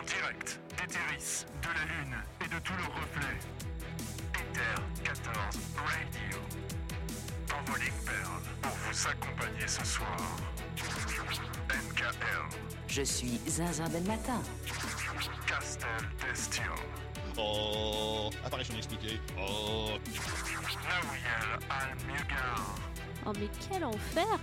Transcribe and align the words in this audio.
En 0.00 0.04
direct 0.04 0.58
d'Etheris, 0.78 1.44
de 1.60 1.68
la 1.68 1.84
Lune 1.84 2.16
et 2.42 2.48
de 2.48 2.58
tous 2.60 2.72
leurs 2.72 2.94
reflets. 2.94 3.38
Ether 4.34 4.82
14 5.04 5.34
Radio. 5.76 6.38
Envoling 7.52 7.92
Pearl 8.06 8.42
pour 8.62 8.72
vous 8.72 9.08
accompagner 9.08 9.66
ce 9.66 9.84
soir. 9.84 10.16
NKL. 11.68 12.48
Je 12.88 13.02
suis 13.02 13.40
Zinzin 13.46 13.90
Ben 13.90 14.04
Matin. 14.06 14.40
Castel 15.46 15.90
Destiel. 16.26 16.64
Oh, 17.36 18.30
apparition 18.42 18.72
inexpliquée. 18.74 19.20
Oh, 19.38 19.98
Naouyel 20.88 21.58
Al-Mugar. 21.68 22.74
Oh 23.26 23.32
mais 23.38 23.50
quel 23.68 23.84
enfer 23.84 24.40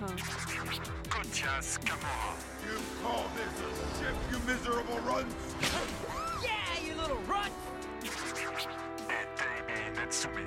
Kotias 1.09 1.79
Kamora. 1.83 2.56
You 2.67 2.77
call 3.01 3.23
this 3.35 3.53
a 3.63 4.03
ship, 4.03 4.15
you 4.29 4.39
miserable 4.45 4.99
runt! 4.99 5.27
Et 9.09 9.27
Baby 9.37 9.79
Netsumi. 9.95 10.45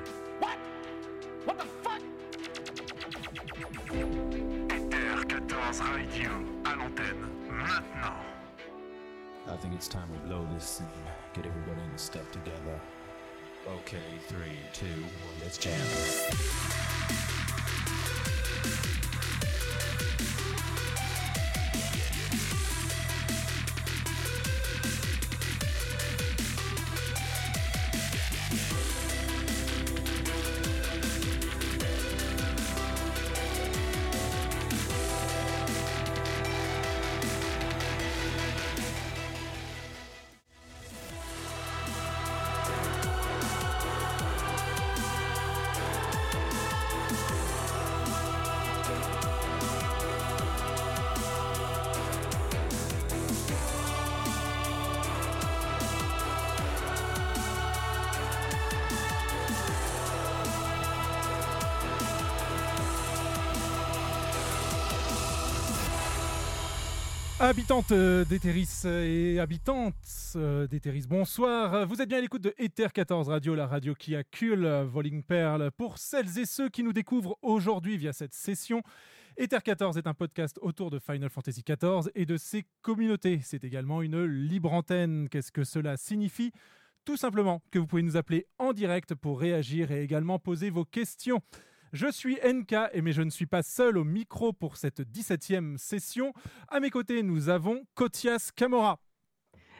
Ether 4.70 5.24
14 5.28 5.80
Radio 5.80 6.30
à 6.64 6.76
l'antenne 6.76 7.26
maintenant. 7.48 8.20
I 9.48 9.56
think 9.56 9.74
it's 9.74 9.88
time 9.88 10.08
we 10.12 10.18
blow 10.28 10.46
this 10.52 10.80
and 10.80 10.88
get 11.32 11.46
everybody 11.46 11.80
in 11.90 11.98
step 11.98 12.30
together. 12.32 12.78
Okay, 13.66 13.98
three, 14.28 14.58
two, 14.72 14.86
one, 14.86 15.36
let's 15.42 15.56
jam. 15.58 16.99
Habitantes 67.50 67.90
euh, 67.90 68.24
d'Etheris 68.24 68.84
et 68.84 69.40
habitantes 69.40 69.96
euh, 70.36 70.68
d'Etheris, 70.68 71.06
bonsoir. 71.08 71.84
Vous 71.84 72.00
êtes 72.00 72.08
bien 72.08 72.18
à 72.18 72.20
l'écoute 72.20 72.42
de 72.42 72.54
Ether 72.58 72.86
14 72.94 73.28
Radio, 73.28 73.56
la 73.56 73.66
radio 73.66 73.92
qui 73.92 74.14
accule 74.14 74.64
euh, 74.64 74.84
Voling 74.84 75.24
Perle. 75.24 75.72
Pour 75.72 75.98
celles 75.98 76.38
et 76.38 76.46
ceux 76.46 76.68
qui 76.68 76.84
nous 76.84 76.92
découvrent 76.92 77.36
aujourd'hui 77.42 77.96
via 77.96 78.12
cette 78.12 78.34
session, 78.34 78.84
Ether 79.36 79.58
14 79.64 79.98
est 79.98 80.06
un 80.06 80.14
podcast 80.14 80.60
autour 80.62 80.90
de 80.90 81.00
Final 81.00 81.28
Fantasy 81.28 81.64
XIV 81.68 82.08
et 82.14 82.24
de 82.24 82.36
ses 82.36 82.66
communautés. 82.82 83.40
C'est 83.42 83.64
également 83.64 84.00
une 84.00 84.22
libre 84.22 84.72
antenne. 84.72 85.28
Qu'est-ce 85.28 85.50
que 85.50 85.64
cela 85.64 85.96
signifie? 85.96 86.52
Tout 87.04 87.16
simplement 87.16 87.62
que 87.72 87.80
vous 87.80 87.88
pouvez 87.88 88.02
nous 88.02 88.16
appeler 88.16 88.46
en 88.58 88.72
direct 88.72 89.16
pour 89.16 89.40
réagir 89.40 89.90
et 89.90 90.04
également 90.04 90.38
poser 90.38 90.70
vos 90.70 90.84
questions. 90.84 91.42
Je 91.92 92.10
suis 92.10 92.38
NK, 92.44 92.74
et 92.92 93.02
mais 93.02 93.12
je 93.12 93.22
ne 93.22 93.30
suis 93.30 93.46
pas 93.46 93.62
seul 93.62 93.98
au 93.98 94.04
micro 94.04 94.52
pour 94.52 94.76
cette 94.76 95.00
17e 95.00 95.76
session. 95.76 96.32
À 96.68 96.78
mes 96.80 96.90
côtés, 96.90 97.22
nous 97.22 97.48
avons 97.48 97.84
Kotias 97.94 98.50
Kamora, 98.54 99.00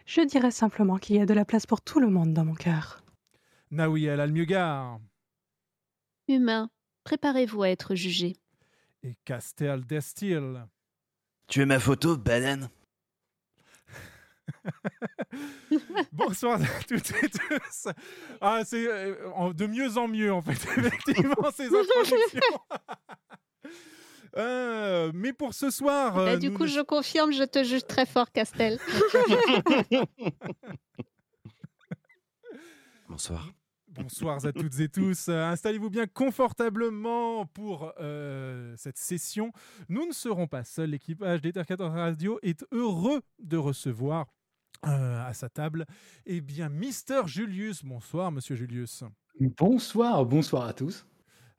Je 0.06 0.21
dirais 0.22 0.50
simplement 0.50 0.97
qu'il 0.98 1.16
y 1.16 1.21
a 1.21 1.26
de 1.26 1.34
la 1.34 1.44
place 1.44 1.66
pour 1.66 1.82
tout 1.82 2.00
le 2.00 2.09
monde 2.09 2.34
dans 2.34 2.44
mon 2.44 2.54
cœur. 2.54 3.04
Naouyel 3.71 4.19
Almugar 4.21 4.98
Humain, 6.26 6.71
préparez-vous 7.04 7.62
à 7.62 7.71
être 7.71 7.94
jugé. 7.94 8.37
et 9.04 9.15
Castel 9.25 9.84
Destil. 9.87 10.65
Tu 11.47 11.60
veux 11.60 11.66
ma 11.66 11.78
photo, 11.78 12.16
banane 12.16 12.71
Bonsoir 16.12 16.60
à 16.60 16.84
toutes 16.88 17.10
et 17.22 17.28
tous. 17.28 17.88
Ah, 18.40 18.62
c'est 18.64 18.86
euh, 18.86 19.52
de 19.52 19.66
mieux 19.66 19.96
en 19.96 20.08
mieux, 20.08 20.32
en 20.32 20.42
fait, 20.42 20.52
effectivement, 20.78 21.50
ces 21.54 21.66
introductions. 21.74 22.60
Euh, 24.36 25.10
mais 25.14 25.32
pour 25.32 25.54
ce 25.54 25.70
soir. 25.70 26.14
Bah, 26.14 26.20
euh, 26.20 26.36
du 26.36 26.50
nous 26.50 26.56
coup, 26.56 26.66
je 26.66 26.80
confirme, 26.80 27.32
je 27.32 27.44
te 27.44 27.64
juge 27.64 27.86
très 27.86 28.06
fort, 28.06 28.30
Castel. 28.30 28.78
Bonsoir. 33.08 33.50
Bonsoir 33.88 34.44
à 34.46 34.52
toutes 34.52 34.78
et 34.78 34.88
tous. 34.88 35.28
Installez-vous 35.28 35.90
bien 35.90 36.06
confortablement 36.06 37.44
pour 37.46 37.92
euh, 37.98 38.72
cette 38.76 38.98
session. 38.98 39.52
Nous 39.88 40.06
ne 40.06 40.12
serons 40.12 40.46
pas 40.46 40.62
seuls. 40.62 40.90
L'équipage 40.90 41.42
d'Ether 41.42 41.64
14 41.66 41.92
Radio 41.92 42.38
est 42.42 42.64
heureux 42.70 43.20
de 43.40 43.56
recevoir 43.56 44.26
euh, 44.86 45.24
à 45.26 45.32
sa 45.34 45.48
table 45.48 45.86
eh 46.26 46.41
bien 46.41 46.68
Mister 46.68 47.22
Julius. 47.26 47.84
Bonsoir, 47.84 48.32
Monsieur 48.32 48.56
Julius. 48.56 49.04
Bonsoir, 49.38 50.24
bonsoir 50.26 50.66
à 50.66 50.72
tous. 50.72 51.06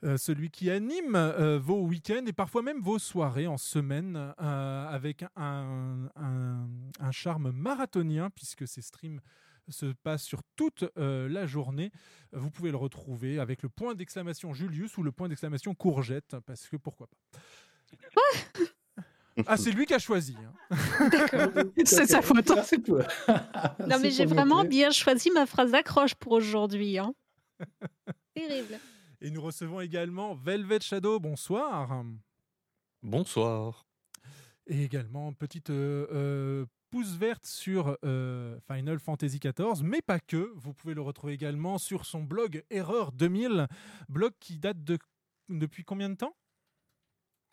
Euh, 0.03 0.17
celui 0.17 0.49
qui 0.49 0.71
anime 0.71 1.15
euh, 1.15 1.59
vos 1.59 1.81
week-ends 1.85 2.25
et 2.25 2.33
parfois 2.33 2.63
même 2.63 2.79
vos 2.81 2.97
soirées 2.97 3.45
en 3.45 3.57
semaine 3.57 4.33
euh, 4.41 4.87
avec 4.87 5.23
un, 5.35 6.09
un- 6.15 6.67
un 6.99 7.11
charme 7.11 7.51
marathonien 7.51 8.31
puisque 8.31 8.67
ces 8.67 8.81
streams 8.81 9.21
se 9.69 9.85
passent 10.03 10.23
sur 10.23 10.41
toute 10.55 10.85
euh, 10.97 11.29
la 11.29 11.45
journée. 11.45 11.91
Vous 12.33 12.49
pouvez 12.49 12.71
le 12.71 12.77
retrouver 12.77 13.39
avec 13.39 13.61
le 13.61 13.69
point 13.69 13.93
d'exclamation 13.93 14.53
Julius 14.53 14.97
ou 14.97 15.03
le 15.03 15.11
point 15.11 15.29
d'exclamation 15.29 15.75
courgette 15.75 16.35
parce 16.47 16.67
que 16.67 16.77
pourquoi 16.77 17.07
pas. 17.07 17.39
Ah, 19.47 19.57
c'est 19.57 19.71
lui 19.71 19.85
qui 19.85 19.93
a 19.93 19.99
choisi. 19.99 20.35
hein. 20.37 20.53
C'est 21.85 22.05
sa 22.07 22.21
faute. 22.21 22.49
Merci 22.49 22.81
toi. 22.81 23.03
Non, 23.87 23.97
mais 24.01 24.11
j'ai 24.11 24.25
vraiment 24.25 24.63
bien 24.63 24.91
choisi 24.91 25.29
ma 25.31 25.45
phrase 25.45 25.71
d'accroche 25.71 26.15
pour 26.15 26.33
aujourd'hui. 26.33 26.97
hein. 26.97 27.13
Terrible. 28.35 28.79
Et 29.21 29.29
nous 29.29 29.41
recevons 29.41 29.81
également 29.81 30.33
Velvet 30.35 30.79
Shadow. 30.81 31.19
Bonsoir. 31.19 32.03
bonsoir. 33.03 33.85
Et 34.67 34.83
également, 34.83 35.33
petite 35.33 35.69
euh, 35.69 36.07
euh, 36.11 36.65
pouce 36.91 37.15
verte 37.17 37.45
sur 37.45 37.97
euh, 38.05 38.57
Final 38.71 38.99
Fantasy 38.99 39.39
XIV, 39.39 39.83
mais 39.83 40.01
pas 40.01 40.19
que. 40.19 40.51
Vous 40.55 40.73
pouvez 40.73 40.93
le 40.93 41.01
retrouver 41.01 41.33
également 41.33 41.77
sur 41.77 42.05
son 42.05 42.23
blog 42.23 42.63
Erreur 42.69 43.11
2000, 43.11 43.67
blog 44.07 44.31
qui 44.39 44.57
date 44.57 44.83
de 44.83 44.97
depuis 45.49 45.83
combien 45.83 46.09
de 46.09 46.15
temps? 46.15 46.35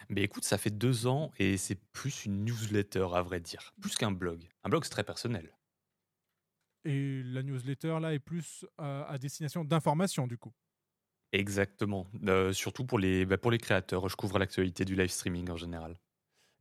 Mais 0.09 0.23
écoute, 0.23 0.45
ça 0.45 0.59
fait 0.59 0.71
deux 0.71 1.07
ans 1.07 1.33
et 1.39 1.57
c'est 1.57 1.75
plus 1.93 2.25
une 2.25 2.45
newsletter 2.45 3.09
à 3.15 3.23
vrai 3.23 3.41
dire, 3.41 3.73
plus 3.81 3.97
qu'un 3.97 4.11
blog. 4.13 4.49
Un 4.65 4.69
blog 4.69 4.85
c'est 4.85 4.91
très 4.91 5.05
personnel. 5.05 5.53
Et 6.85 7.23
la 7.25 7.43
newsletter 7.43 7.99
là 8.01 8.15
est 8.15 8.19
plus 8.19 8.65
euh, 8.81 9.05
à 9.07 9.19
destination 9.19 9.65
d'information 9.65 10.27
du 10.27 10.39
coup. 10.39 10.53
Exactement. 11.33 12.07
Euh, 12.27 12.53
surtout 12.53 12.85
pour 12.87 12.99
les, 12.99 13.27
bah, 13.27 13.37
pour 13.39 13.51
les 13.51 13.59
créateurs. 13.59 14.09
Je 14.09 14.17
couvre 14.17 14.39
l'actualité 14.39 14.85
du 14.85 14.95
live 14.97 15.11
streaming 15.11 15.51
en 15.51 15.57
général. 15.57 15.99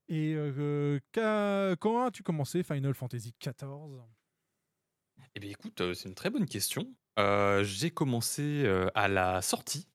Et 0.10 0.34
euh, 0.36 1.00
qu'a- 1.12 1.76
quand 1.80 2.06
as-tu 2.06 2.24
commencé 2.24 2.64
Final 2.64 2.94
Fantasy 2.94 3.34
XIV 3.40 4.08
Eh 5.36 5.40
bien 5.40 5.52
écoute, 5.52 5.94
c'est 5.94 6.10
une 6.10 6.16
très 6.16 6.30
bonne 6.30 6.46
question. 6.48 6.94
J'ai 7.64 7.92
commencé 7.92 8.66
à 8.96 9.08
la 9.08 9.42
sortie. 9.42 9.88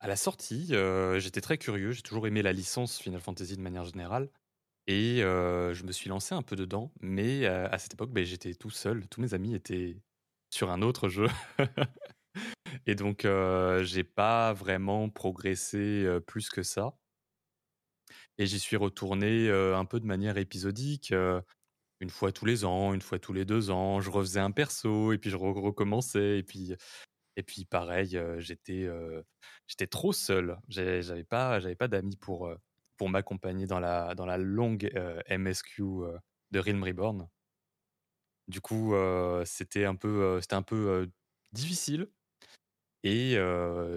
À 0.00 0.08
la 0.08 0.16
sortie, 0.16 0.68
euh, 0.74 1.18
j'étais 1.20 1.40
très 1.40 1.58
curieux. 1.58 1.92
J'ai 1.92 2.02
toujours 2.02 2.26
aimé 2.26 2.42
la 2.42 2.52
licence 2.52 2.98
Final 2.98 3.20
Fantasy 3.20 3.56
de 3.56 3.60
manière 3.60 3.84
générale. 3.84 4.30
Et 4.86 5.22
euh, 5.22 5.74
je 5.74 5.84
me 5.84 5.92
suis 5.92 6.10
lancé 6.10 6.34
un 6.34 6.42
peu 6.42 6.56
dedans. 6.56 6.92
Mais 7.00 7.46
euh, 7.46 7.68
à 7.70 7.78
cette 7.78 7.94
époque, 7.94 8.12
ben, 8.12 8.24
j'étais 8.24 8.54
tout 8.54 8.70
seul. 8.70 9.08
Tous 9.08 9.20
mes 9.20 9.34
amis 9.34 9.54
étaient 9.54 10.02
sur 10.50 10.70
un 10.70 10.82
autre 10.82 11.08
jeu. 11.08 11.28
Et 12.86 12.94
donc, 12.94 13.26
j'ai 13.82 14.04
pas 14.04 14.52
vraiment 14.52 15.08
progressé 15.08 16.06
plus 16.26 16.48
que 16.50 16.62
ça. 16.62 16.94
Et 18.38 18.46
j'y 18.46 18.58
suis 18.58 18.76
retourné 18.76 19.50
un 19.50 19.84
peu 19.84 20.00
de 20.00 20.06
manière 20.06 20.38
épisodique. 20.38 21.12
une 22.00 22.10
fois 22.10 22.32
tous 22.32 22.46
les 22.46 22.64
ans, 22.64 22.94
une 22.94 23.02
fois 23.02 23.18
tous 23.18 23.32
les 23.32 23.44
deux 23.44 23.70
ans, 23.70 24.00
je 24.00 24.10
refaisais 24.10 24.40
un 24.40 24.50
perso 24.52 25.12
et 25.12 25.18
puis 25.18 25.30
je 25.30 25.36
re- 25.36 25.60
recommençais 25.60 26.38
et 26.38 26.42
puis 26.42 26.74
et 27.36 27.42
puis 27.42 27.64
pareil, 27.64 28.18
j'étais 28.38 29.86
trop 29.90 30.12
seul. 30.12 30.58
J'avais 30.68 31.24
pas 31.24 31.60
pas 31.78 31.88
d'amis 31.88 32.16
pour 32.16 32.50
m'accompagner 33.02 33.66
dans 33.66 33.80
la 33.80 34.38
longue 34.38 34.90
MSQ 35.28 35.82
de 36.50 36.58
Realm 36.58 36.82
Reborn. 36.82 37.28
Du 38.48 38.60
coup, 38.60 38.94
c'était 39.44 39.84
un 39.84 39.94
peu, 39.94 40.40
difficile. 41.52 42.10
Et 43.02 43.36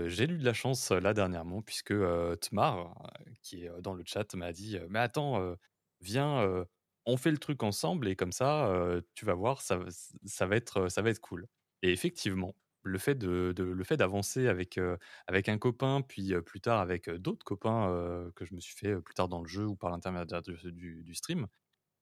j'ai 0.07 0.24
eu 0.24 0.38
de 0.38 0.45
la 0.45 0.53
chance 0.53 0.91
là 0.91 1.13
dernièrement, 1.13 1.62
puisque 1.62 1.94
Tmar, 2.41 3.12
qui 3.41 3.65
est 3.65 3.81
dans 3.81 3.94
le 3.94 4.03
chat, 4.06 4.33
m'a 4.36 4.53
dit 4.53 4.77
Mais 4.89 5.00
attends, 5.00 5.56
viens, 6.01 6.65
on 7.06 7.18
fait 7.18 7.31
le 7.31 7.38
truc 7.38 7.63
ensemble, 7.63 8.07
et 8.07 8.15
comme 8.15 8.31
ça, 8.31 8.71
tu 9.15 9.25
vas 9.25 9.33
voir, 9.33 9.62
ça 9.62 9.77
va 9.77 10.56
être 10.56 11.19
cool. 11.19 11.47
Et 11.81 11.91
effectivement, 11.91 12.56
le 12.83 12.97
fait 13.00 13.15
de, 13.15 13.53
de- 13.56 13.63
le 13.63 13.83
fait 13.83 13.97
d'avancer 13.97 14.47
avec, 14.47 14.77
euh, 14.77 14.97
avec 15.27 15.50
un 15.50 15.57
copain, 15.57 16.01
puis 16.01 16.33
euh, 16.33 16.41
plus 16.41 16.62
tard 16.62 16.80
avec 16.81 17.07
euh, 17.09 17.18
d'autres 17.18 17.45
copains 17.45 17.89
euh, 17.89 18.31
que 18.35 18.45
je 18.45 18.53
me 18.53 18.59
suis 18.59 18.75
fait 18.75 18.89
euh, 18.95 19.01
plus 19.01 19.13
tard 19.15 19.27
dans 19.30 19.41
le 19.41 19.47
jeu 19.47 19.65
ou 19.65 19.75
par 19.75 19.89
l'intermédiaire 19.89 20.41
du, 20.41 20.56
du- 20.71 21.03
du 21.03 21.15
stream, 21.15 21.47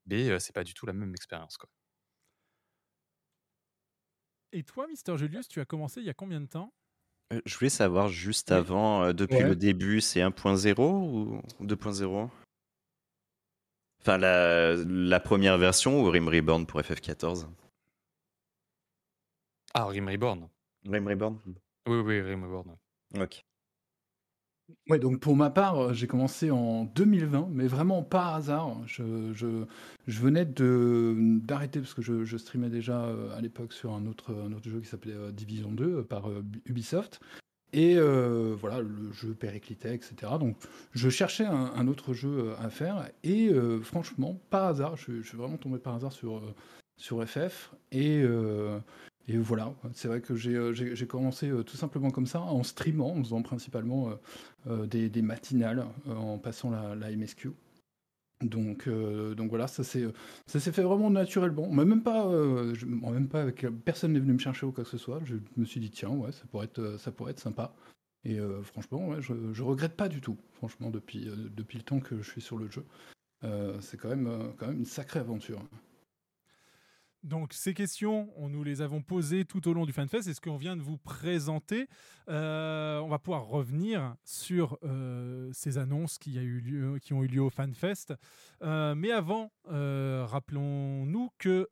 mais 0.07 0.29
euh, 0.29 0.39
c'est 0.39 0.53
pas 0.53 0.63
du 0.63 0.73
tout 0.73 0.85
la 0.85 0.93
même 0.93 1.13
expérience. 1.13 1.57
Quoi. 1.57 1.69
Et 4.53 4.63
toi, 4.63 4.87
Mister 4.87 5.17
Julius, 5.17 5.47
tu 5.47 5.59
as 5.61 5.65
commencé 5.65 6.01
il 6.01 6.05
y 6.05 6.09
a 6.09 6.13
combien 6.13 6.41
de 6.41 6.47
temps? 6.47 6.73
Euh, 7.33 7.41
Je 7.45 7.57
voulais 7.57 7.69
savoir 7.69 8.09
juste 8.09 8.51
avant, 8.51 9.03
euh, 9.03 9.13
depuis 9.13 9.37
Ouais. 9.37 9.43
le 9.43 9.55
début, 9.55 10.01
c'est 10.01 10.19
1.0 10.21 11.39
ou 11.59 11.65
2.0 11.65 12.29
Enfin, 14.01 14.17
la, 14.17 14.75
la 14.75 15.19
première 15.19 15.57
version 15.59 16.01
ou 16.01 16.09
Rim 16.09 16.27
Reborn 16.27 16.65
pour 16.65 16.81
FF14 16.81 17.47
Ah, 19.73 19.85
Rim 19.85 20.07
Reborn. 20.09 20.49
Rim 20.85 21.07
Reborn? 21.07 21.37
Oui, 21.87 21.97
oui, 21.99 22.21
Rim 22.21 22.43
Reborn. 22.43 22.75
Ok. 23.19 23.43
Ouais, 24.89 24.99
donc 24.99 25.19
pour 25.19 25.35
ma 25.35 25.49
part, 25.49 25.77
euh, 25.79 25.93
j'ai 25.93 26.07
commencé 26.07 26.49
en 26.49 26.85
2020, 26.85 27.49
mais 27.51 27.67
vraiment 27.67 28.03
par 28.03 28.35
hasard. 28.35 28.77
Je, 28.87 29.33
je, 29.33 29.65
je 30.07 30.19
venais 30.21 30.45
de 30.45 31.13
d'arrêter 31.43 31.79
parce 31.79 31.93
que 31.93 32.01
je, 32.01 32.23
je 32.23 32.37
streamais 32.37 32.69
déjà 32.69 33.03
euh, 33.05 33.35
à 33.35 33.41
l'époque 33.41 33.73
sur 33.73 33.93
un 33.93 34.05
autre, 34.05 34.33
un 34.33 34.53
autre 34.53 34.69
jeu 34.69 34.79
qui 34.79 34.87
s'appelait 34.87 35.13
euh, 35.13 35.31
Division 35.31 35.71
2 35.71 35.83
euh, 35.85 36.03
par 36.03 36.29
Ubisoft. 36.65 37.19
Et 37.73 37.95
euh, 37.97 38.55
voilà, 38.59 38.81
le 38.81 39.11
jeu 39.13 39.33
périclitait, 39.33 39.95
etc. 39.95 40.33
Donc 40.39 40.57
je 40.91 41.09
cherchais 41.09 41.45
un, 41.45 41.71
un 41.73 41.87
autre 41.87 42.13
jeu 42.13 42.53
à 42.59 42.69
faire. 42.69 43.09
Et 43.23 43.49
euh, 43.49 43.81
franchement, 43.81 44.41
par 44.49 44.65
hasard, 44.67 44.97
je, 44.97 45.21
je 45.21 45.27
suis 45.27 45.37
vraiment 45.37 45.57
tombé 45.57 45.79
par 45.79 45.95
hasard 45.95 46.11
sur, 46.11 46.41
sur 46.97 47.25
FF. 47.25 47.71
Et, 47.91 48.21
euh, 48.23 48.79
et 49.27 49.37
voilà, 49.37 49.73
c'est 49.93 50.07
vrai 50.07 50.21
que 50.21 50.35
j'ai 50.35 50.55
euh, 50.55 51.05
commencé 51.07 51.49
euh, 51.49 51.63
tout 51.63 51.77
simplement 51.77 52.09
comme 52.09 52.25
ça, 52.25 52.41
en 52.41 52.63
streamant, 52.63 53.11
en 53.11 53.23
faisant 53.23 53.41
principalement 53.41 54.09
euh, 54.67 54.85
des, 54.87 55.21
matinales, 55.21 55.85
en 56.07 56.37
passant 56.37 56.71
la, 56.71 57.11
MSQ. 57.11 57.51
Donc, 58.41 58.87
voilà, 58.87 59.67
ça 59.67 59.83
s'est 59.83 60.11
fait 60.47 60.81
vraiment 60.81 61.11
naturellement. 61.11 61.67
On 61.69 61.73
même 61.73 62.01
pas, 62.01 62.27
euh, 62.27 62.73
même 62.85 63.27
pas, 63.27 63.43
avec- 63.43 63.67
personne 63.85 64.13
n'est 64.13 64.19
venu 64.19 64.33
me 64.33 64.39
chercher 64.39 64.65
ou 64.65 64.71
quoi 64.71 64.83
que 64.83 64.89
ce 64.89 64.97
soit. 64.97 65.21
Je 65.25 65.35
me 65.55 65.65
suis 65.65 65.79
dit 65.79 65.91
tiens 65.91 66.09
ouais, 66.09 66.31
ça 66.31 66.45
pourrait 66.51 66.65
être, 67.31 67.39
sympa. 67.39 67.75
Et 68.23 68.39
franchement, 68.63 69.19
je, 69.21 69.63
regrette 69.63 69.95
pas 69.95 70.09
du 70.09 70.21
tout. 70.21 70.37
Franchement, 70.53 70.89
depuis 70.89 71.25
le 71.25 71.83
temps 71.83 71.99
que 71.99 72.17
je 72.17 72.29
suis 72.29 72.41
sur 72.41 72.57
le 72.57 72.69
jeu, 72.69 72.83
c'est 73.81 73.97
quand 73.97 74.09
même 74.09 74.53
une 74.71 74.85
sacrée 74.85 75.19
aventure. 75.19 75.61
Donc 77.23 77.53
ces 77.53 77.75
questions, 77.75 78.33
on 78.35 78.49
nous 78.49 78.63
les 78.63 78.81
avons 78.81 79.03
posées 79.03 79.45
tout 79.45 79.67
au 79.67 79.73
long 79.73 79.85
du 79.85 79.93
FanFest. 79.93 80.27
Et 80.27 80.33
ce 80.33 80.41
qu'on 80.41 80.57
vient 80.57 80.75
de 80.75 80.81
vous 80.81 80.97
présenter, 80.97 81.87
euh, 82.29 82.99
on 82.99 83.07
va 83.07 83.19
pouvoir 83.19 83.45
revenir 83.45 84.15
sur 84.23 84.79
euh, 84.83 85.51
ces 85.53 85.77
annonces 85.77 86.17
qui, 86.17 86.39
ont 86.39 87.23
eu 87.23 87.27
lieu 87.27 87.41
au 87.41 87.51
FanFest. 87.51 88.13
Euh, 88.63 88.95
mais 88.95 89.11
avant, 89.11 89.51
rappelons-nous 89.65 91.29
que 91.37 91.67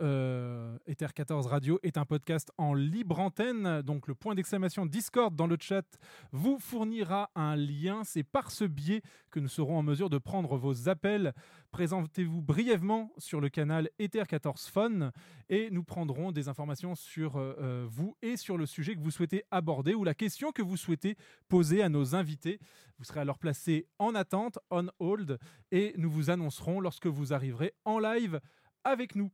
Ether 0.85 1.07
14 1.15 1.47
Radio 1.47 1.79
est 1.81 1.97
un 1.97 2.05
podcast 2.05 2.51
en 2.59 2.75
libre 2.75 3.19
antenne. 3.19 3.81
Donc 3.81 4.07
le 4.07 4.13
point 4.13 4.35
d'exclamation 4.35 4.85
Discord 4.85 5.35
dans 5.35 5.47
le 5.47 5.57
chat 5.59 5.85
vous 6.31 6.59
fournira 6.59 7.31
un 7.33 7.55
lien. 7.55 8.03
C'est 8.03 8.23
par 8.23 8.51
ce 8.51 8.65
biais 8.65 9.01
que 9.31 9.39
nous 9.39 9.47
serons 9.47 9.79
en 9.79 9.83
mesure 9.83 10.11
de 10.11 10.19
prendre 10.19 10.57
vos 10.57 10.89
appels. 10.89 11.33
Présentez-vous 11.71 12.41
brièvement 12.41 13.13
sur 13.19 13.39
le 13.39 13.49
canal 13.49 13.89
Ether 13.99 14.23
14 14.27 14.67
Fun 14.67 15.11
et 15.49 15.69
nous 15.69 15.83
prendrons 15.83 16.31
des 16.31 16.49
informations 16.49 16.95
sur 16.95 17.37
euh, 17.37 17.55
euh, 17.59 17.87
vous 17.87 18.15
et 18.23 18.37
sur 18.37 18.57
le 18.57 18.65
sujet 18.65 18.95
que 18.95 19.01
vous 19.01 19.11
souhaitez 19.11 19.43
aborder 19.51 19.93
ou 19.93 20.03
la 20.03 20.15
question 20.15 20.51
que 20.51 20.63
vous 20.63 20.77
souhaitez 20.77 21.15
poser 21.47 21.83
à 21.83 21.89
nos 21.89 22.15
invités. 22.15 22.59
Vous 22.97 23.03
serez 23.03 23.19
alors 23.19 23.37
placé 23.37 23.87
en 23.99 24.15
attente, 24.15 24.57
on 24.71 24.87
hold, 24.99 25.37
et 25.71 25.93
nous 25.97 26.09
vous 26.09 26.31
annoncerons 26.31 26.79
lorsque 26.79 27.05
vous 27.05 27.33
arriverez 27.33 27.73
en 27.85 27.99
live 27.99 28.41
avec 28.83 29.15
nous. 29.15 29.29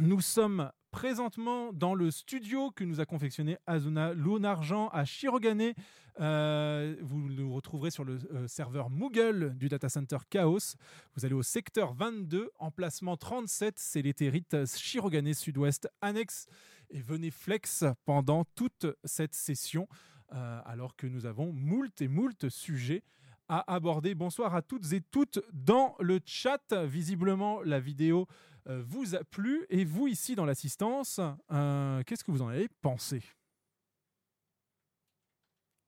Nous 0.00 0.22
sommes 0.22 0.72
présentement 0.96 1.74
dans 1.74 1.94
le 1.94 2.10
studio 2.10 2.70
que 2.70 2.82
nous 2.82 3.00
a 3.00 3.04
confectionné 3.04 3.58
Azuna 3.66 4.14
Lunargent 4.14 4.88
à 4.88 5.04
Shirogane. 5.04 5.74
Euh, 6.20 6.96
vous 7.02 7.18
nous 7.18 7.52
retrouverez 7.52 7.90
sur 7.90 8.02
le 8.02 8.18
euh, 8.32 8.48
serveur 8.48 8.88
Moogle 8.88 9.54
du 9.58 9.68
data 9.68 9.90
center 9.90 10.16
Chaos. 10.30 10.74
Vous 11.14 11.26
allez 11.26 11.34
au 11.34 11.42
secteur 11.42 11.92
22, 11.92 12.50
emplacement 12.58 13.18
37, 13.18 13.78
c'est 13.78 14.00
l'éthérite 14.00 14.56
Shirogane 14.74 15.34
Sud-Ouest 15.34 15.86
annexe. 16.00 16.46
Et 16.88 17.02
venez 17.02 17.30
flex 17.30 17.84
pendant 18.06 18.46
toute 18.54 18.86
cette 19.04 19.34
session, 19.34 19.88
euh, 20.32 20.62
alors 20.64 20.96
que 20.96 21.06
nous 21.06 21.26
avons 21.26 21.52
moult 21.52 22.00
et 22.00 22.08
moult 22.08 22.48
sujets 22.48 23.02
à 23.50 23.70
aborder. 23.70 24.14
Bonsoir 24.14 24.54
à 24.54 24.62
toutes 24.62 24.94
et 24.94 25.02
toutes 25.02 25.40
dans 25.52 25.94
le 26.00 26.20
chat. 26.24 26.72
Visiblement, 26.72 27.60
la 27.60 27.80
vidéo 27.80 28.26
vous 28.66 29.14
a 29.14 29.22
plu. 29.24 29.64
Et 29.70 29.84
vous, 29.84 30.08
ici, 30.08 30.34
dans 30.34 30.44
l'assistance, 30.44 31.20
euh, 31.52 32.02
qu'est-ce 32.04 32.24
que 32.24 32.30
vous 32.30 32.42
en 32.42 32.48
avez 32.48 32.68
pensé? 32.82 33.22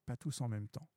Pas 0.06 0.16
tous 0.16 0.40
en 0.40 0.48
même 0.48 0.68
temps. 0.68 0.88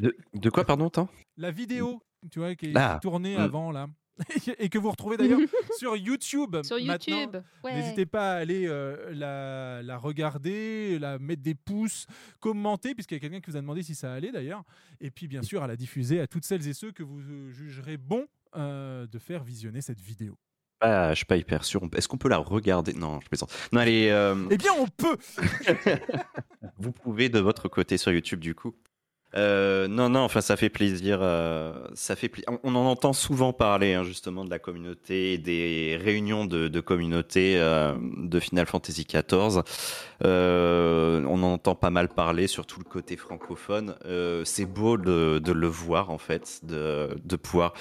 De, 0.00 0.14
de 0.34 0.50
quoi, 0.50 0.64
pardon, 0.64 0.90
temps 0.90 1.08
La 1.36 1.50
vidéo, 1.50 2.02
tu 2.30 2.38
vois, 2.40 2.54
qui 2.54 2.66
est 2.66 2.72
Ah. 2.76 2.98
tournée 3.00 3.36
Mm. 3.36 3.40
avant, 3.40 3.70
là. 3.70 3.86
et 4.58 4.70
que 4.70 4.78
vous 4.78 4.90
retrouvez 4.90 5.18
d'ailleurs 5.18 5.38
sur 5.78 5.94
YouTube. 5.94 6.56
Sur. 6.62 6.78
YouTube, 6.78 7.36
ouais. 7.62 7.74
N'hésitez 7.74 8.06
pas 8.06 8.32
à 8.32 8.36
aller 8.36 8.66
euh, 8.66 9.12
la, 9.12 9.82
la 9.82 9.98
regarder, 9.98 10.98
la 10.98 11.18
mettre 11.18 11.42
des 11.42 11.54
pouces, 11.54 12.06
commenter, 12.40 12.94
puisqu'il 12.94 13.14
y 13.14 13.18
a 13.18 13.20
quelqu'un 13.20 13.40
qui 13.42 13.50
vous 13.50 13.58
a 13.58 13.60
demandé 13.60 13.82
si 13.82 13.94
ça 13.94 14.14
allait 14.14 14.32
d'ailleurs. 14.32 14.64
Et 15.00 15.10
puis 15.10 15.28
bien 15.28 15.42
sûr 15.42 15.62
à 15.62 15.66
la 15.66 15.76
diffuser 15.76 16.18
à 16.20 16.26
toutes 16.26 16.44
celles 16.46 16.66
et 16.66 16.72
ceux 16.72 16.92
que 16.92 17.02
vous 17.02 17.20
euh, 17.20 17.50
jugerez 17.52 17.98
bon 17.98 18.26
euh, 18.54 19.06
de 19.06 19.18
faire 19.18 19.44
visionner 19.44 19.82
cette 19.82 20.00
vidéo. 20.00 20.38
Ah, 20.80 21.10
je 21.10 21.16
suis 21.16 21.24
pas 21.24 21.36
hyper 21.36 21.64
sûr. 21.64 21.80
Est-ce 21.96 22.06
qu'on 22.08 22.18
peut 22.18 22.28
la 22.28 22.36
regarder? 22.38 22.92
Non, 22.92 23.18
je 23.22 23.28
plaisante. 23.28 23.50
Non, 23.72 23.80
allez. 23.80 24.08
euh, 24.10 24.34
Eh 24.50 24.58
bien, 24.58 24.72
on 24.78 24.86
peut 24.86 25.16
Vous 26.78 26.92
pouvez 26.92 27.28
de 27.28 27.38
votre 27.38 27.68
côté 27.68 27.96
sur 27.96 28.12
YouTube, 28.12 28.40
du 28.40 28.54
coup. 28.54 28.74
Euh, 29.34 29.88
non, 29.88 30.08
non, 30.08 30.20
enfin, 30.20 30.40
ça 30.40 30.56
fait 30.56 30.68
plaisir. 30.70 31.18
euh, 31.20 31.88
ça 31.94 32.14
fait 32.16 32.28
pla- 32.28 32.44
on, 32.62 32.74
en 32.74 32.86
entend 32.86 33.12
souvent 33.12 33.52
parler, 33.52 33.94
hein, 33.94 34.02
justement, 34.04 34.44
de 34.44 34.50
la 34.50 34.58
communauté 34.58 35.34
et 35.34 35.38
des 35.38 35.98
réunions 36.02 36.44
de, 36.46 36.68
de 36.68 36.80
communauté 36.80 37.58
euh, 37.58 37.94
de 38.18 38.38
Final 38.40 38.66
Fantasy 38.66 39.04
XIV. 39.04 39.62
On 40.22 41.26
en 41.42 41.52
entend 41.52 41.74
pas 41.74 41.90
mal 41.90 42.08
parler, 42.08 42.46
surtout 42.46 42.78
le 42.80 42.84
côté 42.88 43.16
francophone. 43.16 43.94
C'est 44.44 44.66
beau 44.66 44.96
de, 44.96 45.38
de 45.38 45.52
le 45.52 45.66
voir, 45.66 46.10
en 46.10 46.18
fait, 46.18 46.60
de, 46.62 47.10
de 47.24 47.36
pouvoir 47.36 47.74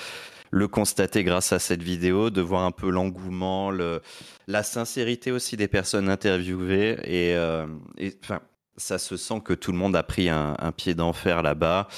le 0.55 0.69
constater 0.69 1.25
grâce 1.25 1.51
à 1.51 1.59
cette 1.59 1.83
vidéo, 1.83 2.29
de 2.29 2.39
voir 2.39 2.63
un 2.63 2.71
peu 2.71 2.89
l'engouement, 2.89 3.71
le, 3.71 4.01
la 4.47 4.63
sincérité 4.63 5.33
aussi 5.33 5.57
des 5.57 5.67
personnes 5.67 6.07
interviewées 6.07 6.97
et, 7.03 7.35
euh, 7.35 7.67
et, 7.97 8.17
enfin, 8.23 8.39
ça 8.77 8.97
se 8.97 9.17
sent 9.17 9.41
que 9.43 9.51
tout 9.51 9.73
le 9.73 9.77
monde 9.77 9.97
a 9.97 10.03
pris 10.03 10.29
un, 10.29 10.55
pied 10.71 10.93
d'enfer 10.93 11.43
là-bas, 11.43 11.89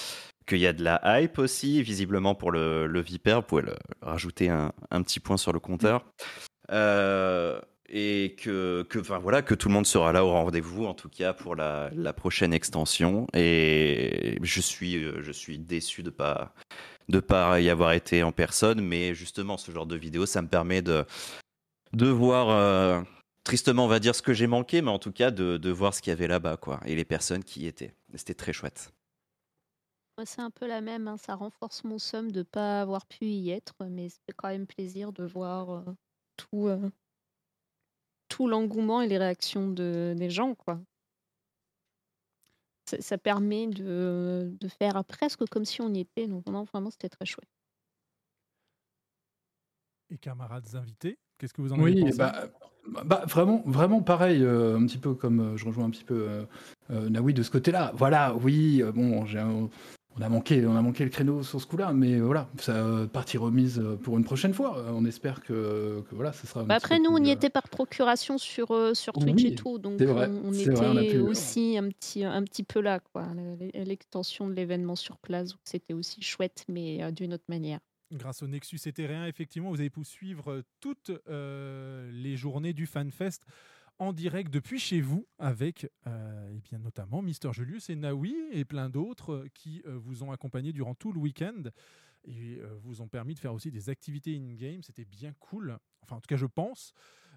qu'il 0.48 0.58
y 0.58 0.66
a 0.66 0.74
de 0.74 0.84
la 0.84 1.00
hype 1.06 1.38
aussi, 1.38 1.84
visiblement 1.84 2.34
pour 2.34 2.52
le, 2.52 2.88
le 2.88 3.00
Viper. 3.00 3.36
Vous 3.36 3.42
pouvez 3.44 3.64
rajouter 4.02 4.50
un, 4.50 4.72
petit 5.04 5.20
point 5.20 5.38
sur 5.38 5.54
le 5.54 5.60
compteur. 5.60 6.04
Euh, 6.72 7.62
et 7.90 8.36
que, 8.42 8.88
voilà, 9.22 9.44
que 9.44 9.54
tout 9.54 9.68
le 9.68 9.76
monde 9.76 9.86
sera 9.86 10.12
là 10.12 10.26
au 10.26 10.32
rendez-vous, 10.32 10.86
en 10.86 10.96
tout 10.96 11.10
cas 11.10 11.34
pour 11.34 11.56
la, 11.56 11.92
la 11.94 12.12
prochaine 12.12 12.54
extension. 12.54 13.28
Et 13.36 14.40
je 14.42 14.62
suis, 14.62 14.96
euh, 14.96 15.22
je 15.22 15.32
suis 15.32 15.60
déçu 15.60 16.02
de 16.02 16.10
pas 16.10 16.54
de 17.10 17.20
pas 17.20 17.60
y 17.62 17.70
avoir 17.70 17.94
été 17.94 18.24
en 18.24 18.32
personne, 18.32 18.82
mais 18.82 19.14
justement, 19.16 19.58
ce 19.58 19.72
genre 19.72 19.86
de 19.86 19.96
vidéo, 19.96 20.26
ça 20.26 20.42
me 20.42 20.48
permet 20.48 20.82
de, 20.82 21.06
de 21.94 22.08
voir, 22.08 22.50
euh, 22.50 23.02
tristement, 23.44 23.86
on 23.86 23.88
va 23.88 24.00
dire 24.00 24.14
ce 24.16 24.22
que 24.22 24.34
j'ai 24.34 24.48
manqué, 24.48 24.82
mais 24.82 24.92
en 24.92 25.00
tout 25.00 25.12
cas, 25.14 25.32
de, 25.32 25.58
de 25.58 25.72
voir 25.72 25.94
ce 25.94 26.02
qu'il 26.02 26.12
y 26.12 26.14
avait 26.14 26.28
là-bas, 26.28 26.58
quoi, 26.58 26.80
et 26.86 26.96
les 26.96 27.06
personnes 27.06 27.44
qui 27.44 27.62
y 27.62 27.68
étaient. 27.68 27.94
C'était 28.16 28.34
très 28.34 28.54
chouette. 28.54 28.92
Moi, 30.18 30.26
c'est 30.26 30.42
un 30.42 30.50
peu 30.50 30.68
la 30.68 30.82
même. 30.82 31.08
hein, 31.08 31.18
Ça 31.18 31.36
renforce 31.36 31.84
mon 31.84 32.00
somme 32.00 32.32
de 32.32 32.40
ne 32.40 32.44
pas 32.44 32.82
avoir 32.82 33.06
pu 33.06 33.26
y 33.26 33.52
être, 33.52 33.76
mais 33.88 34.10
c'est 34.10 34.34
quand 34.36 34.50
même 34.50 34.66
plaisir 34.68 35.14
de 35.14 35.24
voir 35.24 35.70
euh, 35.70 35.82
tout, 36.36 36.68
euh, 36.68 36.90
tout 38.28 38.48
l'engouement 38.48 39.02
et 39.02 39.08
les 39.08 39.18
réactions 39.20 39.70
de, 39.70 40.16
des 40.18 40.30
gens. 40.30 40.56
quoi. 40.56 40.82
Ça, 42.90 43.02
ça 43.02 43.18
permet 43.18 43.68
de, 43.68 44.52
de 44.60 44.68
faire 44.68 45.04
presque 45.06 45.46
comme 45.50 45.66
si 45.66 45.82
on 45.82 45.94
y 45.94 46.00
était. 46.00 46.28
Donc, 46.28 46.46
non, 46.48 46.64
vraiment, 46.64 46.90
c'était 46.90 47.10
très 47.10 47.26
chouette. 47.26 47.50
Et 50.10 50.18
camarades 50.18 50.76
invités, 50.76 51.18
qu'est-ce 51.38 51.54
que 51.54 51.62
vous 51.62 51.74
en 51.74 51.80
avez 51.80 51.92
Oui, 51.92 51.96
pensé? 51.96 52.18
bah, 52.18 52.34
Bah, 53.04 53.24
vraiment, 53.28 53.62
vraiment 53.66 54.02
pareil, 54.02 54.42
euh, 54.44 54.78
un 54.78 54.86
petit 54.86 54.98
peu 54.98 55.14
comme 55.14 55.42
euh, 55.42 55.58
je 55.58 55.66
rejoins 55.66 55.86
un 55.86 55.90
petit 55.90 56.06
peu 56.06 56.30
euh, 56.30 56.46
euh, 56.92 57.10
Naoui 57.10 57.34
de 57.34 57.44
ce 57.44 57.52
côté-là. 57.52 57.92
Voilà, 57.96 58.34
oui, 58.36 58.82
euh, 58.82 58.94
bon, 58.94 59.26
j'ai 59.26 59.40
un- 59.40 59.70
on 60.18 60.22
a 60.22 60.30
manqué, 60.30 60.66
on 60.66 60.76
a 60.76 60.82
manqué 60.82 61.04
le 61.04 61.10
créneau 61.10 61.44
sur 61.44 61.62
ce 61.62 61.68
coup-là, 61.68 61.94
mais 61.94 62.20
voilà, 62.20 62.50
ça 62.60 62.74
euh, 62.74 63.08
partie 63.08 63.38
remise 63.38 63.80
euh, 63.80 63.96
pour 63.96 64.18
une 64.18 64.24
prochaine 64.24 64.54
fois. 64.54 64.78
Euh, 64.80 64.92
on 64.94 65.06
espère 65.06 65.42
que, 65.42 66.04
que 66.10 66.16
voilà, 66.16 66.34
ça 66.34 66.48
sera. 66.48 66.62
un 66.62 66.64
Bah 66.66 66.76
après, 66.76 67.00
nous, 67.00 67.12
on 67.12 67.24
y 67.24 67.30
euh, 67.30 67.34
était 67.34 67.50
par 67.50 67.70
procuration 67.70 68.38
sur, 68.38 68.72
euh, 68.72 68.94
sur 68.94 69.14
Twitch 69.14 69.44
et 69.46 69.56
tout, 69.56 69.78
donc 69.78 69.96
c'est 70.00 70.06
vrai, 70.06 70.30
on, 70.30 70.50
on 70.50 70.54
c'est 70.54 70.72
vrai, 70.72 70.88
on 70.88 70.98
était 70.98 71.14
pu- 71.14 71.20
aussi 71.20 71.78
un 71.78 71.90
petit, 71.90 72.24
un 72.24 72.44
petit 72.44 72.64
peu 72.64 72.82
là, 72.82 73.00
quoi, 73.00 73.28
l'extension 73.74 74.48
de 74.48 74.54
l'événement 74.54 74.96
sur 74.96 75.18
place, 75.18 75.50
donc 75.50 75.60
c'était 75.64 75.94
aussi 75.94 76.22
chouette, 76.22 76.66
mais 76.68 77.04
euh, 77.04 77.12
d'une 77.12 77.34
autre 77.34 77.46
manière. 77.48 77.80
Grâce 78.14 78.42
au 78.42 78.48
Nexus 78.48 78.80
éthérien, 78.86 79.26
effectivement, 79.26 79.70
vous 79.70 79.82
avez 79.82 79.90
pu 79.90 80.04
suivre 80.06 80.64
toutes 80.80 81.12
euh, 81.28 82.10
les 82.14 82.38
journées 82.38 82.72
du 82.72 82.86
FanFest 82.86 83.42
en 84.00 84.14
direct 84.14 84.52
depuis 84.52 84.80
chez 84.80 85.02
vous 85.02 85.28
avec 85.40 85.90
euh, 86.06 86.50
eh 86.56 86.60
bien, 86.70 86.80
notamment 86.80 87.22
Mister 87.22 87.50
Julius 87.52 87.90
et 87.90 87.96
Naoui 87.96 88.36
et 88.52 88.66
plein 88.66 88.90
d'autres 88.90 89.34
euh, 89.34 89.48
qui 89.54 89.82
euh, 89.86 89.98
vous 89.98 90.24
ont 90.24 90.32
accompagné 90.32 90.72
durant 90.74 90.96
tout 90.96 91.12
le 91.12 91.20
week-end 91.20 91.64
et 92.26 92.60
euh, 92.60 92.68
vous 92.84 93.02
ont 93.02 93.08
permis 93.08 93.34
de 93.34 93.40
faire 93.40 93.54
aussi 93.54 93.72
des 93.72 93.90
activités 93.90 94.36
in-game. 94.36 94.84
C'était 94.84 95.06
bien 95.06 95.34
cool. 95.40 95.78
Enfin, 96.02 96.18
en 96.18 96.20
tout 96.20 96.28
cas, 96.28 96.38
je 96.38 96.46
pense. 96.46 96.94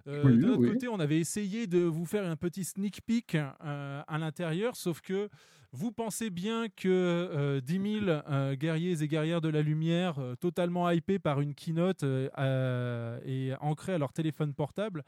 Oui, 0.07 0.38
de 0.38 0.47
notre 0.47 0.62
oui. 0.62 0.73
côté, 0.73 0.88
on 0.88 0.99
avait 0.99 1.19
essayé 1.19 1.67
de 1.67 1.81
vous 1.81 2.07
faire 2.07 2.25
un 2.25 2.35
petit 2.35 2.64
sneak 2.64 3.02
peek 3.02 3.35
à 3.35 4.19
l'intérieur, 4.19 4.75
sauf 4.75 5.02
que 5.02 5.29
vous 5.73 5.93
pensez 5.93 6.31
bien 6.31 6.69
que 6.69 6.88
euh, 6.88 7.61
10 7.61 8.00
000 8.05 8.07
euh, 8.09 8.57
guerriers 8.57 9.02
et 9.02 9.09
guerrières 9.09 9.40
de 9.40 9.49
la 9.49 9.62
lumière, 9.62 10.19
totalement 10.40 10.90
hypés 10.90 11.19
par 11.19 11.40
une 11.40 11.55
keynote 11.55 12.02
et 12.02 13.52
ancrés 13.61 13.95
à 13.95 13.99
leur 13.99 14.12
téléphone 14.12 14.55
portable, 14.55 15.05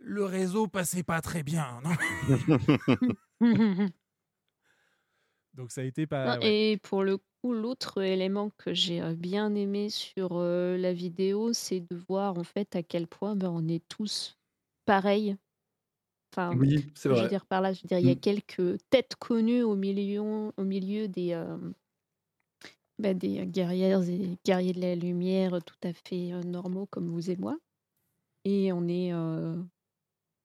le 0.00 0.24
réseau 0.24 0.66
passait 0.68 1.02
pas 1.02 1.20
très 1.20 1.42
bien. 1.42 1.80
non 1.84 1.90
Donc 5.54 5.70
ça 5.72 5.80
a 5.82 5.84
été 5.84 6.06
pas. 6.06 6.36
Non, 6.36 6.42
ouais. 6.42 6.48
Et 6.48 6.78
pour 6.82 7.02
le 7.02 7.18
coup, 7.18 7.52
l'autre 7.54 8.02
élément 8.02 8.50
que 8.58 8.74
j'ai 8.74 9.00
euh, 9.00 9.14
bien 9.14 9.54
aimé 9.54 9.88
sur 9.90 10.30
euh, 10.32 10.76
la 10.76 10.92
vidéo, 10.92 11.52
c'est 11.52 11.80
de 11.80 11.96
voir 12.08 12.38
en 12.38 12.44
fait 12.44 12.76
à 12.76 12.82
quel 12.82 13.06
point 13.06 13.36
ben, 13.36 13.50
on 13.50 13.66
est 13.68 13.82
tous 13.88 14.38
pareils. 14.84 15.36
Enfin, 16.32 16.56
Oui, 16.56 16.86
c'est 16.94 17.08
ce 17.08 17.08
que 17.08 17.14
je 17.14 17.20
vrai. 17.20 17.24
veux 17.24 17.28
dire 17.28 17.46
par 17.46 17.60
là, 17.60 17.72
je 17.72 17.82
veux 17.82 17.88
dire, 17.88 17.98
il 18.00 18.06
y 18.06 18.10
a 18.10 18.14
Mm. 18.14 18.20
quelques 18.20 18.78
têtes 18.90 19.16
connues 19.16 19.62
au 19.62 19.76
milieu, 19.76 20.20
au 20.56 20.64
milieu 20.64 21.08
des, 21.08 21.32
euh, 21.34 21.58
ben, 22.98 23.16
des 23.16 23.46
guerrières 23.46 24.02
et 24.08 24.38
guerriers 24.44 24.72
de 24.72 24.80
la 24.80 24.94
lumière 24.94 25.58
tout 25.64 25.76
à 25.82 25.92
fait 25.92 26.32
euh, 26.32 26.42
normaux 26.42 26.86
comme 26.86 27.08
vous 27.08 27.30
et 27.30 27.36
moi. 27.36 27.58
Et 28.44 28.72
on 28.72 28.88
est. 28.88 29.12
euh, 29.14 29.56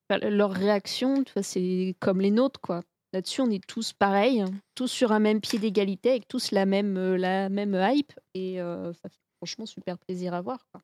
leur 0.10 0.52
réaction, 0.52 1.24
tu 1.24 1.34
vois, 1.34 1.44
c'est 1.44 1.96
comme 2.00 2.22
les 2.22 2.32
nôtres, 2.32 2.60
quoi. 2.62 2.82
Là-dessus, 3.14 3.42
on 3.42 3.50
est 3.50 3.66
tous 3.66 3.94
pareils, 3.94 4.44
tous 4.76 4.88
sur 4.88 5.12
un 5.12 5.20
même 5.20 5.40
pied 5.40 5.58
d'égalité, 5.58 6.10
avec 6.12 6.28
tous 6.28 6.52
la 6.52 6.66
même, 6.66 6.98
euh, 6.98 7.18
la 7.18 7.50
même 7.50 7.74
hype. 7.80 8.12
Et 8.34 8.62
euh, 8.62 8.92
ça 8.94 9.10
fait 9.10 9.20
franchement 9.38 9.66
super 9.66 9.98
plaisir 9.98 10.34
à 10.34 10.42
voir. 10.42 10.66
Quoi. 10.72 10.82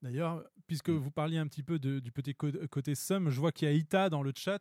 D'ailleurs, 0.00 0.44
puisque 0.66 0.90
vous 0.90 1.10
parliez 1.10 1.38
un 1.38 1.46
petit 1.46 1.62
peu 1.62 1.78
de- 1.78 2.00
du 2.00 2.10
petit 2.10 2.34
côté 2.34 2.94
Sum, 2.94 3.28
je 3.30 3.38
vois 3.38 3.52
qu'il 3.52 3.68
y 3.68 3.70
a 3.70 3.74
Ita 3.74 4.08
dans 4.08 4.22
le 4.22 4.32
chat. 4.34 4.60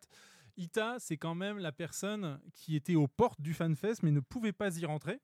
Ita, 0.57 0.97
c'est 0.99 1.17
quand 1.17 1.33
même 1.35 1.57
la 1.57 1.71
personne 1.71 2.39
qui 2.53 2.75
était 2.75 2.95
aux 2.95 3.07
portes 3.07 3.41
du 3.41 3.53
FanFest 3.53 4.03
mais 4.03 4.11
ne 4.11 4.19
pouvait 4.19 4.51
pas 4.51 4.77
y 4.77 4.85
rentrer 4.85 5.21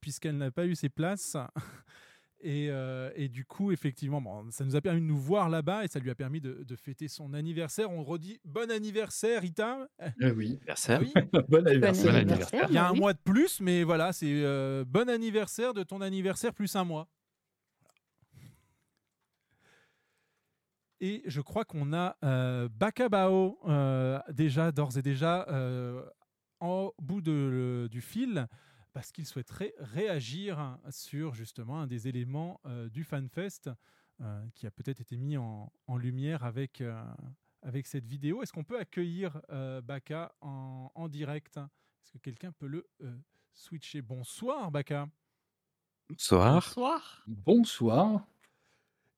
puisqu'elle 0.00 0.38
n'a 0.38 0.50
pas 0.50 0.66
eu 0.66 0.74
ses 0.74 0.88
places. 0.88 1.36
Et, 2.44 2.70
euh, 2.70 3.10
et 3.14 3.28
du 3.28 3.44
coup, 3.44 3.70
effectivement, 3.70 4.20
bon, 4.20 4.50
ça 4.50 4.64
nous 4.64 4.74
a 4.74 4.80
permis 4.80 5.00
de 5.00 5.06
nous 5.06 5.16
voir 5.16 5.48
là-bas 5.48 5.84
et 5.84 5.88
ça 5.88 6.00
lui 6.00 6.10
a 6.10 6.14
permis 6.16 6.40
de, 6.40 6.64
de 6.64 6.76
fêter 6.76 7.06
son 7.06 7.34
anniversaire. 7.34 7.90
On 7.90 8.02
redit 8.02 8.40
bon 8.44 8.68
anniversaire, 8.70 9.44
Ita. 9.44 9.88
Eh 10.20 10.32
oui. 10.32 10.56
Anniversaire. 10.56 11.00
Oui. 11.00 11.12
bon 11.48 11.66
anniversaire. 11.66 12.12
Bon 12.12 12.18
anniversaire. 12.18 12.66
Il 12.68 12.74
y 12.74 12.78
a 12.78 12.88
un 12.88 12.92
oui. 12.92 12.98
mois 13.00 13.12
de 13.12 13.20
plus, 13.20 13.60
mais 13.60 13.84
voilà, 13.84 14.12
c'est 14.12 14.26
euh, 14.42 14.84
bon 14.84 15.08
anniversaire 15.08 15.72
de 15.72 15.84
ton 15.84 16.00
anniversaire 16.00 16.52
plus 16.52 16.74
un 16.74 16.82
mois. 16.84 17.08
Et 21.00 21.22
je 21.26 21.40
crois 21.40 21.64
qu'on 21.64 21.92
a 21.92 22.16
euh, 22.24 22.68
Bakabao 22.68 23.58
euh, 23.68 24.18
déjà, 24.32 24.70
d'ores 24.70 24.96
et 24.98 25.02
déjà, 25.02 25.46
euh, 25.48 26.02
en 26.60 26.92
bout 27.00 27.20
de- 27.20 27.88
du 27.90 28.00
fil, 28.00 28.46
parce 28.92 29.10
qu'il 29.12 29.26
souhaiterait 29.26 29.74
réagir 29.78 30.78
sur 30.90 31.34
justement 31.34 31.80
un 31.80 31.86
des 31.86 32.08
éléments 32.08 32.60
euh, 32.66 32.88
du 32.88 33.04
FanFest 33.04 33.70
euh, 34.20 34.46
qui 34.54 34.66
a 34.66 34.70
peut-être 34.70 35.00
été 35.00 35.16
mis 35.16 35.36
en, 35.36 35.72
en 35.86 35.96
lumière 35.96 36.44
avec, 36.44 36.80
euh, 36.80 37.02
avec 37.62 37.86
cette 37.86 38.06
vidéo. 38.06 38.42
Est-ce 38.42 38.52
qu'on 38.52 38.64
peut 38.64 38.78
accueillir 38.78 39.40
euh, 39.50 39.80
Baka 39.80 40.34
en, 40.40 40.90
en 40.94 41.08
direct? 41.08 41.56
Est-ce 41.56 42.12
que 42.12 42.18
quelqu'un 42.18 42.52
peut 42.52 42.66
le 42.66 42.86
euh, 43.02 43.16
switcher? 43.54 44.02
Bonsoir 44.02 44.70
Baka 44.70 45.08
Bonsoir. 46.08 46.54
Bonsoir. 46.54 47.24
Bonsoir. 47.26 48.26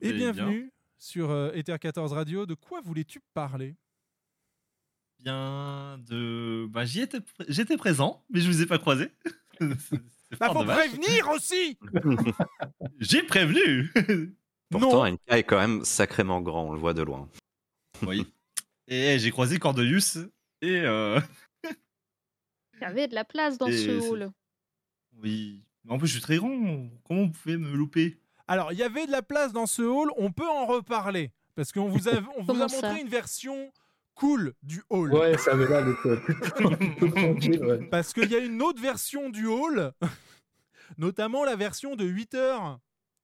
et 0.00 0.12
bienvenue 0.12 0.73
sur 0.99 1.31
euh, 1.31 1.50
Ether 1.52 1.76
14 1.81 2.12
Radio. 2.12 2.47
De 2.47 2.54
quoi 2.54 2.81
voulais-tu 2.81 3.21
parler? 3.35 3.75
Bien 5.19 5.99
de. 6.07 6.66
Bah, 6.71 6.85
j'y 6.85 7.00
étais, 7.00 7.19
pr- 7.19 7.45
j'étais 7.49 7.76
présent, 7.76 8.25
mais 8.31 8.40
je 8.40 8.47
vous 8.49 8.62
ai 8.62 8.66
pas 8.66 8.78
croisé. 8.78 9.11
Bah 10.40 10.46
fort 10.49 10.54
faut 10.58 10.64
prévenir 10.64 11.28
aussi 11.30 11.78
J'ai 12.99 13.23
prévenu. 13.23 13.92
Pourtant, 14.70 15.06
NK 15.06 15.20
est 15.28 15.42
quand 15.44 15.58
même 15.58 15.84
sacrément 15.84 16.40
grand, 16.40 16.64
on 16.68 16.73
le 16.73 16.78
voit 16.80 16.94
de 16.94 17.02
loin. 17.02 17.28
oui. 18.02 18.26
Et 18.88 19.18
j'ai 19.18 19.30
croisé 19.30 19.58
Cordelius 19.58 20.16
et 20.61 20.80
euh, 20.80 21.20
Il 21.64 22.80
y 22.82 22.84
avait 22.84 23.08
de 23.08 23.14
la 23.14 23.25
place 23.25 23.56
dans 23.58 23.66
Et 23.66 23.76
ce 23.76 24.11
hall. 24.11 24.30
oui. 25.23 25.62
Mais 25.84 25.92
en 25.92 25.99
plus, 25.99 26.06
je 26.08 26.12
suis 26.14 26.23
très 26.23 26.37
grand. 26.38 26.88
Comment 27.06 27.25
vous 27.26 27.30
pouvez 27.30 27.56
me 27.58 27.70
louper? 27.76 28.18
Alors, 28.49 28.73
il 28.73 28.78
y 28.78 28.82
avait 28.82 29.06
de 29.06 29.12
la 29.12 29.23
place 29.23 29.52
dans 29.52 29.66
ce 29.66 29.82
hall, 29.82 30.11
on 30.16 30.32
peut 30.32 30.49
en 30.49 30.66
reparler. 30.66 31.30
Parce 31.54 31.73
qu'on 31.73 31.88
vous 31.88 32.08
a, 32.08 32.12
on 32.37 32.42
vous 32.42 32.52
a 32.62 32.66
montré 32.66 33.00
une 33.00 33.08
version 33.08 33.70
cool 34.14 34.54
du 34.62 34.83
hall. 34.90 35.12
Ouais, 35.12 35.37
ça 35.38 35.52
avait 35.52 35.66
l'air 35.66 35.85
d'être 35.85 36.06
euh, 36.06 36.16
plutôt, 36.16 36.71
plutôt 36.76 37.09
tranquille. 37.09 37.64
Ouais. 37.64 37.78
Parce 37.90 38.12
qu'il 38.12 38.30
y 38.30 38.35
a 38.37 38.38
une 38.38 38.62
autre 38.62 38.80
version 38.80 39.30
du 39.30 39.47
hall, 39.47 39.92
notamment 40.99 41.44
la 41.44 41.56
version 41.56 41.97
de 41.97 42.04
8h, 42.04 42.78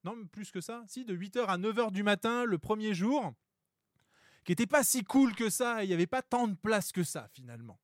non 0.05 0.17
mais 0.17 0.25
plus 0.27 0.51
que 0.51 0.61
ça, 0.61 0.83
si, 0.87 1.05
de 1.05 1.15
8h 1.17 1.47
à 1.47 1.59
9h 1.59 1.93
du 1.93 2.03
matin 2.03 2.45
le 2.45 2.59
premier 2.59 2.95
jour, 2.95 3.33
qui 4.45 4.53
était 4.53 4.67
pas 4.67 4.83
si 4.83 5.05
cool 5.05 5.35
que 5.35 5.51
ça, 5.51 5.85
il 5.85 5.89
n'y 5.89 5.95
avait 5.95 6.07
pas 6.07 6.23
tant 6.23 6.49
de 6.49 6.55
place 6.55 6.93
que 6.93 7.03
ça 7.05 7.29
finalement. 7.33 7.79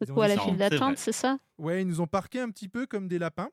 C'est 0.00 0.08
Ils 0.08 0.14
quoi 0.14 0.28
la 0.28 0.38
file 0.38 0.56
d'attente, 0.56 0.96
c'est 0.98 1.12
ça? 1.12 1.38
Ouais, 1.58 1.82
ils 1.82 1.86
nous 1.86 2.00
ont 2.00 2.06
parqués 2.06 2.40
un 2.40 2.50
petit 2.50 2.68
peu 2.68 2.86
comme 2.86 3.06
des 3.06 3.18
lapins. 3.18 3.50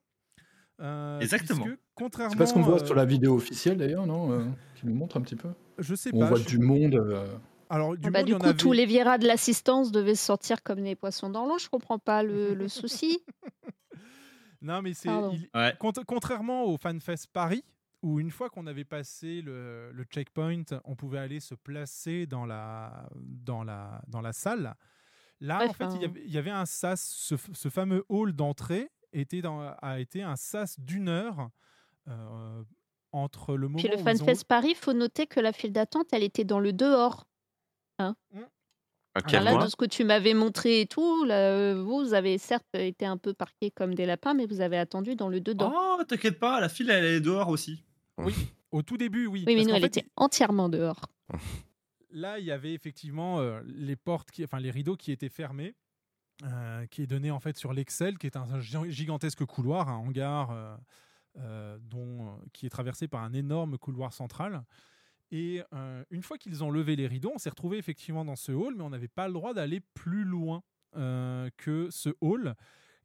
Euh, 0.80 1.20
Exactement. 1.20 1.64
puisque, 1.66 1.80
contrairement, 1.96 2.32
C'est 2.32 2.38
pas 2.38 2.46
ce 2.46 2.54
qu'on 2.54 2.62
voit 2.62 2.82
euh, 2.82 2.86
sur 2.86 2.96
la 2.96 3.04
vidéo 3.06 3.36
officielle 3.36 3.78
d'ailleurs, 3.78 4.06
non 4.06 4.32
euh, 4.32 4.46
Qui 4.76 4.86
nous 4.86 4.94
montre 4.94 5.18
un 5.18 5.22
petit 5.22 5.36
peu. 5.36 5.50
Je 5.80 5.94
sais 5.96 6.12
On 6.14 6.20
pas. 6.20 6.28
voit 6.30 6.38
je- 6.40 6.46
du 6.46 6.60
monde. 6.60 6.96
Alors, 7.70 7.98
du 7.98 8.08
Ah 8.08 8.12
bah, 8.12 8.20
monde, 8.20 8.28
Du 8.28 8.36
coup, 8.38 8.46
avait- 8.46 8.58
tous 8.58 8.72
les 8.72 8.86
Viera 8.86 9.18
de 9.18 9.28
l'assistance 9.28 9.92
devaient 9.92 10.16
sortir 10.16 10.64
comme 10.64 10.84
des 10.84 10.96
poissons 10.96 11.30
dans 11.30 11.46
l'eau. 11.46 11.58
Je 11.58 11.68
comprends 11.70 12.00
pas 12.00 12.24
le, 12.24 12.54
le 12.54 12.68
souci. 12.70 13.20
Non, 14.62 14.82
mais 14.82 14.94
c'est. 14.94 15.10
Il- 15.10 15.50
Ouais. 15.54 15.76
Contrairement 16.08 16.64
au 16.66 16.78
FanFest 16.78 17.28
Paris, 17.32 17.64
où 18.02 18.20
une 18.20 18.32
fois 18.32 18.50
qu'on 18.50 18.68
avait 18.68 18.86
passé 18.86 19.42
le, 19.42 19.92
le 19.92 20.04
checkpoint, 20.06 20.64
on 20.86 20.96
pouvait 20.96 21.20
aller 21.20 21.40
se 21.40 21.56
placer 21.56 22.26
dans 22.26 22.46
la, 22.46 23.10
dans 23.16 23.64
la, 23.64 24.02
dans 24.08 24.22
la 24.22 24.34
salle. 24.34 24.76
Là, 25.40 25.60
Ouais, 25.60 25.70
en 25.70 25.74
fait, 25.74 25.86
il 25.96 26.02
y 26.02 26.06
avait, 26.06 26.24
il 26.26 26.32
y 26.32 26.38
avait 26.40 26.50
un 26.52 26.66
sas, 26.66 27.00
ce, 27.02 27.70
fameux 27.70 28.04
hall 28.10 28.34
d'entrée 28.34 28.90
était 29.14 29.42
dans, 29.42 29.60
a 29.82 30.00
été 30.00 30.24
un 30.24 30.36
sas 30.36 30.80
d'une 30.80 31.10
heure 31.10 31.50
euh, 32.08 32.64
entre 33.12 33.56
le 33.56 33.68
moment 33.68 33.78
Puis 33.78 33.88
le 33.88 33.96
ils 33.98 34.02
ont- 34.02 34.04
FanFest 34.04 34.46
Paris, 34.48 34.74
faut 34.74 34.94
noter 34.94 35.28
que 35.28 35.40
la 35.40 35.54
file 35.54 35.72
d'attente, 35.74 36.08
elle 36.12 36.24
était 36.24 36.44
dans 36.44 36.60
le 36.60 36.74
dehors. 36.74 37.27
À 38.00 38.14
Ah, 39.16 39.22
quel 39.22 39.42
Enfin, 39.42 39.58
là, 39.58 39.64
de 39.66 39.70
ce 39.70 39.76
que 39.76 39.86
tu 39.86 40.04
m'avais 40.04 40.34
montré 40.34 40.82
et 40.82 40.86
tout, 40.88 41.26
là, 41.26 41.36
euh, 41.52 41.82
vous 41.84 42.14
avez 42.14 42.38
certes 42.38 42.68
été 42.76 43.06
un 43.06 43.18
peu 43.18 43.34
parqués 43.34 43.72
comme 43.72 43.96
des 43.96 44.06
lapins, 44.06 44.34
mais 44.34 44.46
vous 44.46 44.62
avez 44.62 44.78
attendu 44.78 45.16
dans 45.16 45.30
le 45.30 45.42
dedans. 45.42 45.74
Oh, 45.76 46.04
t'inquiète 46.08 46.40
pas, 46.40 46.60
la 46.62 46.70
file 46.70 46.90
elle 46.92 47.06
est 47.06 47.22
dehors 47.22 47.50
aussi. 47.50 47.84
Au 48.72 48.82
tout 48.82 48.98
début, 48.98 49.26
oui. 49.28 49.44
oui, 49.48 49.56
mais 49.56 49.56
parce 49.56 49.68
nous, 49.68 49.74
elle 49.76 49.82
fait, 49.82 49.88
était 49.88 50.06
entièrement 50.16 50.70
dehors. 50.70 51.02
Là, 52.12 52.40
il 52.40 52.46
y 52.46 52.52
avait 52.52 52.74
effectivement 52.74 53.40
euh, 53.40 53.62
les 53.66 53.96
portes, 53.96 54.32
qui, 54.32 54.44
enfin 54.44 54.60
les 54.60 54.72
rideaux 54.72 54.96
qui 54.96 55.12
étaient 55.12 55.30
fermés, 55.30 55.76
euh, 56.44 56.86
qui 56.88 57.02
est 57.02 57.08
donné 57.08 57.32
en 57.32 57.40
fait 57.40 57.58
sur 57.58 57.74
l'Excel, 57.74 58.18
qui 58.18 58.28
est 58.28 58.38
un 58.38 58.60
gi- 58.62 58.92
gigantesque 58.92 59.44
couloir, 59.46 59.90
un 59.90 59.96
hangar 59.98 60.52
euh, 60.52 60.76
euh, 61.40 61.78
dont, 61.82 62.28
euh, 62.28 62.32
qui 62.54 62.66
est 62.66 62.70
traversé 62.70 63.08
par 63.08 63.24
un 63.24 63.34
énorme 63.34 63.78
couloir 63.78 64.14
central. 64.14 64.64
Et 65.32 65.62
euh, 65.74 66.04
une 66.10 66.24
fois 66.24 66.38
qu'ils 66.38 66.64
ont 66.64 66.72
levé 66.72 66.96
les 66.96 67.08
rideaux, 67.08 67.32
on 67.36 67.38
s'est 67.38 67.50
retrouvé 67.50 67.78
effectivement 67.78 68.24
dans 68.24 68.36
ce 68.36 68.52
hall, 68.52 68.76
mais 68.76 68.84
on 68.84 68.90
n'avait 68.90 69.08
pas 69.08 69.28
le 69.28 69.34
droit 69.34 69.54
d'aller 69.54 69.82
plus 69.94 70.24
loin 70.24 70.64
euh, 70.96 71.50
que 71.58 71.90
ce 71.92 72.10
hall, 72.22 72.56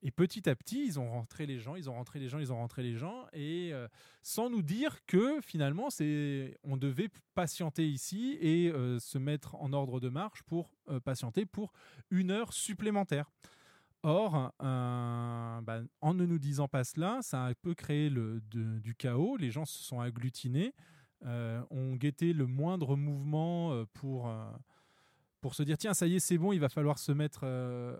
Et 0.04 0.10
petit 0.10 0.48
à 0.48 0.56
petit, 0.56 0.84
ils 0.84 0.98
ont 0.98 1.10
rentré 1.10 1.46
les 1.46 1.60
gens, 1.60 1.76
ils 1.76 1.88
ont 1.88 1.94
rentré 1.94 2.18
les 2.18 2.28
gens, 2.28 2.38
ils 2.38 2.52
ont 2.52 2.56
rentré 2.56 2.82
les 2.82 2.96
gens, 2.96 3.26
et 3.32 3.70
euh, 3.72 3.86
sans 4.22 4.50
nous 4.50 4.62
dire 4.62 5.04
que 5.06 5.40
finalement, 5.40 5.90
c'est, 5.90 6.58
on 6.64 6.76
devait 6.76 7.08
patienter 7.34 7.88
ici 7.88 8.36
et 8.40 8.72
se 8.98 9.18
mettre 9.18 9.54
en 9.56 9.72
ordre 9.72 10.00
de 10.00 10.08
marche 10.08 10.42
pour 10.42 10.70
patienter 11.04 11.46
pour 11.46 11.72
une 12.10 12.30
heure 12.30 12.52
supplémentaire. 12.52 13.30
Or, 14.04 14.52
bah, 14.58 15.82
en 16.00 16.14
ne 16.14 16.26
nous 16.26 16.40
disant 16.40 16.66
pas 16.66 16.82
cela, 16.82 17.20
ça 17.22 17.44
a 17.44 17.48
un 17.50 17.54
peu 17.54 17.74
créé 17.74 18.10
du 18.10 18.94
chaos. 18.96 19.36
Les 19.36 19.52
gens 19.52 19.64
se 19.64 19.82
sont 19.82 20.00
agglutinés, 20.00 20.74
euh, 21.24 21.62
ont 21.70 21.94
guetté 21.94 22.32
le 22.32 22.46
moindre 22.46 22.96
mouvement 22.96 23.72
euh, 23.72 23.84
pour, 23.94 24.28
euh, 24.28 24.50
pour 25.40 25.54
se 25.54 25.62
dire 25.62 25.78
tiens, 25.78 25.94
ça 25.94 26.06
y 26.06 26.16
est, 26.16 26.20
c'est 26.20 26.38
bon, 26.38 26.52
il 26.52 26.60
va 26.60 26.68
falloir 26.68 26.98
se 26.98 27.12
mettre 27.12 27.40
euh, 27.44 27.96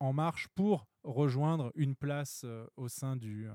en 0.00 0.12
marche 0.12 0.48
pour 0.54 0.86
rejoindre 1.02 1.70
une 1.74 1.94
place 1.94 2.42
euh, 2.44 2.66
au 2.76 2.88
sein 2.88 3.16
du, 3.16 3.46
euh, 3.48 3.52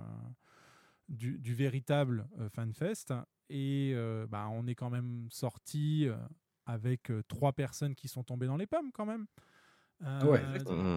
du, 1.10 1.40
du 1.40 1.54
véritable 1.54 2.28
euh, 2.40 2.50
FanFest. 2.50 3.14
Et 3.50 3.94
euh, 3.96 4.28
bah, 4.28 4.48
on 4.52 4.68
est 4.68 4.76
quand 4.76 4.90
même 4.90 5.28
sorti 5.32 6.08
avec 6.66 7.12
trois 7.28 7.52
personnes 7.54 7.96
qui 7.96 8.08
sont 8.08 8.24
tombées 8.24 8.46
dans 8.46 8.58
les 8.58 8.68
pommes 8.68 8.92
quand 8.94 9.08
même. 9.08 9.26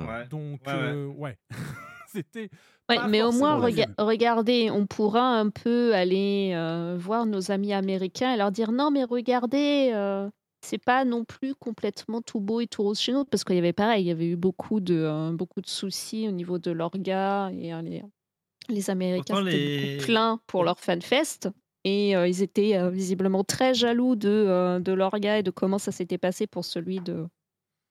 Ouais. 0.06 0.26
Donc, 0.28 0.60
Ouais, 0.66 0.92
ouais. 0.92 1.04
ouais. 1.16 1.38
C'était. 2.12 2.48
Ouais, 2.88 2.96
mais 3.08 3.22
au 3.22 3.30
moins, 3.38 3.56
rega- 3.66 3.86
regardez, 3.98 4.70
on 4.70 4.86
pourra 4.86 5.38
un 5.38 5.48
peu 5.50 5.94
aller 5.94 6.52
euh, 6.54 6.96
voir 6.98 7.26
nos 7.26 7.50
amis 7.50 7.72
américains 7.72 8.34
et 8.34 8.36
leur 8.36 8.50
dire 8.52 8.72
non, 8.72 8.90
mais 8.90 9.04
regardez, 9.04 9.90
euh, 9.94 10.28
c'est 10.62 10.82
pas 10.82 11.04
non 11.04 11.24
plus 11.24 11.54
complètement 11.54 12.20
tout 12.22 12.40
beau 12.40 12.60
et 12.60 12.66
tout 12.66 12.82
rose 12.82 12.98
chez 13.00 13.12
nous, 13.12 13.24
parce 13.24 13.44
qu'il 13.44 13.54
y 13.56 13.58
avait 13.58 13.72
pareil, 13.72 14.04
il 14.04 14.08
y 14.08 14.10
avait 14.10 14.26
eu 14.26 14.36
beaucoup 14.36 14.80
de, 14.80 14.94
euh, 14.96 15.32
beaucoup 15.32 15.60
de 15.60 15.68
soucis 15.68 16.28
au 16.28 16.32
niveau 16.32 16.58
de 16.58 16.70
l'orga 16.70 17.50
et 17.52 17.72
euh, 17.72 17.82
les, 17.82 18.02
les 18.68 18.90
Américains 18.90 19.34
étaient 19.46 19.56
les- 19.58 19.96
pleins 20.04 20.40
pour 20.46 20.64
leur 20.64 20.78
fanfest. 20.78 21.48
Et 21.84 22.10
ils 22.12 22.42
étaient 22.42 22.90
visiblement 22.90 23.42
très 23.42 23.74
jaloux 23.74 24.14
de, 24.14 24.78
de 24.78 24.92
l'orga 24.92 25.38
et 25.38 25.42
de 25.42 25.50
comment 25.50 25.78
ça 25.78 25.90
s'était 25.90 26.16
passé 26.18 26.46
pour 26.46 26.64
celui 26.64 27.00
de, 27.00 27.26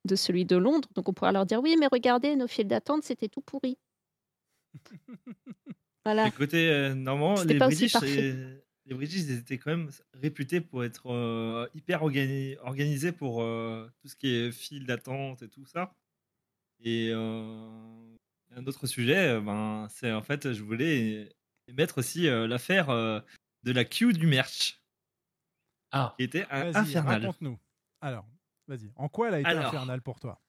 de 0.05 0.15
celui 0.15 0.45
de 0.45 0.55
Londres. 0.55 0.87
Donc 0.95 1.09
on 1.09 1.13
pourra 1.13 1.33
leur 1.33 1.45
dire 1.45 1.61
oui, 1.61 1.75
mais 1.77 1.87
regardez, 1.91 2.37
nos 2.37 2.47
files 2.47 2.67
d'attente, 2.67 3.03
c'était 3.03 3.27
tout 3.27 3.41
pourri. 3.41 3.77
Voilà. 6.05 6.27
Et 6.27 6.31
côté 6.31 6.69
euh, 6.71 6.93
normand, 6.95 7.35
C'était 7.37 7.53
les 7.53 7.59
British, 7.59 7.93
les 8.01 8.95
ils 8.95 9.31
étaient 9.31 9.57
quand 9.57 9.71
même 9.71 9.89
réputés 10.13 10.61
pour 10.61 10.83
être 10.83 11.07
euh, 11.11 11.67
hyper 11.75 12.01
organi- 12.03 12.57
organisés 12.61 13.11
pour 13.11 13.41
euh, 13.43 13.87
tout 14.01 14.07
ce 14.07 14.15
qui 14.15 14.29
est 14.33 14.51
file 14.51 14.85
d'attente 14.85 15.43
et 15.43 15.49
tout 15.49 15.65
ça. 15.65 15.93
Et 16.81 17.09
euh, 17.11 18.17
un 18.51 18.65
autre 18.65 18.87
sujet, 18.87 19.29
euh, 19.37 19.41
ben, 19.41 19.87
c'est 19.89 20.11
en 20.11 20.21
fait, 20.23 20.53
je 20.53 20.63
voulais 20.63 21.29
émettre 21.67 21.99
aussi 21.99 22.27
euh, 22.27 22.47
l'affaire 22.47 22.89
euh, 22.89 23.19
de 23.63 23.71
la 23.71 23.85
queue 23.85 24.13
du 24.13 24.27
merch, 24.27 24.81
Ah, 25.91 26.13
qui 26.17 26.23
était 26.23 26.45
infernale. 26.51 27.21
raconte-nous. 27.23 27.57
Alors, 28.01 28.25
vas-y. 28.67 28.91
En 28.95 29.07
quoi 29.09 29.27
elle 29.29 29.35
a 29.35 29.39
été 29.39 29.49
Alors. 29.49 29.67
infernale 29.67 30.01
pour 30.01 30.19
toi? 30.19 30.41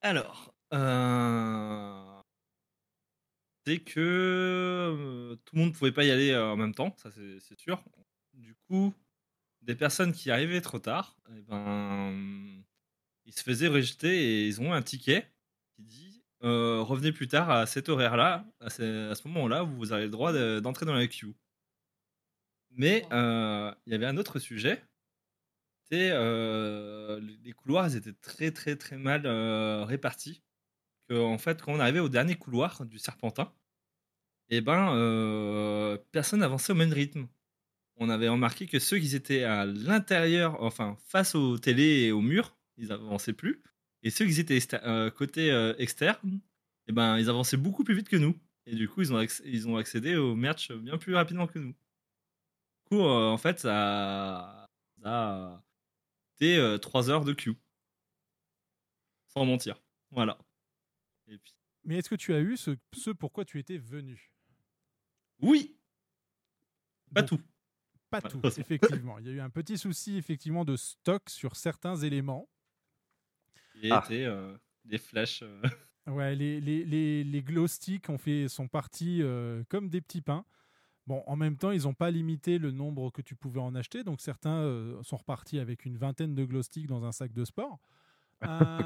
Alors, 0.00 0.54
euh, 0.74 2.11
c'est 3.66 3.78
que 3.78 4.00
euh, 4.00 5.36
tout 5.44 5.56
le 5.56 5.60
monde 5.62 5.70
ne 5.70 5.74
pouvait 5.74 5.92
pas 5.92 6.04
y 6.04 6.10
aller 6.10 6.30
euh, 6.30 6.50
en 6.52 6.56
même 6.56 6.74
temps, 6.74 6.94
ça 6.98 7.10
c'est 7.12 7.58
sûr. 7.58 7.82
Du 8.34 8.54
coup, 8.68 8.94
des 9.62 9.74
personnes 9.74 10.12
qui 10.12 10.30
arrivaient 10.30 10.60
trop 10.60 10.78
tard, 10.78 11.16
eh 11.30 11.42
ben, 11.42 12.62
ils 13.26 13.32
se 13.32 13.42
faisaient 13.42 13.68
rejeter 13.68 14.42
et 14.42 14.46
ils 14.46 14.60
ont 14.60 14.72
un 14.72 14.82
ticket 14.82 15.30
qui 15.76 15.82
dit 15.82 16.22
euh, 16.44 16.82
revenez 16.82 17.12
plus 17.12 17.28
tard 17.28 17.50
à 17.50 17.66
cet 17.66 17.88
horaire-là, 17.88 18.44
à 18.60 18.68
ce, 18.70 19.28
moment-là, 19.28 19.62
vous 19.62 19.92
avez 19.92 20.04
le 20.04 20.10
droit 20.10 20.32
de- 20.32 20.58
d'entrer 20.60 20.86
dans 20.86 20.94
la 20.94 21.06
queue. 21.06 21.34
Mais 22.70 23.06
euh, 23.12 23.72
il 23.86 23.92
y 23.92 23.94
avait 23.94 24.06
un 24.06 24.16
autre 24.16 24.38
sujet. 24.38 24.82
Euh, 25.92 27.20
les 27.44 27.52
couloirs, 27.52 27.86
ils 27.88 27.96
étaient 27.96 28.14
très 28.14 28.50
très 28.50 28.76
très 28.76 28.96
mal 28.96 29.26
répartis. 29.84 30.42
Que 31.08 31.14
en 31.14 31.38
fait, 31.38 31.62
quand 31.62 31.72
on 31.72 31.80
arrivait 31.80 32.00
au 32.00 32.08
dernier 32.08 32.36
couloir 32.36 32.84
du 32.86 32.98
Serpentin, 32.98 33.52
et 34.50 34.60
ben 34.60 34.94
euh, 34.96 35.98
personne 36.12 36.40
n'avançait 36.40 36.72
au 36.72 36.76
même 36.76 36.92
rythme. 36.92 37.26
On 37.96 38.08
avait 38.10 38.28
remarqué 38.28 38.66
que 38.66 38.78
ceux 38.78 38.98
qui 38.98 39.14
étaient 39.14 39.44
à 39.44 39.66
l'intérieur, 39.66 40.62
enfin 40.62 40.96
face 41.06 41.34
aux 41.34 41.58
télés 41.58 42.04
et 42.04 42.12
aux 42.12 42.20
murs, 42.20 42.56
ils 42.76 42.92
avançaient 42.92 43.32
plus. 43.32 43.62
Et 44.02 44.10
ceux 44.10 44.26
qui 44.26 44.40
étaient 44.40 44.58
euh, 44.84 45.10
côté 45.10 45.50
euh, 45.52 45.74
externe, 45.78 46.40
et 46.88 46.92
ben 46.92 47.18
ils 47.18 47.30
avançaient 47.30 47.56
beaucoup 47.56 47.84
plus 47.84 47.94
vite 47.94 48.08
que 48.08 48.16
nous. 48.16 48.36
Et 48.66 48.74
du 48.76 48.88
coup, 48.88 49.02
ils 49.02 49.12
ont, 49.12 49.76
accédé 49.76 50.16
au 50.16 50.36
merch 50.36 50.72
bien 50.72 50.96
plus 50.98 51.14
rapidement 51.14 51.46
que 51.46 51.58
nous. 51.58 51.72
Du 51.72 52.88
coup, 52.90 53.00
en 53.02 53.38
fait, 53.38 53.58
ça, 53.60 54.68
a 55.04 55.62
été 56.36 56.56
euh, 56.56 56.78
trois 56.78 57.10
heures 57.10 57.24
de 57.24 57.32
queue. 57.32 57.56
Sans 59.28 59.44
mentir. 59.44 59.82
Voilà. 60.10 60.38
Et 61.32 61.38
puis, 61.38 61.54
Mais 61.84 61.96
est-ce 61.98 62.08
que 62.10 62.14
tu 62.14 62.32
as 62.34 62.40
eu 62.40 62.56
ce, 62.56 62.76
ce 62.92 63.10
pourquoi 63.10 63.44
tu 63.44 63.58
étais 63.58 63.78
venu? 63.78 64.30
Oui, 65.40 65.76
pas 67.14 67.22
tout. 67.22 67.40
Pas 68.10 68.20
Ouais. 68.20 68.28
tout, 68.30 68.40
effectivement. 68.58 69.18
Il 69.18 69.26
y 69.26 69.28
a 69.30 69.32
eu 69.32 69.40
un 69.40 69.50
petit 69.50 69.78
souci 69.78 70.16
effectivement 70.18 70.64
de 70.64 70.76
stock 70.76 71.28
sur 71.30 71.56
certains 71.56 71.96
éléments. 71.96 72.48
Et 73.82 73.90
Ah. 73.90 74.02
était 74.04 74.24
euh, 74.24 74.56
des 74.84 74.98
flashs. 74.98 75.42
euh, 75.42 75.60
Ouais, 76.06 76.34
les, 76.34 76.60
les, 76.60 76.84
les, 76.84 77.24
les 77.24 77.42
glow 77.42 77.66
sticks 77.68 78.08
ont 78.08 78.18
fait, 78.18 78.48
sont 78.48 78.68
partis 78.68 79.22
euh, 79.22 79.62
comme 79.68 79.88
des 79.88 80.00
petits 80.00 80.20
pains. 80.20 80.44
Bon, 81.06 81.22
en 81.26 81.36
même 81.36 81.56
temps, 81.56 81.70
ils 81.70 81.82
n'ont 81.84 81.94
pas 81.94 82.10
limité 82.10 82.58
le 82.58 82.70
nombre 82.70 83.10
que 83.10 83.22
tu 83.22 83.34
pouvais 83.34 83.60
en 83.60 83.74
acheter, 83.74 84.04
donc 84.04 84.20
certains 84.20 84.58
euh, 84.62 85.02
sont 85.02 85.16
repartis 85.16 85.58
avec 85.58 85.84
une 85.84 85.96
vingtaine 85.96 86.34
de 86.34 86.44
glow 86.44 86.62
sticks 86.62 86.86
dans 86.86 87.04
un 87.04 87.12
sac 87.12 87.32
de 87.32 87.44
sport. 87.44 87.80
Euh, 88.44 88.82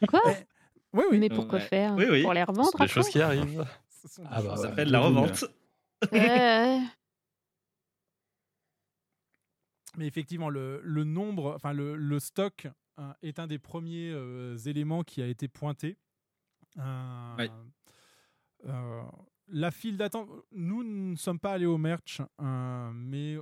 Quoi? 0.08 0.20
Eh, 0.26 0.44
oui, 0.92 1.04
oui. 1.10 1.18
Mais 1.18 1.28
pourquoi 1.28 1.58
Ouais. 1.58 1.64
faire 1.64 1.94
Oui, 1.96 2.06
oui. 2.10 2.22
Pour 2.22 2.32
les 2.34 2.42
revendre 2.44 2.70
C'est 2.72 2.82
des 2.84 2.88
choses 2.88 3.08
qui 3.08 3.20
arrivent. 3.20 3.64
Des 4.18 4.22
Ah 4.30 4.40
bah 4.42 4.42
ça 4.42 4.42
choses- 4.42 4.60
ouais. 4.62 4.68
s'appelle 4.68 4.90
la 4.90 5.00
revente. 5.00 5.44
Mais 9.96 10.06
effectivement, 10.06 10.48
le, 10.50 10.80
le 10.84 11.04
nombre, 11.04 11.52
enfin 11.56 11.72
le, 11.72 11.96
le 11.96 12.18
stock 12.20 12.68
hein, 12.98 13.14
est 13.22 13.38
un 13.38 13.46
des 13.46 13.58
premiers 13.58 14.10
euh, 14.12 14.56
éléments 14.66 15.02
qui 15.02 15.22
a 15.22 15.26
été 15.26 15.48
pointé. 15.48 15.96
Euh, 16.78 17.48
euh, 18.66 19.02
la 19.48 19.70
file 19.70 19.96
d'attente, 19.96 20.28
nous 20.52 20.84
ne 20.84 21.16
sommes 21.16 21.38
pas 21.40 21.52
allés 21.52 21.66
au 21.66 21.78
merch, 21.78 22.20
euh, 22.40 22.90
mais 22.94 23.36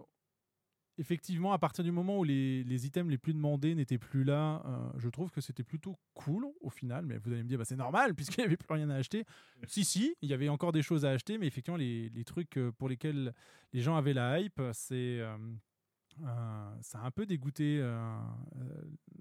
effectivement, 0.98 1.52
à 1.52 1.58
partir 1.58 1.84
du 1.84 1.92
moment 1.92 2.18
où 2.18 2.24
les, 2.24 2.64
les 2.64 2.86
items 2.86 3.10
les 3.10 3.18
plus 3.18 3.34
demandés 3.34 3.74
n'étaient 3.74 3.98
plus 3.98 4.24
là, 4.24 4.62
euh, 4.66 4.88
je 4.98 5.08
trouve 5.08 5.30
que 5.30 5.40
c'était 5.40 5.62
plutôt 5.62 5.96
cool 6.14 6.46
au 6.60 6.70
final. 6.70 7.04
Mais 7.06 7.18
vous 7.18 7.32
allez 7.32 7.42
me 7.42 7.48
dire, 7.48 7.58
bah, 7.58 7.64
c'est 7.64 7.76
normal 7.76 8.14
puisqu'il 8.16 8.40
n'y 8.40 8.46
avait 8.46 8.56
plus 8.56 8.72
rien 8.72 8.88
à 8.90 8.96
acheter. 8.96 9.24
si, 9.66 9.84
si, 9.84 10.14
il 10.22 10.28
y 10.28 10.34
avait 10.34 10.48
encore 10.48 10.72
des 10.72 10.82
choses 10.82 11.04
à 11.04 11.10
acheter, 11.10 11.38
mais 11.38 11.46
effectivement, 11.46 11.76
les, 11.76 12.08
les 12.10 12.24
trucs 12.24 12.56
euh, 12.56 12.72
pour 12.72 12.88
lesquels 12.88 13.34
les 13.72 13.80
gens 13.80 13.96
avaient 13.96 14.14
la 14.14 14.40
hype, 14.40 14.60
c'est. 14.72 15.20
euh, 15.20 15.36
ça 16.80 17.00
a 17.00 17.06
un 17.06 17.10
peu 17.10 17.26
dégoûté 17.26 17.86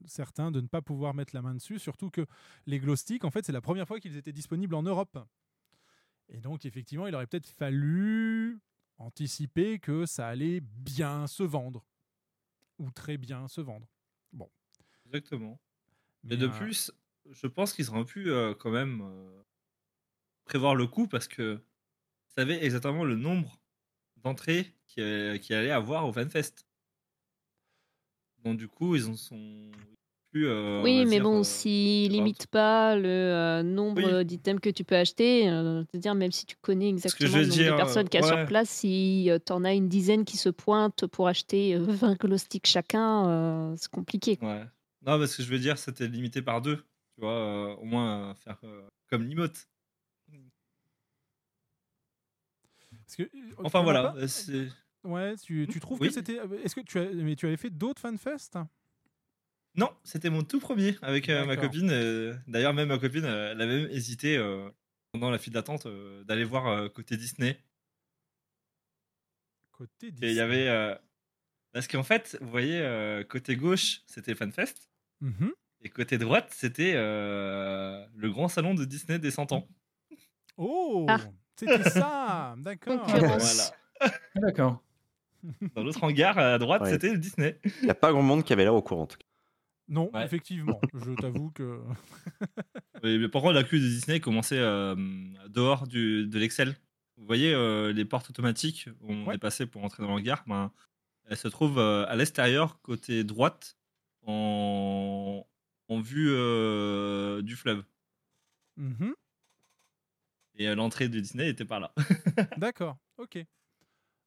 certains 0.06 0.50
de 0.50 0.62
ne 0.62 0.68
pas 0.68 0.82
pouvoir 0.82 1.14
mettre 1.14 1.36
la 1.36 1.42
main 1.42 1.54
dessus, 1.54 1.78
surtout 1.78 2.10
que 2.10 2.26
les 2.68 2.80
glow 2.80 2.96
sticks, 2.96 3.26
en 3.26 3.32
fait, 3.32 3.46
c'est 3.46 3.52
la 3.52 3.60
première 3.60 3.86
fois 3.86 4.00
qu'ils 4.00 4.16
étaient 4.16 4.32
disponibles 4.32 4.76
en 4.76 4.84
Europe. 4.84 5.18
Et 6.30 6.40
donc, 6.40 6.66
effectivement, 6.66 7.06
il 7.08 7.14
aurait 7.16 7.28
peut-être 7.28 7.48
fallu 7.50 8.60
anticiper 8.98 9.80
que 9.80 10.06
ça 10.06 10.28
allait 10.28 10.62
bien 10.62 11.28
se 11.28 11.44
vendre, 11.44 11.86
ou 12.80 12.92
très 12.92 13.18
bien 13.18 13.48
se 13.48 13.62
vendre. 13.62 13.88
Bon. 14.32 14.50
Exactement. 15.06 15.60
Mais, 16.24 16.36
Et 16.36 16.38
de 16.38 16.48
euh, 16.48 16.52
plus, 16.52 16.92
je 17.30 17.48
pense 17.48 17.74
qu'ils 17.74 17.90
auraient 17.90 18.06
pu 18.06 18.30
euh, 18.30 18.54
quand 18.54 18.72
même 18.72 19.02
euh, 19.02 19.44
prévoir 20.46 20.76
le 20.76 20.88
coup 20.88 21.08
parce 21.08 21.28
que 21.28 21.62
ils 22.30 22.34
savaient 22.34 22.64
exactement 22.64 23.04
le 23.04 23.16
nombre 23.16 23.62
d'entrées 24.18 24.74
qu'il 24.88 25.04
allait 25.04 25.72
avoir 25.72 26.08
au 26.08 26.14
FanFest. 26.14 26.66
Donc 28.44 28.58
du 28.58 28.68
coup, 28.68 28.96
ils 28.96 29.08
en 29.08 29.16
sont 29.16 29.72
plus. 30.36 30.48
euh, 30.48 30.82
Oui, 30.84 31.06
mais 31.06 31.12
dire, 31.12 31.24
bon, 31.24 31.40
euh, 31.40 31.44
s'ils 31.44 32.10
vente. 32.10 32.12
limitent 32.18 32.48
pas 32.48 32.96
le 32.98 33.08
euh, 33.08 33.64
nombre 33.64 34.18
Oui. 34.20 34.26
d'items 34.26 34.60
que 34.60 34.70
tu 34.70 34.84
peux 34.84 34.96
acheter, 34.96 35.50
euh, 35.50 35.84
c'est-à-dire 35.90 36.14
même 36.16 36.32
si 36.32 36.46
tu 36.46 36.56
connais 36.62 36.90
exactement 36.90 37.30
le 37.38 37.42
nombre 37.44 37.54
dire, 37.54 37.72
de 37.72 37.78
personnes 37.78 38.10
qu'il 38.10 38.20
y 38.20 38.24
a 38.24 38.28
ouais. 38.28 38.36
sur 38.38 38.46
place, 38.46 38.70
si 38.70 39.30
tu 39.46 39.54
en 39.54 39.64
as 39.64 39.74
une 39.74 39.88
dizaine 39.88 40.26
qui 40.26 40.38
se 40.38 40.50
pointent 40.50 41.08
pour 41.08 41.28
acheter 41.28 41.76
euh, 41.76 41.80
20 41.88 42.20
glow 42.20 42.38
sticks 42.38 42.68
chacun, 42.68 43.28
euh, 43.30 43.76
c'est 43.78 43.90
compliqué. 43.92 44.36
quoi. 44.38 44.50
Ouais. 44.50 44.66
Non, 45.06 45.20
parce 45.20 45.36
que 45.36 45.44
je 45.44 45.50
veux 45.50 45.60
dire, 45.60 45.78
c'était 45.78 46.08
limité 46.08 46.42
par 46.42 46.62
deux. 46.62 46.78
Tu 46.78 47.22
vois, 47.22 47.32
euh, 47.32 47.76
au 47.76 47.86
moins 47.86 48.32
euh, 48.32 48.34
faire 48.36 48.58
euh, 48.64 48.82
comme 49.10 49.24
l'imote. 49.24 49.68
parce 52.92 53.16
que, 53.18 53.30
Enfin 53.64 53.84
voilà. 53.84 54.14
pas 54.14 54.28
c'est- 54.28 54.68
Ouais, 55.04 55.36
tu, 55.38 55.68
tu 55.72 55.80
trouves 55.80 56.00
Oui. 56.02 56.08
que 56.08 56.14
c'était. 56.16 56.40
Est-ce 56.64 56.74
que 56.74 56.82
tu 56.82 56.98
as, 56.98 57.06
mais 57.14 57.36
tu 57.36 57.46
avais 57.46 57.58
fait 57.58 57.70
d'autres 57.70 58.02
fanfests 58.02 58.58
Non, 59.78 59.90
c'était 60.04 60.30
mon 60.30 60.44
tout 60.44 60.60
premier 60.60 60.96
avec 61.02 61.28
euh, 61.30 61.46
ma 61.46 61.58
copine. 61.58 61.90
euh, 61.92 62.34
D'ailleurs, 62.48 62.74
même 62.74 62.88
ma 62.90 62.98
copine, 62.98 63.26
euh, 63.26 63.52
elle 63.52 63.62
avait 63.62 63.82
même 63.84 63.92
hésité 63.92 64.38
euh, 64.38 64.70
pendant 65.12 65.30
la 65.30 65.38
file 65.38 65.54
d'attente 65.54 65.86
euh, 65.86 66.24
d'aller 66.24 66.44
voir 66.46 66.68
euh, 66.68 66.88
côté 66.90 67.18
Disney. 67.18 67.60
Côté 69.72 70.08
Et 70.08 70.10
il 70.10 70.14
Disney. 70.14 70.34
y 70.36 70.40
avait. 70.40 70.68
euh, 70.70 70.96
Parce 71.74 71.88
qu'en 71.88 72.04
fait, 72.04 72.38
vous 72.42 72.50
voyez, 72.50 72.80
euh, 72.80 73.24
côté 73.24 73.56
gauche, 73.56 74.02
c'était 74.06 74.36
FanFest. 74.36 74.90
Mhm. 75.22 75.52
Et 75.82 75.90
côté 75.90 76.18
droite, 76.18 76.48
c'était 76.52 76.94
euh, 76.96 78.06
le 78.16 78.30
grand 78.32 78.48
salon 78.48 78.74
de 78.74 78.86
Disney 78.86 79.20
des 79.20 79.32
100 79.32 79.52
ans. 79.52 79.68
Oh, 80.58 81.06
Ah. 81.10 81.20
c'était 81.56 81.84
ça, 81.90 82.56
d'accord. 82.60 83.06
Voilà. 83.08 83.76
Ah, 84.00 84.10
D'accord. 84.36 84.82
Dans 85.76 85.84
l'autre 85.84 86.04
hangar 86.04 86.38
à 86.40 86.58
droite, 86.58 86.82
Ouais. 86.84 86.92
c'était 86.92 87.12
le 87.12 87.18
Disney. 87.20 87.60
Il 87.82 87.84
n'y 87.84 87.90
a 87.90 87.96
pas 87.96 88.12
grand 88.12 88.24
monde 88.24 88.44
qui 88.44 88.54
avait 88.54 88.64
l'air 88.64 88.74
au 88.74 88.82
courant. 88.82 89.04
en 89.04 89.08
tout 89.08 89.18
cas. 89.18 89.26
Non, 89.88 90.10
Ouais. 90.14 90.26
effectivement, 90.26 90.80
je 90.94 91.12
t'avoue 91.14 91.52
que. 91.52 91.80
Mais, 93.04 93.18
mais 93.20 93.30
par 93.30 93.42
contre, 93.44 93.54
la 93.54 93.64
queue 93.64 93.78
de 93.78 93.84
Disney 93.88 94.20
commençait 94.20 94.58
euh, 94.60 94.96
dehors 95.50 95.86
du, 95.88 96.26
de 96.28 96.40
l'Excel. 96.40 96.76
Vous 97.18 97.26
voyez 97.26 97.54
euh, 97.54 97.94
les 97.94 98.04
portes 98.06 98.30
automatiques 98.30 98.90
où 99.02 99.12
on 99.14 99.28
Ouais. 99.28 99.36
est 99.36 99.38
passé 99.40 99.66
pour 99.68 99.84
entrer 99.84 100.02
dans 100.02 100.10
le 100.10 100.16
hangar 100.16 100.44
ben, 100.48 100.72
Elle 101.26 101.38
se 101.38 101.48
trouve 101.48 101.78
euh, 101.78 102.06
à 102.08 102.16
l'extérieur, 102.16 102.82
côté 102.82 103.24
droite, 103.24 103.78
en, 104.26 105.46
en 105.88 106.00
vue 106.02 106.30
euh, 106.32 107.42
du 107.44 107.56
fleuve. 107.56 107.84
Mhm. 108.78 109.14
Et 110.56 110.68
euh, 110.68 110.76
l'entrée 110.76 111.10
de 111.10 111.20
Disney 111.20 111.48
était 111.50 111.66
par 111.66 111.80
là. 111.80 111.94
D'accord, 112.58 112.98
ok. 113.18 113.38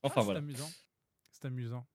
Enfin 0.02 0.20
Ah, 0.20 0.24
voilà. 0.24 0.40
C'est 0.40 0.44
amusant. 0.44 0.70
C'est 1.32 1.44
amusant. 1.46 1.86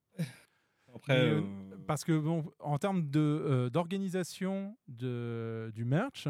Après, 0.94 1.20
euh, 1.20 1.40
euh, 1.40 1.76
Parce 1.86 2.04
que 2.04 2.16
bon, 2.18 2.44
en 2.60 2.78
termes 2.78 3.10
de, 3.10 3.20
euh, 3.20 3.70
d'organisation 3.70 4.76
de, 4.88 5.70
du 5.74 5.84
merch, 5.84 6.28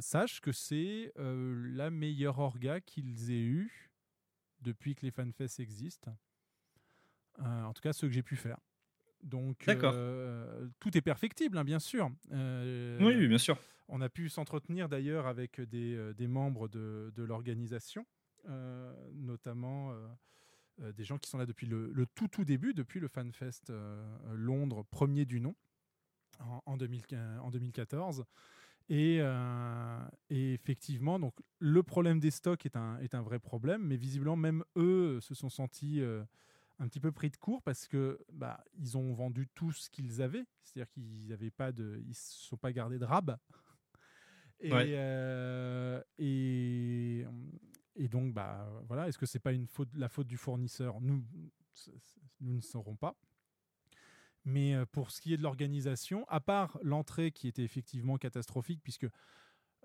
sache 0.00 0.40
que 0.40 0.52
c'est 0.52 1.12
la 1.16 1.90
meilleure 1.90 2.38
orga 2.38 2.80
qu'ils 2.80 3.30
aient 3.30 3.42
eue 3.42 3.90
depuis 4.60 4.94
que 4.94 5.06
les 5.06 5.10
FanFests 5.10 5.60
existent. 5.60 6.14
En 7.38 7.72
tout 7.72 7.80
cas, 7.80 7.92
ceux 7.94 8.06
que 8.08 8.12
j'ai 8.12 8.22
pu 8.22 8.36
faire. 8.36 8.58
Donc, 9.22 9.68
euh, 9.68 10.68
tout 10.78 10.96
est 10.96 11.02
perfectible, 11.02 11.58
hein, 11.58 11.64
bien 11.64 11.78
sûr. 11.78 12.10
Euh, 12.32 12.98
oui, 13.00 13.14
oui, 13.16 13.28
bien 13.28 13.38
sûr. 13.38 13.58
on 13.88 14.00
a 14.00 14.08
pu 14.08 14.28
s'entretenir 14.28 14.88
d'ailleurs 14.88 15.26
avec 15.26 15.60
des, 15.60 16.14
des 16.14 16.26
membres 16.26 16.68
de, 16.68 17.12
de 17.14 17.22
l'organisation, 17.22 18.06
euh, 18.48 18.92
notamment 19.12 19.92
euh, 20.80 20.88
euh, 20.88 20.92
des 20.92 21.04
gens 21.04 21.18
qui 21.18 21.28
sont 21.28 21.38
là 21.38 21.46
depuis 21.46 21.66
le, 21.66 21.90
le 21.92 22.06
tout 22.06 22.28
tout 22.28 22.44
début, 22.44 22.74
depuis 22.74 23.00
le 23.00 23.08
FanFest 23.08 23.70
euh, 23.70 24.02
Londres 24.34 24.84
premier 24.90 25.24
du 25.24 25.40
nom 25.40 25.54
en, 26.40 26.62
en 26.66 26.76
2015 26.76 27.40
en 27.40 27.50
2014. 27.50 28.24
Et, 28.88 29.18
euh, 29.20 30.00
et 30.30 30.52
effectivement, 30.54 31.20
donc 31.20 31.34
le 31.60 31.82
problème 31.84 32.18
des 32.18 32.32
stocks 32.32 32.66
est 32.66 32.76
un, 32.76 32.98
est 32.98 33.14
un 33.14 33.22
vrai 33.22 33.38
problème, 33.38 33.82
mais 33.86 33.96
visiblement 33.96 34.36
même 34.36 34.64
eux 34.76 35.20
se 35.20 35.34
sont 35.34 35.48
sentis 35.48 36.00
euh, 36.00 36.24
un 36.80 36.88
petit 36.88 36.98
peu 36.98 37.12
pris 37.12 37.30
de 37.30 37.36
court 37.36 37.62
parce 37.62 37.86
que 37.86 38.18
bah, 38.32 38.64
ils 38.74 38.96
ont 38.98 39.12
vendu 39.12 39.46
tout 39.54 39.70
ce 39.70 39.90
qu'ils 39.90 40.22
avaient, 40.22 40.44
c'est-à-dire 40.62 40.90
qu'ils 40.90 41.28
n'avaient 41.28 41.52
pas 41.52 41.70
de, 41.70 42.02
ils 42.04 42.14
se 42.16 42.32
sont 42.48 42.56
pas 42.56 42.72
gardés 42.72 42.98
de 42.98 43.04
rab. 43.04 43.36
Et, 44.58 44.72
Ouais. 44.72 44.86
euh, 44.88 46.02
et, 46.18 47.24
et 48.00 48.08
donc 48.08 48.32
bah 48.32 48.66
voilà, 48.88 49.08
est-ce 49.08 49.18
que 49.18 49.26
c'est 49.26 49.38
pas 49.38 49.52
la 49.94 50.08
faute 50.08 50.26
du 50.26 50.38
fournisseur? 50.38 51.00
Nous, 51.02 51.22
nous 52.40 52.54
ne 52.54 52.60
saurons 52.62 52.96
pas. 52.96 53.14
Mais 54.46 54.74
euh, 54.74 54.86
pour 54.86 55.10
ce 55.10 55.20
qui 55.20 55.34
est 55.34 55.36
de 55.36 55.42
l'organisation, 55.42 56.24
à 56.28 56.40
part 56.40 56.78
l'entrée 56.82 57.30
qui 57.30 57.46
était 57.46 57.62
effectivement 57.62 58.16
catastrophique, 58.16 58.80
puisque 58.82 59.06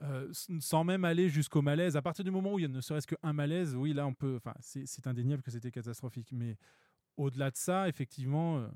euh, 0.02 0.32
sans 0.60 0.86
même 0.86 1.04
aller 1.04 1.28
jusqu'au 1.28 1.62
malaise, 1.62 1.98
à 1.98 2.02
partir 2.02 2.24
du 2.24 2.32
moment 2.32 2.54
où 2.54 2.60
il 2.60 2.72
ne 2.72 2.80
serait-ce 2.80 3.06
qu'un 3.08 3.34
malaise, 3.34 3.76
oui, 3.76 3.92
là 3.92 4.08
on 4.08 4.14
peut, 4.14 4.38
enfin, 4.38 4.54
c'est 4.62 5.08
indéniable 5.08 5.44
que 5.44 5.52
c'était 5.52 5.72
catastrophique. 5.72 6.32
Mais 6.32 6.58
au-delà 7.18 7.52
de 7.52 7.58
ça, 7.58 7.90
effectivement, 7.90 8.60
euh, 8.60 8.68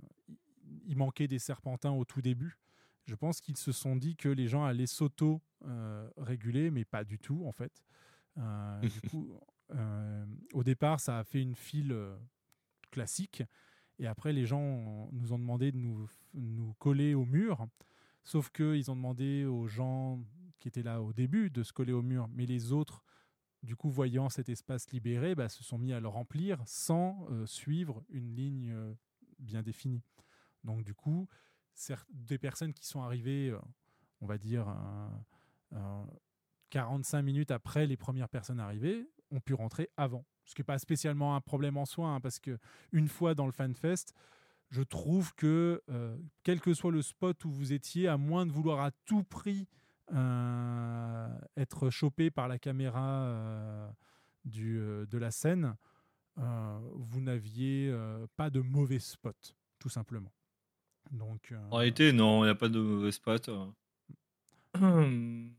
il 0.85 0.97
manquait 0.97 1.29
des 1.29 1.39
serpentins 1.39 1.91
au 1.91 2.03
tout 2.03 2.21
début. 2.21 2.59
Je 3.05 3.15
pense 3.15 3.39
qu'ils 3.39 3.57
se 3.57 3.71
sont 3.71 3.95
dit 3.95 4.17
que 4.17 4.27
les 4.27 4.49
gens 4.49 4.65
allaient 4.65 4.85
s'auto-réguler, 4.85 6.71
mais 6.71 6.83
pas 6.83 7.05
du 7.05 7.17
tout, 7.19 7.43
en 7.45 7.53
fait. 7.53 7.81
Euh, 8.39 8.81
du 8.81 9.01
coup, 9.09 9.39
euh, 9.71 10.25
au 10.53 10.63
départ, 10.63 10.99
ça 10.99 11.19
a 11.19 11.23
fait 11.23 11.41
une 11.41 11.55
file 11.55 11.91
euh, 11.91 12.17
classique. 12.91 13.43
Et 13.99 14.07
après, 14.07 14.33
les 14.33 14.45
gens 14.45 15.09
nous 15.11 15.33
ont 15.33 15.39
demandé 15.39 15.71
de 15.71 15.77
nous, 15.77 16.09
nous 16.33 16.73
coller 16.79 17.13
au 17.13 17.25
mur. 17.25 17.67
Sauf 18.23 18.49
qu'ils 18.49 18.89
ont 18.89 18.95
demandé 18.95 19.45
aux 19.45 19.67
gens 19.67 20.23
qui 20.59 20.67
étaient 20.67 20.83
là 20.83 21.01
au 21.01 21.13
début 21.13 21.49
de 21.49 21.63
se 21.63 21.73
coller 21.73 21.93
au 21.93 22.01
mur. 22.01 22.27
Mais 22.29 22.45
les 22.45 22.71
autres, 22.71 23.03
du 23.63 23.75
coup, 23.75 23.89
voyant 23.89 24.29
cet 24.29 24.49
espace 24.49 24.89
libéré, 24.91 25.35
bah, 25.35 25.49
se 25.49 25.63
sont 25.63 25.77
mis 25.77 25.93
à 25.93 25.99
le 25.99 26.07
remplir 26.07 26.61
sans 26.65 27.25
euh, 27.31 27.45
suivre 27.45 28.03
une 28.09 28.35
ligne 28.35 28.71
euh, 28.71 28.93
bien 29.39 29.61
définie. 29.61 30.03
Donc, 30.63 30.83
du 30.83 30.93
coup, 30.93 31.27
des 32.09 32.37
personnes 32.37 32.73
qui 32.73 32.85
sont 32.85 33.01
arrivées, 33.01 33.49
euh, 33.49 33.59
on 34.21 34.27
va 34.27 34.37
dire, 34.37 34.67
45 36.69 37.21
minutes 37.21 37.51
après 37.51 37.85
les 37.87 37.97
premières 37.97 38.29
personnes 38.29 38.59
arrivées, 38.59 39.07
ont 39.31 39.39
pu 39.39 39.53
rentrer 39.53 39.89
avant. 39.97 40.25
Ce 40.45 40.55
qui 40.55 40.61
n'est 40.61 40.65
pas 40.65 40.79
spécialement 40.79 41.35
un 41.35 41.41
problème 41.41 41.77
en 41.77 41.85
soi, 41.85 42.07
hein, 42.09 42.19
parce 42.19 42.39
que 42.39 42.57
une 42.91 43.07
fois 43.07 43.35
dans 43.35 43.45
le 43.45 43.51
FanFest, 43.51 44.13
je 44.69 44.81
trouve 44.81 45.33
que 45.35 45.81
euh, 45.89 46.17
quel 46.43 46.59
que 46.59 46.73
soit 46.73 46.91
le 46.91 47.01
spot 47.01 47.43
où 47.45 47.51
vous 47.51 47.73
étiez, 47.73 48.07
à 48.07 48.17
moins 48.17 48.45
de 48.45 48.51
vouloir 48.51 48.81
à 48.81 48.91
tout 49.05 49.23
prix 49.23 49.67
euh, 50.13 51.27
être 51.57 51.89
chopé 51.89 52.31
par 52.31 52.47
la 52.47 52.57
caméra 52.57 53.23
euh, 53.23 53.89
du, 54.45 54.79
de 54.79 55.17
la 55.17 55.31
scène, 55.31 55.75
vous 56.37 57.19
n'aviez 57.19 57.93
pas 58.37 58.49
de 58.49 58.61
mauvais 58.61 58.99
spot, 58.99 59.57
tout 59.77 59.89
simplement. 59.89 60.31
Donc, 61.11 61.53
En 61.69 61.77
réalité, 61.77 62.13
non, 62.13 62.43
il 62.43 62.47
n'y 62.47 62.51
a 62.51 62.55
pas 62.55 62.69
de 62.69 62.79
mauvais 62.79 63.11
spot. 63.11 63.49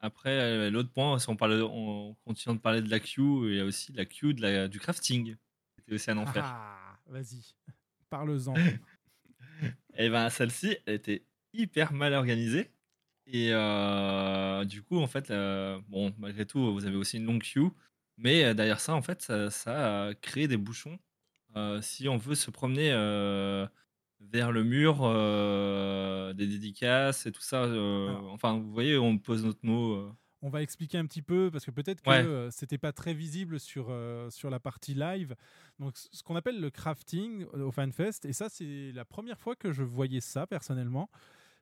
Après, 0.00 0.30
euh, 0.30 0.70
l'autre 0.70 0.90
point, 0.90 1.18
si 1.18 1.28
on, 1.28 1.36
parle, 1.36 1.62
on 1.62 2.14
continue 2.24 2.56
de 2.56 2.60
parler 2.60 2.82
de 2.82 2.90
la 2.90 3.00
queue, 3.00 3.50
il 3.50 3.56
y 3.56 3.60
a 3.60 3.64
aussi 3.64 3.92
la 3.92 4.04
queue 4.04 4.32
de 4.32 4.42
la, 4.42 4.68
du 4.68 4.78
crafting. 4.78 5.36
C'était 5.76 5.94
aussi 5.94 6.10
un 6.10 6.18
enfer. 6.18 6.44
ah, 6.44 6.98
vas-y, 7.06 7.54
parle-en. 8.08 8.54
Et 9.96 10.08
ben 10.08 10.30
celle-ci, 10.30 10.76
elle 10.86 10.94
était 10.94 11.24
hyper 11.52 11.92
mal 11.92 12.14
organisée. 12.14 12.70
Et 13.26 13.50
euh, 13.52 14.64
du 14.64 14.82
coup, 14.82 14.98
en 14.98 15.06
fait, 15.06 15.30
euh, 15.30 15.80
bon, 15.88 16.14
malgré 16.18 16.46
tout, 16.46 16.72
vous 16.72 16.86
avez 16.86 16.96
aussi 16.96 17.18
une 17.18 17.26
longue 17.26 17.42
queue. 17.42 17.70
Mais 18.16 18.54
derrière 18.54 18.80
ça, 18.80 18.94
en 18.94 19.02
fait, 19.02 19.20
ça, 19.22 19.50
ça 19.50 20.06
a 20.06 20.14
créé 20.14 20.48
des 20.48 20.56
bouchons. 20.56 20.98
Euh, 21.56 21.80
si 21.82 22.08
on 22.08 22.16
veut 22.16 22.34
se 22.34 22.50
promener 22.50 22.90
vers 24.20 24.52
le 24.52 24.64
mur, 24.64 25.00
euh, 25.02 26.32
des 26.32 26.46
dédicaces 26.46 27.26
et 27.26 27.32
tout 27.32 27.40
ça. 27.40 27.64
euh, 27.64 28.12
enfin, 28.30 28.58
vous 28.58 28.70
voyez, 28.72 28.98
on 28.98 29.18
pose 29.18 29.44
notre 29.44 29.64
mot. 29.64 29.94
euh. 29.94 30.12
On 30.42 30.50
va 30.50 30.62
expliquer 30.62 30.98
un 30.98 31.06
petit 31.06 31.22
peu 31.22 31.50
parce 31.50 31.64
que 31.64 31.70
peut-être 31.72 32.00
que 32.00 32.08
Ouais. 32.44 32.50
c'était 32.52 32.78
pas 32.78 32.92
très 32.92 33.12
visible 33.14 33.58
sur, 33.58 33.92
sur 34.30 34.50
la 34.50 34.60
partie 34.60 34.94
live. 34.94 35.34
Donc, 35.80 35.96
ce 35.96 36.22
qu'on 36.22 36.36
appelle 36.36 36.60
le 36.60 36.70
crafting 36.70 37.44
au 37.46 37.72
FanFest, 37.72 38.20
et 38.24 38.32
ça, 38.32 38.48
c'est 38.48 38.92
la 38.92 39.04
première 39.04 39.40
fois 39.40 39.56
que 39.56 39.72
je 39.72 39.82
voyais 39.82 40.20
ça 40.20 40.46
personnellement. 40.46 41.10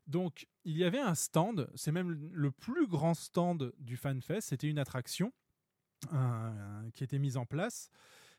Donc, 0.07 0.47
il 0.64 0.77
y 0.77 0.85
avait 0.85 1.01
un 1.01 1.14
stand, 1.14 1.69
c'est 1.75 1.90
même 1.90 2.29
le 2.33 2.51
plus 2.51 2.87
grand 2.87 3.14
stand 3.14 3.73
du 3.79 3.97
FanFest, 3.97 4.42
c'était 4.42 4.69
une 4.69 4.79
attraction 4.79 5.33
qui 6.95 7.03
était 7.05 7.19
mise 7.19 7.37
en 7.37 7.47
place. 7.47 7.88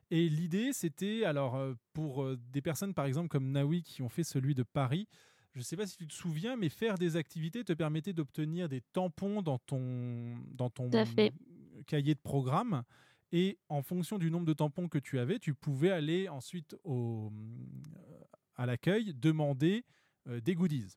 Et 0.10 0.30
l'idée, 0.30 0.72
c'était, 0.74 1.26
alors, 1.26 1.56
euh, 1.56 1.74
pour 1.94 2.24
euh, 2.24 2.38
des 2.52 2.62
personnes, 2.62 2.94
par 2.94 3.06
exemple, 3.06 3.28
comme 3.28 3.52
Naoui, 3.52 3.84
qui 3.84 4.02
ont 4.02 4.10
fait 4.10 4.24
celui 4.24 4.56
de 4.56 4.64
Paris, 4.64 5.08
je 5.54 5.60
ne 5.60 5.64
sais 5.64 5.76
pas 5.76 5.88
si 5.88 5.98
tu 5.98 6.08
te 6.08 6.14
souviens, 6.14 6.56
mais 6.56 6.70
faire 6.70 6.98
des 6.98 7.16
activités 7.16 7.64
te 7.64 7.74
permettait 7.74 8.14
d'obtenir 8.14 8.70
des 8.70 8.82
tampons 8.94 9.42
dans 9.42 9.58
ton, 9.58 10.38
dans 10.54 10.70
ton 10.70 10.90
fait. 11.06 11.34
cahier 11.88 12.14
de 12.14 12.20
programme. 12.20 12.84
Et 13.32 13.58
en 13.68 13.82
fonction 13.82 14.18
du 14.18 14.32
nombre 14.32 14.46
de 14.46 14.54
tampons 14.54 14.88
que 14.88 15.00
tu 15.00 15.20
avais, 15.20 15.40
tu 15.40 15.54
pouvais 15.54 15.92
aller 15.92 16.30
ensuite 16.30 16.76
au, 16.84 17.34
à 18.56 18.66
l'accueil 18.66 19.14
demander 19.14 19.84
euh, 20.28 20.40
des 20.40 20.56
goodies. 20.56 20.96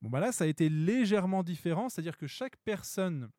Bon, 0.00 0.10
bah 0.10 0.20
là, 0.20 0.32
ça 0.32 0.44
a 0.44 0.46
été 0.46 0.68
légèrement 0.68 1.42
différent, 1.42 1.88
c'est-à-dire 1.88 2.16
que 2.16 2.26
chaque 2.26 2.56
personne 2.58 3.30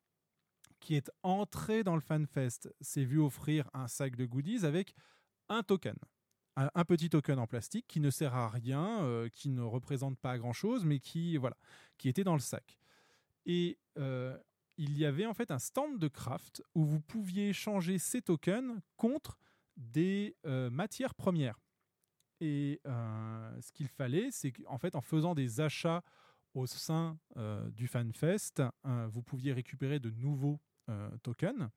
qui 0.88 0.94
est 0.94 1.10
entrée 1.22 1.84
dans 1.84 1.96
le 1.96 2.00
FanFest 2.00 2.74
s'est 2.80 3.04
vu 3.04 3.20
offrir 3.20 3.68
un 3.74 3.88
sac 3.88 4.16
de 4.16 4.24
goodies 4.24 4.64
avec 4.64 4.94
un 5.50 5.62
token. 5.62 5.94
Un, 6.56 6.84
petit 6.86 7.10
token 7.10 7.38
en 7.38 7.46
plastique 7.46 7.86
qui 7.86 8.00
ne 8.00 8.08
sert 8.08 8.34
à 8.34 8.48
rien, 8.48 9.02
euh, 9.02 9.28
qui 9.28 9.50
ne 9.50 9.60
représente 9.60 10.18
pas 10.18 10.38
grand-chose, 10.38 10.86
mais 10.86 10.98
qui, 10.98 11.36
voilà, 11.36 11.58
qui 11.98 12.08
était 12.08 12.24
dans 12.24 12.32
le 12.32 12.40
sac. 12.40 12.78
Et 13.44 13.78
euh, 13.98 14.34
il 14.78 14.96
y 14.96 15.04
avait 15.04 15.26
en 15.26 15.34
fait 15.34 15.50
un 15.50 15.58
stand 15.58 15.98
de 15.98 16.08
craft 16.08 16.62
où 16.74 16.86
vous 16.86 17.00
pouviez 17.00 17.50
échanger 17.50 17.98
ces 17.98 18.22
tokens 18.22 18.80
contre 18.96 19.38
des 19.76 20.38
euh, 20.46 20.70
matières 20.70 21.14
premières. 21.14 21.60
Et 22.40 22.80
ce 22.86 23.72
qu'il 23.72 23.88
fallait, 23.88 24.30
c'est 24.30 24.52
qu'en 24.52 24.78
fait, 24.78 24.94
en 24.94 25.02
faisant 25.02 25.34
des 25.34 25.60
achats 25.60 26.02
au 26.54 26.66
sein 26.66 27.18
du 27.72 27.88
FanFest, 27.88 28.62
euh, 28.86 29.06
vous 29.08 29.22
pouviez 29.22 29.52
récupérer 29.52 29.98
de 29.98 30.10
nouveaux 30.10 30.58
tokens. 31.22 31.70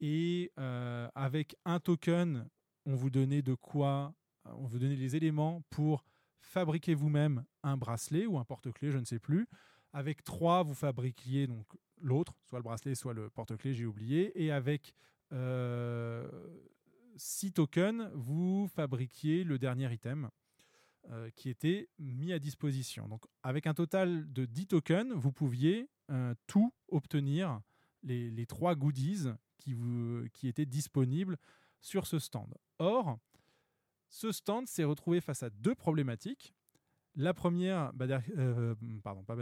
Et 0.00 0.52
euh, 0.58 1.08
avec 1.14 1.56
un 1.64 1.80
token, 1.80 2.48
on 2.86 2.94
vous 2.94 3.10
donnait 3.10 3.42
de 3.42 3.54
quoi 3.54 4.14
On 4.44 4.66
vous 4.66 4.78
donnait 4.78 4.96
les 4.96 5.16
éléments 5.16 5.62
pour 5.70 6.04
fabriquer 6.40 6.94
vous-même 6.94 7.44
un 7.62 7.76
bracelet 7.76 8.26
ou 8.26 8.38
un 8.38 8.44
porte-clés, 8.44 8.90
je 8.90 8.98
ne 8.98 9.04
sais 9.04 9.18
plus. 9.18 9.48
Avec 9.92 10.22
trois, 10.22 10.62
vous 10.62 10.74
fabriquiez 10.74 11.46
donc 11.46 11.66
l'autre, 12.00 12.34
soit 12.44 12.58
le 12.58 12.62
bracelet, 12.62 12.94
soit 12.94 13.12
le 13.14 13.28
porte-clés, 13.30 13.74
j'ai 13.74 13.86
oublié. 13.86 14.40
Et 14.42 14.52
avec 14.52 14.94
euh, 15.32 16.28
6 17.16 17.52
tokens, 17.52 18.08
vous 18.14 18.68
fabriquiez 18.68 19.44
le 19.44 19.58
dernier 19.58 19.92
item 19.92 20.30
euh, 21.10 21.30
qui 21.34 21.48
était 21.48 21.88
mis 21.98 22.32
à 22.32 22.38
disposition. 22.38 23.08
Donc, 23.08 23.24
avec 23.42 23.66
un 23.66 23.74
total 23.74 24.32
de 24.32 24.44
10 24.44 24.66
tokens, 24.68 25.12
vous 25.14 25.32
pouviez 25.32 25.88
euh, 26.10 26.34
tout 26.46 26.72
obtenir, 26.88 27.60
les, 28.02 28.46
trois 28.46 28.74
goodies 28.74 29.28
qui, 29.58 30.48
étaient 30.48 30.66
disponibles 30.66 31.36
sur 31.80 32.06
ce 32.06 32.18
stand. 32.18 32.54
Or, 32.78 33.18
ce 34.08 34.32
stand 34.32 34.66
s'est 34.66 34.84
retrouvé 34.84 35.20
face 35.20 35.42
à 35.42 35.50
deux 35.50 35.74
problématiques. 35.74 36.54
La 37.14 37.34
première, 37.34 37.92
euh, 38.36 38.74
pardon, 39.02 39.24
pas 39.24 39.36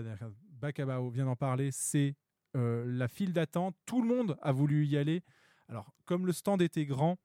Bakabao 0.51 1.11
vient 1.11 1.27
d'en 1.27 1.37
parler, 1.37 1.71
c'est 1.71 2.17
euh, 2.57 2.85
la 2.87 3.09
file 3.09 3.33
d'attente. 3.33 3.77
Tout 3.85 4.03
le 4.03 4.09
monde 4.09 4.39
a 4.41 4.53
voulu 4.53 4.87
y 4.87 4.97
aller. 4.97 5.23
Alors, 5.69 5.93
comme 6.05 6.27
le 6.27 6.33
stand 6.33 6.63
était 6.63 6.87
grand, 6.87 7.19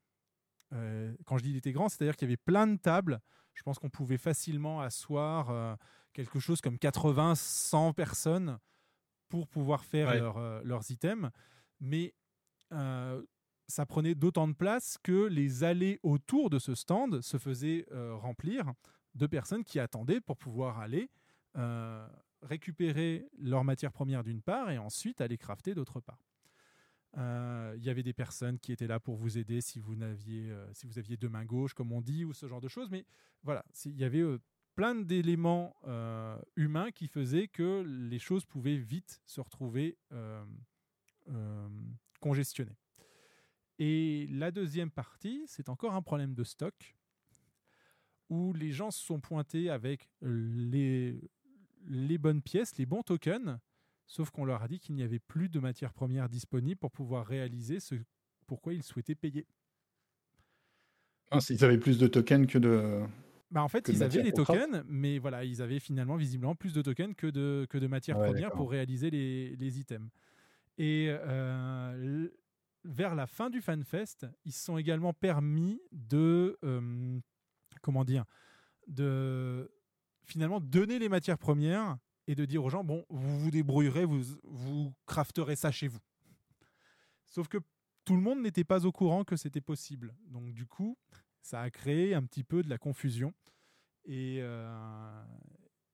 euh, 0.73 1.15
quand 1.25 1.37
je 1.37 1.43
dis 1.43 1.51
il 1.51 1.57
était 1.57 1.71
grand, 1.71 1.89
c'est-à-dire 1.89 2.15
qu'il 2.15 2.27
y 2.27 2.29
avait 2.29 2.37
plein 2.37 2.67
de 2.67 2.75
tables. 2.75 3.21
Je 3.53 3.63
pense 3.63 3.79
qu'on 3.79 3.89
pouvait 3.89 4.17
facilement 4.17 4.81
asseoir 4.81 5.77
quelque 6.13 6.39
chose 6.39 6.61
comme 6.61 6.79
80, 6.79 7.35
100 7.35 7.93
personnes 7.93 8.57
pour 9.31 9.47
pouvoir 9.47 9.83
faire 9.85 10.09
Ouais. 10.09 10.19
leur, 10.19 10.37
euh, 10.37 10.61
leurs 10.63 10.91
items. 10.91 11.31
Mais 11.79 12.13
euh, 12.73 13.23
ça 13.67 13.85
prenait 13.85 14.13
d'autant 14.13 14.47
de 14.47 14.53
place 14.53 14.97
que 15.01 15.25
les 15.27 15.63
allées 15.63 15.99
autour 16.03 16.49
de 16.49 16.59
ce 16.59 16.75
stand 16.75 17.21
se 17.21 17.37
faisaient 17.37 17.85
euh, 17.91 18.15
remplir 18.15 18.73
de 19.15 19.27
personnes 19.27 19.63
qui 19.63 19.79
attendaient 19.79 20.21
pour 20.21 20.37
pouvoir 20.37 20.79
aller 20.79 21.09
euh, 21.57 22.07
récupérer 22.43 23.27
leurs 23.37 23.63
matières 23.63 23.91
premières 23.91 24.23
d'une 24.23 24.41
part 24.41 24.69
et 24.69 24.77
ensuite 24.77 25.21
aller 25.21 25.37
crafter 25.37 25.73
d'autre 25.73 25.99
part. 26.01 26.19
Il 27.17 27.83
y 27.83 27.89
avait 27.89 28.03
des 28.03 28.13
personnes 28.13 28.57
qui 28.57 28.71
étaient 28.71 28.87
là 28.87 28.99
pour 28.99 29.15
vous 29.15 29.37
aider 29.37 29.59
si 29.61 29.79
vous, 29.79 29.95
n'aviez, 29.95 30.49
euh, 30.49 30.65
si 30.73 30.87
vous 30.87 30.97
aviez 30.97 31.17
deux 31.17 31.27
mains 31.29 31.43
gauches, 31.45 31.73
comme 31.73 31.91
on 31.91 32.01
dit, 32.01 32.23
ou 32.23 32.31
ce 32.33 32.47
genre 32.47 32.61
de 32.61 32.69
choses. 32.69 32.89
Mais 32.89 33.05
voilà, 33.43 33.65
il 33.85 33.97
y 33.97 34.05
avait 34.05 34.23
plein 34.75 34.95
d'éléments 34.95 35.75
euh, 35.87 36.37
humains 36.55 36.91
qui 36.91 37.07
faisaient 37.07 37.47
que 37.47 37.83
les 37.85 38.19
choses 38.19 38.45
pouvaient 38.45 38.77
vite 38.77 39.21
se 39.25 39.41
retrouver 39.41 39.97
euh, 40.11 40.43
euh, 41.29 41.67
congestionnées. 42.19 42.77
Et 43.79 44.27
la 44.29 44.51
deuxième 44.51 44.91
partie, 44.91 45.43
c'est 45.47 45.69
encore 45.69 45.93
un 45.95 46.01
problème 46.01 46.33
de 46.35 46.43
stock, 46.43 46.95
où 48.29 48.53
les 48.53 48.71
gens 48.71 48.91
se 48.91 49.03
sont 49.03 49.19
pointés 49.19 49.69
avec 49.69 50.09
les, 50.21 51.19
bonnes 52.19 52.41
pièces, 52.41 52.77
les 52.77 52.85
bons 52.85 53.01
tokens, 53.01 53.57
sauf 54.05 54.29
qu'on 54.29 54.45
leur 54.45 54.61
a 54.61 54.67
dit 54.67 54.79
qu'il 54.79 54.95
n'y 54.95 55.03
avait 55.03 55.19
plus 55.19 55.49
de 55.49 55.59
matières 55.59 55.93
premières 55.93 56.29
disponibles 56.29 56.79
pour 56.79 56.91
pouvoir 56.91 57.25
réaliser 57.25 57.79
ce 57.79 57.95
pourquoi 58.45 58.73
ils 58.73 58.83
souhaitaient 58.83 59.15
payer. 59.15 59.47
Ah, 61.31 61.39
ils 61.49 61.63
avaient 61.63 61.77
plus 61.77 61.97
de 61.97 62.07
tokens 62.07 62.45
que 62.45 62.57
de. 62.57 63.01
Bah 63.51 63.61
en 63.63 63.67
fait, 63.67 63.87
ils 63.89 64.01
avaient 64.01 64.23
les 64.23 64.31
craft. 64.31 64.47
tokens, 64.47 64.83
mais 64.87 65.19
voilà, 65.19 65.43
ils 65.43 65.61
avaient 65.61 65.79
finalement 65.79 66.15
visiblement 66.15 66.55
plus 66.55 66.73
de 66.73 66.81
tokens 66.81 67.13
que 67.15 67.27
de, 67.27 67.67
que 67.69 67.77
de 67.77 67.87
matières 67.87 68.17
Ouais, 68.17 68.27
premières 68.31 68.51
pour 68.51 68.71
réaliser 68.71 69.09
les, 69.09 69.55
les 69.57 69.79
items. 69.79 70.09
Et 70.77 71.07
euh, 71.09 72.29
vers 72.85 73.13
la 73.13 73.27
fin 73.27 73.49
du 73.49 73.61
FanFest, 73.61 74.25
ils 74.45 74.53
se 74.53 74.63
sont 74.63 74.77
également 74.77 75.13
permis 75.13 75.81
de, 75.91 76.57
euh, 76.63 77.19
comment 77.81 78.05
dire, 78.05 78.23
de 78.87 79.69
finalement 80.23 80.61
donner 80.61 80.97
les 80.97 81.09
matières 81.09 81.37
premières 81.37 81.97
et 82.27 82.35
de 82.35 82.45
dire 82.45 82.63
aux 82.63 82.69
gens, 82.69 82.83
bon, 82.85 83.05
vous 83.09 83.39
vous 83.39 83.51
débrouillerez, 83.51 84.05
vous, 84.05 84.21
vous 84.43 84.93
crafterez 85.05 85.57
ça 85.57 85.71
chez 85.71 85.89
vous. 85.89 85.99
Sauf 87.25 87.47
que 87.49 87.57
tout 88.05 88.15
le 88.15 88.21
monde 88.21 88.41
n'était 88.41 88.63
pas 88.63 88.85
au 88.85 88.91
courant 88.91 89.23
que 89.23 89.35
c'était 89.35 89.61
possible. 89.61 90.15
Donc 90.27 90.53
du 90.53 90.65
coup, 90.65 90.97
ça 91.41 91.61
a 91.61 91.69
créé 91.69 92.13
un 92.13 92.23
petit 92.23 92.43
peu 92.43 92.63
de 92.63 92.69
la 92.69 92.77
confusion. 92.77 93.33
Et, 94.05 94.39
euh, 94.41 95.23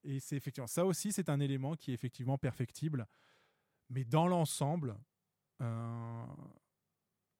et 0.03 0.19
c'est 0.19 0.35
effectivement 0.37 0.67
ça 0.67 0.85
aussi, 0.85 1.11
c'est 1.11 1.29
un 1.29 1.39
élément 1.39 1.75
qui 1.75 1.91
est 1.91 1.93
effectivement 1.93 2.37
perfectible. 2.37 3.07
Mais 3.89 4.03
dans 4.03 4.27
l'ensemble, 4.27 4.97
euh, 5.61 6.25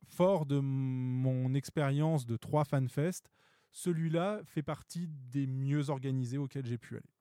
fort 0.06 0.46
de 0.46 0.60
mon 0.60 1.54
expérience 1.54 2.26
de 2.26 2.38
trois 2.38 2.66
FanFest, 2.66 3.30
celui-là 3.72 4.42
fait 4.46 4.64
partie 4.64 5.08
des 5.08 5.46
mieux 5.48 5.90
organisés 5.90 6.38
auxquels 6.38 6.66
j'ai 6.66 6.78
pu 6.78 6.96
aller. 6.96 7.14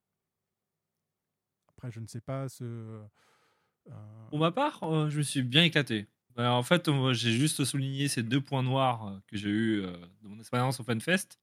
Après, 1.69 1.91
je 1.91 1.99
ne 1.99 2.07
sais 2.07 2.21
pas 2.21 2.49
ce. 2.49 2.63
euh, 2.63 4.27
Pour 4.29 4.39
ma 4.39 4.51
part, 4.51 4.81
euh, 4.83 5.09
je 5.09 5.19
me 5.19 5.23
suis 5.23 5.43
bien 5.43 5.63
éclaté. 5.63 6.07
En 6.37 6.63
fait, 6.63 6.87
moi, 6.87 7.13
j'ai 7.13 7.31
juste 7.31 7.63
souligné 7.65 8.07
ces 8.07 8.21
deux 8.23 8.41
points 8.41 8.63
noirs 8.63 9.07
euh, 9.07 9.19
que 9.27 9.37
j'ai 9.37 9.49
eu 9.49 9.81
euh, 9.83 9.91
de 10.21 10.27
mon 10.27 10.39
expérience 10.39 10.79
au 10.79 10.83
FanFest. 10.83 11.39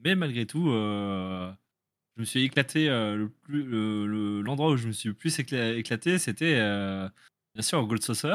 Mais 0.00 0.14
malgré 0.16 0.44
tout, 0.46 0.70
euh, 0.70 1.52
je 2.16 2.20
me 2.20 2.24
suis 2.24 2.42
éclaté. 2.42 2.88
euh, 2.90 3.14
le 3.16 3.28
plus- 3.28 3.62
le- 3.64 4.06
le- 4.06 4.40
L'endroit 4.42 4.70
où 4.72 4.76
je 4.76 4.88
me 4.88 4.92
suis 4.92 5.08
le 5.08 5.14
plus 5.14 5.38
écla- 5.38 5.76
éclaté, 5.76 6.18
c'était 6.18 6.54
bien 7.54 7.62
sûr 7.62 7.78
au 7.78 7.86
Gold 7.86 8.02
Saucer. 8.02 8.34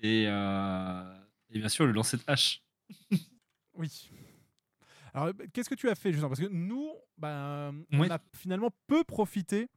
Et, 0.00 0.24
et 0.24 1.58
bien 1.58 1.68
sûr 1.68 1.86
le 1.86 1.92
lancer 1.92 2.16
de 2.16 2.22
hache. 2.26 2.62
Oui. 3.74 4.10
Alors, 5.14 5.28
euh, 5.28 5.32
qu'est-ce 5.52 5.70
que 5.70 5.74
tu 5.76 5.88
as 5.88 5.94
fait, 5.94 6.10
justement? 6.12 6.28
Parce 6.28 6.40
que 6.40 6.48
nous, 6.52 6.90
ben, 7.16 7.84
on 7.92 8.00
Oui. 8.00 8.08
a 8.10 8.18
finalement 8.34 8.70
peu 8.88 9.04
profité 9.04 9.68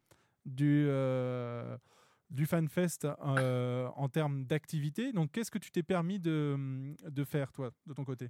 du, 0.46 0.86
du 2.32 2.46
FanFest 2.46 3.06
euh, 3.06 3.88
en 3.96 4.10
termes 4.10 4.46
d'activité. 4.46 5.12
Donc, 5.12 5.32
qu'est-ce 5.32 5.52
que 5.52 5.60
tu 5.60 5.70
t'es 5.70 5.84
permis 5.84 6.20
de, 6.20 6.96
de 7.04 7.24
faire, 7.24 7.52
toi, 7.52 7.72
de 7.86 7.94
ton 7.94 8.06
côté? 8.06 8.30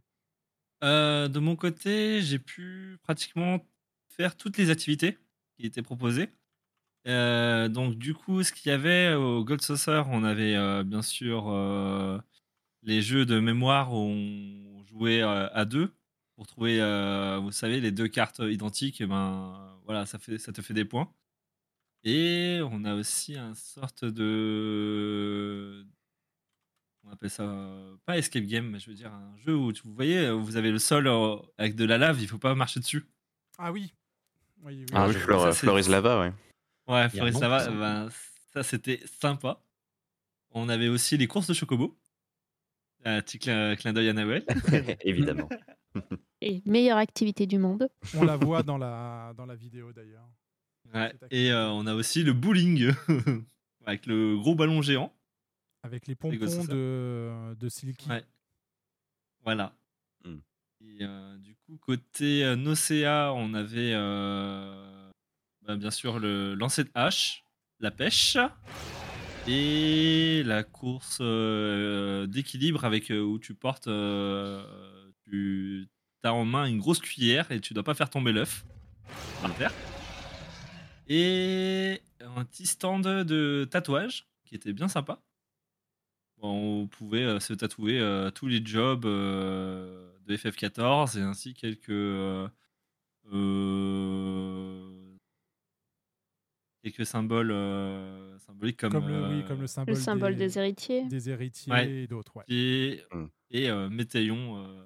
Euh, 0.84 1.28
de 1.28 1.40
mon 1.40 1.56
côté, 1.56 2.22
j'ai 2.22 2.40
pu 2.40 2.98
pratiquement 3.04 3.66
faire 4.10 4.36
toutes 4.36 4.58
les 4.58 4.72
activités 4.72 5.18
qui 5.58 5.68
étaient 5.68 5.84
proposées. 5.84 6.30
Euh, 7.08 7.68
donc 7.68 7.96
du 7.96 8.14
coup, 8.14 8.44
ce 8.44 8.52
qu'il 8.52 8.70
y 8.70 8.74
avait 8.74 9.14
au 9.14 9.44
Gold 9.44 9.62
Saucer, 9.62 10.04
on 10.08 10.24
avait 10.24 10.84
bien 10.84 11.02
sûr 11.02 11.52
les 12.84 13.02
jeux 13.02 13.26
de 13.26 13.40
mémoire 13.40 13.94
où 13.94 13.98
on 13.98 14.84
jouait 14.86 15.22
à 15.22 15.66
deux 15.66 15.94
pour 16.36 16.48
trouver, 16.48 16.78
vous 17.42 17.52
savez, 17.52 17.80
les 17.80 17.92
deux 17.92 18.08
cartes 18.08 18.40
identiques. 18.40 19.02
Et 19.02 19.06
ben 19.06 19.80
voilà, 19.86 20.06
ça 20.06 20.18
te 20.18 20.62
fait 20.62 20.74
des 20.74 20.86
points. 20.86 21.12
Et 22.04 22.60
on 22.72 22.84
a 22.86 22.96
aussi 22.96 23.38
un 23.38 23.54
sorte 23.54 24.06
de 24.06 25.86
on 27.04 27.12
appelle 27.12 27.30
ça 27.30 27.44
euh, 27.44 27.96
pas 28.06 28.18
escape 28.18 28.44
game, 28.46 28.70
mais 28.70 28.80
je 28.80 28.90
veux 28.90 28.96
dire 28.96 29.12
un 29.14 29.36
jeu 29.46 29.56
où 29.56 29.72
tu- 29.74 29.82
vous 29.86 29.94
voyez, 29.94 30.32
vous 30.32 30.56
avez 30.58 30.72
le 30.72 30.80
sol 30.80 31.08
euh, 31.08 31.36
avec 31.58 31.76
de 31.76 31.86
la 31.86 31.98
lave, 31.98 32.20
il 32.22 32.28
faut 32.28 32.38
pas 32.38 32.56
marcher 32.56 32.80
dessus. 32.80 33.06
Ah 33.58 33.72
oui. 33.72 33.94
Oui, 34.64 34.78
oui, 34.82 34.86
Ah 34.94 35.08
oui, 35.08 35.14
je- 35.14 35.20
Fleur- 35.20 35.54
Ça, 35.54 35.90
Lava, 35.90 36.22
ouais. 36.22 36.34
Ouais, 36.88 37.32
nom 37.32 37.40
Lava, 37.40 37.60
ça. 37.60 37.72
ben, 37.72 38.10
ça 38.54 38.64
c'était 38.64 39.00
sympa. 39.20 39.62
On 40.52 40.70
avait 40.70 40.88
aussi 40.90 41.18
les 41.18 41.28
courses 41.28 41.48
de 41.48 41.54
chocobo. 41.54 41.98
Un 43.04 43.22
petit 43.22 43.40
clin, 43.40 43.76
clin 43.76 43.94
d'œil 43.94 44.10
à 44.10 44.14
Noël. 44.14 44.46
Évidemment. 45.02 45.50
Et 46.42 46.62
meilleure 46.66 46.98
activité 46.98 47.46
du 47.48 47.58
monde. 47.58 47.90
On 48.16 48.24
la 48.24 48.38
voit 48.38 48.62
dans 48.64 48.78
la, 48.78 49.34
dans 49.36 49.46
la 49.46 49.56
vidéo 49.56 49.92
d'ailleurs. 49.92 50.30
Ouais, 50.94 51.13
Et 51.30 51.52
euh, 51.52 51.70
on 51.70 51.88
a 51.88 51.94
aussi 51.94 52.24
le 52.24 52.34
bowling 52.34 52.91
avec 53.86 54.06
le 54.06 54.38
gros 54.38 54.56
ballon 54.56 54.82
géant. 54.82 55.13
Avec 55.84 56.08
les 56.08 56.15
pompons 56.15 56.63
de, 56.65 57.56
de 57.56 57.70
Silky. 57.70 58.10
Ouais. 58.10 58.24
Voilà. 59.44 59.74
Hmm. 60.24 60.38
Et 60.82 61.00
euh, 61.02 61.38
du 61.38 61.56
coup, 61.56 61.78
côté 61.78 62.44
euh, 62.44 62.56
Nocea, 62.56 63.34
on 63.34 63.54
avait 63.54 63.94
euh, 63.94 65.10
bah, 65.62 65.76
bien 65.76 65.91
sûr 65.91 66.20
le 66.20 66.54
lancer 66.56 66.84
de 66.84 66.91
hache, 66.94 67.44
la 67.80 67.91
pêche 67.91 68.38
et 69.48 70.44
la 70.46 70.63
course 70.63 71.17
euh, 71.22 72.28
d'équilibre 72.28 72.86
avec 72.86 73.10
euh, 73.10 73.22
où 73.22 73.39
tu 73.39 73.56
portes, 73.56 73.88
euh, 73.88 74.63
tu 75.24 75.88
as 76.24 76.34
en 76.34 76.46
main 76.46 76.65
une 76.65 76.80
grosse 76.80 77.00
cuillère 77.00 77.52
et 77.52 77.60
tu 77.60 77.74
dois 77.74 77.84
pas 77.84 77.96
faire 77.96 78.10
tomber 78.10 78.32
l'œuf 78.32 78.65
par 79.41 79.56
terre. 79.56 79.74
Et 81.13 82.02
un 82.21 82.45
petit 82.45 82.65
stand 82.65 83.04
de 83.04 83.67
tatouage 83.69 84.30
qui 84.45 84.56
était 84.56 84.71
bien 84.71 84.88
sympa. 84.88 85.21
On 86.41 86.88
pouvait 86.88 87.24
euh, 87.24 87.41
se 87.41 87.54
tatouer 87.54 88.00
euh, 88.00 88.32
tous 88.32 88.47
les 88.47 88.65
jobs 88.65 89.06
euh, 89.06 90.10
de 90.26 90.38
FF14 90.38 91.19
et 91.19 91.21
ainsi 91.21 91.54
quelques, 91.54 91.89
euh, 91.89 92.47
euh, 93.34 95.17
quelques 96.82 97.06
symboles 97.06 97.52
euh, 97.52 98.39
symboliques 98.39 98.78
comme, 98.80 98.93
Comme 98.93 99.10
le, 99.10 99.28
oui, 99.28 99.45
comme 99.45 99.60
le 99.60 99.67
symbole, 99.67 99.95
Le 99.95 100.00
symbole 100.00 100.36
des 100.38 100.58
héritiers. 100.58 101.04
des 101.10 101.30
héritiers 101.30 101.74
Ouais. 101.74 101.91
et 101.91 102.08
d'autres. 102.08 102.38
ouais. 102.38 102.45
et, 102.47 103.02
Hmm. 103.12 103.26
et 103.50 103.69
euh, 103.69 103.89
Métaillon 103.89 104.63
euh, 104.65 104.84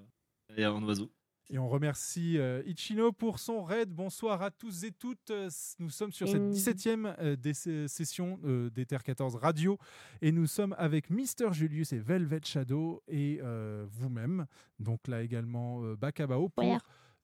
et 0.57 0.65
en 0.65 0.81
oiseau. 0.83 1.11
Et 1.51 1.59
on 1.59 1.69
remercie 1.69 2.39
euh, 2.39 2.63
Ichino 2.65 3.11
pour 3.11 3.37
son 3.37 3.63
raid. 3.63 3.89
Bonsoir 3.89 4.41
à 4.41 4.49
tous 4.49 4.83
et 4.83 4.91
toutes. 4.91 5.29
Euh, 5.29 5.47
Nous 5.77 5.91
sommes 5.91 6.11
sur 6.11 6.27
cette 6.27 6.41
Mm. 6.41 6.49
17e 6.51 7.15
euh, 7.19 7.35
des 7.35 7.53
session 7.87 8.39
euh, 8.45 8.71
d'Ether 8.71 8.97
14 9.03 9.35
Radio 9.35 9.77
et 10.23 10.31
nous 10.31 10.47
sommes 10.47 10.73
avec 10.79 11.11
Mister 11.11 11.49
Julius 11.53 11.93
et 11.93 11.99
Velvet 11.99 12.41
Shadow 12.43 13.03
et 13.07 13.39
euh, 13.43 13.85
vous-même. 13.87 14.47
Donc 14.79 15.07
là 15.07 15.21
également 15.21 15.81
Bakabao 15.95 16.49
pour 16.49 16.65
Ouais. 16.65 16.77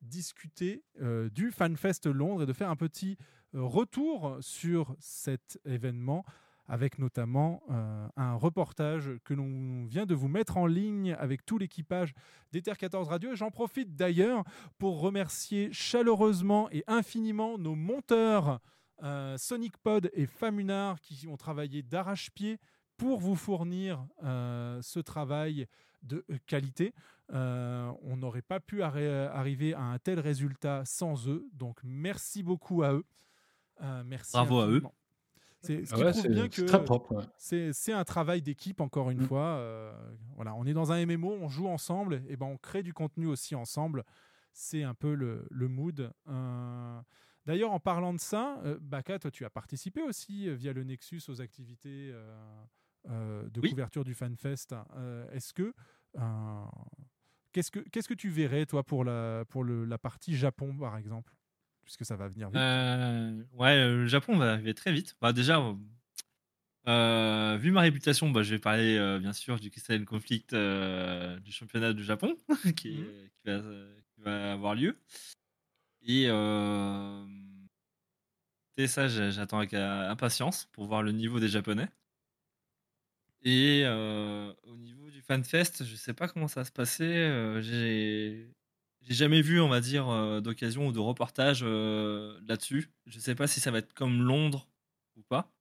discuter 0.04 0.84
du 1.34 1.52
FanFest 1.52 2.06
Londres 2.06 2.44
et 2.44 2.46
de 2.46 2.54
faire 2.54 2.70
un 2.70 2.76
petit 2.76 3.18
retour 3.54 4.38
sur 4.40 4.96
cet 5.00 5.60
événement 5.66 6.24
avec 6.72 7.00
notamment 7.00 7.62
euh, 7.70 8.08
un 8.16 8.34
reportage 8.36 9.12
que 9.26 9.34
l'on 9.34 9.84
vient 9.88 10.06
de 10.06 10.16
vous 10.16 10.30
mettre 10.30 10.56
en 10.56 10.66
ligne 10.66 11.12
avec 11.20 11.46
tout 11.46 11.58
l'équipage 11.58 12.14
d'Ether 12.54 12.78
14 12.78 13.10
Radio. 13.10 13.34
Et 13.34 13.36
j'en 13.36 13.52
profite 13.52 13.94
d'ailleurs 13.98 14.46
pour 14.78 15.02
remercier 15.02 15.68
chaleureusement 15.74 16.70
et 16.72 16.86
infiniment 16.88 17.58
nos 17.58 17.76
monteurs 17.76 18.62
euh, 19.04 19.38
Sonic 19.38 19.78
Pod 19.80 20.10
et 20.14 20.26
Famunar 20.26 21.02
qui 21.02 21.28
ont 21.28 21.36
travaillé 21.36 21.82
d'arrache-pied 21.84 22.58
pour 22.96 23.20
vous 23.20 23.36
fournir 23.36 24.06
euh, 24.24 24.82
ce 24.82 25.00
travail 25.02 25.68
de 26.04 26.24
euh, 26.32 26.38
qualité. 26.46 26.94
Euh, 27.34 27.92
on 28.04 28.16
n'aurait 28.16 28.42
pas 28.42 28.62
pu 28.62 28.80
arri- 28.82 29.28
arriver 29.28 29.74
à 29.74 29.82
un 29.82 30.00
tel 30.00 30.22
résultat 30.22 30.84
sans 30.86 31.28
eux. 31.28 31.46
Donc 31.52 31.80
merci 31.84 32.44
beaucoup 32.44 32.84
à 32.84 32.94
eux. 32.94 33.04
Euh, 33.82 34.04
merci 34.06 34.32
Bravo 34.34 34.60
à 34.62 34.68
eux. 34.68 34.82
C'est 35.64 35.86
ce 35.86 35.94
qui 35.94 36.02
ouais, 36.04 36.12
prouve 36.12 36.28
bien 36.30 36.50
que 36.50 36.62
ouais. 37.14 37.28
un 37.94 38.04
travail 38.04 38.42
d'équipe 38.42 38.82
encore 38.82 39.12
une 39.12 39.22
Mm. 39.22 39.28
fois. 39.28 39.46
euh, 39.58 39.94
voilà, 40.36 40.56
on 40.56 40.66
est 40.66 40.74
dans 40.74 40.92
un 40.92 41.06
MMO, 41.06 41.32
on 41.40 41.48
joue 41.50 41.68
ensemble, 41.68 42.24
et 42.28 42.36
ben 42.38 42.48
on 42.48 42.58
crée 42.58 42.84
du 42.84 42.94
contenu 42.94 43.28
aussi 43.28 43.54
ensemble. 43.56 44.04
C'est 44.54 44.84
un 44.84 44.94
peu 44.94 45.14
le, 45.14 45.48
le 45.52 45.68
mood. 45.68 46.12
Euh, 46.28 47.02
D'ailleurs, 47.48 47.72
en 47.72 47.80
parlant 47.80 48.14
de 48.14 48.20
ça, 48.20 48.60
euh, 48.66 48.78
Baka, 48.82 49.18
toi, 49.18 49.32
tu 49.32 49.46
as 49.46 49.50
participé 49.50 50.04
aussi 50.04 50.54
via 50.56 50.74
le 50.74 50.84
Nexus 50.84 51.22
aux 51.28 51.42
activités 51.42 52.14
de 53.08 53.60
Oui. 53.62 53.70
couverture 53.72 54.04
du 54.04 54.14
FanFest. 54.14 54.76
Est-ce 55.32 55.54
que 55.54 55.74
qu'est-ce 57.52 58.08
que 58.08 58.14
tu 58.14 58.30
verrais 58.30 58.66
toi 58.66 58.84
pour 58.84 59.04
la 59.04 59.44
pour 59.50 59.64
le- 59.64 59.86
la 59.86 59.98
partie 59.98 60.36
Japon 60.36 60.76
par 60.78 60.98
exemple, 60.98 61.34
puisque 61.84 62.06
ça 62.06 62.16
va 62.16 62.28
venir 62.28 62.50
vite. 62.50 62.58
Euh, 62.60 63.44
ouais, 63.54 63.76
le 63.88 64.06
Japon 64.08 64.38
va 64.38 64.54
arriver 64.54 64.74
très 64.74 64.92
vite. 64.92 65.16
Bah, 65.22 65.34
déjà, 65.34 65.60
euh, 65.60 65.74
euh, 66.88 67.58
vu 67.58 67.72
ma 67.72 67.82
réputation, 67.82 68.30
bah, 68.32 68.42
je 68.44 68.52
vais 68.56 68.60
parler 68.60 68.98
euh, 68.98 69.20
bien 69.20 69.34
sûr 69.34 69.60
du 69.60 69.70
Crystalline 69.70 70.06
Conflict 70.06 70.54
euh, 70.54 71.40
du 71.40 71.52
championnat 71.52 71.94
du 71.94 72.04
Japon 72.04 72.36
qui, 72.78 72.90
Mhm. 72.92 73.30
qui 73.44 73.50
va, 73.50 73.60
qui 74.16 74.22
va 74.22 74.54
avoir 74.54 74.76
lieu. 74.76 74.98
Et, 76.04 76.26
euh, 76.28 77.26
et 78.78 78.88
ça, 78.88 79.08
j'attends 79.08 79.60
avec 79.60 79.74
euh, 79.74 80.10
impatience 80.10 80.66
pour 80.72 80.86
voir 80.88 81.04
le 81.04 81.12
niveau 81.12 81.40
des 81.40 81.48
Japonais. 81.50 81.88
Et 83.44 83.84
euh, 83.86 84.54
au 84.64 84.78
niveau 84.78 85.10
du 85.10 85.22
FanFest, 85.22 85.84
je 85.84 85.96
sais 85.96 86.14
pas 86.14 86.28
comment 86.28 86.48
ça 86.48 86.62
va 86.62 86.66
se 86.66 86.72
passer. 86.72 87.04
euh, 87.06 87.62
j'ai 87.62 88.48
j'ai 89.02 89.14
jamais 89.14 89.42
vu, 89.42 89.60
on 89.62 89.70
va 89.70 89.80
dire, 89.82 90.08
euh, 90.10 90.42
d'occasion 90.42 90.88
ou 90.88 90.92
de 90.92 91.00
reportage 91.00 91.62
euh, 91.64 92.40
là-dessus. 92.48 92.90
Je 93.08 93.20
sais 93.20 93.36
pas 93.36 93.48
si 93.48 93.60
ça 93.60 93.72
va 93.72 93.80
être 93.80 93.94
comme 93.94 94.22
Londres 94.24 94.68
ou 95.18 95.22
pas. 95.24 95.52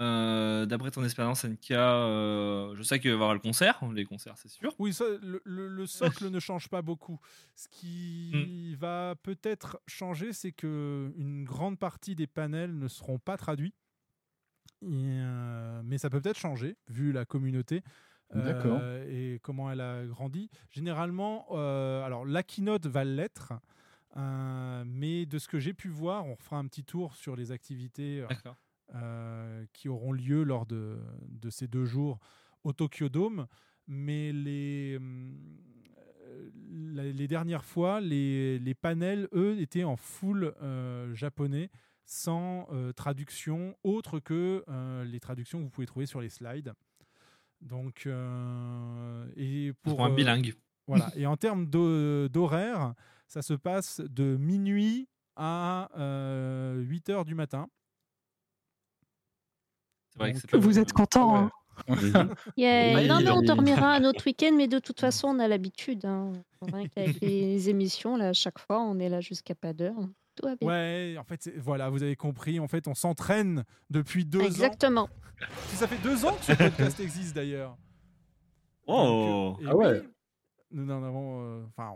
Euh, 0.00 0.64
D'après 0.66 0.90
ton 0.90 1.04
expérience, 1.04 1.44
NK, 1.44 1.72
euh, 1.72 2.74
je 2.74 2.82
sais 2.82 3.00
qu'il 3.00 3.10
va 3.10 3.12
y 3.12 3.14
avoir 3.16 3.34
le 3.34 3.40
concert. 3.40 3.78
Les 3.92 4.04
concerts, 4.06 4.38
c'est 4.38 4.48
sûr. 4.48 4.74
Oui, 4.78 4.94
ça, 4.94 5.04
le, 5.22 5.42
le- 5.44 5.68
le 5.68 5.86
socle 5.86 6.30
ne 6.30 6.40
change 6.40 6.68
pas 6.68 6.80
beaucoup. 6.80 7.18
Ce 7.54 7.68
qui 7.68 8.74
va 8.76 9.14
peut-être 9.22 9.78
changer, 9.86 10.32
c'est 10.32 10.52
que 10.52 11.12
une 11.16 11.44
grande 11.44 11.78
partie 11.78 12.14
des 12.14 12.26
panels 12.26 12.78
ne 12.78 12.88
seront 12.88 13.18
pas 13.18 13.36
traduits. 13.36 13.74
Et, 14.82 14.86
mais 15.84 15.98
ça 15.98 16.08
peut 16.08 16.20
peut-être 16.22 16.38
changer, 16.38 16.76
vu 16.88 17.12
la 17.12 17.26
communauté. 17.26 17.82
Euh, 18.34 19.34
et 19.34 19.38
comment 19.40 19.70
elle 19.70 19.80
a 19.80 20.04
grandi. 20.06 20.50
Généralement, 20.70 21.46
euh, 21.50 22.04
alors 22.04 22.24
la 22.24 22.42
keynote 22.42 22.86
va 22.86 23.04
l'être, 23.04 23.52
euh, 24.16 24.84
mais 24.86 25.26
de 25.26 25.38
ce 25.38 25.48
que 25.48 25.58
j'ai 25.58 25.74
pu 25.74 25.88
voir, 25.88 26.26
on 26.26 26.34
refera 26.34 26.58
un 26.58 26.66
petit 26.66 26.84
tour 26.84 27.14
sur 27.14 27.36
les 27.36 27.52
activités 27.52 28.24
euh, 28.94 29.64
qui 29.72 29.88
auront 29.88 30.12
lieu 30.12 30.42
lors 30.42 30.66
de, 30.66 30.98
de 31.28 31.50
ces 31.50 31.68
deux 31.68 31.84
jours 31.84 32.18
au 32.64 32.72
Tokyo 32.72 33.08
Dome. 33.08 33.46
Mais 33.86 34.32
les, 34.32 34.98
dernières 37.28 37.64
fois, 37.64 38.00
les, 38.00 38.60
les 38.60 38.74
panels, 38.74 39.28
eux, 39.32 39.60
étaient 39.60 39.82
en 39.82 39.96
full 39.96 40.54
japonais, 41.12 41.70
sans 42.10 42.66
euh, 42.72 42.92
traduction 42.92 43.76
autre 43.84 44.18
que 44.18 44.64
euh, 44.68 45.04
les 45.04 45.20
traductions 45.20 45.58
que 45.58 45.62
vous 45.62 45.70
pouvez 45.70 45.86
trouver 45.86 46.06
sur 46.06 46.20
les 46.20 46.28
slides. 46.28 46.72
Donc, 47.60 48.04
euh, 48.06 49.26
et 49.36 49.72
pour, 49.82 49.96
Pour 49.96 50.04
un 50.04 50.10
euh, 50.10 50.14
bilingue. 50.14 50.54
voilà. 50.86 51.10
Et 51.16 51.26
en 51.26 51.36
termes 51.36 51.66
d'ho- 51.66 52.28
d'horaire, 52.28 52.94
ça 53.28 53.42
se 53.42 53.54
passe 53.54 54.00
de 54.00 54.36
minuit 54.36 55.08
à 55.36 55.88
8 56.76 57.08
heures 57.10 57.24
du 57.24 57.34
matin. 57.34 57.68
Vrai 60.16 60.32
que 60.32 60.56
Vous 60.56 60.78
êtes 60.78 60.92
content, 60.92 61.36
hein 61.36 61.50
Yeah. 62.56 63.06
Non, 63.06 63.20
mais 63.20 63.30
on 63.30 63.42
dormira 63.42 63.94
un 63.94 64.04
autre 64.04 64.22
week-end, 64.26 64.52
mais 64.54 64.68
de 64.68 64.78
toute 64.78 65.00
façon, 65.00 65.28
on 65.28 65.38
a 65.38 65.48
l'habitude. 65.48 66.04
Hein. 66.04 66.32
Qu'avec 66.94 67.20
les 67.20 67.70
émissions, 67.70 68.16
là, 68.16 68.28
à 68.28 68.32
chaque 68.32 68.58
fois, 68.58 68.82
on 68.82 68.98
est 68.98 69.08
là 69.08 69.20
jusqu'à 69.20 69.54
pas 69.54 69.72
d'heure. 69.72 69.96
Tout 70.36 70.46
va 70.46 70.56
bien. 70.56 70.68
Ouais, 70.68 71.16
en 71.18 71.24
fait, 71.24 71.50
voilà, 71.58 71.90
vous 71.90 72.02
avez 72.02 72.16
compris. 72.16 72.58
En 72.60 72.68
fait, 72.68 72.88
on 72.88 72.94
s'entraîne 72.94 73.64
depuis 73.90 74.24
deux 74.24 74.40
ans. 74.40 74.44
Exactement. 74.46 75.08
Ça 75.68 75.86
fait 75.88 76.02
deux 76.02 76.24
ans 76.24 76.34
que 76.36 76.44
ce 76.44 76.52
podcast 76.52 77.00
existe 77.00 77.34
d'ailleurs. 77.34 77.76
Oh 78.86 79.56
Donc, 79.58 79.62
euh, 79.62 79.70
Ah 79.70 79.76
ouais. 79.76 80.02
Nous 80.72 80.90
en 80.90 81.02
avons. 81.02 81.42
euh, 81.42 81.64
Enfin, 81.66 81.92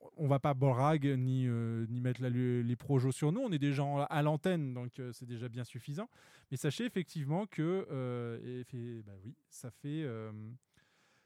on, 0.00 0.08
on 0.16 0.26
va 0.28 0.38
pas 0.38 0.54
borag 0.54 1.06
ni, 1.06 1.46
euh, 1.46 1.86
ni 1.88 2.00
mettre 2.00 2.22
la- 2.22 2.28
les 2.30 2.76
projos 2.76 3.12
sur 3.12 3.32
nous. 3.32 3.40
On 3.40 3.50
est 3.50 3.58
déjà 3.58 3.82
en- 3.82 4.04
à 4.04 4.22
l'antenne, 4.22 4.74
donc 4.74 4.98
euh, 4.98 5.10
c'est 5.12 5.26
déjà 5.26 5.48
bien 5.48 5.64
suffisant. 5.64 6.08
Mais 6.50 6.56
sachez 6.56 6.84
effectivement 6.84 7.46
que, 7.46 7.86
euh, 7.90 8.38
et 8.60 8.64
fait- 8.64 9.02
bah 9.02 9.12
oui, 9.24 9.34
ça 9.48 9.70
fait, 9.70 10.02
euh, 10.04 10.30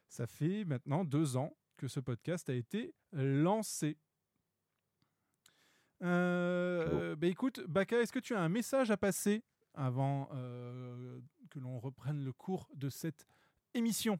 ça 0.08 0.26
fait 0.26 0.64
maintenant 0.64 1.04
deux 1.04 1.36
ans 1.36 1.52
que 1.76 1.88
ce 1.88 2.00
podcast 2.00 2.48
a 2.48 2.54
été 2.54 2.94
lancé. 3.12 3.98
Euh, 6.02 7.16
bah 7.16 7.26
écoute, 7.26 7.60
Baka, 7.66 8.00
est-ce 8.00 8.12
que 8.12 8.18
tu 8.18 8.34
as 8.34 8.40
un 8.40 8.48
message 8.48 8.90
à 8.90 8.96
passer 8.96 9.42
avant 9.74 10.28
euh, 10.34 11.20
que 11.50 11.58
l'on 11.58 11.78
reprenne 11.78 12.24
le 12.24 12.32
cours 12.32 12.68
de 12.74 12.88
cette 12.88 13.26
émission? 13.74 14.18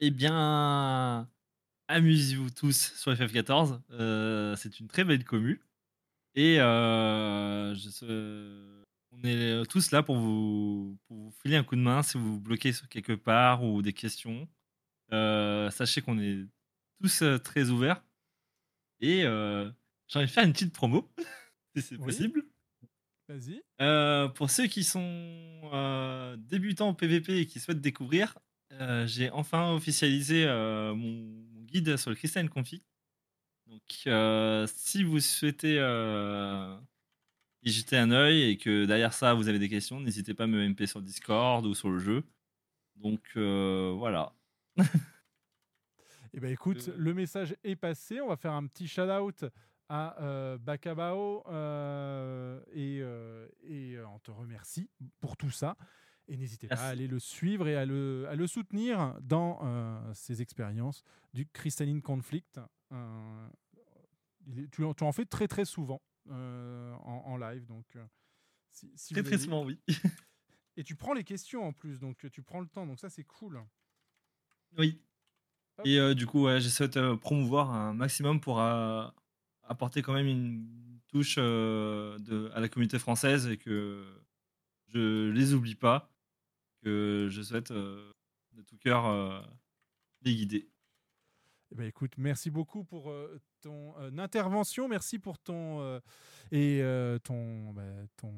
Eh 0.00 0.10
bien, 0.10 1.28
amusez-vous 1.88 2.50
tous 2.50 2.92
sur 2.96 3.12
FF14. 3.12 3.80
euh, 3.90 4.56
c'est 4.56 4.80
une 4.80 4.88
très 4.88 5.04
belle 5.04 5.24
commu. 5.24 5.60
Et 6.34 6.60
euh, 6.60 7.74
je 7.74 8.80
on 9.12 9.24
est 9.24 9.68
tous 9.68 9.90
là 9.90 10.04
pour 10.04 10.16
vous, 10.16 10.96
pour 11.08 11.16
vous 11.16 11.30
filer 11.42 11.56
un 11.56 11.64
coup 11.64 11.74
de 11.74 11.80
main 11.80 12.02
si 12.02 12.16
vous 12.16 12.34
vous 12.34 12.40
bloquez 12.40 12.72
sur 12.72 12.88
quelque 12.88 13.12
part 13.12 13.64
ou 13.64 13.82
des 13.82 13.92
questions. 13.92 14.48
Sachez 15.10 16.00
qu'on 16.00 16.18
est 16.20 16.46
tous 17.02 17.24
très 17.42 17.70
ouverts. 17.70 18.04
Et 19.00 19.24
j'ai 20.10 20.18
envie 20.18 20.26
de 20.26 20.32
faire 20.32 20.44
une 20.44 20.52
petite 20.52 20.74
promo, 20.74 21.08
si 21.76 21.82
c'est 21.82 21.96
Oui. 21.96 22.04
possible. 22.04 22.44
Vas-y. 23.28 23.62
Euh, 23.80 24.28
pour 24.28 24.50
ceux 24.50 24.66
qui 24.66 24.82
sont 24.84 25.00
euh, 25.72 26.36
débutants 26.36 26.90
au 26.90 26.94
PVP 26.94 27.38
et 27.38 27.46
qui 27.46 27.60
souhaitent 27.60 27.80
découvrir, 27.80 28.36
euh, 28.72 29.06
j'ai 29.06 29.30
enfin 29.30 29.72
officialisé 29.72 30.44
euh, 30.46 30.94
mon, 30.94 31.12
mon 31.52 31.62
guide 31.62 31.96
sur 31.96 32.10
le 32.10 32.16
Crystalline 32.16 32.50
Config. 32.50 32.82
Donc, 33.66 33.82
euh, 34.08 34.66
si 34.74 35.04
vous 35.04 35.20
souhaitez 35.20 35.78
euh, 35.78 36.76
y 37.62 37.70
jeter 37.70 37.96
un 37.96 38.10
œil 38.10 38.42
et 38.50 38.56
que 38.58 38.84
derrière 38.84 39.12
ça 39.12 39.34
vous 39.34 39.46
avez 39.48 39.60
des 39.60 39.68
questions, 39.68 40.00
n'hésitez 40.00 40.34
pas 40.34 40.44
à 40.44 40.46
me 40.48 40.68
MP 40.68 40.86
sur 40.86 41.00
Discord 41.00 41.64
ou 41.66 41.74
sur 41.74 41.88
le 41.90 42.00
jeu. 42.00 42.24
Donc 42.96 43.22
euh, 43.36 43.94
voilà. 43.96 44.32
Eh 46.32 46.38
ben 46.40 46.52
écoute, 46.52 46.88
Euh. 46.88 46.94
le 46.96 47.12
message 47.14 47.56
est 47.64 47.76
passé. 47.76 48.20
On 48.20 48.28
va 48.28 48.36
faire 48.36 48.52
un 48.52 48.66
petit 48.66 48.86
shout-out 48.86 49.44
à 49.90 50.22
euh, 50.22 50.56
Bakabao 50.56 51.42
euh, 51.48 52.62
et, 52.72 53.00
euh, 53.02 53.48
et 53.64 53.94
euh, 53.96 54.06
on 54.08 54.20
te 54.20 54.30
remercie 54.30 54.88
pour 55.18 55.36
tout 55.36 55.50
ça. 55.50 55.76
Et 56.28 56.36
n'hésitez 56.36 56.68
pas 56.68 56.76
à 56.76 56.86
aller 56.90 57.08
le 57.08 57.18
suivre 57.18 57.66
et 57.66 57.74
à 57.74 57.84
le, 57.84 58.26
à 58.28 58.36
le 58.36 58.46
soutenir 58.46 59.16
dans 59.20 59.58
ses 60.14 60.40
expériences 60.42 61.02
du 61.34 61.44
Crystalline 61.48 62.02
Conflict. 62.02 62.60
Est- 64.56 64.70
tu, 64.70 64.84
en- 64.84 64.94
tu 64.94 65.02
en 65.04 65.10
fais 65.12 65.24
très 65.24 65.48
très 65.48 65.64
souvent 65.64 66.00
en, 66.28 67.22
en 67.26 67.36
live. 67.36 67.66
Donc, 67.66 67.98
si, 68.70 68.92
si 68.94 69.12
Très 69.12 69.20
avez- 69.22 69.30
très 69.30 69.38
souvent, 69.38 69.64
oui. 69.64 69.80
Et 70.76 70.84
tu 70.84 70.94
prends 70.94 71.14
les 71.14 71.24
questions 71.24 71.64
en 71.66 71.72
plus, 71.72 71.98
donc 71.98 72.30
tu 72.30 72.42
prends 72.42 72.60
le 72.60 72.68
temps. 72.68 72.86
Donc 72.86 73.00
ça, 73.00 73.10
c'est 73.10 73.24
cool. 73.24 73.60
Oui. 74.78 75.02
Et 75.84 76.14
du 76.14 76.26
coup, 76.26 76.44
ouais, 76.44 76.60
j'essaie 76.60 76.88
de 76.88 77.14
promouvoir 77.16 77.70
un 77.74 77.92
maximum 77.92 78.38
pour 78.40 78.60
apporter 79.70 80.02
quand 80.02 80.12
même 80.12 80.26
une 80.26 80.66
touche 81.08 81.36
euh, 81.38 82.18
de, 82.18 82.50
à 82.54 82.60
la 82.60 82.68
communauté 82.68 82.98
française 82.98 83.46
et 83.46 83.56
que 83.56 84.04
je 84.88 85.30
les 85.30 85.54
oublie 85.54 85.76
pas, 85.76 86.12
que 86.82 87.28
je 87.30 87.40
souhaite 87.40 87.70
euh, 87.70 88.12
de 88.52 88.62
tout 88.62 88.76
cœur 88.76 89.06
euh, 89.06 89.40
les 90.22 90.34
guider. 90.34 90.68
Eh 91.70 91.76
ben, 91.76 91.86
écoute, 91.86 92.14
merci 92.18 92.50
beaucoup 92.50 92.82
pour 92.82 93.14
ton 93.60 93.94
intervention, 94.18 94.88
merci 94.88 95.20
pour 95.20 95.38
ton 95.38 96.00
et 96.50 96.82
ton, 97.22 97.72
bah, 97.72 97.82
ton 98.16 98.32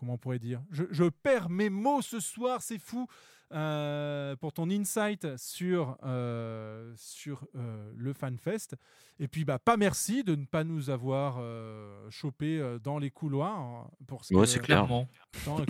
comment 0.00 0.14
on 0.14 0.18
pourrait 0.18 0.38
dire. 0.40 0.60
Je, 0.72 0.82
je 0.90 1.04
perds 1.04 1.48
mes 1.50 1.70
mots 1.70 2.02
ce 2.02 2.18
soir, 2.18 2.60
c'est 2.62 2.78
fou. 2.80 3.06
euh, 3.52 4.36
pour 4.36 4.52
ton 4.52 4.70
insight 4.70 5.36
sur 5.36 5.96
euh, 6.04 6.92
sur 6.96 7.46
euh, 7.56 7.92
le 7.96 8.12
FanFest 8.12 8.76
et 9.18 9.26
puis 9.26 9.44
bah 9.44 9.58
pas 9.58 9.76
merci 9.76 10.22
de 10.22 10.36
ne 10.36 10.44
pas 10.44 10.62
nous 10.62 10.88
avoir 10.88 11.38
euh, 11.40 12.08
chopé 12.10 12.76
dans 12.84 12.98
les 13.00 13.10
couloirs 13.10 13.58
hein, 13.58 13.90
pour 14.06 14.24
ce 14.24 14.34
Ouais, 14.34 14.46
c'est 14.46 14.60
clair. 14.60 14.86
Clairement. 14.86 15.08
Non, 15.48 15.60
euh, 15.60 15.64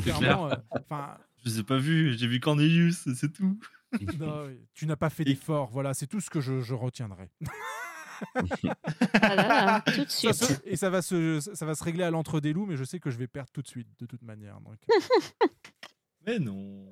Je 1.42 1.48
les 1.48 1.60
ai 1.60 1.62
pas 1.62 1.78
vus, 1.78 2.18
j'ai 2.18 2.26
vu 2.26 2.38
Cornelius, 2.38 3.08
c'est 3.14 3.32
tout. 3.32 3.58
non, 4.18 4.46
tu 4.74 4.86
n'as 4.86 4.96
pas 4.96 5.08
fait 5.08 5.24
d'effort. 5.24 5.70
Voilà, 5.70 5.94
c'est 5.94 6.06
tout 6.06 6.20
ce 6.20 6.28
que 6.28 6.40
je, 6.42 6.60
je 6.60 6.74
retiendrai. 6.74 7.30
Ah 9.22 9.34
là 9.36 9.46
là, 9.46 9.80
tout 9.86 10.04
de 10.04 10.10
Ça 10.10 10.32
suite. 10.32 10.48
se- 10.62 10.68
et 10.68 10.76
ça 10.76 10.90
va, 10.90 11.02
se, 11.02 11.40
ça 11.40 11.66
va 11.66 11.74
se 11.74 11.82
régler 11.84 12.04
à 12.04 12.10
l'entre 12.10 12.40
des 12.40 12.52
loups, 12.52 12.66
mais 12.66 12.76
je 12.76 12.84
sais 12.84 12.98
que 13.00 13.10
je 13.10 13.18
vais 13.18 13.26
perdre 13.26 13.50
tout 13.52 13.62
de 13.62 13.68
suite, 13.68 13.88
de 13.98 14.06
toute 14.06 14.22
manière. 14.22 14.60
Donc. 14.60 14.76
Mais 16.26 16.38
non. 16.38 16.84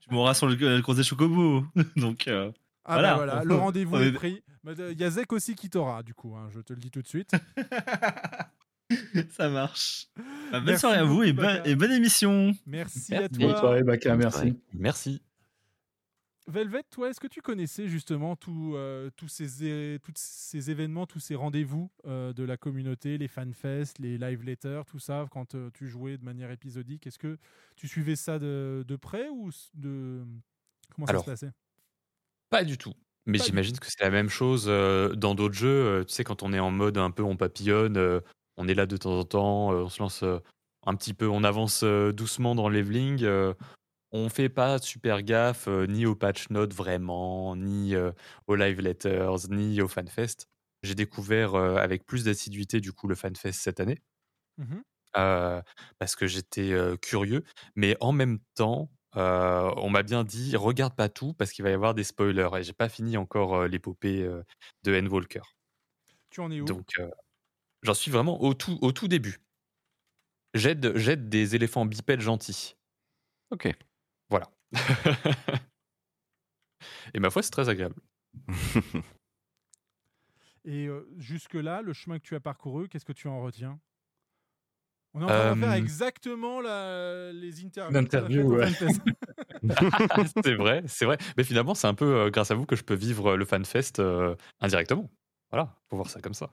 tu 0.00 0.10
m'auras 0.10 0.34
sur 0.34 0.46
le, 0.46 0.54
le 0.56 0.82
cours 0.82 0.94
des 0.94 1.02
chocobos. 1.02 1.64
Donc, 1.96 2.28
euh, 2.28 2.52
Ah 2.84 2.94
voilà. 2.94 3.10
bah 3.10 3.16
voilà, 3.16 3.44
le 3.44 3.54
rendez-vous 3.54 3.96
est 4.02 4.12
pris. 4.12 4.42
Il 4.66 5.00
y 5.00 5.04
a 5.04 5.10
Zek 5.10 5.32
aussi 5.32 5.54
qui 5.54 5.70
t'aura, 5.70 6.02
du 6.02 6.12
coup, 6.14 6.34
hein, 6.36 6.48
je 6.52 6.60
te 6.60 6.74
le 6.74 6.78
dis 6.78 6.90
tout 6.90 7.00
de 7.00 7.08
suite. 7.08 7.30
Ça 9.30 9.48
marche. 9.48 10.08
Bah, 10.16 10.24
bonne 10.60 10.64
Merci 10.66 10.80
soirée 10.80 10.98
à 10.98 11.04
vous 11.04 11.22
et, 11.22 11.32
bonne- 11.32 11.46
Baka. 11.46 11.68
et 11.68 11.74
bonne 11.76 11.92
émission. 11.92 12.54
Merci 12.66 13.14
à 13.14 13.26
toi. 13.30 13.38
Bonne 13.38 13.56
soirée, 13.56 13.82
Baka, 13.84 14.16
merci. 14.16 14.54
Merci. 14.74 15.22
Velvet, 16.52 16.82
toi, 16.90 17.08
est-ce 17.08 17.18
que 17.18 17.26
tu 17.26 17.40
connaissais 17.40 17.88
justement 17.88 18.36
tout, 18.36 18.74
euh, 18.76 19.08
tous, 19.16 19.28
ces, 19.28 19.98
tous 20.02 20.12
ces 20.16 20.70
événements, 20.70 21.06
tous 21.06 21.18
ces 21.18 21.34
rendez-vous 21.34 21.90
euh, 22.06 22.34
de 22.34 22.44
la 22.44 22.58
communauté, 22.58 23.16
les 23.16 23.26
fanfests, 23.26 23.98
les 23.98 24.18
live 24.18 24.42
letters, 24.42 24.82
tout 24.84 24.98
ça, 24.98 25.24
quand 25.30 25.54
euh, 25.54 25.70
tu 25.72 25.88
jouais 25.88 26.18
de 26.18 26.24
manière 26.24 26.50
épisodique? 26.50 27.06
Est-ce 27.06 27.18
que 27.18 27.38
tu 27.74 27.88
suivais 27.88 28.16
ça 28.16 28.38
de, 28.38 28.84
de 28.86 28.96
près 28.96 29.30
ou 29.30 29.50
de... 29.72 30.24
Comment 30.94 31.06
ça 31.06 31.20
se 31.20 31.24
passait? 31.24 31.52
Pas 32.50 32.64
du 32.64 32.76
tout. 32.76 32.92
Mais 33.24 33.38
j'imagine 33.38 33.78
que 33.78 33.86
c'est 33.88 34.02
la 34.02 34.10
même 34.10 34.28
chose 34.28 34.66
dans 34.66 35.34
d'autres 35.34 35.54
jeux. 35.54 36.04
tu 36.06 36.12
sais, 36.12 36.22
quand 36.22 36.42
on 36.42 36.52
est 36.52 36.58
en 36.58 36.70
mode 36.70 36.98
un 36.98 37.10
peu 37.10 37.22
on 37.22 37.36
papillonne, 37.36 38.20
on 38.58 38.68
est 38.68 38.74
là 38.74 38.84
de 38.84 38.96
temps 38.98 39.18
en 39.18 39.24
temps, 39.24 39.68
on 39.70 39.88
se 39.88 40.02
lance 40.02 40.22
un 40.84 40.94
petit 40.96 41.14
peu, 41.14 41.28
on 41.28 41.44
avance 41.44 41.82
doucement 41.82 42.54
dans 42.54 42.68
le 42.68 42.78
leveling. 42.80 43.24
On 44.12 44.28
fait 44.28 44.48
pas 44.48 44.78
super 44.78 45.22
gaffe 45.22 45.68
euh, 45.68 45.86
ni 45.86 46.06
au 46.06 46.14
patch 46.14 46.50
notes 46.50 46.74
vraiment, 46.74 47.56
ni 47.56 47.94
euh, 47.94 48.12
aux 48.46 48.54
live 48.56 48.80
letters, 48.80 49.48
ni 49.50 49.80
au 49.82 49.88
fanfest. 49.88 50.48
J'ai 50.82 50.94
découvert 50.94 51.54
euh, 51.54 51.76
avec 51.76 52.04
plus 52.06 52.24
d'assiduité 52.24 52.80
du 52.80 52.92
coup 52.92 53.08
le 53.08 53.14
fanfest 53.14 53.52
cette 53.52 53.80
année 53.80 53.98
euh, 55.16 55.60
parce 55.98 56.16
que 56.16 56.26
j'étais 56.26 56.72
curieux, 57.02 57.44
mais 57.76 57.96
en 58.00 58.12
même 58.12 58.38
temps, 58.54 58.90
on 59.14 59.90
m'a 59.90 60.02
bien 60.02 60.24
dit 60.24 60.56
regarde 60.56 60.94
pas 60.94 61.08
tout 61.08 61.34
parce 61.34 61.52
qu'il 61.52 61.64
va 61.64 61.70
y 61.70 61.74
avoir 61.74 61.94
des 61.94 62.04
spoilers 62.04 62.48
et 62.58 62.62
j'ai 62.62 62.72
pas 62.72 62.88
fini 62.88 63.16
encore 63.16 63.66
l'épopée 63.66 64.26
de 64.84 64.98
Endwalker. 64.98 65.42
Tu 66.30 66.40
en 66.40 66.50
es 66.50 66.60
où? 66.60 66.66
Donc 66.66 66.94
j'en 67.82 67.94
suis 67.94 68.10
vraiment 68.10 68.42
au 68.42 68.54
tout, 68.54 68.78
au 68.82 68.92
tout 68.92 69.08
début. 69.08 69.38
J'aide 70.54 71.28
des 71.28 71.54
éléphants 71.56 71.84
bipèdes 71.84 72.20
gentils. 72.22 72.76
Ok. 73.50 73.76
Et 77.14 77.20
ma 77.20 77.30
foi, 77.30 77.42
c'est 77.42 77.50
très 77.50 77.68
agréable. 77.68 77.96
Et 80.64 80.86
euh, 80.86 81.08
jusque-là, 81.18 81.82
le 81.82 81.92
chemin 81.92 82.18
que 82.18 82.24
tu 82.24 82.34
as 82.36 82.40
parcouru, 82.40 82.88
qu'est-ce 82.88 83.04
que 83.04 83.12
tu 83.12 83.26
en 83.28 83.42
retiens? 83.42 83.80
On 85.14 85.20
est 85.20 85.24
en 85.24 85.28
train 85.28 85.54
de 85.54 85.60
faire 85.60 85.70
Euh, 85.72 85.74
exactement 85.76 86.60
la- 86.60 87.32
les 87.32 87.64
interviews. 87.64 87.92
L'interview, 88.00 88.54
ouais. 88.54 88.70
c'est 90.44 90.54
vrai, 90.54 90.82
c'est 90.86 91.04
vrai. 91.04 91.18
Mais 91.36 91.44
finalement, 91.44 91.74
c'est 91.74 91.86
un 91.88 91.94
peu 91.94 92.14
euh, 92.16 92.30
grâce 92.30 92.50
à 92.50 92.54
vous 92.54 92.64
que 92.64 92.76
je 92.76 92.82
peux 92.84 92.94
vivre 92.94 93.36
le 93.36 93.44
FanFest 93.44 93.98
euh, 93.98 94.34
indirectement. 94.60 95.10
Voilà, 95.50 95.76
faut 95.90 95.96
voir 95.96 96.08
ça 96.08 96.20
comme 96.20 96.32
ça. 96.34 96.50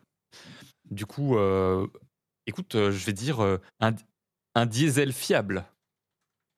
Du 0.89 1.05
coup, 1.05 1.37
euh, 1.37 1.87
écoute, 2.47 2.75
euh, 2.75 2.91
je 2.91 3.05
vais 3.05 3.13
dire 3.13 3.39
euh, 3.41 3.59
un, 3.79 3.93
un 4.55 4.65
diesel 4.65 5.13
fiable. 5.13 5.65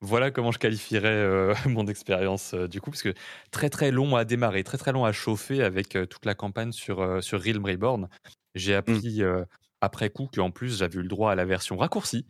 Voilà 0.01 0.31
comment 0.31 0.51
je 0.51 0.57
qualifierais 0.59 1.07
euh, 1.09 1.53
mon 1.67 1.85
expérience 1.87 2.53
euh, 2.53 2.67
du 2.67 2.81
coup, 2.81 2.89
parce 2.89 3.03
que 3.03 3.13
très 3.51 3.69
très 3.69 3.91
long 3.91 4.15
à 4.15 4.25
démarrer, 4.25 4.63
très 4.63 4.77
très 4.77 4.91
long 4.91 5.05
à 5.05 5.11
chauffer 5.11 5.63
avec 5.63 5.95
euh, 5.95 6.05
toute 6.05 6.25
la 6.25 6.33
campagne 6.33 6.71
sur, 6.71 7.01
euh, 7.01 7.21
sur 7.21 7.41
Realm 7.41 7.65
Reborn. 7.65 8.09
J'ai 8.55 8.75
appris 8.75 9.21
euh, 9.21 9.45
après 9.79 10.09
coup 10.09 10.27
qu'en 10.33 10.51
plus 10.51 10.77
j'avais 10.79 10.99
eu 10.99 11.03
le 11.03 11.07
droit 11.07 11.31
à 11.31 11.35
la 11.35 11.45
version 11.45 11.77
raccourcie. 11.77 12.25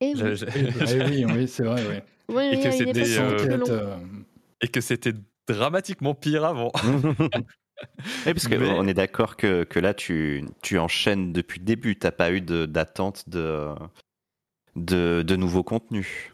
Et 0.00 0.12
oui, 0.14 0.36
j'ai- 0.36 0.46
Eh 0.54 1.02
oui, 1.04 1.24
oui, 1.24 1.48
c'est 1.48 1.64
vrai, 1.64 1.82
oui. 1.88 1.96
oui, 2.36 2.44
et 2.44 2.56
oui, 2.56 2.62
que 2.62 2.68
il 2.82 2.88
est 2.88 3.04
c'était, 3.04 3.18
euh, 3.18 3.70
euh, 3.70 3.96
et 4.60 4.68
que 4.68 4.80
dramatiquement 5.52 6.14
pire 6.14 6.44
avant. 6.44 6.72
Oui, 8.26 8.34
parce 8.34 8.48
Mais- 8.48 8.56
qu'on 8.58 8.88
est 8.88 8.94
d'accord 8.94 9.36
que, 9.36 9.62
que 9.62 9.78
là, 9.78 9.94
tu, 9.94 10.44
tu 10.62 10.78
enchaînes 10.78 11.32
depuis 11.32 11.60
le 11.60 11.64
début. 11.64 11.96
T'as 11.96 12.10
pas 12.10 12.32
eu 12.32 12.40
de- 12.40 12.66
d'attente 12.66 13.28
de, 13.28 13.72
de, 14.76 15.22
de 15.26 15.36
nouveaux 15.36 15.62
contenus. 15.62 16.32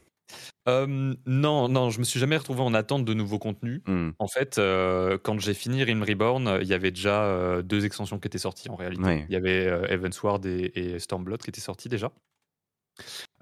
Euh, 0.67 1.15
non, 1.27 1.69
non, 1.69 1.91
je 1.91 1.99
me 1.99 2.05
suis 2.05 2.19
jamais 2.19 2.37
retrouvé 2.39 2.63
en 2.63 2.73
attente 2.75 3.05
de 3.05 3.13
nouveaux 3.15 3.39
contenus. 3.39 3.83
Hmm. 3.87 4.11
En 4.19 4.27
fait, 4.29 4.59
euh, 4.59 5.19
quand 5.23 5.39
j'ai 5.39 5.53
fini 5.55 5.85
Rim 5.85 6.03
Reborn, 6.03 6.59
il 6.63 6.67
y 6.67 6.73
avait 6.75 6.91
déjà 6.91 7.25
euh, 7.25 7.63
deux 7.63 7.85
extensions 7.85 8.19
qui 8.19 8.27
étaient 8.29 8.39
sorties 8.39 8.71
en 8.71 8.75
réalité. 8.75 9.25
Il 9.29 9.33
y 9.33 9.37
avait 9.37 9.65
Heavensward 9.91 10.45
et, 10.47 10.73
et 10.75 10.99
Stormblood 10.99 11.43
qui 11.43 11.51
étaient 11.51 11.61
sortis 11.61 11.89
déjà. 11.89 12.13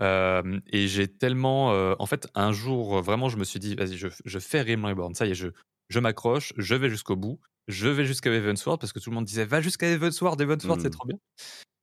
Et 0.01 0.89
j'ai 0.89 1.09
tellement. 1.09 1.69
en 2.01 2.07
fait, 2.07 2.29
un 2.35 2.53
jour, 2.53 3.01
vraiment, 3.03 3.29
je 3.29 3.37
me 3.37 3.45
suis 3.45 3.61
dit, 3.61 3.75
vas-y, 3.77 3.97
je, 3.97 4.09
je 4.25 4.39
fais 4.39 4.63
Rim 4.63 4.85
Reborn. 4.85 5.15
Ça 5.15 5.27
y 5.27 5.31
est, 5.31 5.35
je, 5.35 5.49
je 5.89 6.01
m'accroche, 6.01 6.53
je 6.57 6.75
vais 6.75 6.91
jusqu'au 6.91 7.17
bout. 7.17 7.39
Je 7.69 7.89
vais 7.89 8.05
jusqu'à 8.05 8.31
Heavensward 8.33 8.81
parce 8.81 8.93
que 8.93 8.99
tout 8.99 9.11
le 9.11 9.15
monde 9.15 9.25
disait, 9.25 9.45
va 9.45 9.61
jusqu'à 9.61 9.87
Heavensward, 9.87 10.41
Heavensward, 10.41 10.81
c'est 10.81 10.89
Mm. 10.89 10.91
trop 10.91 11.07
bien. 11.07 11.19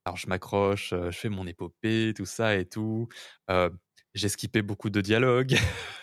Alors, 0.04 0.16
je 0.16 0.26
m'accroche, 0.28 0.90
je 0.90 1.10
fais 1.10 1.28
mon 1.28 1.46
épopée, 1.46 2.14
tout 2.16 2.26
ça 2.26 2.56
et 2.56 2.64
tout. 2.66 3.08
Euh, 3.50 3.70
j'ai 4.14 4.28
skippé 4.28 4.62
beaucoup 4.62 4.90
de 4.90 5.00
dialogues. 5.00 5.56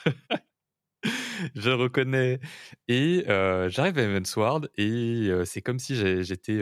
je 1.55 1.69
reconnais. 1.71 2.39
Et 2.87 3.25
euh, 3.29 3.69
j'arrive 3.69 3.97
à 3.97 4.03
Heavensward 4.03 4.69
et 4.75 5.27
euh, 5.29 5.45
c'est 5.45 5.61
comme 5.61 5.79
si 5.79 5.95
j'étais 6.23 6.61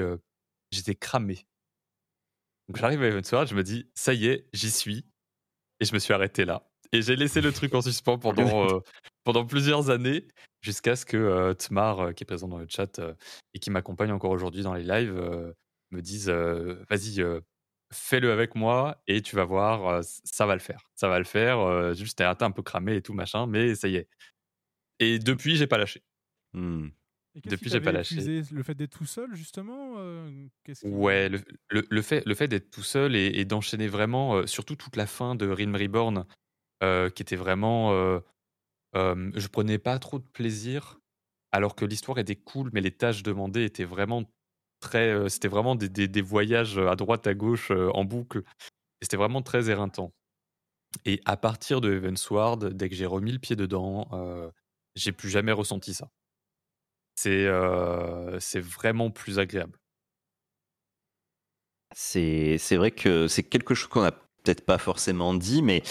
j'étais 0.71 0.95
cramé. 0.95 1.45
Donc 2.67 2.77
j'arrive 2.77 3.01
à 3.03 3.07
Heavensward, 3.07 3.47
je 3.47 3.55
me 3.55 3.63
dis, 3.63 3.89
ça 3.93 4.13
y 4.13 4.27
est, 4.27 4.47
j'y 4.53 4.71
suis. 4.71 5.05
Et 5.79 5.85
je 5.85 5.93
me 5.93 5.99
suis 5.99 6.13
arrêté 6.13 6.45
là. 6.45 6.67
Et 6.91 7.01
j'ai 7.01 7.15
laissé 7.15 7.41
le 7.41 7.51
truc 7.51 7.73
en 7.75 7.81
suspens 7.81 8.17
pendant, 8.19 8.67
euh, 8.69 8.79
pendant 9.23 9.45
plusieurs 9.45 9.89
années, 9.89 10.27
jusqu'à 10.61 10.95
ce 10.95 11.05
que 11.05 11.17
euh, 11.17 11.53
Tmar, 11.53 11.99
euh, 11.99 12.11
qui 12.13 12.23
est 12.23 12.25
présent 12.25 12.47
dans 12.47 12.57
le 12.57 12.67
chat 12.69 13.01
et 13.53 13.59
qui 13.59 13.69
m'accompagne 13.69 14.11
encore 14.11 14.31
aujourd'hui 14.31 14.63
dans 14.63 14.73
les 14.73 14.83
lives, 14.83 15.53
me 15.91 16.01
dise, 16.01 16.29
euh, 16.29 16.83
vas-y, 16.89 17.21
euh, 17.21 17.41
fais-le 17.93 18.31
avec 18.31 18.55
moi 18.55 19.01
et 19.07 19.21
tu 19.21 19.35
vas 19.35 19.45
voir, 19.45 19.87
euh, 19.87 20.01
ça 20.03 20.45
va 20.45 20.53
le 20.55 20.59
faire. 20.61 20.81
Ça 20.95 21.07
va 21.09 21.19
le 21.19 21.25
faire. 21.25 21.59
euh, 21.59 21.93
juste, 21.93 22.17
t'es 22.19 22.23
un 22.25 22.51
peu 22.51 22.63
cramé 22.63 22.95
et 22.97 23.01
tout, 23.01 23.13
machin, 23.13 23.47
mais 23.47 23.75
ça 23.75 23.87
y 23.87 23.95
est. 23.97 24.09
Et 24.99 25.19
depuis, 25.19 25.55
j'ai 25.57 25.67
pas 25.67 25.77
lâché. 25.77 26.03
Hmm. 26.53 26.89
Et 27.35 27.41
qu'est-ce 27.41 27.57
Depuis, 27.57 27.69
j'ai 27.69 27.81
pas 27.81 27.91
lâché. 27.91 28.31
Le 28.51 28.63
fait 28.63 28.75
d'être 28.75 28.97
tout 28.97 29.05
seul, 29.05 29.35
justement 29.35 29.95
euh, 29.97 30.47
qui- 30.63 30.73
Ouais, 30.83 31.29
le, 31.29 31.41
le- 31.69 31.85
le 31.89 32.01
fait, 32.01 32.23
le 32.25 32.35
fait 32.35 32.47
d'être 32.47 32.69
tout 32.69 32.83
seul 32.83 33.15
et, 33.15 33.27
et 33.39 33.45
d'enchaîner 33.45 33.87
vraiment, 33.87 34.35
euh, 34.35 34.45
surtout 34.45 34.75
toute 34.75 34.95
la 34.97 35.07
fin 35.07 35.33
de 35.35 35.47
Realm 35.49 35.75
Reborn, 35.75 36.25
euh, 36.83 37.09
qui 37.09 37.23
était 37.23 37.35
vraiment. 37.37 37.93
euh, 37.93 38.19
euh, 38.95 39.31
je 39.35 39.47
prenais 39.47 39.79
pas 39.79 39.99
trop 39.99 40.19
de 40.19 40.27
plaisir, 40.27 40.99
alors 41.51 41.75
que 41.75 41.85
l'histoire 41.85 42.19
était 42.19 42.35
cool, 42.37 42.71
mais 42.73 42.81
les 42.81 42.91
tâches 42.91 43.23
demandées 43.23 43.65
étaient 43.65 43.85
vraiment 43.85 44.23
c'était 44.81 45.47
vraiment 45.47 45.75
des, 45.75 46.21
voyages 46.21 46.77
à 46.77 46.95
droite, 46.95 47.27
à 47.27 47.33
gauche, 47.33 47.71
en 47.71 48.03
boucle. 48.03 48.43
C'était 49.01 49.17
vraiment 49.17 49.41
très 49.41 49.69
éreintant. 49.69 50.13
Et 51.03 51.21
à 51.25 51.37
partir 51.37 51.81
de 51.81 51.93
Heavensward, 51.93 52.73
dès 52.73 52.89
que 52.89 52.95
j'ai 52.95 53.05
remis 53.05 53.31
le 53.31 53.39
pied 53.39 53.55
dedans, 53.55 54.09
j'ai 54.95 55.11
plus 55.11 55.29
jamais 55.29 55.51
ressenti 55.51 55.93
ça. 55.93 56.09
C'est 57.15 58.59
vraiment 58.59 59.11
plus 59.11 59.39
agréable. 59.39 59.77
C'est 61.93 62.75
vrai 62.75 62.91
que 62.91 63.27
c'est 63.27 63.43
quelque 63.43 63.73
chose 63.73 63.89
qu'on 63.89 64.01
n'a 64.01 64.11
peut-être 64.11 64.65
pas 64.65 64.77
forcément 64.77 65.33
dit, 65.33 65.61
mais 65.61 65.81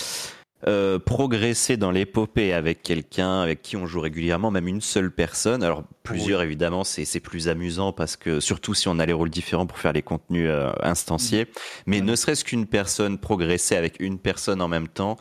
euh, 0.66 0.98
progresser 0.98 1.76
dans 1.76 1.90
l'épopée 1.90 2.52
avec 2.52 2.82
quelqu'un 2.82 3.42
avec 3.42 3.60
qui 3.60 3.76
on 3.76 3.86
joue 3.86 4.00
régulièrement, 4.00 4.50
même 4.50 4.68
une 4.68 4.80
seule 4.80 5.10
personne. 5.10 5.62
Alors 5.62 5.84
plusieurs 6.02 6.42
évidemment, 6.42 6.84
c'est 6.84 7.20
plus 7.20 7.48
amusant 7.48 7.92
parce 7.92 8.16
que 8.16 8.40
surtout 8.40 8.72
si 8.74 8.88
on 8.88 8.98
a 8.98 9.06
les 9.06 9.12
rôles 9.12 9.30
différents 9.30 9.66
pour 9.66 9.78
faire 9.78 9.92
les 9.92 10.02
contenus 10.02 10.48
euh, 10.50 10.72
instanciés. 10.80 11.46
Mais 11.86 12.00
ne 12.00 12.16
serait-ce 12.16 12.44
qu'une 12.44 12.66
personne 12.66 13.18
progresser 13.18 13.76
avec 13.76 13.96
une 14.00 14.18
personne 14.18 14.62
en 14.62 14.68
même 14.68 14.88
temps, 14.88 15.18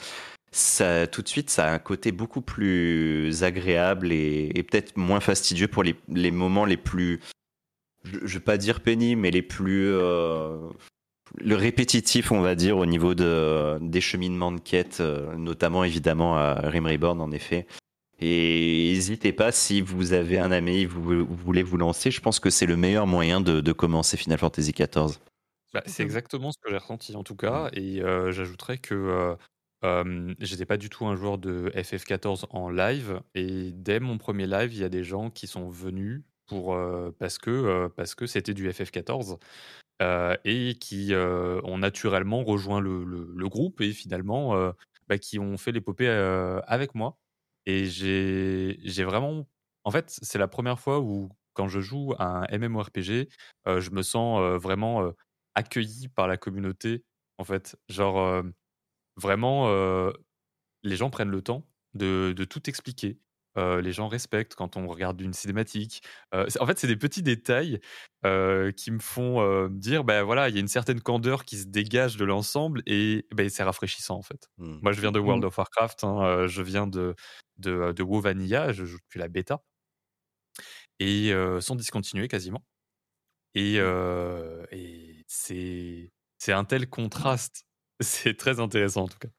ça 0.52 1.08
tout 1.08 1.22
de 1.22 1.28
suite 1.28 1.50
ça 1.50 1.68
a 1.68 1.74
un 1.74 1.80
côté 1.80 2.12
beaucoup 2.12 2.41
plus 2.41 3.44
agréable 3.44 4.12
et, 4.12 4.52
et 4.54 4.64
peut-être 4.64 4.96
moins 4.96 5.20
fastidieux 5.20 5.68
pour 5.68 5.84
les, 5.84 5.96
les 6.08 6.32
moments 6.32 6.66
les 6.66 6.78
plus 6.78 7.20
je, 8.04 8.20
je 8.24 8.34
vais 8.36 8.44
pas 8.44 8.58
dire 8.58 8.82
pénibles 8.82 9.20
mais 9.22 9.32
les 9.32 9.41
plus 9.41 9.88
euh, 9.91 10.70
le 11.40 11.56
répétitif 11.56 12.32
on 12.32 12.42
va 12.42 12.56
dire 12.56 12.78
au 12.78 12.86
niveau 12.86 13.16
de 13.16 13.78
des 13.82 14.02
cheminements 14.02 14.52
de 14.52 14.60
quête 14.60 15.00
euh, 15.00 15.36
notamment 15.36 15.84
évidemment 15.84 16.36
à 16.38 16.54
Rim 16.70 16.86
Reborn 16.88 17.20
en 17.22 17.32
effet. 17.32 17.68
Et 18.20 18.92
n'hésitez 18.94 19.34
pas 19.34 19.52
si 19.52 19.82
vous 19.82 20.14
avez 20.14 20.40
un 20.40 20.52
ami 20.52 20.86
vous, 20.86 21.26
vous 21.26 21.36
voulez 21.36 21.64
vous 21.64 21.78
lancer 21.78 22.12
je 22.12 22.22
pense 22.22 22.40
que 22.40 22.50
c'est 22.50 22.66
le 22.66 22.78
meilleur 22.78 23.08
moyen 23.08 23.42
de, 23.42 23.62
de 23.62 23.72
commencer 23.72 24.18
Final 24.18 24.38
Fantasy 24.38 24.72
XIV 24.72 25.18
Bah, 25.74 25.82
c'est 25.88 26.04
exactement 26.04 26.52
ce 26.52 26.58
que 26.62 26.70
j'ai 26.70 26.78
ressenti 26.78 27.16
en 27.16 27.24
tout 27.24 27.36
cas. 27.36 27.70
Et 27.74 28.02
euh, 28.02 28.32
j'ajouterais 28.32 28.78
que 28.78 28.94
euh, 28.94 29.36
euh, 29.84 30.34
j'étais 30.40 30.66
pas 30.66 30.78
du 30.78 30.90
tout 30.90 31.06
un 31.06 31.16
joueur 31.16 31.38
de 31.38 31.72
FF14 31.76 32.46
en 32.52 32.70
live. 32.70 33.22
Et 33.36 33.72
dès 33.74 34.00
mon 34.00 34.18
premier 34.18 34.48
live, 34.48 34.74
il 34.74 34.80
y 34.80 34.84
a 34.84 34.90
des 34.90 35.04
gens 35.04 35.30
qui 35.30 35.48
sont 35.48 35.68
venus 35.70 36.24
pour, 36.48 36.74
euh, 36.76 37.12
parce 37.20 37.38
que 37.38 37.50
euh, 37.50 37.90
parce 37.90 38.16
que 38.16 38.26
c'était 38.26 38.54
du 38.54 38.70
FF14 38.70 39.38
euh, 40.04 40.36
et 40.43 40.76
qui 40.76 41.14
euh, 41.14 41.62
ont 41.64 41.78
naturellement 41.78 42.43
rejoint 42.43 42.82
le, 42.82 43.47
groupe 43.47 43.80
et 43.80 43.93
finalement 43.93 44.56
euh, 44.56 44.72
bah, 45.08 45.18
qui 45.18 45.39
ont 45.39 45.58
fait 45.58 45.72
l'épopée 45.72 46.10
avec 46.68 46.93
moi. 46.95 47.18
Et 47.66 47.86
j'ai 47.86 49.04
vraiment. 49.04 49.47
En 49.86 49.91
fait, 49.91 50.18
c'est 50.22 50.38
la 50.38 50.47
première 50.47 50.80
fois 50.80 50.99
où, 50.99 51.30
quand 51.54 51.68
je 51.68 51.80
joue 51.80 52.14
à 52.20 52.43
un 52.43 52.58
MMORPG, 52.58 53.30
je 53.66 53.89
me 53.91 54.01
sens 54.01 54.41
vraiment 54.62 55.14
accueilli 55.56 56.10
par 56.10 56.28
la 56.28 56.38
communauté. 56.38 57.04
En 57.38 57.43
fait, 57.45 57.78
genre, 57.89 58.43
vraiment, 59.16 59.68
les 60.84 60.95
gens 60.95 61.10
prennent 61.10 61.32
le 61.32 61.41
temps 61.41 61.66
de 61.93 62.43
tout 62.43 62.70
expliquer. 62.70 63.20
Euh, 63.58 63.82
les 63.82 63.91
gens 63.91 64.08
respectent 64.08 64.56
quand 64.56 64.78
on 64.78 64.88
regarde 64.88 65.22
une 65.22 65.34
cinématique. 65.34 66.01
Euh, 66.34 66.47
en 66.60 66.66
fait, 66.66 66.80
c'est 66.80 66.88
des 66.88 66.95
petits 66.97 67.22
détails 67.24 67.80
euh, 68.26 68.72
qui 68.72 68.91
me 68.91 68.99
font 68.99 69.68
dire, 69.70 70.04
ben 70.04 70.24
voilà, 70.24 70.49
il 70.49 70.56
y 70.56 70.58
a 70.58 70.62
une 70.62 70.68
certaine 70.68 71.01
candeur 71.01 71.45
qui 71.45 71.58
se 71.58 71.66
dégage 71.68 72.18
de 72.18 72.26
l'ensemble 72.26 72.82
et 72.86 73.26
ben, 73.36 73.49
c'est 73.49 73.64
rafraîchissant 73.64 74.18
en 74.18 74.22
fait. 74.24 74.49
Hmm. 74.58 74.80
Moi, 74.82 74.91
je 74.93 75.01
viens 75.01 75.12
de 75.12 75.20
World 75.20 75.43
Mm. 75.43 75.47
of 75.47 75.58
Warcraft, 75.58 76.04
hein, 76.04 76.47
je 76.47 76.62
viens 76.62 76.88
de, 76.88 77.16
de, 77.58 77.91
de 77.91 78.04
WoW 78.04 78.22
Vanilla, 78.22 78.72
je 78.74 78.86
joue 78.86 78.97
depuis 78.97 79.20
la 79.20 79.28
bêta 79.28 79.62
et 80.99 81.32
sans 81.62 81.76
discontinuer 81.76 82.28
quasiment. 82.28 82.64
Et, 83.56 83.76
euh, 83.80 84.66
et 84.72 85.24
c'est 85.28 86.12
c'est 86.38 86.54
un 86.54 86.66
tel 86.66 86.89
contraste. 86.89 87.66
C'est 88.01 88.36
très 88.38 88.60
intéressant 88.60 89.04
en 89.04 89.08
tout 89.08 89.20
cas. 89.20 89.30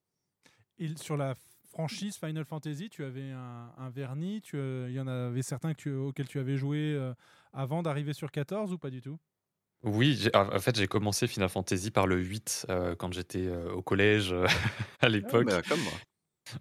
Sur 0.97 1.17
la 1.17 1.35
franchise 1.75 2.17
Final 2.17 2.45
Fantasy, 2.45 2.89
tu 2.89 3.05
avais 3.05 3.31
un, 3.33 3.73
un 3.77 3.91
vernis, 3.91 4.41
tu, 4.43 4.57
euh, 4.57 4.87
il 4.89 4.95
y 4.95 5.01
en 5.01 5.07
avait 5.09 5.43
certains 5.43 5.75
que 5.75 5.79
tu- 5.83 5.93
auxquels 5.93 6.29
tu 6.29 6.39
avais 6.39 6.57
joué 6.57 6.79
euh, 6.95 7.13
avant 7.53 7.83
d'arriver 7.83 8.13
sur 8.13 8.31
14 8.31 8.73
ou 8.73 8.79
pas 8.79 8.91
du 8.91 9.01
tout? 9.03 9.19
Oui, 9.83 10.29
en 10.33 10.59
fait, 10.61 10.77
j'ai 10.77 10.87
commencé 10.87 11.27
Final 11.27 11.51
Fantasy 11.51 11.91
par 11.91 12.07
le 12.07 12.17
8 12.17 12.65
euh, 12.71 12.95
quand 12.97 13.13
j'étais 13.13 13.47
euh, 13.47 13.71
au 13.71 13.83
collège 13.83 14.33
euh, 14.33 14.47
à 15.01 15.11
l'époque. 15.11 15.47
bah, 15.47 15.63
comme 15.63 15.83
moi. 15.83 16.01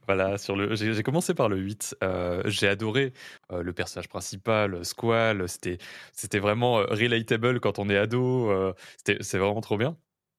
Voilà, 0.07 0.37
sur 0.37 0.55
le, 0.55 0.75
j'ai 0.75 1.03
commencé 1.03 1.33
par 1.33 1.49
le 1.49 1.57
8. 1.57 1.95
euh, 2.03 2.41
j'ai 2.45 2.67
adoré 2.67 3.13
euh, 3.51 3.61
le 3.63 3.73
personnage 3.73 4.07
principal, 4.09 4.83
Squall. 4.85 5.47
C'était, 5.49 5.77
c'était 6.13 6.39
vraiment 6.39 6.79
euh, 6.79 6.85
relatable 6.85 7.59
quand 7.59 7.79
on 7.79 7.89
est 7.89 7.97
ado. 7.97 8.49
euh, 8.51 8.73
c'était, 8.97 9.21
c'est 9.23 9.37
vraiment 9.37 9.61
trop 9.61 9.77
bien. 9.77 9.97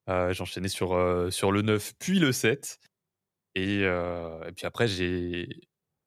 Euh, 0.09 0.33
J'enchaînais 0.33 0.68
sur, 0.68 0.93
euh, 0.95 1.31
sur 1.31 1.53
le 1.53 1.62
9, 1.62 1.93
puis 1.99 2.18
le 2.18 2.33
7. 2.33 2.79
Et, 3.55 3.81
et 3.83 4.53
puis 4.57 4.67
après, 4.67 4.89
j'ai, 4.89 5.49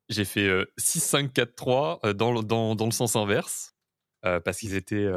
j'ai 0.10 0.26
fait 0.26 0.48
euh, 0.48 0.66
6, 0.78 1.00
5, 1.02 1.34
4, 1.34 1.56
3 1.56 2.00
euh, 2.04 2.14
dans, 2.14 2.34
le- 2.34 2.44
dans, 2.44 2.76
dans 2.76 2.86
le 2.86 2.92
sens 2.92 3.16
inverse. 3.16 3.74
parce 4.22 4.58
qu'ils 4.60 4.76
étaient. 4.76 5.08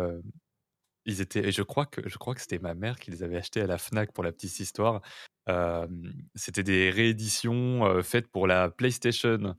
ils 1.06 1.20
étaient, 1.20 1.48
et 1.48 1.52
je 1.52 1.62
crois 1.62 1.86
que 1.86 2.08
je 2.08 2.16
crois 2.18 2.34
que 2.34 2.40
c'était 2.40 2.58
ma 2.58 2.74
mère 2.74 2.98
qui 3.00 3.10
les 3.10 3.22
avait 3.22 3.38
achetés 3.38 3.60
à 3.60 3.66
la 3.66 3.78
Fnac 3.78 4.12
pour 4.12 4.22
la 4.22 4.32
petite 4.32 4.60
histoire. 4.60 5.00
Euh, 5.48 5.88
c'était 6.36 6.62
des 6.62 6.90
rééditions 6.90 7.84
euh, 7.86 8.02
faites 8.02 8.28
pour 8.28 8.46
la 8.46 8.70
PlayStation. 8.70 9.56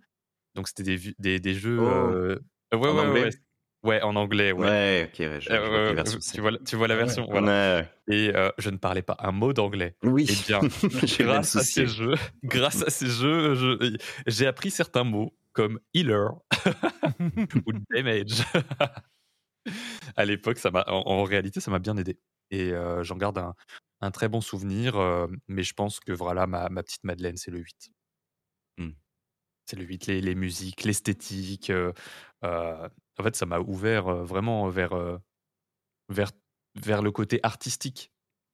Donc 0.55 0.67
c'était 0.67 0.83
des, 0.83 1.15
des, 1.19 1.39
des 1.39 1.53
jeux. 1.53 1.79
Oh. 1.79 1.87
euh, 1.87 2.39
ouais, 2.73 2.79
ouais, 2.79 3.11
ouais, 3.11 3.29
ouais. 3.83 4.01
En 4.01 4.15
anglais, 4.15 4.51
ouais. 4.51 4.67
Ouais, 4.67 5.09
ok, 5.11 5.19
ouais, 5.19 5.41
je, 5.41 5.49
je 5.49 5.53
Euh, 5.53 5.69
vois 5.69 5.93
version 5.93 6.19
tu, 6.19 6.41
vois, 6.41 6.51
la- 6.51 6.59
tu 6.59 6.75
vois 6.75 6.87
la 6.87 6.95
version, 6.95 7.23
Ouais, 7.25 7.39
voilà. 7.39 7.81
ouais. 7.81 7.89
Et 8.15 8.35
euh, 8.35 8.49
je 8.57 8.69
ne 8.69 8.77
parlais 8.77 9.01
pas 9.01 9.15
un 9.19 9.31
mot 9.31 9.53
d'anglais. 9.53 9.95
Oui, 10.03 10.25
Eh 10.29 10.47
bien, 10.47 10.59
grâce 11.19 11.55
à 11.55 11.63
ces 11.63 11.85
jeux, 11.87 12.15
grâce 12.43 12.81
à 12.83 12.89
ces 12.89 13.07
jeux, 13.07 13.55
je- 13.55 13.97
j'ai 14.27 14.47
appris 14.47 14.71
certains 14.71 15.03
mots 15.03 15.35
comme 15.53 15.79
healer 15.93 16.29
ou 17.65 17.73
damage. 17.89 18.43
à 20.15 20.25
l'époque, 20.25 20.57
ça 20.57 20.71
m'a, 20.71 20.83
en, 20.87 21.03
en 21.07 21.23
réalité, 21.23 21.59
ça 21.59 21.71
m'a 21.71 21.79
bien 21.79 21.97
aidé. 21.97 22.19
Et 22.49 22.71
euh, 22.71 23.03
j'en 23.03 23.15
garde 23.17 23.37
un, 23.37 23.53
un 24.01 24.11
très 24.11 24.27
bon 24.27 24.41
souvenir. 24.41 24.95
mais 25.47 25.63
je 25.63 25.73
pense 25.73 25.99
que 25.99 26.11
voilà, 26.11 26.47
ma, 26.47 26.69
ma 26.69 26.83
petite 26.83 27.03
Madeleine, 27.03 27.37
c'est 27.37 27.51
le 27.51 27.59
8. 27.59 27.91
Hmm. 28.77 28.91
C'est 29.65 29.75
le 29.77 29.85
8, 29.85 30.07
les, 30.07 30.21
les 30.21 30.35
musiques, 30.35 30.83
l'esthétique. 30.83 31.69
euh, 31.69 31.93
en 33.21 33.23
fait, 33.23 33.35
ça 33.35 33.45
m'a 33.45 33.59
ouvert 33.59 34.07
euh, 34.07 34.23
vraiment 34.23 34.67
vers, 34.69 34.93
euh, 34.93 35.17
vers, 36.09 36.31
vers 36.83 37.01
le 37.01 37.11
côté 37.11 37.39
artistique, 37.43 38.11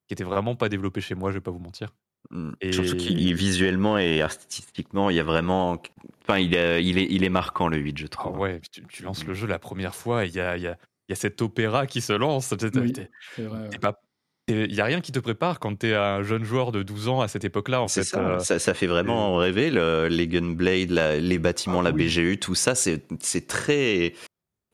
qui 0.08 0.14
était 0.14 0.24
vraiment 0.24 0.56
pas 0.56 0.70
développé 0.70 1.02
chez 1.02 1.16
moi, 1.16 1.32
je 1.32 1.36
vais 1.38 1.42
pas 1.42 1.52
vous 1.52 1.60
mentir. 1.60 1.94
Mm. 2.30 2.52
Et- 2.62 2.74
Surtout 2.74 2.98
qu'il 2.98 3.28
est 3.30 3.34
visuellement 3.34 3.98
et 3.98 4.22
artistiquement, 4.22 5.10
il 5.10 5.16
y 5.16 5.20
a 5.20 5.24
vraiment. 5.24 5.82
Enfin, 6.24 6.40
il 6.40 6.54
est, 6.56 6.84
il 6.84 6.98
est, 6.98 7.08
il 7.10 7.24
est 7.24 7.30
marquant 7.30 7.68
le 7.70 7.78
8, 7.78 7.98
je 7.98 8.06
Ah 8.06 8.10
trouve. 8.10 8.38
ouais, 8.40 8.60
tu, 8.72 8.86
tu 8.88 9.04
lances 9.04 9.26
le 9.26 9.34
jeu 9.34 9.48
la 9.48 9.60
première 9.60 9.96
fois, 9.96 10.26
et 10.26 10.28
il 10.28 10.36
y 10.36 10.40
a, 10.42 10.58
il 10.58 10.64
y, 10.64 10.68
a, 10.68 10.78
il 11.08 11.12
y 11.12 11.14
a 11.14 11.16
cet 11.16 11.42
opéra 11.42 11.88
qui 11.88 12.02
se 12.02 12.14
lance. 12.14 12.54
Oui, 12.76 12.94
Il 14.50 14.68
n'y 14.74 14.80
a 14.80 14.86
rien 14.86 15.02
qui 15.02 15.12
te 15.12 15.20
prépare 15.20 15.60
quand 15.60 15.78
tu 15.80 15.88
es 15.88 15.94
un 15.96 16.24
jeune 16.24 16.44
joueur 16.46 16.72
de 16.72 16.82
12 16.82 17.10
ans 17.10 17.20
à 17.22 17.28
cette 17.28 17.44
époque-là, 17.44 17.82
en 17.82 17.88
C'est 17.90 18.02
fait. 18.02 18.08
ça, 18.08 18.30
euh, 18.30 18.40
ça, 18.40 18.60
ça 18.60 18.74
fait 18.74 18.88
vraiment 18.88 19.36
rêver 19.36 19.70
le- 19.70 20.08
les 20.08 20.28
Gunblade, 20.28 20.90
la- 20.92 21.18
les 21.20 21.38
bâtiments, 21.38 21.82
Ah 21.82 21.84
la 21.84 21.92
oui. 21.92 22.06
BGU, 22.06 22.40
tout 22.40 22.56
ça, 22.56 22.74
c'est 22.74 23.06
c'est 23.20 23.46
très, 23.48 24.14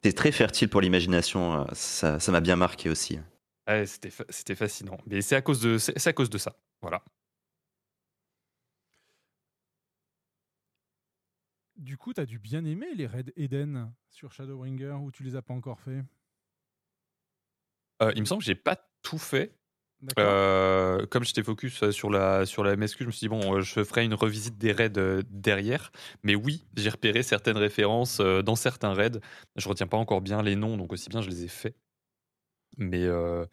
c'est 0.04 0.14
très 0.14 0.32
fertile 0.32 0.70
pour 0.70 0.82
l'imagination. 0.82 1.62
euh, 1.62 1.66
Ça 1.74 2.20
ça 2.20 2.32
m'a 2.32 2.42
bien 2.42 2.56
marqué 2.56 2.90
aussi. 2.90 3.20
ouais, 3.68 3.86
c'était 3.86 4.10
fa- 4.12 4.26
c'était 4.30 4.56
fascinant. 4.56 4.98
Mais 5.08 5.22
c'est 5.22 5.36
à, 5.36 5.42
cause 5.42 5.62
de- 5.62 5.78
c'est 5.78 5.98
c'est 5.98 6.10
à 6.10 6.14
cause 6.14 6.30
de 6.30 6.38
ça. 6.38 6.56
Voilà. 6.82 7.04
Du 11.76 11.98
coup, 11.98 12.14
tu 12.14 12.22
as 12.22 12.26
dû 12.26 12.40
bien 12.40 12.64
aimer 12.66 12.94
les 12.96 13.08
raids 13.08 13.34
Eden 13.36 13.92
sur 14.10 14.32
Shadowbringer 14.32 14.94
ou 15.02 15.12
tu 15.12 15.24
les 15.24 15.36
as 15.36 15.42
pas 15.42 15.54
encore 15.54 15.80
fait 15.80 16.04
Euh, 18.02 18.12
il 18.16 18.22
me 18.22 18.26
semble 18.26 18.42
que 18.42 18.46
j'ai 18.46 18.56
pas 18.56 18.76
tout 19.02 19.18
fait. 19.18 19.56
Euh, 20.20 21.06
comme 21.08 21.24
j'étais 21.24 21.44
focus 21.44 21.84
euh, 21.84 21.92
sur 21.92 22.10
la, 22.10 22.46
sur 22.46 22.64
la 22.64 22.74
MSQ, 22.74 23.04
je 23.04 23.08
me 23.08 23.12
suis 23.12 23.26
dit, 23.26 23.30
bon, 23.30 23.56
euh, 23.58 23.62
je 23.62 23.84
ferai 23.84 24.04
une 24.04 24.14
revisite 24.14 24.58
des 24.58 24.72
raids 24.72 25.24
derrière. 25.30 25.92
Mais 26.24 26.36
oui, 26.36 26.66
j'ai 26.76 26.90
repéré 26.90 27.24
certaines 27.24 27.58
références 27.58 28.20
dans 28.20 28.56
certains 28.56 28.94
raids. 28.94 29.20
Je 29.56 29.70
retiens 29.70 29.88
pas 29.88 29.98
encore 29.98 30.22
bien 30.22 30.42
les 30.42 30.56
noms, 30.56 30.78
donc 30.78 30.94
aussi 30.94 31.10
bien 31.10 31.22
je 31.22 31.30
les 31.30 31.46
ai 31.46 31.48
faits. 31.48 31.76
Mais 32.78 33.04
euh, 33.04 33.46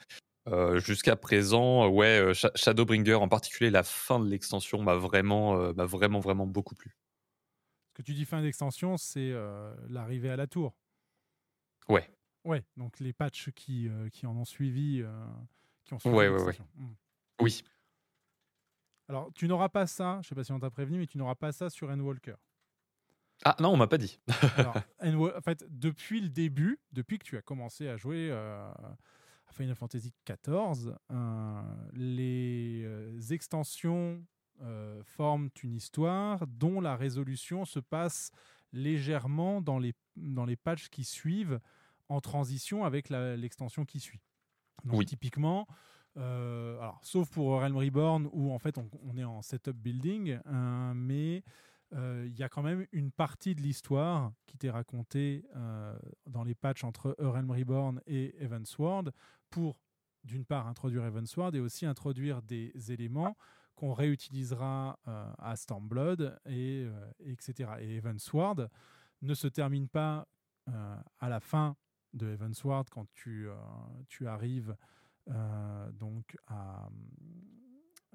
euh, 0.48 0.80
jusqu'à 0.80 1.16
présent, 1.16 1.88
ouais, 1.88 2.32
Sha- 2.34 2.52
Shadowbringer, 2.54 3.14
en 3.14 3.28
particulier 3.28 3.70
la 3.70 3.82
fin 3.82 4.18
de 4.18 4.28
l'extension, 4.28 4.82
m'a 4.82 4.96
vraiment, 4.96 5.72
m'a 5.74 5.84
vraiment, 5.86 6.20
vraiment 6.20 6.46
beaucoup 6.46 6.74
plu. 6.74 6.96
Ce 7.90 7.94
que 7.94 8.02
tu 8.02 8.14
dis 8.14 8.24
fin 8.24 8.40
d'extension, 8.40 8.96
c'est 8.96 9.30
euh, 9.32 9.74
l'arrivée 9.88 10.30
à 10.30 10.36
la 10.36 10.46
tour. 10.46 10.74
Ouais. 11.88 12.08
Ouais, 12.44 12.64
donc 12.76 13.00
les 13.00 13.12
patchs 13.12 13.50
qui, 13.50 13.88
euh, 13.88 14.08
qui 14.08 14.26
en 14.26 14.36
ont 14.36 14.44
suivi. 14.44 15.02
Qui 15.84 15.94
ont 15.94 15.98
suivi 15.98 16.14
Ouais, 16.14 16.28
ouais, 16.28 16.34
ouais. 16.34 16.46
l'extension. 16.46 16.66
Hmm. 16.76 16.94
Oui. 17.40 17.62
Alors, 19.08 19.32
tu 19.34 19.48
n'auras 19.48 19.68
pas 19.68 19.86
ça, 19.86 20.20
je 20.22 20.28
sais 20.28 20.34
pas 20.34 20.44
si 20.44 20.52
on 20.52 20.60
t'a 20.60 20.70
prévenu, 20.70 20.98
mais 20.98 21.06
tu 21.06 21.18
n'auras 21.18 21.34
pas 21.34 21.52
ça 21.52 21.68
sur 21.70 21.90
Endwalker. 21.90 22.36
Ah 23.44 23.56
non, 23.58 23.70
on 23.70 23.76
m'a 23.76 23.86
pas 23.86 23.98
dit. 23.98 24.20
Alors, 24.56 24.76
en 25.36 25.40
fait, 25.40 25.64
depuis 25.68 26.20
le 26.20 26.28
début, 26.28 26.78
depuis 26.92 27.18
que 27.18 27.24
tu 27.24 27.36
as 27.36 27.42
commencé 27.42 27.88
à 27.88 27.96
jouer 27.96 28.28
euh, 28.30 28.70
à 29.50 29.52
Final 29.52 29.74
Fantasy 29.74 30.12
XIV, 30.26 30.94
euh, 31.10 31.62
les 31.92 32.82
euh, 32.84 33.18
extensions 33.30 34.22
euh, 34.62 35.02
forment 35.04 35.48
une 35.62 35.74
histoire 35.74 36.46
dont 36.46 36.80
la 36.80 36.96
résolution 36.96 37.64
se 37.64 37.80
passe 37.80 38.30
légèrement 38.72 39.60
dans 39.60 39.78
les, 39.78 39.94
dans 40.16 40.44
les 40.44 40.56
patchs 40.56 40.88
qui 40.88 41.02
suivent 41.02 41.60
en 42.08 42.20
transition 42.20 42.84
avec 42.84 43.08
l'extension 43.08 43.84
qui 43.84 44.00
suit. 44.00 44.20
Donc, 44.84 44.98
Oui. 45.00 45.06
typiquement, 45.06 45.66
Euh, 46.16 46.76
alors, 46.80 46.98
sauf 47.02 47.30
pour 47.30 47.60
Realm 47.60 47.76
Reborn 47.76 48.28
où 48.32 48.50
en 48.50 48.58
fait 48.58 48.78
on, 48.78 48.90
on 49.04 49.16
est 49.16 49.22
en 49.22 49.42
setup 49.42 49.76
building, 49.76 50.40
hein, 50.44 50.92
mais 50.96 51.44
euh, 51.94 52.24
il 52.26 52.36
y 52.36 52.42
a 52.42 52.48
quand 52.48 52.62
même 52.62 52.84
une 52.90 53.12
partie 53.12 53.54
de 53.54 53.60
l'histoire 53.62 54.32
qui 54.46 54.58
t'est 54.58 54.70
racontée 54.70 55.44
euh, 55.54 55.96
dans 56.26 56.42
les 56.42 56.56
patchs 56.56 56.82
entre 56.82 57.14
Realm 57.20 57.50
Reborn 57.52 58.00
et 58.08 58.34
Evansward 58.44 59.12
pour 59.50 59.78
d'une 60.24 60.44
part 60.44 60.66
introduire 60.66 61.04
Evansward 61.04 61.54
et 61.54 61.60
aussi 61.60 61.86
introduire 61.86 62.42
des 62.42 62.72
éléments 62.90 63.36
qu'on 63.76 63.94
réutilisera 63.94 64.98
à 65.38 65.56
Stormblood 65.56 66.38
et 66.44 66.86
etc. 67.24 67.70
Et 67.80 67.96
Evansward 67.98 68.68
ne 69.22 69.32
se 69.32 69.46
termine 69.48 69.88
pas 69.88 70.26
à 70.66 71.28
la 71.28 71.40
fin 71.40 71.76
de 72.14 72.26
Evansward 72.28 72.88
quand 72.90 73.06
tu, 73.12 73.48
euh, 73.48 73.54
tu 74.08 74.26
arrives 74.26 74.76
euh, 75.28 75.92
donc 75.92 76.36
à 76.46 76.88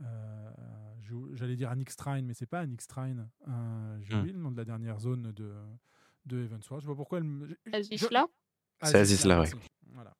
euh, 0.01 0.51
j'allais 1.33 1.55
dire 1.55 1.69
à 1.69 1.75
Nixtrine 1.75 2.25
mais 2.25 2.33
c'est 2.33 2.45
pas 2.45 2.59
à 2.61 2.65
Nixtrine 2.65 3.29
euh, 3.47 3.99
j'ai 4.03 4.13
Hmm. 4.13 4.19
oublié 4.19 4.33
le 4.33 4.39
nom 4.39 4.51
de 4.51 4.57
la 4.57 4.65
dernière 4.65 4.99
zone 4.99 5.31
de 5.31 5.53
de 6.25 6.43
Evansward 6.43 6.81
je 6.81 6.87
pas 6.87 6.95
pourquoi 6.95 7.19
elle 7.19 7.57
Azisla 7.71 8.27
C'est 8.83 8.97
Azisla, 8.97 9.37
merci. 9.37 9.55
Voilà. 9.93 10.17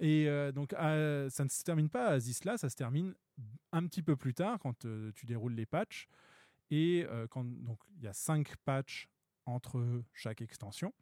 Et 0.00 0.28
euh, 0.28 0.52
donc, 0.52 0.70
ça 0.72 1.44
ne 1.44 1.48
se 1.48 1.62
termine 1.64 1.90
pas 1.90 2.06
à 2.06 2.12
Azisla, 2.12 2.56
ça 2.56 2.68
se 2.70 2.76
termine 2.76 3.14
un 3.72 3.86
petit 3.86 4.02
peu 4.02 4.16
plus 4.16 4.32
tard 4.34 4.58
quand 4.58 4.84
euh, 4.84 5.12
tu 5.14 5.26
déroules 5.26 5.54
les 5.54 5.66
patchs. 5.66 6.08
Et 6.70 7.06
euh, 7.08 7.26
quand 7.28 7.44
donc 7.44 7.78
il 7.96 8.04
y 8.04 8.08
a 8.08 8.12
cinq 8.12 8.56
patchs 8.64 9.08
entre 9.44 10.02
chaque 10.12 10.40
extension. 10.40 10.92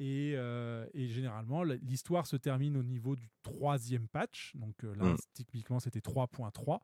Et, 0.00 0.34
euh, 0.36 0.86
et 0.92 1.08
généralement, 1.08 1.62
l'histoire 1.62 2.26
se 2.26 2.36
termine 2.36 2.76
au 2.76 2.82
niveau 2.82 3.14
du 3.16 3.28
troisième 3.42 4.08
patch. 4.08 4.54
Donc 4.56 4.82
euh, 4.84 4.94
là, 4.96 5.04
Mm. 5.12 5.16
typiquement, 5.34 5.78
c'était 5.80 6.00
3.3. 6.00 6.80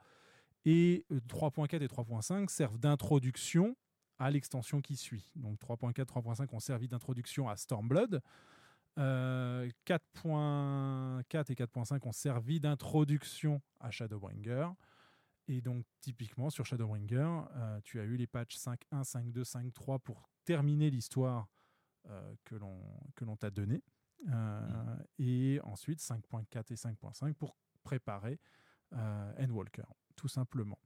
Et 0.64 1.04
euh, 1.10 1.20
3.4 1.26 1.82
et 1.82 1.88
3.5 1.88 2.48
servent 2.50 2.78
d'introduction 2.78 3.76
à 4.18 4.30
l'extension 4.30 4.80
qui 4.80 4.96
suit. 4.96 5.30
Donc 5.34 5.58
3.4, 5.58 6.04
3.5 6.04 6.54
ont 6.54 6.60
servi 6.60 6.86
d'introduction 6.88 7.48
à 7.48 7.56
Stormblood. 7.56 8.20
Euh, 8.98 9.68
4.4 9.86 11.50
et 11.52 11.54
4.5 11.54 12.06
ont 12.06 12.12
servi 12.12 12.60
d'introduction 12.60 13.60
à 13.80 13.90
Shadowbringer. 13.90 14.68
Et 15.48 15.60
donc, 15.60 15.84
typiquement, 16.00 16.50
sur 16.50 16.64
Shadowbringer, 16.66 17.40
euh, 17.56 17.80
tu 17.82 17.98
as 17.98 18.04
eu 18.04 18.16
les 18.16 18.26
patchs 18.26 18.56
5.1, 18.56 19.02
5.2, 19.02 19.42
5.3 19.44 19.98
pour 19.98 20.28
terminer 20.44 20.90
l'histoire 20.90 21.48
euh, 21.48 21.59
que 22.44 22.54
l'on 22.54 22.80
que 23.14 23.24
l'on 23.24 23.36
t'a 23.36 23.50
donnée. 23.50 23.82
Euh, 24.28 24.96
Et 25.18 25.60
ensuite, 25.64 26.00
5.4 26.00 26.72
et 26.72 26.76
5.5 26.76 27.34
pour 27.34 27.56
préparer 27.82 28.38
euh, 28.92 29.32
Endwalker, 29.44 29.86
tout 30.16 30.28
simplement. 30.28 30.78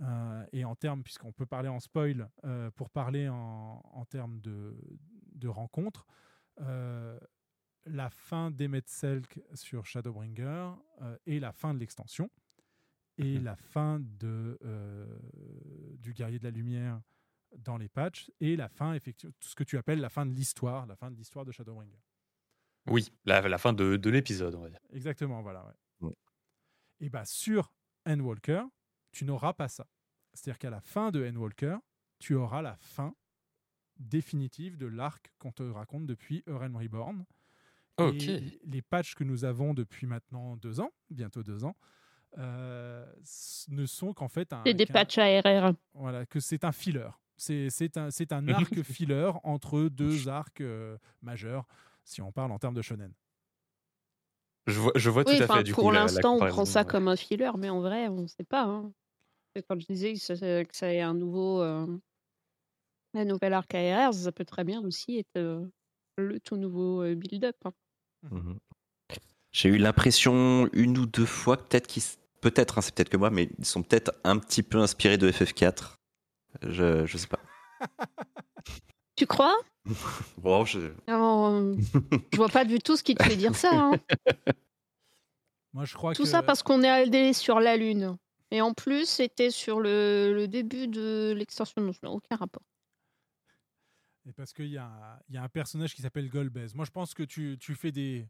Euh, 0.00 0.46
et 0.52 0.64
en 0.64 0.74
termes, 0.74 1.02
puisqu'on 1.02 1.32
peut 1.32 1.44
parler 1.46 1.68
en 1.68 1.78
spoil, 1.80 2.30
euh, 2.44 2.70
pour 2.70 2.88
parler 2.88 3.28
en, 3.28 3.82
en 3.84 4.04
termes 4.06 4.40
de, 4.40 4.74
de 5.34 5.48
rencontres, 5.48 6.06
euh, 6.60 7.18
la 7.84 8.08
fin 8.08 8.50
d'Emmet 8.50 8.82
Selk 8.86 9.40
sur 9.54 9.84
Shadowbringer 9.84 10.72
euh, 11.02 11.16
et 11.26 11.40
la 11.40 11.52
fin 11.52 11.74
de 11.74 11.78
l'extension 11.80 12.30
et 13.18 13.38
la 13.38 13.56
fin 13.56 14.00
de, 14.00 14.58
euh, 14.64 15.18
du 15.98 16.14
Guerrier 16.14 16.38
de 16.38 16.44
la 16.44 16.50
Lumière 16.50 17.02
dans 17.56 17.76
les 17.76 17.88
patchs 17.88 18.30
et 18.40 18.56
la 18.56 18.68
fin, 18.68 18.94
effectivement, 18.94 19.34
tout 19.40 19.48
ce 19.48 19.54
que 19.54 19.64
tu 19.64 19.76
appelles 19.78 20.00
la 20.00 20.08
fin 20.08 20.26
de 20.26 20.32
l'histoire, 20.32 20.86
la 20.86 20.96
fin 20.96 21.10
de 21.10 21.16
l'histoire 21.16 21.44
de 21.44 21.52
Shadowbringer. 21.52 21.98
Oui, 22.86 23.08
la, 23.24 23.46
la 23.46 23.58
fin 23.58 23.72
de, 23.72 23.96
de 23.96 24.10
l'épisode, 24.10 24.54
on 24.54 24.60
va 24.62 24.70
dire. 24.70 24.80
Exactement, 24.90 25.42
voilà. 25.42 25.64
ouais. 25.66 26.08
Ouais. 26.08 26.14
Et 27.00 27.08
bah 27.10 27.24
sur 27.24 27.72
Endwalker, 28.06 28.62
tu 29.12 29.24
n'auras 29.24 29.52
pas 29.52 29.68
ça. 29.68 29.86
C'est-à-dire 30.32 30.58
qu'à 30.58 30.70
la 30.70 30.80
fin 30.80 31.10
de 31.10 31.26
Endwalker, 31.26 31.76
tu 32.18 32.34
auras 32.34 32.62
la 32.62 32.76
fin 32.76 33.14
définitive 33.98 34.76
de 34.78 34.86
l'arc 34.86 35.32
qu'on 35.38 35.52
te 35.52 35.62
raconte 35.62 36.06
depuis 36.06 36.42
Realm 36.46 36.76
Reborn. 36.76 37.24
Ok. 37.98 38.22
Et 38.22 38.60
les 38.64 38.82
patchs 38.82 39.14
que 39.14 39.24
nous 39.24 39.44
avons 39.44 39.74
depuis 39.74 40.06
maintenant 40.06 40.56
deux 40.56 40.80
ans, 40.80 40.90
bientôt 41.10 41.42
deux 41.42 41.64
ans, 41.64 41.76
euh, 42.38 43.04
ne 43.68 43.84
sont 43.84 44.14
qu'en 44.14 44.28
fait 44.28 44.52
un. 44.52 44.62
C'est 44.64 44.74
des 44.74 44.86
patchs 44.86 45.18
ARR. 45.18 45.74
Voilà, 45.94 46.24
que 46.24 46.40
c'est 46.40 46.64
un 46.64 46.72
filler. 46.72 47.08
C'est 47.40 47.70
c'est 47.70 47.96
un, 47.96 48.10
c'est 48.10 48.32
un 48.32 48.46
arc 48.48 48.82
filler 48.82 49.30
entre 49.44 49.88
deux 49.88 50.28
arcs 50.28 50.60
euh, 50.60 50.98
majeurs, 51.22 51.66
si 52.04 52.20
on 52.20 52.32
parle 52.32 52.52
en 52.52 52.58
termes 52.58 52.74
de 52.74 52.82
shonen. 52.82 53.14
Je 54.66 54.78
vois, 54.78 54.92
je 54.94 55.08
vois 55.08 55.24
Oui, 55.26 55.38
tout 55.38 55.44
à 55.44 55.48
fait 55.56 55.62
du 55.62 55.72
pour 55.72 55.90
l'instant, 55.90 56.36
on 56.36 56.46
prend 56.46 56.66
ça 56.66 56.80
ouais. 56.80 56.86
comme 56.86 57.08
un 57.08 57.16
filler, 57.16 57.50
mais 57.56 57.70
en 57.70 57.80
vrai, 57.80 58.08
on 58.08 58.20
ne 58.22 58.26
sait 58.26 58.44
pas. 58.44 58.64
hein. 58.64 58.92
Quand 59.68 59.80
je 59.80 59.86
disais 59.86 60.12
que 60.12 60.18
ça, 60.20 60.34
que 60.36 60.76
ça 60.76 60.92
est 60.92 61.00
un 61.00 61.14
nouveau, 61.14 61.62
euh, 61.62 61.86
un 63.14 63.24
nouvel 63.24 63.54
arc 63.54 63.74
ARR, 63.74 64.12
ça 64.12 64.32
peut 64.32 64.44
très 64.44 64.64
bien 64.64 64.82
aussi 64.84 65.18
être 65.18 65.36
euh, 65.38 65.64
le 66.18 66.38
tout 66.40 66.56
nouveau 66.58 67.02
euh, 67.02 67.14
build-up. 67.14 67.56
hein. 67.64 67.72
Mhm. 68.30 68.58
J'ai 69.52 69.70
eu 69.70 69.78
l'impression 69.78 70.68
une 70.74 70.98
ou 70.98 71.06
deux 71.06 71.24
fois 71.24 71.56
peut-être 71.56 71.86
qu'ils, 71.86 72.02
peut-être, 72.42 72.76
hein, 72.76 72.80
c'est 72.82 72.94
peut-être 72.94 73.08
que 73.08 73.16
moi, 73.16 73.30
mais 73.30 73.48
ils 73.58 73.64
sont 73.64 73.82
peut-être 73.82 74.12
un 74.24 74.38
petit 74.38 74.62
peu 74.62 74.78
inspirés 74.78 75.16
de 75.16 75.30
FF4. 75.30 75.99
Je, 76.62 77.06
je 77.06 77.16
sais 77.18 77.26
pas. 77.28 77.40
Tu 79.16 79.26
crois? 79.26 79.54
Bon, 80.38 80.64
je... 80.64 80.92
Alors, 81.06 81.50
Je 82.32 82.36
vois 82.36 82.48
pas 82.48 82.64
du 82.64 82.78
tout 82.78 82.96
ce 82.96 83.02
qui 83.02 83.14
te 83.14 83.22
fait 83.22 83.36
dire 83.36 83.54
ça. 83.54 83.70
hein. 83.72 83.92
Moi, 85.72 85.84
je 85.84 85.94
crois 85.94 86.14
Tout 86.14 86.22
que 86.24 86.28
ça 86.28 86.42
parce 86.42 86.62
qu'on 86.62 86.82
est 86.82 86.88
allé 86.88 87.32
sur 87.32 87.60
la 87.60 87.76
Lune. 87.76 88.16
Et 88.50 88.60
en 88.62 88.72
plus, 88.74 89.06
c'était 89.06 89.50
sur 89.50 89.80
le, 89.80 90.32
le 90.34 90.48
début 90.48 90.88
de 90.88 91.32
l'extension. 91.36 91.80
Donc, 91.82 91.94
ça 91.94 92.00
n'a 92.04 92.10
aucun 92.12 92.36
rapport. 92.36 92.62
Et 94.26 94.32
parce 94.32 94.52
qu'il 94.52 94.66
y, 94.66 94.78
a- 94.78 95.20
il 95.28 95.34
y 95.34 95.38
a 95.38 95.42
un 95.42 95.48
personnage 95.48 95.94
qui 95.94 96.02
s'appelle 96.02 96.28
Golbez. 96.28 96.66
Moi, 96.74 96.84
je 96.84 96.90
pense 96.90 97.14
que 97.14 97.22
tu, 97.22 97.56
tu 97.60 97.74
fais 97.74 97.92
des. 97.92 98.26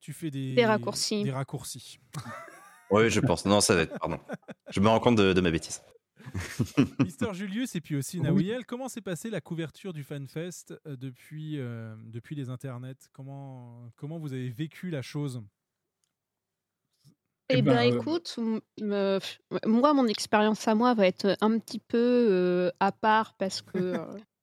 Tu 0.00 0.12
fais 0.12 0.30
des, 0.30 0.54
Des 0.54 0.66
raccourcis. 0.66 1.24
Des 1.24 1.32
raccourcis. 1.32 1.98
Oui, 2.90 3.10
je 3.10 3.20
pense. 3.20 3.44
Non, 3.46 3.60
ça 3.60 3.74
va 3.74 3.82
être. 3.82 3.98
Pardon. 3.98 4.20
Je 4.70 4.80
me 4.80 4.88
rends 4.88 5.00
compte 5.00 5.16
de, 5.16 5.32
de 5.32 5.40
ma 5.40 5.50
bêtise. 5.50 5.82
Mister 7.04 7.32
Julius 7.32 7.74
et 7.74 7.80
puis 7.80 7.96
aussi 7.96 8.18
Oui. 8.18 8.24
Nawiel, 8.24 8.66
comment 8.66 8.88
s'est 8.88 9.00
passée 9.00 9.30
la 9.30 9.40
couverture 9.40 9.92
du 9.92 10.02
FanFest 10.02 10.74
euh, 10.86 10.96
depuis, 10.96 11.58
euh, 11.58 11.94
depuis 12.06 12.34
les 12.34 12.50
internets? 12.50 13.08
Comment, 13.12 13.90
comment 13.96 14.18
vous 14.18 14.32
avez 14.32 14.50
vécu 14.50 14.90
la 14.90 15.02
chose? 15.02 15.42
Eh 17.48 17.58
Eh 17.58 17.62
ben, 17.62 17.74
ben, 17.74 17.92
euh, 17.92 17.96
écoute, 17.96 18.38
moi, 19.66 19.94
mon 19.94 20.06
expérience 20.08 20.66
à 20.66 20.74
moi 20.74 20.94
va 20.94 21.06
être 21.06 21.36
un 21.40 21.58
petit 21.58 21.78
peu 21.78 21.98
euh, 22.30 22.70
à 22.80 22.90
part 22.90 23.34
parce 23.34 23.62
que 23.62 23.78
euh, 23.78 23.98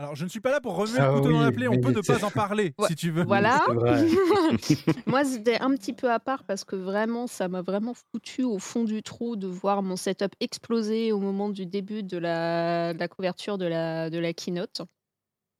Alors, 0.00 0.16
je 0.16 0.24
ne 0.24 0.30
suis 0.30 0.40
pas 0.40 0.50
là 0.50 0.62
pour 0.62 0.76
remuer 0.76 0.96
Ah 0.98 1.08
le 1.08 1.18
couteau 1.20 1.30
dans 1.32 1.42
la 1.42 1.52
plaie, 1.52 1.68
on 1.68 1.78
peut 1.78 1.92
ne 1.92 2.00
pas 2.00 2.24
en 2.24 2.30
parler 2.30 2.72
Ouais, 2.78 2.88
si 2.88 2.96
tu 2.96 3.10
veux. 3.10 3.22
voilà. 3.24 3.60
moi, 5.06 5.24
c'était 5.26 5.60
un 5.60 5.74
petit 5.74 5.92
peu 5.92 6.10
à 6.10 6.18
part 6.18 6.44
parce 6.44 6.64
que 6.64 6.74
vraiment, 6.74 7.26
ça 7.26 7.48
m'a 7.48 7.60
vraiment 7.60 7.92
foutu 7.92 8.42
au 8.42 8.58
fond 8.58 8.84
du 8.84 9.02
trou 9.02 9.36
de 9.36 9.46
voir 9.46 9.82
mon 9.82 9.96
setup 9.96 10.32
exploser 10.40 11.12
au 11.12 11.18
moment 11.20 11.50
du 11.50 11.66
début 11.66 12.02
de 12.02 12.16
la, 12.16 12.94
de 12.94 12.98
la 12.98 13.08
couverture 13.08 13.58
de 13.58 13.66
la, 13.66 14.08
de 14.08 14.18
la 14.18 14.32
keynote. 14.32 14.80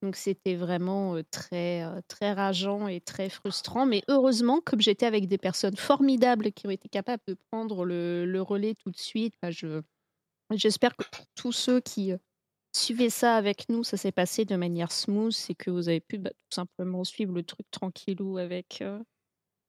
Donc 0.03 0.17
c'était 0.17 0.55
vraiment 0.55 1.17
euh, 1.17 1.23
très, 1.31 1.85
euh, 1.85 2.01
très 2.09 2.33
rageant 2.33 2.89
et 2.89 3.03
très 3.03 3.29
frustrant. 3.29 3.85
Mais 3.85 4.03
heureusement, 4.09 4.63
comme 4.65 4.81
j'étais 4.81 5.05
avec 5.05 5.29
des 5.29 5.37
personnes 5.37 5.77
formidables 5.77 6.53
qui 6.53 6.67
ont 6.67 6.71
été 6.71 6.89
capables 6.89 7.23
de 7.29 7.37
prendre 7.53 7.85
le, 7.85 8.25
le 8.25 8.41
relais 8.41 8.75
tout 8.83 8.91
de 8.91 8.97
suite, 8.97 9.35
bah, 9.43 9.51
je, 9.51 9.83
j'espère 10.55 10.97
que 10.97 11.05
pour 11.13 11.27
tous 11.35 11.53
ceux 11.53 11.81
qui 11.81 12.15
suivaient 12.73 13.11
ça 13.11 13.37
avec 13.37 13.69
nous, 13.69 13.83
ça 13.85 13.97
s'est 13.97 14.13
passé 14.13 14.45
de 14.45 14.57
manière 14.57 14.93
smooth 14.93 15.35
et 15.49 15.55
que 15.55 15.71
vous 15.71 15.89
avez 15.89 16.01
pu 16.01 16.19
bah, 16.19 16.31
tout 16.31 16.55
simplement 16.55 17.05
suivre 17.05 17.33
le 17.35 17.43
truc 17.43 17.67
tranquillou 17.71 18.39
avec, 18.39 18.81
euh, 18.83 18.99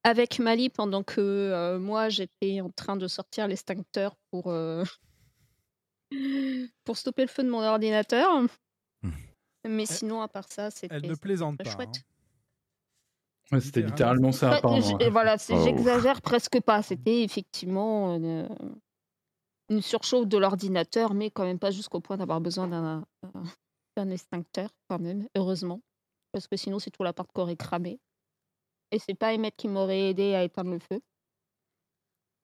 avec 0.04 0.39
Mali 0.39 0.70
pendant 0.70 1.04
que 1.04 1.20
euh, 1.22 1.80
moi, 1.80 2.10
j'étais 2.10 2.62
en 2.62 2.70
train 2.70 2.95
de 2.95 3.08
sortir 3.08 3.47
l'extincteur 3.47 4.16
pour, 4.32 4.47
euh, 4.52 4.84
pour 6.84 6.97
stopper 6.97 7.24
le 7.24 7.28
feu 7.28 7.43
de 7.43 7.49
mon 7.49 7.62
ordinateur. 7.64 8.30
Mais 9.68 9.86
sinon, 9.86 10.22
à 10.22 10.28
part 10.28 10.52
ça, 10.52 10.72
c'était 10.72 10.95
Elle 10.95 11.04
ne 11.04 11.08
c'était 11.10 11.20
plaisante 11.22 11.58
très 11.60 11.66
pas. 11.66 11.76
chouette. 11.76 11.89
hein. 11.97 13.52
Ouais, 13.52 13.62
C'était 13.62 13.82
littéralement 13.82 14.32
ça, 14.32 14.49
Bah, 14.49 14.58
apparemment. 14.58 14.97
voilà, 15.12 15.38
c'est- 15.38 15.54
Oh. 15.54 15.64
j'exagère 15.64 16.22
presque 16.22 16.60
pas. 16.62 16.82
C'était 16.82 17.22
effectivement 17.22 18.18
une, 19.72 19.82
surchauffe 19.82 20.28
de 20.28 20.38
l'ordinateur, 20.38 21.13
mais 21.13 21.32
quand 21.32 21.45
même 21.45 21.59
pas 21.59 21.72
jusqu'au 21.72 21.99
point 21.99 22.17
d'avoir 22.17 22.41
besoin 22.41 22.67
d'un 22.67 24.09
extincteur, 24.09 24.69
quand 24.88 24.99
même, 24.99 25.28
heureusement. 25.36 25.82
Parce 26.32 26.47
que 26.47 26.57
sinon, 26.57 26.80
c'est 26.80 26.91
tout 26.91 27.03
l'appart 27.03 27.30
qui 27.34 27.41
aurait 27.41 27.55
cramé. 27.55 27.99
Et 28.91 28.99
c'est 28.99 29.15
pas 29.15 29.34
Emmett 29.34 29.55
qui 29.55 29.67
m'aurait 29.67 30.09
aidé 30.09 30.36
à 30.36 30.43
éteindre 30.43 30.72
le 30.72 30.80
feu. 30.80 31.01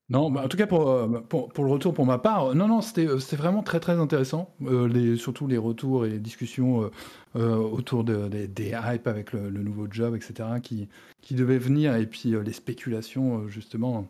Non, 0.09 0.31
bah, 0.31 0.43
en 0.45 0.47
tout 0.47 0.55
cas 0.55 0.67
pour, 0.67 0.89
euh, 0.89 1.19
pour, 1.27 1.49
pour 1.49 1.65
le 1.65 1.71
retour 1.71 1.93
pour 1.93 2.05
ma 2.05 2.17
part, 2.17 2.51
euh, 2.51 2.53
non, 2.53 2.69
non, 2.69 2.79
c'était 2.79 3.05
euh, 3.05 3.19
c'était 3.19 3.35
vraiment 3.35 3.61
très 3.61 3.81
très 3.81 3.99
intéressant. 3.99 4.53
Surtout 5.17 5.47
les 5.47 5.57
retours 5.57 6.05
et 6.05 6.09
les 6.09 6.19
discussions 6.19 6.89
autour 7.35 8.03
de, 8.03 8.27
des, 8.29 8.47
des 8.47 8.69
hypes 8.69 9.07
avec 9.07 9.33
le, 9.33 9.49
nouveau 9.49 9.87
job, 9.91 10.15
etc., 10.15 10.49
qui, 10.63 10.87
qui 11.21 11.35
devaient 11.35 11.59
venir, 11.59 11.95
et 11.95 12.07
puis 12.07 12.33
les 12.43 12.53
spéculations, 12.53 13.47
justement, 13.47 14.07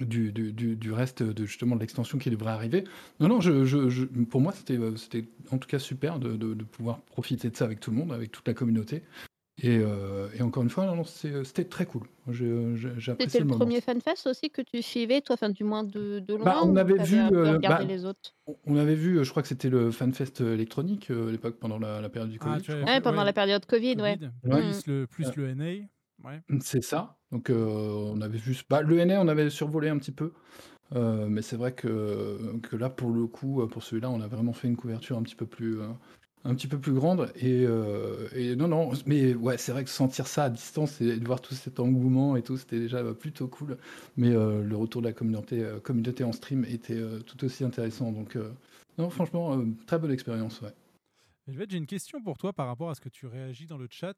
du, 0.00 0.32
du, 0.32 0.52
du- 0.52 0.92
reste 0.92 1.22
de 1.22 1.44
justement 1.44 1.76
de 1.76 1.80
l'extension 1.80 2.18
qui 2.18 2.30
devrait 2.30 2.52
arriver. 2.52 2.84
Non, 3.20 3.28
non, 3.28 3.40
je, 3.40 3.64
je- 3.64 3.88
je- 3.90 4.06
pour 4.06 4.40
moi, 4.40 4.52
c'était 4.52 4.78
euh, 4.78 4.96
c'était 4.96 5.24
en 5.50 5.58
tout 5.58 5.68
cas 5.68 5.78
super 5.78 6.18
de, 6.18 6.36
de- 6.36 6.54
de 6.54 6.64
pouvoir 6.64 7.00
profiter 7.02 7.50
de 7.50 7.56
ça 7.56 7.64
avec 7.66 7.80
tout 7.80 7.90
le 7.90 7.96
monde, 7.98 8.12
avec 8.12 8.32
toute 8.32 8.46
la 8.48 8.54
communauté. 8.54 9.02
Et, 9.62 9.78
euh, 9.78 10.28
et 10.34 10.40
encore 10.40 10.62
une 10.62 10.70
fois, 10.70 10.86
non, 10.86 10.96
non, 10.96 11.04
c'est- 11.04 11.44
c'était 11.44 11.64
très 11.64 11.84
cool. 11.84 12.04
J'ai- 12.30 12.46
apprécié 13.12 13.16
C'était 13.18 13.38
le 13.40 13.44
le 13.44 13.50
moment. 13.50 13.58
premier 13.66 13.80
FanFest 13.82 14.26
aussi 14.26 14.48
que 14.48 14.62
tu 14.62 14.80
suivais, 14.80 15.20
toi, 15.20 15.34
enfin, 15.34 15.50
du 15.50 15.62
moins 15.62 15.84
de, 15.84 16.20
de 16.20 16.34
loin, 16.34 16.44
Bah, 16.44 16.60
on 16.62 16.74
ou 16.74 16.78
avait 16.78 16.94
t'avais 16.96 17.28
vu, 17.28 17.36
euh, 17.36 17.58
bah, 17.58 17.84
les 17.84 18.06
autres? 18.06 18.34
On 18.64 18.76
avait 18.76 18.94
vu, 18.94 19.18
euh, 19.18 19.24
je 19.24 19.30
crois 19.30 19.42
que 19.42 19.48
c'était 19.48 19.68
le 19.68 19.90
FanFest 19.90 20.40
électronique 20.40 21.10
euh, 21.10 21.28
à 21.28 21.32
l'époque 21.32 21.56
pendant 21.60 21.78
la, 21.78 22.00
la 22.00 22.08
période 22.08 22.30
du 22.30 22.38
Covid. 22.38 22.50
Ah, 22.66 22.72
avais 22.72 22.80
crois. 22.80 22.92
Ouais, 22.94 23.00
pendant 23.02 23.24
la 23.24 23.32
période 23.34 23.66
Covid, 23.66 23.96
ouais. 24.00 24.16
Covid, 24.18 24.30
Ouais. 24.54 24.62
Plus, 24.62 24.86
le, 24.86 25.06
plus 25.06 25.26
Euh, 25.26 25.32
le 25.36 25.48
NA. 25.54 25.86
Ouais. 26.24 26.40
C'est 26.60 26.82
ça. 26.82 27.16
Donc 27.30 27.50
euh, 27.50 28.12
on 28.14 28.20
avait 28.20 28.38
vu. 28.38 28.56
Bah, 28.68 28.82
le 28.82 28.98
NA, 28.98 29.20
on 29.20 29.28
avait 29.28 29.50
survolé 29.50 29.88
un 29.88 29.98
petit 29.98 30.12
peu. 30.12 30.32
Euh, 30.94 31.26
mais 31.28 31.42
c'est 31.42 31.56
vrai 31.56 31.72
que, 31.72 32.58
que 32.62 32.76
là, 32.76 32.90
pour 32.90 33.10
le 33.10 33.26
coup, 33.26 33.62
euh, 33.62 33.66
pour 33.66 33.82
celui-là, 33.82 34.10
on 34.10 34.20
a 34.20 34.26
vraiment 34.26 34.52
fait 34.52 34.68
une 34.68 34.76
couverture 34.76 35.16
un 35.16 35.22
petit 35.22 35.34
peu 35.34 35.46
plus, 35.46 35.80
euh, 35.80 35.88
un 36.44 36.54
petit 36.54 36.66
peu 36.68 36.78
plus 36.78 36.92
grande. 36.92 37.32
Et, 37.36 37.64
euh, 37.66 38.28
et 38.34 38.56
non, 38.56 38.68
non, 38.68 38.90
mais 39.06 39.34
ouais, 39.34 39.56
c'est 39.56 39.72
vrai 39.72 39.84
que 39.84 39.90
sentir 39.90 40.26
ça 40.26 40.44
à 40.44 40.50
distance 40.50 41.00
et 41.00 41.18
de 41.18 41.26
voir 41.26 41.40
tout 41.40 41.54
cet 41.54 41.80
engouement 41.80 42.36
et 42.36 42.42
tout, 42.42 42.58
c'était 42.58 42.78
déjà 42.78 43.02
plutôt 43.14 43.48
cool. 43.48 43.78
Mais 44.16 44.30
le 44.30 44.76
retour 44.76 45.00
de 45.00 45.06
la 45.06 45.14
communauté, 45.14 45.66
communauté 45.82 46.24
en 46.24 46.32
stream 46.32 46.64
était 46.66 47.00
tout 47.26 47.42
aussi 47.44 47.64
intéressant. 47.64 48.12
Donc, 48.12 48.36
non, 48.98 49.08
franchement, 49.08 49.58
très 49.86 49.98
bonne 49.98 50.12
expérience, 50.12 50.60
ouais. 50.60 50.74
J'ai 51.48 51.76
une 51.76 51.86
question 51.86 52.22
pour 52.22 52.38
toi 52.38 52.52
par 52.52 52.66
rapport 52.66 52.90
à 52.90 52.94
ce 52.94 53.00
que 53.00 53.08
tu 53.08 53.26
réagis 53.26 53.66
dans 53.66 53.78
le 53.78 53.88
chat. 53.90 54.14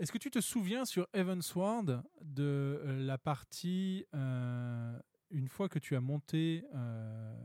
Est-ce 0.00 0.12
que 0.12 0.18
tu 0.18 0.30
te 0.30 0.40
souviens 0.40 0.86
sur 0.86 1.06
Evansward 1.12 2.02
de 2.22 2.42
euh, 2.42 3.04
la 3.04 3.18
partie, 3.18 4.06
euh, 4.14 4.98
une 5.28 5.46
fois 5.46 5.68
que 5.68 5.78
tu 5.78 5.94
as 5.94 6.00
monté 6.00 6.64
euh, 6.74 7.36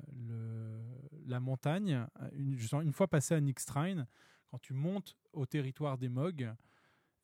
la 1.26 1.42
montagne, 1.42 2.08
une, 2.32 2.94
fois 2.94 3.10
passé 3.10 3.34
à 3.34 3.42
Nixtrine, 3.42 4.08
quand 4.50 4.60
tu 4.60 4.74
montes 4.74 5.18
au 5.34 5.46
territoire 5.46 5.98
des 5.98 6.08
Mogs, 6.08 6.50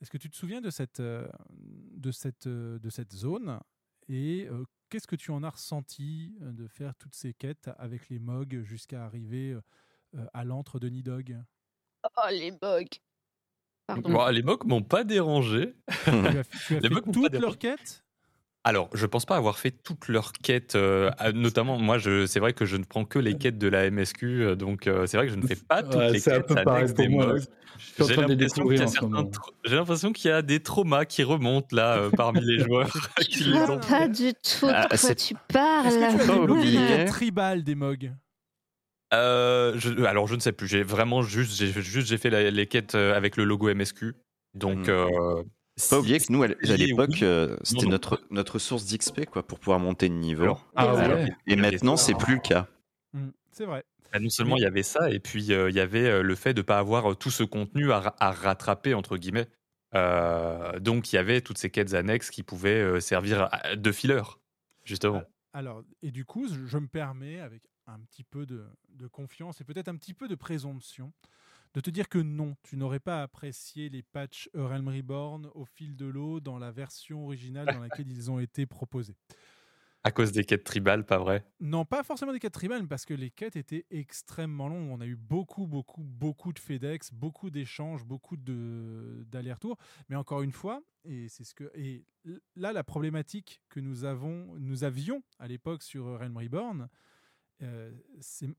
est-ce 0.02 0.12
que 0.12 0.18
tu 0.18 0.30
te 0.30 0.36
souviens 0.36 0.60
de 0.60 0.70
cette, 0.70 1.02
de 1.02 2.12
cette, 2.12 2.50
de 2.50 2.90
cette 2.90 3.14
zone 3.14 3.58
et 4.10 4.50
qu'est-ce 4.90 5.08
que 5.08 5.16
tu 5.16 5.32
en 5.32 5.44
as 5.44 5.52
ressenti 5.52 6.36
de 6.42 6.68
faire 6.68 6.94
toutes 6.96 7.16
ces 7.16 7.34
quêtes 7.34 7.70
avec 7.78 8.10
les 8.10 8.20
Mogs 8.20 8.64
jusqu'à 8.64 9.06
arriver 9.06 9.58
à 10.34 10.44
l'antre 10.44 10.80
de 10.80 10.90
Nidog? 10.90 11.42
Oh, 12.18 12.30
les 12.32 12.52
bugs. 12.52 13.00
Pardon. 13.96 14.10
Bon, 14.12 14.28
les 14.28 14.42
mocs 14.44 14.66
m'ont 14.66 14.82
pas 14.82 15.04
dérangé. 15.04 15.74
Tu 16.04 16.10
as, 16.10 16.14
tu 16.24 16.28
as 16.28 16.44
fait 16.44 16.80
Les 16.82 16.90
toutes 17.12 17.34
leurs 17.40 17.58
quêtes? 17.58 18.04
Alors, 18.64 18.90
je 18.94 19.08
pense 19.08 19.26
pas 19.26 19.38
avoir 19.38 19.58
fait 19.58 19.72
toutes 19.72 20.08
leurs 20.08 20.34
quêtes. 20.34 20.76
euh, 20.76 21.10
notamment, 21.34 21.80
moi, 21.80 21.98
c'est 22.00 22.40
vrai 22.40 22.54
que 22.54 22.66
je 22.66 22.78
ne 22.78 22.84
prends 22.84 23.06
que 23.06 23.18
les 23.18 23.36
quêtes 23.36 23.58
de 23.58 23.68
la 23.68 23.86
MSQ, 23.90 24.26
euh, 24.44 24.56
donc 24.56 24.86
euh, 24.86 25.08
c'est 25.08 25.18
vrai 25.18 25.26
que 25.26 25.34
je 25.34 25.38
ne 25.38 25.46
fais 25.48 25.56
pas 25.56 25.82
toutes 25.82 25.96
Ouais, 25.96 26.12
les 26.14 26.20
c'est 26.20 26.32
un 26.32 26.36
quêtes 26.42 26.48
peu 26.48 26.56
pareil 26.56 26.78
annexes 26.84 26.94
pour 26.94 27.04
des 27.06 27.10
moi. 27.10 27.26
mocs. 27.26 27.42
Je 27.80 27.86
suis 27.86 28.04
en 28.04 28.08
J'ai 28.08 28.14
train 28.14 28.22
de 28.28 28.34
les 28.34 28.36
l'impression 28.36 28.68
qu'il 28.68 28.78
y 28.78 28.80
a 28.80 28.84
en 28.84 28.88
ce 28.88 28.94
certains 28.94 29.08
moment. 29.10 29.30
tra- 29.32 29.54
J'ai 29.66 29.76
l'impression 29.76 30.14
qu'il 30.14 30.30
y 30.30 30.34
a 30.34 30.42
des 30.44 30.60
traumas 30.62 31.06
qui 31.06 31.24
remontent 31.24 31.76
là 31.76 31.98
euh, 31.98 32.12
parmi 32.12 32.42
les 32.46 32.60
joueurs 32.64 32.94
qui 33.28 33.40
Je 33.40 33.50
les 33.50 33.58
vois 33.58 33.72
ont. 33.72 33.80
pas 33.80 34.08
du 34.08 34.34
tout 34.34 34.68
de 34.68 34.72
Ah, 34.76 34.88
quoi 35.00 35.16
tu 35.16 35.34
Est-ce 35.34 35.38
parles. 35.48 36.18
que 36.18 36.76
tu 36.86 36.94
as 36.94 36.98
quêtes 36.98 37.08
tribales 37.08 37.64
des 37.64 37.74
Mogs? 37.76 38.12
Euh, 39.14 39.74
je- 39.78 40.04
alors, 40.06 40.28
je 40.28 40.36
ne 40.36 40.40
sais 40.40 40.52
plus. 40.52 40.68
J'ai 40.68 40.84
vraiment 40.84 41.22
juste, 41.22 41.54
j'ai 41.58 41.72
juste, 41.72 42.08
j'ai 42.08 42.18
fait 42.18 42.30
la- 42.30 42.50
les 42.50 42.68
quêtes 42.68 42.96
euh, 42.96 43.14
avec 43.16 43.36
le 43.38 43.44
logo 43.44 43.70
MSQ. 43.70 44.14
Donc, 44.54 44.88
Hmm. 44.88 44.90
euh, 44.90 45.44
Pas 45.90 46.00
oublier 46.00 46.20
que 46.20 46.32
nous, 46.32 46.44
à 46.44 46.48
l'époque, 46.48 47.10
oui. 47.14 47.20
euh, 47.24 47.56
c'était 47.64 47.86
non. 47.86 47.92
notre, 47.92 48.22
notre 48.30 48.60
source 48.60 48.86
d'XP 48.86 49.26
quoi, 49.26 49.44
pour 49.44 49.60
pouvoir 49.60 49.80
monter 49.80 50.10
de 50.10 50.14
niveau. 50.14 50.44
Alors, 50.44 50.72
Ah 50.76 50.82
alors, 51.00 51.18
ouais. 51.18 51.30
Et 51.48 51.56
maintenant, 51.56 51.98
c'est 51.98 52.14
plus 52.16 52.36
le 52.36 52.42
cas. 52.42 52.68
Hmm, 53.14 53.30
C'est 53.52 53.66
vrai. 53.66 53.84
Bah, 54.14 54.20
non 54.20 54.30
seulement 54.30 54.58
il 54.58 54.64
y 54.64 54.66
avait 54.66 54.84
ça, 54.84 55.10
et 55.10 55.20
puis 55.20 55.54
euh, 55.54 55.70
il 55.70 55.76
y 55.76 55.80
avait 55.80 56.06
euh, 56.06 56.22
le 56.22 56.36
fait 56.36 56.54
de 56.54 56.60
ne 56.60 56.66
pas 56.66 56.78
avoir 56.80 57.12
euh, 57.12 57.16
tout 57.16 57.32
ce 57.32 57.44
contenu 57.44 57.92
à, 57.94 58.14
à 58.20 58.32
rattraper, 58.32 58.94
entre 58.94 59.16
guillemets. 59.18 59.48
Euh, 59.96 60.80
donc 60.80 61.12
il 61.12 61.16
y 61.16 61.20
avait 61.20 61.40
toutes 61.42 61.58
ces 61.58 61.70
quêtes 61.70 61.94
annexes 61.94 62.30
qui 62.30 62.44
pouvaient 62.44 62.82
euh, 62.82 63.00
servir 63.00 63.50
de 63.76 63.92
filler, 63.94 64.22
justement. 64.84 65.24
Alors, 65.54 65.84
et 66.02 66.12
du 66.12 66.26
coup, 66.26 66.46
je 66.48 66.78
me 66.78 66.88
permets, 66.88 67.40
avec 67.40 67.62
un 67.88 68.00
petit 68.00 68.24
peu 68.24 68.46
de, 68.46 68.66
de 68.90 69.08
confiance 69.08 69.62
et 69.62 69.64
peut-être 69.64 69.88
un 69.88 69.96
petit 69.96 70.14
peu 70.14 70.28
de 70.28 70.36
présomption, 70.36 71.14
de 71.74 71.80
te 71.80 71.90
dire 71.90 72.10
que 72.10 72.20
non, 72.20 72.56
tu 72.64 72.78
n'aurais 72.78 73.00
pas 73.00 73.22
apprécié 73.22 73.90
les 73.90 74.04
patchs 74.04 74.50
Realm 74.54 74.88
Reborn 74.88 75.50
au 75.54 75.66
fil 75.66 75.96
de 75.96 76.06
l'eau 76.06 76.40
dans 76.40 76.58
la 76.58 76.72
version 76.72 77.24
originale 77.26 77.68
dans 77.68 77.80
laquelle 77.80 78.12
ils 78.12 78.30
ont 78.30 78.40
été 78.40 78.66
proposés. 78.66 79.16
À 80.04 80.12
cause 80.12 80.32
des 80.32 80.44
quêtes 80.44 80.64
tribales, 80.64 81.06
pas 81.06 81.20
vrai? 81.20 81.46
Non, 81.60 81.86
pas 81.86 82.02
forcément 82.02 82.34
des 82.34 82.40
quêtes 82.40 82.54
tribales, 82.54 82.88
parce 82.88 83.06
que 83.06 83.14
les 83.14 83.30
quêtes 83.30 83.56
étaient 83.56 83.86
extrêmement 83.92 84.68
longues. 84.68 84.90
On 84.90 85.00
a 85.00 85.06
eu 85.06 85.16
beaucoup, 85.16 85.68
beaucoup, 85.68 86.02
beaucoup 86.02 86.54
de 86.54 86.60
FedEx, 86.60 87.14
beaucoup 87.14 87.52
d'échanges, 87.52 88.04
beaucoup 88.04 88.36
de 88.36 89.24
d'allers-retours. 89.28 89.78
Mais 90.10 90.16
encore 90.16 90.42
une 90.42 90.54
fois, 90.54 90.82
et 91.06 91.30
c'est 91.30 91.44
ce 91.44 91.54
que 91.54 91.72
et 91.76 92.04
là 92.56 92.74
la 92.74 92.84
problématique 92.84 93.62
que 93.70 93.80
nous 93.80 94.04
avons, 94.04 94.56
nous 94.58 94.84
avions 94.84 95.22
à 95.38 95.48
l'époque 95.48 95.84
sur 95.84 96.06
Realm 96.18 96.36
Reborn, 96.36 96.90
euh, 97.62 97.92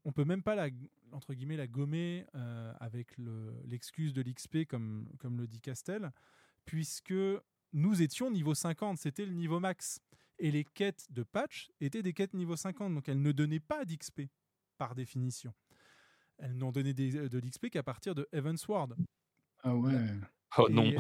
on 0.04 0.12
peut 0.12 0.24
même 0.24 0.42
pas 0.42 0.54
la 0.54 0.68
entre 1.12 1.34
guillemets 1.34 1.56
la 1.56 1.66
gommer 1.66 2.26
euh, 2.34 2.72
avec 2.80 3.16
le- 3.18 3.54
l'excuse 3.66 4.12
de 4.12 4.22
l'XP 4.22 4.64
comme 4.68 5.08
comme 5.18 5.36
le 5.38 5.46
dit 5.46 5.60
Castel, 5.60 6.10
puisque 6.64 7.14
nous 7.72 8.02
étions 8.02 8.30
niveau 8.30 8.54
50, 8.54 8.98
c'était 8.98 9.26
le 9.26 9.32
niveau 9.34 9.60
max. 9.60 10.00
Et 10.38 10.50
les 10.50 10.64
quêtes 10.64 11.06
de 11.10 11.22
patch 11.22 11.70
étaient 11.80 12.02
des 12.02 12.12
quêtes 12.14 12.34
niveau 12.34 12.56
50, 12.56 12.94
donc 12.94 13.08
elles 13.08 13.20
ne 13.22 13.32
donnaient 13.32 13.60
pas 13.60 13.84
d'XP 13.84 14.22
par 14.78 14.94
définition. 14.94 15.54
Elles 16.38 16.56
n'ont 16.56 16.72
donné 16.72 16.92
des- 16.94 17.28
de 17.28 17.38
l'XP 17.38 17.68
qu'à 17.70 17.82
partir 17.82 18.14
de 18.14 18.26
Evansward. 18.32 18.96
Ah 19.62 19.76
ouais. 19.76 19.92
Oh 20.58 20.68
Et- 20.68 20.72
non 20.72 20.90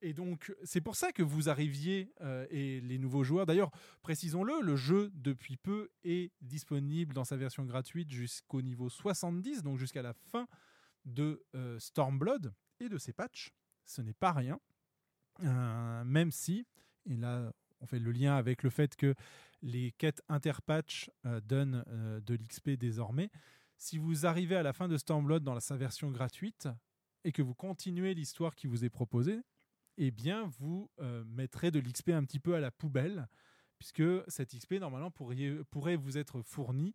Et 0.00 0.12
donc, 0.12 0.54
c'est 0.62 0.80
pour 0.80 0.94
ça 0.94 1.12
que 1.12 1.22
vous 1.22 1.48
arriviez, 1.48 2.12
euh, 2.20 2.46
et 2.50 2.80
les 2.80 2.98
nouveaux 2.98 3.24
joueurs, 3.24 3.46
d'ailleurs, 3.46 3.70
précisons-le, 4.02 4.60
le 4.60 4.76
jeu, 4.76 5.10
depuis 5.14 5.56
peu, 5.56 5.90
est 6.04 6.32
disponible 6.40 7.14
dans 7.14 7.24
sa 7.24 7.36
version 7.36 7.64
gratuite 7.64 8.10
jusqu'au 8.10 8.62
niveau 8.62 8.88
70, 8.88 9.62
donc 9.62 9.78
jusqu'à 9.78 10.02
la 10.02 10.12
fin 10.12 10.46
de 11.04 11.44
euh, 11.54 11.78
Stormblood 11.80 12.54
et 12.78 12.88
de 12.88 12.98
ses 12.98 13.12
patchs. 13.12 13.52
Ce 13.84 14.00
n'est 14.00 14.14
pas 14.14 14.32
rien. 14.32 14.60
Euh, 15.42 16.04
même 16.04 16.30
si, 16.30 16.64
et 17.06 17.16
là, 17.16 17.52
on 17.80 17.86
fait 17.86 17.98
le 17.98 18.12
lien 18.12 18.36
avec 18.36 18.62
le 18.62 18.70
fait 18.70 18.94
que 18.94 19.14
les 19.62 19.92
quêtes 19.92 20.22
interpatch 20.28 21.10
donnent 21.42 21.84
de 22.24 22.34
l'XP 22.34 22.70
désormais. 22.70 23.30
Si 23.76 23.98
vous 23.98 24.26
arrivez 24.26 24.56
à 24.56 24.62
la 24.62 24.72
fin 24.72 24.86
de 24.86 24.96
Stormblood 24.96 25.42
dans 25.42 25.58
sa 25.58 25.76
version 25.76 26.10
gratuite 26.10 26.68
et 27.24 27.32
que 27.32 27.42
vous 27.42 27.54
continuez 27.54 28.14
l'histoire 28.14 28.54
qui 28.54 28.66
vous 28.68 28.84
est 28.84 28.90
proposée, 28.90 29.40
eh 29.98 30.10
bien, 30.10 30.50
vous 30.58 30.90
euh, 31.00 31.24
mettrez 31.26 31.70
de 31.70 31.78
l'XP 31.78 32.10
un 32.10 32.24
petit 32.24 32.40
peu 32.40 32.54
à 32.54 32.60
la 32.60 32.70
poubelle, 32.70 33.28
puisque 33.78 34.02
cet 34.28 34.56
XP, 34.56 34.74
normalement, 34.74 35.10
pourrait 35.10 35.96
vous 35.96 36.18
être 36.18 36.42
fourni 36.42 36.94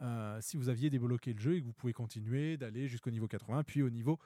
euh, 0.00 0.38
si 0.40 0.56
vous 0.56 0.68
aviez 0.68 0.90
débloqué 0.90 1.32
le 1.32 1.40
jeu 1.40 1.56
et 1.56 1.60
que 1.60 1.66
vous 1.66 1.72
pouvez 1.72 1.92
continuer 1.92 2.56
d'aller 2.56 2.88
jusqu'au 2.88 3.10
niveau 3.10 3.26
80, 3.26 3.64
puis 3.64 3.82
au 3.82 3.90
niveau 3.90 4.18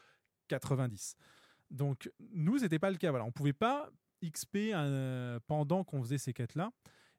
90. 0.49 1.17
Donc, 1.71 2.11
nous, 2.33 2.59
c'était 2.59 2.79
pas 2.79 2.91
le 2.91 2.97
cas. 2.97 3.11
Voilà, 3.11 3.25
on 3.25 3.33
pouvait 3.33 3.53
pas 3.53 3.91
XP 4.23 4.57
euh, 4.73 5.41
pendant 5.47 5.85
qu'on 5.85 6.03
faisait 6.03 6.19
ces 6.19 6.33
quêtes-là. 6.33 6.71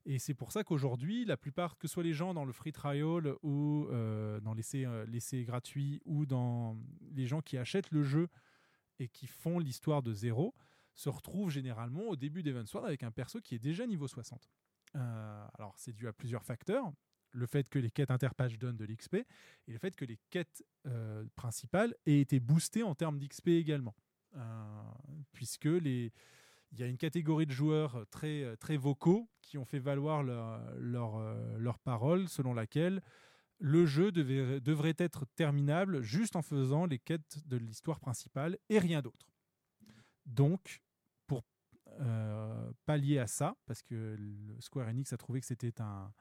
Et 0.06 0.20
c'est 0.20 0.34
pour 0.34 0.52
ça 0.52 0.64
qu'aujourd'hui, 0.64 1.26
la 1.26 1.38
plupart, 1.38 1.78
que 1.78 1.88
ce 1.88 1.94
soit 1.94 2.04
les 2.04 2.14
gens 2.14 2.34
dans 2.34 2.46
le 2.46 2.52
free 2.52 2.74
trial 2.74 3.36
ou 3.42 3.88
euh, 3.90 4.40
dans 4.42 4.54
l'essai 4.54 5.44
gratuit 5.46 6.02
ou 6.06 6.26
dans 6.26 6.78
les 7.12 7.26
gens 7.26 7.42
qui 7.42 7.58
achètent 7.58 7.92
le 7.92 8.04
jeu 8.04 8.28
et 9.00 9.08
qui 9.08 9.28
font 9.28 9.60
l'histoire 9.60 10.04
de 10.04 10.14
zéro, 10.14 10.54
se 10.96 11.10
retrouvent 11.10 11.50
généralement 11.50 12.04
au 12.04 12.16
début 12.16 12.44
d'Evansward 12.44 12.86
avec 12.86 13.04
un 13.04 13.12
perso 13.12 13.42
qui 13.42 13.56
est 13.56 13.60
déjà 13.60 13.86
niveau 13.88 14.08
60. 14.08 14.50
Euh, 14.96 15.48
alors, 15.58 15.74
c'est 15.78 15.94
dû 15.94 16.08
à 16.08 16.14
plusieurs 16.14 16.44
facteurs. 16.44 16.92
Le 17.32 17.48
fait 17.48 17.68
que 17.68 17.80
les 17.80 17.90
quêtes 17.90 18.12
interpatch 18.12 18.58
donnent 18.60 18.78
de 18.78 18.86
l'XP 18.86 19.16
et 19.16 19.72
le 19.72 19.80
fait 19.80 19.96
que 19.96 20.06
les 20.06 20.20
quêtes 20.30 20.64
euh, 20.86 21.26
principales 21.36 21.96
aient 22.06 22.20
été 22.20 22.40
boostées 22.40 22.84
en 22.84 22.94
termes 22.94 23.18
d'XP 23.18 23.50
également. 23.50 23.96
Euh, 24.36 24.82
puisque 25.32 25.66
il 25.66 26.12
y 26.80 26.84
a 26.84 26.88
une 26.88 26.98
catégorie 26.98 27.46
de 27.46 27.52
joueurs 27.52 28.06
très, 28.12 28.78
vocaux 28.78 29.30
qui 29.42 29.58
ont 29.58 29.66
fait 29.66 29.80
valoir 29.80 30.24
leur, 30.24 31.80
parole 31.80 32.28
selon 32.30 32.54
laquelle 32.54 33.02
le 33.60 33.86
jeu 33.86 34.12
devrait 34.12 34.96
être 34.98 35.26
terminable 35.36 36.02
juste 36.02 36.36
en 36.36 36.42
faisant 36.42 36.86
les 36.86 37.00
quêtes 37.00 37.48
de 37.48 37.58
l'histoire 37.58 38.00
principale 38.00 38.58
et 38.70 38.80
rien 38.80 39.02
d'autre. 39.02 39.33
Donc, 40.26 40.82
pour 41.28 41.44
euh, 42.00 42.72
pallier 42.86 43.20
à 43.20 43.28
ça, 43.28 43.56
parce 43.66 43.82
que 43.82 44.16
le 44.18 44.60
Square 44.62 44.88
Enix 44.88 45.12
a 45.14 45.18
trouvé 45.18 45.40
que 45.40 45.46
c'était 45.46 45.82
un, 45.82 46.12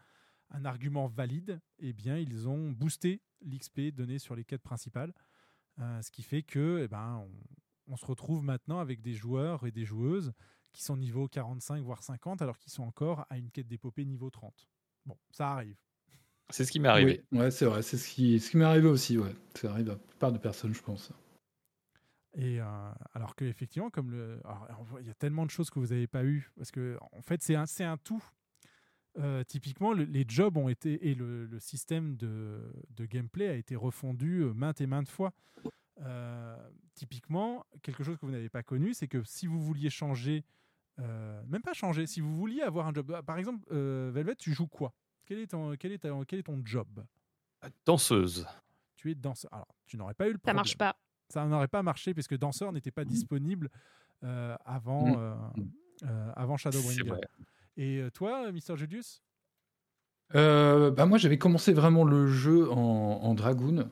un 0.50 0.64
argument 0.64 1.06
valide, 1.06 1.60
eh 1.78 1.92
bien, 1.92 2.18
ils 2.18 2.48
ont 2.48 2.70
boosté 2.70 3.22
l'XP 3.42 3.92
donné 3.92 4.18
sur 4.18 4.34
les 4.34 4.44
quêtes 4.44 4.62
principales, 4.62 5.12
euh, 5.78 6.02
ce 6.02 6.10
qui 6.10 6.22
fait 6.22 6.42
que, 6.42 6.80
eh 6.84 6.88
ben, 6.88 7.26
on, 7.88 7.92
on 7.92 7.96
se 7.96 8.06
retrouve 8.06 8.42
maintenant 8.42 8.78
avec 8.78 9.00
des 9.00 9.14
joueurs 9.14 9.66
et 9.66 9.70
des 9.70 9.84
joueuses 9.84 10.32
qui 10.72 10.82
sont 10.82 10.96
niveau 10.96 11.28
45 11.28 11.82
voire 11.82 12.02
50 12.02 12.42
alors 12.42 12.58
qu'ils 12.58 12.72
sont 12.72 12.84
encore 12.84 13.26
à 13.30 13.38
une 13.38 13.50
quête 13.50 13.68
d'épopée 13.68 14.04
niveau 14.04 14.30
30. 14.30 14.68
Bon, 15.06 15.16
ça 15.30 15.52
arrive. 15.52 15.76
C'est 16.50 16.64
ce 16.64 16.72
qui 16.72 16.80
m'est 16.80 16.88
arrivé. 16.88 17.24
Oui, 17.32 17.38
ouais, 17.38 17.50
c'est 17.50 17.64
vrai. 17.64 17.82
C'est 17.82 17.96
ce 17.96 18.08
qui, 18.08 18.38
ce 18.38 18.50
qui 18.50 18.56
m'est 18.56 18.64
arrivé 18.64 18.88
aussi. 18.88 19.16
Ouais. 19.18 19.34
Ça 19.54 19.70
arrive 19.70 19.88
à 19.88 19.92
la 19.92 19.98
plupart 19.98 20.32
de 20.32 20.38
personnes, 20.38 20.74
je 20.74 20.82
pense. 20.82 21.10
Et 22.34 22.60
euh, 22.60 22.92
alors 23.12 23.36
que 23.36 23.44
effectivement, 23.44 23.90
comme 23.90 24.10
le, 24.10 24.40
il 25.00 25.06
y 25.06 25.10
a 25.10 25.14
tellement 25.14 25.44
de 25.44 25.50
choses 25.50 25.68
que 25.70 25.78
vous 25.78 25.88
n'avez 25.88 26.06
pas 26.06 26.24
eu 26.24 26.50
parce 26.56 26.70
que 26.70 26.96
en 27.12 27.20
fait 27.22 27.42
c'est 27.42 27.54
un, 27.54 27.66
c'est 27.66 27.84
un 27.84 27.96
tout. 27.98 28.22
Euh, 29.18 29.44
typiquement, 29.44 29.92
le- 29.92 30.04
les 30.04 30.24
jobs 30.26 30.56
ont 30.56 30.70
été 30.70 31.10
et 31.10 31.14
le, 31.14 31.44
le 31.44 31.60
système 31.60 32.16
de, 32.16 32.72
de 32.90 33.04
gameplay 33.04 33.48
a 33.48 33.54
été 33.54 33.76
refondu 33.76 34.40
euh, 34.40 34.54
maintes 34.54 34.80
et 34.80 34.86
maintes 34.86 35.10
fois. 35.10 35.34
Euh, 36.00 36.56
typiquement, 36.94 37.66
quelque 37.82 38.02
chose 38.02 38.16
que 38.16 38.24
vous 38.24 38.32
n'avez 38.32 38.48
pas 38.48 38.62
connu, 38.62 38.94
c'est 38.94 39.08
que 39.08 39.22
si 39.24 39.46
vous 39.46 39.60
vouliez 39.60 39.90
changer, 39.90 40.44
euh, 41.00 41.42
même 41.46 41.60
pas 41.60 41.74
changer, 41.74 42.06
si 42.06 42.22
vous 42.22 42.34
vouliez 42.34 42.62
avoir 42.62 42.86
un 42.86 42.94
job, 42.94 43.20
par 43.26 43.36
exemple, 43.36 43.62
euh, 43.70 44.10
Velvet, 44.14 44.36
tu 44.36 44.54
joues 44.54 44.66
quoi? 44.68 44.94
Quel 45.26 45.38
est, 45.40 45.48
ton, 45.48 45.76
quel, 45.76 45.92
est 45.92 45.98
ta- 45.98 46.24
quel 46.26 46.38
est 46.38 46.44
ton 46.44 46.62
job? 46.64 47.04
Danseuse. 47.84 48.46
Tu 48.96 49.10
es 49.10 49.14
danseur. 49.14 49.52
Alors, 49.52 49.68
tu 49.86 49.96
n'aurais 49.98 50.14
pas 50.14 50.26
eu 50.26 50.32
le 50.32 50.36
Ça 50.36 50.38
problème. 50.38 50.56
marche 50.56 50.78
pas. 50.78 50.96
Ça 51.32 51.46
n'aurait 51.46 51.66
pas 51.68 51.82
marché 51.82 52.12
puisque 52.12 52.36
danseur 52.36 52.72
n'était 52.72 52.90
pas 52.90 53.04
disponible 53.06 53.70
euh, 54.22 54.54
avant, 54.66 55.06
Mm. 55.06 55.16
euh, 55.16 55.34
euh, 56.04 56.32
avant 56.36 56.58
Shadowbringer. 56.58 57.20
Et 57.78 58.00
euh, 58.02 58.10
toi, 58.10 58.52
Mister 58.52 58.76
Julius? 58.76 59.22
Bah 60.34 61.06
moi, 61.06 61.16
j'avais 61.18 61.38
commencé 61.38 61.72
vraiment 61.72 62.04
le 62.04 62.26
jeu 62.26 62.70
en, 62.70 62.76
en 63.22 63.34
Dragoon. 63.34 63.88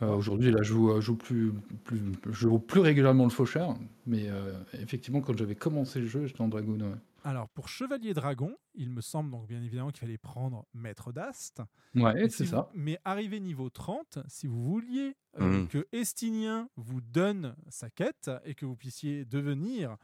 Aujourd'hui, 0.00 0.50
là, 0.52 0.62
je 0.62 0.72
joue, 0.72 1.16
plus, 1.16 1.52
plus, 1.84 2.00
je 2.26 2.32
joue 2.32 2.58
plus 2.58 2.80
régulièrement 2.80 3.24
le 3.24 3.30
faucheur. 3.30 3.76
Mais 4.06 4.28
effectivement, 4.74 5.20
quand 5.20 5.36
j'avais 5.36 5.56
commencé 5.56 5.98
le 6.00 6.06
jeu, 6.06 6.26
j'étais 6.26 6.40
en 6.40 6.48
Dragoon. 6.48 6.80
ouais. 6.80 6.94
Alors, 7.28 7.48
pour 7.48 7.68
Chevalier 7.68 8.14
Dragon, 8.14 8.56
il 8.74 8.88
me 8.90 9.00
semble 9.00 9.32
donc 9.32 9.48
bien 9.48 9.60
évidemment 9.60 9.90
qu'il 9.90 9.98
fallait 9.98 10.16
prendre 10.16 10.64
Maître 10.74 11.10
d'Ast. 11.12 11.60
Ouais, 11.96 12.14
Mais 12.14 12.28
c'est 12.28 12.44
si 12.44 12.46
ça. 12.46 12.68
vous- 12.72 12.78
mais 12.80 12.98
arrivé 13.04 13.40
niveau 13.40 13.68
30, 13.68 14.18
si 14.28 14.46
vous 14.46 14.62
vouliez 14.62 15.16
euh, 15.40 15.62
Mm. 15.64 15.68
que 15.68 15.88
Estinien 15.90 16.68
vous 16.76 17.00
donne 17.00 17.56
sa 17.68 17.90
quête 17.90 18.30
et 18.44 18.54
que 18.54 18.64
vous 18.64 18.76
puissiez 18.76 19.24
devenir 19.24 19.96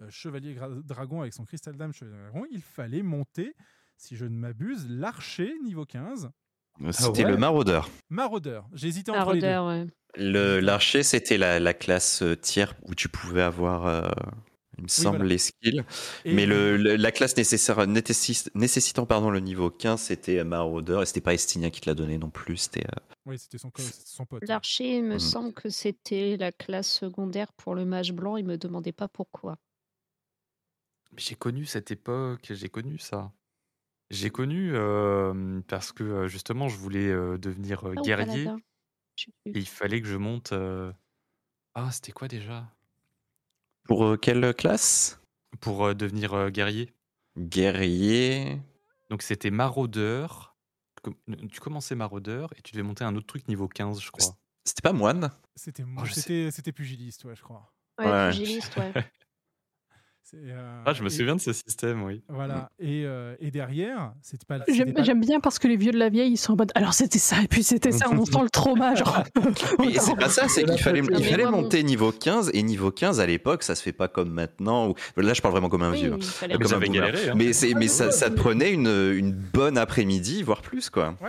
euh, 0.00 0.06
Chevalier 0.08 0.56
Dragon 0.84 1.20
avec 1.20 1.34
son 1.34 1.44
cristal 1.44 1.76
d'âme 1.76 1.92
Chevalier 1.92 2.16
Dragon, 2.30 2.46
il 2.50 2.62
fallait 2.62 3.02
monter, 3.02 3.54
si 3.98 4.16
je 4.16 4.24
ne 4.24 4.34
m'abuse, 4.34 4.88
l'archer 4.88 5.52
niveau 5.62 5.84
15. 5.84 6.30
C'était 6.92 7.24
ouais 7.26 7.30
le 7.32 7.36
maraudeur. 7.36 7.90
Maraudeur. 8.08 8.66
J'hésitais 8.72 9.10
entre 9.10 9.34
les 9.34 9.40
deux. 9.42 9.46
Maraudeur, 9.48 9.84
ouais. 9.84 9.92
Le- 10.16 10.60
L'archer, 10.60 11.02
c'était 11.02 11.36
la, 11.36 11.60
la 11.60 11.74
classe 11.74 12.22
euh, 12.22 12.34
tiers 12.36 12.72
où 12.84 12.94
tu 12.94 13.10
pouvais 13.10 13.42
avoir, 13.42 13.86
euh, 13.86 14.08
il 14.80 14.84
me 14.84 14.88
semble, 14.88 15.18
voilà. 15.18 15.28
les 15.30 15.38
skills. 15.38 15.84
Et 16.24 16.34
Mais 16.34 16.46
le, 16.46 16.76
le- 16.76 16.96
la 16.96 17.12
classe 17.12 17.36
nécessaire, 17.36 17.78
nécessi- 17.86 18.48
nécessitant 18.54 19.06
pardon, 19.06 19.30
le 19.30 19.40
niveau 19.40 19.70
15, 19.70 20.00
c'était 20.00 20.42
maraudeur. 20.44 21.02
Et 21.02 21.06
c'était 21.06 21.20
pas 21.20 21.34
Estinien 21.34 21.70
qui 21.70 21.80
te 21.80 21.88
l'a 21.88 21.94
donné 21.94 22.18
non 22.18 22.30
plus. 22.30 22.56
C'était 22.56 22.84
euh, 22.86 23.00
Oui, 23.26 23.38
c'était 23.38 23.58
son, 23.58 23.70
pote. 23.70 24.42
L'archer, 24.48 24.96
il 24.96 25.04
me 25.04 25.14
Mhm. 25.14 25.18
semble 25.18 25.52
que 25.52 25.68
c'était 25.68 26.36
la 26.36 26.52
classe 26.52 26.90
secondaire 26.90 27.52
pour 27.52 27.74
le 27.74 27.84
mage 27.84 28.12
blanc. 28.12 28.36
Il 28.36 28.46
me 28.46 28.56
demandait 28.56 28.92
pas 28.92 29.08
pourquoi. 29.08 29.56
J'ai 31.16 31.34
connu 31.34 31.66
cette 31.66 31.90
époque, 31.90 32.46
j'ai 32.50 32.68
connu 32.68 32.98
ça. 32.98 33.32
J'ai 34.10 34.30
connu 34.30 34.72
euh, 34.74 35.60
parce 35.68 35.92
que 35.92 36.04
euh, 36.04 36.28
justement, 36.28 36.68
je 36.68 36.76
voulais 36.76 37.08
euh, 37.08 37.38
devenir 37.38 37.88
euh, 37.88 37.94
Ah, 37.96 38.02
guerrier 38.02 38.46
et 39.46 39.58
il 39.58 39.66
fallait 39.68 40.00
que 40.00 40.08
je 40.08 40.16
monte. 40.16 40.52
euh, 40.52 40.92
Ah, 41.74 41.90
c'était 41.90 42.12
quoi 42.12 42.28
déjà? 42.28 42.72
Pour 43.90 44.04
euh, 44.04 44.16
quelle 44.16 44.54
classe? 44.54 45.20
Pour 45.58 45.84
euh, 45.84 45.94
devenir 45.94 46.32
euh, 46.32 46.48
guerrier. 46.48 46.94
Guerrier. 47.36 48.62
Donc 49.10 49.20
c'était 49.20 49.50
maraudeur. 49.50 50.56
Tu 51.50 51.58
commençais 51.58 51.96
maraudeur 51.96 52.52
et 52.56 52.62
tu 52.62 52.70
devais 52.70 52.84
monter 52.84 53.02
un 53.02 53.16
autre 53.16 53.26
truc 53.26 53.48
niveau 53.48 53.66
15, 53.66 54.00
je 54.00 54.12
crois. 54.12 54.36
C'était 54.64 54.82
pas 54.82 54.92
moine? 54.92 55.32
C'était 55.56 55.82
Oh, 55.98 56.06
c'était 56.06 56.72
pugiliste, 56.72 57.24
ouais, 57.24 57.34
je 57.34 57.42
crois. 57.42 57.74
Ouais, 57.98 58.06
Ouais. 58.06 58.28
pugiliste, 58.30 58.76
ouais. 58.76 58.92
Euh, 60.34 60.82
Ah, 60.86 60.92
je 60.92 61.02
me 61.02 61.08
et- 61.08 61.10
souviens 61.10 61.36
de 61.36 61.40
ce 61.40 61.52
système, 61.52 62.02
oui. 62.02 62.22
Voilà. 62.28 62.70
Et, 62.78 63.04
euh, 63.04 63.34
et 63.40 63.50
derrière, 63.50 64.12
c'était 64.22 64.44
pas. 64.46 64.58
J'aime 64.68 64.92
pas- 64.92 65.02
bien 65.14 65.40
parce 65.40 65.58
que 65.58 65.68
les 65.68 65.76
vieux 65.76 65.92
de 65.92 65.98
la 65.98 66.08
vieille, 66.08 66.32
ils 66.32 66.36
sont 66.36 66.52
en 66.52 66.56
mode. 66.56 66.70
Alors 66.74 66.94
c'était 66.94 67.18
ça, 67.18 67.42
et 67.42 67.48
puis 67.48 67.62
c'était 67.62 67.92
ça, 67.92 68.06
on 68.10 68.24
sent 68.24 68.42
le 68.42 68.50
trauma. 68.50 68.94
Genre. 68.94 69.24
Mais 69.78 69.94
c'est 69.98 70.16
pas 70.16 70.28
ça, 70.28 70.48
c'est 70.48 70.64
qu'il 70.64 70.78
fallait, 70.78 71.00
il 71.00 71.04
mon- 71.50 71.62
monter 71.62 71.82
niveau 71.82 72.12
15. 72.12 72.50
Et 72.54 72.62
niveau 72.62 72.90
15, 72.90 73.20
à 73.20 73.26
l'époque, 73.26 73.62
ça 73.62 73.74
se 73.74 73.82
fait 73.82 73.92
pas 73.92 74.08
comme 74.08 74.30
maintenant. 74.30 74.88
Où... 74.88 74.94
Là, 75.16 75.34
je 75.34 75.40
parle 75.42 75.52
vraiment 75.52 75.68
comme 75.68 75.82
un 75.82 75.92
Oui, 75.92 76.00
vieux. 76.00 76.16
Mais 76.48 76.54
comme 76.58 76.74
un 76.74 76.78
galéré, 76.92 77.30
hein. 77.30 77.34
Mais, 77.36 77.52
c'est, 77.52 77.74
mais 77.74 77.88
ça, 77.88 78.10
ça 78.10 78.30
te 78.30 78.36
prenait 78.36 78.72
une, 78.72 78.86
une 78.88 79.32
bonne 79.32 79.76
après-midi, 79.78 80.42
voire 80.42 80.62
plus, 80.62 80.90
quoi. 80.90 81.14
et, 81.20 81.26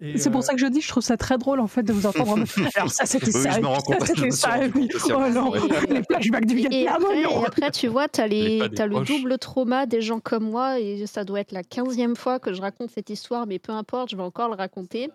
C'est 0.00 0.28
euh, 0.28 0.30
pour 0.30 0.44
ça 0.44 0.54
que 0.54 0.60
je 0.60 0.66
dis, 0.66 0.80
je 0.80 0.88
trouve 0.88 1.02
ça 1.02 1.16
très 1.16 1.38
drôle 1.38 1.58
en 1.58 1.66
fait 1.66 1.82
de 1.82 1.92
vous 1.92 2.06
entendre. 2.06 2.44
Alors 2.76 2.90
ça 2.90 3.04
c'était 3.04 3.26
Oui, 3.26 3.32
ça, 3.32 3.58
et 3.58 4.06
c'était 4.06 4.30
ça, 4.30 4.64
et 4.64 4.70
oh 5.12 5.28
non, 5.28 5.52
les 5.90 6.04
flashbacks 6.04 6.46
du 6.46 6.58
Et 6.60 6.68
Vietnam, 6.68 7.02
après, 7.02 7.24
oh 7.26 7.34
non. 7.34 7.42
et 7.42 7.46
après, 7.46 7.70
tu 7.72 7.88
vois, 7.88 8.08
tu 8.08 8.20
as, 8.20 8.28
Les 8.28 8.58
pas 8.60 8.68
des 8.68 8.86
le 8.86 9.04
double 9.04 9.38
trauma 9.38 9.86
des 9.86 10.00
gens 10.00 10.20
comme 10.20 10.48
moi, 10.48 10.78
et 10.78 11.04
ça 11.06 11.24
doit 11.24 11.40
être 11.40 11.50
la 11.50 11.62
15e 11.62 12.14
fois 12.14 12.38
que 12.38 12.52
je 12.52 12.60
raconte 12.60 12.90
cette 12.90 13.10
histoire, 13.10 13.48
mais 13.48 13.58
peu 13.58 13.72
importe, 13.72 14.10
je 14.10 14.16
vais 14.16 14.22
encore 14.22 14.48
le 14.48 14.54
raconter. 14.54 15.10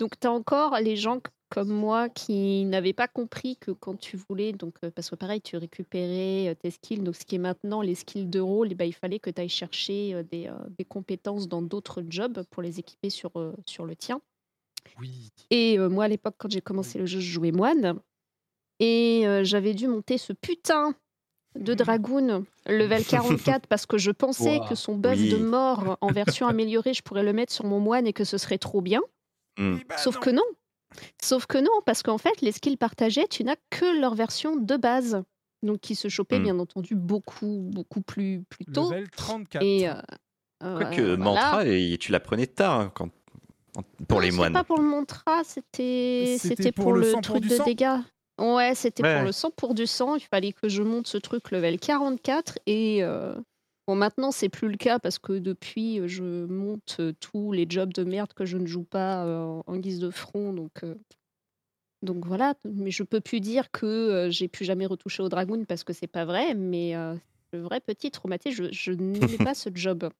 Donc, 0.00 0.18
tu 0.18 0.26
as 0.26 0.32
encore 0.32 0.78
les 0.80 0.96
gens 0.96 1.20
comme 1.54 1.68
moi 1.68 2.08
qui 2.08 2.64
n'avaient 2.64 2.92
pas 2.92 3.06
compris 3.06 3.56
que 3.56 3.70
quand 3.70 3.94
tu 3.96 4.16
voulais, 4.16 4.52
donc, 4.52 4.74
euh, 4.82 4.90
parce 4.90 5.08
que 5.08 5.14
pareil, 5.14 5.40
tu 5.40 5.56
récupérais 5.56 6.48
euh, 6.48 6.54
tes 6.54 6.72
skills, 6.72 6.98
donc 6.98 7.14
ce 7.14 7.24
qui 7.24 7.36
est 7.36 7.38
maintenant 7.38 7.80
les 7.80 7.94
skills 7.94 8.26
de 8.26 8.40
rôle, 8.40 8.72
et 8.72 8.74
ben, 8.74 8.86
il 8.86 8.92
fallait 8.92 9.20
que 9.20 9.30
tu 9.30 9.40
ailles 9.40 9.48
chercher 9.48 10.14
euh, 10.14 10.22
des, 10.24 10.50
des 10.76 10.84
compétences 10.84 11.46
dans 11.46 11.62
d'autres 11.62 12.02
jobs 12.08 12.42
pour 12.50 12.62
les 12.62 12.80
équiper 12.80 13.08
sur, 13.08 13.30
sur 13.66 13.86
le 13.86 13.94
tien. 13.94 14.20
Oui. 15.00 15.30
Et 15.50 15.78
euh, 15.78 15.88
moi, 15.88 16.04
à 16.04 16.08
l'époque, 16.08 16.34
quand 16.38 16.50
j'ai 16.50 16.60
commencé 16.60 16.98
le 16.98 17.06
jeu, 17.06 17.20
je 17.20 17.32
jouais 17.32 17.52
moine. 17.52 17.98
Et 18.80 19.22
euh, 19.26 19.44
j'avais 19.44 19.74
dû 19.74 19.88
monter 19.88 20.18
ce 20.18 20.32
putain 20.32 20.94
de 21.58 21.74
Dragoon 21.74 22.44
level 22.66 23.04
44 23.06 23.66
parce 23.68 23.86
que 23.86 23.98
je 23.98 24.10
pensais 24.10 24.60
que 24.68 24.74
son 24.74 24.96
buff 24.96 25.16
oui. 25.16 25.30
de 25.30 25.36
mort 25.36 25.96
en 26.00 26.08
version 26.08 26.48
améliorée, 26.48 26.94
je 26.94 27.02
pourrais 27.02 27.22
le 27.22 27.32
mettre 27.32 27.52
sur 27.52 27.64
mon 27.64 27.78
moine 27.78 28.06
et 28.06 28.12
que 28.12 28.24
ce 28.24 28.38
serait 28.38 28.58
trop 28.58 28.80
bien. 28.80 29.00
Hmm. 29.56 29.76
Eh 29.80 29.84
ben 29.84 29.96
Sauf 29.96 30.16
non. 30.16 30.20
que 30.20 30.30
non. 30.30 30.42
Sauf 31.22 31.46
que 31.46 31.58
non, 31.58 31.70
parce 31.86 32.02
qu'en 32.02 32.18
fait, 32.18 32.40
les 32.40 32.52
skills 32.52 32.76
partagés, 32.76 33.26
tu 33.28 33.44
n'as 33.44 33.56
que 33.70 34.00
leur 34.00 34.14
version 34.14 34.56
de 34.56 34.76
base. 34.76 35.22
Donc, 35.62 35.80
qui 35.80 35.94
se 35.94 36.08
chopait, 36.08 36.38
Mm. 36.38 36.42
bien 36.42 36.58
entendu, 36.58 36.94
beaucoup, 36.94 37.68
beaucoup 37.72 38.02
plus, 38.02 38.42
plus 38.50 38.66
tôt. 38.66 38.90
Level 38.90 39.08
34. 39.10 39.62
Et. 39.64 39.88
euh, 39.88 39.94
euh, 40.62 40.78
Quoique, 40.78 41.00
voilà. 41.00 41.16
mantra, 41.16 41.66
et 41.66 41.96
tu 41.98 42.12
l'apprenais 42.12 42.46
tard 42.46 42.80
hein, 42.80 42.92
quand... 42.94 43.08
pour 44.06 44.18
Non, 44.18 44.20
les 44.20 44.26
c'était 44.26 44.36
moines. 44.36 44.52
pas 44.52 44.64
pour 44.64 44.78
le 44.78 44.84
mantra, 44.84 45.42
c'était 45.44 46.36
pour 46.74 46.84
pour, 46.84 46.92
le 46.92 47.00
le, 47.00 47.06
sang 47.10 47.20
pour 47.22 47.36
truc 47.40 47.44
de 47.50 47.56
sang 47.56 47.64
dégâts. 47.64 47.98
Ouais, 48.38 48.74
c'était 48.74 49.02
Ouais. 49.02 49.16
pour 49.16 49.24
le 49.24 49.32
sang 49.32 49.50
pour 49.50 49.74
du 49.74 49.86
sang. 49.86 50.16
Il 50.16 50.20
fallait 50.22 50.52
que 50.52 50.68
je 50.68 50.82
monte 50.82 51.06
ce 51.06 51.18
truc 51.18 51.50
level 51.50 51.78
44 51.78 52.58
et 52.66 53.02
euh, 53.02 53.34
bon 53.86 53.94
maintenant 53.94 54.30
c'est 54.30 54.48
plus 54.48 54.68
le 54.68 54.76
cas 54.76 54.98
parce 54.98 55.18
que 55.18 55.34
depuis 55.34 56.00
euh, 56.00 56.08
je 56.08 56.44
monte 56.46 56.96
euh, 57.00 57.12
tous 57.20 57.52
les 57.52 57.66
jobs 57.68 57.92
de 57.92 58.04
merde 58.04 58.32
que 58.34 58.44
je 58.44 58.56
ne 58.56 58.66
joue 58.66 58.84
pas 58.84 59.24
euh, 59.24 59.62
en 59.66 59.76
guise 59.76 59.98
de 59.98 60.10
front 60.10 60.52
donc 60.52 60.84
donc 62.02 62.26
voilà. 62.26 62.52
Mais 62.66 62.90
je 62.90 63.02
peux 63.02 63.22
plus 63.22 63.40
dire 63.40 63.70
que 63.70 64.28
j'ai 64.30 64.46
plus 64.46 64.66
jamais 64.66 64.84
retouché 64.84 65.22
au 65.22 65.30
dragoon 65.30 65.64
parce 65.64 65.84
que 65.84 65.94
c'est 65.94 66.06
pas 66.06 66.26
vrai. 66.26 66.52
Mais 66.54 66.92
le 67.54 67.60
vrai 67.62 67.80
petit 67.80 68.10
traumatisme, 68.10 68.64
je, 68.64 68.70
je 68.70 68.92
n'aimais 68.92 69.38
pas 69.42 69.54
ce 69.54 69.70
job 69.72 70.10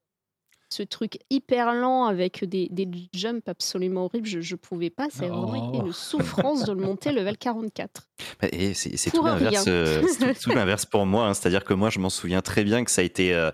ce 0.69 0.83
truc 0.83 1.19
hyper 1.29 1.73
lent 1.73 2.05
avec 2.05 2.43
des, 2.43 2.67
des 2.71 2.87
jumps 3.13 3.47
absolument 3.47 4.05
horribles, 4.05 4.27
je, 4.27 4.41
je 4.41 4.55
pouvais 4.55 4.89
pas. 4.89 5.09
Ça 5.09 5.25
a 5.25 5.27
vraiment 5.29 5.55
été 5.55 5.77
Oh. 5.81 5.85
une 5.87 5.93
souffrance 5.93 6.63
de 6.65 6.73
le 6.73 6.81
monter 6.81 7.11
level 7.11 7.37
44. 7.37 8.07
Bah, 8.41 8.47
Et 8.51 8.73
c'est 8.73 8.97
c'est 8.97 9.11
Pour 9.11 9.19
tout 9.21 9.25
l'inverse. 9.25 9.65
euh, 9.67 10.01
tout, 10.33 10.39
tout 10.41 10.49
l'inverse 10.51 10.85
pour 10.85 11.05
moi. 11.05 11.27
hein. 11.27 11.33
C'est-à-dire 11.33 11.63
que 11.63 11.73
moi, 11.73 11.89
je 11.89 11.99
m'en 11.99 12.09
souviens 12.09 12.41
très 12.41 12.63
bien 12.63 12.83
que 12.83 12.91
ça 12.91 13.01
a 13.01 13.03
été, 13.03 13.33
euh, 13.33 13.51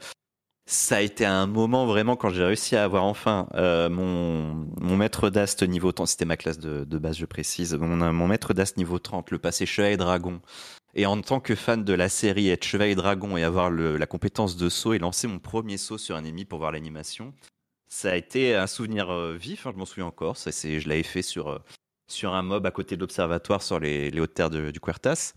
ça 0.70 0.98
a 0.98 1.02
été 1.02 1.26
un 1.26 1.48
moment 1.48 1.86
vraiment 1.86 2.16
quand 2.16 2.30
j'ai 2.30 2.44
réussi 2.46 2.76
à 2.76 2.84
avoir 2.86 3.04
enfin 3.04 3.48
euh, 3.56 3.90
mon, 3.90 4.66
mon 4.80 4.96
maître 4.96 5.30
d'ast 5.30 5.64
niveau 5.64 5.92
30. 5.92 6.08
C'était 6.08 6.26
ma 6.26 6.38
classe 6.38 6.60
de, 6.60 6.86
de 6.86 6.98
base, 6.98 7.18
je 7.18 7.26
précise. 7.26 7.74
Mon, 7.76 8.14
mon 8.14 8.28
maître 8.28 8.54
d'ast 8.54 8.78
niveau 8.78 9.00
30, 9.00 9.32
le 9.32 9.38
passé 9.40 9.66
chevalier 9.66 9.98
dragon. 9.98 10.40
Et 10.94 11.06
en 11.06 11.22
tant 11.22 11.40
que 11.40 11.56
fan 11.56 11.84
de 11.84 11.94
la 11.94 12.10
série, 12.10 12.50
être 12.50 12.66
chevalier 12.66 12.96
dragon 12.96 13.38
et 13.38 13.44
avoir 13.44 13.72
la 13.72 14.06
compétence 14.08 14.58
de 14.58 14.70
saut 14.70 14.94
et 14.94 15.00
lancer 15.00 15.28
mon 15.28 15.40
premier 15.40 15.78
saut 15.78 15.98
sur 15.98 16.16
un 16.16 16.24
ennemi 16.24 16.46
pour 16.46 16.60
voir 16.60 16.72
l'animation, 16.72 17.34
ça 17.88 18.12
a 18.12 18.16
été 18.16 18.56
un 18.56 18.68
souvenir 18.68 19.10
euh, 19.10 19.36
vif. 19.36 19.68
hein, 19.68 19.72
je 19.74 19.78
m'en 19.78 19.86
souviens 19.86 20.06
encore. 20.06 20.38
Ça, 20.38 20.52
je 20.52 20.88
l'avais 20.88 21.04
fait 21.04 21.22
sur, 21.22 21.50
euh, 21.50 21.60
sur 22.08 22.34
un 22.34 22.42
mob 22.42 22.66
à 22.66 22.72
côté 22.72 22.96
de 22.96 23.02
l'observatoire 23.02 23.62
sur 23.62 23.80
les, 23.80 24.18
hautes 24.20 24.34
terres 24.34 24.50
du 24.50 24.80
Quertas. 24.80 25.34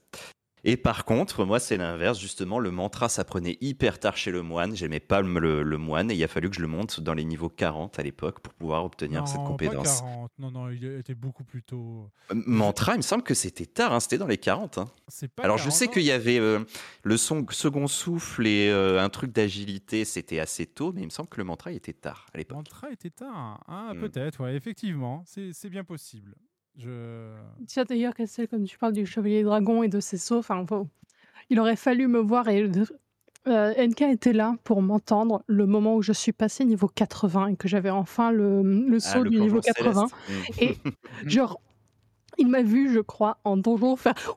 Et 0.67 0.77
par 0.79 1.05
contre, 1.05 1.45
moi, 1.45 1.61
c'est 1.61 1.77
l'inverse. 1.77 2.19
Justement, 2.19 2.59
le 2.59 2.71
mantra 2.71 3.09
s'apprenait 3.09 3.59
hyper 3.61 4.01
tard 4.01 4.17
chez 4.17 4.31
le 4.31 4.43
moine. 4.43 4.75
J'aimais 4.75 5.01
pas 5.01 5.21
le, 5.21 5.77
moine 5.79 6.11
et 6.11 6.15
il 6.15 6.25
a 6.25 6.29
fallu 6.29 6.49
que 6.49 6.57
je 6.57 6.62
le 6.62 6.69
monte 6.69 7.01
dans 7.01 7.12
les 7.15 7.25
niveaux 7.25 7.51
40 7.51 7.99
à 7.99 8.03
l'époque 8.03 8.41
pour 8.41 8.55
pouvoir 8.55 8.85
obtenir 8.85 9.29
cette 9.29 9.45
compétence. 9.45 10.01
Pas 10.01 10.07
40. 10.07 10.31
Non, 10.39 10.51
non, 10.51 10.71
il 10.71 10.85
était 10.85 11.15
beaucoup 11.15 11.45
plus 11.45 11.62
tôt. 11.62 12.11
Mantra, 12.33 12.95
il 12.95 12.99
me 12.99 13.03
semble 13.03 13.23
que 13.23 13.35
c'était 13.35 13.67
tard, 13.67 13.93
hein, 13.93 14.01
c'était 14.01 14.19
dans 14.19 14.27
les 14.27 14.39
40. 14.39 14.79
hein. 14.79 14.87
Pas 15.37 15.43
Alors, 15.45 15.59
je 15.59 15.65
40 15.65 15.77
sais 15.77 15.89
qu'il 15.89 16.03
y 16.03 16.11
avait 16.11 16.39
euh, 16.39 16.65
le 17.03 17.17
son, 17.17 17.45
second 17.51 17.87
souffle 17.87 18.47
et 18.47 18.71
euh, 18.71 19.03
un 19.03 19.09
truc 19.11 19.33
d'agilité, 19.33 20.05
c'était 20.05 20.41
assez 20.41 20.67
tôt, 20.67 20.93
mais 20.95 21.03
il 21.03 21.07
me 21.07 21.11
semble 21.11 21.29
que 21.29 21.39
le 21.39 21.45
mantra 21.45 21.73
il 21.73 21.77
était 21.77 21.93
tard 21.93 22.27
à 22.33 22.39
l'époque. 22.39 22.57
Mantra 22.57 22.91
était 22.91 23.11
tard. 23.11 23.62
Ah, 23.69 23.93
Hmm. 23.95 24.01
peut-être, 24.01 24.43
ouais, 24.43 24.55
effectivement. 24.57 25.23
C'est 25.27 25.69
bien 25.69 25.85
possible. 25.85 26.35
Je... 26.79 27.31
Tiens, 27.66 27.85
d'ailleurs, 27.85 28.14
Cassel, 28.14 28.49
comme 28.49 28.64
tu 28.64 28.79
parles 28.79 28.93
du 28.93 29.07
Chevalier 29.07 29.43
Dragon 29.45 29.83
et 29.83 29.89
de 29.89 30.01
ses 30.01 30.18
sauts, 30.18 30.39
enfin, 30.39 30.64
faut- 30.66 30.89
il 31.51 31.61
aurait 31.61 31.77
fallu 31.77 32.09
me 32.09 32.18
voir 32.18 32.49
et 32.49 32.68
euh, 33.47 33.75
NK 33.77 34.03
était 34.03 34.33
là 34.33 34.57
pour 34.64 34.81
m'entendre 34.83 35.43
le 35.47 35.66
moment 35.66 35.95
où 35.97 36.03
je 36.03 36.12
suis 36.12 36.33
passé 36.33 36.64
niveau 36.64 36.89
80 36.89 37.49
et 37.49 37.57
que 37.57 37.68
j'avais 37.68 37.91
enfin 37.91 38.31
le, 38.33 38.62
le 38.62 38.99
saut 38.99 39.18
Ah, 39.20 39.22
le 39.25 39.31
du 39.31 39.41
niveau 39.41 39.61
plongeon 39.61 40.07
80. 40.09 40.09
céleste. 40.49 40.62
Et 40.62 40.79
genre, 41.29 41.61
il 42.39 42.49
m'a 42.49 42.62
vu, 42.62 42.93
je 42.93 43.01
crois, 43.01 43.39
en 43.45 43.57
donjon 43.57 43.97
faire. 43.97 44.14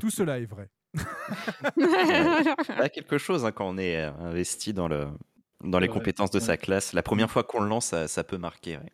Tout 0.00 0.10
cela 0.10 0.38
est 0.38 0.46
vrai. 0.46 0.68
Ça 0.94 2.76
a 2.78 2.88
quelque 2.88 3.18
chose 3.18 3.44
hein, 3.44 3.52
quand 3.52 3.68
on 3.68 3.78
est 3.78 3.96
euh, 3.96 4.12
investi 4.20 4.72
dans, 4.72 4.88
le, 4.88 5.08
dans 5.64 5.78
les 5.78 5.88
Ouais. 5.88 5.92
compétences 5.94 6.30
de 6.30 6.40
sa 6.40 6.56
classe. 6.56 6.92
La 6.92 7.02
première 7.02 7.30
fois 7.30 7.42
qu'on 7.44 7.60
le 7.60 7.68
lance, 7.68 7.86
ça, 7.86 8.08
ça 8.08 8.22
peut 8.24 8.38
marquer. 8.38 8.76
ouais. 8.78 8.92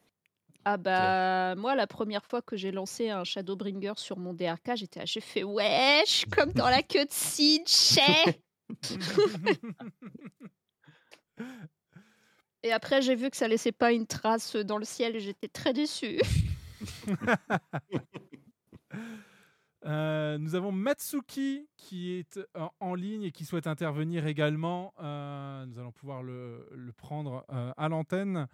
Ah 0.66 0.76
bah 0.76 1.54
moi 1.56 1.74
la 1.74 1.86
première 1.86 2.22
fois 2.26 2.42
que 2.42 2.54
j'ai 2.54 2.70
lancé 2.70 3.08
un 3.08 3.24
Shadowbringer 3.24 3.94
sur 3.96 4.18
mon 4.18 4.34
DRK, 4.34 4.76
j'étais 4.76 5.06
j'ai 5.06 5.22
fait 5.22 5.42
wesh 5.42 6.26
comme 6.30 6.52
dans 6.52 6.68
la 6.68 6.82
cutscene, 6.82 7.66
chais. 7.66 8.42
Et 12.62 12.72
après 12.72 13.00
j'ai 13.00 13.14
vu 13.14 13.30
que 13.30 13.38
ça 13.38 13.48
laissait 13.48 13.72
pas 13.72 13.90
une 13.92 14.06
trace 14.06 14.54
dans 14.54 14.76
le 14.76 14.84
ciel 14.84 15.16
et 15.16 15.20
j'étais 15.20 15.48
très 15.48 15.72
déçue. 15.72 16.20
Euh, 19.86 20.36
nous 20.38 20.54
avons 20.54 20.72
Matsuki 20.72 21.68
qui 21.76 22.12
est 22.12 22.38
en, 22.54 22.70
en 22.80 22.94
ligne 22.94 23.22
et 23.22 23.32
qui 23.32 23.44
souhaite 23.44 23.66
intervenir 23.66 24.26
également. 24.26 24.92
Euh, 25.00 25.64
nous 25.66 25.78
allons 25.78 25.92
pouvoir 25.92 26.22
le, 26.22 26.68
le 26.72 26.92
prendre 26.92 27.44
euh, 27.52 27.72
à 27.76 27.88
l'antenne. 27.88 28.46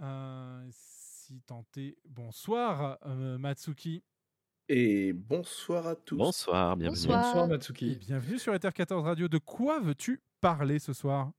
Euh, 0.00 0.66
si 0.70 1.40
tenté. 1.42 1.96
Bonsoir, 2.08 2.98
euh, 3.06 3.38
Matsuki. 3.38 4.02
Et 4.68 5.12
bonsoir 5.12 5.86
à 5.86 5.94
tous. 5.96 6.16
Bonsoir, 6.16 6.76
bienvenue. 6.76 6.96
Bonsoir. 6.96 7.24
Bonsoir 7.24 7.44
Et 7.44 7.48
Matsuki. 7.48 7.96
bienvenue 7.96 8.38
sur 8.38 8.54
Ether 8.54 8.70
14 8.74 9.04
Radio. 9.04 9.28
De 9.28 9.38
quoi 9.38 9.80
veux-tu 9.80 10.20
parler 10.40 10.78
ce 10.78 10.92
soir? 10.92 11.32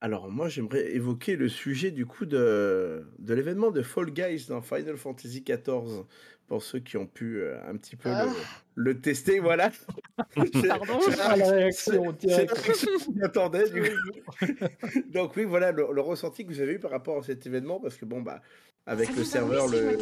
Alors 0.00 0.28
moi 0.32 0.48
j'aimerais 0.48 0.92
évoquer 0.96 1.36
le 1.36 1.48
sujet 1.48 1.92
du 1.92 2.06
coup 2.06 2.26
de, 2.26 3.06
de 3.20 3.34
l'événement 3.34 3.70
de 3.70 3.82
Fall 3.82 4.10
Guys 4.10 4.46
dans 4.48 4.60
Final 4.60 4.96
Fantasy 4.96 5.42
XIV 5.42 6.04
pour 6.52 6.62
ceux 6.62 6.80
qui 6.80 6.98
ont 6.98 7.06
pu 7.06 7.40
euh, 7.40 7.56
un 7.66 7.78
petit 7.78 7.96
peu 7.96 8.10
Ah. 8.12 8.26
le, 8.74 8.92
le 8.92 9.00
tester, 9.00 9.38
voilà. 9.38 9.70
Pardon. 10.68 10.98
la 11.16 11.28
réaction. 11.34 12.12
Donc 15.14 15.34
oui, 15.36 15.44
voilà 15.44 15.72
le, 15.72 15.86
le 15.90 16.00
ressenti 16.02 16.44
que 16.44 16.52
vous 16.52 16.60
avez 16.60 16.74
eu 16.74 16.78
par 16.78 16.90
rapport 16.90 17.16
à 17.16 17.22
cet 17.22 17.46
événement 17.46 17.80
parce 17.80 17.96
que 17.96 18.04
bon 18.04 18.20
bah 18.20 18.42
avec 18.86 19.14
le 19.14 19.24
serveur 19.24 19.68
le 19.68 19.96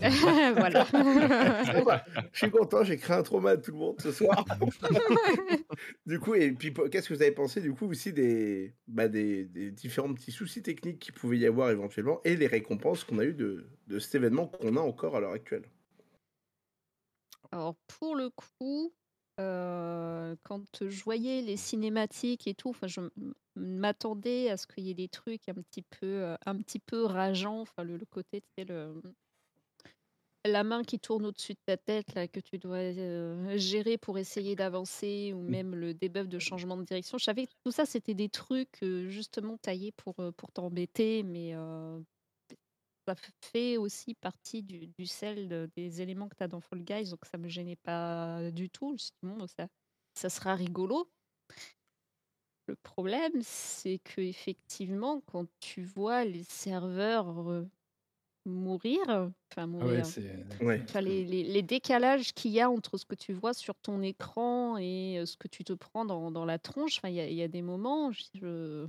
voilà. 0.56 0.86
Bon, 0.92 1.84
bah, 1.84 2.02
je 2.32 2.38
suis 2.38 2.50
content, 2.50 2.82
j'ai 2.84 2.96
créé 2.96 3.16
un 3.16 3.22
trauma 3.22 3.56
de 3.56 3.62
tout 3.62 3.72
le 3.72 3.76
monde 3.76 4.00
ce 4.00 4.10
soir. 4.10 4.46
du 6.06 6.18
coup, 6.18 6.34
et 6.34 6.52
puis 6.52 6.72
qu'est-ce 6.90 7.08
que 7.08 7.14
vous 7.14 7.22
avez 7.22 7.32
pensé 7.32 7.60
du 7.60 7.74
coup 7.74 7.86
aussi 7.86 8.14
des, 8.14 8.74
bah, 8.88 9.08
des, 9.08 9.44
des 9.44 9.70
différents 9.70 10.14
petits 10.14 10.32
soucis 10.32 10.62
techniques 10.62 11.00
qu'il 11.00 11.12
pouvait 11.12 11.36
y 11.36 11.46
avoir 11.46 11.68
éventuellement 11.70 12.20
et 12.24 12.34
les 12.34 12.46
récompenses 12.46 13.04
qu'on 13.04 13.18
a 13.18 13.24
eues 13.24 13.34
de, 13.34 13.68
de 13.88 13.98
cet 13.98 14.14
événement 14.14 14.46
qu'on 14.46 14.76
a 14.76 14.80
encore 14.80 15.16
à 15.16 15.20
l'heure 15.20 15.32
actuelle? 15.32 15.64
Alors 17.52 17.74
pour 17.98 18.16
le 18.16 18.30
coup, 18.30 18.94
euh, 19.40 20.36
quand 20.42 20.88
je 20.88 21.02
voyais 21.02 21.40
les 21.42 21.56
cinématiques 21.56 22.46
et 22.46 22.54
tout, 22.54 22.74
je 22.82 23.00
m'attendais 23.56 24.50
à 24.50 24.56
ce 24.56 24.66
qu'il 24.66 24.84
y 24.84 24.90
ait 24.90 24.94
des 24.94 25.08
trucs 25.08 25.48
un 25.48 25.54
petit 25.54 25.82
peu, 25.82 26.06
euh, 26.06 26.36
un 26.46 26.56
petit 26.58 26.78
peu 26.78 27.04
rageants, 27.04 27.60
enfin 27.60 27.82
le, 27.82 27.96
le 27.96 28.06
côté, 28.06 28.42
tu 28.56 28.64
le, 28.64 29.00
la 30.44 30.64
main 30.64 30.82
qui 30.84 30.98
tourne 30.98 31.26
au-dessus 31.26 31.52
de 31.54 31.58
ta 31.66 31.76
tête 31.76 32.14
là 32.14 32.28
que 32.28 32.40
tu 32.40 32.58
dois 32.58 32.78
euh, 32.78 33.56
gérer 33.58 33.98
pour 33.98 34.18
essayer 34.18 34.56
d'avancer 34.56 35.32
ou 35.34 35.42
même 35.42 35.74
le 35.74 35.94
debuff 35.94 36.28
de 36.28 36.38
changement 36.38 36.76
de 36.76 36.84
direction. 36.84 37.18
Je 37.18 37.24
savais 37.24 37.46
que 37.46 37.52
tout 37.64 37.72
ça 37.72 37.84
c'était 37.86 38.14
des 38.14 38.28
trucs 38.28 38.82
euh, 38.82 39.08
justement 39.08 39.58
taillés 39.58 39.92
pour 39.92 40.14
pour 40.36 40.52
t'embêter, 40.52 41.22
mais 41.22 41.54
ça 43.14 43.30
fait 43.52 43.76
aussi 43.76 44.14
partie 44.14 44.62
du, 44.62 44.86
du 44.88 45.06
sel 45.06 45.48
de- 45.48 45.70
des 45.76 46.00
éléments 46.02 46.28
que 46.28 46.36
tu 46.36 46.42
as 46.42 46.48
dans 46.48 46.60
Fall 46.60 46.82
Guys, 46.84 47.10
donc 47.10 47.24
ça 47.26 47.38
me 47.38 47.48
gênait 47.48 47.76
pas 47.76 48.50
du 48.52 48.70
tout. 48.70 48.96
Bon, 49.22 49.46
ça, 49.46 49.68
ça 50.14 50.30
sera 50.30 50.54
rigolo. 50.54 51.10
Le 52.66 52.76
problème, 52.76 53.42
c'est 53.42 53.98
que 53.98 54.20
effectivement, 54.20 55.20
quand 55.26 55.46
tu 55.60 55.82
vois 55.82 56.24
les 56.24 56.44
serveurs 56.44 57.50
euh, 57.50 57.64
mourir, 58.46 59.00
enfin 59.52 59.66
Ah 59.78 59.86
ouais, 59.86 60.02
mourir. 60.02 60.12
Ouais. 60.60 60.82
enfin, 60.88 61.00
les, 61.02 61.24
les- 61.24 61.44
les 61.44 61.62
décalages 61.62 62.32
qu'il 62.34 62.52
y 62.52 62.60
a 62.60 62.70
entre 62.70 62.98
ce 62.98 63.06
que 63.06 63.14
tu 63.16 63.32
vois 63.34 63.54
sur 63.54 63.74
ton 63.80 64.02
écran 64.02 64.78
et 64.78 65.18
euh, 65.20 65.26
ce 65.26 65.36
que 65.36 65.48
tu 65.48 65.64
te 65.64 65.72
prends 65.74 66.04
dans, 66.06 66.30
dans 66.32 66.44
la 66.46 66.58
tronche, 66.58 66.98
enfin, 66.98 67.08
il 67.10 67.16
y, 67.16 67.34
y 67.36 67.42
a 67.42 67.48
des 67.48 67.62
moments, 67.62 68.12
je, 68.12 68.24
je- 68.34 68.88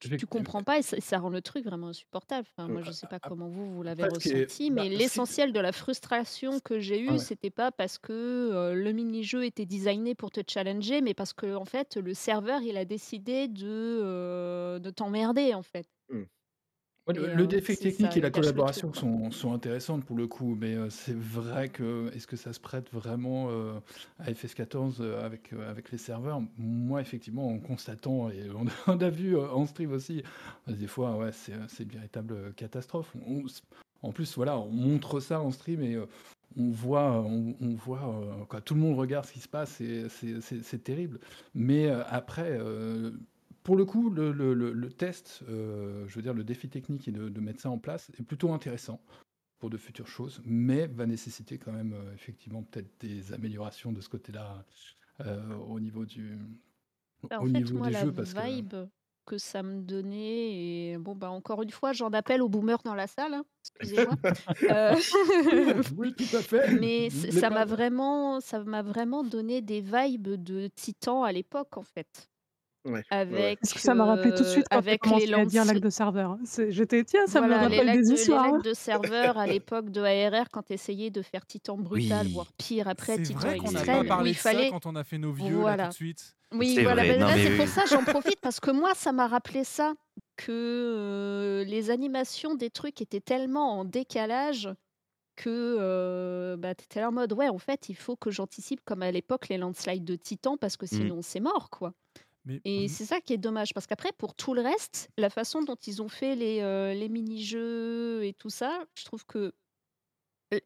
tu, 0.00 0.26
comprends 0.26 0.62
pas 0.62 0.78
et 0.78 0.82
ça, 0.82 1.00
ça 1.00 1.18
rend 1.18 1.28
le 1.28 1.42
truc 1.42 1.64
vraiment 1.64 1.88
insupportable. 1.88 2.46
Enfin, 2.56 2.68
moi, 2.68 2.82
je 2.82 2.90
sais 2.90 3.06
pas 3.06 3.18
comment 3.18 3.48
vous, 3.48 3.74
vous 3.74 3.82
l'avez 3.82 4.04
ressenti, 4.04 4.70
bah, 4.70 4.82
mais 4.82 4.88
l'essentiel 4.88 5.52
de 5.52 5.60
la 5.60 5.72
frustration 5.72 6.60
que 6.60 6.78
j'ai 6.80 7.00
eue, 7.00 7.10
Ouais. 7.12 7.18
c'était 7.18 7.50
pas 7.50 7.72
parce 7.72 7.98
que 7.98 8.12
euh, 8.12 8.74
le 8.74 8.92
mini-jeu 8.92 9.44
était 9.44 9.66
designé 9.66 10.14
pour 10.14 10.30
te 10.30 10.40
challenger, 10.46 11.00
mais 11.00 11.14
parce 11.14 11.32
que 11.32 11.54
en 11.54 11.64
fait, 11.64 11.96
le 11.96 12.14
serveur, 12.14 12.62
il 12.62 12.76
a 12.76 12.84
décidé 12.84 13.48
de, 13.48 13.66
euh, 13.66 14.78
de 14.78 14.90
t'emmerder, 14.90 15.54
en 15.54 15.62
fait. 15.62 15.86
Ouais, 17.08 17.14
le, 17.14 17.24
Et, 17.30 17.34
le 17.34 17.42
euh, 17.42 17.46
défi 17.46 17.74
c'est 17.74 17.82
technique 17.90 18.12
ça, 18.12 18.18
et 18.18 18.20
la 18.20 18.28
il 18.28 18.30
gâche 18.30 18.34
le 18.34 18.42
collaboration 18.42 18.90
truc, 18.92 19.00
sont, 19.00 19.30
sont 19.32 19.52
intéressantes 19.52 20.04
pour 20.04 20.16
le 20.16 20.28
coup, 20.28 20.54
mais 20.54 20.76
euh, 20.76 20.88
c'est 20.88 21.16
vrai 21.16 21.68
que 21.68 22.12
est-ce 22.14 22.28
que 22.28 22.36
ça 22.36 22.52
se 22.52 22.60
prête 22.60 22.92
vraiment 22.92 23.48
euh, 23.50 23.80
à 24.20 24.30
FS14 24.30 24.98
euh, 25.00 25.24
avec, 25.26 25.52
euh, 25.52 25.68
avec 25.68 25.90
les 25.90 25.98
serveurs? 25.98 26.40
Moi, 26.58 27.00
effectivement, 27.00 27.48
en 27.48 27.58
constatant, 27.58 28.30
et 28.30 28.48
on, 28.54 28.66
on 28.86 29.00
a 29.00 29.10
vu 29.10 29.36
euh, 29.36 29.48
en 29.50 29.66
stream 29.66 29.90
aussi, 29.92 30.22
euh, 30.68 30.72
des 30.74 30.86
fois, 30.86 31.16
ouais, 31.16 31.32
c'est 31.32 31.54
euh, 31.54 31.64
c'est 31.66 31.82
une 31.82 31.90
véritable 31.90 32.52
catastrophe. 32.54 33.12
On- 33.26 33.42
en 34.04 34.10
plus, 34.12 34.34
voilà, 34.36 34.58
on 34.58 34.70
montre 34.70 35.20
ça 35.20 35.40
en 35.40 35.50
stream 35.52 35.82
et 35.82 35.94
euh, 35.94 36.06
on 36.56 36.70
voit, 36.70 37.20
on, 37.22 37.54
on 37.60 37.74
voit 37.74 38.14
euh, 38.52 38.60
tout 38.60 38.74
le 38.74 38.80
monde 38.80 38.96
regarde 38.98 39.24
ce 39.26 39.32
qui 39.32 39.40
se 39.40 39.48
passe, 39.48 39.80
et 39.80 40.08
c'est- 40.08 40.40
c'est 40.40 40.62
c'est 40.62 40.78
terrible. 40.84 41.18
Mais 41.54 41.86
euh, 41.86 42.02
après, 42.08 42.58
euh, 42.60 43.12
pour 43.62 43.76
le 43.76 43.84
coup, 43.84 44.10
le, 44.10 44.32
le- 44.32 44.54
le- 44.54 44.72
le 44.72 44.92
test, 44.92 45.42
euh, 45.48 46.06
je 46.08 46.14
veux 46.16 46.22
dire, 46.22 46.34
le 46.34 46.44
défi 46.44 46.68
technique 46.68 47.08
et 47.08 47.12
de, 47.12 47.28
de 47.28 47.40
mettre 47.40 47.60
ça 47.60 47.70
en 47.70 47.78
place 47.78 48.10
est 48.18 48.22
plutôt 48.24 48.52
intéressant 48.52 49.04
pour 49.58 49.70
de 49.70 49.78
futures 49.78 50.08
choses, 50.08 50.42
mais 50.44 50.86
va 50.88 51.06
nécessiter 51.06 51.58
quand 51.58 51.72
même 51.72 51.94
euh, 51.94 52.14
effectivement 52.14 52.62
peut-être 52.64 53.00
des 53.00 53.32
améliorations 53.32 53.92
de 53.92 54.00
ce 54.00 54.08
côté-là 54.10 54.64
euh, 55.20 55.54
au 55.56 55.80
niveau 55.80 56.06
du 56.06 56.38
Bah, 57.30 57.40
en 57.40 57.44
au 57.44 57.46
fait, 57.46 57.62
niveau 57.62 57.72
moi, 57.72 57.90
des 57.90 57.92
la 57.92 58.04
jeux 58.04 58.12
parce 58.12 58.34
que 58.34 58.42
vibe 58.42 58.74
que 59.24 59.38
ça 59.38 59.62
me 59.62 59.82
donnait, 59.82 60.90
et 60.92 60.98
bon, 60.98 61.14
bah, 61.14 61.30
encore 61.30 61.62
une 61.62 61.70
fois, 61.70 61.92
j'en 61.92 62.10
appelle 62.10 62.42
aux 62.42 62.48
boomers 62.48 62.82
dans 62.84 62.94
la 62.96 63.06
salle, 63.06 63.34
hein, 63.34 63.44
excusez-moi. 63.64 64.16
Oui, 65.96 66.14
tout 66.14 66.28
à 66.32 66.42
fait. 66.42 66.68
Mais 66.68 67.10
ça 67.10 67.50
m'a 67.50 67.64
vraiment, 67.64 68.40
ça 68.40 68.62
m'a 68.64 68.82
vraiment 68.82 69.24
donné 69.24 69.62
des 69.62 69.80
vibes 69.80 70.28
de 70.42 70.68
Titan 70.68 71.22
à 71.24 71.32
l'époque, 71.32 71.76
en 71.76 71.82
fait. 71.82 72.31
Ouais. 72.84 73.04
Avec, 73.10 73.60
Parce 73.60 73.74
que 73.74 73.80
ça 73.80 73.94
m'a 73.94 74.04
rappelé 74.04 74.30
tout 74.34 74.42
de 74.42 74.48
suite 74.48 74.64
euh, 74.64 74.68
quand 74.72 74.78
avec 74.78 74.92
les 74.92 74.98
commencé 75.10 75.34
à 75.34 75.44
dire 75.46 75.62
lances- 75.64 75.72
lac 75.74 75.80
de 75.82 75.90
serveur. 75.90 76.36
C'est- 76.44 76.72
J'étais, 76.72 77.04
tiens, 77.04 77.26
ça 77.28 77.38
voilà, 77.38 77.64
me 77.64 77.68
les 77.68 77.78
rappelle 77.78 77.92
des 77.96 78.02
de, 78.02 78.08
les 78.10 78.20
histoires. 78.20 78.44
lacs 78.46 78.54
hein. 78.54 78.60
de 78.64 78.74
serveurs 78.74 79.38
à 79.38 79.46
l'époque 79.60 79.90
de 79.90 80.00
ARR 80.02 80.50
quand 80.50 80.62
tu 80.64 80.72
essayais 80.72 81.10
de 81.10 81.22
faire 81.22 81.46
Titan 81.46 81.76
brutal, 81.76 82.26
Oui. 82.26 82.32
voire 82.32 82.52
pire 82.58 82.88
après 82.88 83.16
C'est 83.16 83.22
Titan 83.22 83.38
vrai 83.38 83.56
qu'on 83.58 83.66
n'a 83.70 83.72
pas 83.72 83.78
extrême, 83.84 84.04
où 84.04 84.08
parlé 84.08 84.30
il 84.30 84.34
de 84.34 84.38
ça 84.38 84.50
fallait. 84.52 84.70
quand 84.70 84.86
on 84.86 84.96
a 84.96 85.04
fait 85.04 85.18
nos 85.18 85.32
vieux 85.32 85.50
là, 85.54 85.60
Voilà. 85.60 85.84
tout 85.84 85.90
de 85.90 85.94
suite. 85.94 86.34
Oui, 86.54 86.74
C'est 86.74 86.82
voilà. 86.82 87.02
vrai, 87.04 87.12
bah, 87.14 87.18
non, 87.20 87.26
là, 87.28 87.36
mais 87.36 87.44
c'est 87.44 87.50
oui. 87.52 87.56
pour 87.58 87.68
ça 87.68 87.82
j'en 87.88 88.02
profite 88.36 88.40
parce 88.40 88.58
que 88.60 88.70
moi, 88.72 88.90
ça 88.94 89.12
m'a 89.12 89.26
rappelé 89.28 89.62
ça 89.64 89.94
que 90.36 90.50
euh, 90.52 91.64
les 91.64 91.90
animations 91.90 92.54
des 92.56 92.68
trucs 92.70 93.00
étaient 93.00 93.20
tellement 93.20 93.78
en 93.78 93.84
décalage 93.84 94.68
que 95.36 95.48
euh, 95.80 96.56
bah, 96.58 96.74
tu 96.74 96.84
étais 96.84 97.00
là 97.00 97.08
en 97.08 97.12
mode 97.12 97.32
ouais, 97.32 97.48
en 97.48 97.58
fait, 97.58 97.88
il 97.88 97.96
faut 97.96 98.16
que 98.16 98.30
j'anticipe 98.30 98.80
comme 98.84 99.02
à 99.02 99.10
l'époque 99.10 99.48
les 99.48 99.56
landslides 99.56 100.04
de 100.04 100.16
Titan 100.16 100.56
parce 100.58 100.76
que 100.76 100.84
Mm. 100.84 100.88
sinon 100.88 101.18
c'est 101.22 101.40
mort, 101.40 101.70
quoi. 101.70 101.94
Mais 102.44 102.62
Et 102.64 102.86
mm, 102.86 102.88
c'est 102.88 103.04
ça 103.04 103.20
qui 103.20 103.32
est 103.32 103.38
dommage, 103.38 103.74
parce 103.74 103.86
qu'après, 103.86 104.12
pour 104.12 104.34
tout 104.34 104.54
le 104.54 104.62
reste, 104.62 105.08
la 105.18 105.30
façon 105.30 105.62
dont 105.62 105.76
ils 105.86 106.00
ont 106.02 106.08
fait 106.08 106.36
les, 106.36 106.60
euh, 106.60 106.94
les 106.94 107.08
mini-jeux 107.08 108.24
et 108.24 108.34
tout 108.34 108.50
ça, 108.50 108.84
je 108.94 109.04
trouve 109.04 109.24
que 109.26 109.52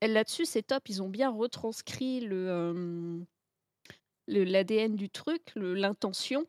là-dessus, 0.02 0.44
c'est 0.46 0.62
top. 0.62 0.88
Ils 0.88 1.02
ont 1.02 1.08
bien 1.08 1.30
retranscrit 1.30 2.20
le, 2.20 2.48
euh, 2.48 3.20
l'ADN 4.26 4.96
du 4.96 5.10
truc, 5.10 5.52
l'intention, 5.56 6.46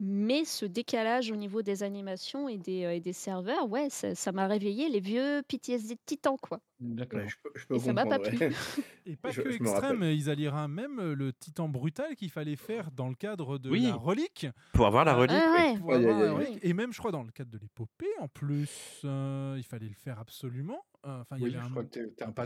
mais 0.00 0.44
ce 0.44 0.66
décalage 0.66 1.30
au 1.30 1.36
niveau 1.36 1.62
des 1.62 1.82
animations 1.82 2.48
et 2.48 2.58
des, 2.58 2.84
euh, 2.84 2.94
et 2.94 3.00
des 3.00 3.12
serveurs, 3.12 3.68
ouais, 3.68 3.88
ça 3.90 4.32
m'a 4.32 4.46
réveillé 4.46 4.88
les 4.88 5.00
vieux 5.00 5.42
PTSD 5.48 5.94
de 5.94 6.00
Titan, 6.06 6.36
quoi. 6.38 6.60
D'accord. 6.80 7.20
Ouais, 7.20 7.28
je 7.28 7.36
peux, 7.42 7.50
je 7.54 7.66
peux 7.66 7.74
Et 7.76 7.78
ça 7.78 7.92
m'a 7.92 8.04
pas 8.04 8.18
comprendre. 8.18 8.36
plu. 8.36 8.54
Et 9.06 9.16
pas 9.16 9.30
Je- 9.30 9.42
que 9.42 9.50
je 9.50 9.56
extrême, 9.56 10.02
ils 10.02 10.28
allieront 10.28 10.66
même 10.68 10.98
euh, 10.98 11.14
le 11.14 11.32
titan 11.32 11.68
brutal 11.68 12.16
qu'il 12.16 12.30
fallait 12.30 12.56
faire 12.56 12.90
dans 12.90 13.08
le 13.08 13.14
cadre 13.14 13.58
de 13.58 13.70
Oui. 13.70 13.82
la 13.82 13.94
relique. 13.94 14.46
Pour 14.72 14.86
avoir 14.86 15.04
la 15.04 15.14
relique. 15.14 15.36
Ah 15.38 15.54
oui. 15.56 15.72
ouais. 15.72 15.78
pour 15.78 15.92
Aïe, 15.92 16.04
avoir 16.06 16.16
aïe, 16.16 16.22
la 16.24 16.30
aïe. 16.30 16.46
relique. 16.48 16.58
Et 16.64 16.72
même, 16.72 16.92
je 16.92 16.98
crois, 16.98 17.12
dans 17.12 17.22
le 17.22 17.30
cadre 17.30 17.50
de 17.50 17.58
l'épopée, 17.58 18.08
en 18.20 18.28
plus, 18.28 19.00
euh, 19.04 19.54
il 19.56 19.62
fallait 19.64 19.88
le 19.88 19.94
faire 19.94 20.18
absolument. 20.18 20.84
Enfin, 21.06 21.36
il 21.36 21.42
y 21.42 21.44
Oui, 21.50 21.56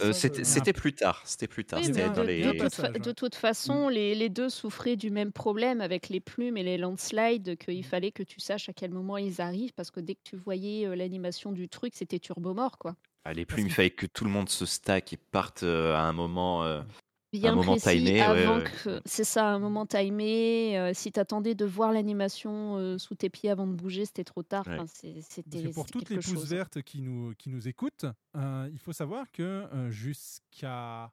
Euh. 0.03 0.13
C'était 0.13 0.43
c'était 0.45 0.73
plus 0.73 0.93
tard. 0.93 1.23
C'était 1.25 1.47
plus 1.47 1.65
tard. 1.65 1.81
Oui, 1.81 1.93
dans 1.93 2.13
de, 2.23 2.27
les. 2.27 2.43
de 2.43 2.49
un 2.49 2.51
toute, 2.53 2.75
fa- 2.75 2.83
passage, 2.83 2.93
de 3.03 3.09
ouais. 3.09 3.15
toute 3.15 3.35
façon, 3.37 3.89
les, 3.89 4.15
les 4.17 4.29
deux 4.29 4.49
souffraient 4.49 4.97
du 4.97 5.11
même 5.11 5.31
problème 5.33 5.81
avec 5.81 6.09
les 6.09 6.19
plumes 6.21 6.57
et 6.57 6.65
les 6.65 6.77
landslides, 6.77 7.57
qu'il 7.57 7.85
fallait 7.85 8.11
que 8.11 8.25
tu 8.25 8.41
saches 8.41 8.69
à 8.69 8.73
quel 8.73 8.91
moment 8.91 9.17
ils 9.17 9.41
arrivent, 9.41 9.73
parce 9.75 9.93
que 9.93 10.01
dès 10.01 10.17
que 10.17 10.23
tu 10.25 10.37
voyais 10.37 10.87
euh, 10.87 10.97
l'animation 10.97 11.53
du 11.53 11.69
truc, 11.69 11.93
c'était 11.95 12.19
turbo 12.19 12.53
mort, 12.53 12.79
quoi. 12.79 12.97
Ah, 13.25 13.33
les 13.35 13.45
Parce 13.45 13.57
plumes, 13.57 13.67
il 13.69 13.73
fallait 13.75 13.91
que 13.91 14.07
tout 14.07 14.25
le 14.25 14.31
monde 14.31 14.49
se 14.49 14.65
stack 14.67 15.13
et 15.13 15.17
parte 15.17 15.63
euh, 15.63 15.95
à 15.95 16.01
un 16.01 16.13
moment. 16.13 16.65
euh, 16.65 16.83
Bien 17.31 17.55
moment 17.55 17.77
précis, 17.77 17.99
timé, 17.99 18.13
ouais, 18.15 18.21
avant 18.23 18.57
ouais. 18.57 18.65
que 18.85 19.03
c'est 19.05 19.25
ça, 19.25 19.47
un 19.49 19.59
moment 19.59 19.85
timé. 19.85 20.79
euh, 20.79 20.93
si 20.95 21.13
t'attendais 21.13 21.55
de 21.55 21.67
voir 21.67 21.93
l'animation 21.93 22.79
euh, 22.79 22.97
sous 22.97 23.15
tes 23.17 23.29
pieds 23.29 23.51
avant 23.51 23.67
de 23.67 23.75
bouger, 23.75 24.07
c'était 24.07 24.25
trop 24.25 24.43
tard. 24.43 24.67
Ouais. 24.67 24.79
Enfin, 24.79 24.87
c'était 25.21 25.69
pour 25.69 25.85
toutes 25.85 26.09
les 26.09 26.17
pousses 26.17 26.33
chose. 26.33 26.49
vertes 26.49 26.81
qui 26.81 27.03
nous, 27.03 27.35
qui 27.37 27.51
nous 27.51 27.69
écoutent, 27.69 28.07
euh, 28.35 28.71
il 28.73 28.79
faut 28.79 28.95
savoir 28.95 29.31
que 29.31 29.43
euh, 29.43 29.91
jusqu'à. 29.91 31.13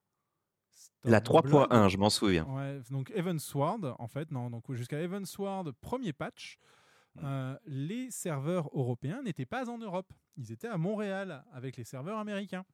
La 1.03 1.19
Stormblood, 1.19 1.67
3.1, 1.69 1.89
je 1.89 1.97
m'en 1.97 2.09
souviens. 2.09 2.45
Ouais, 2.45 2.79
donc 2.91 3.11
Evansward, 3.13 3.93
en 3.99 4.07
fait, 4.07 4.31
non, 4.31 4.49
donc 4.49 4.71
jusqu'à 4.73 4.99
Evansward, 5.01 5.71
premier 5.81 6.13
patch, 6.13 6.57
euh, 7.23 7.57
les 7.65 8.11
serveurs 8.11 8.69
européens 8.73 9.21
n'étaient 9.23 9.45
pas 9.45 9.69
en 9.69 9.77
Europe. 9.77 10.11
Ils 10.37 10.51
étaient 10.51 10.67
à 10.67 10.77
Montréal 10.77 11.43
avec 11.53 11.77
les 11.77 11.83
serveurs 11.83 12.17
américains. 12.17 12.65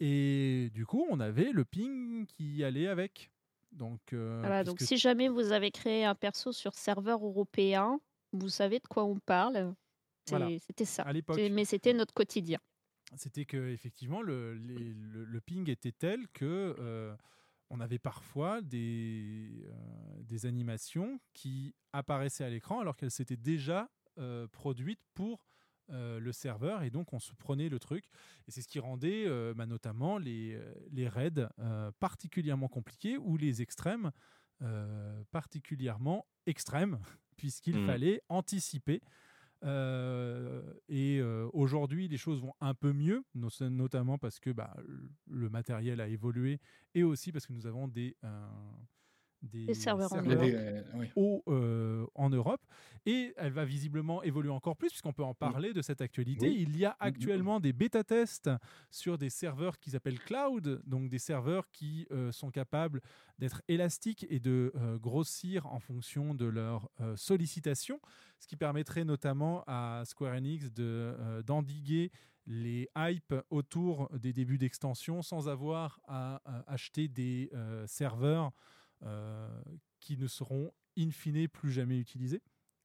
Et 0.00 0.70
du 0.72 0.86
coup, 0.86 1.06
on 1.10 1.20
avait 1.20 1.50
le 1.52 1.64
ping 1.64 2.26
qui 2.26 2.64
allait 2.64 2.86
avec. 2.88 3.30
Donc, 3.72 4.12
euh, 4.12 4.38
Voilà, 4.40 4.64
donc 4.64 4.76
puisque- 4.76 4.88
si 4.88 4.96
jamais 4.96 5.28
vous 5.28 5.52
avez 5.52 5.70
créé 5.70 6.04
un 6.04 6.14
perso 6.14 6.52
sur 6.52 6.74
serveur 6.74 7.24
européen, 7.24 8.00
vous 8.32 8.48
savez 8.48 8.78
de 8.78 8.86
quoi 8.86 9.04
on 9.04 9.18
parle. 9.18 9.74
Voilà. 10.28 10.48
C'était 10.58 10.84
ça. 10.84 11.02
À 11.02 11.12
Mais 11.50 11.64
c'était 11.64 11.92
notre 11.92 12.14
quotidien. 12.14 12.58
c'était 13.16 13.44
que 13.44 13.70
effectivement 13.70 14.22
le, 14.22 14.54
les- 14.54 14.94
le, 14.94 15.24
le 15.24 15.40
ping 15.40 15.68
était 15.68 15.90
tel 15.92 16.28
que 16.28 16.76
euh, 16.78 17.14
on 17.70 17.80
avait 17.80 17.98
parfois 18.00 18.60
des, 18.60 19.64
euh, 19.66 20.22
des 20.22 20.46
animations 20.46 21.20
qui 21.32 21.74
apparaissaient 21.92 22.44
à 22.44 22.50
l'écran 22.50 22.80
alors 22.80 22.96
qu'elles 22.96 23.10
s'étaient 23.10 23.36
déjà 23.36 23.88
euh, 24.18 24.46
produites 24.48 25.00
pour 25.14 25.46
euh, 25.90 26.18
le 26.20 26.32
serveur 26.32 26.82
et 26.82 26.90
donc 26.90 27.12
on 27.12 27.18
se 27.20 27.32
prenait 27.34 27.68
le 27.68 27.78
truc 27.78 28.04
et 28.46 28.50
c'est 28.50 28.62
ce 28.62 28.68
qui 28.68 28.78
rendait 28.80 29.26
bah, 29.54 29.66
notamment 29.66 30.18
les, 30.18 30.60
les 30.90 31.08
raids 31.08 31.48
particulièrement 32.00 32.68
compliqués 32.68 33.16
ou 33.18 33.36
les 33.36 33.62
extrêmes 33.62 34.10
particulièrement 35.30 36.26
extrêmes 36.46 36.98
puisqu'il 37.36 37.76
Mhm. 37.78 37.86
fallait 37.86 38.22
anticiper 38.28 39.00
euh, 39.64 40.62
et 40.88 41.18
euh, 41.20 41.48
aujourd'hui, 41.52 42.08
les 42.08 42.16
choses 42.16 42.40
vont 42.40 42.54
un 42.60 42.74
peu 42.74 42.92
mieux, 42.92 43.24
no- 43.34 43.48
notamment 43.70 44.18
parce 44.18 44.40
que 44.40 44.50
bah, 44.50 44.74
le- 45.26 45.50
matériel 45.50 46.00
a 46.00 46.08
évolué 46.08 46.60
et 46.94 47.02
aussi 47.02 47.32
parce 47.32 47.46
que 47.46 47.52
nous 47.52 47.66
avons 47.66 47.88
des, 47.88 48.16
des 49.42 49.74
serveurs 49.74 50.12
en 50.12 50.18
euh, 50.26 50.82
oui. 50.94 51.10
au, 51.16 51.42
euh, 51.48 52.06
en 52.14 52.30
Europe. 52.30 52.60
Et 53.06 53.32
elle 53.36 53.52
va 53.52 53.64
visiblement 53.64 54.22
évoluer 54.22 54.50
encore 54.50 54.76
plus, 54.76 54.88
puisqu'on 54.88 55.12
peut 55.14 55.24
en 55.24 55.34
parler 55.34 55.72
de 55.72 55.80
cette 55.80 56.02
actualité. 56.02 56.48
Oui. 56.48 56.66
Il 56.68 56.76
y 56.76 56.84
a 56.84 56.96
actuellement 57.00 57.58
des 57.58 57.72
bêta-tests 57.72 58.50
sur 58.90 59.16
des 59.16 59.30
serveurs 59.30 59.78
qui 59.78 59.90
s'appellent 59.90 60.20
cloud, 60.20 60.82
donc 60.84 61.08
des 61.08 61.18
serveurs 61.18 61.70
qui 61.70 62.06
euh, 62.10 62.30
sont 62.32 62.50
capables 62.50 63.00
d'être 63.38 63.62
élastiques 63.68 64.26
et 64.28 64.38
de 64.38 64.72
euh, 64.74 64.98
grossir 64.98 65.66
en 65.66 65.80
fonction 65.80 66.34
de 66.34 66.44
leur 66.44 66.90
euh, 67.00 67.16
sollicitation, 67.16 68.00
ce 68.38 68.46
qui 68.46 68.56
permettrait 68.56 69.04
notamment 69.04 69.64
à 69.66 70.02
Square 70.04 70.34
Enix 70.34 70.70
de, 70.72 70.82
euh, 70.84 71.42
d'endiguer 71.42 72.10
les 72.46 72.88
hypes 72.96 73.34
autour 73.50 74.10
des 74.18 74.32
débuts 74.32 74.58
d'extension 74.58 75.22
sans 75.22 75.48
avoir 75.48 76.00
à, 76.06 76.40
à 76.44 76.72
acheter 76.72 77.06
des 77.08 77.50
euh, 77.54 77.86
serveurs 77.86 78.46
euh, 78.46 78.50
qui 80.00 80.16
ne 80.16 80.26
seront 80.26 80.72
in 80.98 81.10
fine 81.10 81.48
plus 81.48 81.70
jamais 81.70 81.98
utilisés. 81.98 82.42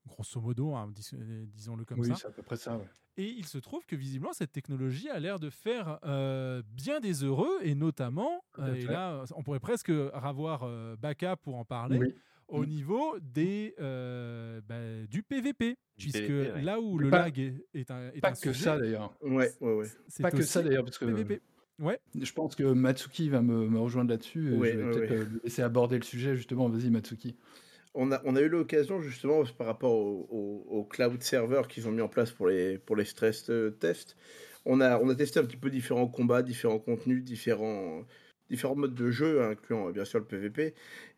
Grosso 0.08 0.40
modo, 0.40 0.76
hein, 0.76 0.92
dis- 0.94 1.10
disons-le 1.48 1.84
comme 1.84 2.00
Oui, 2.00 2.08
ça. 2.10 2.16
c'est 2.16 2.28
à 2.28 2.32
peu 2.32 2.44
près 2.44 2.58
ça. 2.58 2.78
ouais. 2.78 2.86
Et 3.18 3.28
il 3.30 3.46
se 3.46 3.58
trouve 3.58 3.86
que 3.86 3.96
visiblement, 3.96 4.34
cette 4.34 4.52
technologie 4.52 5.10
a 5.10 5.20
l'air 5.20 5.40
de 5.40 5.50
faire 5.50 6.00
euh, 6.04 6.62
bien 6.68 7.00
des 7.00 7.24
heureux, 7.24 7.58
et 7.64 7.74
notamment, 7.74 8.44
euh, 8.60 8.76
et 8.76 8.82
là, 8.84 9.24
on 9.36 9.42
pourrait 9.42 9.60
presque 9.62 9.90
avoir 10.14 10.64
euh, 10.64 10.96
Baka 10.98 11.38
pour 11.38 11.56
en 11.56 11.64
parler, 11.66 11.98
Oui. 11.98 12.14
au 12.50 12.64
Mm. 12.64 12.66
niveau 12.68 13.20
des, 13.22 13.74
euh, 13.80 14.62
bah, 14.68 15.08
du 15.08 15.24
PVP. 15.24 15.78
Du 15.98 16.10
puisque 16.12 16.18
PVP, 16.28 16.52
ouais. 16.56 16.62
là 16.62 16.80
où 16.82 16.98
Mais 16.98 17.06
le 17.06 17.10
pas- 17.10 17.20
lag 17.24 17.40
est, 17.40 17.66
est 17.74 17.90
un, 17.90 18.10
est 18.12 18.20
Pas 18.20 18.32
un 18.32 18.34
que 18.34 18.52
ça 18.54 18.78
d'ailleurs. 18.78 19.16
Ouais, 19.22 19.50
ouais, 19.62 19.74
ouais. 19.74 19.88
c'est 20.10 20.22
Pas 20.22 20.30
que 20.32 20.44
ça 20.44 20.62
d'ailleurs, 20.62 20.84
parce 20.84 20.98
que 20.98 21.06
PVP. 21.06 21.42
Ouais. 21.80 22.00
je 22.20 22.32
pense 22.32 22.56
que 22.56 22.64
Matsuki 22.64 23.30
va 23.30 23.42
me, 23.42 23.68
me 23.70 23.80
rejoindre 23.80 24.10
là-dessus. 24.12 24.54
Ouais, 24.54 24.72
je 24.72 24.78
vais 24.78 24.86
ouais, 24.86 24.92
peut-être 24.92 25.12
ouais. 25.12 25.18
euh, 25.18 25.26
le 25.26 25.42
laisser 25.44 25.62
aborder 25.62 25.98
le 25.98 26.04
sujet 26.04 26.36
justement. 26.36 26.70
Vas-y, 26.70 26.90
Matsuki. 26.90 27.36
On 27.94 28.12
a, 28.12 28.22
on 28.26 28.36
a 28.36 28.42
eu 28.42 28.50
l'occasion 28.50 29.00
justement 29.02 29.44
par 29.58 29.68
rapport 29.68 29.94
au, 29.94 30.28
au- 30.30 30.80
au 30.80 30.84
cloud 30.86 31.22
server 31.24 31.64
qu'ils 31.70 31.88
ont 31.88 31.92
mis 31.92 32.02
en 32.02 32.10
place 32.10 32.32
pour 32.32 32.48
les, 32.48 32.78
pour 32.78 32.96
les 32.96 33.06
stress 33.06 33.50
euh, 33.50 33.72
tests. 33.72 34.18
On 34.66 34.82
a, 34.82 35.00
on 35.00 35.10
a 35.10 35.16
testé 35.16 35.40
un 35.40 35.46
petit 35.46 35.58
peu 35.58 35.70
différents 35.70 36.08
combats, 36.08 36.42
différents 36.44 36.80
contenus, 36.80 37.24
différents, 37.24 38.06
différents 38.50 38.76
modes 38.76 38.96
de 38.96 39.12
jeu, 39.12 39.44
incluant 39.44 39.92
bien 39.92 40.06
sûr 40.06 40.20
le 40.20 40.26
PVP. 40.26 40.76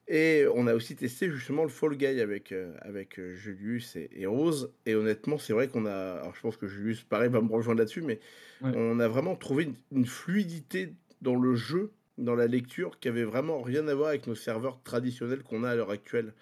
Et 0.07 0.45
on 0.55 0.67
a 0.67 0.73
aussi 0.73 0.95
testé 0.95 1.29
justement 1.29 1.63
le 1.63 1.69
Fall 1.69 1.97
Guy 1.97 2.05
avec, 2.21 2.51
euh, 2.53 2.73
avec 2.81 3.19
euh, 3.19 3.35
Julius 3.35 3.95
et, 3.97 4.09
et 4.13 4.25
Rose. 4.25 4.73
Et 4.85 4.95
honnêtement, 4.95 5.37
c'est 5.37 5.51
vrai 5.53 5.67
qu'on 5.67 5.85
a. 5.85 6.19
Alors 6.21 6.33
je 6.35 6.41
pense 6.41 6.55
que 6.57 6.67
Julius, 6.67 7.03
pareil, 7.03 7.29
va 7.29 7.41
me 7.41 7.51
rejoindre 7.51 7.79
là-dessus, 7.79 8.01
mais 8.01 8.19
Ouais. 8.61 8.73
on 8.73 8.99
a 8.99 9.07
vraiment 9.07 9.35
trouvé 9.35 9.65
une, 9.65 9.75
une 9.91 10.05
fluidité 10.05 10.93
dans 11.21 11.35
le 11.35 11.55
jeu, 11.55 11.91
dans 12.17 12.35
la 12.35 12.47
lecture, 12.47 12.99
qui 12.99 13.09
avait 13.09 13.23
vraiment 13.25 13.61
rien 13.61 13.87
à 13.87 13.95
voir 13.95 14.09
avec 14.09 14.27
nos 14.27 14.35
serveurs 14.35 14.81
traditionnels 14.83 15.43
qu'on 15.43 15.63
a 15.63 15.71
à 15.71 15.75
l'heure 15.75 15.91
actuelle. 15.91 16.33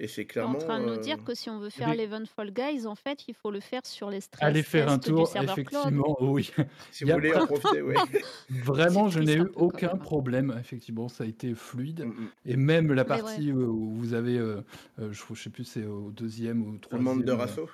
Et 0.00 0.08
c'est 0.08 0.26
en 0.38 0.54
train 0.54 0.80
de 0.80 0.86
nous 0.86 0.92
euh, 0.94 0.98
dire 0.98 1.22
que 1.22 1.34
si 1.34 1.48
on 1.48 1.58
veut 1.60 1.70
faire 1.70 1.88
avait- 1.88 1.98
l'Eventful 1.98 2.50
Guys, 2.52 2.86
en 2.86 2.94
fait, 2.96 3.28
il 3.28 3.34
faut 3.34 3.50
le 3.52 3.60
faire 3.60 3.82
sur 3.84 4.10
les 4.10 4.20
stress 4.20 4.42
Allez 4.42 4.62
faire 4.64 4.88
un 4.90 4.98
tour, 4.98 5.30
cloud. 5.30 5.44
effectivement. 5.48 6.16
Oui. 6.20 6.50
Si 6.90 7.04
Il 7.04 7.04
vous 7.04 7.08
y 7.08 7.12
a 7.12 7.14
voulez 7.14 7.34
en 7.34 7.46
profiter, 7.46 7.82
oui. 7.82 7.94
Vraiment, 8.50 9.08
je 9.08 9.20
n'ai 9.20 9.34
eu 9.36 9.50
aucun 9.54 9.96
problème. 9.96 10.56
Effectivement, 10.58 11.08
ça 11.08 11.24
a 11.24 11.26
été 11.26 11.54
fluide. 11.54 12.04
Mm, 12.06 12.26
Et 12.46 12.56
même 12.56 12.92
la 12.92 13.04
partie 13.04 13.52
où 13.52 13.92
vous 13.94 14.14
avez, 14.14 14.38
euh, 14.38 14.62
euh, 14.98 15.12
je 15.12 15.22
ne 15.30 15.36
sais 15.36 15.50
plus, 15.50 15.64
c'est 15.64 15.86
au 15.86 16.10
deuxième 16.10 16.62
ou 16.62 16.64
au 16.64 16.66
Tout 16.70 16.72
le 16.74 16.80
troisième. 16.80 17.04
monde 17.04 17.24
de 17.24 17.30
euh, 17.32 17.36
Rasso. 17.36 17.68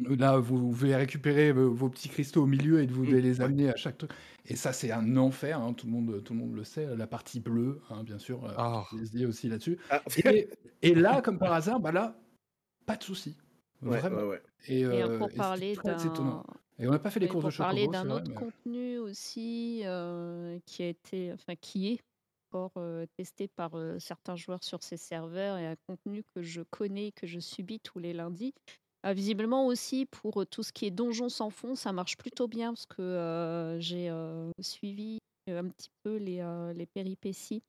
Là, 0.00 0.38
vous, 0.38 0.56
vous 0.58 0.68
pouvez 0.70 0.96
récupérer 0.96 1.52
vos, 1.52 1.72
vos 1.72 1.88
petits 1.88 2.08
cristaux 2.08 2.42
au 2.42 2.46
milieu 2.46 2.82
et 2.82 2.86
vous 2.86 3.06
devez 3.06 3.22
les 3.22 3.38
ouais. 3.38 3.44
amener 3.44 3.70
à 3.70 3.76
chaque 3.76 3.96
truc. 3.98 4.10
Et 4.46 4.56
ça, 4.56 4.72
c'est 4.72 4.90
un 4.90 5.16
enfer. 5.16 5.60
hein, 5.60 5.72
tout, 5.72 5.86
le 5.86 5.92
monde, 5.92 6.22
tout 6.24 6.32
le 6.32 6.40
monde 6.40 6.54
le 6.54 6.64
sait. 6.64 6.96
La 6.96 7.06
partie 7.06 7.38
bleue, 7.40 7.80
hein, 7.90 8.02
bien 8.02 8.18
sûr. 8.18 8.44
euh, 8.44 8.54
Ah. 8.56 8.84
PSD 8.90 9.24
aussi 9.26 9.48
là-dessus. 9.48 9.78
Ah, 9.90 10.02
Et, 10.24 10.48
et 10.82 10.94
là, 10.94 11.22
comme 11.22 11.38
par 11.38 11.52
hasard, 11.52 11.78
bah 11.78 11.92
là, 11.92 12.16
pas 12.86 12.96
de 12.96 13.04
souci. 13.04 13.36
ouais, 13.82 14.00
Vraiment. 14.00 14.16
ouais, 14.22 14.24
ouais. 14.30 14.42
Et, 14.66 14.80
Et 14.80 14.84
euh, 14.84 15.18
pour 15.18 15.28
et 15.28 15.30
c'était 15.30 15.36
parler 15.36 15.72
très 15.76 16.06
étonnant. 16.06 16.44
d'un 16.78 16.84
Et 16.84 16.88
on 16.88 16.90
n'a 16.90 16.98
pas 16.98 17.10
fait 17.10 17.20
les 17.20 17.28
courses 17.28 17.44
de 17.44 17.50
pour 17.50 17.58
parler 17.58 17.82
Chocobo, 17.84 17.92
d'un 17.92 18.10
autre 18.10 18.28
mais- 18.30 18.34
contenu 18.34 18.98
aussi 18.98 19.82
euh, 19.84 20.58
qui 20.66 20.82
a 20.82 20.88
été, 20.88 21.32
enfin 21.32 21.54
qui 21.60 21.92
est 21.92 22.00
encore 22.50 22.72
euh, 22.78 23.06
testé 23.16 23.46
par 23.48 23.74
euh, 23.76 23.98
certains 24.00 24.34
joueurs 24.36 24.62
sur 24.64 24.82
ces 24.82 24.96
serveurs 24.96 25.56
et 25.58 25.66
un 25.66 25.76
contenu 25.86 26.22
que 26.34 26.42
je 26.42 26.62
connais, 26.70 27.12
que 27.12 27.26
je 27.28 27.38
subis 27.38 27.78
tous 27.80 27.98
les 28.00 28.12
lundis. 28.12 28.54
Ah, 29.06 29.12
visiblement 29.12 29.66
aussi 29.66 30.06
pour 30.06 30.40
euh, 30.40 30.46
tout 30.46 30.62
ce 30.62 30.72
qui 30.72 30.86
est 30.86 30.90
donjon 30.90 31.28
sans 31.28 31.50
fond, 31.50 31.74
ça 31.74 31.92
marche 31.92 32.16
plutôt 32.16 32.48
bien 32.48 32.72
parce 32.72 32.86
que 32.86 33.02
euh, 33.02 33.78
j'ai 33.78 34.08
euh, 34.08 34.50
suivi 34.62 35.18
euh, 35.50 35.60
un 35.60 35.68
petit 35.68 35.90
peu 36.02 36.16
les, 36.16 36.40
euh, 36.40 36.72
les 36.72 36.86
péripéties 36.86 37.62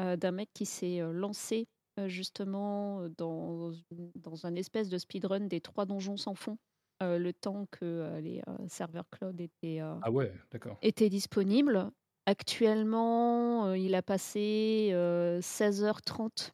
euh, 0.00 0.14
d'un 0.14 0.30
mec 0.30 0.48
qui 0.54 0.64
s'est 0.64 1.00
euh, 1.00 1.10
lancé 1.10 1.66
euh, 1.98 2.06
justement 2.06 3.00
euh, 3.00 3.08
dans, 3.18 3.72
un 4.44 4.54
espèce 4.54 4.88
de 4.88 4.96
speedrun 4.96 5.40
des 5.40 5.60
trois 5.60 5.86
donjons 5.86 6.16
sans 6.16 6.36
fond, 6.36 6.56
euh, 7.02 7.18
le 7.18 7.32
temps 7.32 7.66
que 7.72 7.84
euh, 7.84 8.20
les 8.20 8.40
euh, 8.46 8.56
serveurs 8.68 9.08
cloud 9.10 9.40
étaient, 9.40 9.80
euh, 9.80 9.96
Ah 10.02 10.12
ouais, 10.12 10.32
étaient 10.82 11.08
disponibles. 11.08 11.90
Actuellement, 12.26 13.66
euh, 13.66 13.76
il 13.76 13.96
a 13.96 14.02
passé 14.02 14.90
euh, 14.92 15.40
16h30 15.40 16.52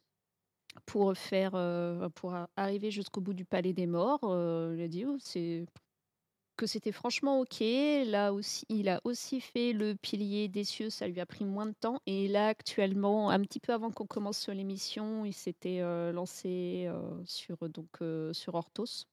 pour 0.85 1.15
faire, 1.17 1.51
euh, 1.55 2.09
pour 2.09 2.33
arriver 2.55 2.91
jusqu'au 2.91 3.21
bout 3.21 3.33
du 3.33 3.45
Palais 3.45 3.73
des 3.73 3.87
Morts. 3.87 4.19
euh, 4.23 4.73
il 4.77 4.83
a 4.83 4.87
dit 4.87 5.05
oh, 5.05 5.17
c'est 5.19 5.65
que 6.57 6.65
c'était 6.67 6.91
franchement 6.91 7.39
ok. 7.41 7.59
Là 8.05 8.33
aussi, 8.33 8.65
il 8.69 8.89
a 8.89 9.01
aussi 9.03 9.41
fait 9.41 9.73
le 9.73 9.95
pilier 9.95 10.47
des 10.47 10.63
cieux, 10.63 10.89
ça 10.89 11.07
lui 11.07 11.19
a 11.19 11.25
pris 11.25 11.45
moins 11.45 11.65
de 11.65 11.73
temps. 11.73 11.99
Et 12.05 12.27
là, 12.27 12.47
actuellement, 12.47 13.29
un 13.31 13.39
petit 13.41 13.59
peu 13.59 13.73
avant 13.73 13.91
qu'on 13.91 14.05
commence 14.07 14.37
sur 14.39 14.53
l'émission, 14.53 15.25
il 15.25 15.33
s'était 15.33 15.79
euh, 15.81 16.11
lancé 16.11 16.85
euh, 16.87 17.23
sur 17.25 17.57
donc 17.69 17.99
sur 18.33 18.55
Orthos. 18.55 19.05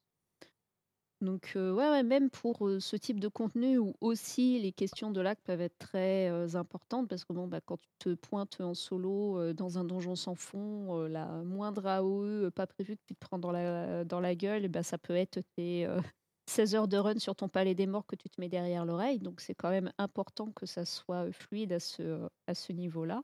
Donc 1.20 1.54
euh, 1.56 1.72
ouais, 1.72 2.04
même 2.04 2.30
pour 2.30 2.70
ce 2.78 2.94
type 2.96 3.18
de 3.18 3.26
contenu 3.26 3.76
où 3.78 3.94
aussi 4.00 4.60
les 4.60 4.70
questions 4.72 5.10
de 5.10 5.20
lac 5.20 5.40
peuvent 5.42 5.60
être 5.60 5.76
très 5.78 6.54
importantes 6.54 7.08
parce 7.08 7.24
que 7.24 7.32
bon 7.32 7.48
bah 7.48 7.60
quand 7.60 7.78
tu 7.80 7.88
te 7.98 8.14
pointes 8.14 8.60
en 8.60 8.74
solo 8.74 9.52
dans 9.52 9.78
un 9.78 9.84
donjon 9.84 10.14
sans 10.14 10.36
fond, 10.36 11.02
la 11.08 11.26
moindre 11.42 11.86
AOE 11.86 12.50
pas 12.52 12.68
prévue 12.68 12.96
que 12.96 13.02
tu 13.04 13.14
te 13.14 13.18
prends 13.18 13.38
dans 13.40 13.50
la 13.50 14.04
dans 14.04 14.20
la 14.20 14.36
gueule, 14.36 14.68
bah, 14.68 14.84
ça 14.84 14.96
peut 14.96 15.16
être 15.16 15.40
tes 15.56 15.86
euh, 15.86 16.00
16 16.46 16.76
heures 16.76 16.88
de 16.88 16.96
run 16.98 17.18
sur 17.18 17.34
ton 17.34 17.48
palais 17.48 17.74
des 17.74 17.88
morts 17.88 18.06
que 18.06 18.14
tu 18.16 18.30
te 18.30 18.40
mets 18.40 18.48
derrière 18.48 18.84
l'oreille. 18.86 19.18
Donc 19.18 19.40
c'est 19.40 19.54
quand 19.56 19.70
même 19.70 19.92
important 19.98 20.52
que 20.52 20.66
ça 20.66 20.84
soit 20.84 21.32
fluide 21.32 21.72
à 21.72 21.80
ce 21.80 22.28
à 22.46 22.54
ce 22.54 22.72
niveau-là. 22.72 23.22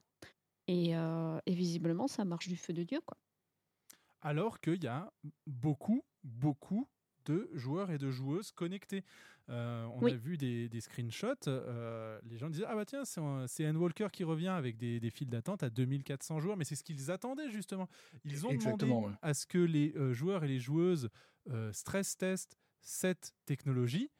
Et, 0.68 0.92
et 0.92 1.54
visiblement 1.54 2.08
ça 2.08 2.24
marche 2.24 2.48
du 2.48 2.56
feu 2.56 2.72
de 2.74 2.84
dieu 2.84 3.00
quoi. 3.06 3.18
alors 4.22 4.60
qu'il 4.60 4.82
y 4.82 4.88
a 4.88 5.12
beaucoup, 5.46 6.02
beaucoup 6.24 6.88
de 7.24 7.48
joueurs 7.54 7.90
et 7.90 7.98
de 7.98 8.10
joueuses 8.10 8.50
connectés. 8.52 9.04
Euh, 9.50 9.84
on 9.94 10.02
Oui. 10.02 10.12
a 10.12 10.16
vu 10.16 10.36
des, 10.38 10.68
des 10.70 10.80
screenshots, 10.80 11.48
euh, 11.48 12.18
les 12.24 12.38
gens 12.38 12.48
disaient 12.48 12.64
Ah 12.66 12.74
bah 12.74 12.84
tiens, 12.86 13.02
c'est 13.04 13.64
Anne 13.66 13.76
Walker 13.76 14.08
qui 14.12 14.24
revient 14.24 14.48
avec 14.48 14.76
des, 14.78 15.00
des 15.00 15.10
files 15.10 15.28
d'attente 15.28 15.62
à 15.62 15.68
2400 15.70 16.40
joueurs, 16.40 16.56
mais 16.56 16.64
c'est 16.64 16.76
ce 16.76 16.82
qu'ils 16.84 17.10
attendaient 17.10 17.50
justement. 17.50 17.88
Ils 18.24 18.46
ont 18.46 18.50
Exactement, 18.50 19.00
demandé 19.00 19.12
ouais. 19.14 19.18
à 19.22 19.34
ce 19.34 19.46
que 19.46 19.58
les 19.58 19.92
euh, 19.96 20.12
joueurs 20.14 20.44
et 20.44 20.48
les 20.48 20.60
joueuses 20.60 21.10
euh, 21.50 21.72
stress 21.72 22.16
testent 22.16 22.56
cette 22.80 23.32
technologie. 23.44 24.10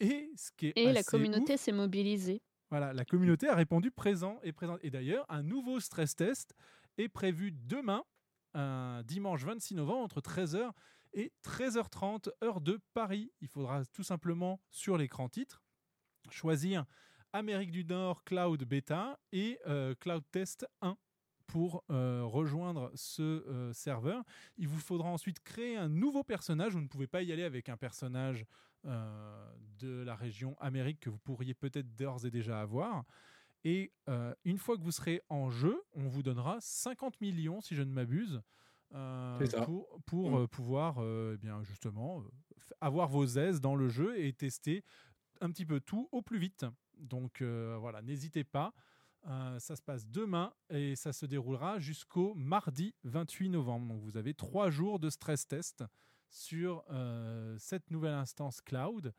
Et 0.00 0.30
ce 0.36 0.50
qui 0.56 0.68
est 0.68 0.72
Et 0.78 0.92
la 0.92 1.02
communauté 1.02 1.58
s'est 1.58 1.72
mobilisée. 1.72 2.40
voilà, 2.70 2.94
la 2.94 3.04
communauté 3.04 3.48
a 3.48 3.54
répondu 3.54 3.90
présent 3.90 4.38
et 4.42 4.52
présent. 4.52 4.78
Et 4.82 4.88
d'ailleurs, 4.90 5.26
un 5.28 5.42
nouveau 5.42 5.78
stress 5.78 6.16
test 6.16 6.54
est 6.96 7.08
prévu 7.10 7.52
demain, 7.52 8.02
un 8.54 9.02
dimanche 9.04 9.44
26 9.44 9.74
novembre, 9.74 10.02
entre 10.04 10.22
13h 10.22 10.70
et 11.12 11.32
13h30, 11.44 12.30
heure 12.42 12.60
de 12.60 12.80
Paris. 12.94 13.32
Il 13.40 13.48
faudra 13.48 13.84
tout 13.86 14.02
simplement, 14.02 14.60
sur 14.70 14.96
l'écran 14.96 15.28
titre, 15.28 15.62
choisir 16.30 16.84
Amérique 17.32 17.70
du 17.70 17.84
Nord 17.84 18.24
Cloud 18.24 18.64
Beta 18.64 19.18
et 19.32 19.58
euh, 19.66 19.94
Cloud 20.00 20.24
Test 20.32 20.66
1 20.82 20.96
pour 21.46 21.84
euh, 21.90 22.22
rejoindre 22.24 22.90
ce 22.94 23.22
euh, 23.22 23.72
serveur. 23.72 24.24
Il 24.56 24.68
vous 24.68 24.78
faudra 24.78 25.08
ensuite 25.08 25.40
créer 25.40 25.76
un 25.76 25.88
nouveau 25.88 26.24
personnage. 26.24 26.72
Vous 26.72 26.80
ne 26.80 26.88
pouvez 26.88 27.06
pas 27.06 27.22
y 27.22 27.32
aller 27.32 27.44
avec 27.44 27.68
un 27.68 27.76
personnage 27.76 28.44
de 28.82 30.02
la 30.02 30.16
région 30.16 30.56
Amérique 30.58 31.00
que 31.00 31.10
vous 31.10 31.18
pourriez 31.18 31.52
peut-être 31.52 31.94
d'ores 31.96 32.24
et 32.24 32.30
déjà 32.30 32.62
avoir. 32.62 33.04
Et 33.62 33.92
une 34.46 34.56
fois 34.56 34.78
que 34.78 34.82
vous 34.82 34.90
serez 34.90 35.20
en 35.28 35.50
jeu, 35.50 35.82
on 35.92 36.08
vous 36.08 36.22
donnera 36.22 36.56
50 36.62 37.20
millions, 37.20 37.60
si 37.60 37.74
je 37.76 37.82
ne 37.82 37.92
m'abuse, 37.92 38.40
euh, 38.94 39.38
pour, 39.64 40.00
pour 40.06 40.30
Mm. 40.30 40.34
euh, 40.42 40.46
pouvoir 40.46 40.98
euh, 40.98 41.34
eh 41.34 41.38
bien, 41.38 41.62
justement 41.62 42.22
avoir 42.80 43.08
vos 43.08 43.24
aises 43.26 43.60
dans 43.60 43.76
le 43.76 43.88
jeu 43.88 44.18
et 44.20 44.32
tester 44.32 44.84
un 45.40 45.50
petit 45.50 45.64
peu 45.66 45.80
tout 45.80 46.08
au 46.12 46.22
plus 46.22 46.38
vite. 46.38 46.66
Donc 46.98 47.40
euh, 47.40 47.76
voilà, 47.80 48.02
n'hésitez 48.02 48.44
pas. 48.44 48.72
Ça 49.58 49.76
se 49.76 49.82
passe 49.82 50.06
demain 50.06 50.54
et 50.70 50.96
ça 50.96 51.12
se 51.12 51.26
déroulera 51.26 51.78
jusqu'au 51.78 52.32
mardi 52.34 52.94
28 53.04 53.50
novembre. 53.50 53.88
Donc 53.92 54.02
vous 54.02 54.16
avez 54.16 54.32
trois 54.32 54.70
jours 54.70 54.98
de 54.98 55.10
stress 55.10 55.46
test 55.46 55.84
sur 56.30 56.82
cette 57.58 57.90
nouvelle 57.90 58.14
instance 58.14 58.62
cloud 58.62 59.12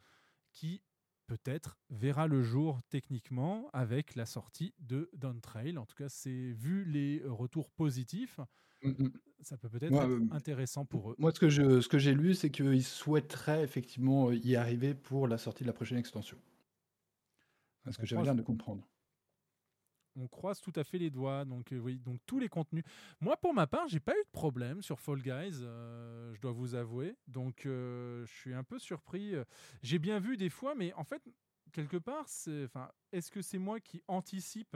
qui 0.53 0.81
peut-être 1.27 1.77
verra 1.91 2.25
le 2.25 2.41
jour 2.41 2.79
techniquement 2.89 3.69
avec 3.73 4.15
la 4.15 4.25
sortie 4.25 4.73
de 4.79 5.07
Downtrail. 5.13 5.77
En 5.77 5.85
tout 5.85 5.95
cas, 5.95 6.09
c'est 6.09 6.51
vu 6.51 6.83
les 6.83 7.21
retours 7.23 7.69
positifs, 7.69 8.39
Mm, 8.83 8.89
mm. 8.89 9.11
ça 9.43 9.57
peut 9.57 9.69
peut-être 9.69 9.93
être 9.93 10.09
euh, 10.09 10.27
intéressant 10.31 10.85
pour 10.85 11.11
eux. 11.11 11.15
Moi, 11.19 11.31
ce 11.31 11.39
que 11.39 11.49
je- 11.49 11.81
ce 11.81 11.87
que 11.87 11.99
j'ai 11.99 12.13
lu, 12.13 12.33
c'est 12.35 12.49
qu'ils 12.51 12.83
souhaiteraient 12.83 13.63
effectivement 13.63 14.31
y 14.31 14.55
arriver 14.55 14.93
pour 14.93 15.27
la 15.27 15.37
sortie 15.37 15.63
de 15.63 15.67
la 15.67 15.73
prochaine 15.73 15.97
extension. 15.97 16.37
C'est 17.85 17.91
ce 17.93 17.97
que 17.97 18.05
j'avais 18.05 18.23
l'air 18.23 18.35
de 18.35 18.41
comprendre. 18.43 18.87
on 20.17 20.27
croise 20.27 20.59
tout 20.59 20.73
à 20.75 20.83
fait 20.83 20.97
les 20.97 21.09
doigts. 21.09 21.45
Donc, 21.45 21.71
euh, 21.71 21.77
oui, 21.79 21.97
donc 21.97 22.19
tous 22.25 22.37
les 22.37 22.49
contenus. 22.49 22.83
Moi, 23.21 23.37
pour 23.37 23.53
ma 23.53 23.65
part, 23.65 23.87
j'ai 23.87 24.01
pas 24.01 24.11
eu 24.11 24.23
de 24.25 24.29
problème 24.33 24.81
sur 24.81 24.99
Fall 24.99 25.21
Guys, 25.21 25.59
euh, 25.61 26.33
je 26.33 26.41
dois 26.41 26.51
vous 26.51 26.75
avouer. 26.75 27.15
Donc, 27.27 27.65
euh, 27.65 28.25
je 28.25 28.31
suis 28.33 28.53
un 28.53 28.63
peu 28.65 28.77
surpris. 28.77 29.33
Euh, 29.35 29.45
J'ai 29.83 29.99
bien 29.99 30.19
vu 30.19 30.35
des 30.35 30.49
fois, 30.49 30.75
mais 30.75 30.91
en 30.95 31.05
fait, 31.05 31.23
quelque 31.71 31.95
part, 31.95 32.27
c'est, 32.27 32.65
enfin, 32.65 32.91
est-ce 33.13 33.31
que 33.31 33.41
c'est 33.41 33.57
moi 33.57 33.79
qui 33.79 34.01
anticipe 34.09 34.75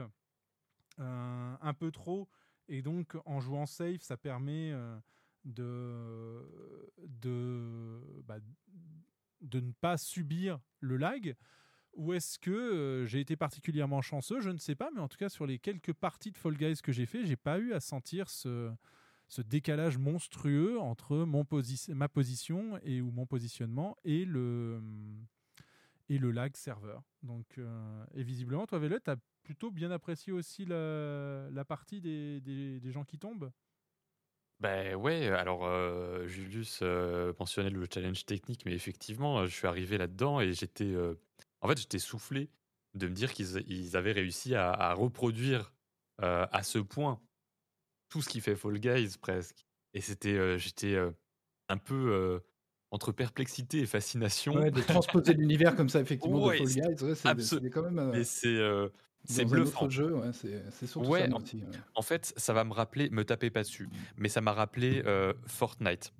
euh, 1.00 1.54
un 1.60 1.74
peu 1.74 1.90
trop 1.90 2.28
et 2.68 2.82
donc 2.82 3.16
en 3.24 3.40
jouant 3.40 3.66
safe, 3.66 4.02
ça 4.02 4.16
permet 4.16 4.72
euh, 4.72 4.98
de 5.44 6.90
de 6.98 8.00
bah, 8.24 8.38
de 9.40 9.60
ne 9.60 9.72
pas 9.72 9.96
subir 9.96 10.60
le 10.80 10.96
lag 10.96 11.34
ou 11.94 12.12
est-ce 12.12 12.38
que 12.38 12.50
euh, 12.50 13.06
j'ai 13.06 13.20
été 13.20 13.36
particulièrement 13.36 14.02
chanceux 14.02 14.40
Je 14.40 14.50
ne 14.50 14.58
sais 14.58 14.74
pas, 14.74 14.90
mais 14.94 15.00
en 15.00 15.08
tout 15.08 15.16
cas, 15.16 15.30
sur 15.30 15.46
les 15.46 15.58
quelques 15.58 15.94
parties 15.94 16.30
de 16.30 16.36
Fall 16.36 16.56
Guys 16.56 16.80
que 16.82 16.92
j'ai 16.92 17.06
fait, 17.06 17.24
j'ai 17.24 17.36
pas 17.36 17.58
eu 17.58 17.72
à 17.72 17.80
sentir 17.80 18.28
ce, 18.28 18.70
ce 19.28 19.40
décalage 19.40 19.96
monstrueux 19.96 20.78
entre 20.78 21.24
mon 21.24 21.42
posi- 21.42 21.94
ma 21.94 22.08
position 22.08 22.78
et 22.82 23.00
ou 23.00 23.10
mon 23.10 23.24
positionnement 23.26 23.96
et 24.04 24.24
le 24.26 24.82
et 26.08 26.18
le 26.18 26.30
lag 26.30 26.54
serveur. 26.54 27.02
Donc, 27.22 27.46
euh, 27.58 28.04
et 28.14 28.22
visiblement, 28.22 28.66
toi, 28.66 28.78
Vélette, 28.78 29.04
tu 29.04 29.10
as 29.10 29.16
plutôt 29.46 29.70
bien 29.70 29.92
apprécié 29.92 30.32
aussi 30.32 30.64
la, 30.64 31.48
la 31.50 31.64
partie 31.64 32.00
des, 32.00 32.40
des, 32.40 32.80
des 32.80 32.90
gens 32.92 33.04
qui 33.04 33.16
tombent? 33.18 33.52
Ben 34.58 34.94
ouais, 34.94 35.28
alors 35.28 35.66
euh, 35.66 36.26
Julius 36.26 36.80
euh, 36.82 37.32
mentionnait 37.38 37.68
le 37.70 37.86
challenge 37.92 38.24
technique, 38.24 38.64
mais 38.64 38.72
effectivement, 38.72 39.40
euh, 39.40 39.46
je 39.46 39.54
suis 39.54 39.66
arrivé 39.66 39.98
là-dedans 39.98 40.40
et 40.40 40.54
j'étais, 40.54 40.84
euh, 40.84 41.14
en 41.60 41.68
fait, 41.68 41.78
j'étais 41.78 41.98
soufflé 41.98 42.50
de 42.94 43.06
me 43.06 43.12
dire 43.12 43.34
qu'ils 43.34 43.62
ils 43.70 43.96
avaient 43.98 44.12
réussi 44.12 44.54
à, 44.54 44.70
à 44.72 44.94
reproduire 44.94 45.74
euh, 46.22 46.46
à 46.52 46.62
ce 46.62 46.78
point 46.78 47.20
tout 48.08 48.22
ce 48.22 48.30
qui 48.30 48.40
fait 48.40 48.56
Fall 48.56 48.78
Guys 48.80 49.16
presque. 49.20 49.66
Et 49.92 50.00
c'était, 50.00 50.36
euh, 50.38 50.56
j'étais 50.56 50.94
euh, 50.94 51.10
un 51.68 51.76
peu 51.76 52.12
euh, 52.14 52.40
entre 52.92 53.12
perplexité 53.12 53.80
et 53.80 53.86
fascination. 53.86 54.54
Ouais, 54.54 54.70
de 54.70 54.80
transposer 54.80 55.34
l'univers 55.38 55.76
comme 55.76 55.90
ça, 55.90 56.00
effectivement, 56.00 56.46
Ouais, 56.46 56.60
de 56.60 56.64
Fall 56.64 56.68
c'est 56.68 56.80
Guys, 56.80 57.04
ouais, 57.04 57.14
c'est 57.42 57.70
quand 57.70 57.82
même. 57.82 57.98
euh, 57.98 58.24
c'est 58.24 58.46
euh, 58.48 58.88
c'est 59.26 59.44
bluffant. 59.44 59.88
jeu, 59.90 60.14
ouais, 60.14 60.30
c'est 60.32 60.86
surtout 60.86 61.08
Ouais, 61.08 61.28
ça 61.28 61.34
en, 61.34 61.40
aussi. 61.40 61.56
ouais. 61.56 61.62
en 61.94 62.02
fait, 62.02 62.32
ça 62.36 62.52
va 62.52 62.64
me 62.64 62.72
rappeler, 62.72 63.10
me 63.10 63.24
tapez 63.24 63.50
pas 63.50 63.62
dessus, 63.62 63.88
mais 64.16 64.28
ça 64.28 64.40
m'a 64.40 64.52
rappelé 64.52 65.02
euh, 65.06 65.32
Fortnite. 65.46 66.12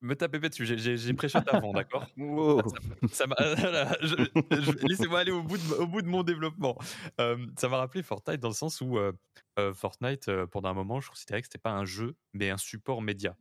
Me 0.00 0.14
tapez 0.14 0.38
pas 0.38 0.50
dessus, 0.50 0.66
j'ai- 0.66 1.14
pré-shot 1.14 1.38
avant, 1.46 1.72
d'accord? 1.72 2.06
Wow. 2.18 2.62
Ça- 3.10 3.24
Laissez-moi 4.88 5.20
aller 5.20 5.30
au 5.32 5.42
bout, 5.42 5.56
de, 5.56 5.74
au 5.74 5.86
bout 5.86 6.02
de 6.02 6.08
mon 6.08 6.22
développement. 6.22 6.76
Euh, 7.20 7.46
ça 7.58 7.68
m'a 7.68 7.78
rappelé 7.78 8.02
Fortnite 8.02 8.40
dans 8.40 8.48
le 8.48 8.54
sens 8.54 8.80
où 8.82 8.98
euh, 8.98 9.12
Fortnite, 9.72 10.30
pendant 10.50 10.68
un 10.70 10.74
moment, 10.74 11.00
je 11.00 11.08
considérais 11.08 11.40
que 11.40 11.46
c'était 11.46 11.58
pas 11.58 11.72
un 11.72 11.84
jeu, 11.86 12.14
mais 12.34 12.50
un 12.50 12.58
support 12.58 13.00
média. 13.00 13.36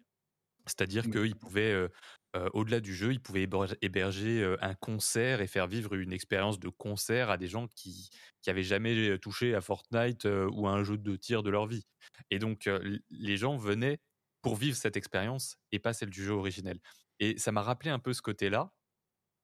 C'est-à-dire 0.67 1.09
qu'il 1.09 1.35
pouvait, 1.35 1.71
euh, 1.73 1.89
euh, 2.35 2.49
au-delà 2.53 2.79
du 2.79 2.93
jeu, 2.95 3.11
il 3.11 3.21
pouvait 3.21 3.43
héberger- 3.81 4.55
un 4.61 4.75
concert 4.75 5.41
et 5.41 5.47
faire 5.47 5.67
vivre 5.67 5.93
une 5.95 6.13
expérience 6.13 6.59
de 6.59 6.69
concert 6.69 7.29
à 7.29 7.37
des 7.37 7.47
gens 7.47 7.67
qui 7.75 8.09
qui 8.41 8.49
avaient 8.49 8.63
jamais 8.63 9.17
touché 9.19 9.55
à 9.55 9.61
Fortnite 9.61 10.25
ou 10.25 10.67
à 10.67 10.71
un 10.71 10.83
jeu 10.83 10.97
de 10.97 11.15
tir 11.15 11.43
de 11.43 11.49
leur 11.49 11.65
vie. 11.67 11.83
Et 12.29 12.39
donc, 12.39 12.69
les 13.09 13.37
gens 13.37 13.55
venaient 13.57 13.99
pour 14.41 14.55
vivre 14.57 14.75
cette 14.75 14.97
expérience 14.97 15.55
et 15.71 15.79
pas 15.79 15.93
celle 15.93 16.09
du 16.09 16.23
jeu 16.23 16.33
originel. 16.33 16.79
Et 17.19 17.37
ça 17.37 17.51
m'a 17.53 17.61
rappelé 17.61 17.89
un 17.91 17.99
peu 17.99 18.11
ce 18.13 18.21
côté-là. 18.21 18.73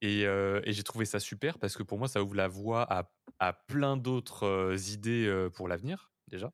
Et, 0.02 0.26
euh, 0.26 0.62
et 0.64 0.72
j'ai 0.74 0.84
trouvé 0.84 1.06
ça 1.06 1.20
super 1.20 1.60
parce 1.60 1.76
que 1.76 1.84
pour 1.84 1.98
moi, 2.00 2.08
ça 2.08 2.24
ouvre 2.24 2.36
la 2.36 2.48
voie 2.48 2.84
à, 2.92 3.12
à 3.40 3.54
plein 3.54 3.98
d'autres 3.98 4.44
euh, 4.44 4.78
idées 4.94 5.26
euh, 5.28 5.50
pour 5.50 5.68
l'avenir, 5.68 6.12
déjà. 6.28 6.52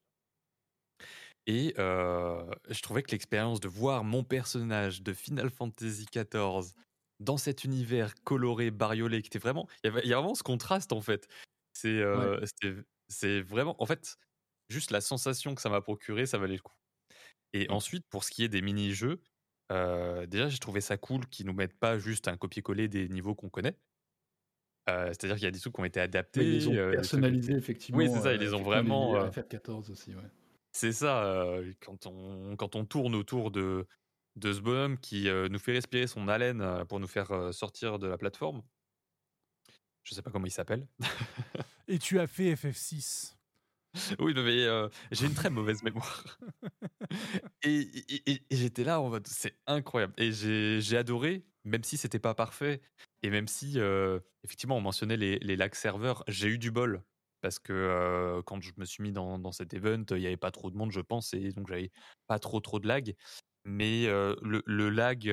Et 1.47 1.73
euh, 1.77 2.43
je 2.69 2.81
trouvais 2.81 3.03
que 3.03 3.11
l'expérience 3.11 3.59
de 3.59 3.67
voir 3.67 4.03
mon 4.03 4.23
personnage 4.23 5.03
de 5.03 5.13
Final 5.13 5.49
Fantasy 5.49 6.05
XIV 6.11 6.73
dans 7.19 7.37
cet 7.37 7.63
univers 7.63 8.15
coloré, 8.23 8.71
bariolé, 8.71 9.21
qui 9.21 9.27
était 9.27 9.39
vraiment. 9.39 9.67
Il 9.83 9.91
y, 10.05 10.13
a 10.13 10.17
vraiment 10.17 10.35
ce 10.35 10.43
contraste 10.43 10.91
en 10.91 11.01
fait. 11.01 11.27
C'est 11.73 11.99
euh, 11.99 12.41
vraiment. 13.43 13.75
En 13.81 13.85
fait, 13.85 14.17
juste 14.69 14.91
la 14.91 15.01
sensation 15.01 15.53
que 15.55 15.61
ça 15.61 15.69
m'a 15.69 15.81
procuré, 15.81 16.25
ça 16.25 16.37
valait 16.37 16.55
le 16.55 16.61
coup. 16.61 16.75
Et 17.53 17.69
ensuite, 17.69 18.05
pour 18.09 18.23
ce 18.23 18.31
qui 18.31 18.43
est 18.43 18.49
des 18.49 18.61
mini-jeux, 18.61 19.21
euh, 19.71 20.25
déjà, 20.25 20.49
j'ai 20.49 20.59
trouvé 20.59 20.81
ça 20.81 20.97
cool 20.97 21.25
qu'ils 21.27 21.45
nous 21.45 21.53
mettent 21.53 21.77
pas 21.77 21.97
juste 21.97 22.27
un 22.27 22.37
copier-coller 22.37 22.87
des 22.87 23.07
niveaux 23.09 23.35
qu'on 23.35 23.49
connaît. 23.49 23.77
Euh, 24.89 25.07
C'est-à-dire 25.07 25.37
qu'il 25.37 25.45
y 25.45 25.47
a 25.47 25.51
des 25.51 25.59
trucs 25.59 25.73
qui 25.73 25.81
ont 25.81 25.85
été 25.85 25.99
adaptés. 25.99 26.43
Ils 26.43 26.59
les 26.59 26.67
ont 26.67 26.91
personnalisés, 26.91 27.53
effectivement. 27.53 27.97
Oui, 27.97 28.09
c'est 28.11 28.21
ça, 28.21 28.33
ils 28.33 28.39
les 28.39 28.53
ont 28.53 28.61
vraiment. 28.61 29.15
les 29.15 29.21
euh, 29.21 29.29
FF14 29.29 29.91
aussi, 29.91 30.13
ouais. 30.13 30.21
C'est 30.75 30.91
ça, 30.91 31.23
euh, 31.23 31.73
quand, 31.79 32.05
on, 32.05 32.57
quand 32.57 32.75
on 32.75 32.83
tourne 32.85 33.15
autour 33.15 33.49
de, 33.49 33.87
de 34.35 34.51
ce 34.51 34.59
bonhomme 34.59 34.99
qui 34.99 35.29
euh, 35.29 35.47
nous 35.47 35.57
fait 35.57 35.71
respirer 35.71 36.05
son 36.05 36.27
haleine 36.27 36.83
pour 36.89 36.99
nous 36.99 37.07
faire 37.07 37.53
sortir 37.53 37.97
de 37.97 38.07
la 38.07 38.17
plateforme. 38.17 38.61
Je 40.03 40.13
sais 40.13 40.21
pas 40.21 40.31
comment 40.31 40.45
il 40.45 40.51
s'appelle. 40.51 40.87
Et 41.87 41.99
tu 41.99 42.19
as 42.19 42.27
fait 42.27 42.55
FF6. 42.55 43.37
Oui, 44.19 44.33
mais 44.35 44.65
euh, 44.65 44.89
j'ai 45.11 45.25
une 45.25 45.33
très 45.33 45.49
mauvaise 45.49 45.81
mémoire. 45.83 46.37
et 47.63 47.79
et- 47.79 48.31
et- 48.31 48.43
et 48.49 48.55
j'étais 48.55 48.83
là 48.83 48.99
en 49.01 49.09
mode, 49.09 49.27
c'est 49.27 49.57
incroyable. 49.67 50.13
Et 50.17 50.31
j'ai 50.31 50.81
j'ai 50.81 50.97
adoré, 50.97 51.45
même 51.63 51.83
si 51.83 51.97
c'était 51.97 52.19
pas 52.19 52.33
parfait. 52.35 52.81
Et 53.23 53.29
même 53.29 53.47
si, 53.47 53.79
euh, 53.79 54.19
effectivement, 54.43 54.77
on 54.77 54.81
mentionnait 54.81 55.17
les, 55.17 55.39
les 55.39 55.55
lags 55.55 55.75
serveurs, 55.75 56.23
j'ai 56.27 56.47
eu 56.49 56.57
du 56.57 56.71
bol. 56.71 57.03
Parce 57.45 57.59
que 57.59 58.41
quand 58.47 58.59
je 58.59 58.71
me 58.77 58.85
suis 58.85 59.03
mis 59.03 59.11
dans, 59.11 59.51
cet 59.51 59.75
event, 59.75 60.03
il 60.09 60.17
n'y 60.17 60.25
avait 60.25 60.35
pas 60.35 60.49
trop 60.49 60.71
de 60.71 60.75
monde, 60.75 60.91
je 60.91 60.99
pense, 60.99 61.31
et 61.35 61.51
donc 61.51 61.67
j'avais 61.67 61.91
pas 62.25 62.39
trop 62.39 62.59
trop 62.59 62.79
de 62.79 62.87
lag. 62.87 63.13
Mais 63.65 64.07
le, 64.07 64.89
lag, 64.89 65.31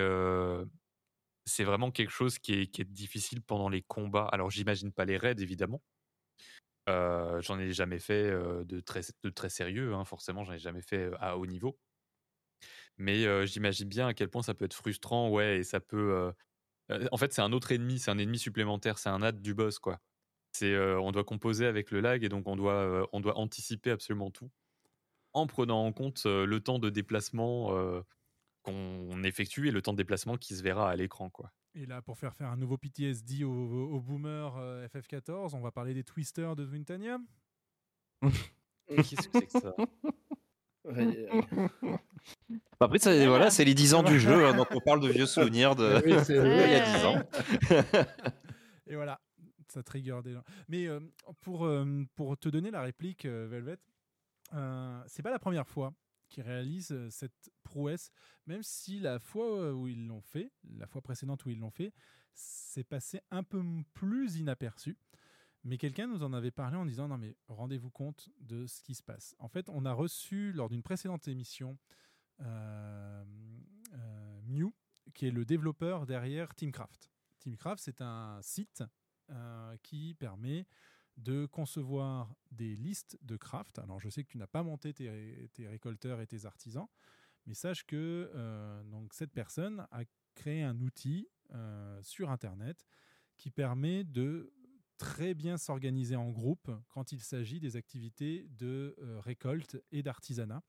c'est 1.47 1.65
vraiment 1.65 1.91
quelque 1.91 2.11
chose 2.11 2.39
qui 2.39 2.53
est, 2.53 2.83
difficile 2.83 3.41
pendant 3.41 3.71
les 3.71 3.81
combats. 3.81 4.29
Alors, 4.31 4.51
j'imagine 4.51 4.93
pas 4.93 5.07
les 5.07 5.17
raids, 5.17 5.37
évidemment. 5.39 5.81
J'en 6.87 7.59
ai 7.59 7.73
jamais 7.73 7.99
fait 7.99 8.31
de, 8.31 8.81
très, 8.81 9.01
de 9.23 9.31
très 9.31 9.49
sérieux, 9.49 9.95
hein, 9.95 10.05
forcément, 10.05 10.45
j'en 10.45 10.53
ai 10.53 10.59
jamais 10.59 10.83
fait 10.83 11.11
à 11.19 11.39
haut 11.39 11.47
niveau. 11.47 11.79
Mais 12.99 13.47
j'imagine 13.47 13.89
bien 13.89 14.09
à 14.09 14.13
quel 14.13 14.29
point 14.29 14.43
ça 14.43 14.53
peut 14.53 14.67
être 14.67 14.75
frustrant, 14.75 15.31
ouais, 15.31 15.61
et 15.61 15.65
ça 15.65 15.81
peut. 15.81 16.31
en 17.11 17.17
fait, 17.17 17.33
c'est 17.33 17.41
un 17.41 17.53
autre 17.53 17.73
ennemi, 17.73 17.99
c'est 17.99 18.11
un 18.11 18.19
ennemi 18.19 18.39
supplémentaire, 18.39 18.99
c'est 18.99 19.09
un 19.09 19.23
add 19.23 19.41
du 19.41 19.55
boss, 19.55 19.79
quoi. 19.79 19.99
C'est, 20.53 20.73
euh, 20.73 21.01
on 21.01 21.13
doit 21.13 21.25
composer 21.25 21.67
avec 21.67 21.91
le 21.91 22.01
lag 22.01 22.23
et 22.25 22.29
donc 22.29 22.47
on 22.47 22.57
doit, 22.57 22.75
euh, 22.75 23.07
on 23.13 23.21
doit 23.21 23.39
anticiper 23.39 23.91
absolument 23.91 24.31
tout 24.31 24.51
en 25.33 25.47
prenant 25.47 25.85
en 25.87 25.93
compte 25.93 26.23
euh, 26.27 26.47
le 26.47 26.61
temps 26.61 26.79
de 26.79 26.91
déplacement 26.91 27.77
euh, 27.77 28.03
qu'on 28.63 29.23
effectue 29.25 29.69
et 29.69 29.71
le 29.71 29.83
temps 29.83 29.93
de 29.93 29.97
déplacement 29.97 30.37
qui 30.37 30.55
se 30.55 30.63
verra 30.63 30.91
à 30.91 30.97
l'écran, 30.97 31.31
quoi. 31.31 31.51
Et 31.75 31.87
là, 31.87 32.03
pour 32.03 32.19
faire 32.19 32.35
faire 32.35 32.49
un 32.49 32.57
nouveau 32.59 32.77
PTSD 32.77 33.45
au, 33.45 33.51
au 33.51 34.01
boomer 34.01 34.55
euh, 34.59 34.87
FF14, 34.89 35.55
on 35.55 35.61
va 35.61 35.71
parler 35.71 35.95
des 35.95 36.05
twisters 36.05 36.55
de 36.55 36.67
Twintania. 36.67 37.19
Qu'est-ce 38.89 39.29
que 39.29 39.39
c'est 39.39 39.47
que 39.47 39.59
ça? 39.59 39.75
Ouais, 40.85 41.29
euh, 41.33 41.97
Après, 42.81 42.99
ça, 42.99 43.27
voilà, 43.27 43.51
c'est 43.51 43.65
les 43.65 43.75
10 43.75 43.95
ans 43.95 44.03
du 44.03 44.21
jeu, 44.21 44.47
hein, 44.47 44.55
donc 44.55 44.67
on 44.73 44.81
parle 44.81 45.01
de 45.01 45.09
vieux 45.09 45.27
souvenirs 45.27 45.75
de 45.75 46.03
Oui, 46.05 46.15
c'est 46.25 46.35
il 46.37 46.45
y 46.45 46.75
a 46.75 46.85
vrai. 46.85 46.99
10 46.99 47.05
ans. 47.07 47.23
Et 48.89 48.95
voilà, 48.95 49.19
ça 49.73 49.83
trigger 49.83 50.21
des 50.23 50.33
gens. 50.33 50.45
Mais 50.69 50.87
euh, 50.87 51.01
pour, 51.41 51.65
euh, 51.65 52.05
pour 52.15 52.37
te 52.39 52.49
donner 52.49 52.71
la 52.71 52.83
réplique, 52.83 53.25
euh, 53.25 53.49
Velvet, 53.49 53.79
c'est 55.07 55.23
pas 55.23 55.31
la 55.31 55.39
première 55.39 55.67
fois 55.67 55.95
qu'ils 56.29 56.45
réalisent 56.45 57.09
cette 57.11 57.51
prouesse, 57.63 58.11
même 58.47 58.63
si 58.63 59.01
la 59.01 59.19
fois 59.19 59.73
où 59.73 59.89
ils 59.89 60.07
l'ont 60.07 60.21
fait, 60.21 60.53
la 60.77 60.87
fois 60.87 61.01
précédente 61.01 61.45
où 61.45 61.51
ils 61.51 61.59
l'ont 61.59 61.71
fait, 61.71 61.93
c'est 62.35 62.85
passé 62.85 63.21
un 63.31 63.43
peu 63.43 63.63
plus 63.95 64.37
inaperçu. 64.37 64.97
Mais 65.65 65.79
quelqu'un 65.79 66.07
nous 66.07 66.23
en 66.23 66.33
avait 66.33 66.51
parlé 66.51 66.77
en 66.77 66.85
disant 66.85 67.09
non 67.09 67.19
mais 67.19 67.37
rendez-vous 67.49 67.91
compte 67.91 68.29
de 68.41 68.67
ce 68.67 68.83
qui 68.83 68.95
se 68.95 69.03
passe. 69.03 69.35
En 69.39 69.49
fait, 69.49 69.69
on 69.69 69.85
a 69.85 69.93
reçu 69.93 70.53
lors 70.53 70.69
d'une 70.69 70.83
précédente 70.83 71.29
émission 71.29 71.79
Mew, 74.49 74.73
qui 75.15 75.27
est 75.27 75.31
le 75.31 75.45
développeur 75.45 76.07
derrière 76.07 76.55
Teamcraft. 76.55 77.11
Teamcraft, 77.39 77.83
c'est 77.83 78.01
un 78.01 78.41
site 78.43 78.83
euh, 79.33 79.77
qui 79.83 80.15
permet 80.15 80.67
de 81.17 81.47
concevoir 81.47 82.35
des 82.51 82.77
listes 82.77 83.19
de 83.23 83.37
craft. 83.37 83.79
Alors, 83.79 84.01
je 84.01 84.09
sais 84.09 84.25
que 84.25 84.29
tu 84.29 84.39
n'as 84.39 84.47
pas 84.47 84.63
monté 84.63 84.95
tes, 84.95 85.11
ré- 85.11 85.51
tes 85.53 85.67
récolteurs 85.67 86.21
et 86.21 86.27
tes 86.27 86.47
artisans, 86.47 86.87
mais 87.47 87.55
sache 87.55 87.85
que 87.85 88.31
euh, 88.35 88.83
donc, 88.85 89.13
cette 89.13 89.33
personne 89.33 89.87
a 89.91 90.05
créé 90.35 90.63
un 90.63 90.81
outil 90.81 91.29
euh, 91.53 92.03
sur 92.03 92.31
Internet 92.31 92.87
qui 93.37 93.51
permet 93.51 94.05
de 94.05 94.53
très 94.97 95.35
bien 95.35 95.59
s'organiser 95.59 96.17
en 96.17 96.31
groupe 96.31 96.71
quand 96.89 97.13
il 97.13 97.21
s'agit 97.21 97.59
des 97.59 97.77
activités 97.77 98.47
de 98.51 98.95
récolte 99.21 99.83
et 99.91 100.03
d'artisanat 100.03 100.63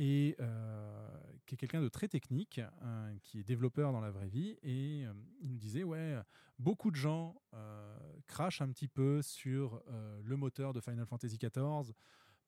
et 0.00 0.34
euh, 0.40 1.08
qui 1.44 1.54
est 1.54 1.58
quelqu'un 1.58 1.82
de 1.82 1.90
très 1.90 2.08
technique, 2.08 2.58
hein, 2.80 3.12
qui 3.22 3.38
est 3.38 3.44
développeur 3.44 3.92
dans 3.92 4.00
la 4.00 4.10
vraie 4.10 4.30
vie. 4.30 4.56
Et 4.62 5.04
euh, 5.04 5.12
il 5.42 5.50
nous 5.50 5.58
disait, 5.58 5.84
ouais, 5.84 6.18
beaucoup 6.58 6.90
de 6.90 6.96
gens 6.96 7.38
euh, 7.52 7.98
crachent 8.26 8.62
un 8.62 8.70
petit 8.70 8.88
peu 8.88 9.20
sur 9.20 9.82
le 10.24 10.36
moteur 10.36 10.72
de 10.72 10.80
Final 10.80 11.04
Fantasy 11.04 11.36
XIV 11.36 11.92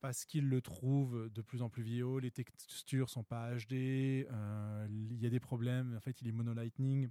parce 0.00 0.24
qu'ils 0.24 0.48
le 0.48 0.62
trouvent 0.62 1.28
de 1.30 1.42
plus 1.42 1.62
en 1.62 1.68
plus 1.68 1.82
vieillot, 1.82 2.18
les 2.18 2.30
textures 2.30 3.08
sont 3.08 3.22
pas 3.22 3.54
HD, 3.54 3.72
il 4.88 5.18
y 5.20 5.26
a 5.26 5.30
des 5.30 5.38
problèmes, 5.38 5.94
en 5.94 6.00
fait 6.00 6.20
il 6.22 6.28
est 6.28 6.32
mono 6.32 6.54
lightning 6.54 7.08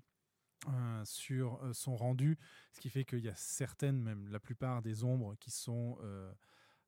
euh, 0.67 1.05
sur 1.05 1.61
son 1.71 1.95
rendu, 1.95 2.37
ce 2.73 2.81
qui 2.81 2.89
fait 2.89 3.05
qu'il 3.05 3.19
y 3.19 3.29
a 3.29 3.35
certaines, 3.35 4.01
même 4.01 4.27
la 4.27 4.41
plupart 4.41 4.81
des 4.81 5.05
ombres 5.05 5.35
qui 5.39 5.51
sont 5.51 5.97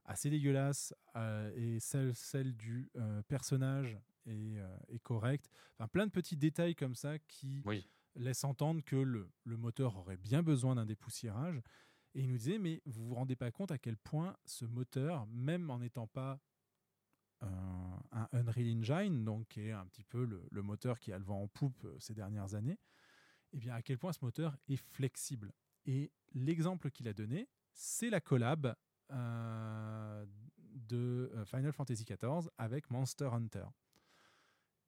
assez 0.06 0.30
dégueulasses 0.30 0.94
euh, 1.16 1.52
et 1.56 1.80
celle, 1.80 2.14
celle 2.16 2.56
du 2.56 2.90
euh, 2.96 3.22
personnage 3.24 3.98
est, 4.26 4.58
euh, 4.58 4.78
est 4.90 5.00
correcte. 5.00 5.50
Enfin, 5.78 5.88
plein 5.88 6.06
de 6.06 6.12
petits 6.12 6.38
détails 6.38 6.76
comme 6.76 6.96
ça 6.96 7.20
qui 7.20 7.62
Oui. 7.66 7.88
laissent 8.16 8.44
entendre 8.44 8.82
que 8.84 8.96
le, 8.96 9.32
le 9.44 9.58
moteur 9.58 9.96
aurait 9.98 10.18
bien 10.18 10.44
besoin 10.44 10.76
d'un 10.76 10.86
dépoussiérage. 10.86 11.62
Et 12.16 12.22
il 12.22 12.30
nous 12.30 12.38
disait, 12.38 12.60
mais 12.60 12.82
vous 12.86 13.08
vous 13.08 13.16
rendez 13.16 13.36
pas 13.36 13.50
compte 13.52 13.72
à 13.72 13.78
quel 13.78 13.98
point 13.98 14.36
ce 14.46 14.66
moteur, 14.66 15.26
même 15.28 15.70
en 15.70 15.80
n'étant 15.80 16.08
pas 16.08 16.40
un, 17.42 18.00
un 18.12 18.28
Unreal 18.32 18.78
Engine, 18.78 19.26
donc 19.26 19.48
qui 19.48 19.62
est 19.62 19.72
un 19.72 19.86
petit 19.88 20.04
peu 20.04 20.24
le, 20.26 20.48
le 20.52 20.62
moteur 20.62 21.00
qui 21.00 21.12
a 21.12 21.18
le 21.18 21.26
vent 21.26 21.42
en 21.42 21.48
poupe 21.48 21.88
ces 22.00 22.14
dernières 22.14 22.54
années, 22.56 22.80
et 23.52 23.60
bien 23.60 23.74
à 23.76 23.82
quel 23.82 23.98
point 23.98 24.14
ce 24.14 24.24
moteur 24.24 24.56
est 24.68 24.78
flexible. 24.78 25.54
Et 25.86 26.12
l'exemple 26.34 26.90
qu'il 26.92 27.08
a 27.08 27.14
donné, 27.14 27.50
c'est 27.74 28.10
la 28.10 28.22
collab 28.22 28.76
euh, 29.12 30.26
de 30.74 31.32
euh, 31.36 31.46
Final 31.46 31.72
Fantasy 31.72 32.04
XIV 32.06 32.50
avec 32.58 32.90
Monster 32.92 33.30
Hunter. 33.32 33.66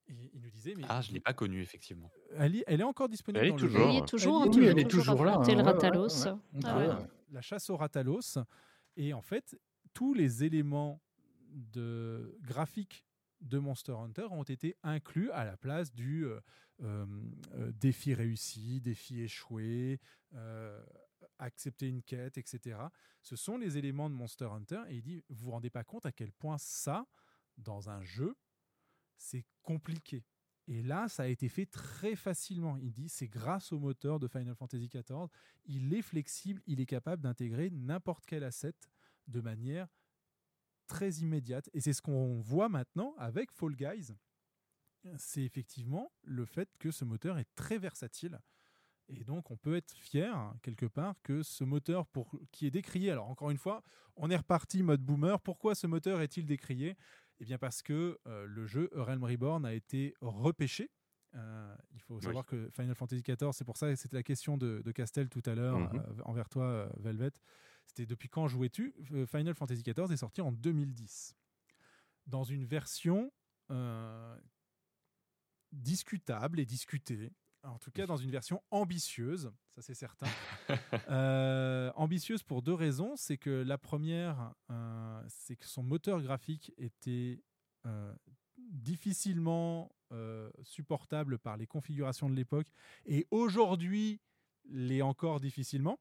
Et 0.07 0.13
il 0.33 0.41
nous 0.41 0.49
disait, 0.51 0.75
mais 0.77 0.83
Ah, 0.87 1.01
je 1.01 1.11
l'ai 1.13 1.19
pas 1.19 1.33
connu, 1.33 1.61
effectivement. 1.61 2.11
elle, 2.35 2.55
y- 2.57 2.63
elle 2.67 2.79
est 2.81 2.83
encore 2.85 3.09
disponible 3.09 3.39
Elle 3.41 3.47
est 3.47 3.51
dans 3.51 3.57
toujours. 3.57 3.87
le 3.87 3.93
jeu. 3.93 4.05
toujours, 4.05 4.43
Elle 4.43 4.75
peux 4.75 4.79
est 4.81 4.87
toujours 4.87 5.21
affronter 5.21 5.55
le 5.55 5.61
hein, 5.61 5.63
ouais, 5.63 5.67
ouais, 5.67 5.71
Ratalos. 5.73 6.25
ouais, 6.25 6.31
ouais. 6.31 6.63
Ouais, 6.63 6.87
ouais. 6.87 6.87
ouais. 6.95 7.07
la 7.31 7.41
chasse 7.41 7.69
au 7.71 7.77
Ratalos. 7.77 8.37
Et 8.97 9.13
en 9.13 9.21
fait, 9.21 9.59
tous 9.93 10.13
les 10.13 10.43
éléments 10.43 11.01
de 11.49 12.37
graphiques 12.41 13.03
de 13.41 13.57
Monster 13.57 13.93
Hunter 13.93 14.27
ont 14.31 14.43
été 14.43 14.75
inclus 14.83 15.31
à 15.31 15.43
la 15.43 15.57
place 15.57 15.91
du 15.93 16.25
euh, 16.25 16.39
euh, 16.83 17.05
euh, 17.55 17.71
défi 17.73 18.13
réussi, 18.13 18.81
défi 18.81 19.21
échoué, 19.21 19.99
euh, 20.35 20.83
accepter 21.39 21.87
une 21.87 22.03
quête, 22.03 22.37
etc. 22.37 22.79
Ce 23.21 23.35
sont 23.35 23.57
les 23.57 23.77
éléments 23.77 24.09
de 24.09 24.15
Monster 24.15 24.45
Hunter. 24.45 24.83
Et 24.89 24.95
il 24.95 25.01
dit, 25.01 25.23
vous 25.29 25.45
vous 25.45 25.51
rendez 25.51 25.69
pas 25.69 25.83
compte 25.83 26.05
à 26.05 26.11
quel 26.11 26.31
point 26.31 26.57
ça, 26.57 27.07
dans 27.57 27.89
un 27.89 28.01
jeu, 28.01 28.35
c'est 29.17 29.45
compliqué. 29.61 30.23
Et 30.67 30.81
là, 30.81 31.07
ça 31.07 31.23
a 31.23 31.27
été 31.27 31.47
fait 31.47 31.67
très 31.67 32.15
facilement. 32.15 32.77
Il 32.77 32.91
dit, 32.91 33.07
c'est 33.07 33.27
grâce 33.27 33.71
au 33.71 33.79
moteur 33.79 34.19
de 34.19 34.27
Final 34.27 34.55
Fantasy 34.55 34.89
XIV, 34.89 35.27
il 35.65 35.93
est 35.93 36.01
flexible, 36.01 36.61
il 36.65 36.79
est 36.79 36.85
capable 36.85 37.21
d'intégrer 37.21 37.69
n'importe 37.69 38.25
quel 38.25 38.43
asset 38.43 38.73
de 39.27 39.41
manière 39.41 39.87
très 40.87 41.11
immédiate. 41.15 41.69
Et 41.73 41.81
c'est 41.81 41.93
ce 41.93 42.01
qu'on 42.01 42.39
voit 42.41 42.69
maintenant 42.69 43.15
avec 43.17 43.51
Fall 43.51 43.75
Guys. 43.75 44.13
C'est 45.17 45.43
effectivement 45.43 46.11
le 46.23 46.45
fait 46.45 46.69
que 46.79 46.89
ce 46.89 47.05
moteur 47.05 47.37
est 47.37 47.53
très 47.55 47.77
versatile. 47.77 48.39
Et 49.07 49.23
donc, 49.23 49.51
on 49.51 49.57
peut 49.57 49.75
être 49.75 49.93
fier, 49.93 50.53
quelque 50.63 50.85
part, 50.87 51.15
que 51.21 51.43
ce 51.43 51.63
moteur 51.63 52.07
pour, 52.07 52.31
qui 52.51 52.65
est 52.65 52.71
décrié. 52.71 53.11
Alors, 53.11 53.29
encore 53.29 53.51
une 53.51 53.57
fois, 53.57 53.83
on 54.15 54.29
est 54.31 54.35
reparti 54.37 54.81
mode 54.81 55.01
boomer. 55.01 55.39
Pourquoi 55.41 55.75
ce 55.75 55.85
moteur 55.87 56.21
est-il 56.21 56.45
décrié? 56.45 56.97
Eh 57.39 57.45
bien, 57.45 57.57
parce 57.57 57.81
que 57.81 58.19
euh, 58.27 58.45
le 58.47 58.65
jeu 58.65 58.89
Realm 58.93 59.23
Reborn 59.23 59.65
a 59.65 59.73
été 59.73 60.13
repêché. 60.21 60.89
Euh, 61.35 61.75
il 61.93 62.01
faut 62.01 62.15
Oui. 62.15 62.23
savoir 62.23 62.45
que 62.45 62.69
Final 62.71 62.95
Fantasy 62.95 63.21
XIV, 63.21 63.51
c'est 63.51 63.65
pour 63.65 63.77
ça 63.77 63.89
que 63.89 63.95
c'était 63.95 64.15
la 64.15 64.23
question 64.23 64.57
de, 64.57 64.81
de 64.83 64.91
Castel 64.91 65.29
tout 65.29 65.43
à 65.45 65.53
l'heure 65.53 65.77
Mhm. 65.79 65.99
euh, 65.99 66.21
envers 66.23 66.49
toi, 66.49 66.89
Velvet. 66.97 67.31
C'était 67.85 68.05
depuis 68.05 68.29
quand 68.29 68.47
jouais-tu? 68.47 68.95
Final 69.27 69.53
Fantasy 69.53 69.83
XIV 69.83 70.11
est 70.11 70.17
sorti 70.17 70.41
en 70.41 70.51
2010. 70.51 71.35
Dans 72.25 72.43
une 72.43 72.65
version 72.65 73.31
discutable 75.71 76.59
et 76.59 76.65
discutée. 76.65 77.31
En 77.65 77.79
tout 77.79 77.91
cas, 77.91 78.05
dans 78.05 78.17
une 78.17 78.31
version 78.31 78.61
ambitieuse, 78.71 79.51
ça 79.75 79.81
c'est 79.81 79.93
certain. 79.93 80.27
Euh, 81.09 81.91
ambitieuse 81.95 82.41
pour 82.41 82.61
deux 82.61 82.73
raisons. 82.73 83.15
C'est 83.15 83.37
que 83.37 83.49
la 83.49 83.77
première, 83.77 84.53
euh, 84.71 85.21
c'est 85.27 85.55
que 85.55 85.67
son 85.67 85.83
moteur 85.83 86.21
graphique 86.21 86.73
était 86.77 87.43
euh, 87.85 88.13
difficilement 88.57 89.91
supportable 90.63 91.37
par 91.37 91.57
les 91.57 91.67
configurations 91.67 92.29
de 92.29 92.35
l'époque 92.35 92.67
et 93.05 93.27
aujourd'hui 93.29 94.21
l'est 94.69 95.01
encore 95.01 95.41
difficilement. 95.41 95.99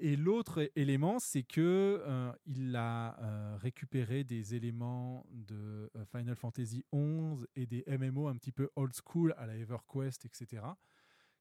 Et 0.00 0.16
l'autre 0.16 0.70
élément, 0.76 1.18
c'est 1.18 1.42
que 1.42 2.02
euh, 2.06 2.32
il 2.46 2.76
a 2.76 3.18
euh, 3.20 3.56
récupéré 3.56 4.22
des 4.22 4.54
éléments 4.54 5.26
de 5.30 5.90
euh, 5.96 6.04
Final 6.04 6.36
Fantasy 6.36 6.84
XI 6.94 7.44
et 7.56 7.66
des 7.66 7.84
MMO 7.88 8.28
un 8.28 8.36
petit 8.36 8.52
peu 8.52 8.70
old 8.76 8.92
school 8.94 9.34
à 9.36 9.46
la 9.46 9.56
EverQuest, 9.56 10.24
etc., 10.24 10.62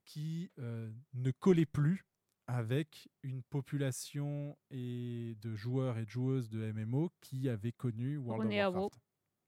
qui 0.06 0.52
euh, 0.58 0.90
ne 1.14 1.32
collaient 1.32 1.66
plus 1.66 2.06
avec 2.48 3.10
une 3.24 3.44
population 3.44 4.58
et 4.72 5.36
de 5.42 5.54
joueurs 5.54 5.98
et 5.98 6.06
de 6.06 6.10
joueuses 6.10 6.50
de 6.50 6.72
MMO 6.72 7.12
qui 7.20 7.50
avaient 7.50 7.74
connu 7.74 8.18
World 8.18 8.48
On 8.48 8.50
est 8.50 8.62
à 8.62 8.70
of 8.70 8.76
WoW. 8.76 8.82
Warcraft. 8.82 9.02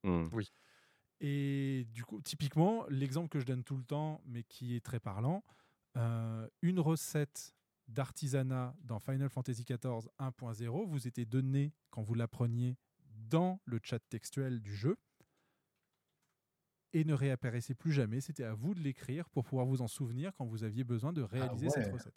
Hmm. 0.04 0.36
Oui. 0.36 0.52
Et 1.22 1.88
du 1.92 2.04
coup, 2.04 2.22
typiquement, 2.22 2.86
l'exemple 2.90 3.30
que 3.30 3.40
je 3.40 3.46
donne 3.46 3.64
tout 3.64 3.78
le 3.78 3.84
temps, 3.84 4.22
mais 4.26 4.44
qui 4.44 4.76
est 4.76 4.86
très 4.86 5.00
parlant, 5.00 5.44
euh, 5.98 6.48
une 6.62 6.80
recette 6.80 7.56
d'artisanat 7.90 8.76
dans 8.84 9.00
Final 9.00 9.30
Fantasy 9.30 9.64
XIV 9.66 10.08
1.0 10.20 10.88
vous 10.88 11.08
était 11.08 11.26
donnée 11.26 11.74
quand 11.90 12.02
vous 12.04 12.14
l'appreniez 12.14 12.78
dans 13.30 13.60
le 13.66 13.80
chat 13.84 14.00
textuel 14.10 14.62
du 14.62 14.76
jeu 14.76 14.98
et 16.94 17.04
ne 17.04 17.14
réapparaissait 17.14 17.76
plus 17.76 17.92
jamais. 17.92 18.22
C'était 18.22 18.44
à 18.44 18.54
vous 18.54 18.74
de 18.74 18.80
l'écrire 18.80 19.30
pour 19.30 19.44
pouvoir 19.44 19.66
vous 19.68 19.82
en 19.82 19.88
souvenir 19.88 20.32
quand 20.38 20.46
vous 20.46 20.64
aviez 20.64 20.84
besoin 20.84 21.14
de 21.14 21.22
réaliser 21.22 21.70
cette 21.70 21.86
ouais. 21.88 21.92
recette. 21.92 22.16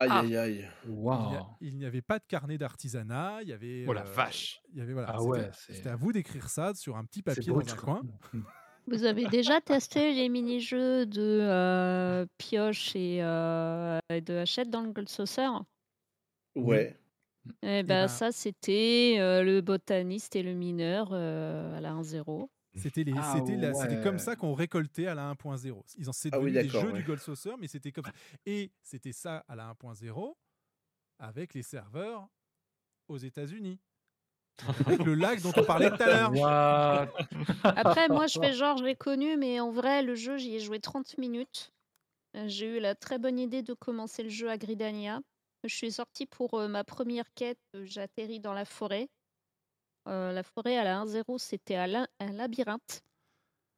Aïe, 0.00 0.08
Ah. 0.12 0.20
aïe, 0.20 0.36
aïe. 0.36 0.68
Il 0.84 0.90
n'y 0.92 0.96
Waouh. 0.96 1.34
a- 1.34 1.56
Il 1.60 1.76
n'y 1.76 1.84
avait 1.84 2.02
pas 2.02 2.18
de 2.20 2.24
carnet 2.24 2.56
d'artisanat, 2.56 3.42
il 3.42 3.48
y 3.48 3.52
avait. 3.52 3.84
Oh 3.88 3.92
la 3.92 4.02
euh, 4.06 4.12
vache 4.14 4.62
Il 4.70 4.78
y 4.78 4.80
avait 4.80 4.92
voilà. 4.92 5.08
Ah 5.10 5.18
c'était- 5.18 5.28
ouais, 5.30 5.50
c'est- 5.52 5.74
C'était 5.74 5.88
à 5.88 5.96
vous 5.96 6.12
d'écrire 6.12 6.48
ça 6.48 6.72
sur 6.74 6.96
un 6.96 7.04
petit 7.04 7.20
papier 7.22 7.52
dans 7.52 7.58
un 7.58 7.76
coin. 7.76 8.02
Vous 8.90 9.04
avez 9.04 9.26
déjà 9.26 9.60
testé 9.60 10.14
les 10.14 10.28
mini-jeux 10.28 11.04
de 11.06 11.20
euh, 11.42 12.26
pioche 12.38 12.94
et, 12.96 13.18
euh, 13.22 13.98
et 14.10 14.20
de 14.20 14.34
hachette 14.34 14.70
dans 14.70 14.80
le 14.82 14.92
Gold 14.92 15.08
Saucer? 15.08 15.46
Ouais. 16.54 16.96
Eh 17.62 17.82
ben, 17.82 17.84
ben- 17.84 18.08
ça, 18.08 18.32
c'était 18.32 19.16
euh, 19.18 19.42
le 19.42 19.60
botaniste 19.60 20.36
et 20.36 20.42
le 20.42 20.54
mineur 20.54 21.10
euh, 21.12 21.76
à 21.76 21.80
la 21.80 21.92
1-0. 21.92 22.50
C'était 22.74 23.02
les- 23.04 23.14
Ah 23.16 23.34
c'était 23.36 23.72
c'était 23.74 24.02
comme 24.02 24.14
ouais. 24.16 24.18
ça 24.18 24.36
qu'on 24.36 24.54
récoltait 24.54 25.06
à 25.06 25.14
la 25.14 25.30
1.0. 25.30 25.82
Ils 25.96 26.08
en 26.08 26.12
c'est 26.12 26.28
Ah 26.32 26.38
oui, 26.40 26.52
des 26.52 26.68
jeux 26.68 26.92
ouais. 26.92 26.98
du 26.98 27.04
Gold 27.04 27.20
Saucer, 27.20 27.52
mais 27.58 27.66
c'était 27.66 27.90
comme 27.92 28.04
ça. 28.04 28.12
Et 28.46 28.70
c'était 28.82 29.12
ça 29.12 29.44
à 29.48 29.56
la 29.56 29.68
1.0 29.70 30.36
avec 31.18 31.54
les 31.54 31.62
serveurs 31.62 32.28
aux 33.08 33.16
États-Unis. 33.18 33.80
Avec 34.86 35.04
le 35.04 35.14
lac 35.14 35.40
dont 35.42 35.52
on 35.56 35.64
parlait 35.64 35.90
tout 35.90 36.02
à 36.02 36.06
l'heure. 36.06 36.32
What? 36.34 37.08
Après, 37.76 38.08
moi, 38.08 38.26
je 38.26 38.38
fais 38.38 38.52
genre, 38.52 38.76
je 38.76 38.84
l'ai 38.84 38.96
connu, 38.96 39.36
mais 39.36 39.60
en 39.60 39.70
vrai, 39.70 40.02
le 40.02 40.14
jeu, 40.14 40.36
j'y 40.36 40.54
ai 40.54 40.60
joué 40.60 40.80
30 40.80 41.16
minutes. 41.18 41.70
Euh, 42.36 42.44
J'ai 42.48 42.76
eu 42.76 42.80
la 42.80 42.94
très 42.94 43.18
bonne 43.18 43.38
idée 43.38 43.62
de 43.62 43.74
commencer 43.74 44.22
le 44.22 44.28
jeu 44.28 44.50
à 44.50 44.58
Gridania. 44.58 45.20
Je 45.64 45.74
suis 45.74 45.92
sortie 45.92 46.26
pour 46.26 46.54
euh, 46.54 46.68
ma 46.68 46.84
première 46.84 47.32
quête. 47.34 47.58
euh, 47.74 47.84
J'ai 47.84 48.00
atterri 48.02 48.40
dans 48.40 48.52
la 48.52 48.64
forêt. 48.64 49.08
Euh, 50.08 50.32
la 50.32 50.42
forêt 50.42 50.76
à 50.78 50.84
la 50.84 50.98
1-0, 50.98 51.38
c'était 51.38 51.76
un 51.76 52.06
labyrinthe. 52.32 53.02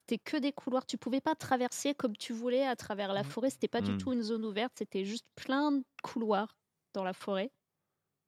C'était 0.08 0.22
que 0.24 0.36
des 0.36 0.52
couloirs. 0.52 0.86
Tu 0.86 0.98
pouvais 0.98 1.20
pas 1.20 1.34
traverser 1.34 1.94
comme 1.94 2.16
tu 2.16 2.32
voulais 2.32 2.66
à 2.66 2.76
travers 2.76 3.12
la 3.12 3.22
Mhm. 3.22 3.30
forêt. 3.30 3.50
C'était 3.50 3.68
pas 3.68 3.80
du 3.82 3.92
Mhm. 3.92 3.98
tout 3.98 4.12
une 4.12 4.22
zone 4.22 4.44
ouverte. 4.44 4.72
C'était 4.78 5.04
juste 5.04 5.26
plein 5.36 5.72
de 5.72 5.82
couloirs 6.02 6.56
dans 6.94 7.04
la 7.04 7.12
forêt. 7.12 7.50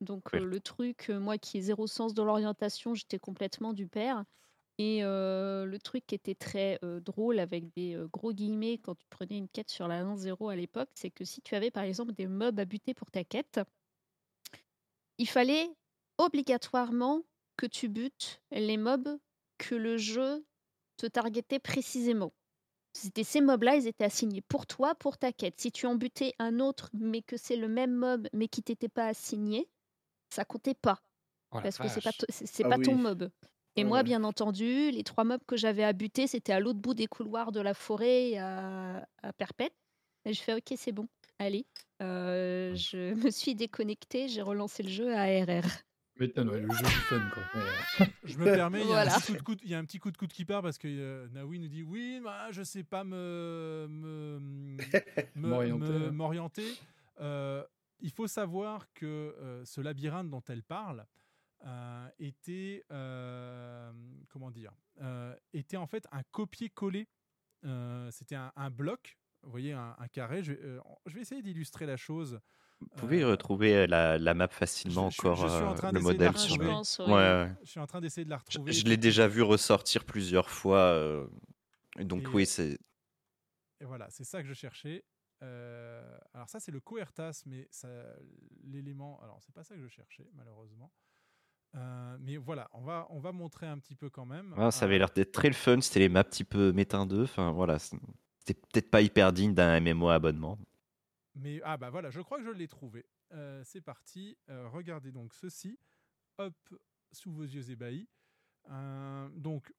Donc 0.02 0.32
Oui. 0.32 0.40
le 0.40 0.60
truc, 0.60 1.08
moi 1.10 1.38
qui 1.38 1.58
ai 1.58 1.62
zéro 1.62 1.86
sens 1.86 2.14
de 2.14 2.22
l'orientation, 2.22 2.94
j'étais 2.94 3.18
complètement 3.18 3.72
du 3.72 3.86
père. 3.86 4.24
Et 4.78 5.04
euh, 5.04 5.66
le 5.66 5.78
truc 5.78 6.06
qui 6.06 6.14
était 6.14 6.34
très 6.34 6.78
euh, 6.84 7.00
drôle 7.00 7.38
avec 7.38 7.72
des 7.76 7.94
euh, 7.94 8.08
gros 8.12 8.32
guillemets 8.32 8.78
quand 8.78 8.96
tu 8.96 9.06
prenais 9.10 9.38
une 9.38 9.48
quête 9.48 9.70
sur 9.70 9.88
la 9.88 10.00
1.0 10.00 10.50
à 10.50 10.56
l'époque, 10.56 10.90
c'est 10.94 11.10
que 11.10 11.24
si 11.24 11.42
tu 11.42 11.54
avais 11.54 11.70
par 11.70 11.84
exemple 11.84 12.12
des 12.14 12.26
mobs 12.26 12.58
à 12.58 12.64
buter 12.64 12.94
pour 12.94 13.10
ta 13.10 13.24
quête, 13.24 13.60
il 15.18 15.28
fallait 15.28 15.70
obligatoirement 16.18 17.22
que 17.56 17.66
tu 17.66 17.88
butes 17.88 18.42
les 18.50 18.76
mobs 18.76 19.18
que 19.58 19.74
le 19.74 19.96
jeu 19.96 20.44
te 20.96 21.06
targetait 21.06 21.58
précisément. 21.58 22.32
C'était 22.94 23.24
ces 23.24 23.42
mobs-là, 23.42 23.76
ils 23.76 23.88
étaient 23.88 24.04
assignés 24.04 24.42
pour 24.42 24.66
toi, 24.66 24.94
pour 24.96 25.18
ta 25.18 25.32
quête. 25.32 25.60
Si 25.60 25.72
tu 25.72 25.86
en 25.86 25.96
butais 25.96 26.34
un 26.40 26.60
autre, 26.60 26.90
mais 26.94 27.22
que 27.22 27.36
c'est 27.38 27.56
le 27.56 27.68
même 27.68 27.94
mob, 27.94 28.28
mais 28.34 28.48
qui 28.48 28.62
t'était 28.64 28.90
pas 28.90 29.08
assigné, 29.08 29.70
ça 30.32 30.44
comptait 30.44 30.74
pas 30.74 30.98
Oh 31.54 31.60
parce 31.62 31.76
que 31.78 31.88
c'est 31.88 32.00
pas 32.02 32.10
c'est 32.30 32.64
Ah 32.64 32.70
pas 32.70 32.78
ton 32.78 32.94
mob. 32.96 33.30
Et 33.76 33.82
Ouais, 33.82 33.88
moi, 33.88 33.98
ouais. 33.98 34.04
bien 34.04 34.24
entendu, 34.24 34.90
les 34.90 35.02
trois 35.04 35.24
mobs 35.24 35.42
que 35.46 35.56
j'avais 35.56 35.84
à 35.84 35.92
buter, 35.92 36.26
c'était 36.26 36.52
à 36.52 36.60
l'autre 36.60 36.78
bout 36.78 36.94
des 36.94 37.06
couloirs 37.06 37.52
de 37.52 37.60
la 37.60 37.74
forêt 37.74 38.36
à, 38.38 39.06
à 39.22 39.32
Perpète. 39.34 39.74
Et 40.24 40.32
je 40.32 40.40
fais 40.42 40.54
OK, 40.54 40.72
c'est 40.76 40.92
bon, 40.92 41.08
allez. 41.38 41.66
Euh, 42.02 42.74
je 42.74 43.12
me 43.26 43.30
suis 43.30 43.54
déconnectée, 43.54 44.28
j'ai 44.28 44.42
relancé 44.42 44.82
le 44.82 44.88
jeu 44.90 45.14
à 45.14 45.24
RR. 45.24 45.66
M'étonne, 46.20 46.50
ouais, 46.50 46.60
le 46.60 46.70
jeu 46.70 46.84
du 46.84 46.90
fun, 46.90 47.22
quoi. 47.32 47.42
Je 48.24 48.36
me 48.38 48.44
permets, 48.44 48.82
il 48.82 48.88
y, 48.88 48.92
a 48.92 49.00
un 49.00 49.04
Voilà. 49.04 49.14
petit 49.18 49.32
coup 49.32 49.38
de 49.38 49.42
coude- 49.42 49.60
il 49.64 49.70
y 49.70 49.74
a 49.74 49.78
un 49.78 49.84
petit 49.86 49.98
coup 49.98 50.10
de 50.10 50.16
coude 50.18 50.32
qui 50.32 50.44
part 50.44 50.60
parce 50.62 50.76
que 50.78 50.86
euh, 50.88 51.26
Naoui 51.32 51.58
nous 51.58 51.68
dit 51.68 51.82
oui, 51.82 52.20
bah, 52.22 52.48
je 52.50 52.62
sais 52.62 52.84
pas 52.84 53.02
me 53.04 53.86
me- 53.88 54.38
me- 55.34 55.48
M'orienter, 55.48 55.86
me- 55.88 56.10
m'orienter. 56.10 56.66
Euh, 57.20 57.64
il 58.02 58.10
faut 58.10 58.26
savoir 58.26 58.92
que 58.92 59.06
euh, 59.06 59.64
ce 59.64 59.80
labyrinthe 59.80 60.28
dont 60.28 60.42
elle 60.48 60.62
parle 60.62 61.06
euh, 61.64 62.08
était 62.18 62.84
euh, 62.92 63.92
comment 64.28 64.50
dire 64.50 64.72
euh, 65.00 65.34
était 65.52 65.76
en 65.78 65.86
fait 65.86 66.06
un 66.12 66.22
copier-coller. 66.32 67.08
Euh, 67.64 68.10
C'était 68.10 68.34
un, 68.34 68.52
un 68.56 68.70
bloc, 68.70 69.16
vous 69.42 69.50
voyez, 69.50 69.72
un, 69.72 69.94
un 69.98 70.08
carré. 70.08 70.42
Je, 70.42 70.52
vais- 70.52 70.62
euh, 70.64 70.80
je 71.06 71.14
vais 71.14 71.20
essayer 71.20 71.42
d'illustrer 71.42 71.86
la 71.86 71.96
chose. 71.96 72.40
Vous 72.80 72.88
pouvez 72.96 73.22
Euh, 73.22 73.30
retrouver 73.30 73.86
la, 73.86 74.18
la 74.18 74.34
map 74.34 74.48
facilement 74.48 75.08
je- 75.10 75.20
encore, 75.20 75.36
je 75.36 75.46
suis 75.54 75.64
en 75.64 75.70
euh, 75.70 75.74
train 75.74 75.92
le 75.92 76.00
modèle 76.00 76.36
sur 76.36 76.56
je 76.56 76.60
le. 76.60 76.66
pense, 76.66 76.98
Ouais. 76.98 77.48
Je 77.62 77.70
suis 77.70 77.78
en 77.80 77.86
train 77.86 78.00
d'essayer 78.00 78.24
de 78.24 78.30
la 78.30 78.38
retrouver. 78.38 78.72
je 78.72 78.84
l'ai 78.84 78.96
déjà 78.96 79.28
vu 79.28 79.42
ressortir 79.42 80.04
plusieurs 80.04 80.50
fois. 80.50 80.78
euh, 80.78 81.24
donc, 82.00 82.24
Et- 82.24 82.26
oui, 82.26 82.46
c'est. 82.46 82.76
Et 83.80 83.84
voilà, 83.84 84.10
c'est 84.10 84.24
ça 84.24 84.42
que 84.42 84.48
je 84.48 84.54
cherchais. 84.54 85.04
Euh, 85.42 86.18
alors 86.34 86.48
ça, 86.48 86.60
c'est 86.60 86.70
le 86.72 86.80
coertas, 86.80 87.42
mais 87.46 87.66
ça, 87.70 87.88
l'élément... 88.64 89.20
Alors, 89.22 89.40
c'est 89.42 89.54
pas 89.54 89.64
ça 89.64 89.74
que 89.74 89.80
je 89.82 89.88
cherchais, 89.88 90.28
malheureusement. 90.34 90.90
Euh, 91.74 92.16
mais 92.20 92.36
voilà, 92.36 92.68
on 92.74 92.82
va, 92.82 93.06
on 93.10 93.18
va 93.18 93.32
montrer 93.32 93.66
un 93.66 93.78
petit 93.78 93.94
peu 93.94 94.10
quand 94.10 94.26
même. 94.26 94.54
Ah, 94.56 94.70
ça 94.70 94.84
avait 94.84 94.96
Euh, 94.96 94.98
l'air 94.98 95.10
d'être 95.10 95.32
très 95.32 95.48
le 95.48 95.54
fun. 95.54 95.80
C'était 95.80 96.00
les 96.00 96.08
maps 96.08 96.22
type 96.24 96.54
euh, 96.54 96.72
méta 96.72 97.04
2. 97.04 97.22
Enfin, 97.24 97.50
voilà. 97.50 97.78
C'était 97.78 98.54
peut-être 98.54 98.90
pas 98.90 99.00
hyper 99.00 99.32
digne 99.32 99.54
d'un 99.54 99.80
MMO 99.80 100.08
abonnement. 100.10 100.58
Mais 101.34 101.62
ah 101.64 101.78
bah 101.78 101.88
voilà, 101.88 102.10
je 102.10 102.20
crois 102.20 102.36
que 102.38 102.44
je 102.44 102.50
l'ai 102.50 102.68
trouvé. 102.68 103.06
Euh, 103.32 103.62
c'est 103.64 103.80
parti. 103.80 104.36
Euh, 104.50 104.68
regardez 104.68 105.12
donc 105.12 105.32
ceci. 105.32 105.78
Hop, 106.38 106.54
sous 107.10 107.32
vos 107.32 107.44
yeux 107.44 107.70
ébahis. 107.70 108.06
Donc, 109.34 109.72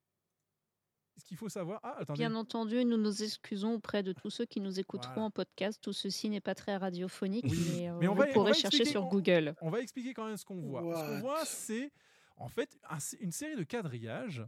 ce 1.16 1.24
qu'il 1.24 1.36
faut 1.36 1.48
savoir... 1.48 1.80
Ah, 1.82 1.96
attendez. 1.98 2.18
Bien 2.18 2.34
entendu, 2.34 2.84
nous 2.84 2.96
nous 2.96 3.22
excusons 3.22 3.74
auprès 3.74 4.02
de 4.02 4.12
tous 4.12 4.30
ceux 4.30 4.44
qui 4.46 4.60
nous 4.60 4.80
écouteront 4.80 5.12
Voilà. 5.14 5.26
en 5.26 5.30
podcast. 5.30 5.80
Tout 5.82 5.92
ceci 5.92 6.28
n'est 6.28 6.40
pas 6.40 6.54
très 6.54 6.76
radiophonique, 6.76 7.44
Oui, 7.48 7.58
mais, 7.76 7.88
euh, 7.88 7.98
mais 8.00 8.08
on 8.08 8.14
va- 8.14 8.26
va 8.26 8.52
chercher 8.52 8.84
sur 8.84 9.04
on- 9.06 9.08
Google. 9.08 9.54
On 9.60 9.70
va 9.70 9.80
expliquer 9.80 10.12
quand 10.14 10.26
même 10.26 10.36
ce 10.36 10.44
qu'on 10.44 10.60
voit. 10.60 10.80
Ce 10.80 10.86
qu'on 10.86 11.12
What? 11.14 11.20
voit, 11.20 11.44
c'est 11.44 11.92
en 12.36 12.48
fait 12.48 12.78
un- 12.90 12.98
une 13.20 13.32
série 13.32 13.56
de 13.56 13.62
quadrillages. 13.64 14.44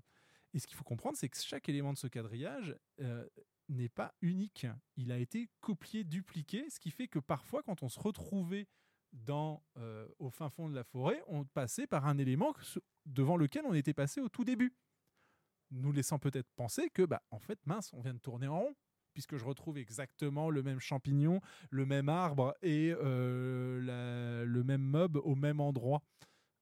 Et 0.55 0.59
ce 0.59 0.66
qu'il 0.66 0.76
faut 0.76 0.84
comprendre, 0.84 1.16
c'est 1.16 1.28
que 1.28 1.36
chaque 1.36 1.68
élément 1.68 1.93
de 1.93 1.98
ce 1.98 2.06
quadrillage 2.06 2.76
euh, 3.01 3.26
n'est 3.68 3.88
pas 3.88 4.14
unique. 4.22 4.66
Il 4.97 5.12
a 5.12 5.18
été 5.18 5.48
copié, 5.60 6.02
dupliqué, 6.05 6.68
ce 6.70 6.80
qui 6.80 6.90
fait 6.90 7.09
que 7.09 7.18
parfois, 7.18 7.62
quand 7.62 7.82
on 7.82 7.88
se 7.88 8.01
retrouvait 8.01 8.66
dans, 9.12 9.62
euh, 9.78 10.06
au 10.18 10.30
fin 10.30 10.48
fond 10.51 10.68
de 10.68 10.74
la 10.74 10.84
forêt, 10.84 11.22
on 11.28 11.44
passait 11.44 11.86
par 11.86 12.06
un 12.06 12.18
élément 12.18 12.55
devant 13.06 13.36
lequel 13.36 13.64
on 13.66 13.72
était 13.74 13.94
passé 13.94 14.20
au 14.20 14.28
tout 14.28 14.44
début. 14.44 14.72
Nous 15.70 15.93
laissant 15.93 16.18
peut-être 16.18 16.48
penser 16.56 16.90
que, 16.90 17.02
bah, 17.02 17.22
en 17.30 17.38
fait, 17.38 17.59
mince, 17.66 17.93
on 17.93 18.01
vient 18.01 18.14
de 18.14 18.18
tourner 18.18 18.47
en 18.47 18.60
rond 18.60 18.74
puisque 19.16 19.38
je 19.38 19.47
retrouve 19.47 19.78
exactement 19.78 20.51
le 20.51 20.62
même 20.62 20.78
champignon, 20.78 21.40
le 21.70 21.86
même 21.86 22.10
arbre 22.10 22.55
et 22.60 22.94
euh, 23.02 24.44
le 24.44 24.62
même 24.62 24.82
mob 24.82 25.16
au 25.16 25.34
même 25.34 25.59
endroit. 25.59 26.02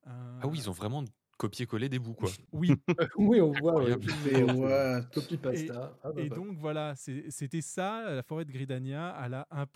Euh, 0.07 0.41
Ah 0.41 0.47
oui, 0.47 0.59
ils 0.59 0.71
ont 0.71 0.73
vraiment 0.73 1.03
copié-collé 1.37 1.89
des 1.89 1.99
bouts, 1.99 2.15
quoi. 2.15 2.31
Oui. 2.53 2.75
oui, 3.17 3.41
on 3.41 3.53
voit. 3.53 3.83
ouais, 3.83 3.93
euh, 3.93 5.01
Copie 5.13 5.35
Et, 5.35 5.39
pasta. 5.39 5.97
Ah, 6.03 6.13
bah, 6.13 6.23
et 6.23 6.29
bah. 6.29 6.37
donc 6.37 6.57
voilà, 6.59 6.95
c'était 6.97 7.61
ça, 7.61 8.15
la 8.15 8.23
forêt 8.23 8.45
de 8.45 8.53
Gridania 8.53 9.09
à 9.09 9.29
la 9.29 9.47
1.0. 9.53 9.67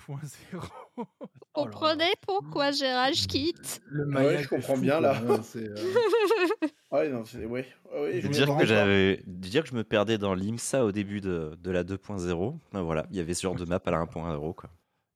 Oh 0.97 1.03
là 1.03 1.07
Comprenez 1.53 2.13
pourquoi 2.23 2.71
rage 2.71 3.27
quitte 3.27 3.81
Le 3.87 4.09
Ah 4.15 4.25
ouais, 4.25 4.43
je 4.43 4.49
comprends 4.49 4.77
fou, 4.77 4.81
bien, 4.81 5.01
là. 5.01 5.21
C'est, 5.43 5.69
euh, 5.69 5.75
ouais, 6.93 7.09
non, 7.09 7.25
c'est. 7.25 7.45
Ouais. 7.45 7.67
Je 7.93 8.29
dire, 8.29 8.57
que 8.57 8.67
j'avais, 8.67 9.23
dire 9.27 9.63
que 9.65 9.71
je 9.71 9.75
me 9.75 9.85
perdais 9.85 10.19
dans 10.19 10.35
l'IMSA 10.35 10.85
au 10.85 10.93
début 10.93 11.21
de, 11.21 11.57
de 11.61 11.71
la 11.71 11.85
2.0. 11.85 12.59
Ben 12.73 12.83
voilà, 12.83 13.07
il 13.11 13.17
y 13.17 13.21
avait 13.21 13.35
ce 13.35 13.43
genre 13.43 13.55
de 13.55 13.65
map 13.65 13.81
à 13.85 13.91
la 13.91 13.99
1.0. 14.05 14.55
Quoi. 14.55 14.71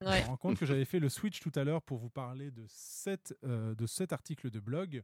Je 0.05 0.07
me 0.07 0.27
rends 0.27 0.37
compte 0.37 0.59
que 0.59 0.67
j'avais 0.67 0.85
fait 0.85 0.99
le 0.99 1.09
switch 1.09 1.41
tout 1.41 1.53
à 1.55 1.65
l'heure 1.65 1.83
pour 1.83 1.99
vous 1.99 2.11
parler 2.11 2.51
de, 2.51 2.65
cet, 2.69 3.37
euh, 3.45 3.75
de 3.75 3.87
cet 3.87 4.13
article 4.13 4.51
de 4.51 4.61
blog, 4.61 5.03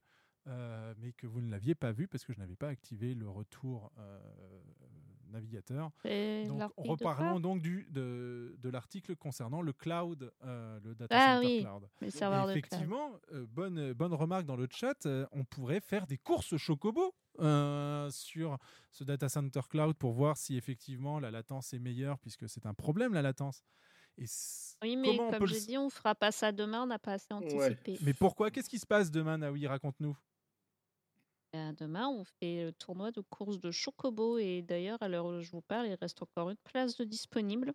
euh, 0.48 0.94
mais 0.98 1.12
que 1.12 1.26
vous 1.26 1.40
ne 1.40 1.50
l'aviez 1.50 1.74
pas 1.74 1.92
vu 1.92 2.08
parce 2.08 2.24
que 2.24 2.32
je 2.32 2.38
n'avais 2.38 2.56
pas 2.56 2.68
activé 2.68 3.14
le 3.14 3.28
retour 3.28 3.92
euh, 3.98 4.18
navigateur. 5.30 5.90
Et 6.04 6.46
Donc, 6.46 6.62
reparlons 6.76 7.40
donc 7.40 7.60
du, 7.60 7.86
de, 7.90 8.56
de 8.58 8.68
l'article 8.70 9.14
concernant 9.16 9.60
le 9.62 9.72
cloud, 9.72 10.32
euh, 10.44 10.80
le 10.82 10.94
data 10.94 11.16
Ah 11.16 11.34
center 11.34 11.46
oui, 11.46 11.60
cloud. 11.60 11.88
les 12.00 12.08
Et 12.08 12.10
serveurs 12.10 12.46
de 12.46 12.52
cloud. 12.52 12.58
effectivement, 12.58 13.10
euh, 13.32 13.46
bonne, 13.48 13.92
bonne 13.92 14.14
remarque 14.14 14.46
dans 14.46 14.56
le 14.56 14.66
chat, 14.70 15.04
euh, 15.06 15.26
on 15.32 15.44
pourrait 15.44 15.80
faire 15.80 16.06
des 16.06 16.16
courses 16.18 16.56
Chocobo 16.56 17.14
euh, 17.40 18.08
sur 18.10 18.56
ce 18.90 19.04
data 19.04 19.28
center 19.28 19.60
cloud 19.68 19.96
pour 19.96 20.12
voir 20.12 20.36
si 20.36 20.56
effectivement 20.56 21.20
la 21.20 21.30
latence 21.30 21.72
est 21.74 21.78
meilleure, 21.78 22.18
puisque 22.18 22.48
c'est 22.48 22.66
un 22.66 22.74
problème 22.74 23.12
la 23.14 23.22
latence. 23.22 23.62
Et 24.16 24.24
Oui, 24.82 24.96
mais 24.96 25.16
comme 25.16 25.38
peut 25.38 25.44
le 25.44 25.46
j'ai 25.46 25.58
s- 25.58 25.66
dit, 25.66 25.78
on 25.78 25.90
fera 25.90 26.14
pas 26.14 26.32
ça 26.32 26.52
demain, 26.52 26.82
on 26.82 26.86
n'a 26.86 26.98
pas 26.98 27.12
assez 27.12 27.32
anticipé. 27.32 27.98
Mais 28.02 28.14
pourquoi? 28.14 28.50
Qu'est-ce 28.50 28.68
qui 28.68 28.78
se 28.78 28.86
passe 28.86 29.10
demain, 29.10 29.38
Naoui? 29.38 29.66
Raconte-nous. 29.66 30.16
Euh, 31.54 31.72
Demain, 31.72 32.08
on 32.08 32.24
fait 32.24 32.64
le 32.64 32.72
tournoi 32.72 33.10
de 33.10 33.22
course 33.22 33.58
de 33.58 33.70
Chocobo 33.70 34.36
et 34.38 34.60
d'ailleurs, 34.62 35.02
à 35.02 35.08
l'heure 35.08 35.24
où 35.26 35.40
je 35.40 35.50
vous 35.50 35.62
parle, 35.62 35.86
il 35.86 35.94
reste 35.94 36.22
encore 36.22 36.50
une 36.50 36.58
place 36.58 36.96
de 36.96 37.04
disponible. 37.04 37.72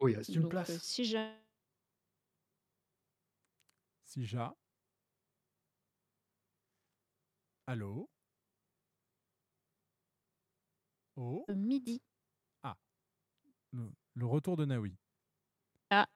Oui, 0.00 0.12
il 0.12 0.16
reste 0.18 0.34
une 0.34 0.42
Donc, 0.42 0.50
place. 0.50 0.70
euh, 0.70 0.78
si 0.78 1.04
Sija. 4.04 4.54
Allô? 7.66 8.10
Oh 11.16 11.44
midi. 11.54 12.02
Ah. 12.62 12.76
Le, 13.72 13.90
le 14.14 14.26
retour 14.26 14.56
de 14.56 14.64
Naoui. 14.64 14.96
Ah, 15.90 16.06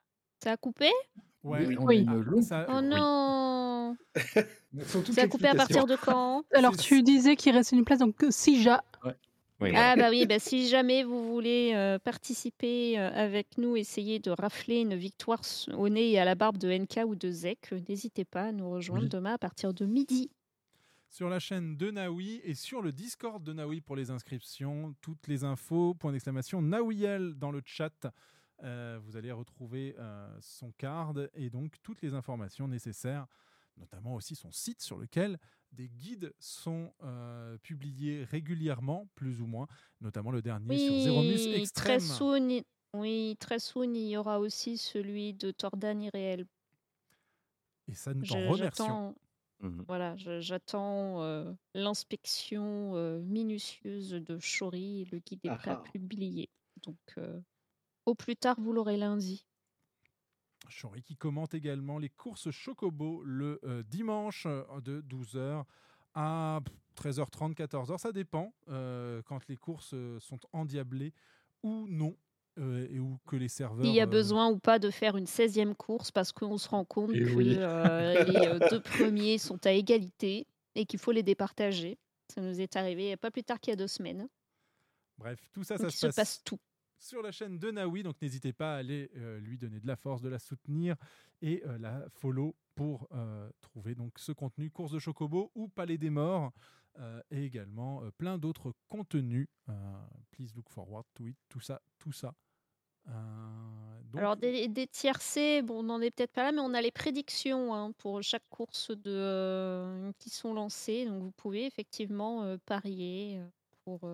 ça 0.43 0.53
a 0.53 0.57
coupé? 0.57 0.91
Ouais, 1.43 1.67
Oui, 1.67 1.77
on- 1.79 1.85
on 1.85 1.89
a 1.89 1.95
une 1.95 2.09
ah, 2.39 2.43
ça- 2.43 2.67
Oh 2.69 2.81
non 2.83 2.99
Toute 4.93 5.13
Ça 5.13 5.23
a 5.23 5.29
coupé 5.29 5.49
à 5.49 5.55
partir 5.55 5.87
de 5.87 5.97
quand 5.97 6.45
Alors, 6.55 6.77
tu 6.77 7.03
disais 7.03 7.37
qu'il 7.37 7.55
restait 7.55 7.77
une 7.77 7.85
place, 7.85 7.99
donc 8.01 8.23
euh, 8.25 8.31
si 8.31 8.63
ja. 8.63 8.83
Ah 9.61 9.95
bah 9.97 10.11
oui, 10.11 10.27
bah 10.27 10.39
si 10.39 10.69
jamais 10.69 11.05
vous 11.05 11.33
voulez 11.33 11.73
euh, 11.75 11.99
participer 11.99 12.99
euh, 12.99 13.11
avec 13.15 13.57
nous, 13.57 13.77
essayer 13.77 14.19
de 14.19 14.31
rafler 14.31 14.81
une 14.81 14.95
victoire 14.95 15.41
au 15.75 15.89
nez 15.89 16.11
et 16.11 16.19
à 16.19 16.25
la 16.25 16.35
barbe 16.35 16.59
de 16.59 16.71
NK 16.71 17.01
ou 17.07 17.15
de 17.15 17.31
Zek, 17.31 17.73
euh, 17.73 17.81
n'hésitez 17.89 18.25
pas 18.25 18.43
à 18.43 18.53
nous 18.53 18.69
rejoindre 18.69 19.05
Oui. 19.05 19.09
demain 19.09 19.35
à 19.35 19.39
partir 19.39 19.73
de 19.73 19.87
midi. 19.87 20.31
sur 21.09 21.31
la 21.31 21.39
chaîne 21.39 21.77
de 21.77 21.91
Naoui 21.93 22.41
et 22.45 22.55
sur 22.55 22.83
le 22.83 22.91
Discord 22.93 23.43
de 23.43 23.53
Naoui 23.53 23.81
pour 23.81 23.95
les 23.97 24.11
inscriptions. 24.11 24.95
Toutes 25.01 25.29
les 25.29 25.45
infos, 25.45 25.95
point 25.95 26.11
d'exclamation, 26.13 26.61
Naouiel 26.61 27.35
dans 27.35 27.53
le 27.53 27.63
chat. 27.65 28.07
Euh, 28.65 28.99
vous 29.03 29.17
allez 29.17 29.33
retrouver 29.33 29.95
euh, 29.99 30.29
son 30.41 30.73
card 30.73 31.15
et 31.35 31.51
donc 31.51 31.75
toutes 31.83 32.03
les 32.03 32.15
informations 32.15 32.67
nécessaires, 32.69 33.27
notamment 33.77 34.15
aussi 34.15 34.35
son 34.37 34.53
site 34.53 34.81
sur 34.83 34.99
lequel 34.99 35.39
des 35.73 35.89
guides 35.89 36.33
sont 36.39 36.93
euh, 37.03 37.59
publiés 37.59 38.25
régulièrement, 38.25 39.09
plus 39.15 39.41
ou 39.41 39.47
moins, 39.47 39.67
notamment 40.01 40.31
le 40.31 40.43
dernier 40.43 40.79
sur 40.79 40.95
Zeromus 41.01 41.35
Oui, 41.47 41.55
Extreme. 41.55 41.85
très 41.85 42.01
soon, 42.01 42.49
il- 42.49 42.65
oui, 42.95 43.37
très 43.41 43.59
soon, 43.59 43.93
il 43.95 44.09
y 44.09 44.17
aura 44.17 44.39
aussi 44.39 44.79
celui 44.79 45.35
de 45.35 45.51
Tordan 45.51 46.01
Irréel. 46.01 46.47
Et 47.89 47.95
ça, 47.95 48.15
nous 48.15 48.25
t'en 48.25 48.37
remercions. 48.49 48.65
J'attends 48.87 49.15
voilà, 49.89 50.15
j'attends 50.17 51.23
euh, 51.23 51.51
l'inspection 51.75 52.95
euh, 52.97 53.21
minutieuse 53.23 54.11
de 54.11 54.39
Shori. 54.39 55.07
Le 55.11 55.19
guide 55.21 55.41
est 55.45 55.55
prêt 55.57 55.71
à 55.71 55.75
Ah 55.75 55.83
ah. 55.85 55.91
publier. 55.91 56.51
Donc, 56.83 56.99
euh, 57.19 57.41
au 58.05 58.15
plus 58.15 58.37
tard, 58.37 58.57
vous 58.61 58.73
l'aurez 58.73 58.97
lundi. 58.99 59.47
Chori 60.69 61.03
qui 61.03 61.17
commente 61.17 61.55
également 61.55 61.99
les 61.99 62.09
courses 62.11 62.51
Chocobo 62.51 63.23
le 63.25 63.61
euh, 63.65 63.83
dimanche 63.83 64.47
euh, 64.47 64.63
de 64.81 65.03
12h 65.03 65.65
à 66.15 66.61
13h30, 66.97 67.55
14h. 67.55 67.99
Ça 67.99 68.13
dépend 68.13 68.55
euh, 68.69 69.23
quand 69.25 69.47
les 69.49 69.57
courses 69.57 69.95
sont 70.21 70.39
endiablées 70.53 71.13
ou 71.63 71.87
non. 71.89 72.17
euh, 72.59 72.87
et 72.89 73.01
où 73.01 73.19
que 73.27 73.35
les 73.37 73.49
serveurs. 73.49 73.85
S'il 73.85 73.95
y 73.95 74.01
a 74.01 74.05
euh, 74.05 74.07
besoin 74.07 74.49
ou 74.49 74.59
pas 74.59 74.79
de 74.79 74.91
faire 74.91 75.17
une 75.17 75.25
16e 75.27 75.75
course 75.75 76.13
parce 76.13 76.31
qu'on 76.33 76.57
se 76.57 76.69
rend 76.69 76.85
compte 76.85 77.13
Et 77.13 77.19
que 77.19 77.35
oui. 77.35 77.57
euh, 77.59 78.23
les 78.61 78.69
deux 78.71 78.81
premiers 78.81 79.39
sont 79.39 79.59
à 79.67 79.73
égalité 79.73 80.47
et 80.77 80.87
qu'il 80.87 81.01
faut 81.01 81.11
les 81.13 81.25
départager. 81.25 81.99
Ça 82.33 82.41
nous 82.41 82.61
est 82.61 82.77
arrivé 82.77 83.11
il 83.11 83.17
pas 83.19 83.31
plus 83.33 83.43
tard 83.43 83.59
qu'il 83.61 83.73
y 83.73 83.75
a 83.75 83.77
deux 83.77 83.89
semaines. 83.89 84.29
Bref, 85.19 85.41
tout 85.53 85.65
ça, 85.65 85.77
Donc, 85.77 85.87
ça 85.87 85.89
il 85.89 85.93
se 85.93 85.99
se 85.99 86.07
passe, 86.07 86.15
passe 86.17 86.43
tout. 86.45 86.59
Sur 87.05 87.23
la 87.23 87.33
chaîne 87.33 87.59
de 87.59 87.71
Naoui. 87.71 88.03
Donc 88.03 88.21
n'hésitez 88.21 88.53
pas 88.53 88.75
à 88.75 88.79
aller 88.79 89.11
euh, 89.17 89.39
lui 89.41 89.59
donner 89.59 89.81
de 89.81 89.87
la 89.87 89.97
force, 89.97 90.23
de 90.23 90.29
la 90.29 90.39
soutenir 90.39 90.97
et 91.43 91.63
euh, 91.67 91.79
la 91.79 92.05
follow 92.11 92.57
pour 92.75 93.09
euh, 93.13 93.51
trouver 93.61 93.95
donc 93.95 94.19
ce 94.19 94.33
contenu 94.33 94.71
course 94.71 94.93
de 94.93 94.99
Chocobo 94.99 95.53
ou 95.55 95.69
Palais 95.69 95.99
des 95.99 96.11
Morts 96.11 96.53
et 97.33 97.45
également 97.45 98.03
plein 98.19 98.39
d'autres 98.39 98.73
contenus. 98.89 99.49
Please 100.31 100.55
look 100.55 100.69
forward 100.69 101.05
to 101.15 101.27
it. 101.27 101.37
Tout 101.49 101.59
ça, 101.59 101.83
tout 101.99 102.13
ça. 102.13 102.37
Euh, 103.09 103.13
donc, 104.13 104.21
Alors 104.21 104.37
des, 104.37 104.69
des 104.69 104.87
tiercés, 104.87 105.63
bon, 105.63 105.81
on 105.81 105.83
n'en 105.85 106.01
est 106.01 106.11
peut-être 106.11 106.33
pas 106.33 106.45
là, 106.45 106.53
mais 106.53 106.61
on 106.61 106.73
a 106.73 106.81
les 106.81 106.91
prédictions 106.91 107.75
hein, 107.75 107.93
pour 107.99 108.23
chaque 108.23 108.49
course 108.49 108.91
de, 108.91 109.11
euh, 109.11 110.13
qui 110.19 110.31
sont 110.31 110.55
lancées. 110.55 111.07
Donc 111.07 111.23
vous 111.23 111.33
pouvez 111.33 111.67
effectivement 111.67 112.45
euh, 112.45 112.57
parier 112.65 113.41
pour 113.85 114.09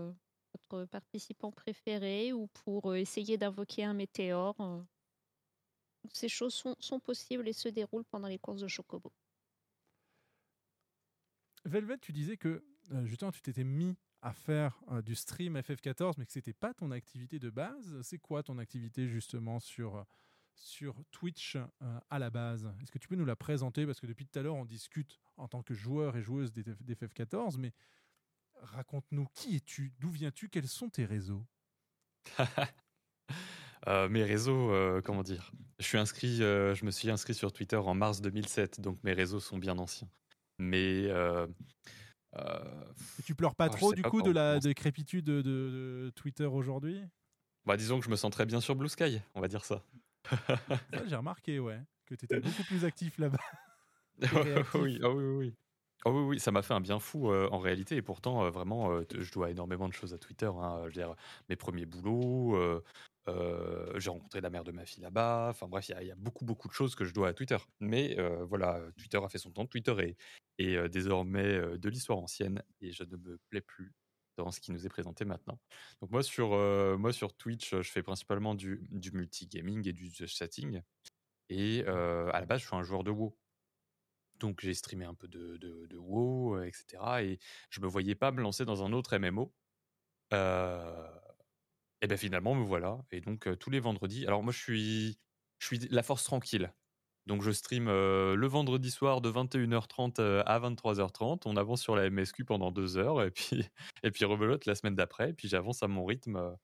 votre 0.52 0.86
participant 0.86 1.50
préféré 1.50 2.32
ou 2.32 2.46
pour 2.48 2.90
euh, 2.90 2.96
essayer 2.96 3.36
d'invoquer 3.38 3.84
un 3.84 3.94
météore. 3.94 4.60
euh? 4.60 4.82
Ces 6.12 6.28
choses 6.28 6.54
sont, 6.54 6.76
sont 6.80 7.00
possibles 7.00 7.46
et 7.48 7.52
se 7.52 7.68
déroulent 7.68 8.04
pendant 8.04 8.28
les 8.28 8.38
courses 8.38 8.62
de 8.62 8.68
Chocobo. 8.68 9.12
Velvet, 11.64 11.98
tu 11.98 12.12
disais 12.12 12.36
que 12.36 12.64
euh, 12.92 13.04
justement 13.04 13.30
tu 13.30 13.42
t'étais 13.42 13.64
mis 13.64 13.96
à 14.22 14.34
faire 14.34 14.82
du 15.02 15.14
stream 15.14 15.56
FF14, 15.56 16.14
mais 16.18 16.26
que 16.26 16.32
c'était 16.32 16.52
pas 16.52 16.74
ton 16.74 16.90
activité 16.90 17.38
de 17.38 17.48
base. 17.48 18.02
C'est 18.02 18.18
quoi 18.18 18.42
ton 18.42 18.58
activité 18.58 19.08
justement 19.08 19.60
sur, 19.60 20.04
sur 20.54 20.94
Twitch 21.10 21.56
à 22.10 22.18
la 22.18 22.28
base? 22.28 22.70
Est-ce 22.82 22.90
que 22.90 22.98
tu 22.98 23.08
peux 23.08 23.14
nous 23.14 23.24
la 23.24 23.34
présenter? 23.34 23.86
Parce 23.86 23.98
que 23.98 24.06
depuis 24.06 24.26
tout 24.26 24.38
à 24.38 24.42
l'heure, 24.42 24.56
on 24.56 24.66
discute 24.66 25.18
en 25.38 25.48
tant 25.48 25.62
que 25.62 25.72
joueur 25.72 26.18
et 26.18 26.22
joueuse 26.22 26.52
d'FF14, 26.52 27.56
mais 27.56 27.72
raconte-nous 28.62 29.26
qui 29.34 29.56
es-tu 29.56 29.92
D'où 29.98 30.10
viens-tu 30.10 30.48
Quels 30.48 30.68
sont 30.68 30.88
tes 30.88 31.04
réseaux 31.04 31.46
Euh, 33.86 34.08
mes 34.10 34.24
réseaux, 34.24 34.72
euh, 34.72 35.00
comment 35.02 35.22
dire? 35.22 35.52
Je 35.78 35.86
suis 35.86 35.96
inscrit, 35.96 36.42
euh, 36.42 36.74
je 36.74 36.84
me 36.84 36.90
suis 36.90 37.10
inscrit 37.10 37.32
sur 37.32 37.50
Twitter 37.50 37.76
en 37.76 37.94
mars 37.94 38.20
2007, 38.20 38.80
donc 38.80 39.02
mes 39.04 39.14
réseaux 39.14 39.40
sont 39.40 39.56
bien 39.56 39.78
anciens. 39.78 40.10
Mais 40.58 41.08
Tu 43.24 43.34
pleures 43.34 43.54
pas 43.54 43.68
oh, 43.70 43.76
trop 43.76 43.94
du 43.94 44.02
pas 44.02 44.10
coup 44.10 44.20
de 44.20 44.30
la 44.30 44.58
décrépitude 44.58 45.24
de, 45.24 45.40
de 45.40 46.12
Twitter 46.14 46.44
aujourd'hui? 46.44 47.02
Bah, 47.64 47.76
disons 47.76 47.98
que 47.98 48.04
je 48.04 48.10
me 48.10 48.16
sens 48.16 48.30
très 48.30 48.44
bien 48.44 48.60
sur 48.60 48.76
Blue 48.76 48.88
Sky, 48.88 49.22
on 49.34 49.40
va 49.40 49.48
dire 49.48 49.64
ça. 49.64 49.82
Ça, 50.28 51.06
J'ai 51.06 51.16
remarqué, 51.16 51.58
ouais, 51.58 51.80
que 52.04 52.14
tu 52.14 52.26
étais 52.26 52.40
beaucoup 52.40 52.64
plus 52.64 52.84
actif 52.84 53.18
là-bas. 53.18 53.38
Oui, 54.20 54.28
réactif. 54.28 54.74
oui, 54.74 55.00
oui, 55.02 55.54
Ah 56.06 56.10
oui, 56.10 56.22
oui, 56.22 56.40
ça 56.40 56.50
m'a 56.50 56.62
fait 56.62 56.72
un 56.72 56.80
bien 56.80 56.98
fou 56.98 57.30
euh, 57.30 57.48
en 57.50 57.58
réalité. 57.58 57.96
Et 57.96 58.02
pourtant, 58.02 58.44
euh, 58.44 58.50
vraiment, 58.50 58.90
euh, 58.92 59.04
je 59.18 59.30
dois 59.32 59.50
énormément 59.50 59.86
de 59.88 59.92
choses 59.92 60.14
à 60.14 60.18
Twitter. 60.18 60.46
hein. 60.46 60.78
Je 60.82 60.86
veux 60.86 60.92
dire, 60.92 61.14
mes 61.48 61.56
premiers 61.56 61.84
boulots, 61.86 62.56
j'ai 63.26 64.10
rencontré 64.10 64.40
la 64.40 64.50
mère 64.50 64.64
de 64.64 64.72
ma 64.72 64.84
fille 64.86 65.02
là-bas. 65.02 65.48
Enfin 65.50 65.68
bref, 65.68 65.88
il 65.88 66.06
y, 66.06 66.10
a- 66.10 66.14
beaucoup, 66.16 66.44
beaucoup 66.44 66.68
de 66.68 66.72
choses 66.72 66.94
que 66.94 67.04
je 67.04 67.12
dois 67.14 67.28
à 67.28 67.34
Twitter. 67.34 67.58
Mais 67.80 68.16
voilà, 68.48 68.80
Twitter 68.96 69.18
a 69.22 69.28
fait 69.28 69.38
son 69.38 69.50
temps. 69.52 69.66
Twitter 69.66 70.16
est, 70.58 70.88
désormais 70.88 71.78
de 71.78 71.88
l'histoire 71.88 72.18
ancienne 72.18 72.62
et 72.80 72.92
je 72.92 73.04
ne 73.04 73.16
me 73.16 73.38
plais 73.50 73.60
plus 73.60 73.92
dans 74.36 74.50
ce 74.50 74.60
qui 74.60 74.72
nous 74.72 74.86
est 74.86 74.88
présenté 74.88 75.24
maintenant. 75.26 75.58
Donc 76.00 76.10
moi 76.10 76.22
sur, 76.22 76.50
moi, 76.98 77.12
sur 77.12 77.34
Twitch, 77.36 77.70
je 77.76 77.90
fais 77.90 78.02
principalement 78.02 78.54
du, 78.54 78.86
du 78.90 79.12
multigaming 79.12 79.86
et 79.88 79.92
du 79.92 80.10
chatting. 80.26 80.80
Et 81.50 81.84
à 81.86 82.40
la 82.40 82.46
base, 82.46 82.62
je 82.62 82.66
suis 82.68 82.76
un 82.76 82.82
joueur 82.84 83.04
de 83.04 83.10
WoW. 83.12 83.39
Donc 84.40 84.60
j'ai 84.60 84.74
streamé 84.74 85.04
un 85.04 85.14
peu 85.14 85.28
de, 85.28 85.56
de, 85.58 85.96
WoW, 85.96 86.56
euh, 86.56 86.64
etc. 86.64 87.02
Et 87.22 87.38
je 87.70 87.80
me 87.80 87.86
voyais 87.86 88.14
pas 88.14 88.32
me 88.32 88.40
lancer 88.40 88.64
dans 88.64 88.82
un 88.84 88.92
autre 88.92 89.16
MMO. 89.16 89.52
Euh, 90.32 91.06
et 92.02 92.06
ben 92.06 92.16
finalement, 92.16 92.54
me 92.54 92.64
voilà. 92.64 92.98
Et 93.12 93.20
donc 93.20 93.46
euh, 93.46 93.56
tous 93.56 93.70
les 93.70 93.80
vendredis. 93.80 94.26
Alors 94.26 94.42
moi, 94.42 94.52
je 94.52 94.58
suis, 94.58 95.18
je 95.58 95.66
suis 95.66 95.78
la 95.90 96.02
force 96.02 96.24
tranquille. 96.24 96.72
Donc 97.26 97.42
je 97.42 97.50
stream 97.50 97.86
le 97.86 98.46
vendredi 98.46 98.90
soir 98.90 99.20
de 99.20 99.30
21h30 99.30 100.20
euh, 100.20 100.42
à 100.46 100.58
23h30. 100.58 101.42
On 101.44 101.56
avance 101.56 101.82
sur 101.82 101.94
la 101.94 102.08
MSQ 102.10 102.44
pendant 102.44 102.72
deux 102.72 102.96
heures 102.96 103.22
et 103.22 103.30
puis 103.30 103.62
et 104.02 104.10
puis 104.10 104.24
rebelote 104.24 104.66
la 104.66 104.74
semaine 104.74 104.96
d'après. 104.96 105.30
Et 105.30 105.32
puis 105.34 105.48
j'avance 105.48 105.82
à 105.82 105.88
mon 105.88 106.04
rythme 106.04 106.56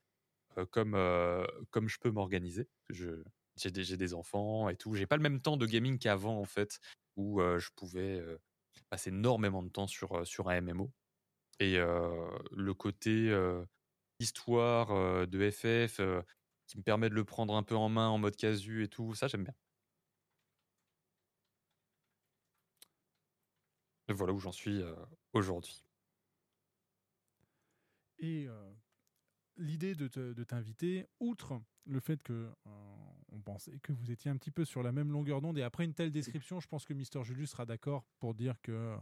comme 0.70 0.96
comme 1.70 1.88
je 1.88 1.98
peux 1.98 2.10
m'organiser. 2.10 2.68
Je 2.88 3.22
j'ai 3.56 3.70
des, 3.70 3.96
des 3.96 4.14
enfants 4.14 4.68
et 4.68 4.76
tout. 4.76 4.94
J'ai 4.94 5.06
pas 5.06 5.16
le 5.16 5.22
même 5.22 5.40
temps 5.40 5.56
de 5.56 5.66
gaming 5.66 5.98
qu'avant 5.98 6.40
en 6.40 6.44
fait, 6.44 6.78
où 7.16 7.40
je 7.40 7.68
pouvais 7.74 8.22
passer 8.90 9.10
énormément 9.10 9.62
de 9.62 9.68
temps 9.68 9.86
sur 9.86 10.26
sur 10.26 10.48
un 10.48 10.60
MMO. 10.60 10.92
Et 11.58 11.76
le 11.76 12.74
côté 12.74 13.34
histoire 14.20 15.26
de 15.26 15.50
FF 15.50 16.00
qui 16.66 16.78
me 16.78 16.82
permet 16.82 17.08
de 17.08 17.14
le 17.14 17.24
prendre 17.24 17.54
un 17.54 17.62
peu 17.62 17.76
en 17.76 17.88
main 17.88 18.08
en 18.08 18.18
mode 18.18 18.36
casu 18.36 18.82
et 18.84 18.88
tout, 18.88 19.14
ça 19.14 19.28
j'aime 19.28 19.44
bien. 19.44 19.54
Et 24.08 24.12
voilà 24.12 24.32
où 24.32 24.38
j'en 24.38 24.52
suis 24.52 24.82
aujourd'hui. 25.32 25.84
Et 28.18 28.46
l'idée 29.56 29.94
de 29.94 30.44
t'inviter, 30.44 31.06
outre 31.20 31.60
le 31.86 32.00
fait 32.00 32.22
que 32.22 32.32
euh, 32.32 32.50
on 33.32 33.40
pensait 33.40 33.78
que 33.82 33.92
vous 33.92 34.10
étiez 34.10 34.30
un 34.30 34.36
petit 34.36 34.50
peu 34.50 34.64
sur 34.64 34.82
la 34.82 34.92
même 34.92 35.12
longueur 35.12 35.40
d'onde, 35.40 35.58
et 35.58 35.62
après 35.62 35.84
une 35.84 35.94
telle 35.94 36.10
description, 36.12 36.60
je 36.60 36.68
pense 36.68 36.84
que 36.84 36.94
Mister 36.94 37.22
Julius 37.24 37.50
sera 37.50 37.66
d'accord 37.66 38.04
pour 38.18 38.34
dire 38.34 38.60
que 38.62 38.72
euh, 38.72 38.96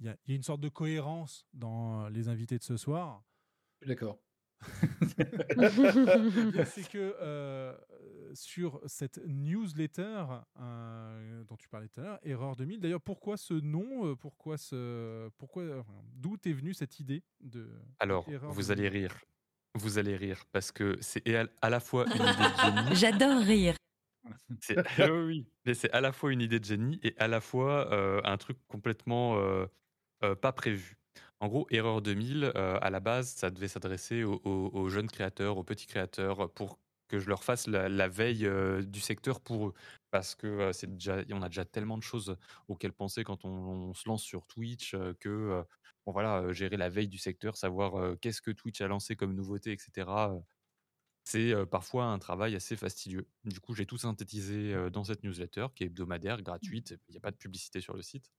il 0.00 0.06
y, 0.06 0.08
a- 0.08 0.16
il 0.26 0.30
y 0.30 0.32
a 0.34 0.36
une 0.36 0.42
sorte 0.42 0.60
de 0.60 0.68
cohérence 0.68 1.46
dans 1.52 2.04
euh, 2.06 2.10
les 2.10 2.28
invités 2.28 2.58
de 2.58 2.62
ce 2.64 2.76
soir. 2.76 3.22
D'accord. 3.86 4.18
c'est 6.66 6.88
que 6.88 7.16
euh, 7.20 7.76
sur 8.34 8.80
cette 8.86 9.20
newsletter 9.26 10.24
euh, 10.60 11.44
dont 11.44 11.56
tu 11.56 11.68
parlais 11.68 11.88
tout 11.88 12.00
à 12.00 12.04
l'heure, 12.04 12.18
Erreur 12.22 12.56
2000, 12.56 12.80
d'ailleurs, 12.80 13.00
pourquoi 13.00 13.36
ce 13.36 13.54
nom 13.54 14.06
euh, 14.06 14.14
Pourquoi 14.16 14.56
ce, 14.58 15.28
pourquoi, 15.38 15.62
euh, 15.62 15.82
d'où 16.14 16.36
est 16.44 16.52
venue 16.52 16.74
cette 16.74 17.00
idée 17.00 17.22
de 17.40 17.68
Alors, 17.98 18.28
Erreur 18.28 18.52
vous 18.52 18.70
2000? 18.70 18.72
allez 18.72 18.88
rire. 18.88 19.16
Vous 19.74 19.98
allez 19.98 20.16
rire 20.16 20.44
parce 20.52 20.70
que 20.70 20.98
c'est 21.00 21.22
à 21.62 21.70
la 21.70 21.80
fois 21.80 22.04
une 22.06 22.12
idée 22.12 22.22
de 22.26 22.60
génie. 22.60 22.94
J'adore 23.00 23.40
rire. 23.42 23.74
C'est 24.60 24.76
ah 24.98 25.10
oui, 25.10 25.24
oui, 25.26 25.46
mais 25.64 25.74
c'est 25.74 25.90
à 25.92 26.00
la 26.00 26.12
fois 26.12 26.32
une 26.32 26.40
idée 26.42 26.60
de 26.60 26.64
génie 26.64 27.00
et 27.02 27.14
à 27.18 27.26
la 27.26 27.40
fois 27.40 27.90
euh, 27.92 28.20
un 28.24 28.36
truc 28.36 28.58
complètement 28.68 29.38
euh, 29.38 29.66
euh, 30.24 30.34
pas 30.34 30.52
prévu. 30.52 30.96
En 31.40 31.48
gros, 31.48 31.66
Erreur 31.70 32.02
2000, 32.02 32.52
euh, 32.54 32.78
à 32.80 32.90
la 32.90 33.00
base, 33.00 33.28
ça 33.30 33.50
devait 33.50 33.66
s'adresser 33.68 34.22
aux, 34.24 34.40
aux- 34.44 34.70
aux 34.72 34.88
jeunes 34.90 35.08
créateurs, 35.10 35.56
aux 35.56 35.64
petits 35.64 35.86
créateurs, 35.86 36.52
pour 36.52 36.78
que 37.08 37.18
je 37.18 37.28
leur 37.28 37.42
fasse 37.42 37.66
la, 37.66 37.88
la 37.88 38.08
veille 38.08 38.46
euh, 38.46 38.82
du 38.82 39.00
secteur 39.00 39.40
pour 39.40 39.68
eux. 39.68 39.74
Parce 40.12 40.34
que 40.36 40.46
euh, 40.46 40.72
c'est 40.72 40.92
déjà, 40.94 41.18
on 41.32 41.42
a 41.42 41.48
déjà 41.48 41.64
tellement 41.64 41.98
de 41.98 42.02
choses 42.02 42.36
auxquelles 42.68 42.92
penser 42.92 43.24
quand 43.24 43.44
on, 43.44 43.48
on 43.50 43.94
se 43.94 44.08
lance 44.08 44.22
sur 44.22 44.46
Twitch 44.46 44.94
euh, 44.94 45.14
que 45.18 45.28
euh, 45.28 45.62
bon, 46.06 46.12
voilà, 46.12 46.52
gérer 46.52 46.76
la 46.76 46.88
veille 46.88 47.08
du 47.08 47.18
secteur, 47.18 47.56
savoir 47.56 48.18
qu'est-ce 48.20 48.42
que 48.42 48.50
Twitch 48.50 48.80
a 48.80 48.88
lancé 48.88 49.16
comme 49.16 49.34
nouveauté, 49.34 49.72
etc. 49.72 50.08
c'est 51.24 51.54
parfois 51.66 52.06
un 52.06 52.18
travail 52.18 52.54
assez 52.54 52.76
fastidieux. 52.76 53.28
Du 53.44 53.60
coup, 53.60 53.74
j'ai 53.74 53.86
tout 53.86 53.98
synthétisé 53.98 54.90
dans 54.90 55.04
cette 55.04 55.22
newsletter 55.22 55.66
qui 55.74 55.84
est 55.84 55.86
hebdomadaire, 55.86 56.42
gratuite. 56.42 56.94
Il 57.08 57.12
n'y 57.12 57.18
a 57.18 57.20
pas 57.20 57.30
de 57.30 57.36
publicité 57.36 57.80
sur 57.80 57.94
le 57.94 58.02
site. 58.02 58.30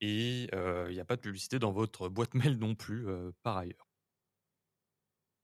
Et 0.00 0.48
euh, 0.54 0.86
il 0.90 0.94
n'y 0.94 1.00
a 1.00 1.04
pas 1.04 1.16
de 1.16 1.20
publicité 1.20 1.58
dans 1.58 1.72
votre 1.72 2.08
boîte 2.08 2.34
mail 2.34 2.58
non 2.58 2.74
plus, 2.74 3.06
euh, 3.08 3.32
par 3.42 3.58
ailleurs. 3.58 3.88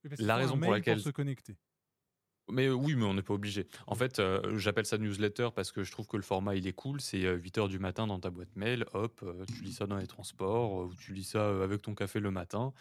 Oui, 0.02 0.10
parce 0.10 0.18
qu'il 0.18 0.26
La 0.26 0.34
un 0.34 0.38
raison 0.38 0.58
pour 0.58 0.72
laquelle. 0.72 1.00
se 1.00 1.10
connecter. 1.10 1.56
Mais 2.48 2.66
euh, 2.66 2.74
oui, 2.74 2.94
mais 2.94 3.04
on 3.04 3.14
n'est 3.14 3.22
pas 3.22 3.34
obligé. 3.34 3.66
En 3.88 3.96
fait, 3.96 4.18
euh, 4.20 4.56
j'appelle 4.58 4.86
ça 4.86 4.98
newsletter 4.98 5.48
parce 5.54 5.72
que 5.72 5.82
je 5.82 5.90
trouve 5.90 6.06
que 6.06 6.16
le 6.16 6.22
format 6.22 6.54
il 6.54 6.66
est 6.68 6.72
cool. 6.72 7.00
C'est 7.00 7.24
8h 7.36 7.68
du 7.68 7.78
matin 7.80 8.06
dans 8.06 8.20
ta 8.20 8.30
boîte 8.30 8.54
mail. 8.54 8.84
Hop, 8.92 9.20
euh, 9.24 9.44
tu 9.46 9.64
lis 9.64 9.72
ça 9.72 9.86
dans 9.86 9.96
les 9.96 10.06
transports 10.06 10.82
euh, 10.82 10.84
ou 10.86 10.94
tu 10.94 11.12
lis 11.12 11.24
ça 11.24 11.40
euh, 11.40 11.64
avec 11.64 11.82
ton 11.82 11.94
café 11.94 12.20
le 12.20 12.30
matin. 12.30 12.72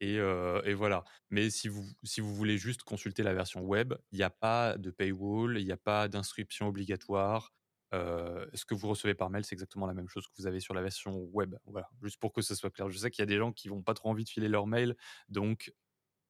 Et, 0.00 0.18
euh, 0.18 0.60
voilà. 0.76 1.04
Mais 1.30 1.48
si 1.50 1.68
vous, 1.68 1.86
si 2.02 2.20
vous 2.20 2.34
voulez 2.34 2.58
juste 2.58 2.82
consulter 2.82 3.22
la 3.22 3.32
version 3.32 3.62
web, 3.62 3.94
il 4.12 4.18
n'y 4.18 4.24
a 4.24 4.30
pas 4.30 4.76
de 4.76 4.90
paywall, 4.90 5.58
il 5.58 5.64
n'y 5.64 5.72
a 5.72 5.76
pas 5.78 6.08
d'inscription 6.08 6.68
obligatoire. 6.68 7.52
Euh, 7.94 8.44
ce 8.54 8.64
que 8.66 8.74
vous 8.74 8.88
recevez 8.88 9.14
par 9.14 9.30
mail, 9.30 9.44
c'est 9.44 9.54
exactement 9.54 9.86
la 9.86 9.94
même 9.94 10.08
chose 10.08 10.26
que 10.26 10.32
vous 10.36 10.46
avez 10.46 10.60
sur 10.60 10.74
la 10.74 10.82
version 10.82 11.16
web. 11.32 11.54
Voilà, 11.64 11.88
juste 12.02 12.18
pour 12.20 12.32
que 12.32 12.42
ce 12.42 12.54
soit 12.54 12.70
clair. 12.70 12.90
Je 12.90 12.98
sais 12.98 13.10
qu'il 13.10 13.22
y 13.22 13.24
a 13.24 13.26
des 13.26 13.38
gens 13.38 13.52
qui 13.52 13.68
vont 13.68 13.82
pas 13.82 13.94
trop 13.94 14.10
envie 14.10 14.24
de 14.24 14.28
filer 14.28 14.48
leur 14.48 14.66
mail, 14.66 14.96
donc 15.28 15.72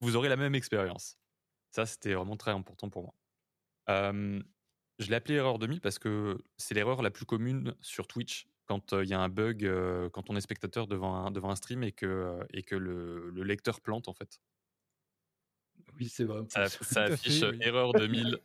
vous 0.01 0.15
aurez 0.15 0.29
la 0.29 0.37
même 0.37 0.55
expérience. 0.55 1.17
Ça, 1.75 1.85
c'était 1.85 2.13
vraiment 2.13 2.37
très 2.37 2.51
important 2.51 2.89
pour 2.89 3.03
moi. 3.03 3.13
Euh, 3.89 4.41
je 4.97 5.09
l'ai 5.09 5.15
appelé 5.15 5.35
erreur 5.35 5.59
2000 5.59 5.81
parce 5.81 5.99
que 5.99 6.37
c'est 6.55 6.73
l'erreur 6.73 7.01
la 7.01 7.11
plus 7.11 7.25
commune 7.25 7.75
sur 7.81 8.07
Twitch 8.07 8.47
quand 8.65 8.93
euh, 8.93 9.03
il 9.03 9.09
y 9.09 9.13
a 9.13 9.19
un 9.19 9.27
bug, 9.27 9.65
euh, 9.65 10.09
quand 10.09 10.29
on 10.29 10.37
est 10.37 10.41
spectateur 10.41 10.87
devant 10.87 11.13
un, 11.13 11.31
devant 11.31 11.49
un 11.49 11.57
stream 11.57 11.83
et 11.83 11.91
que, 11.91 12.39
et 12.51 12.63
que 12.63 12.75
le, 12.75 13.29
le 13.29 13.43
lecteur 13.43 13.81
plante 13.81 14.07
en 14.07 14.13
fait. 14.13 14.39
Oui, 15.99 16.07
c'est 16.07 16.23
vrai. 16.23 16.43
Ça, 16.47 16.69
fait, 16.69 16.97
affiche 16.97 17.41
oui. 17.41 17.57
erreur 17.59 17.91
2000. 17.91 18.39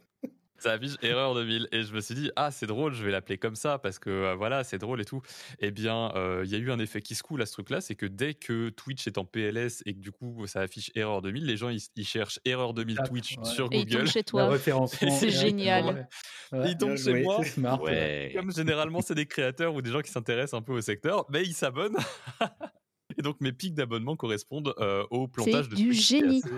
Ça 0.61 0.73
affiche 0.73 0.97
erreur 1.03 1.35
2000 1.35 1.69
et 1.73 1.82
je 1.82 1.95
me 1.95 2.01
suis 2.01 2.15
dit 2.15 2.31
ah 2.37 2.51
c'est 2.51 2.66
drôle 2.66 2.93
je 2.93 3.03
vais 3.05 3.11
l'appeler 3.11 3.39
comme 3.39 3.55
ça 3.57 3.78
parce 3.78 3.99
que 3.99 4.11
euh, 4.11 4.35
voilà 4.35 4.62
c'est 4.62 4.77
drôle 4.78 5.01
et 5.01 5.05
tout 5.07 5.23
eh 5.59 5.70
bien 5.70 6.12
euh, 6.16 6.43
il 6.45 6.51
y 6.51 6.55
a 6.55 6.59
eu 6.59 6.70
un 6.70 6.78
effet 6.78 7.01
qui 7.01 7.15
se 7.15 7.23
coule 7.23 7.41
à 7.41 7.47
ce 7.47 7.53
truc 7.53 7.70
là 7.70 7.81
c'est 7.81 7.95
que 7.95 8.05
dès 8.07 8.35
que 8.35 8.69
Twitch 8.69 9.07
est 9.07 9.16
en 9.16 9.24
PLS 9.24 9.82
et 9.87 9.95
que 9.95 10.01
du 10.01 10.12
coup 10.12 10.47
ça 10.47 10.61
affiche 10.61 10.91
erreur 10.95 11.23
2000 11.23 11.47
les 11.47 11.57
gens 11.57 11.70
ils, 11.70 11.81
ils 11.97 12.07
cherchent 12.07 12.41
erreur 12.45 12.74
2000 12.74 12.97
Ah, 13.01 13.09
Twitch 13.09 13.37
ouais. 13.39 13.45
sur 13.45 13.69
Et 13.73 13.78
ils 13.78 13.85
Google 13.87 13.99
tombent 14.01 14.07
chez 14.12 14.23
toi. 14.24 14.59
C'est 14.59 15.31
génial. 15.31 16.09
ouais. 16.53 16.70
Ils 16.70 16.77
tombent 16.77 16.97
chez 16.99 17.23
moi 17.23 17.39
c'est 17.43 17.51
smart, 17.51 17.81
Ouais. 17.82 18.32
comme 18.37 18.53
généralement 18.53 19.01
c'est 19.01 19.15
des 19.15 19.27
créateurs 19.27 19.74
ou 19.74 19.81
des 19.82 19.91
gens 19.91 20.03
qui 20.03 20.11
s'intéressent 20.11 20.59
un 20.59 20.62
peu 20.62 20.73
au 20.74 20.81
secteur 20.82 21.24
mais 21.31 21.43
ils 21.43 21.55
s'abonnent 21.55 21.97
et 23.19 23.23
donc 23.23 23.41
mes 23.41 23.53
pics 23.53 23.74
d'abonnement 23.74 24.15
correspondent 24.16 24.74
euh, 24.78 25.05
au 25.11 25.27
plantage 25.27 25.69
de 25.69 25.74
du 25.77 25.87
Twitch, 25.89 26.09
génie. 26.09 26.43
assez, 26.45 26.53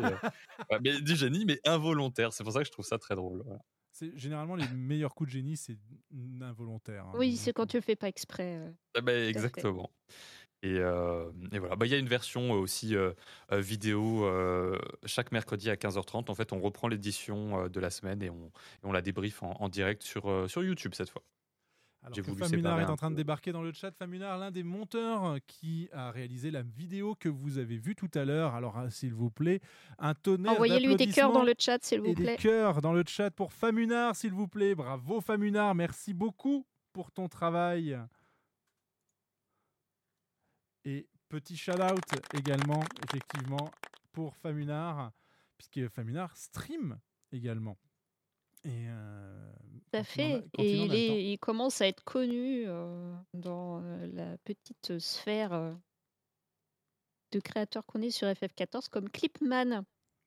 euh, 0.72 0.78
mais 0.84 1.00
du 1.00 1.16
génie 1.16 1.44
mais 1.46 1.60
involontaire 1.64 2.32
c'est 2.32 2.44
pour 2.44 2.52
ça 2.52 2.58
que 2.60 2.66
je 2.66 2.72
trouve 2.72 2.84
ça 2.84 2.98
très 2.98 3.14
drôle 3.14 3.42
voilà. 3.44 3.60
C'est 3.92 4.16
généralement 4.18 4.56
les 4.56 4.66
meilleurs 4.74 5.14
coups 5.14 5.28
de 5.28 5.32
génie, 5.34 5.56
c'est 5.56 5.76
involontaire. 6.40 7.04
hein. 7.06 7.12
Oui, 7.14 7.36
c'est 7.36 7.52
quand 7.52 7.66
tu 7.66 7.76
le 7.76 7.82
fais 7.82 7.96
pas 7.96 8.08
exprès. 8.08 8.56
euh. 8.56 8.70
Ah 8.96 9.00
bah, 9.02 9.12
fait. 9.12 9.28
exactement. 9.28 9.90
Et, 10.64 10.78
euh, 10.78 11.30
et 11.50 11.58
voilà, 11.58 11.74
Bah, 11.76 11.86
il 11.86 11.92
y 11.92 11.94
a 11.94 11.98
une 11.98 12.08
version 12.08 12.52
aussi 12.52 12.94
euh, 12.94 13.12
euh, 13.50 13.60
vidéo 13.60 14.24
euh, 14.24 14.78
chaque 15.06 15.32
mercredi 15.32 15.68
à 15.70 15.74
15h30. 15.76 16.30
En 16.30 16.34
fait, 16.34 16.52
on 16.52 16.60
reprend 16.60 16.86
l'édition 16.88 17.64
euh, 17.64 17.68
de 17.68 17.80
la 17.80 17.90
semaine 17.90 18.22
et 18.22 18.30
on, 18.30 18.46
et 18.46 18.84
on 18.84 18.92
la 18.92 19.02
débriefe 19.02 19.42
en, 19.42 19.52
en 19.60 19.68
direct 19.68 20.02
sur, 20.02 20.30
euh, 20.30 20.46
sur 20.48 20.62
YouTube 20.62 20.94
cette 20.94 21.10
fois. 21.10 21.22
Alors 22.04 22.16
que 22.16 22.20
voulu 22.22 22.38
Famunar 22.40 22.72
séparer 22.72 22.82
est 22.82 22.90
en 22.92 22.96
train 22.96 23.10
de 23.10 23.16
débarquer 23.16 23.52
dans 23.52 23.62
le 23.62 23.72
chat. 23.72 23.92
Famunar, 23.92 24.36
l'un 24.36 24.50
des 24.50 24.64
monteurs 24.64 25.24
euh, 25.24 25.38
qui 25.46 25.88
a 25.92 26.10
réalisé 26.10 26.50
la 26.50 26.62
vidéo 26.62 27.14
que 27.14 27.28
vous 27.28 27.58
avez 27.58 27.76
vue 27.76 27.94
tout 27.94 28.10
à 28.14 28.24
l'heure. 28.24 28.54
Alors, 28.54 28.76
ah, 28.76 28.90
s'il 28.90 29.14
vous 29.14 29.30
plaît, 29.30 29.60
un 29.98 30.14
tonnerre 30.14 30.52
Envoyez-lui 30.52 30.96
des 30.96 31.06
cœurs 31.06 31.32
dans 31.32 31.44
le 31.44 31.54
chat, 31.56 31.82
s'il 31.84 32.00
vous 32.00 32.06
et 32.06 32.14
des 32.14 32.24
plaît. 32.24 32.36
cœurs 32.36 32.80
dans 32.80 32.92
le 32.92 33.04
chat 33.06 33.30
pour 33.30 33.52
Famunar, 33.52 34.16
s'il 34.16 34.32
vous 34.32 34.48
plaît. 34.48 34.74
Bravo 34.74 35.20
Famunar, 35.20 35.74
merci 35.76 36.12
beaucoup 36.12 36.66
pour 36.92 37.12
ton 37.12 37.28
travail. 37.28 37.96
Et 40.84 41.06
petit 41.28 41.56
shout-out 41.56 42.02
également, 42.34 42.82
effectivement, 43.08 43.70
pour 44.10 44.34
Famunar, 44.34 45.12
puisque 45.56 45.88
Famunar 45.88 46.36
stream 46.36 46.98
également. 47.30 47.78
Et 48.64 48.86
euh, 48.88 49.52
Tout 49.90 49.96
à 49.98 50.04
fait. 50.04 50.44
Et 50.58 50.76
il 50.76 50.94
est, 50.94 51.38
commence 51.38 51.80
à 51.80 51.88
être 51.88 52.04
connu 52.04 52.64
euh, 52.66 53.14
dans 53.34 53.82
euh, 53.82 54.06
la 54.12 54.36
petite 54.38 54.98
sphère 54.98 55.52
euh, 55.52 55.72
de 57.32 57.40
créateurs 57.40 57.84
qu'on 57.86 58.02
est 58.02 58.10
sur 58.10 58.28
FF14 58.28 58.88
comme 58.88 59.08
Clipman. 59.10 59.84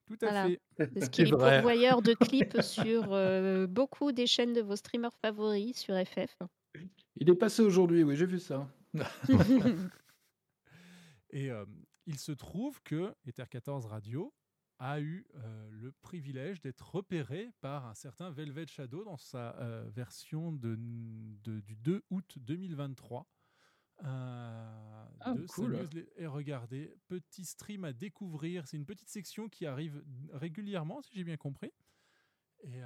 Tout 0.07 0.17
à 0.21 0.29
Voilà. 0.29 0.47
fait. 0.47 0.59
Parce 0.93 1.09
qu'il 1.09 1.27
est 1.27 1.31
pourvoyeur 1.31 2.01
de 2.01 2.13
clips 2.13 2.61
sur 2.61 3.13
euh, 3.13 3.65
beaucoup 3.67 4.11
des 4.11 4.27
chaînes 4.27 4.53
de 4.53 4.61
vos 4.61 4.75
streamers 4.75 5.15
favoris 5.21 5.77
sur 5.77 5.95
FF. 6.05 6.35
Il 7.15 7.29
est 7.29 7.35
passé 7.35 7.61
aujourd'hui, 7.61 8.03
oui, 8.03 8.15
j'ai 8.15 8.25
vu 8.25 8.39
ça. 8.39 8.67
Et 11.31 11.49
euh, 11.51 11.65
il 12.05 12.17
se 12.19 12.31
trouve 12.31 12.81
que 12.83 13.13
Ether 13.25 13.45
14 13.49 13.85
Radio 13.87 14.33
a 14.79 14.99
eu 14.99 15.25
euh, 15.35 15.69
le 15.71 15.91
privilège 15.91 16.61
d'être 16.61 16.93
repéré 16.95 17.49
par 17.61 17.85
un 17.85 17.93
certain 17.93 18.29
Velvet 18.29 18.67
Shadow 18.67 19.03
dans 19.05 19.17
sa 19.17 19.55
euh, 19.59 19.89
version 19.89 20.51
de, 20.51 20.75
de- 20.77 21.61
du 21.61 21.75
2 21.77 22.03
août 22.09 22.37
2023. 22.39 23.25
euh, 24.03 25.05
Ah, 25.21 25.33
de 25.33 25.45
cool. 25.47 25.73
Et 26.17 26.27
regardez, 26.27 26.93
petit 27.07 27.45
stream 27.45 27.85
à 27.85 27.93
découvrir. 27.93 28.67
C'est 28.67 28.75
une 28.77 28.85
petite 28.85 29.09
section 29.09 29.47
qui 29.47 29.65
arrive 29.65 30.03
régulièrement, 30.33 31.01
si 31.01 31.15
j'ai 31.15 31.23
bien 31.23 31.37
compris. 31.37 31.71
Et 32.63 32.81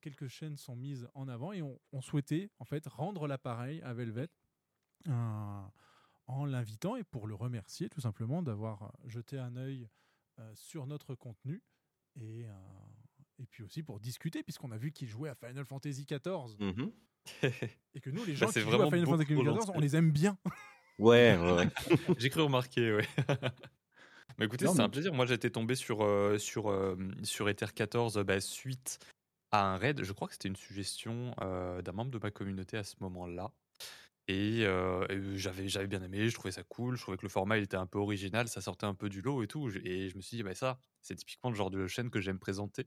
quelques 0.00 0.28
chaînes 0.28 0.56
sont 0.56 0.76
mises 0.76 1.08
en 1.14 1.28
avant 1.28 1.52
et 1.52 1.60
on, 1.62 1.78
on 1.92 2.00
souhaitait 2.00 2.50
en 2.58 2.64
fait 2.64 2.86
rendre 2.86 3.26
l'appareil 3.26 3.82
à 3.82 3.92
Velvet 3.94 4.28
en 5.08 6.44
l'invitant 6.46 6.96
et 6.96 7.04
pour 7.04 7.26
le 7.26 7.34
remercier 7.34 7.88
tout 7.88 8.00
simplement 8.00 8.42
d'avoir 8.42 8.94
jeté 9.04 9.38
un 9.38 9.56
œil 9.56 9.88
sur 10.54 10.86
notre 10.86 11.14
contenu 11.14 11.62
et, 12.16 12.44
euh, 12.46 12.52
et 13.38 13.46
puis 13.46 13.62
aussi 13.62 13.82
pour 13.82 14.00
discuter 14.00 14.42
puisqu'on 14.42 14.70
a 14.72 14.76
vu 14.78 14.92
qu'il 14.92 15.08
jouait 15.08 15.28
à 15.30 15.34
Final 15.34 15.64
Fantasy 15.64 16.04
XIV 16.06 16.56
Mhm. 16.60 16.92
et 17.94 18.00
que 18.00 18.10
nous 18.10 18.24
les 18.24 18.32
Bah, 18.32 18.38
gens 18.40 18.48
c'est 18.48 18.60
qui 18.60 18.68
jouent 18.68 18.74
à 18.74 18.76
vraiment 18.78 18.90
Final 18.90 19.06
Fantasy 19.06 19.34
XIV 19.34 19.70
on 19.74 19.80
les 19.80 19.96
aime 19.96 20.10
bien 20.12 20.38
Ouais, 20.98 21.36
ouais. 21.38 21.68
J'ai 22.18 22.28
cru 22.30 22.42
remarquer, 22.42 22.92
ouais. 22.94 23.08
Mais 24.38 24.46
écoutez, 24.46 24.66
c'est 24.66 24.74
mais- 24.74 24.80
un 24.84 24.88
plaisir. 24.88 25.12
Moi, 25.12 25.26
j'étais 25.26 25.50
tombé 25.50 25.74
sur, 25.74 26.02
euh, 26.04 26.38
sur, 26.38 26.70
euh, 26.70 26.96
sur 27.22 27.48
Ether 27.48 27.66
14 27.74 28.18
bah, 28.24 28.40
suite 28.40 28.98
à 29.50 29.72
un 29.72 29.76
raid. 29.78 30.02
Je 30.04 30.12
crois 30.12 30.28
que 30.28 30.34
c'était 30.34 30.48
une 30.48 30.56
suggestion 30.56 31.34
euh, 31.42 31.82
d'un 31.82 31.92
membre 31.92 32.10
de 32.10 32.18
ma 32.18 32.30
communauté 32.30 32.76
à 32.76 32.84
ce 32.84 32.94
moment-là. 33.00 33.52
Et, 34.28 34.64
j'avais, 35.34 35.68
j'avais 35.68 35.86
bien 35.86 36.02
aimé, 36.02 36.28
je 36.28 36.34
trouvais 36.34 36.52
ça 36.52 36.62
cool, 36.62 36.96
je 36.96 37.02
trouvais 37.02 37.16
que 37.16 37.24
le 37.24 37.28
format 37.28 37.58
il 37.58 37.64
était 37.64 37.76
un 37.76 37.86
peu 37.86 37.98
original, 37.98 38.48
ça 38.48 38.60
sortait 38.60 38.86
un 38.86 38.94
peu 38.94 39.08
du 39.08 39.20
lot 39.20 39.42
et 39.42 39.48
tout. 39.48 39.68
Et 39.84 40.08
je 40.08 40.16
me 40.16 40.20
suis 40.20 40.36
dit, 40.36 40.42
bah, 40.42 40.54
ça, 40.54 40.78
c'est 41.00 41.16
typiquement 41.16 41.50
le 41.50 41.56
genre 41.56 41.70
de 41.70 41.86
chaîne 41.86 42.10
que 42.10 42.20
j'aime 42.20 42.38
présenter. 42.38 42.86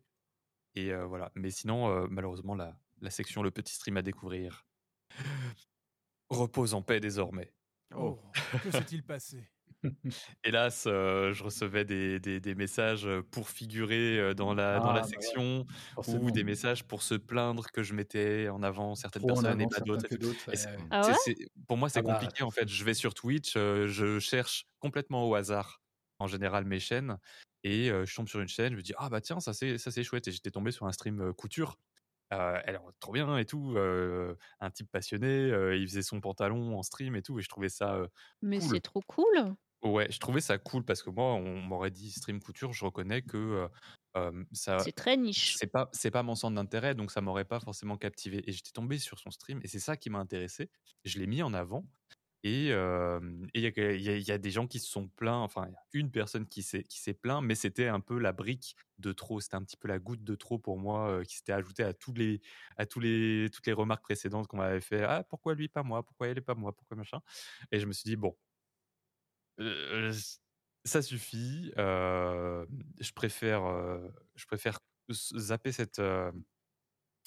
Et 0.76 0.94
voilà. 0.94 1.32
Mais 1.36 1.52
sinon, 1.52 2.08
malheureusement, 2.10 2.56
la, 2.56 2.78
la 3.02 3.10
section 3.10 3.44
Le 3.44 3.52
Petit 3.52 3.74
Stream 3.74 3.98
à 3.98 4.02
découvrir 4.02 4.66
repose 6.30 6.74
en 6.74 6.82
paix 6.82 7.00
désormais. 7.00 7.54
oh, 7.96 8.20
que 8.64 8.72
s'est-il 8.72 9.04
passé? 9.04 9.48
Hélas, 10.44 10.86
euh, 10.88 11.34
je 11.34 11.44
recevais 11.44 11.86
des, 11.86 12.20
des- 12.20 12.40
des 12.40 12.56
messages 12.56 13.08
pour 13.32 13.50
figurer 13.50 14.34
dans 14.36 14.54
la, 14.54 14.80
dans 14.80 14.92
Ah, 14.92 14.94
la 14.94 15.04
bah 15.12 15.18
ouais, 15.28 15.34
section 15.34 15.66
ou 16.08 16.32
des 16.32 16.44
messages 16.44 16.86
pour 16.88 17.04
se 17.04 17.16
plaindre 17.16 17.72
que 17.72 17.84
je 17.84 17.94
mettais 17.94 18.50
en 18.50 18.64
avant 18.64 18.96
certaines 18.96 19.26
Trop 19.26 19.26
personnes 19.26 19.62
et 19.62 19.68
avant 19.68 19.68
pas 19.68 19.82
d'autres. 19.82 20.06
et. 20.12 20.18
Ah 20.90 21.08
ouais? 21.10 21.18
pour 21.68 21.78
moi, 21.78 21.90
c'est 21.90 22.02
Ah 22.02 22.04
bah, 22.04 22.32
compliqué 22.32 22.44
en 22.44 22.52
fait. 22.52 22.68
Je 22.70 22.84
vais 22.84 22.94
sur 22.94 23.14
Twitch, 23.14 23.56
euh, 23.58 23.88
je 23.88 24.20
cherche 24.20 24.66
complètement 24.80 25.28
au 25.28 25.36
hasard 25.36 25.82
en 26.20 26.28
général 26.28 26.66
mes 26.66 26.80
chaînes 26.80 27.18
et 27.64 27.90
euh, 27.92 28.06
je 28.06 28.16
tombe 28.16 28.28
sur 28.30 28.40
une 28.40 28.48
chaîne, 28.48 28.72
je 28.74 28.78
me 28.78 28.82
dis 28.82 28.94
ah 28.98 29.10
bah 29.10 29.20
tiens 29.22 29.40
ça 29.40 29.54
c'est 29.54 29.78
ça 29.78 29.92
c'est 29.92 30.04
chouette 30.04 30.28
et 30.28 30.32
j'étais 30.32 30.52
tombé 30.52 30.72
sur 30.72 30.86
un 30.86 30.92
stream 30.92 31.22
euh, 31.22 31.34
couture. 31.34 31.78
Euh, 32.34 32.60
elle 32.66 32.76
est 32.76 32.80
trop 33.00 33.12
bien 33.14 33.38
et 33.38 33.46
tout, 33.46 33.76
euh, 33.78 34.36
un 34.60 34.72
type 34.72 34.90
passionné, 34.92 35.28
euh, 35.52 35.76
il 35.78 35.88
faisait 35.88 36.02
son 36.04 36.22
pantalon 36.22 36.78
en 36.78 36.84
stream 36.84 37.16
et 37.16 37.22
tout 37.24 37.40
et 37.40 37.44
je 37.44 37.50
trouvais 37.50 37.70
ça 37.70 37.96
euh, 37.96 38.08
Mais 38.42 38.62
cool. 38.62 38.62
c'est 38.62 38.80
trop 38.80 39.02
cool. 39.02 39.58
Ouais, 39.84 40.12
je 40.12 40.20
trouvais 40.20 40.42
ça 40.42 40.58
cool 40.58 40.84
parce 40.84 41.04
que 41.04 41.10
moi, 41.12 41.34
on 41.36 41.62
m'aurait 41.62 41.92
dit 41.92 42.10
stream 42.12 42.40
couture, 42.42 42.74
je 42.74 42.84
reconnais 42.86 43.22
que 43.22 43.68
euh, 44.18 44.44
ça, 44.52 44.86
C'est 44.86 44.94
très 44.96 45.18
niche. 45.18 45.58
c'est 45.58 45.68
pas, 45.68 45.90
c'est 45.94 46.12
pas 46.12 46.24
mon 46.24 46.36
centre 46.36 46.56
d'intérêt, 46.56 46.96
donc 46.96 47.12
ça 47.12 47.22
m'aurait 47.22 47.46
pas 47.46 47.60
forcément 47.60 47.98
captivé. 47.98 48.44
Et 48.50 48.54
j'étais 48.54 48.72
tombé 48.72 49.00
sur 49.00 49.20
son 49.20 49.32
stream 49.32 49.60
et 49.64 49.68
c'est 49.68 49.80
ça 49.80 49.98
qui 49.98 50.10
m'a 50.10 50.20
intéressé. 50.20 50.72
Je 51.06 51.20
l'ai 51.20 51.28
mis 51.28 51.44
en 51.44 51.54
avant 51.54 51.86
et 52.44 52.72
euh, 52.74 53.22
et 53.56 53.62
il 53.62 53.64
y, 53.66 54.10
a 54.10 54.18
y 54.18 54.22
y 54.36 54.40
des 54.40 54.52
gens 54.52 54.68
qui 54.68 54.80
se 54.80 54.90
sont 54.90 55.10
plaints, 55.10 55.40
enfin, 55.42 55.66
il 55.68 55.74
y 55.74 55.76
a 55.76 55.80
une 55.94 56.12
personne 56.12 56.48
qui 56.48 56.64
s'est 56.64 56.84
qui 56.84 57.00
s'est 57.02 57.14
plaint, 57.16 57.44
mais 57.44 57.56
c'était 57.56 57.88
un 57.90 58.00
peu 58.02 58.20
la 58.20 58.34
brique 58.34 58.76
de 59.00 59.14
trop, 59.14 59.42
c'était 59.42 59.56
un 59.58 59.64
petit 59.64 59.78
peu 59.78 59.88
la 59.90 60.00
goutte 60.00 60.24
de 60.24 60.36
trop 60.36 60.60
pour 60.60 60.80
moi 60.80 61.10
euh, 61.10 61.24
qui 61.24 61.38
s'était 61.38 61.54
ajoutée 61.54 61.84
à 61.84 61.94
tous 61.94 62.14
les 62.14 62.42
à 62.78 62.86
tous 62.88 63.00
les 63.02 63.50
toutes 63.54 63.68
les 63.68 63.74
remarques 63.74 64.04
précédentes 64.04 64.48
qu'on 64.48 64.58
m'avait 64.58 64.82
fait. 64.82 65.04
Ah 65.04 65.24
pourquoi 65.30 65.56
lui 65.56 65.70
pas 65.70 65.84
moi, 65.84 66.04
pourquoi 66.06 66.28
elle 66.30 66.38
est 66.40 66.42
pas 66.42 66.56
moi, 66.56 66.76
pourquoi 66.76 66.98
machin? 66.98 67.22
Et 67.72 67.80
je 67.80 67.88
me 67.88 67.94
suis 67.94 68.10
dit 68.10 68.16
bon. 68.18 68.38
Euh, 69.60 70.14
ça 70.84 71.02
suffit. 71.02 71.72
euh, 71.78 72.66
je 73.00 73.12
préfère, 73.14 73.66
euh, 73.66 74.08
je 74.36 74.46
préfère 74.46 74.80
zapper 75.12 75.72
cette, 75.72 76.02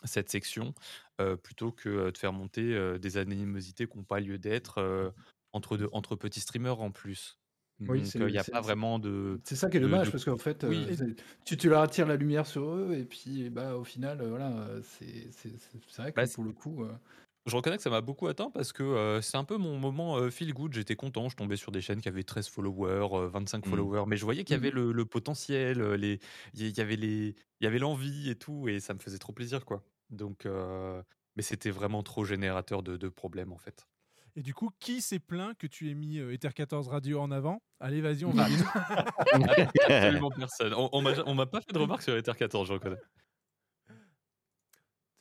cette 0.05 0.31
section 0.31 0.75
plutôt 1.43 1.73
que 1.73 2.11
de 2.11 2.19
faire 2.19 2.33
monter 2.33 2.99
des 2.99 3.17
animosités 3.17 3.87
qui 3.89 3.97
n'ont 3.97 4.05
pas 4.05 4.21
lieu 4.21 4.39
d'être 4.39 5.13
entre, 5.53 5.77
deux- 5.77 5.89
entre 5.93 6.15
petits 6.17 6.41
streamers 6.41 6.81
en 6.81 6.93
plus. 6.93 7.39
Oui, 7.89 8.01
Donc 8.01 8.15
il 8.15 8.27
n'y 8.27 8.39
a 8.39 8.45
pas 8.45 8.61
vraiment 8.61 8.99
de. 8.99 9.41
C'est 9.45 9.57
ça 9.57 9.71
qui 9.71 9.79
est 9.79 9.81
dommage, 9.81 10.11
de- 10.11 10.13
parce 10.13 10.25
qu'en 10.25 10.37
fait, 10.37 10.65
Oui. 10.65 10.87
euh, 11.01 11.15
tu, 11.47 11.57
tu 11.57 11.69
leur 11.71 11.81
attires 11.81 12.07
la 12.07 12.17
lumière 12.17 12.47
sur 12.47 12.65
eux, 12.75 12.93
et 12.95 13.05
puis 13.07 13.49
bah, 13.51 13.77
au 13.77 13.85
final, 13.85 14.21
euh, 14.21 14.29
voilà, 14.29 14.67
c'est 14.83 15.31
vrai 15.97 16.13
que 16.13 16.17
Bah, 16.17 16.27
pour 16.27 16.45
le 16.45 16.53
coup. 16.53 16.85
euh, 16.85 16.93
Je 17.49 17.57
reconnais 17.57 17.77
que 17.77 17.83
ça 17.83 17.91
m'a 17.91 18.01
beaucoup 18.01 18.27
atteint 18.29 18.51
parce 18.51 18.73
que 18.73 18.83
euh, 18.83 19.21
c'est 19.23 19.37
un 19.37 19.45
peu 19.45 19.57
mon 19.57 19.79
moment 19.79 20.17
euh, 20.19 20.31
feel 20.31 20.53
good. 20.53 20.73
J'étais 20.75 20.97
content, 20.97 21.29
je 21.29 21.37
tombais 21.37 21.57
sur 21.57 21.73
des 21.73 21.81
chaînes 21.81 22.01
qui 22.01 22.09
avaient 22.09 22.23
13 22.25 22.49
followers, 22.49 23.09
euh, 23.15 23.29
25 23.29 23.65
Mhm. 23.65 23.71
followers, 23.71 24.05
mais 24.07 24.17
je 24.17 24.25
voyais 24.25 24.45
qu'il 24.45 24.55
y 24.55 24.59
avait 24.59 24.69
Mhm. 24.71 24.75
le, 24.77 24.93
le 24.93 25.05
potentiel, 25.07 25.81
euh, 25.81 25.97
les, 25.97 26.21
il 26.55 26.77
y- 26.77 26.81
avait 26.81 26.97
les, 26.97 27.35
il 27.61 27.65
y 27.65 27.67
avait 27.67 27.79
l'envie 27.79 28.31
et 28.31 28.37
tout, 28.37 28.69
et 28.69 28.81
ça 28.81 28.95
me 28.95 28.99
faisait 29.01 29.19
trop 29.19 29.33
plaisir, 29.33 29.65
quoi. 29.65 29.83
Donc, 30.11 30.47
euh, 30.47 31.03
mais 31.37 31.43
c'était 31.43 31.71
vraiment 31.71 32.03
trop 32.03 32.25
générateur 32.25 32.83
de, 32.83 32.97
de 32.97 33.09
problèmes 33.09 33.53
en 33.53 33.59
fait. 33.59 33.89
Et 34.37 34.43
du 34.43 34.55
coup, 34.55 34.71
qui 34.79 35.01
s'est 35.01 35.19
plaint 35.19 35.57
que 35.57 35.67
tu 35.67 35.91
aies 35.91 35.95
mis 35.95 36.19
euh, 36.19 36.33
Ether 36.33 36.51
14 36.55 36.89
Radio 36.89 37.21
en 37.21 37.31
avant? 37.31 37.63
Allez, 37.81 38.01
vas-y, 38.01 38.25
on 38.25 38.31
valide. 38.33 38.61
Absolument 39.89 40.31
personne. 40.31 40.75
On, 40.75 40.89
on 40.93 41.35
m'a- 41.35 41.47
pas 41.47 41.61
fait 41.61 41.73
de 41.73 41.79
remarques 41.79 42.03
sur 42.03 42.17
Ether 42.17 42.33
14, 42.37 42.69
je 42.69 42.73
reconnais. 42.75 42.97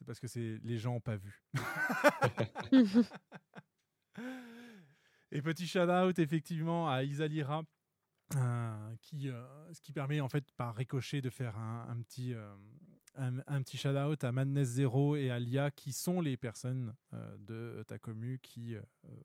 C'est 0.07 0.11
parce 0.11 0.19
que 0.21 0.27
c'est 0.27 0.57
les 0.63 0.77
gens 0.77 0.93
n'ont 0.93 1.01
pas 1.01 1.17
vu. 1.17 1.43
Et 5.33 5.41
petit 5.41 5.67
shout-out 5.67 6.17
effectivement 6.17 6.89
à 6.89 7.03
Isalira, 7.03 7.63
euh, 8.37 8.95
qui, 9.01 9.27
euh, 9.27 9.43
ce 9.73 9.81
qui 9.81 9.91
permet 9.91 10.21
en 10.21 10.29
fait 10.29 10.49
par 10.53 10.73
ricochet 10.77 11.19
de 11.19 11.29
faire 11.29 11.57
un, 11.57 11.87
un 11.89 12.01
petit, 12.01 12.33
euh, 12.33 12.55
un, 13.15 13.39
un 13.47 13.61
petit 13.61 13.75
shout-out 13.75 14.23
à 14.23 14.31
Madness 14.31 14.69
Zero 14.69 15.17
et 15.17 15.29
à 15.29 15.39
Lia, 15.39 15.71
qui 15.71 15.91
sont 15.91 16.21
les 16.21 16.37
personnes 16.37 16.95
euh, 17.13 17.35
de 17.39 17.83
ta 17.83 17.99
commu 17.99 18.39
qui 18.41 18.75
euh, 18.75 18.81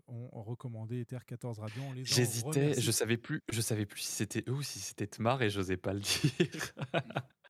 ont 0.09 0.42
recommandé 0.42 1.02
Ether 1.02 1.20
14 1.24 1.60
Radio. 1.60 1.80
J'hésitais, 2.02 2.80
je 2.80 2.90
savais 2.90 3.18
plus, 3.18 3.40
je 3.52 3.60
savais 3.60 3.86
plus 3.86 4.00
si 4.00 4.10
c'était 4.10 4.42
eux 4.48 4.54
ou 4.54 4.62
si 4.62 4.80
c'était 4.80 5.06
Tmar 5.06 5.42
et 5.42 5.50
j'osais 5.50 5.76
pas 5.76 5.92
le 5.94 6.00
dire. 6.00 6.74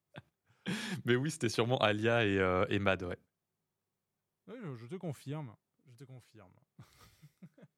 Mais 1.05 1.17
oui, 1.17 1.31
c'était 1.31 1.49
sûrement 1.49 1.79
Alia 1.79 2.25
et, 2.25 2.39
euh, 2.39 2.65
et 2.69 2.79
Mad, 2.79 3.03
ouais. 3.03 3.19
Ouais, 4.49 4.57
je- 4.77 4.87
te 4.87 4.95
confirme. 4.97 5.55
Je 5.89 5.97
te 5.97 6.05
confirme. 6.05 6.53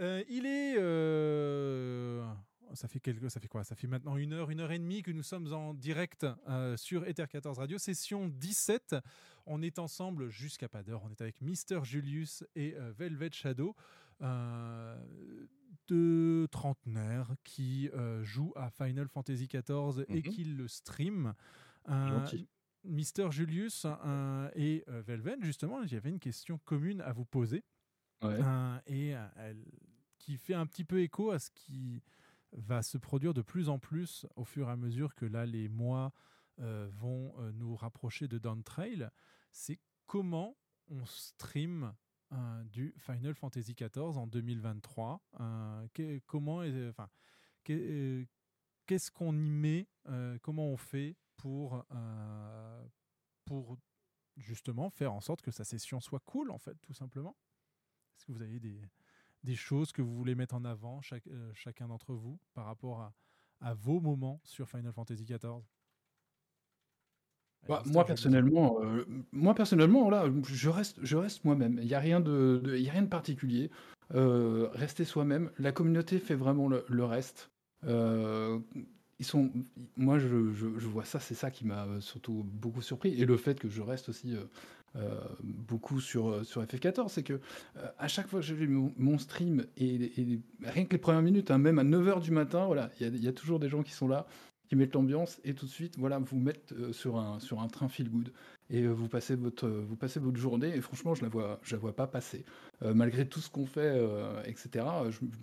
Euh, 0.00 0.24
il 0.28 0.46
est. 0.46 0.76
euh, 0.78 2.26
Ça 2.74 2.88
fait 2.88 2.98
quelque, 2.98 3.28
ça 3.28 3.38
fait 3.40 3.48
quoi? 3.48 3.62
Ça 3.62 3.74
fait 3.76 3.86
maintenant 3.86 4.16
une 4.16 4.32
heure, 4.32 4.50
une 4.50 4.60
heure 4.60 4.72
et 4.72 4.78
demie 4.78 5.02
que 5.02 5.10
nous 5.10 5.22
sommes 5.22 5.52
en 5.52 5.74
direct 5.74 6.26
euh, 6.48 6.74
sur 6.78 7.06
Ether 7.06 7.26
14 7.28 7.58
Radio, 7.58 7.76
session 7.76 8.28
17. 8.28 8.96
On 9.44 9.60
est 9.60 9.78
ensemble 9.78 10.30
jusqu'à 10.30 10.70
pas 10.70 10.82
d'heure. 10.82 11.02
On 11.04 11.10
est 11.10 11.20
avec 11.20 11.42
Mister 11.42 11.80
Julius 11.82 12.42
et 12.56 12.74
Velvet 12.96 13.28
Shadow, 13.32 13.76
euh, 14.22 15.46
deux 15.88 16.48
trentenaires 16.48 17.30
qui 17.44 17.90
euh, 17.92 18.24
jouent 18.24 18.54
à 18.56 18.70
Final 18.70 19.08
Fantasy 19.08 19.46
XIV 19.46 20.06
et 20.08 20.14
Mhm. 20.14 20.22
qui 20.22 20.44
le 20.44 20.68
stream. 20.68 21.34
Euh. 21.88 22.20
Mister 22.84 23.30
Julius 23.30 23.86
euh, 23.86 24.50
et 24.56 24.82
euh, 24.88 25.02
Velven, 25.02 25.42
justement, 25.44 25.86
j'avais 25.86 26.10
une 26.10 26.18
question 26.18 26.58
commune 26.64 27.00
à 27.00 27.12
vous 27.12 27.24
poser. 27.24 27.64
Ouais. 28.22 28.38
Et 28.86 29.08
elle- 29.36 29.64
qui 30.18 30.36
fait 30.36 30.54
un 30.54 30.66
petit 30.66 30.84
peu 30.84 31.00
écho 31.00 31.30
à 31.32 31.38
ce 31.40 31.50
qui 31.50 32.00
va 32.52 32.82
se 32.82 32.96
produire 32.98 33.34
de 33.34 33.42
plus 33.42 33.68
en 33.68 33.78
plus 33.80 34.26
au 34.36 34.44
fur 34.44 34.68
et 34.68 34.70
à 34.72 34.76
mesure 34.76 35.14
que 35.16 35.24
là 35.26 35.46
les 35.46 35.68
mois 35.68 36.12
euh, 36.60 36.88
vont 36.92 37.34
euh, 37.38 37.50
nous 37.52 37.74
rapprocher 37.74 38.28
de 38.28 38.38
Down 38.38 38.62
Trail. 38.62 39.08
C'est 39.50 39.80
comment 40.06 40.56
on 40.88 41.04
stream 41.06 41.92
euh, 42.32 42.64
du 42.64 42.94
Final 42.98 43.34
Fantasy 43.34 43.74
XIV 43.74 44.16
en 44.18 44.26
2023. 44.28 45.20
euh, 45.40 45.86
que- 45.94 46.20
comment, 46.26 46.58
enfin, 46.88 47.08
que- 47.64 48.24
qu'est-ce 48.86 49.10
qu'on 49.10 49.36
y 49.36 49.50
met 49.50 49.88
Comment 50.42 50.66
on 50.68 50.76
fait 50.76 51.16
pour 51.36 51.84
euh, 51.92 52.84
pour 53.44 53.76
justement 54.36 54.88
faire 54.90 55.12
en 55.12 55.20
sorte 55.20 55.42
que 55.42 55.50
sa 55.50 55.64
session 55.64 56.00
soit 56.00 56.20
cool 56.20 56.50
en 56.50 56.58
fait, 56.58 56.76
tout 56.82 56.94
simplement. 56.94 57.36
Est-ce 58.16 58.26
que 58.26 58.32
vous 58.32 58.42
avez 58.42 58.60
des, 58.60 58.80
des 59.42 59.54
choses 59.56 59.92
que 59.92 60.00
vous 60.02 60.14
voulez 60.14 60.34
mettre 60.34 60.54
en 60.54 60.64
avant, 60.64 61.00
chaque- 61.02 61.26
euh, 61.26 61.50
chacun 61.54 61.88
d'entre 61.88 62.14
vous, 62.14 62.38
par 62.54 62.66
rapport 62.66 63.00
à, 63.00 63.14
à 63.60 63.74
vos 63.74 64.00
moments 64.00 64.40
sur 64.44 64.68
Final 64.68 64.92
Fantasy 64.92 65.24
XIV 65.24 65.62
Bah, 67.68 67.82
moi 67.86 68.04
personnellement, 68.04 68.82
euh, 68.82 69.04
moi 69.32 69.54
personnellement, 69.54 70.10
là, 70.10 70.24
je 70.48 70.68
reste, 70.68 70.98
je 71.04 71.16
reste 71.16 71.44
moi-même. 71.44 71.78
Il 71.80 71.86
n'y 71.86 71.94
a 71.94 72.00
rien 72.00 72.20
de, 72.20 72.60
de- 72.64 72.76
il 72.76 72.82
y 72.82 72.88
a 72.88 72.92
rien 72.92 73.02
de 73.02 73.08
particulier. 73.08 73.70
Euh, 74.14 74.68
rester 74.72 75.04
soi-même. 75.04 75.50
La 75.58 75.72
communauté 75.72 76.18
fait 76.18 76.34
vraiment 76.34 76.68
le, 76.68 76.84
le 76.88 77.04
reste. 77.04 77.50
Euh, 77.84 78.58
ils 79.22 79.24
sont, 79.24 79.52
moi, 79.96 80.18
je, 80.18 80.26
vois 80.26 81.04
ça, 81.04 81.20
c'est 81.20 81.36
ça 81.36 81.52
qui 81.52 81.64
m'a 81.64 81.84
euh, 81.84 82.00
surtout 82.00 82.44
beaucoup 82.44 82.82
surpris, 82.82 83.14
et 83.20 83.24
le 83.24 83.36
fait 83.36 83.60
que 83.60 83.68
je 83.68 83.80
reste 83.80 84.08
aussi 84.08 84.34
euh, 84.34 84.42
euh, 84.96 85.20
beaucoup 85.44 86.00
sur 86.00 86.44
sur 86.44 86.60
FF14, 86.60 87.08
c'est 87.08 87.22
que 87.22 87.40
à 87.98 88.08
chaque 88.08 88.26
fois 88.26 88.40
que 88.40 88.46
j'ai 88.46 88.56
vu 88.56 88.66
mon, 88.66 89.18
stream 89.18 89.64
et, 89.76 90.40
rien 90.64 90.84
que 90.86 90.90
les 90.90 90.98
premières 90.98 91.22
minutes, 91.22 91.52
hein, 91.52 91.58
même 91.58 91.78
à 91.78 91.84
9h 91.84 92.20
du 92.20 92.32
matin, 92.32 92.66
voilà, 92.66 92.90
il 92.98 93.22
y 93.22 93.28
a, 93.28 93.32
toujours 93.32 93.60
des 93.60 93.68
gens 93.68 93.84
qui 93.84 93.92
sont 93.92 94.08
là 94.08 94.26
qui 94.68 94.74
mettent 94.74 94.94
l'ambiance 94.94 95.40
et 95.44 95.54
tout 95.54 95.66
de 95.66 95.70
suite 95.70 95.98
voilà 95.98 96.18
vous 96.18 96.38
mettent 96.38 96.74
sur 96.92 97.18
un 97.18 97.38
sur 97.38 97.60
un 97.60 97.68
train 97.68 97.88
feel 97.88 98.10
good 98.10 98.32
et 98.72 98.82
euh, 98.82 98.90
vous 98.90 99.06
passez 99.06 99.36
votre 99.36 99.66
euh, 99.66 99.84
vous 99.86 99.94
passez 99.96 100.18
votre 100.18 100.38
journée 100.38 100.74
et 100.74 100.80
franchement 100.80 101.14
je 101.14 101.22
la 101.22 101.28
vois 101.28 101.60
je 101.62 101.74
la 101.76 101.80
vois 101.80 101.94
pas 101.94 102.06
passer. 102.08 102.44
Euh, 102.82 102.94
malgré 102.94 103.28
tout 103.28 103.38
ce 103.40 103.48
qu'on 103.50 103.66
fait 103.66 104.00
etc 104.44 104.84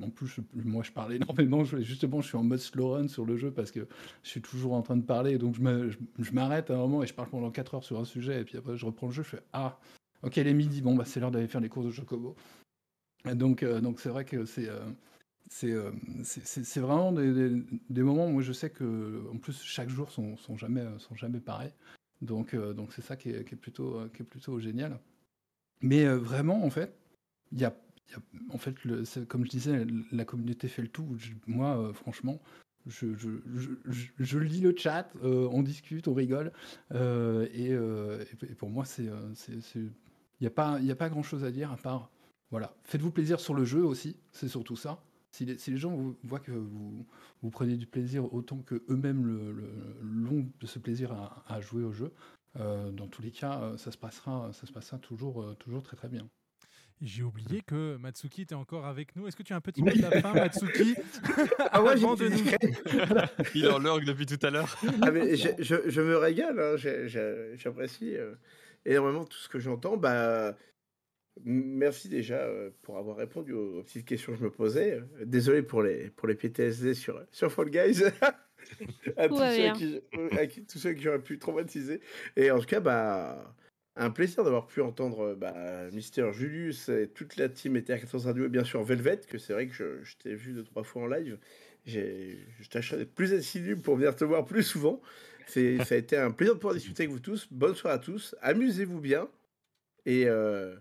en 0.02 0.10
plus 0.10 0.40
moi 0.56 0.84
je 0.84 0.92
parlais 0.92 1.16
énormément 1.22 1.64
justement 1.64 2.20
je 2.22 2.28
suis 2.28 2.38
en 2.38 2.44
mode 2.44 2.60
slow 2.60 2.92
run 2.92 3.08
sur 3.08 3.26
le 3.26 3.38
jeu 3.38 3.52
parce 3.52 3.72
que 3.72 3.88
je 4.24 4.30
suis 4.30 4.42
toujours 4.42 4.74
en 4.74 4.82
train 4.82 4.98
de 4.98 5.04
parler 5.06 5.38
donc 5.38 5.56
je 5.56 6.32
m'arrête 6.34 6.70
à 6.72 6.74
un 6.74 6.78
moment 6.78 7.04
et 7.04 7.08
je 7.08 7.14
parle 7.14 7.30
pendant 7.30 7.52
4 7.52 7.76
heures 7.76 7.84
sur 7.84 8.00
un 8.00 8.06
sujet 8.06 8.42
et 8.42 8.44
puis 8.44 8.58
après 8.58 8.76
je 8.76 8.86
reprends 8.86 9.08
le 9.08 9.14
jeu 9.14 9.24
je 9.24 9.30
fais 9.30 9.44
ah 9.54 9.80
ok 10.24 10.36
il 10.38 10.48
est 10.48 10.54
midi 10.54 10.82
bon 10.82 10.96
bah 10.96 11.06
c'est 11.06 11.20
l'heure 11.20 11.32
d'aller 11.32 11.48
faire 11.48 11.62
les 11.62 11.70
courses 11.70 11.86
de 11.86 11.92
Chocobo. 11.92 12.36
Donc 13.26 13.64
donc 13.64 14.00
c'est 14.00 14.10
vrai 14.10 14.26
que 14.26 14.46
c'est 14.46 14.70
c'est 15.50 15.72
euh, 15.72 15.92
vraiment 16.78 17.12
des, 17.12 17.34
des- 17.34 17.64
des 17.90 18.04
moments 18.04 18.30
où 18.30 18.42
je 18.42 18.54
sais 18.54 18.70
que 18.70 19.24
en 19.34 19.38
plus 19.38 19.62
chaque 19.64 19.90
jour 19.90 20.12
sont, 20.12 20.38
sont 20.38 20.58
jamais 20.58 20.86
sont 21.00 21.16
jamais 21.16 21.40
pareils 21.40 21.74
donc 22.22 22.54
euh, 22.54 22.74
donc 22.74 22.94
c'est 22.94 23.02
ça 23.02 23.16
qui 23.16 23.30
est, 23.30 23.44
plutôt 23.56 23.96
euh, 23.96 24.10
qui 24.14 24.22
est 24.22 24.26
plutôt 24.26 24.60
génial. 24.60 25.00
Mais 25.82 26.06
euh, 26.06 26.18
vraiment 26.18 26.64
en 26.66 26.70
fait 26.70 26.94
y 27.54 27.64
a, 27.66 27.74
en 28.50 28.58
fait 28.58 28.76
comme 29.28 29.46
je 29.46 29.50
disais 29.50 29.86
la 30.12 30.26
communauté 30.26 30.68
fait 30.68 30.82
le 30.82 30.88
tout. 30.88 31.08
Moi 31.48 31.92
franchement 31.94 32.42
je, 32.88 33.14
je, 33.16 33.30
je, 34.18 34.40
lis 34.40 34.62
le 34.62 34.76
chat 34.76 35.12
on 35.22 35.62
discute 35.62 36.08
on 36.08 36.14
rigole 36.14 36.52
et, 36.94 37.72
et- 37.72 38.56
pour 38.58 38.70
moi 38.70 38.86
il 38.98 39.12
n'y 40.42 40.48
a 40.48 40.50
pas 40.50 40.80
a 40.80 40.96
pas 40.96 41.10
grand 41.10 41.24
chose 41.24 41.44
à 41.44 41.52
dire 41.52 41.72
à 41.72 41.78
part 41.78 42.10
voilà. 42.52 42.74
Faites-vous 42.84 43.12
plaisir 43.12 43.40
sur 43.40 43.54
le 43.54 43.64
jeu 43.64 43.84
aussi 43.84 44.16
c'est 44.32 44.48
surtout 44.48 44.76
ça 44.76 45.04
Si 45.32 45.46
les, 45.46 45.58
si 45.58 45.72
les 45.72 45.78
gens 45.78 45.92
vous- 45.96 46.18
voient 46.24 46.40
que 46.40 46.52
vous, 46.52 47.06
vous 47.42 47.50
prenez 47.52 47.78
du 47.78 47.86
plaisir 47.86 48.34
autant 48.34 48.58
que 48.58 48.84
eux-mêmes 48.90 49.26
le, 49.26 49.52
le- 49.52 49.70
l'ont 50.02 50.50
de 50.60 50.66
ce 50.68 50.80
plaisir 50.80 51.12
à, 51.12 51.44
à 51.48 51.62
jouer 51.62 51.84
au 51.84 51.92
jeu, 51.92 52.12
euh, 52.60 52.92
dans 52.92 53.08
tous 53.08 53.22
les 53.22 53.32
cas, 53.32 53.60
euh, 53.62 53.78
ça 53.78 53.92
se 53.92 53.98
passera, 53.98 54.52
ça 54.54 54.66
se 54.66 54.72
passera 54.72 54.98
toujours, 54.98 55.44
euh, 55.44 55.54
toujours 55.60 55.84
très 55.84 55.96
très 55.96 56.10
bien. 56.10 56.28
J'ai 57.02 57.24
oublié 57.24 57.62
que 57.62 57.96
Matsuki 57.96 58.42
était 58.42 58.56
encore 58.56 58.86
avec 58.86 59.16
nous. 59.16 59.26
Est-ce 59.28 59.38
que 59.38 59.44
tu 59.44 59.54
as 59.54 59.56
un 59.56 59.62
petit 59.62 59.82
mot 59.84 59.90
de 59.92 60.02
la 60.02 60.20
fin, 60.20 60.34
Matsuki 60.34 60.96
Ah 61.72 61.82
ouais, 61.82 61.92
Avant 61.92 62.16
j'ai 62.18 62.30
de 62.30 62.36
nous-. 62.36 63.46
Il 63.56 63.66
est 63.66 63.70
en 63.72 63.78
lurk 63.80 64.04
depuis 64.04 64.26
tout 64.26 64.40
à 64.46 64.50
l'heure. 64.50 64.76
Ah, 65.02 65.12
mais 65.12 65.36
je, 65.38 65.48
je- 65.60 65.90
je 65.90 66.02
me 66.02 66.18
régale, 66.18 66.60
hein, 66.60 66.76
j'ai- 66.76 67.08
j'ai- 67.08 67.54
j'apprécie 67.56 68.16
énormément 68.86 69.24
tout 69.26 69.38
ce 69.38 69.48
que 69.48 69.60
j'entends. 69.60 69.96
Bah, 69.96 70.56
merci 71.46 72.10
déjà 72.10 72.38
euh, 72.38 72.70
pour 72.82 72.98
avoir 72.98 73.18
répondu 73.18 73.54
aux, 73.54 73.84
petites 73.84 74.06
questions 74.06 74.34
que 74.34 74.40
je 74.40 74.44
me 74.44 74.52
posais. 74.52 75.02
Désolé 75.26 75.62
pour 75.62 75.84
les, 75.84 76.10
pour 76.12 76.28
les 76.28 76.36
PTSD 76.36 76.94
sur, 76.94 77.22
sur 77.32 77.52
Fall 77.52 77.70
Guys. 77.70 78.04
à, 79.18 79.28
tous 79.28 79.38
ceux 79.38 79.74
qui, 79.74 80.02
à 80.38 80.48
qui- 80.48 80.66
tous 80.66 80.80
ceux 80.80 80.94
qui 80.94 81.08
auraient 81.08 81.22
pu 81.22 81.40
traumatiser. 81.40 82.02
Et 82.36 82.52
en 82.52 82.60
tout 82.60 82.66
cas, 82.66 82.80
bah, 82.80 83.56
un 83.96 84.12
plaisir 84.12 84.44
d'avoir 84.44 84.68
pu 84.68 84.82
entendre 84.82 85.36
bah, 85.36 85.90
Mister 85.92 86.32
Julius 86.32 86.90
et 86.90 87.08
toute 87.08 87.38
la 87.38 87.50
team 87.50 87.76
ETR 87.76 88.00
14 88.00 88.26
Radio 88.26 88.46
et 88.46 88.50
bien 88.50 88.64
sûr 88.64 88.84
Velvet, 88.84 89.22
que 89.28 89.38
c'est 89.38 89.54
vrai 89.54 89.68
que 89.68 89.74
je, 89.74 90.04
je 90.04 90.18
t'ai 90.18 90.36
vu 90.36 90.54
deux, 90.54 90.64
trois 90.64 90.84
fois 90.84 91.04
en 91.04 91.08
live. 91.08 91.38
Je 91.86 92.98
d'être 92.98 93.16
plus 93.16 93.34
assidu 93.34 93.76
pour 93.76 93.96
venir 93.96 94.16
te 94.16 94.24
voir 94.24 94.46
plus 94.46 94.64
souvent. 94.64 95.02
Ça 95.48 95.60
a 95.60 95.96
été 95.96 96.16
un 96.16 96.32
plaisir 96.32 96.54
de 96.54 96.60
pouvoir 96.60 96.76
discuter 96.76 97.04
avec 97.04 97.14
vous 97.14 97.20
tous. 97.20 97.48
Bonne 97.52 97.74
soirée 97.74 97.96
à 97.96 98.00
tous. 98.00 98.36
Amusez-vous 98.42 99.00
bien. 99.00 99.28
Et 100.06 100.26
euh, 100.28 100.76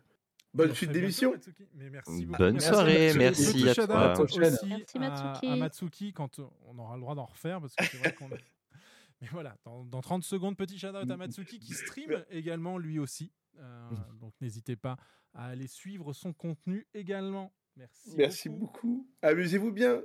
bonne 0.55 0.71
À 0.71 0.75
suite 0.75 0.91
d'émission. 0.93 1.33
Matsuki. 1.33 1.69
Mais 1.75 1.91
merci 1.91 2.27
beaucoup. 2.27 2.39
Bonne 2.39 2.53
Merci, 2.55 2.69
soirée, 2.69 3.15
Matsuki. 3.15 3.19
merci 3.19 3.53
Petit 3.53 3.69
à 3.81 3.87
toi. 3.87 4.21
aussi 4.21 4.39
Merci, 4.39 4.67
à- 4.97 4.99
Matsuki. 4.99 5.47
À, 5.47 5.57
Matsuki 5.57 6.13
quand 6.13 6.41
on 6.67 6.79
aura 6.79 6.95
le 6.97 7.01
droit 7.01 7.15
d'en 7.15 7.27
refaire 7.27 7.61
parce 7.61 7.75
que 7.75 7.85
c'est 7.85 7.99
vrai 7.99 8.15
qu'on. 8.15 8.29
Mais 9.21 9.27
voilà, 9.33 9.57
dans, 9.65 9.85
dans 9.85 10.01
30 10.01 10.23
secondes, 10.23 10.57
petit 10.57 10.79
shout-out 10.79 11.11
à 11.11 11.17
Matsuki 11.17 11.59
qui 11.59 11.75
stream 11.75 12.25
également 12.31 12.79
lui 12.79 12.99
aussi. 12.99 13.33
Euh, 13.59 13.91
donc 14.21 14.33
n'hésitez 14.41 14.77
pas 14.77 14.97
à 15.35 15.47
aller 15.47 15.67
suivre 15.67 16.13
son 16.13 16.33
contenu 16.33 16.87
également. 16.95 17.53
Merci. 17.77 18.15
Merci 18.17 18.49
beaucoup. 18.49 19.09
Amusez-vous 19.23 19.73
bien. 19.73 20.01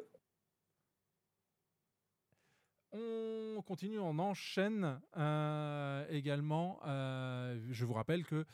On 2.91 3.61
continue, 3.65 3.99
on 3.99 4.19
enchaîne 4.19 4.99
euh, 5.17 6.05
également. 6.09 6.79
euh, 6.85 7.59
je 7.71 7.85
vous 7.85 7.93
rappelle 7.93 8.23
que, 8.25 8.45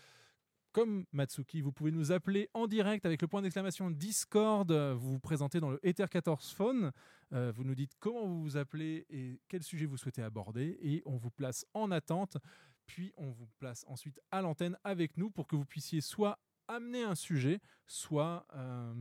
comme 0.71 1.05
Matsuki, 1.11 1.61
vous 1.61 1.71
pouvez 1.71 1.91
nous 1.91 2.11
appeler 2.11 2.49
en 2.53 2.67
direct 2.67 3.05
avec 3.05 3.21
le 3.21 3.27
point 3.27 3.41
d'exclamation 3.41 3.89
Discord. 3.89 4.71
Vous 4.71 5.13
vous 5.13 5.19
présentez 5.19 5.59
dans 5.59 5.71
le 5.71 5.79
Ether 5.85 6.05
14 6.09 6.51
Phone. 6.51 6.91
Euh, 7.33 7.51
vous 7.55 7.63
nous 7.63 7.75
dites 7.75 7.93
comment 7.99 8.25
vous 8.25 8.41
vous 8.41 8.57
appelez 8.57 9.05
et 9.09 9.39
quel 9.47 9.63
sujet 9.63 9.85
vous 9.85 9.97
souhaitez 9.97 10.21
aborder. 10.21 10.77
Et 10.81 11.01
on 11.05 11.17
vous 11.17 11.31
place 11.31 11.65
en 11.73 11.91
attente. 11.91 12.37
Puis 12.85 13.13
on 13.17 13.31
vous 13.31 13.47
place 13.59 13.85
ensuite 13.87 14.19
à 14.31 14.41
l'antenne 14.41 14.77
avec 14.83 15.17
nous 15.17 15.29
pour 15.29 15.47
que 15.47 15.55
vous 15.55 15.65
puissiez 15.65 16.01
soit 16.01 16.39
amener 16.67 17.03
un 17.03 17.15
sujet, 17.15 17.59
soit 17.87 18.45
euh, 18.55 18.93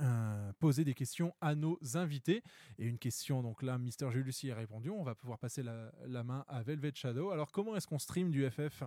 euh, 0.00 0.52
poser 0.58 0.84
des 0.84 0.94
questions 0.94 1.34
à 1.40 1.54
nos 1.54 1.78
invités. 1.94 2.42
Et 2.78 2.86
une 2.86 2.98
question, 2.98 3.42
donc 3.42 3.62
là, 3.62 3.78
Mister 3.78 4.10
Julius 4.10 4.42
y 4.44 4.50
a 4.50 4.56
répondu. 4.56 4.90
On 4.90 5.02
va 5.02 5.14
pouvoir 5.14 5.38
passer 5.38 5.62
la, 5.62 5.92
la 6.06 6.22
main 6.24 6.44
à 6.48 6.62
Velvet 6.62 6.92
Shadow. 6.94 7.30
Alors, 7.30 7.52
comment 7.52 7.76
est-ce 7.76 7.86
qu'on 7.86 7.98
stream 7.98 8.30
du 8.30 8.48
FF 8.48 8.84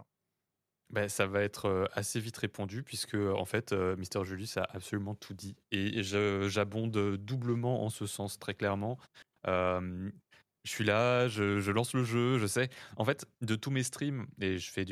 Ben, 0.91 1.09
ça 1.09 1.25
va 1.25 1.41
être 1.41 1.65
euh, 1.65 1.85
assez 1.93 2.19
vite 2.19 2.37
répondu 2.37 2.83
puisque 2.83 3.15
en 3.15 3.45
fait 3.45 3.71
euh, 3.71 3.95
Mister 3.97 4.23
Julius 4.23 4.57
a 4.57 4.67
absolument 4.69 5.15
tout 5.15 5.33
dit 5.33 5.55
et 5.71 6.03
j'abonde 6.03 7.17
doublement 7.17 7.83
en 7.83 7.89
ce 7.89 8.05
sens 8.05 8.37
très 8.37 8.53
clairement. 8.53 8.99
Je 9.45 10.71
suis 10.71 10.83
là, 10.83 11.27
je, 11.27 11.69
lance 11.71 11.93
le 11.93 12.03
jeu, 12.03 12.39
je 12.39 12.47
sais. 12.47 12.69
En 12.97 13.05
fait, 13.05 13.27
de 13.41 13.55
tous 13.55 13.69
mes 13.69 13.83
streams 13.83 14.25
et 14.41 14.57
je 14.57 14.71
fais 14.71 14.83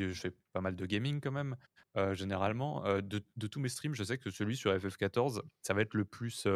pas 0.52 0.60
mal 0.60 0.76
de 0.76 0.86
gaming 0.86 1.20
quand 1.20 1.32
même 1.32 1.56
euh, 1.96 2.14
généralement. 2.14 2.82
de, 3.00 3.24
de 3.36 3.46
tous 3.46 3.60
mes 3.60 3.68
streams, 3.68 3.94
je 3.94 4.04
sais 4.04 4.18
que 4.18 4.30
celui 4.30 4.56
sur 4.56 4.72
FF14, 4.72 5.42
ça 5.62 5.74
va 5.74 5.82
être 5.82 5.94
le 5.94 6.04
plus 6.04 6.46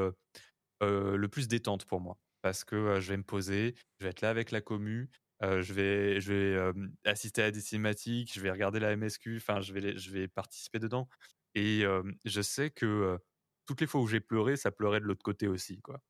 le 0.81 1.27
plus 1.27 1.49
détente 1.49 1.85
pour 1.85 2.01
moi 2.01 2.17
parce 2.43 2.65
que 2.65 3.01
je 3.01 3.09
vais 3.09 3.17
me 3.17 3.25
poser, 3.25 3.75
je 3.99 4.05
vais 4.05 4.11
être 4.11 4.21
là 4.21 4.31
avec 4.31 4.51
la 4.53 4.61
commu, 4.61 5.11
euh, 5.43 5.63
je 5.63 5.73
vais, 5.75 6.21
je 6.21 6.33
vais 6.33 6.55
euh, 6.57 6.73
assister 7.05 7.43
à 7.43 7.51
des 7.51 7.61
cinématiques, 7.61 8.33
je 8.35 8.41
vais 8.41 8.51
regarder 8.51 8.81
la 8.81 8.93
MSQ, 8.93 9.37
enfin, 9.39 9.61
je 9.61 9.73
vais, 9.73 9.81
les- 9.81 9.99
je 9.99 10.11
vais 10.11 10.29
participer 10.29 10.79
dedans. 10.79 11.09
Et 11.55 11.85
euh, 11.85 12.03
je 12.25 12.43
sais 12.43 12.71
que 12.71 13.19
toutes 13.67 13.81
les 13.81 13.87
fois 13.87 14.01
où 14.01 14.07
j'ai 14.07 14.21
pleuré, 14.21 14.57
ça 14.57 14.71
pleurait 14.73 15.01
de 15.01 15.05
l'autre 15.05 15.23
côté 15.23 15.49
aussi, 15.49 15.81
quoi. 15.83 16.01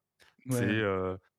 Ouais. 0.47 0.79
C'est, 0.81 0.83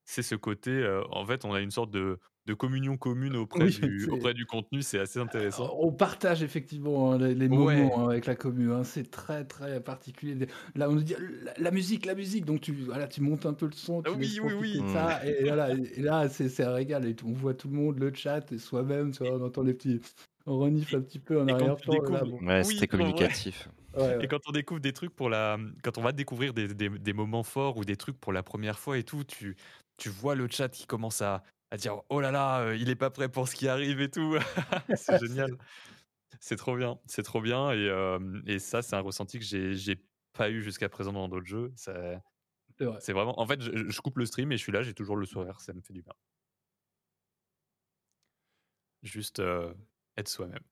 c'est 0.06 0.24
ce 0.24 0.36
côté. 0.36 0.86
en 1.12 1.26
fait, 1.26 1.46
on 1.46 1.54
a 1.54 1.62
une 1.62 1.72
sorte 1.72 1.92
de, 1.92 2.20
de 2.50 2.56
communion 2.56 2.98
commune 2.98 3.36
auprès, 3.36 3.66
Oui, 3.66 3.80
du, 3.80 4.10
auprès 4.10 4.34
du 4.34 4.46
contenu. 4.48 4.82
C'est 4.82 4.98
assez 5.00 5.20
intéressant. 5.20 5.72
On 5.80 5.92
partage 5.92 6.42
effectivement 6.42 7.12
hein, 7.14 7.18
les, 7.20 7.36
les 7.36 7.48
Ouais. 7.48 7.78
moments 7.78 8.00
hein, 8.08 8.10
avec 8.10 8.26
la 8.26 8.36
commune. 8.36 8.72
hein. 8.72 8.84
C'est 8.84 9.12
très 9.12 9.46
très 9.46 9.80
particulier. 9.82 10.48
Là, 10.76 10.90
on 10.90 10.94
nous 10.94 11.04
dit 11.04 11.16
la, 11.44 11.54
la 11.58 11.72
musique, 11.72 12.06
la 12.08 12.16
musique. 12.16 12.46
Donc 12.46 12.62
tu, 12.62 12.74
voilà, 12.74 13.08
tu 13.08 13.22
montes 13.22 13.46
un 13.46 13.54
peu 13.54 13.68
le 13.68 13.72
son, 13.74 14.02
tu 14.02 14.10
Ah 14.12 14.16
oui, 14.18 14.40
oui, 14.44 14.54
oui. 14.60 14.82
ça. 14.92 15.24
Et, 15.26 15.44
voilà, 15.46 15.72
et, 15.72 16.02
là, 16.02 16.28
c'est 16.28 16.50
c'est 16.50 16.64
un 16.64 16.74
régal. 16.74 17.06
Et 17.08 17.16
on 17.24 17.34
voit 17.34 17.54
tout 17.54 17.68
le 17.68 17.76
monde, 17.76 18.00
le 18.00 18.12
chat 18.14 18.52
et 18.52 18.58
soi-même. 18.58 19.12
On 19.22 19.42
entend 19.46 19.62
les 19.62 19.76
petits. 19.76 20.02
On 20.48 20.58
renifle 20.58 20.96
un 20.96 21.02
petit 21.02 21.20
peu 21.20 21.40
en 21.40 21.48
arrière-plan. 21.48 22.00
bon. 22.26 22.40
Ouais, 22.48 22.64
c'est 22.64 22.82
Oui, 22.82 22.88
communicatif. 22.88 23.70
Ouais, 23.96 24.02
ouais. 24.02 24.24
Et 24.24 24.28
quand 24.28 24.40
on 24.48 24.52
découvre 24.52 24.80
des 24.80 24.94
trucs 24.94 25.16
pour 25.16 25.30
la, 25.30 25.58
quand 25.84 26.00
on 26.00 26.02
va 26.02 26.12
découvrir 26.12 26.54
des, 26.54 26.68
des- 26.74 26.90
des 26.90 27.14
moments 27.14 27.44
forts 27.44 27.78
ou 27.78 27.86
des 27.86 27.96
trucs 27.96 28.20
pour 28.20 28.34
la 28.34 28.42
première 28.42 28.80
fois 28.80 28.98
et 28.98 29.04
tout, 29.04 29.24
tu, 29.24 29.56
tu 29.98 30.10
vois 30.10 30.34
le 30.36 30.48
chat 30.50 30.70
qui 30.70 30.86
commence 30.88 31.22
à, 31.22 31.44
à 31.72 31.78
dire 31.78 32.02
oh 32.10 32.20
là 32.22 32.32
là, 32.32 32.62
euh, 32.62 32.76
il 32.76 32.90
est 32.90 32.96
pas 32.96 33.10
prêt 33.12 33.30
pour 33.30 33.48
ce 33.48 33.56
qui 33.56 33.68
arrive 33.68 34.02
et 34.02 34.10
tout. 34.12 34.36
c'est 34.96 35.20
génial. 35.20 35.52
C'est 36.40 36.56
trop 36.58 36.76
bien, 36.78 37.00
c'est 37.06 37.24
trop 37.24 37.42
bien 37.42 37.72
et, 37.72 37.90
euh, 37.90 38.42
et 38.48 38.60
ça 38.60 38.82
c'est 38.82 38.96
un 38.96 39.02
ressenti 39.02 39.40
que 39.40 39.46
j'ai 39.46 39.74
j'ai 39.76 40.06
pas 40.34 40.50
eu 40.50 40.62
jusqu'à 40.62 40.90
présent 40.90 41.12
dans 41.14 41.28
d'autres 41.30 41.46
jeux. 41.48 41.74
Ça- 41.76 42.22
C'est 42.78 42.86
vrai. 42.86 43.00
C'est 43.02 43.14
vraiment, 43.14 43.40
en 43.40 43.48
fait, 43.48 43.62
je, 43.62 43.90
je 43.90 44.02
coupe 44.02 44.18
le 44.20 44.26
stream 44.26 44.52
et 44.52 44.58
je 44.58 44.64
suis 44.64 44.72
là, 44.72 44.84
j'ai 44.84 44.94
toujours 44.94 45.18
le 45.18 45.26
sourire, 45.26 45.60
ça 45.62 45.74
me 45.74 45.82
fait 45.82 45.94
du 45.94 46.02
bien. 46.04 46.14
Juste 49.02 49.40
euh, 49.40 49.74
être 50.18 50.28
soi-même. 50.28 50.64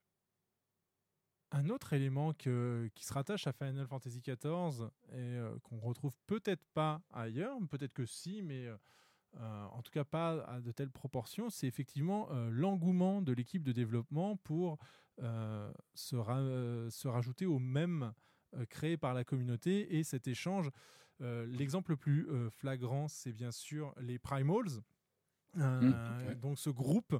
Un 1.50 1.70
autre 1.70 1.94
élément 1.94 2.34
que- 2.34 2.90
qui 2.94 3.06
se 3.06 3.12
rattache 3.14 3.46
à 3.46 3.52
Final 3.52 3.86
Fantasy 3.86 4.20
XIV 4.20 4.90
et 5.12 5.16
euh, 5.16 5.58
qu'on 5.62 5.78
retrouve 5.80 6.14
peut-être 6.26 6.62
pas 6.74 7.00
ailleurs, 7.10 7.56
peut-être 7.70 7.94
que 7.94 8.04
si, 8.04 8.42
mais 8.42 8.66
euh, 9.38 9.64
en 9.66 9.82
tout 9.82 9.92
cas 9.92 10.04
pas 10.04 10.44
à 10.44 10.60
de 10.60 10.72
telles 10.72 10.90
proportions, 10.90 11.50
c'est 11.50 11.66
effectivement 11.66 12.28
euh, 12.30 12.50
l'engouement 12.50 13.22
de 13.22 13.32
l'équipe 13.32 13.62
de 13.62 13.72
développement 13.72 14.36
pour 14.36 14.78
euh, 15.22 15.72
se, 15.94 16.16
ra- 16.16 16.90
se 16.90 17.08
rajouter 17.08 17.46
au 17.46 17.58
même 17.58 18.12
créé 18.70 18.96
par 18.96 19.14
la 19.14 19.24
communauté 19.24 19.98
et 19.98 20.04
cet 20.04 20.26
échange. 20.26 20.70
L'exemple 21.20 21.90
le 21.90 21.96
plus 21.96 22.26
flagrant, 22.50 23.08
c'est 23.08 23.32
bien 23.32 23.50
sûr 23.50 23.92
les 24.00 24.18
Primals. 24.18 24.82
Mmh. 25.54 25.92
Donc 26.40 26.58
ce 26.58 26.70
groupe 26.70 27.18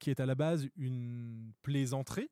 qui 0.00 0.10
est 0.10 0.20
à 0.20 0.26
la 0.26 0.34
base 0.34 0.68
une 0.76 1.52
plaisanterie 1.62 2.28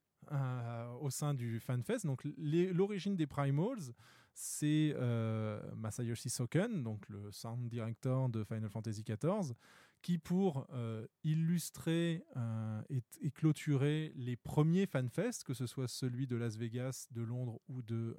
au 1.00 1.08
sein 1.08 1.32
du 1.32 1.60
FanFest. 1.60 2.04
Donc 2.04 2.24
l'origine 2.36 3.16
des 3.16 3.26
Primals, 3.26 3.94
c'est 4.34 4.94
euh, 4.96 5.60
Masayoshi 5.74 6.30
Soken, 6.30 6.82
donc 6.82 7.08
le 7.08 7.30
sound 7.32 7.68
director 7.68 8.28
de 8.28 8.44
Final 8.44 8.70
Fantasy 8.70 9.02
XIV, 9.02 9.54
qui 10.02 10.18
pour 10.18 10.66
euh, 10.72 11.06
illustrer 11.24 12.24
euh, 12.36 12.82
et, 12.88 13.02
et 13.20 13.30
clôturer 13.30 14.12
les 14.16 14.36
premiers 14.36 14.86
FanFest, 14.86 15.44
que 15.44 15.54
ce 15.54 15.66
soit 15.66 15.88
celui 15.88 16.26
de 16.26 16.36
Las 16.36 16.56
Vegas, 16.56 17.06
de 17.10 17.22
Londres 17.22 17.60
ou 17.68 17.82
de 17.82 18.16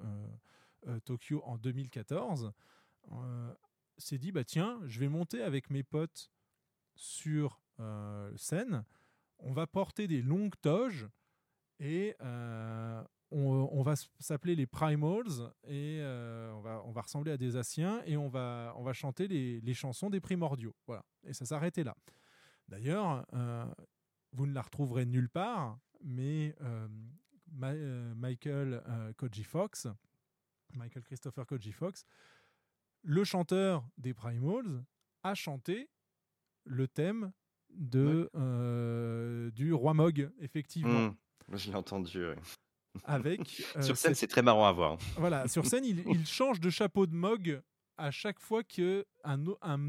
Tokyo 1.04 1.42
en 1.44 1.58
2014, 1.58 2.52
euh, 3.10 3.54
s'est 3.98 4.18
dit 4.18 4.32
bah 4.32 4.44
tiens, 4.44 4.80
je 4.86 5.00
vais 5.00 5.08
monter 5.08 5.42
avec 5.42 5.70
mes 5.70 5.82
potes 5.82 6.30
sur 6.94 7.60
scène, 8.36 8.84
on 9.40 9.52
va 9.52 9.66
porter 9.66 10.06
des 10.06 10.22
longues 10.22 10.54
toges 10.60 11.08
et 11.80 12.14
on, 13.32 13.68
on 13.72 13.82
va 13.82 13.94
s'appeler 14.18 14.54
les 14.54 14.66
Primals 14.66 15.50
et 15.64 15.98
euh, 16.00 16.52
on, 16.54 16.60
va, 16.60 16.82
on 16.84 16.92
va 16.92 17.00
ressembler 17.02 17.32
à 17.32 17.36
des 17.36 17.56
Asiens 17.56 18.02
et 18.06 18.16
on 18.16 18.28
va, 18.28 18.74
on 18.76 18.82
va 18.82 18.92
chanter 18.92 19.26
les, 19.28 19.60
les 19.60 19.74
chansons 19.74 20.10
des 20.10 20.20
primordiaux. 20.20 20.74
Voilà. 20.86 21.04
Et 21.24 21.32
ça 21.32 21.44
s'arrêtait 21.44 21.84
là. 21.84 21.96
D'ailleurs, 22.68 23.26
euh, 23.34 23.66
vous 24.32 24.46
ne 24.46 24.54
la 24.54 24.62
retrouverez 24.62 25.04
nulle 25.06 25.28
part, 25.28 25.78
mais 26.00 26.54
euh, 26.62 26.88
Ma- 27.50 27.72
euh, 27.72 28.14
Michael 28.14 28.82
euh, 28.88 29.12
Koji 29.14 29.44
Fox, 29.44 29.86
Michael 30.74 31.02
Christopher 31.02 31.44
Koji 31.46 31.72
Fox, 31.72 32.04
le 33.02 33.24
chanteur 33.24 33.84
des 33.98 34.14
Primals, 34.14 34.84
a 35.22 35.34
chanté 35.34 35.90
le 36.64 36.86
thème 36.88 37.32
de, 37.70 38.30
euh, 38.34 39.50
du 39.50 39.72
roi 39.72 39.92
Mog, 39.94 40.30
effectivement. 40.38 41.08
Hmm, 41.08 41.56
Je 41.56 41.70
l'ai 41.70 41.76
entendu. 41.76 42.24
ouais. 42.26 42.36
Avec, 43.04 43.40
euh, 43.76 43.82
Sur 43.82 43.96
scène, 43.96 44.14
c'est 44.14 44.26
très 44.26 44.42
marrant 44.42 44.66
à 44.66 44.72
voir. 44.72 44.98
Voilà, 45.16 45.48
sur 45.48 45.66
scène, 45.66 45.84
il, 45.84 46.04
il 46.08 46.26
change 46.26 46.60
de 46.60 46.70
chapeau 46.70 47.06
de 47.06 47.14
Mog 47.14 47.60
à 47.96 48.10
chaque 48.10 48.40
fois 48.40 48.62
que 48.64 49.04
un, 49.24 49.46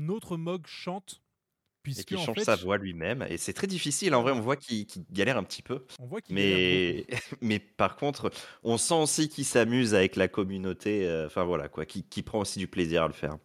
autre 0.10 0.38
Mog 0.38 0.66
chante, 0.68 1.14
Et 1.14 1.80
puisque 1.84 2.06
qu'il 2.06 2.18
en 2.18 2.26
change 2.26 2.38
fait, 2.38 2.44
sa 2.44 2.56
voix 2.56 2.78
lui-même. 2.78 3.26
Et 3.30 3.38
c'est 3.38 3.54
très 3.54 3.68
difficile. 3.68 4.14
En 4.16 4.22
vrai, 4.22 4.32
on 4.32 4.42
voit 4.42 4.56
qu'il 4.56 4.86
galère 5.12 5.38
un 5.38 5.44
petit 5.44 5.62
peu. 5.64 5.86
On 6.00 6.06
voit 6.06 6.22
qu'il 6.22 6.36
mais... 6.36 7.08
mais 7.42 7.60
par 7.60 7.96
contre, 7.96 8.32
on 8.64 8.78
sent 8.78 8.94
aussi 8.96 9.30
qu'il 9.30 9.46
s'amuse 9.46 9.94
avec 9.94 10.16
la 10.16 10.28
communauté. 10.28 11.08
euh, 11.08 11.26
Enfin 11.26 11.44
voilà, 11.44 11.70
quoi. 11.70 11.86
Qui, 11.86 12.04
qui 12.04 12.22
prend 12.24 12.40
aussi 12.40 12.60
du 12.60 12.68
plaisir 12.68 13.04
à 13.04 13.08
le 13.08 13.14
faire. 13.14 13.38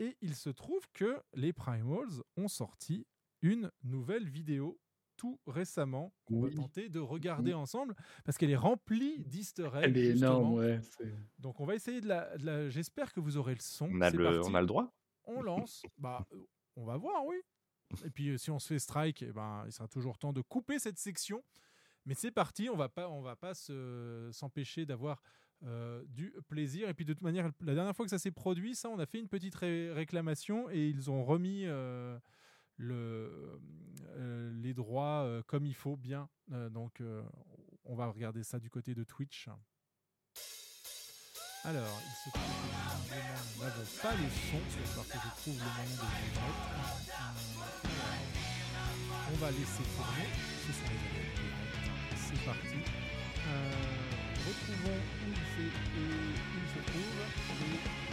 Et 0.00 0.16
il 0.22 0.34
se 0.34 0.50
trouve 0.50 0.82
que 0.94 1.20
les 1.34 1.52
Primals 1.52 2.22
ont 2.36 2.48
sorti 2.48 3.06
une 3.42 3.70
nouvelle 3.82 4.28
vidéo 4.28 4.78
tout 5.18 5.38
récemment 5.46 6.14
qu'on 6.24 6.36
Oui. 6.44 6.50
va 6.50 6.56
tenter 6.56 6.88
de 6.88 7.00
regarder 7.00 7.52
ensemble 7.52 7.94
parce 8.24 8.38
qu'elle 8.38 8.50
est 8.50 8.56
remplie 8.56 9.24
d'easter 9.26 9.64
eggs. 9.74 9.82
Elle 9.82 9.98
est 9.98 10.06
énorme, 10.16 10.54
ouais. 10.54 10.80
Donc 11.38 11.60
on 11.60 11.66
va 11.66 11.74
essayer 11.74 12.00
de 12.00 12.08
la. 12.08 12.38
de 12.38 12.46
la- 12.46 12.68
J'espère 12.70 13.12
que 13.12 13.20
vous 13.20 13.36
aurez 13.36 13.54
le 13.54 13.60
son. 13.60 13.90
On 13.92 14.00
a 14.00 14.08
le, 14.10 14.24
parti. 14.24 14.48
on 14.50 14.54
a 14.54 14.60
le 14.62 14.66
droit 14.66 14.94
On 15.24 15.42
lance. 15.42 15.82
bah, 15.98 16.26
on 16.76 16.84
va 16.84 16.96
voir, 16.96 17.26
oui. 17.26 17.36
Et 18.04 18.10
puis 18.10 18.28
euh, 18.30 18.38
si 18.38 18.50
on 18.50 18.58
se 18.58 18.68
fait 18.68 18.78
strike, 18.78 19.22
eh 19.22 19.32
ben, 19.32 19.64
il 19.66 19.72
sera 19.72 19.88
toujours 19.88 20.16
temps 20.18 20.32
de 20.32 20.40
couper 20.40 20.78
cette 20.78 20.98
section. 20.98 21.42
Mais 22.06 22.14
c'est 22.14 22.30
parti, 22.30 22.70
on 22.70 22.76
va 22.76 22.88
pas, 22.88 23.10
on 23.10 23.20
va 23.20 23.36
pas 23.36 23.52
se- 23.54 24.30
s'empêcher 24.32 24.86
d'avoir 24.86 25.20
euh, 25.64 26.04
du 26.06 26.32
plaisir. 26.48 26.88
Et 26.88 26.94
puis 26.94 27.04
de 27.04 27.12
toute 27.12 27.22
manière, 27.22 27.50
la 27.60 27.74
dernière 27.74 27.94
fois 27.96 28.04
que 28.06 28.10
ça 28.10 28.18
s'est 28.18 28.30
produit, 28.30 28.74
ça, 28.76 28.88
on 28.88 28.98
a 28.98 29.06
fait 29.06 29.18
une 29.18 29.28
petite 29.28 29.54
ré- 29.56 29.92
réclamation 29.92 30.70
et 30.70 30.86
ils 30.88 31.10
ont 31.10 31.24
remis 31.24 31.64
euh, 31.66 32.16
le, 32.78 33.60
euh, 34.16 34.50
les 34.62 34.72
droits 34.72 35.24
euh, 35.24 35.42
comme 35.46 35.66
il 35.66 35.74
faut, 35.74 35.96
bien. 35.96 36.28
Euh, 36.52 36.70
donc 36.70 37.00
euh, 37.00 37.22
on 37.84 37.94
va 37.94 38.06
regarder 38.06 38.42
ça 38.42 38.58
du 38.58 38.70
côté 38.70 38.94
de 38.94 39.04
Twitch. 39.04 39.48
Alors, 41.64 42.00
il 42.06 42.12
se 42.24 42.30
trouve 42.30 42.44
que 42.44 42.48
nous 43.56 43.62
n'avons 43.62 43.84
pas 44.00 44.14
le 44.14 44.28
son. 44.30 44.60
Falloir 44.86 45.06
que 45.06 45.18
je 45.18 45.28
trouve 45.42 45.58
le 45.58 45.64
moyen 45.64 45.96
de 45.96 46.00
le 46.00 46.08
mettre. 46.24 46.40
On 49.30 49.36
va 49.36 49.50
laisser 49.50 49.82
tourner. 49.96 50.28
Ce 50.66 50.72
sont 50.72 50.88
les. 50.88 50.98
C'est 52.16 52.40
parti. 52.44 52.80
Retrouvons 54.46 54.98
où 54.98 55.28
il, 55.28 55.66
et 55.66 55.68
où 55.68 56.28
il 56.54 56.68
se 56.72 56.80
trouve. 56.86 58.07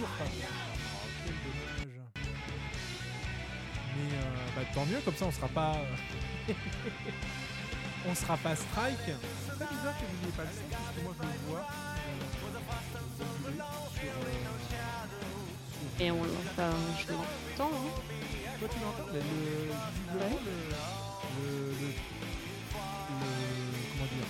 Toujours 0.00 0.16
pas 0.16 0.24
bon. 0.24 0.30
Oh, 0.40 1.08
quel 1.26 1.34
dommage. 1.34 2.00
Mais 3.96 4.10
euh, 4.16 4.18
bah, 4.56 4.62
tant 4.74 4.86
mieux, 4.86 5.00
comme 5.04 5.14
ça 5.16 5.26
on 5.26 5.32
sera 5.32 5.48
pas. 5.48 5.74
euh, 6.48 6.52
on 8.08 8.14
sera 8.14 8.36
pas 8.38 8.56
strike. 8.56 8.98
C'est 9.06 9.14
très 9.56 9.66
bizarre 9.74 9.94
que 9.98 10.04
vous 10.06 10.16
n'ayez 10.22 10.32
pas 10.36 10.42
le 10.44 10.48
son, 10.50 10.68
parce 10.70 10.94
que 10.96 11.00
moi 11.02 11.14
je 11.18 11.22
le 11.26 11.32
vois. 11.50 11.66
euh, 16.00 16.04
Et 16.04 16.10
on 16.10 16.22
l'entend, 16.24 16.76
je 16.98 17.12
l'entends. 17.12 17.74
hein. 17.74 17.90
Toi 18.58 18.68
tu 18.72 18.78
l'entends 18.80 19.06
Mais 19.12 19.18
le, 19.18 19.22
visiblement, 19.24 20.38
le, 20.44 20.50
le, 21.40 21.46
le, 21.46 21.70
le- 21.70 21.94
Comment 23.90 24.08
dire 24.10 24.28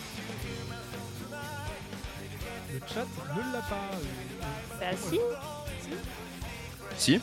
Le 2.72 2.78
chat 2.86 3.06
ne 3.34 3.52
l'a 3.52 3.60
pas. 3.62 3.88
euh, 3.94 3.98
Bah 4.80 4.86
euh, 4.92 4.97
si. 4.97 5.18
Si 6.97 7.12
Il 7.12 7.19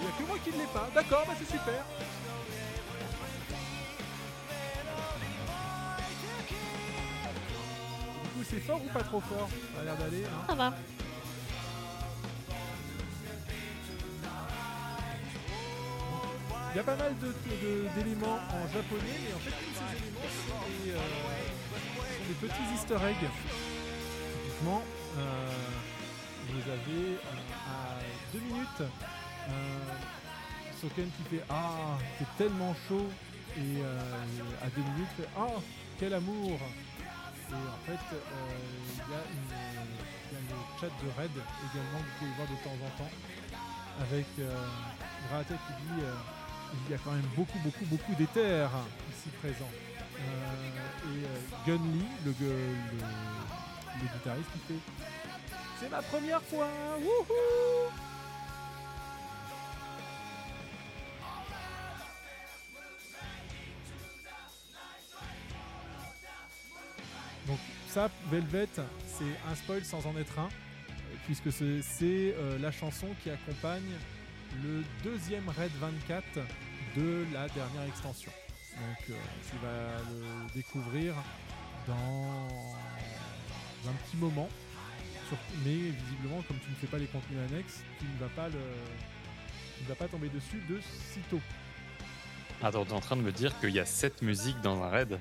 n'y 0.00 0.06
a 0.06 0.10
que 0.18 0.22
moi 0.26 0.36
qui 0.44 0.50
ne 0.50 0.56
l'ai 0.56 0.66
pas. 0.72 0.88
D'accord, 0.94 1.24
bah 1.26 1.34
c'est 1.38 1.50
super. 1.50 1.84
Du 8.22 8.28
coup, 8.30 8.44
c'est 8.48 8.60
fort 8.60 8.80
ou 8.84 8.88
pas 8.92 9.02
trop 9.02 9.20
fort 9.20 9.48
Ça 9.74 9.80
a 9.80 9.84
l'air 9.84 9.96
d'aller. 9.96 10.24
Hein. 10.24 10.44
Ça 10.48 10.54
va. 10.54 10.74
Il 16.74 16.76
y 16.76 16.80
a 16.80 16.84
pas 16.84 16.96
mal 16.96 17.14
d'éléments 17.96 18.38
en 18.52 18.68
japonais, 18.68 19.18
mais 19.24 19.34
en 19.34 19.38
fait, 19.38 19.50
tous 19.50 19.74
ces 19.74 19.96
éléments 19.96 20.28
sont 20.46 20.60
des, 20.84 20.90
euh, 20.92 20.98
sont 22.18 22.26
des 22.28 22.46
petits 22.46 22.74
easter 22.74 22.98
eggs. 23.08 23.28
Typiquement, 24.44 24.82
euh, 25.18 25.50
vous 26.68 26.74
avez 26.74 27.12
euh, 27.14 27.18
à 27.66 27.98
deux 28.32 28.40
minutes 28.40 28.82
Soken 30.80 31.08
qui 31.16 31.22
fait 31.36 31.44
Ah, 31.48 31.96
c'est 32.18 32.36
tellement 32.44 32.74
chaud. 32.88 33.06
Et 33.56 33.80
euh, 33.82 33.98
à 34.62 34.66
deux 34.68 34.82
minutes, 34.82 35.28
Ah, 35.36 35.46
quel 35.98 36.14
amour. 36.14 36.58
Et 37.50 37.54
en 37.54 37.86
fait, 37.86 38.04
euh, 38.12 38.18
il 38.92 38.98
y, 38.98 39.14
a 39.14 39.22
le 40.32 40.80
chat 40.80 40.86
de 40.86 41.08
Red 41.20 41.30
également 41.32 41.98
que 41.98 42.04
vous 42.04 42.18
pouvez 42.18 42.32
voir 42.36 42.48
de 42.48 42.56
temps 42.62 42.84
en 42.84 42.98
temps 42.98 43.10
avec 44.02 44.26
euh, 44.38 44.54
qui 45.48 45.72
dit 45.82 46.02
il 46.86 46.90
y 46.92 46.94
a 46.94 46.98
quand 46.98 47.12
même 47.12 47.26
beaucoup, 47.34 47.58
beaucoup, 47.64 47.84
beaucoup 47.86 48.14
d'éther 48.14 48.68
ici 49.10 49.30
présents. 49.40 49.72
Et 50.18 51.24
euh, 51.24 51.66
Gun 51.66 51.82
Lee, 51.94 52.04
le, 52.26 52.32
gu- 52.32 52.44
le, 52.44 52.98
le 54.02 54.08
guitariste, 54.12 54.50
qui 54.52 54.58
fait 54.74 54.80
C'est 55.80 55.88
ma 55.90 56.02
première 56.02 56.42
fois 56.42 56.68
Wouhou 56.98 57.90
Donc 67.46 67.58
ça, 67.88 68.10
Velvet, 68.30 68.68
c'est 69.06 69.24
un 69.48 69.54
spoil 69.54 69.84
sans 69.84 70.04
en 70.06 70.16
être 70.18 70.38
un, 70.38 70.48
puisque 71.26 71.52
c'est 71.52 71.80
c'est, 71.82 72.34
euh, 72.36 72.58
la 72.58 72.72
chanson 72.72 73.06
qui 73.22 73.30
accompagne 73.30 73.92
le 74.62 74.82
deuxième 75.04 75.48
Raid 75.48 75.70
24 75.80 76.24
de 76.96 77.24
la 77.32 77.48
dernière 77.48 77.84
extension. 77.86 78.32
Donc 78.74 79.10
euh, 79.10 79.14
tu 79.48 79.56
vas 79.58 80.02
le 80.10 80.52
découvrir 80.54 81.14
dans 81.86 82.48
un 83.88 83.94
petit 84.04 84.16
moment. 84.16 84.48
Sur- 85.28 85.36
mais 85.64 85.72
visiblement, 85.72 86.42
comme 86.48 86.58
tu 86.58 86.70
ne 86.70 86.74
fais 86.76 86.86
pas 86.86 86.98
les 86.98 87.06
contenus 87.06 87.38
annexes, 87.50 87.82
tu 87.98 88.04
ne 88.06 88.18
vas 88.20 88.28
pas, 88.34 88.48
le, 88.48 88.58
tu 89.76 89.84
ne 89.84 89.88
vas 89.88 89.94
pas 89.94 90.08
tomber 90.08 90.28
dessus 90.28 90.62
de 90.68 90.80
sitôt. 91.12 91.40
Attends, 92.62 92.84
t'es 92.84 92.92
en 92.92 93.00
train 93.00 93.16
de 93.16 93.22
me 93.22 93.30
dire 93.32 93.58
qu'il 93.60 93.70
y 93.70 93.78
a 93.80 93.84
7 93.84 94.22
musiques 94.22 94.60
dans 94.62 94.82
un 94.82 94.88
raid? 94.88 95.18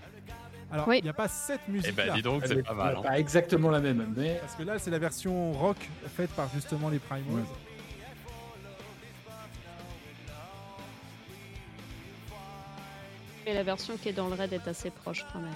Alors, 0.72 0.94
il 0.94 1.04
n'y 1.04 1.10
a 1.10 1.14
pas 1.14 1.28
cette 1.28 1.66
musique 1.68 1.90
Eh 1.90 1.94
ben, 1.94 2.14
dis 2.14 2.22
donc, 2.22 2.44
c'est 2.46 2.58
est 2.58 2.64
pas 2.64 2.74
mal. 2.74 2.96
hein. 2.98 3.02
pas 3.02 3.20
exactement 3.20 3.70
la 3.70 3.80
même, 3.80 4.14
mais 4.18 4.36
Parce 4.42 4.56
que 4.56 4.64
là, 4.64 4.80
c'est 4.80 4.90
la 4.92 5.00
version 5.00 5.54
rock 5.54 5.78
faite 6.16 6.30
par 6.32 6.50
justement 6.54 6.90
les 6.90 7.00
Primals. 7.00 7.26
Ouais. 7.36 7.42
Et 13.46 13.54
la 13.54 13.64
version 13.64 13.96
qui 13.98 14.10
est 14.10 14.14
dans 14.14 14.28
le 14.28 14.34
raid 14.36 14.52
est 14.52 14.68
assez 14.68 14.90
proche 14.92 15.26
quand 15.32 15.40
même. 15.40 15.54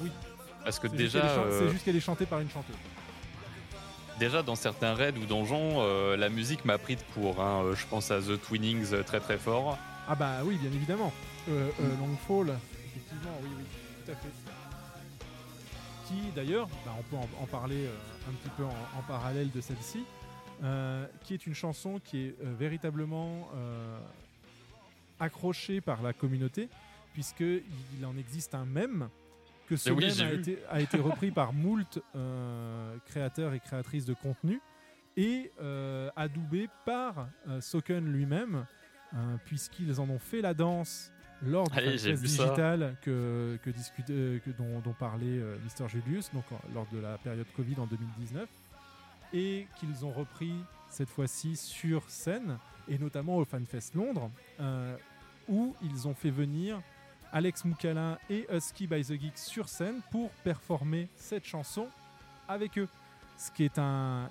Oui. 0.00 0.10
Parce 0.64 0.78
que 0.78 0.88
C'est 0.88 0.98
juste 0.98 1.14
déjà, 1.14 1.20
qu'elle 1.20 1.30
est 1.30 1.34
chan- 1.34 1.58
c'est 1.58 1.70
juste 1.70 1.84
qu'elle 1.84 1.96
est 1.96 2.00
chantée 2.00 2.26
par 2.26 2.40
une 2.40 2.50
chanteuse. 2.50 2.76
déjà 4.18 4.42
dans 4.42 4.54
certains 4.56 4.94
raids 4.94 5.14
ou 5.16 5.24
donjons, 5.24 5.76
euh, 5.80 6.16
la 6.16 6.28
musique 6.28 6.64
m'a 6.66 6.76
pris 6.78 6.96
de 6.96 7.02
court. 7.14 7.40
hein. 7.40 7.62
Euh, 7.64 7.74
Je 7.74 7.86
pense 7.86 8.10
à 8.10 8.20
The 8.20 8.40
Twinnings 8.40 8.92
euh, 8.92 9.02
très 9.02 9.20
très 9.20 9.38
fort. 9.38 9.78
Ah 10.08 10.14
bah 10.14 10.38
oui, 10.44 10.56
bien 10.56 10.70
évidemment. 10.70 11.12
Euh, 11.48 11.70
euh, 11.80 11.96
Longfall, 11.98 12.54
effectivement, 12.86 13.32
oui, 13.42 13.48
oui, 13.58 13.64
tout 14.04 14.12
à 14.12 14.14
fait. 14.16 14.28
Qui 16.08 16.20
d'ailleurs, 16.34 16.66
bah, 16.84 16.92
on 16.98 17.02
peut 17.04 17.16
en, 17.16 17.42
en 17.42 17.46
parler 17.46 17.86
un 18.28 18.32
petit 18.32 18.50
peu 18.56 18.64
en, 18.64 18.68
en 18.98 19.02
parallèle 19.08 19.50
de 19.50 19.60
celle-ci, 19.60 20.04
qui 21.24 21.32
est 21.34 21.46
une 21.46 21.54
chanson 21.54 22.00
qui 22.04 22.26
est 22.26 22.34
véritablement 22.58 23.48
accrochée 25.18 25.80
par 25.80 26.02
la 26.02 26.12
communauté, 26.12 26.68
puisqu'il 27.14 27.62
il 27.98 28.04
en 28.06 28.16
existe 28.18 28.54
un 28.54 28.64
mème, 28.64 29.08
que 29.70 29.76
ce 29.76 29.90
oui, 29.90 30.20
a, 30.20 30.32
été, 30.32 30.58
a 30.68 30.80
été 30.80 30.98
repris 30.98 31.30
par 31.30 31.52
moult 31.52 32.02
euh, 32.16 32.96
créateurs 33.06 33.54
et 33.54 33.60
créatrices 33.60 34.04
de 34.04 34.14
contenu, 34.14 34.60
et 35.16 35.52
euh, 35.60 36.10
adoubé 36.16 36.68
par 36.84 37.28
euh, 37.46 37.60
Soken 37.60 38.04
lui-même, 38.12 38.66
euh, 39.14 39.36
puisqu'ils 39.44 40.00
en 40.00 40.10
ont 40.10 40.18
fait 40.18 40.40
la 40.40 40.54
danse 40.54 41.12
lors 41.46 41.70
du 41.70 42.14
digital 42.14 42.96
que, 43.00 43.58
que 43.62 43.70
euh, 44.10 44.38
que 44.40 44.50
dont, 44.50 44.80
dont 44.80 44.92
parlait 44.92 45.40
Mister 45.62 45.88
Julius, 45.88 46.32
donc 46.34 46.44
lors 46.74 46.88
de 46.92 46.98
la 46.98 47.16
période 47.18 47.46
Covid 47.54 47.76
en 47.78 47.86
2019, 47.86 48.48
et 49.32 49.68
qu'ils 49.78 50.04
ont 50.04 50.10
repris 50.10 50.52
cette 50.88 51.08
fois-ci 51.10 51.54
sur 51.54 52.10
scène, 52.10 52.58
et 52.88 52.98
notamment 52.98 53.36
au 53.36 53.44
FanFest 53.44 53.94
Londres, 53.94 54.32
où 55.48 55.76
ils 55.82 56.08
ont 56.08 56.14
fait 56.14 56.30
venir 56.30 56.82
Alex 57.32 57.64
Moukala 57.64 58.18
et 58.28 58.46
Husky 58.52 58.86
by 58.86 59.02
the 59.02 59.20
Geek 59.20 59.38
sur 59.38 59.68
scène 59.68 60.00
pour 60.10 60.30
performer 60.42 61.08
cette 61.16 61.44
chanson 61.44 61.86
avec 62.48 62.76
eux. 62.78 62.88
Ce 63.38 63.50
qui 63.52 63.64
est 63.64 63.78
un, 63.78 64.28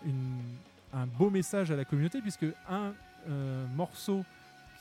beau 1.17 1.29
message 1.29 1.71
à 1.71 1.75
la 1.75 1.85
communauté, 1.85 2.21
puisque 2.21 2.45
un 2.67 2.93
euh, 3.27 3.65
morceau 3.75 4.23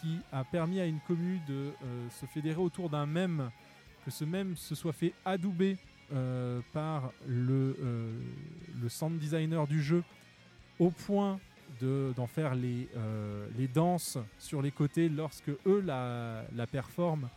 qui 0.00 0.18
a 0.32 0.44
permis 0.44 0.80
à 0.80 0.86
une 0.86 1.00
commune 1.00 1.40
de 1.48 1.54
euh, 1.54 2.08
se 2.20 2.26
fédérer 2.26 2.60
autour 2.60 2.90
d'un 2.90 3.06
mème, 3.06 3.50
que 4.04 4.10
ce 4.10 4.24
mème 4.24 4.56
se 4.56 4.74
soit 4.74 4.92
fait 4.92 5.12
adouber 5.24 5.76
euh, 6.12 6.60
par 6.72 7.12
le, 7.26 7.76
sound 8.88 9.18
designer 9.18 9.66
du 9.66 9.82
jeu 9.82 10.02
au 10.78 10.90
point 10.90 11.38
de- 11.80 12.12
d'en 12.16 12.26
faire 12.26 12.54
les, 12.54 12.88
les 13.56 13.68
danses 13.68 14.18
sur 14.38 14.62
les 14.62 14.70
côtés 14.70 15.08
lorsque 15.08 15.50
eux 15.66 15.80
la 15.80 16.66
performent 16.70 17.28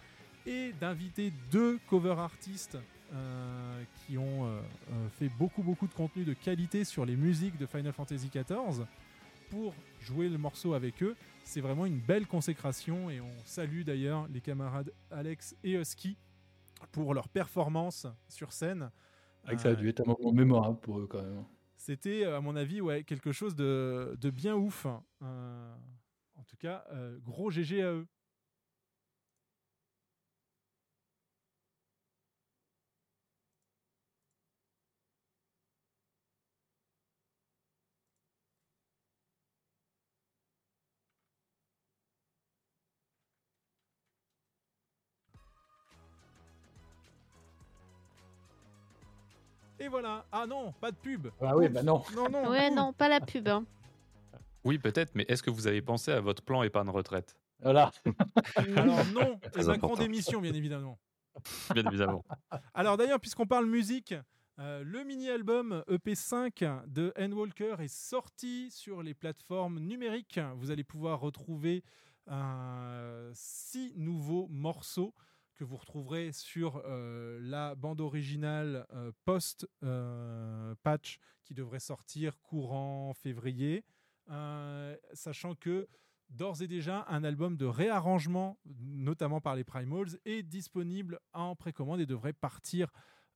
et 0.45 0.73
d'inviter 0.73 1.31
deux 1.51 1.79
cover 1.89 2.15
artistes 2.17 2.77
euh, 3.13 3.83
qui 4.05 4.17
ont 4.17 4.45
euh, 4.45 4.61
euh, 4.91 5.09
fait 5.09 5.29
beaucoup 5.37 5.63
beaucoup 5.63 5.87
de 5.87 5.93
contenu 5.93 6.23
de 6.23 6.33
qualité 6.33 6.85
sur 6.85 7.05
les 7.05 7.15
musiques 7.15 7.57
de 7.57 7.65
Final 7.65 7.91
Fantasy 7.91 8.29
XIV 8.29 8.85
pour 9.49 9.73
jouer 9.99 10.29
le 10.29 10.37
morceau 10.37 10.73
avec 10.73 11.03
eux. 11.03 11.15
C'est 11.43 11.59
vraiment 11.59 11.85
une 11.85 11.99
belle 11.99 12.25
consécration 12.25 13.09
et 13.09 13.19
on 13.19 13.31
salue 13.43 13.81
d'ailleurs 13.81 14.27
les 14.29 14.39
camarades 14.39 14.93
Alex 15.09 15.55
et 15.63 15.73
Husky 15.73 16.17
pour 16.91 17.13
leur 17.13 17.27
performance 17.27 18.07
sur 18.29 18.53
scène. 18.53 18.89
Ça 19.57 19.69
a 19.69 19.75
dû 19.75 19.89
être 19.89 20.01
un 20.01 20.05
moment 20.05 20.31
mémorable 20.31 20.79
pour 20.79 20.99
eux 20.99 21.07
quand 21.07 21.21
même. 21.21 21.43
c'était, 21.75 22.25
euh, 22.25 22.37
à 22.37 22.41
mon 22.41 22.55
avis, 22.55 22.79
ouais, 22.79 23.03
quelque 23.03 23.31
chose 23.31 23.55
de, 23.55 24.15
de 24.21 24.29
bien 24.29 24.55
ouf. 24.55 24.85
En 24.85 26.43
tout 26.47 26.57
cas, 26.57 26.85
gros 27.25 27.49
GG 27.49 27.81
à 27.81 27.91
eux. 27.91 28.07
Et 49.81 49.87
voilà. 49.87 50.25
Ah 50.31 50.45
non, 50.47 50.73
pas 50.79 50.91
de 50.91 50.95
pub. 50.95 51.27
Ah 51.41 51.57
oui, 51.57 51.67
bah 51.67 51.81
non. 51.81 52.03
Non, 52.15 52.29
non. 52.29 52.49
Ouais, 52.49 52.69
non, 52.69 52.93
pas 52.93 53.09
la 53.09 53.19
pub. 53.19 53.47
hein. 53.47 53.65
Oui, 54.63 54.77
peut-être, 54.77 55.13
mais 55.15 55.25
est-ce 55.27 55.41
que 55.41 55.49
vous 55.49 55.65
avez 55.65 55.81
pensé 55.81 56.11
à 56.11 56.21
votre 56.21 56.43
plan 56.43 56.61
épargne 56.61 56.89
retraite? 56.89 57.35
Voilà. 57.63 57.91
Alors 58.75 59.05
non, 59.07 59.39
les 59.55 59.65
Macron 59.65 59.87
important. 59.87 59.95
d'émission, 60.03 60.39
bien 60.39 60.53
évidemment. 60.53 60.99
Bien 61.73 61.83
évidemment. 61.85 62.23
Alors 62.75 62.95
d'ailleurs, 62.97 63.19
puisqu'on 63.19 63.47
parle 63.47 63.65
musique, 63.65 64.13
euh, 64.59 64.83
le 64.85 65.03
mini-album 65.03 65.83
EP5 65.89 66.85
de 66.87 67.11
Walker 67.33 67.75
est 67.79 67.87
sorti 67.87 68.69
sur 68.69 69.01
les 69.01 69.15
plateformes 69.15 69.79
numériques. 69.79 70.39
Vous 70.57 70.69
allez 70.69 70.83
pouvoir 70.83 71.19
retrouver 71.21 71.83
euh, 72.29 73.31
six 73.33 73.93
nouveaux 73.95 74.47
morceaux 74.51 75.15
que 75.55 75.63
vous 75.63 75.77
retrouverez 75.77 76.31
sur 76.31 76.81
euh, 76.85 77.39
la 77.41 77.75
bande 77.75 78.01
originale 78.01 78.85
euh, 78.93 79.11
post-patch 79.25 81.19
qui 81.43 81.53
devrait 81.53 81.79
sortir 81.79 82.39
courant 82.41 83.13
février. 83.13 83.83
Euh, 84.29 84.95
sachant 85.13 85.55
que 85.55 85.87
d'ores 86.29 86.61
et 86.61 86.67
déjà 86.67 87.05
un 87.09 87.23
album 87.23 87.57
de 87.57 87.65
réarrangement, 87.65 88.57
notamment 88.79 89.41
par 89.41 89.55
les 89.55 89.63
Primals, 89.63 90.17
est 90.25 90.43
disponible 90.43 91.19
en 91.33 91.55
précommande 91.55 91.99
et 91.99 92.05
devrait 92.05 92.33
partir 92.33 92.91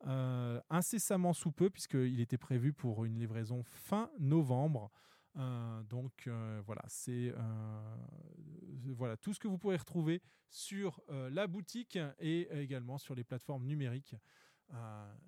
euh, 0.07 0.61
incessamment 0.69 1.33
sous 1.33 1.51
peu, 1.51 1.69
puisqu'il 1.69 2.19
était 2.19 2.37
prévu 2.37 2.73
pour 2.73 3.05
une 3.05 3.17
livraison 3.17 3.63
fin 3.63 4.09
novembre. 4.19 4.91
Euh, 5.38 5.84
donc 5.84 6.28
euh, 6.28 6.62
voilà, 6.66 6.84
c'est 6.88 7.34
euh, 7.36 7.95
voilà 8.94 9.18
tout 9.18 9.34
ce 9.34 9.40
que 9.40 9.48
vous 9.48 9.57
pourrez 9.57 9.76
retrouver 9.76 10.22
sur 10.49 11.02
la 11.10 11.48
boutique 11.48 11.98
et 12.20 12.48
également 12.62 12.98
sur 12.98 13.16
les 13.16 13.24
plateformes 13.24 13.66
numériques. 13.66 14.16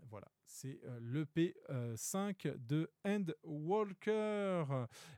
Voilà, 0.10 0.28
c'est 0.46 0.80
euh, 0.86 1.00
l'EP 1.02 1.56
5 1.96 2.48
de 2.58 2.90
Walker. 3.44 4.64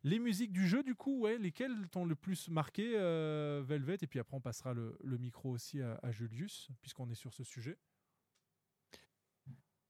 Les 0.04 0.20
musiques 0.20 0.52
du 0.52 0.68
jeu, 0.68 0.82
du 0.82 0.96
coup, 0.96 1.28
lesquelles 1.28 1.88
t'ont 1.90 2.06
le 2.06 2.16
plus 2.16 2.50
marqué, 2.50 2.94
Velvet? 2.94 3.98
Et 4.02 4.08
puis 4.08 4.20
après, 4.20 4.36
on 4.36 4.42
passera 4.42 4.74
le, 4.74 4.98
micro 5.20 5.52
aussi 5.52 5.82
à, 5.82 6.12
Julius, 6.12 6.70
puisqu'on 6.82 7.10
est 7.12 7.16
sur 7.16 7.34
ce 7.34 7.44
sujet. 7.44 7.78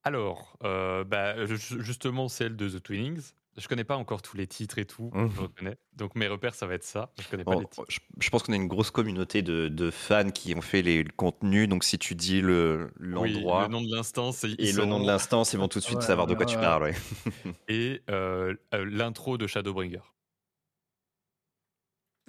Alors, 0.03 0.57
bah, 0.61 1.45
ju- 1.45 1.81
justement, 1.81 2.27
celle 2.27 2.57
de 2.57 2.69
The 2.69 2.83
Twinings. 2.83 3.33
Je 3.59 3.67
connais 3.67 3.83
pas 3.83 3.97
encore 3.97 4.21
tous 4.21 4.37
les 4.37 4.47
titres 4.47 4.77
et 4.79 4.85
tout, 4.85 5.11
Mhm. 5.13 5.29
je 5.35 5.41
reconnais. 5.41 5.77
Donc 5.93 6.15
mes 6.15 6.27
repères, 6.27 6.55
ça 6.55 6.65
va 6.67 6.75
être 6.75 6.83
ça. 6.83 7.13
Je 7.19 7.27
connais 7.27 7.45
pas 7.45 7.55
Bon, 7.55 7.59
les 7.61 7.67
titres. 7.67 7.85
je, 7.89 7.99
je 8.19 8.29
pense 8.29 8.43
qu'on 8.43 8.53
a 8.53 8.55
une 8.55 8.67
grosse 8.67 8.91
communauté 8.91 9.41
de, 9.41 9.67
de 9.67 9.91
fans 9.91 10.29
qui 10.31 10.55
ont 10.55 10.61
fait 10.61 10.81
les, 10.81 11.03
le 11.03 11.11
contenu. 11.11 11.67
Donc, 11.67 11.83
si 11.83 11.97
tu 11.99 12.15
dis 12.15 12.41
le- 12.41 12.91
Oui, 12.97 13.33
l'endroit 13.33 13.63
le 13.63 13.71
nom 13.71 13.81
de 13.81 13.93
l'instance 13.93 14.43
et, 14.43 14.55
et 14.59 14.71
le 14.71 14.85
nom 14.85 14.99
de 14.99 15.07
l'instance, 15.07 15.53
ils 15.53 15.57
vont 15.59 15.67
tout 15.67 15.79
de 15.79 15.83
suite 15.83 15.99
Ouais, 15.99 16.05
savoir 16.07 16.27
de 16.27 16.33
ouais, 16.33 16.37
quoi 16.37 16.45
tu 16.45 16.57
parles. 16.57 16.83
ouais. 16.83 16.93
et 17.67 18.01
euh, 18.09 18.55
euh, 18.73 18.85
l'intro 18.85 19.37
de 19.37 19.47
Shadowbringer. 19.47 20.01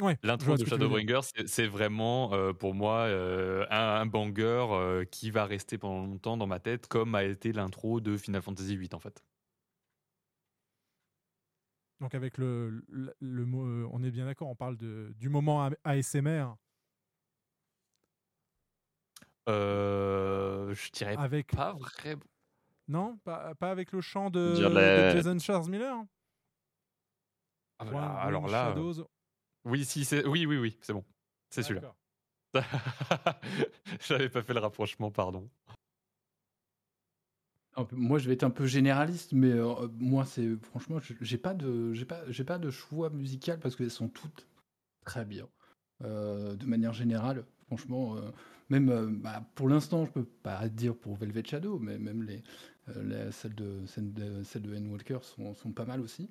Ouais, 0.01 0.17
L'intro 0.23 0.57
de. 0.57 0.65
Shadowbringer, 0.65 1.21
c'est- 1.23 1.47
c'est 1.47 1.67
vraiment 1.67 2.33
euh, 2.33 2.53
pour 2.55 2.75
moi 2.75 3.01
euh, 3.09 3.67
un, 3.71 4.01
un 4.01 4.07
banger 4.07 4.67
euh, 4.71 5.05
qui 5.05 5.31
va 5.31 5.45
rester 5.45 5.77
pendant 5.77 6.07
longtemps 6.07 6.37
dans 6.39 6.47
ma 6.47 6.59
tête, 6.59 6.87
comme 6.87 7.15
a 7.15 7.25
été 7.25 7.53
l'intro 7.53 8.01
de 8.01 8.17
Final 8.17 8.41
Fantasy 8.41 8.77
VIII 8.79 8.95
en 8.95 8.99
fait. 9.01 9.23
Donc 12.01 12.15
avec 12.15 12.39
le, 12.39 12.83
le, 12.89 13.15
le 13.21 13.45
mot, 13.45 13.65
euh, 13.67 13.89
on 13.93 14.03
est 14.03 14.11
bien 14.11 14.25
d'accord, 14.25 14.49
on 14.49 14.57
parle 14.57 14.77
de, 14.77 15.13
du 15.19 15.29
moment 15.29 15.69
ASMR 15.85 16.55
Euh, 19.49 20.73
je 20.75 20.91
dirais 20.93 21.17
avec 21.19 21.49
pas 21.49 21.73
vraiment. 21.73 22.23
non, 22.89 23.19
pas, 23.25 23.55
pas 23.55 23.71
avec 23.71 23.91
le 23.93 24.01
chant 24.01 24.31
de, 24.31 24.55
Jason 25.11 25.39
Charles 25.39 25.69
Miller. 25.69 26.05
Ah, 27.79 27.85
One 27.85 27.91
voilà, 27.91 28.13
alors 28.15 28.49
là, 28.49 28.69
Shadows. 28.69 29.07
oui, 29.65 29.85
si, 29.85 30.05
c'est, 30.05 30.27
oui, 30.27 30.47
oui, 30.47 30.59
oui, 30.59 30.79
c'est 30.83 30.93
bon, 30.93 31.05
c'est 31.49 31.63
celui-là. 31.63 31.95
D'accord. 32.53 33.41
J'avais 34.01 34.29
pas 34.29 34.43
fait 34.43 34.55
le 34.55 34.61
rapprochement, 34.61 35.11
pardon. 35.11 35.49
Moi, 37.93 38.19
je 38.19 38.27
vais 38.29 38.35
être 38.35 38.43
un 38.45 38.51
peu 38.51 38.67
généraliste, 38.67 39.33
mais 39.33 39.53
euh, 39.53 39.89
moi, 39.99 40.25
c'est 40.27 40.57
franchement, 40.63 40.99
j'ai 41.21 41.39
pas 41.39 41.55
de, 41.55 41.93
j'ai 41.95 42.05
pas, 42.05 42.21
j'ai 42.31 42.45
pas 42.45 42.59
de 42.59 42.71
choix 42.71 43.11
musical 43.11 43.59
parce 43.61 43.77
qu'elles 43.77 43.91
sont 43.91 44.09
toutes 44.09 44.47
très 45.05 45.25
bien. 45.25 45.49
Euh, 46.05 46.57
de 46.57 46.67
manière 46.67 46.93
générale, 46.95 47.45
franchement, 47.67 48.17
euh, 48.17 48.23
même 48.71 49.21
bah, 49.23 49.45
pour 49.57 49.69
l'instant, 49.69 50.07
je 50.07 50.13
peux 50.13 50.25
pas 50.25 50.69
dire 50.69 50.97
pour 50.97 51.17
Velvet 51.17 51.45
Shadow, 51.47 51.79
mais 51.81 51.99
même 51.99 52.23
les, 52.25 52.43
les- 53.03 53.33
celles 53.33 53.55
de, 53.55 53.87
celles 53.87 54.13
de, 54.15 54.43
celles 54.45 54.69
Walker 54.89 55.19
sont, 55.23 55.55
sont 55.55 55.73
pas 55.73 55.85
mal 55.87 56.01
aussi. 56.01 56.31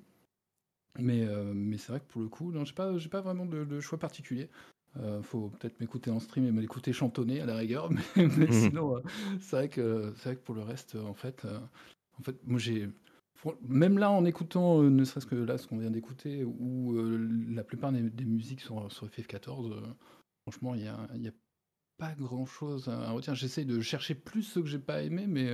Mais, 0.98 1.26
mais 1.54 1.78
c'est 1.78 1.92
vrai 1.92 2.00
que 2.00 2.06
pour 2.06 2.22
le 2.22 2.28
coup, 2.28 2.52
j'ai 2.64 2.72
pas, 2.74 2.98
j'ai 2.98 3.08
pas 3.08 3.20
vraiment 3.20 3.46
de, 3.46 3.64
de 3.64 3.80
choix 3.80 3.98
particulier. 3.98 4.50
Euh, 4.96 5.22
faut 5.22 5.50
peut-être 5.50 5.78
m'écouter 5.80 6.10
en 6.10 6.18
stream 6.18 6.46
et 6.46 6.50
me 6.52 6.60
l'écouter 6.60 6.92
chantonner 6.92 7.40
à 7.40 7.46
la 7.46 7.56
rigueur, 7.56 7.90
mais, 7.90 8.02
mais 8.16 8.46
Mhm. 8.46 8.50
sinon, 8.50 8.96
euh, 8.96 9.00
c'est 9.40 9.56
vrai 9.56 9.68
que 9.68 10.12
c'est 10.16 10.30
vrai 10.30 10.36
que 10.36 10.40
pour 10.42 10.54
le 10.56 10.62
reste, 10.62 10.96
euh, 10.96 11.04
en 11.04 11.14
fait, 11.14 11.44
euh, 11.44 11.58
en 12.18 12.22
fait, 12.22 12.36
moi 12.44 12.58
j'ai 12.58 12.88
même 13.62 13.98
là 13.98 14.10
en 14.10 14.24
écoutant, 14.24 14.82
ne 14.82 15.04
serait-ce 15.04 15.26
que 15.26 15.36
là 15.36 15.58
ce 15.58 15.66
qu'on 15.68 15.78
vient 15.78 15.90
d'écouter, 15.92 16.44
ou 16.44 16.94
euh, 16.96 17.16
la 17.50 17.62
plupart 17.64 17.92
des, 17.92 18.02
des 18.10 18.24
musiques 18.24 18.60
sur, 18.60 18.90
sur 18.92 19.06
FF14, 19.06 19.72
euh, 19.72 19.80
franchement, 20.42 20.74
il 20.74 20.82
y 20.82 20.88
a, 20.88 20.98
il 21.14 21.22
y 21.22 21.28
a 21.28 21.32
pas 21.96 22.12
grand-chose 22.14 22.88
à 22.88 23.10
retenir. 23.12 23.36
J'essaye 23.36 23.66
de 23.66 23.80
chercher 23.80 24.14
plus 24.16 24.42
ce 24.42 24.58
que 24.60 24.66
j'ai 24.66 24.78
pas 24.78 25.02
aimé, 25.02 25.26
mais 25.28 25.48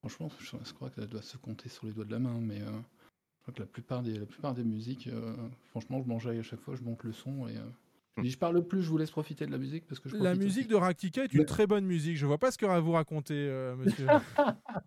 franchement, 0.00 0.30
je, 0.40 0.56
je 0.64 0.72
crois 0.72 0.90
que 0.90 1.00
ça 1.00 1.06
doit 1.06 1.22
se 1.22 1.36
compter 1.36 1.68
sur 1.68 1.86
les 1.86 1.92
doigts 1.92 2.06
de 2.06 2.10
la 2.12 2.18
main. 2.18 2.40
Mais 2.40 2.58
je 2.58 3.42
crois 3.42 3.54
que 3.54 3.60
la 3.60 3.66
plupart 3.66 4.02
des, 4.02 4.18
la 4.18 4.26
plupart 4.26 4.54
des 4.54 4.64
musiques, 4.64 5.08
franchement, 5.70 6.02
je 6.02 6.08
m'enjaille 6.08 6.38
à 6.38 6.42
chaque 6.42 6.60
fois, 6.60 6.74
je 6.74 6.82
monte 6.82 7.04
le 7.04 7.12
son 7.12 7.46
et 7.48 7.54
je 8.24 8.36
parle 8.38 8.66
plus, 8.66 8.82
je 8.82 8.88
vous 8.88 8.98
laisse 8.98 9.10
profiter 9.10 9.46
de 9.46 9.50
la 9.52 9.58
musique 9.58 9.86
parce 9.86 10.00
que 10.00 10.08
je 10.08 10.16
La 10.16 10.34
musique 10.34 10.62
aussi. 10.62 10.68
de 10.68 10.74
Raktika 10.76 11.24
est 11.24 11.32
une 11.34 11.44
très 11.44 11.66
bonne 11.66 11.84
musique. 11.84 12.16
Je 12.16 12.26
vois 12.26 12.38
pas 12.38 12.50
ce 12.50 12.58
que 12.58 12.66
va 12.66 12.80
vous 12.80 12.92
raconter, 12.92 13.34
euh, 13.34 13.76
monsieur. 13.76 14.06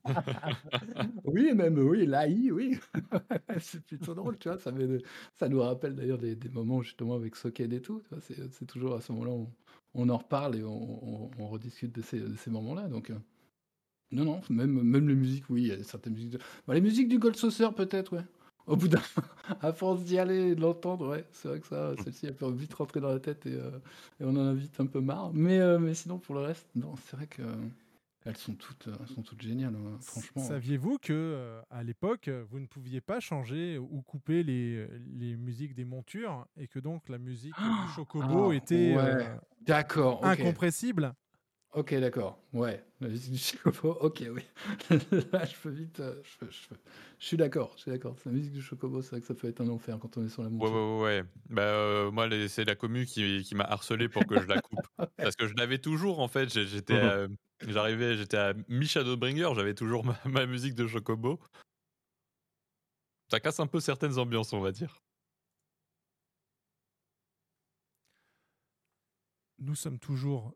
Oui, 1.25 1.53
même 1.53 1.77
oui, 1.79 2.05
l'AI, 2.05 2.51
oui. 2.51 2.77
c'est 3.59 3.83
plutôt 3.83 4.13
drôle, 4.13 4.37
tu 4.37 4.49
vois. 4.49 4.57
Ça, 4.59 4.71
met 4.71 4.87
de- 4.87 5.01
ça 5.39 5.47
nous 5.49 5.61
rappelle 5.61 5.95
d'ailleurs 5.95 6.17
des, 6.17 6.35
des 6.35 6.49
moments 6.49 6.81
justement 6.81 7.15
avec 7.15 7.35
Soken 7.35 7.71
et 7.73 7.81
tout. 7.81 8.01
C'est 8.19 8.65
toujours 8.67 8.95
à 8.95 9.01
ce 9.01 9.11
moment-là, 9.13 9.31
on, 9.31 9.47
on 9.93 10.09
en 10.09 10.17
reparle 10.17 10.55
et 10.57 10.63
on, 10.63 11.25
on- 11.25 11.31
on 11.39 11.47
rediscute 11.47 11.93
de 11.95 12.01
ces, 12.01 12.19
de 12.19 12.35
ces 12.35 12.49
moments-là. 12.49 12.87
Donc, 12.87 13.09
euh, 13.09 13.15
non, 14.11 14.25
non, 14.25 14.41
même, 14.49 14.81
même 14.81 15.07
les 15.07 15.15
musiques, 15.15 15.45
oui, 15.49 15.61
il 15.63 15.67
y 15.69 15.71
a 15.71 15.83
certaines 15.83 16.13
musiques. 16.13 16.31
de- 16.31 16.39
Bah, 16.67 16.73
les 16.73 16.81
musiques 16.81 17.07
du 17.07 17.17
Gold 17.19 17.35
Saucer, 17.35 17.67
peut-être, 17.75 18.15
ouais. 18.15 18.23
Au 18.67 18.75
bout 18.75 18.87
d'un. 18.87 19.01
à 19.61 19.73
force 19.73 20.03
d'y 20.03 20.17
aller 20.19 20.51
et 20.51 20.55
de 20.55 20.61
l'entendre, 20.61 21.09
ouais, 21.09 21.25
c'est 21.31 21.47
vrai 21.47 21.59
que 21.59 21.67
ça, 21.67 21.93
celle-ci, 22.03 22.27
elle 22.27 22.35
peut 22.35 22.49
vite 22.51 22.73
rentrer 22.73 22.99
dans 22.99 23.09
la 23.09 23.19
tête 23.19 23.45
et, 23.45 23.53
euh, 23.53 23.71
et 24.19 24.23
on 24.23 24.29
en 24.29 24.47
a 24.49 24.53
vite 24.53 24.79
un 24.79 24.85
peu 24.85 25.01
marre. 25.01 25.31
Mais, 25.33 25.59
euh, 25.59 25.79
mais 25.79 25.93
sinon, 25.93 26.19
pour 26.19 26.35
le 26.35 26.41
reste, 26.41 26.67
non, 26.75 26.95
c'est 26.95 27.15
vrai 27.15 27.27
que. 27.27 27.41
Elles 28.23 28.37
sont 28.37 28.53
toutes, 28.53 28.87
euh, 28.87 28.95
elles 28.99 29.07
sont 29.07 29.23
toutes 29.23 29.41
géniales, 29.41 29.73
hein, 29.75 29.97
franchement. 30.03 30.43
Saviez-vous 30.43 30.99
que 31.01 31.11
euh, 31.11 31.59
à 31.71 31.81
l'époque, 31.81 32.29
vous 32.29 32.59
ne 32.59 32.67
pouviez 32.67 33.01
pas 33.01 33.19
changer 33.19 33.79
ou 33.79 34.03
couper 34.03 34.43
les, 34.43 34.85
les 35.17 35.35
musiques 35.35 35.73
des 35.73 35.85
montures 35.85 36.45
et 36.55 36.67
que 36.67 36.77
donc 36.77 37.09
la 37.09 37.17
musique 37.17 37.55
du 37.55 37.93
Chocobo 37.95 38.51
Ah, 38.51 38.55
était 38.55 38.93
ouais. 38.95 38.99
euh, 38.99 39.35
D'accord, 39.65 40.23
incompressible? 40.23 41.13
Ok, 41.73 41.95
d'accord. 41.95 42.37
Ouais. 42.51 42.83
La 42.99 43.07
musique 43.07 43.31
du 43.31 43.37
Chocobo, 43.39 43.91
ok, 44.01 44.23
oui. 44.29 44.43
Là, 45.31 45.45
je 45.45 45.55
peux 45.61 45.69
vite. 45.69 46.01
euh, 46.01 46.21
je, 46.23 46.37
peux- 46.37 46.51
je 46.51 46.67
peux- 46.67 46.75
je 47.17 47.25
suis 47.25 47.37
d'accord, 47.37 47.73
je 47.77 47.83
suis 47.83 47.91
d'accord. 47.91 48.15
La 48.25 48.31
musique 48.33 48.51
du 48.51 48.61
Chocobo, 48.61 49.01
c'est 49.01 49.11
vrai 49.11 49.21
que 49.21 49.27
ça 49.27 49.33
peut 49.33 49.47
être 49.47 49.61
un 49.61 49.69
enfer 49.69 49.97
quand 49.99 50.17
on 50.17 50.25
est 50.25 50.29
sur 50.29 50.43
la 50.43 50.49
monture. 50.49 50.69
ouais, 50.69 50.97
ouais. 50.97 51.01
ouais. 51.21 51.23
Bah, 51.49 51.61
euh, 51.61 52.11
moi, 52.11 52.27
c'est 52.49 52.65
la 52.65 52.75
commu 52.75 53.05
qui, 53.05 53.43
qui 53.43 53.55
m'a 53.55 53.63
harcelé 53.63 54.09
pour 54.09 54.27
que 54.27 54.41
je 54.41 54.47
la 54.47 54.59
coupe. 54.59 54.85
Parce 55.17 55.35
que 55.37 55.47
je 55.47 55.53
l'avais 55.55 55.77
toujours, 55.79 56.19
en 56.19 56.27
fait. 56.27 56.49
J'étais, 56.49 56.93
à- 56.99 57.27
j'arrivais, 57.65 58.17
j'étais 58.17 58.37
à 58.37 58.53
mi-Shadowbringer, 58.67 59.51
j'avais 59.55 59.73
toujours 59.73 60.03
ma, 60.03 60.19
ma 60.25 60.45
musique 60.45 60.75
de 60.75 60.87
Chocobo. 60.87 61.39
Ça 63.29 63.39
casse 63.39 63.61
un 63.61 63.67
peu 63.67 63.79
certaines 63.79 64.19
ambiances, 64.19 64.51
on 64.51 64.59
va 64.59 64.73
dire. 64.73 64.97
Nous 69.59 69.75
sommes 69.75 69.99
toujours 69.99 70.53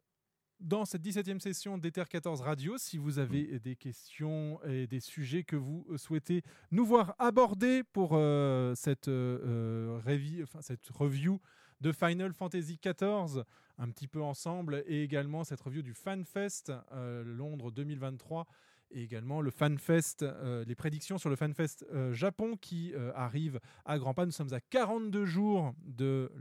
dans 0.66 0.84
cette 0.84 1.04
17e 1.04 1.40
session 1.40 1.78
d'Ether 1.78 2.04
14 2.10 2.42
Radio. 2.42 2.78
Si 2.78 2.98
vous 2.98 3.20
avez 3.20 3.60
des 3.60 3.76
questions 3.76 4.60
et 4.64 4.88
des 4.88 5.00
sujets 5.00 5.44
que 5.44 5.56
vous 5.56 5.86
euh, 5.92 5.98
souhaitez 5.98 6.42
nous 6.72 6.86
voir 6.86 7.16
aborder 7.20 7.84
pour 7.84 8.12
euh, 8.14 8.74
cette, 8.76 9.08
euh, 9.08 9.40
euh, 9.46 10.00
révi- 10.06 10.42
enfin, 10.44 10.62
cette 10.62 10.88
review 10.90 11.40
de 11.82 11.92
Final 11.92 12.34
Fantasy 12.34 12.80
XIV, 12.84 13.44
un 13.78 13.90
petit 13.92 14.08
peu 14.08 14.22
ensemble, 14.24 14.84
et 14.88 15.04
également 15.04 15.44
cette 15.44 15.62
review 15.62 15.84
du 15.84 15.94
FanFest 15.94 16.72
euh, 16.94 17.24
Londres 17.24 17.72
2023 17.72 18.48
et 18.92 19.04
également 19.04 19.42
le 19.42 19.52
FanFest, 19.52 20.24
euh, 20.24 20.64
les 20.66 20.76
prédictions 20.76 21.18
sur 21.18 21.30
le 21.30 21.36
FanFest 21.36 21.86
euh, 21.92 22.12
Japon 22.14 22.56
qui 22.56 22.94
euh, 22.96 23.12
arrive 23.16 23.60
à 23.84 24.00
grands 24.00 24.14
pas. 24.14 24.26
Nous 24.26 24.32
sommes 24.32 24.54
à 24.54 24.62
42 24.62 25.26
jours 25.26 25.74
de 25.86 26.32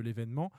l'événement. 0.00 0.50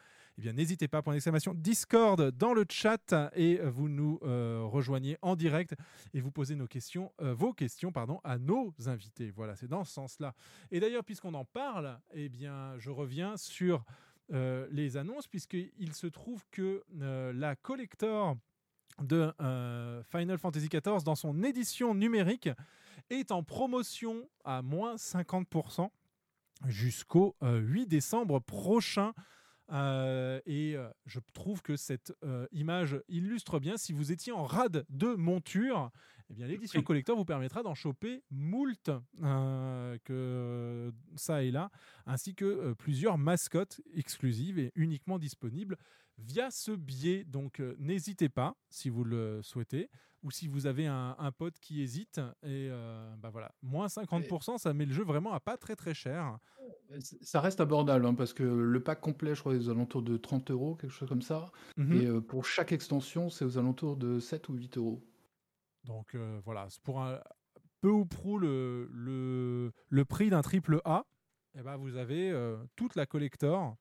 Eh 0.42 0.46
bien, 0.46 0.54
n'hésitez 0.54 0.88
pas, 0.88 1.04
point 1.04 1.14
d'exclamation, 1.14 1.54
Discord 1.54 2.32
dans 2.32 2.56
le 2.56 2.66
chat 2.68 3.14
et 3.36 3.60
vous 3.60 3.90
nous 3.90 4.18
euh, 4.24 4.64
rejoignez 4.64 5.16
en 5.22 5.36
direct 5.36 5.76
et 6.16 6.20
vous 6.20 6.32
posez 6.32 6.56
nos 6.56 6.66
questions, 6.66 7.12
euh, 7.22 7.36
vos 7.36 7.54
questions 7.54 7.92
pardon, 7.92 8.20
à 8.24 8.40
nos 8.40 8.74
invités. 8.88 9.30
Voilà, 9.30 9.56
c'est 9.56 9.68
dans 9.68 9.84
ce 9.84 9.94
sens-là. 9.94 10.34
Et 10.72 10.80
d'ailleurs, 10.80 11.04
puisqu'on 11.04 11.36
en 11.36 11.46
parle, 11.46 12.00
eh 12.16 12.28
bien, 12.28 12.74
je 12.80 12.90
reviens 12.90 13.38
sur 13.38 13.86
euh, 14.34 14.68
les 14.72 14.98
annonces, 14.98 15.28
puisqu'il 15.28 15.94
se 15.94 16.08
trouve 16.08 16.44
que 16.50 16.84
la 16.90 17.56
collector 17.56 18.36
de 19.00 19.32
Final 20.10 20.40
Fantasy 20.40 20.70
XIV 20.70 21.04
dans 21.06 21.14
son 21.14 21.44
édition 21.44 21.94
numérique 21.94 22.50
est 23.12 23.32
en 23.32 23.44
promotion 23.44 24.28
à 24.44 24.64
moins 24.64 24.96
50% 24.96 25.92
jusqu'au 26.66 27.36
euh, 27.44 27.60
8 27.60 27.86
décembre 27.86 28.40
prochain. 28.40 29.14
Euh, 29.72 30.42
et 30.46 30.76
euh, 30.76 30.90
je 31.06 31.20
trouve 31.34 31.62
que 31.62 31.78
cette 31.78 32.14
euh, 32.24 32.48
image 32.52 33.00
illustre 33.08 33.60
bien, 33.60 33.78
si 33.78 33.94
vous 33.94 34.12
étiez 34.12 34.34
en 34.34 34.44
rade 34.44 34.86
de 34.90 35.16
monture, 35.16 35.92
eh 36.30 36.34
bien 36.34 36.48
l'édition 36.48 36.82
collector 36.82 37.16
vous 37.16 37.26
permettra 37.26 37.64
d'en 37.64 37.76
choper 37.76 38.24
moult 38.30 38.90
que 40.04 40.92
ça 41.16 41.44
et 41.44 41.52
là, 41.52 41.72
ainsi 42.06 42.36
que 42.36 42.74
plusieurs 42.74 43.18
mascottes 43.18 43.82
exclusives 43.94 44.60
et 44.60 44.72
uniquement 44.76 45.20
disponibles 45.20 45.78
via 46.18 46.52
ce 46.52 46.72
biais. 46.72 47.24
Donc 47.26 47.60
n'hésitez 47.80 48.30
pas 48.30 48.56
si 48.70 48.90
vous 48.90 49.04
le 49.04 49.42
souhaitez 49.42 49.90
ou 50.24 50.32
si 50.32 50.48
vous 50.48 50.68
avez 50.68 50.88
un, 50.88 51.16
un 51.18 51.32
pote 51.32 51.58
qui 51.60 51.82
hésite. 51.82 52.20
Et 52.44 52.70
euh, 52.70 53.16
bah 53.18 53.30
voilà, 53.30 53.52
moins 53.62 53.88
50%, 53.88 54.58
ça 54.58 54.74
met 54.74 54.86
le 54.86 54.94
jeu 54.94 55.04
vraiment 55.04 55.34
à 55.34 55.40
pas 55.40 55.58
très 55.58 55.76
très 55.76 55.94
cher. 55.94 56.38
Ça 57.22 57.42
reste 57.42 57.62
abordable 57.62 58.06
hein, 58.06 58.14
parce 58.14 58.34
que 58.34 58.44
le 58.44 58.84
pack 58.84 59.02
complet, 59.02 59.34
je 59.34 59.40
crois, 59.40 59.54
est 59.54 59.58
aux 59.58 59.70
alentours 59.70 60.04
de 60.04 60.18
30 60.18 60.52
euros, 60.52 60.76
quelque 60.76 60.92
chose 60.92 61.10
comme 61.10 61.22
ça. 61.22 61.52
Mhm. 61.78 62.02
Et 62.02 62.06
euh, 62.06 62.22
pour 62.22 62.46
chaque 62.46 62.72
extension, 62.72 63.30
c'est 63.30 63.46
aux 63.46 63.58
alentours 63.58 63.98
de 63.98 64.20
7 64.20 64.50
ou 64.50 64.54
8 64.54 64.78
euros. 64.78 65.02
Donc 65.86 66.16
euh, 66.16 66.40
voilà, 66.46 66.68
c'est 66.70 66.82
pour 66.82 67.02
un 67.02 67.20
peu 67.82 67.90
ou 67.90 68.06
prou 68.06 68.38
le, 68.38 68.90
le, 68.92 69.72
le 69.90 70.06
prix 70.06 70.30
d'un 70.30 70.42
triple 70.42 70.82
A, 70.86 71.06
eh 71.58 71.62
ben 71.64 71.76
vous 71.78 71.96
avez 71.96 72.32
euh, 72.32 72.58
toute 72.76 72.96
la 72.96 73.06
collector 73.06 73.76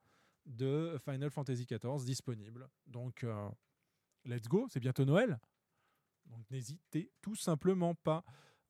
de 0.47 0.97
Final 1.05 1.31
Fantasy 1.31 1.67
XIV 1.67 2.05
disponible. 2.05 2.69
Donc 2.87 3.25
euh, 3.25 3.49
let's 4.25 4.49
go, 4.49 4.67
c'est 4.71 4.81
bientôt 4.81 5.05
Noël. 5.05 5.39
Donc 6.31 6.51
n'hésitez 6.51 7.11
tout 7.21 7.37
simplement 7.37 7.95
pas. 7.95 8.25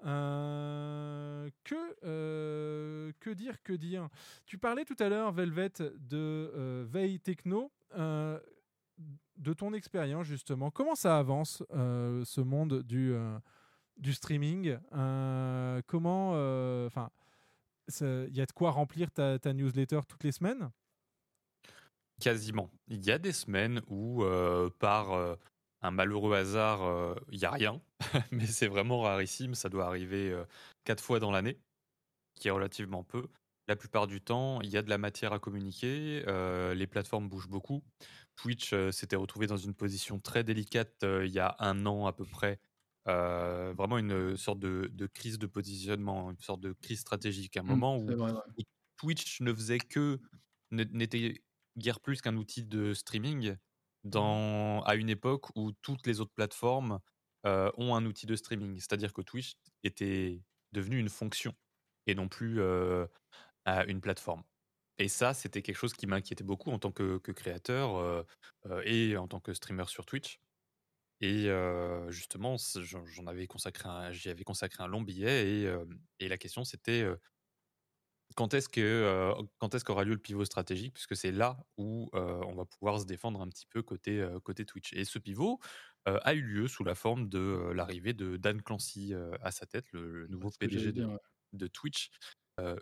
Euh, 0.06 1.50
que, 1.64 1.96
euh, 2.04 3.12
que 3.20 3.30
dire, 3.30 3.62
que 3.62 3.72
dire? 3.72 4.08
Tu 4.46 4.58
parlais 4.58 4.84
tout 4.84 4.96
à 4.98 5.08
l'heure, 5.08 5.32
Velvet, 5.32 5.72
de 5.78 6.50
euh, 6.54 6.86
veille 6.88 7.20
techno. 7.20 7.70
Euh, 7.96 8.38
de 9.36 9.54
ton 9.54 9.72
expérience, 9.72 10.26
justement, 10.26 10.70
comment 10.70 10.94
ça 10.94 11.18
avance 11.18 11.62
ce 11.70 12.40
monde 12.42 12.82
du, 12.82 13.14
streaming? 14.12 14.76
Comment. 15.86 16.32
Enfin, 16.84 17.10
il 18.02 18.36
y 18.36 18.42
a 18.42 18.46
de 18.46 18.52
quoi 18.52 18.70
remplir 18.70 19.10
ta, 19.10 19.38
newsletter 19.54 20.00
toutes 20.06 20.24
les 20.24 20.32
semaines? 20.32 20.70
Quasiment. 22.20 22.70
Il 22.88 23.02
y 23.02 23.10
a 23.10 23.18
des 23.18 23.32
semaines 23.32 23.80
où, 23.88 24.22
par 24.78 25.38
un 25.82 25.90
malheureux 25.90 26.34
hasard, 26.34 26.82
euh, 26.82 27.14
il 27.30 27.38
n'y 27.38 27.44
a 27.44 27.50
rien. 27.50 27.82
Mais 28.32 28.46
c'est 28.46 28.68
vraiment 28.68 29.00
rarissime. 29.02 29.54
Ça 29.54 29.68
doit 29.68 29.86
arriver 29.86 30.30
euh, 30.30 30.44
quatre 30.84 31.02
fois 31.02 31.20
dans 31.20 31.30
l'année, 31.30 31.60
qui 32.34 32.48
est 32.48 32.52
relativement 32.52 33.04
peu. 33.04 33.28
La 33.68 33.76
plupart 33.76 34.06
du 34.06 34.20
temps, 34.20 34.60
il 34.62 34.70
y 34.70 34.76
a 34.76 34.82
de 34.82 34.90
la 34.90 34.98
matière 34.98 35.32
à 35.32 35.38
communiquer. 35.38 36.24
euh, 36.26 36.74
les 36.74 36.86
plateformes 36.86 37.28
bougent 37.28 37.48
beaucoup. 37.48 37.82
Twitch 38.36 38.72
euh, 38.72 38.90
s'était 38.92 39.16
retrouvé 39.16 39.46
dans 39.46 39.56
une 39.58 39.74
position 39.74 40.18
très 40.20 40.44
délicate 40.44 40.94
euh, 41.04 41.26
il 41.26 41.32
y 41.32 41.38
a 41.40 41.56
un 41.60 41.86
an 41.86 42.06
à 42.06 42.12
peu 42.12 42.26
près. 42.26 42.60
Euh, 43.08 43.74
vraiment 43.76 43.98
une 43.98 44.36
sorte 44.36 44.58
de, 44.60 44.88
de 44.92 45.06
crise 45.06 45.38
de 45.38 45.46
positionnement, 45.46 46.30
une 46.30 46.38
sorte 46.40 46.60
de 46.60 46.72
crise 46.72 47.00
stratégique. 47.00 47.56
Un 47.56 47.62
Mm, 47.66 47.74
moment 47.74 47.96
où, 47.98 48.16
vrai, 48.16 48.32
ouais. 48.32 48.64
Twitch 48.96 49.40
ne 49.40 49.52
faisait 49.54 49.80
que 49.80 50.20
n'était 50.70 51.34
guère 51.76 52.00
plus 52.00 52.20
qu'un 52.20 52.36
outil 52.36 52.64
de 52.64 52.94
streaming 52.94 53.56
dans, 54.04 54.82
à 54.82 54.94
une 54.94 55.10
époque 55.10 55.54
où 55.56 55.72
toutes 55.82 56.06
les 56.06 56.20
autres 56.20 56.32
plateformes 56.34 57.00
ont 57.44 57.94
un 57.94 58.04
outil 58.06 58.26
de 58.26 58.36
streaming. 58.36 58.76
C'est-à-dire 58.76 59.12
que 59.12 59.22
Twitch 59.22 59.54
était 59.82 60.42
devenu 60.72 60.98
une 60.98 61.08
fonction 61.08 61.54
et 62.06 62.14
non 62.14 62.28
plus 62.28 62.60
une 62.60 64.00
plateforme. 64.00 64.42
Et 64.98 65.08
ça, 65.08 65.32
c'était 65.34 65.62
quelque 65.62 65.76
chose 65.76 65.94
qui 65.94 66.06
m'inquiétait 66.06 66.44
beaucoup 66.44 66.70
en 66.70 66.78
tant 66.78 66.92
que, 66.92 67.18
créateur 67.18 68.26
et 68.84 69.16
en 69.16 69.28
tant 69.28 69.40
que 69.40 69.54
streamer 69.54 69.86
sur 69.88 70.06
Twitch. 70.06 70.40
Et 71.20 71.48
justement, 72.08 72.56
j'en 72.58 73.26
avais 73.26 73.46
consacré 73.46 73.88
j'y 74.12 74.30
avais 74.30 74.44
consacré 74.44 74.82
un 74.82 74.88
long 74.88 75.02
billet 75.02 75.64
et, 75.64 75.74
et 76.20 76.28
la 76.28 76.38
question 76.38 76.64
c'était 76.64 77.06
quand 78.36 78.54
est-ce 78.54 78.68
que 78.68 78.80
euh, 78.80 79.34
quand 79.58 79.74
est-ce 79.74 79.84
qu'aura 79.84 80.04
lieu 80.04 80.12
le 80.14 80.18
pivot 80.18 80.44
stratégique? 80.44 80.94
Puisque 80.94 81.16
c'est 81.16 81.32
là 81.32 81.58
où 81.76 82.10
euh, 82.14 82.40
on 82.46 82.54
va 82.54 82.64
pouvoir 82.64 83.00
se 83.00 83.06
défendre 83.06 83.40
un 83.40 83.48
petit 83.48 83.66
peu 83.66 83.82
côté 83.82 84.20
euh, 84.20 84.40
côté 84.40 84.64
Twitch. 84.64 84.92
Et 84.92 85.04
ce 85.04 85.18
pivot 85.18 85.58
a 86.06 86.32
eu 86.34 86.40
lieu 86.40 86.66
sous 86.66 86.82
la 86.82 86.94
forme 86.94 87.28
de 87.28 87.72
l'arrivée 87.74 88.14
de 88.14 88.36
Dan 88.38 88.62
Clancy 88.62 89.12
à 89.42 89.50
sa 89.50 89.66
tête 89.66 89.84
le, 89.92 90.10
le 90.22 90.28
nouveau 90.28 90.50
PDG 90.50 90.92
de, 91.52 91.66
Twitch 91.66 92.10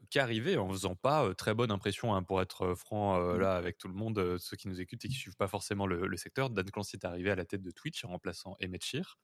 qui 0.09 0.19
arrivait 0.21 0.57
en 0.57 0.69
faisant 0.71 0.95
pas 0.95 1.35
très 1.35 1.53
bonne 1.53 1.73
impression 1.73 2.15
hein, 2.15 2.23
pour 2.23 2.41
être 2.41 2.75
franc 2.75 3.21
euh, 3.21 3.37
Mm. 3.37 3.41
là 3.41 3.57
avec 3.57 3.77
tout 3.77 3.89
le 3.89 3.95
monde 3.95 4.39
ceux 4.39 4.57
qui 4.57 4.69
nous 4.69 4.81
écoutent 4.81 5.05
et 5.05 5.09
qui 5.09 5.17
suivent 5.17 5.37
pas 5.37 5.49
forcément 5.49 5.87
le, 5.87 6.07
le 6.07 6.17
secteur. 6.17 6.49
Dan 6.49 6.71
Clancy 6.71 6.97
est 6.97 7.05
arrivé 7.05 7.31
à 7.31 7.35
la 7.35 7.45
tête 7.45 7.63
de 7.63 7.73
Twitch 7.73 8.05
en 8.05 8.09
remplaçant 8.09 8.57
Emmett 8.63 8.85
Shear. 8.85 9.19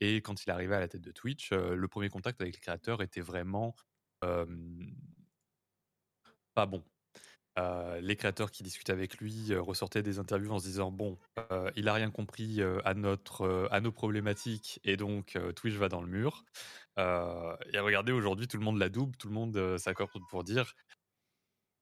Et 0.00 0.16
quand 0.22 0.44
il 0.44 0.48
est 0.48 0.52
arrivé 0.52 0.74
à 0.76 0.80
la 0.80 0.88
tête 0.88 1.02
de 1.02 1.12
Twitch 1.12 1.50
le 1.52 1.88
premier 1.88 2.08
contact 2.08 2.40
avec 2.40 2.54
les 2.54 2.60
créateurs 2.60 3.02
était 3.02 3.20
vraiment 3.20 3.74
euh, 4.24 4.46
pas 6.56 6.66
bon. 6.66 6.82
Euh, 7.58 8.00
les 8.00 8.16
créateurs 8.16 8.50
qui 8.50 8.62
discutaient 8.62 8.92
avec 8.92 9.18
lui 9.18 9.46
euh, 9.50 9.62
ressortaient 9.62 10.02
des 10.02 10.18
interviews 10.18 10.52
en 10.52 10.58
se 10.58 10.66
disant 10.66 10.90
bon, 10.90 11.16
euh, 11.52 11.70
il 11.76 11.88
a 11.88 11.94
rien 11.94 12.10
compris 12.10 12.60
à 12.84 12.94
notre 12.94 13.68
à 13.70 13.80
nos 13.80 13.92
problématiques 13.92 14.80
et 14.84 14.96
donc 14.96 15.38
Twitch 15.54 15.74
va 15.74 15.88
dans 15.88 16.00
le 16.00 16.08
mur. 16.08 16.44
Et 16.98 17.78
regardez 17.78 18.12
aujourd'hui 18.12 18.48
tout 18.48 18.56
le 18.56 18.64
monde 18.64 18.78
la 18.78 18.88
double, 18.88 19.16
tout 19.16 19.28
le 19.28 19.34
monde 19.34 19.78
s'accorde 19.78 20.10
pour 20.30 20.44
dire 20.44 20.74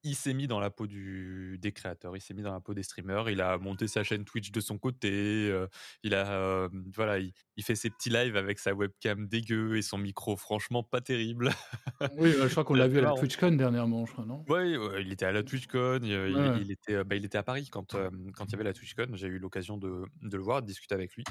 il 0.04 0.14
s'est 0.14 0.34
mis 0.34 0.46
dans 0.46 0.60
la 0.60 0.70
peau 0.70 0.86
du, 0.86 1.58
des 1.60 1.72
créateurs, 1.72 2.16
il 2.16 2.20
s'est 2.20 2.34
mis 2.34 2.42
dans 2.42 2.52
la 2.52 2.60
peau 2.60 2.74
des 2.74 2.82
streamers, 2.82 3.28
il 3.30 3.40
a 3.40 3.58
monté 3.58 3.88
sa 3.88 4.04
chaîne 4.04 4.24
Twitch 4.24 4.52
de 4.52 4.60
son 4.60 4.78
côté, 4.78 5.10
euh, 5.50 5.66
il 6.02 6.14
a, 6.14 6.30
euh, 6.32 6.68
voilà, 6.94 7.18
il, 7.18 7.32
il 7.56 7.64
fait 7.64 7.74
ses 7.74 7.90
petits 7.90 8.10
lives 8.10 8.36
avec 8.36 8.58
sa 8.58 8.74
webcam 8.74 9.26
dégueu 9.26 9.76
et 9.76 9.82
son 9.82 9.98
micro 9.98 10.36
franchement 10.36 10.82
pas 10.82 11.00
terrible. 11.00 11.50
Oui, 12.18 12.28
euh, 12.34 12.46
je 12.46 12.50
crois 12.52 12.64
qu'on 12.64 12.74
l'a 12.74 12.86
vu 12.88 12.98
à 12.98 13.02
la. 13.02 13.12
TwitchCon 13.14 13.52
dernièrement, 13.52 14.04
je 14.06 14.12
crois, 14.12 14.24
non? 14.26 14.44
Ouais, 14.48 14.72
il 15.00 15.12
était 15.12 15.24
à 15.26 15.32
la 15.32 15.42
TwitchCon, 15.42 16.00
il, 16.02 16.10
il- 16.10 16.34
Ouais. 16.36 16.60
il 16.60 16.70
était, 16.70 17.02
bah, 17.04 17.16
il 17.16 17.24
était 17.24 17.38
à 17.38 17.42
Paris 17.42 17.68
quand, 17.70 17.94
euh, 17.94 18.10
quand 18.36 18.44
il 18.46 18.52
y 18.52 18.54
avait 18.56 18.64
la 18.64 18.72
TwitchCon. 18.72 19.08
J'ai 19.14 19.28
eu 19.28 19.38
l'occasion 19.38 19.78
de, 19.78 20.04
de 20.22 20.36
le 20.36 20.42
voir, 20.42 20.60
de 20.62 20.66
discuter 20.66 20.94
avec 20.94 21.14
lui. 21.14 21.24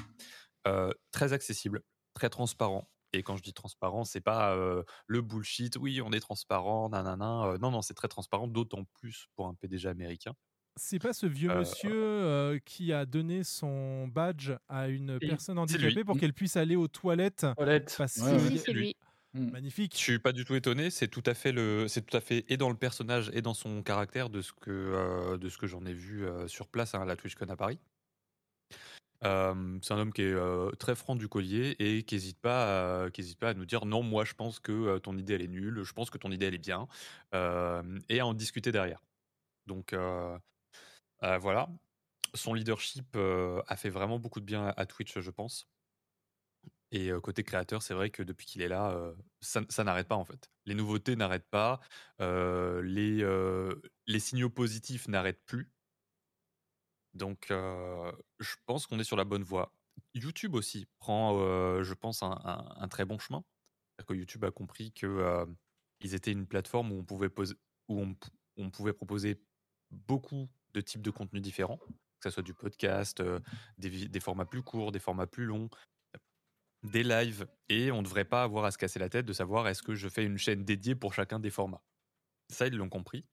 Euh, 0.66 0.90
très 1.12 1.32
accessible, 1.32 1.82
très 2.14 2.30
transparent. 2.30 2.90
Et 3.14 3.22
quand 3.22 3.36
je 3.36 3.42
dis 3.42 3.52
transparent, 3.54 4.04
c'est 4.04 4.20
pas 4.20 4.54
euh, 4.56 4.82
le 5.06 5.22
bullshit. 5.22 5.76
Oui, 5.76 6.00
on 6.02 6.12
est 6.12 6.20
transparent, 6.20 6.88
nanana. 6.88 7.44
Euh, 7.44 7.58
non, 7.58 7.70
non, 7.70 7.80
c'est 7.82 7.94
très 7.94 8.08
transparent, 8.08 8.48
d'autant 8.48 8.84
plus 9.00 9.26
pour 9.36 9.46
un 9.46 9.54
PDG 9.54 9.88
américain. 9.88 10.32
C'est 10.76 10.98
pas 10.98 11.12
ce 11.12 11.26
vieux 11.26 11.50
Euh, 11.52 11.60
monsieur 11.60 11.92
euh, 11.94 12.58
qui 12.64 12.92
a 12.92 13.06
donné 13.06 13.44
son 13.44 14.08
badge 14.08 14.50
à 14.68 14.88
une 14.88 15.20
personne 15.20 15.58
handicapée 15.58 15.94
lui. 15.94 16.04
pour 16.04 16.18
qu'elle 16.18 16.34
puisse 16.34 16.56
aller 16.56 16.74
aux 16.74 16.88
toilettes? 16.88 17.46
Toilette. 17.56 17.94
Parce 17.96 18.16
Ouais, 18.18 18.50
que- 18.50 18.56
c'est 18.58 18.72
lui. 18.72 18.96
Mm. 19.34 19.50
Magnifique. 19.50 19.92
Je 19.94 19.98
suis 20.00 20.18
pas 20.18 20.32
du 20.32 20.44
tout 20.44 20.54
étonné. 20.56 20.90
C'est 20.90 21.08
tout 21.08 21.22
à 21.26 21.34
fait 21.34 21.52
le, 21.52 21.86
c'est 21.88 22.02
tout 22.02 22.16
à 22.16 22.20
fait 22.20 22.44
et 22.48 22.56
dans 22.56 22.70
le 22.70 22.76
personnage 22.76 23.30
et 23.34 23.42
dans 23.42 23.54
son 23.54 23.82
caractère 23.82 24.30
de 24.30 24.40
ce 24.42 24.52
que 24.52 24.70
euh, 24.70 25.38
de 25.38 25.48
ce 25.48 25.58
que 25.58 25.66
j'en 25.68 25.84
ai 25.86 25.92
vu 25.92 26.24
euh, 26.24 26.46
sur 26.48 26.68
place 26.68 26.94
hein, 26.94 27.02
à 27.02 27.04
la 27.04 27.14
TwitchCon 27.16 27.48
à 27.48 27.56
Paris. 27.56 27.78
Euh, 29.24 29.78
c'est 29.82 29.94
un 29.94 29.98
homme 29.98 30.12
qui 30.12 30.22
est 30.22 30.32
euh, 30.32 30.70
très 30.72 30.94
franc 30.94 31.16
du 31.16 31.28
collier 31.28 31.76
et 31.78 32.02
qui 32.02 32.14
n'hésite 32.14 32.38
pas, 32.40 33.04
à, 33.06 33.10
pas 33.40 33.48
à 33.50 33.54
nous 33.54 33.64
dire 33.64 33.86
non, 33.86 34.02
moi 34.02 34.24
je 34.24 34.34
pense 34.34 34.60
que 34.60 34.72
euh, 34.72 34.98
ton 34.98 35.16
idée 35.16 35.34
elle 35.34 35.42
est 35.42 35.48
nulle, 35.48 35.82
je 35.82 35.92
pense 35.92 36.10
que 36.10 36.18
ton 36.18 36.30
idée 36.30 36.46
elle 36.46 36.54
est 36.54 36.58
bien, 36.58 36.88
et 38.08 38.20
à 38.20 38.26
en 38.26 38.34
discuter 38.34 38.72
derrière. 38.72 39.00
Donc 39.66 39.94
voilà, 41.20 41.68
son 42.34 42.54
leadership 42.54 43.16
a 43.16 43.76
fait 43.76 43.90
vraiment 43.90 44.18
beaucoup 44.18 44.40
de 44.40 44.44
bien 44.46 44.72
à, 44.76 44.86
Twitch, 44.86 45.18
je 45.18 45.30
pense. 45.30 45.68
Et 46.92 47.10
côté 47.22 47.42
créateur, 47.42 47.82
c'est 47.82 47.94
vrai 47.94 48.10
que 48.10 48.22
depuis 48.22 48.46
qu'il 48.46 48.62
est 48.62 48.68
là, 48.68 48.96
ça, 49.40 49.84
n'arrête 49.84 50.06
pas 50.06 50.16
en 50.16 50.24
fait. 50.24 50.50
Les 50.66 50.74
nouveautés 50.74 51.16
n'arrêtent 51.16 51.48
pas, 51.50 51.80
les 52.20 53.20
signaux 54.18 54.50
positifs 54.50 55.08
n'arrêtent 55.08 55.44
plus. 55.46 55.73
Donc, 57.14 57.46
je 57.50 58.54
pense 58.66 58.86
qu'on 58.86 58.98
est 58.98 59.04
sur 59.04 59.16
la 59.16 59.24
bonne 59.24 59.42
voie. 59.42 59.72
YouTube 60.14 60.54
aussi 60.54 60.86
prend, 60.98 61.38
je 61.82 61.94
pense, 61.94 62.22
un, 62.22 62.88
très 62.88 63.04
bon 63.04 63.18
chemin. 63.18 63.44
C'est-à-dire 63.96 64.06
que 64.06 64.14
YouTube 64.14 64.44
a 64.44 64.50
compris 64.50 64.92
que 64.92 65.46
ils 66.00 66.14
étaient 66.14 66.32
une 66.32 66.46
plateforme 66.46 66.92
où 66.92 66.98
on 66.98 68.70
pouvait 68.70 68.92
proposer 68.92 69.40
beaucoup 69.90 70.48
de 70.74 70.80
types 70.80 71.02
de 71.02 71.10
contenus 71.10 71.42
différents, 71.42 71.78
que 72.20 72.28
ce 72.28 72.30
soit 72.30 72.42
du 72.42 72.54
podcast, 72.54 73.22
des, 73.78 74.08
des 74.08 74.20
formats 74.20 74.44
plus 74.44 74.62
courts, 74.62 74.90
des 74.90 74.98
formats 74.98 75.28
plus 75.28 75.44
longs, 75.44 75.70
des 76.84 77.02
lives, 77.02 77.46
et 77.68 77.90
on 77.90 77.98
ne 77.98 78.02
devrait 78.02 78.24
pas 78.24 78.42
avoir 78.42 78.64
à 78.64 78.70
se 78.70 78.78
casser 78.78 78.98
la 78.98 79.08
tête 79.08 79.26
de 79.26 79.32
savoir 79.32 79.66
est-ce 79.68 79.82
que 79.82 79.94
je 79.94 80.08
fais 80.08 80.24
une 80.24 80.38
chaîne 80.38 80.64
dédiée 80.64 80.94
pour 80.94 81.14
chacun 81.14 81.40
des 81.40 81.50
formats. 81.50 81.82
Ça, 82.50 82.66
ils 82.66 82.76
l'ont 82.76 82.90
compris. 82.90 83.24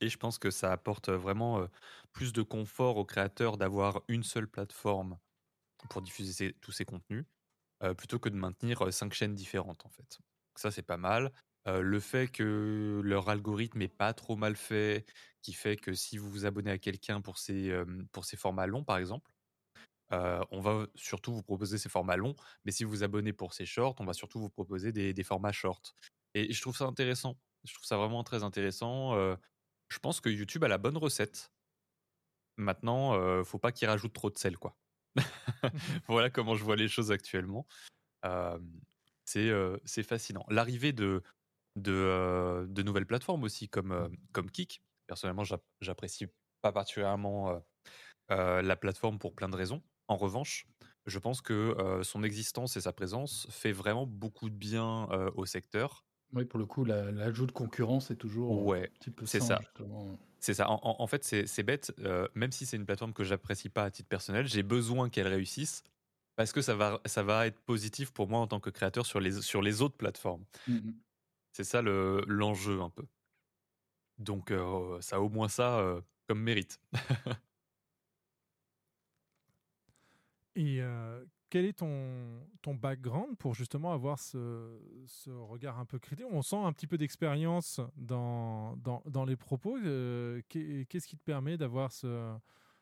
Et 0.00 0.08
je 0.08 0.18
pense 0.18 0.38
que 0.38 0.50
ça 0.50 0.72
apporte 0.72 1.08
vraiment 1.08 1.68
plus 2.12 2.32
de 2.32 2.42
confort 2.42 2.96
aux 2.98 3.04
créateurs 3.04 3.56
d'avoir 3.56 4.02
une 4.08 4.22
seule 4.22 4.48
plateforme 4.48 5.18
pour 5.90 6.02
diffuser 6.02 6.54
tous 6.60 6.72
ces 6.72 6.84
contenus, 6.84 7.26
plutôt 7.98 8.18
que 8.18 8.28
de 8.28 8.36
maintenir 8.36 8.92
cinq 8.92 9.12
chaînes 9.14 9.34
différentes 9.34 9.86
en 9.86 9.90
fait. 9.90 10.18
Ça 10.56 10.70
c'est 10.70 10.82
pas 10.82 10.96
mal. 10.96 11.32
Le 11.66 12.00
fait 12.00 12.28
que 12.28 13.00
leur 13.04 13.28
algorithme 13.28 13.82
est 13.82 13.88
pas 13.88 14.14
trop 14.14 14.36
mal 14.36 14.56
fait, 14.56 15.06
qui 15.42 15.52
fait 15.52 15.76
que 15.76 15.94
si 15.94 16.18
vous 16.18 16.30
vous 16.30 16.46
abonnez 16.46 16.70
à 16.70 16.78
quelqu'un 16.78 17.20
pour 17.20 17.36
euh, 17.50 17.84
pour 18.12 18.24
ces 18.24 18.36
formats 18.36 18.66
longs 18.66 18.84
par 18.84 18.98
exemple, 18.98 19.30
on 20.10 20.60
va 20.60 20.86
surtout 20.94 21.32
vous 21.34 21.42
proposer 21.42 21.78
ces 21.78 21.88
formats 21.88 22.16
longs, 22.16 22.36
mais 22.64 22.72
si 22.72 22.84
vous 22.84 22.90
vous 22.90 23.02
abonnez 23.04 23.32
pour 23.32 23.54
ces 23.54 23.66
shorts, 23.66 23.96
on 24.00 24.04
va 24.04 24.12
surtout 24.12 24.40
vous 24.40 24.50
proposer 24.50 24.92
des, 24.92 25.12
des 25.14 25.24
formats 25.24 25.52
shorts. 25.52 25.94
Et 26.34 26.52
je 26.52 26.60
trouve 26.60 26.76
ça 26.76 26.84
intéressant. 26.84 27.40
Je 27.64 27.74
trouve 27.74 27.86
ça 27.86 27.96
vraiment 27.96 28.22
très 28.24 28.42
intéressant. 28.44 29.14
Je 29.88 29.98
pense 29.98 30.20
que 30.20 30.28
YouTube 30.28 30.62
a 30.62 30.68
la 30.68 30.78
bonne 30.78 30.96
recette. 30.96 31.50
Maintenant, 32.56 33.14
euh, 33.14 33.44
faut 33.44 33.58
pas 33.58 33.72
qu'il 33.72 33.86
rajoute 33.88 34.14
trop 34.14 34.30
de 34.30 34.38
sel, 34.38 34.56
quoi. 34.56 34.76
voilà 36.08 36.30
comment 36.30 36.54
je 36.56 36.64
vois 36.64 36.76
les 36.76 36.88
choses 36.88 37.12
actuellement. 37.12 37.66
Euh, 38.26 38.58
c'est 39.26 39.50
euh, 39.50 39.78
fascinant. 40.04 40.44
L'arrivée 40.50 40.92
de, 40.92 41.22
de, 41.76 41.92
euh, 41.92 42.66
de 42.68 42.82
nouvelles 42.82 43.06
plateformes 43.06 43.44
aussi, 43.44 43.68
comme, 43.68 43.92
euh, 43.92 44.08
comme 44.32 44.50
Kik. 44.50 44.82
Personnellement, 45.08 45.44
j'app- 45.44 45.64
j'apprécie 45.80 46.28
pas 46.62 46.72
particulièrement 46.72 47.62
la 48.30 48.76
plateforme 48.76 49.18
pour 49.18 49.34
plein 49.34 49.50
de 49.50 49.56
raisons. 49.56 49.82
En 50.08 50.16
revanche, 50.16 50.66
je 51.06 51.18
pense 51.18 51.42
que 51.42 52.00
son 52.04 52.22
existence 52.24 52.76
et 52.78 52.82
sa 52.82 52.92
présence 52.94 53.48
fait 53.50 53.72
vraiment 53.72 54.06
beaucoup 54.06 54.50
de 54.50 54.56
bien 54.56 55.06
au 55.36 55.46
secteur. 55.46 56.05
Oui, 56.36 56.44
pour 56.44 56.58
le 56.58 56.66
coup, 56.66 56.84
la- 56.84 57.10
l'ajout 57.10 57.46
de 57.46 57.52
concurrence 57.52 58.10
est 58.10 58.16
toujours 58.16 58.52
euh, 58.60 58.64
Ouais, 58.64 58.84
un 58.84 58.98
petit 58.98 59.10
peu 59.10 59.24
c'est 59.24 59.40
ça. 59.40 59.58
justement. 59.62 60.18
C'est 60.38 60.52
ça. 60.54 60.66
En, 60.68 61.06
fait, 61.06 61.24
c'est 61.24 61.62
bête. 61.62 61.92
euh, 62.00 62.28
même 62.34 62.52
si 62.52 62.66
c'est 62.66 62.76
une 62.76 62.84
plateforme 62.84 63.14
que 63.14 63.24
j'apprécie 63.24 63.70
pas 63.70 63.84
à 63.84 63.90
titre 63.90 64.08
personnel, 64.08 64.46
j'ai 64.46 64.62
besoin 64.62 65.08
qu'elle 65.08 65.26
réussisse 65.28 65.82
parce 66.36 66.52
que 66.52 66.60
ça 66.60 66.74
va, 66.76 67.00
ça 67.06 67.22
va 67.22 67.46
être 67.46 67.58
positif 67.60 68.12
pour 68.12 68.28
moi 68.28 68.40
en 68.40 68.46
tant 68.46 68.60
que 68.60 68.68
créateur 68.70 69.06
sur 69.06 69.18
les, 69.18 69.40
sur 69.40 69.62
les 69.62 69.80
autres 69.80 69.96
plateformes. 69.96 70.44
Mhm. 70.68 70.94
C'est 71.52 71.64
ça 71.64 71.80
le- 71.80 72.22
l'enjeu 72.28 72.82
un 72.82 72.90
peu. 72.90 73.06
Donc, 74.18 74.50
euh, 74.50 75.00
ça 75.00 75.16
a 75.16 75.20
au 75.20 75.30
moins 75.30 75.48
ça 75.48 75.78
euh, 75.78 76.00
comme 76.28 76.40
mérite. 76.42 76.80
Et 80.54 80.80
euh, 80.80 81.24
quel 81.48 81.64
est 81.64 81.74
ton, 81.78 82.40
ton 82.62 82.74
background 82.74 83.36
pour 83.38 83.54
justement 83.54 83.92
avoir 83.92 84.18
ce, 84.18 84.78
ce 85.06 85.30
regard 85.30 85.78
un 85.78 85.84
peu 85.84 85.98
critique? 85.98 86.26
On 86.30 86.42
sent 86.42 86.56
un 86.56 86.72
petit 86.72 86.86
peu 86.86 86.98
d'expérience 86.98 87.80
dans, 87.96 88.76
dans, 88.76 89.02
dans 89.06 89.24
les 89.24 89.36
propos. 89.36 89.76
euh, 89.78 90.40
qu'est- 90.48 90.86
Qu'est-ce 90.88 91.06
qui 91.06 91.16
te 91.16 91.22
permet 91.24 91.56
d'avoir 91.56 91.92
ce, 91.92 92.36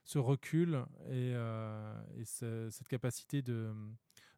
ce 0.04 0.18
recul 0.18 0.84
et, 1.06 1.32
euh, 1.34 2.02
et 2.16 2.24
ce- 2.24 2.68
cette 2.70 2.88
capacité 2.88 3.42
de, 3.42 3.72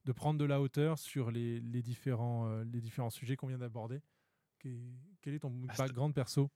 de 0.05 0.13
prendre 0.13 0.39
de 0.41 0.45
la 0.45 0.61
hauteur 0.61 0.99
sur 0.99 1.31
les, 1.31 1.61
les 1.61 1.83
différents, 1.83 2.49
euh, 2.49 2.65
les 2.65 2.81
différents 2.81 3.11
sujets 3.11 3.37
qu'on 3.37 3.47
vient 3.49 3.59
d'aborder? 3.59 4.01
Quel 4.59 5.35
est 5.35 5.39
ton 5.39 5.53
c'est- 5.71 5.79
background 5.79 6.15
perso? 6.15 6.51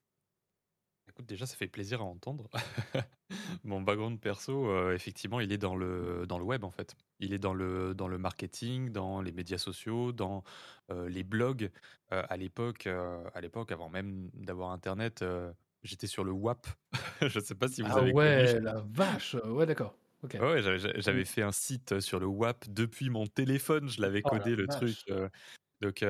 Écoute, 1.20 1.28
déjà, 1.28 1.44
ça 1.44 1.54
fait 1.54 1.68
plaisir 1.68 2.00
à 2.00 2.04
entendre. 2.04 2.48
Mon 3.64 3.82
background 3.82 4.18
perso, 4.18 4.70
euh, 4.70 4.94
effectivement, 4.94 5.38
il 5.40 5.52
est 5.52 5.58
dans 5.58 5.76
le, 5.76 6.24
dans 6.26 6.38
le 6.38 6.44
web, 6.44 6.64
en 6.64 6.70
fait. 6.70 6.96
Il 7.18 7.34
est 7.34 7.38
dans 7.38 7.52
le, 7.52 7.94
dans 7.94 8.08
le 8.08 8.16
marketing, 8.16 8.90
dans 8.90 9.20
les 9.20 9.30
médias 9.30 9.58
sociaux, 9.58 10.12
dans 10.12 10.44
euh, 10.90 11.10
les 11.10 11.22
blogs. 11.22 11.70
Euh, 12.12 12.22
à 12.30 12.38
l'époque, 12.38 12.86
à 12.86 13.40
l'époque, 13.42 13.70
avant 13.70 13.90
même 13.90 14.30
d'avoir 14.32 14.70
Internet, 14.70 15.22
j'étais 15.82 16.06
sur 16.06 16.24
le 16.24 16.32
WAP. 16.32 16.66
Je 17.20 17.38
ne 17.38 17.44
sais 17.44 17.54
pas 17.54 17.68
si 17.68 17.82
vous 17.82 17.88
Ah 17.92 17.98
avez 17.98 18.14
ouais, 18.14 18.46
connu. 18.54 18.64
la 18.64 18.80
vache. 18.80 19.34
Ouais, 19.44 19.66
d'accord. 19.66 19.94
Ouais, 20.22 20.62
j'avais 20.62 21.26
fait 21.26 21.42
un 21.42 21.52
site 21.52 22.00
sur 22.00 22.18
le 22.18 22.26
WAP 22.26 22.70
depuis 22.70 23.10
mon 23.10 23.26
téléphone, 23.26 23.90
je 23.90 24.00
l'avais 24.00 24.22
Oh 24.24 24.30
codé 24.30 24.56
le 24.56 24.64
vache. 24.66 25.04
truc. 25.04 25.12
donc 25.82 26.02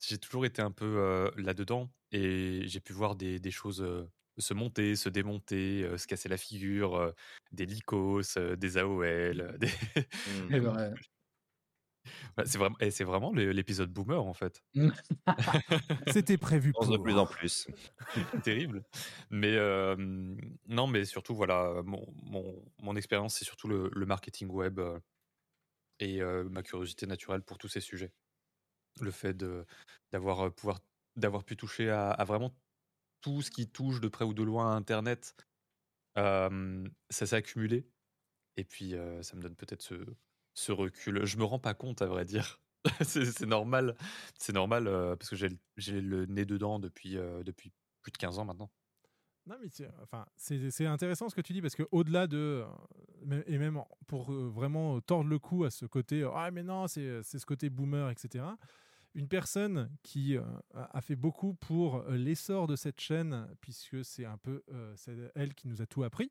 j'ai 0.00 0.18
toujours 0.18 0.46
été 0.46 0.62
un 0.62 0.70
peu 0.70 1.30
là-dedans 1.36 1.90
et 2.12 2.62
j'ai 2.66 2.80
pu 2.80 2.92
voir 2.92 3.16
des, 3.16 3.38
des 3.40 3.50
choses 3.50 3.82
euh, 3.82 4.10
se 4.38 4.54
monter, 4.54 4.96
se 4.96 5.08
démonter, 5.08 5.82
euh, 5.84 5.98
se 5.98 6.06
casser 6.06 6.28
la 6.28 6.36
figure, 6.38 6.94
euh, 6.96 7.12
des 7.52 7.66
Lycos, 7.66 8.22
euh, 8.38 8.56
des 8.56 8.78
AOL. 8.78 9.58
des-. 9.60 9.70
Ouais, 12.36 12.44
c'est 12.46 12.58
vraiment, 12.58 12.76
et 12.80 12.90
c'est 12.90 13.04
vraiment 13.04 13.32
l'épisode 13.32 13.92
boomer 13.92 14.24
en 14.24 14.34
fait. 14.34 14.62
C'était 16.08 16.38
prévu 16.38 16.72
pense 16.72 16.88
de 16.88 16.96
pour. 16.96 17.04
plus 17.04 17.18
en 17.18 17.26
plus. 17.26 17.66
terrible. 18.42 18.84
Mais 19.30 19.54
euh, 19.56 19.96
non, 20.66 20.86
mais 20.86 21.04
surtout, 21.04 21.34
voilà, 21.34 21.82
mon, 21.84 22.06
mon, 22.22 22.64
mon 22.78 22.96
expérience, 22.96 23.36
c'est 23.36 23.44
surtout 23.44 23.68
le, 23.68 23.90
le 23.94 24.06
marketing 24.06 24.48
web 24.48 24.80
et 26.00 26.20
euh, 26.22 26.44
ma 26.48 26.62
curiosité 26.62 27.06
naturelle 27.06 27.42
pour 27.42 27.58
tous 27.58 27.68
ces 27.68 27.80
sujets. 27.80 28.12
Le 29.00 29.10
fait 29.12 29.34
de- 29.34 29.66
d'avoir 30.12 30.54
pouvoir 30.54 30.80
d'avoir 31.18 31.44
pu 31.44 31.56
toucher 31.56 31.90
à, 31.90 32.24
vraiment 32.26 32.54
tout 33.20 33.42
ce 33.42 33.50
qui 33.50 33.68
touche 33.68 34.00
de 34.00 34.08
près 34.08 34.24
ou 34.24 34.34
de 34.34 34.42
loin 34.42 34.72
à 34.72 34.76
Internet, 34.76 35.36
ça 36.16 36.50
s'est 37.10 37.36
accumulé. 37.36 37.88
Et 38.58 38.64
puis, 38.64 38.96
euh, 38.96 39.22
ça 39.22 39.36
me 39.36 39.40
donne 39.40 39.54
peut-être 39.54 39.82
ce, 40.54 40.72
recul. 40.72 41.24
Je 41.24 41.36
me 41.38 41.44
rends 41.44 41.60
pas 41.60 41.74
compte, 41.74 42.02
à 42.02 42.06
vrai 42.06 42.24
dire. 42.24 42.60
c'est 43.02 43.46
normal. 43.46 43.96
C'est 44.36 44.52
normal 44.52 44.88
euh, 44.88 45.14
parce 45.14 45.30
que 45.30 45.36
j'ai 45.36 46.00
le- 46.00 46.26
nez 46.26 46.44
dedans 46.44 46.80
depuis, 46.80 47.16
euh, 47.16 47.44
plus 47.44 48.10
de 48.10 48.18
15 48.18 48.40
ans 48.40 48.44
maintenant. 48.44 48.68
Non, 49.46 49.54
mais 49.62 49.68
c'est 50.36 50.86
intéressant 50.86 51.28
ce 51.28 51.36
que 51.36 51.40
tu 51.40 51.52
dis 51.52 51.62
parce 51.62 51.76
que 51.76 51.84
au-delà 51.92 52.26
de. 52.26 52.64
Et 53.46 53.58
même 53.58 53.80
pour 54.08 54.32
vraiment 54.32 55.00
tordre 55.00 55.30
le 55.30 55.38
cou 55.38 55.62
à 55.64 55.70
ce 55.70 55.86
côté. 55.86 56.28
Ah, 56.34 56.50
mais 56.50 56.64
non, 56.64 56.88
c'est 56.88 57.22
ce 57.22 57.46
côté 57.46 57.70
boomer, 57.70 58.10
etc. 58.10 58.44
une 59.18 59.26
personne 59.28 59.90
qui 60.04 60.36
euh, 60.36 60.42
a 60.72 61.00
fait 61.00 61.16
beaucoup 61.16 61.54
pour 61.54 61.96
euh, 61.96 62.16
l'essor 62.16 62.68
de 62.68 62.76
cette 62.76 63.00
chaîne, 63.00 63.48
puisque 63.60 64.04
c'est 64.04 64.24
un 64.24 64.38
peu 64.38 64.62
euh, 64.72 64.94
elle 65.34 65.54
qui 65.54 65.66
nous 65.66 65.82
a 65.82 65.86
tout 65.86 66.04
appris, 66.04 66.30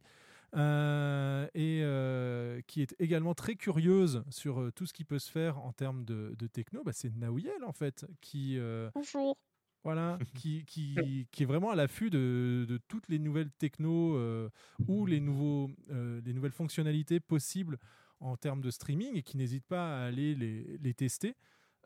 euh, 0.55 1.45
et 1.53 2.64
qui 2.65 2.81
est 2.81 2.95
également 2.99 3.35
très 3.35 3.55
curieuse 3.55 4.23
sur 4.30 4.72
tout 4.73 4.85
ce 4.85 4.93
qui 4.93 5.03
peut 5.03 5.19
se 5.19 5.30
faire 5.30 5.57
en 5.57 5.73
termes 5.73 6.05
de, 6.05 6.34
de 6.39 6.47
techno, 6.47 6.81
bah, 6.85 6.93
c'est 6.93 7.14
Naouyel 7.14 7.65
en 7.65 7.73
fait, 7.73 8.05
qui, 8.22 8.57
Bonjour. 8.95 9.38
voilà, 9.84 10.18
qui, 10.35 10.64
qui, 10.64 11.27
qui 11.30 11.43
est 11.43 11.45
vraiment 11.45 11.72
à 11.72 11.76
l'affût 11.76 12.09
de, 12.09 12.65
de 12.68 12.77
toutes 12.88 13.09
les 13.09 13.19
nouvelles 13.19 13.51
techno 13.59 14.18
ou 14.88 15.05
les, 15.05 15.19
nouveaux, 15.19 15.69
les 15.89 16.34
nouvelles 16.34 16.53
fonctionnalités 16.53 17.19
possibles 17.19 17.77
en 18.22 18.38
termes 18.38 18.61
de 18.61 18.72
streaming 18.72 19.18
et 19.18 19.23
qui 19.23 19.35
n'hésite 19.35 19.65
pas 19.65 19.99
à 19.99 20.05
aller 20.05 20.34
les, 20.34 20.77
les 20.77 20.93
tester. 20.93 21.35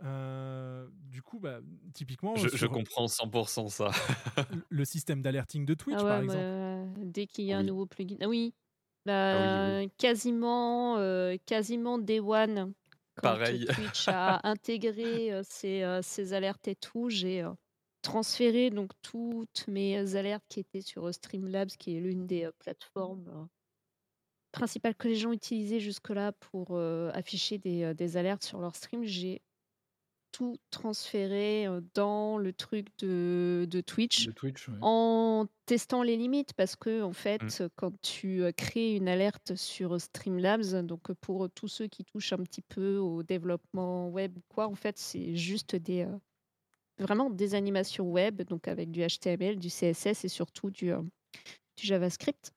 Euh, 0.03 0.87
du 0.91 1.21
coup, 1.21 1.39
bah, 1.39 1.59
typiquement, 1.93 2.35
Je, 2.35 2.49
je 2.53 2.65
comprends 2.67 3.07
100% 3.07 3.67
ça. 3.67 3.91
le- 4.49 4.65
le 4.69 4.85
système 4.85 5.21
d'alerting 5.21 5.65
de 5.65 5.73
Twitch, 5.73 6.03
Ah 6.03 6.05
ouais, 6.05 6.21
par 6.21 6.21
bah, 6.21 6.33
exemple. 6.33 6.51
euh, 6.53 6.93
dès 6.97 7.27
qu'il 7.27 7.45
y 7.45 7.53
a 7.53 7.57
un 7.59 7.63
Oui. 7.63 7.63
nouveau 7.63 7.85
plugin. 7.85 8.15
Ah 8.21 8.27
oui, 8.29 8.53
Ah 9.31 9.39
bah, 9.39 9.81
quasiment, 9.97 10.97
euh, 10.97 11.35
quasiment 11.45 11.97
Day 11.99 12.19
One, 12.21 12.73
quand 13.15 13.37
Pareil. 13.39 13.65
Twitch 13.73 14.07
a 14.09 14.39
intégré 14.47 15.31
euh, 15.33 15.43
ses, 15.43 15.83
euh, 15.83 16.01
ses 16.01 16.33
alertes 16.33 16.67
et 16.69 16.75
tout, 16.75 17.09
j'ai 17.09 17.41
euh, 17.43 17.51
transféré 18.03 18.69
donc 18.69 18.91
toutes 19.01 19.67
mes 19.67 20.15
alertes 20.15 20.45
qui 20.49 20.61
étaient 20.61 20.81
sur 20.81 21.07
euh, 21.07 21.11
Streamlabs, 21.11 21.69
qui 21.71 21.97
est 21.97 21.99
l'une 21.99 22.25
des 22.27 22.45
euh, 22.45 22.51
plateformes 22.59 23.27
euh, 23.29 23.45
principales 24.51 24.95
que 24.95 25.07
les 25.07 25.15
gens 25.15 25.31
utilisaient 25.31 25.79
jusque-là 25.79 26.31
pour 26.33 26.75
euh, 26.75 27.09
afficher 27.13 27.57
des, 27.57 27.83
euh, 27.83 27.93
des 27.93 28.17
alertes 28.17 28.43
sur 28.43 28.59
leur 28.59 28.75
stream. 28.75 29.03
J'ai 29.03 29.41
tout 30.31 30.57
transféré 30.69 31.67
euh, 31.67 31.81
dans 31.93 32.37
le 32.37 32.53
truc 32.53 32.87
de, 32.99 33.67
de 33.69 33.81
Twitch 33.81 34.25
De 34.27 34.31
Twitch, 34.31 34.67
ouais. 34.67 34.75
en 34.81 35.47
testant 35.65 36.03
les 36.03 36.15
limites 36.17 36.53
parce 36.53 36.75
que 36.75 37.01
en 37.01 37.13
fait 37.13 37.41
Mm. 37.61 37.67
quand 37.75 38.01
tu 38.01 38.43
euh, 38.43 38.51
crées 38.51 38.95
une 38.95 39.07
alerte 39.07 39.55
sur 39.55 39.99
Streamlabs 39.99 40.81
donc 40.85 41.09
euh, 41.09 41.15
pour 41.21 41.49
tous 41.49 41.67
ceux 41.67 41.87
qui 41.87 42.03
touchent 42.05 42.33
un 42.33 42.43
petit 42.43 42.61
peu 42.61 42.97
au 42.97 43.23
développement 43.23 44.09
web 44.09 44.37
quoi 44.49 44.67
en 44.67 44.75
fait 44.75 44.97
c'est 44.97 45.35
juste 45.35 45.75
des 45.75 46.03
euh, 46.03 46.17
vraiment 46.99 47.29
des 47.29 47.55
animations 47.55 48.09
web 48.09 48.41
donc 48.43 48.67
avec 48.67 48.91
du 48.91 49.01
HTML 49.05 49.57
du 49.57 49.69
CSS 49.69 50.25
et 50.25 50.27
surtout 50.29 50.69
du, 50.69 50.91
euh, 50.91 51.01
du 51.77 51.85
JavaScript 51.87 52.51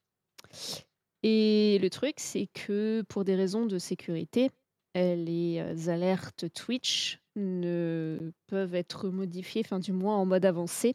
et 1.22 1.78
le 1.80 1.88
truc 1.90 2.16
c'est 2.18 2.48
que 2.52 3.02
pour 3.08 3.24
des 3.24 3.34
raisons 3.34 3.66
de 3.66 3.78
sécurité 3.78 4.50
euh, 4.96 5.16
les 5.16 5.58
euh, 5.58 5.90
alertes 5.90 6.52
Twitch 6.52 7.18
ne 7.36 8.32
peuvent 8.46 8.74
être 8.74 9.08
modifiées, 9.10 9.62
enfin 9.64 9.78
du 9.80 9.92
moins 9.92 10.16
en 10.16 10.26
mode 10.26 10.44
avancé, 10.44 10.94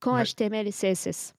qu'en 0.00 0.16
Ouais. 0.16 0.24
HTML 0.24 0.66
et 0.68 0.72
CSS 0.72 1.34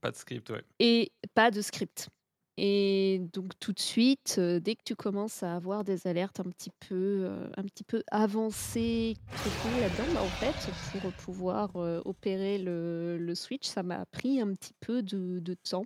Pas 0.00 0.10
de 0.10 0.16
script, 0.16 0.50
ouais. 0.50 0.62
et 0.78 1.12
pas 1.34 1.50
de 1.50 1.60
script. 1.62 2.08
Et 2.56 3.20
donc 3.32 3.58
tout 3.58 3.72
de 3.72 3.80
suite, 3.80 4.36
euh, 4.38 4.60
dès 4.60 4.76
que 4.76 4.82
tu 4.84 4.94
commences 4.94 5.42
à 5.42 5.56
avoir 5.56 5.82
des 5.82 6.06
alertes 6.06 6.38
un 6.38 6.44
petit 6.50 6.70
peu, 6.88 7.24
euh, 7.24 7.48
un 7.56 7.64
petit 7.64 7.82
peu 7.82 8.04
avancées 8.12 9.14
là-dedans, 9.80 10.14
bah, 10.14 10.22
en 10.22 10.28
fait, 10.28 11.00
pour 11.00 11.12
pouvoir 11.14 11.74
euh, 11.76 12.00
opérer 12.04 12.58
le, 12.58 13.18
le 13.18 13.34
switch, 13.34 13.66
ça 13.66 13.82
m'a 13.82 14.06
pris 14.06 14.40
un 14.40 14.52
petit 14.54 14.72
peu 14.80 15.02
de, 15.02 15.40
de 15.40 15.54
temps 15.54 15.84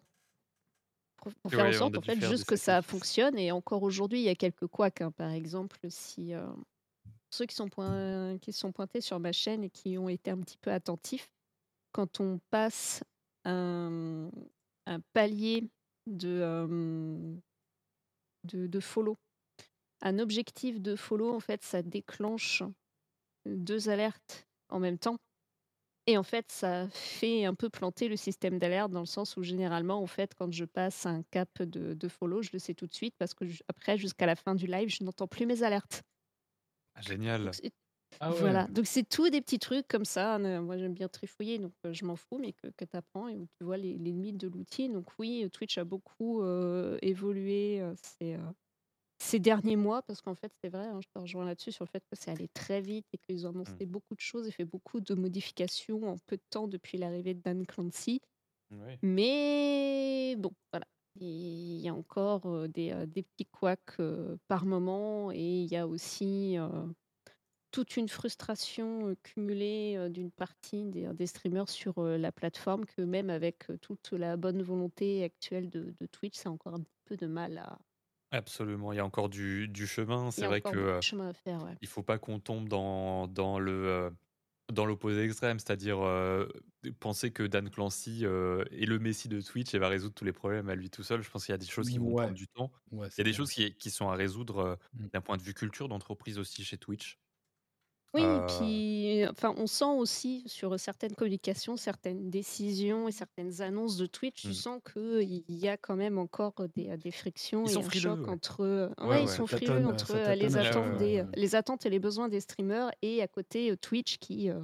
pour, 1.17 1.33
pour 1.43 1.51
faire 1.51 1.67
en 1.67 1.73
sorte 1.73 1.97
en 1.97 2.03
fait 2.03 2.21
juste 2.21 2.45
que 2.45 2.57
ça 2.57 2.83
fonctionne. 2.83 3.39
Et 3.39 3.51
encore 3.51 3.83
aujourd'hui, 3.83 4.19
il 4.21 4.25
y 4.25 4.29
a 4.29 4.35
quelques 4.35 4.67
couacs. 4.67 5.01
hein. 5.01 5.11
Par 5.11 5.31
exemple, 5.31 5.79
si 5.89 6.35
ceux 7.31 7.47
qui 7.47 7.55
sont, 7.55 7.69
pointés 7.69 9.01
sur 9.01 9.21
ma 9.21 9.33
chaîne 9.33 9.65
et 9.65 9.71
qui 9.71 9.99
ont 9.99 10.09
été 10.09 10.31
un 10.31 10.39
petit 10.39 10.59
peu 10.59 10.71
attentifs, 10.73 11.31
quand 11.93 12.21
on 12.21 12.41
passe 12.51 13.03
un, 13.45 14.31
palier 15.13 15.69
de, 16.07 16.41
euh, 16.43 17.35
de, 18.45 18.81
follow, 18.81 19.17
un 20.01 20.19
objectif 20.19 20.81
de 20.81 20.97
follow, 20.97 21.35
en 21.35 21.41
fait, 21.41 21.63
ça 21.63 21.83
déclenche 21.83 22.63
deux 23.47 23.89
alertes 23.89 24.47
en 24.69 24.81
même 24.81 24.99
temps. 24.99 25.19
Et 26.07 26.17
en 26.17 26.23
fait, 26.23 26.51
ça 26.51 26.89
fait 26.89 27.45
un 27.45 27.55
peu 27.55 27.69
planter 27.69 28.09
le 28.09 28.17
système 28.17 28.59
d'alerte 28.59 28.91
dans 28.91 29.01
le 29.01 29.07
sens 29.07 29.37
où 29.37 29.43
généralement, 29.43 30.01
en 30.01 30.07
fait, 30.07 30.35
quand 30.35 30.51
je 30.51 30.65
passe 30.65 31.05
un 31.05 31.23
cap 31.25 31.63
de, 31.63 32.09
follow, 32.09 32.41
je 32.41 32.49
le 32.55 32.59
sais 32.59 32.73
tout 32.73 32.87
de 32.87 32.95
suite 32.95 33.15
parce 33.19 33.35
que 33.35 33.45
après, 33.69 33.99
jusqu'à 33.99 34.25
la 34.25 34.35
fin 34.35 34.55
du 34.55 34.67
live, 34.67 34.89
je 34.89 35.05
n'entends 35.05 35.27
plus 35.27 35.45
mes 35.45 35.63
alertes. 35.63 36.03
Génial. 37.01 37.45
Donc, 37.45 37.55
Ah 38.21 38.31
ouais. 38.33 38.41
Voilà, 38.41 38.67
donc 38.69 38.87
c'est 38.87 39.09
tout 39.09 39.31
des 39.31 39.41
petits 39.41 39.59
trucs 39.59 39.87
comme 39.87 40.05
ça. 40.05 40.37
Euh, 40.37 40.61
Moi, 40.61 40.77
j'aime 40.79 40.95
bien 40.95 41.09
trifouiller, 41.09 41.59
donc 41.59 41.73
euh, 41.87 41.93
je 41.93 42.05
m'en 42.05 42.17
fous, 42.17 42.39
mais 42.39 42.53
que, 42.53 42.69
tu 42.69 42.97
apprends 42.97 43.29
et 43.29 43.37
où 43.37 43.47
tu 43.59 43.65
vois 43.65 43.77
les, 43.77 43.93
les 43.99 44.13
limites 44.13 44.39
de 44.39 44.49
l'outil. 44.49 44.89
Donc 44.89 45.09
oui, 45.19 45.49
Twitch 45.53 45.79
a 45.79 45.85
beaucoup 45.85 46.43
euh, 46.43 46.99
évolué 47.03 47.81
euh, 47.81 47.95
ces, 47.97 48.35
euh, 48.35 48.53
ces 49.21 49.39
derniers 49.41 49.77
mois, 49.77 50.03
parce 50.03 50.21
qu'en 50.23 50.35
fait, 50.35 50.53
c'est 50.63 50.71
vrai, 50.71 50.87
hein, 50.87 51.01
je 51.03 51.09
te 51.09 51.19
rejoins 51.19 51.45
là-dessus 51.45 51.73
sur 51.73 51.85
le 51.85 51.91
fait 51.91 52.05
que 52.11 52.17
c'est 52.19 52.31
allé 52.31 52.49
très 52.49 52.81
vite 52.81 53.07
et 53.13 53.19
qu'ils 53.19 53.47
ont 53.47 53.51
annoncé 53.51 53.87
beaucoup 53.87 54.15
de 54.15 54.21
choses 54.21 54.47
et 54.49 54.53
fait 54.53 54.65
beaucoup 54.65 55.01
de 55.01 55.15
modifications 55.15 56.09
en 56.09 56.17
peu 56.27 56.37
de 56.37 56.43
temps 56.51 56.69
depuis 56.69 56.99
l'arrivée 56.99 57.35
de 57.35 57.41
Dan 57.41 57.67
Clancy. 57.67 58.21
Mais 59.03 60.37
bon, 60.39 60.53
voilà. 60.73 60.87
Il 61.21 61.81
y 61.81 61.89
a 61.89 61.95
encore 61.95 62.69
des, 62.69 62.95
des 63.07 63.23
petits 63.23 63.47
couacs 63.47 63.97
par 64.49 64.65
moment 64.67 65.33
et 65.33 65.39
il 65.63 65.67
y 65.71 65.77
a 65.77 65.87
aussi 65.87 66.57
toute 67.71 67.97
une 67.97 68.09
frustration 68.09 69.15
cumulée 69.23 70.09
d'une 70.11 70.31
partie 70.31 70.85
des, 70.87 71.13
des 71.15 71.27
streamers 71.27 71.69
sur 71.69 72.01
la 72.03 72.33
plateforme 72.33 72.87
que 72.87 73.03
même 73.03 73.31
avec 73.31 73.67
toute 73.83 74.13
la 74.13 74.37
bonne 74.37 74.63
volonté 74.63 75.23
actuelle 75.25 75.69
de, 75.71 75.95
de 76.01 76.07
Twitch, 76.07 76.37
c'est 76.37 76.49
encore 76.49 76.75
un 76.75 76.85
peu 77.05 77.17
de 77.17 77.27
mal 77.27 77.59
à... 77.59 77.79
Absolument, 78.31 78.93
il 78.93 78.97
y 78.97 78.99
a 79.01 79.05
encore 79.07 79.29
du, 79.29 79.69
du 79.69 79.87
chemin. 79.87 80.31
Il 80.37 80.41
y 80.41 80.41
C'est 80.41 80.45
a 80.45 80.49
vrai 80.49 80.59
encore 80.59 80.73
que 80.73 80.79
euh, 80.79 81.01
chemin 81.01 81.29
à 81.29 81.33
faire. 81.33 81.63
Ouais. 81.65 81.77
il 81.81 81.89
faut 81.89 82.03
pas 82.03 82.19
qu'on 82.19 82.41
tombe 82.41 82.69
dans, 82.69 83.27
dans 83.27 83.59
le 83.59 83.87
euh, 83.89 84.11
dans 84.73 84.85
l'opposé 84.87 85.25
extrême, 85.25 85.59
c'est-à-dire 85.59 85.99
euh, 86.01 86.47
penser 87.01 87.33
que 87.33 87.43
Dan 87.45 87.71
Clancy 87.71 88.21
euh, 88.27 88.65
est 88.71 88.87
le 88.87 88.99
messie 88.99 89.29
de 89.29 89.41
Twitch 89.41 89.75
et 89.75 89.79
va 89.79 89.89
résoudre 89.89 90.15
tous 90.15 90.25
les 90.25 90.33
problèmes 90.33 90.69
à 90.69 90.75
lui 90.75 90.91
tout 90.91 91.03
seul. 91.03 91.23
Je 91.23 91.31
pense 91.31 91.47
qu'il 91.47 91.53
y 91.53 91.55
a 91.55 91.59
des 91.59 91.67
choses 91.67 91.89
qui 91.89 91.99
vont 91.99 92.13
Ouais. 92.13 92.29
prendre 92.29 92.35
du 92.35 92.47
temps. 92.49 92.71
Ouais, 92.93 93.09
Il 93.17 93.21
y 93.21 93.23
a 93.23 93.25
c'est 93.25 93.25
des 93.25 93.33
choses 93.33 93.51
qui, 93.53 93.75
qui 93.77 93.91
sont 93.91 94.09
à 94.11 94.15
résoudre 94.15 94.59
euh, 94.59 94.77
Mm. 94.95 95.09
d'un 95.15 95.21
point 95.23 95.37
de 95.39 95.43
vue 95.43 95.55
culture 95.55 95.89
d'entreprise 95.89 96.39
aussi 96.39 96.65
chez 96.65 96.79
Twitch. 96.79 97.19
Oui, 98.15 98.41
Euh, 98.41 98.47
puis 98.47 99.27
enfin, 99.29 99.55
on 99.59 99.67
sent 99.67 99.85
aussi 99.85 100.43
sur 100.47 100.81
certaines 100.81 101.15
communications, 101.15 101.77
certaines 101.77 102.31
décisions 102.31 103.07
et 103.07 103.13
certaines 103.13 103.61
annonces 103.61 103.99
de 103.99 104.07
Twitch, 104.07 104.47
tu 104.47 104.55
Mm. 104.55 104.55
sens 104.55 104.81
qu'il 104.83 105.45
y 105.49 105.69
a 105.69 105.77
quand 105.77 105.95
même 105.95 106.17
encore 106.17 106.55
des, 106.75 106.97
des 106.97 107.11
frictions 107.11 107.67
Ils 107.67 107.71
et 107.71 107.73
sont 107.73 107.83
un 107.83 107.91
frileux, 107.91 107.91
choc 107.91 108.27
ouais. 108.27 108.29
entre 108.29 108.63
euh, 108.63 108.89
Ouais, 109.03 109.23
ils 109.25 109.29
sont 109.29 109.47
frileux 109.47 109.87
entre 109.87 110.13
euh, 110.15 110.35
les 110.35 110.57
attentes 110.57 110.95
des 110.95 111.25
les 111.35 111.55
attentes 111.55 111.85
et 111.85 111.91
les 111.91 111.99
besoins 111.99 112.29
des 112.31 112.41
streamers 112.41 112.91
et 113.03 113.21
à 113.21 113.29
côté 113.29 113.71
euh, 113.73 113.77
Twitch 113.77 114.17
qui 114.19 114.49
euh, 114.51 114.61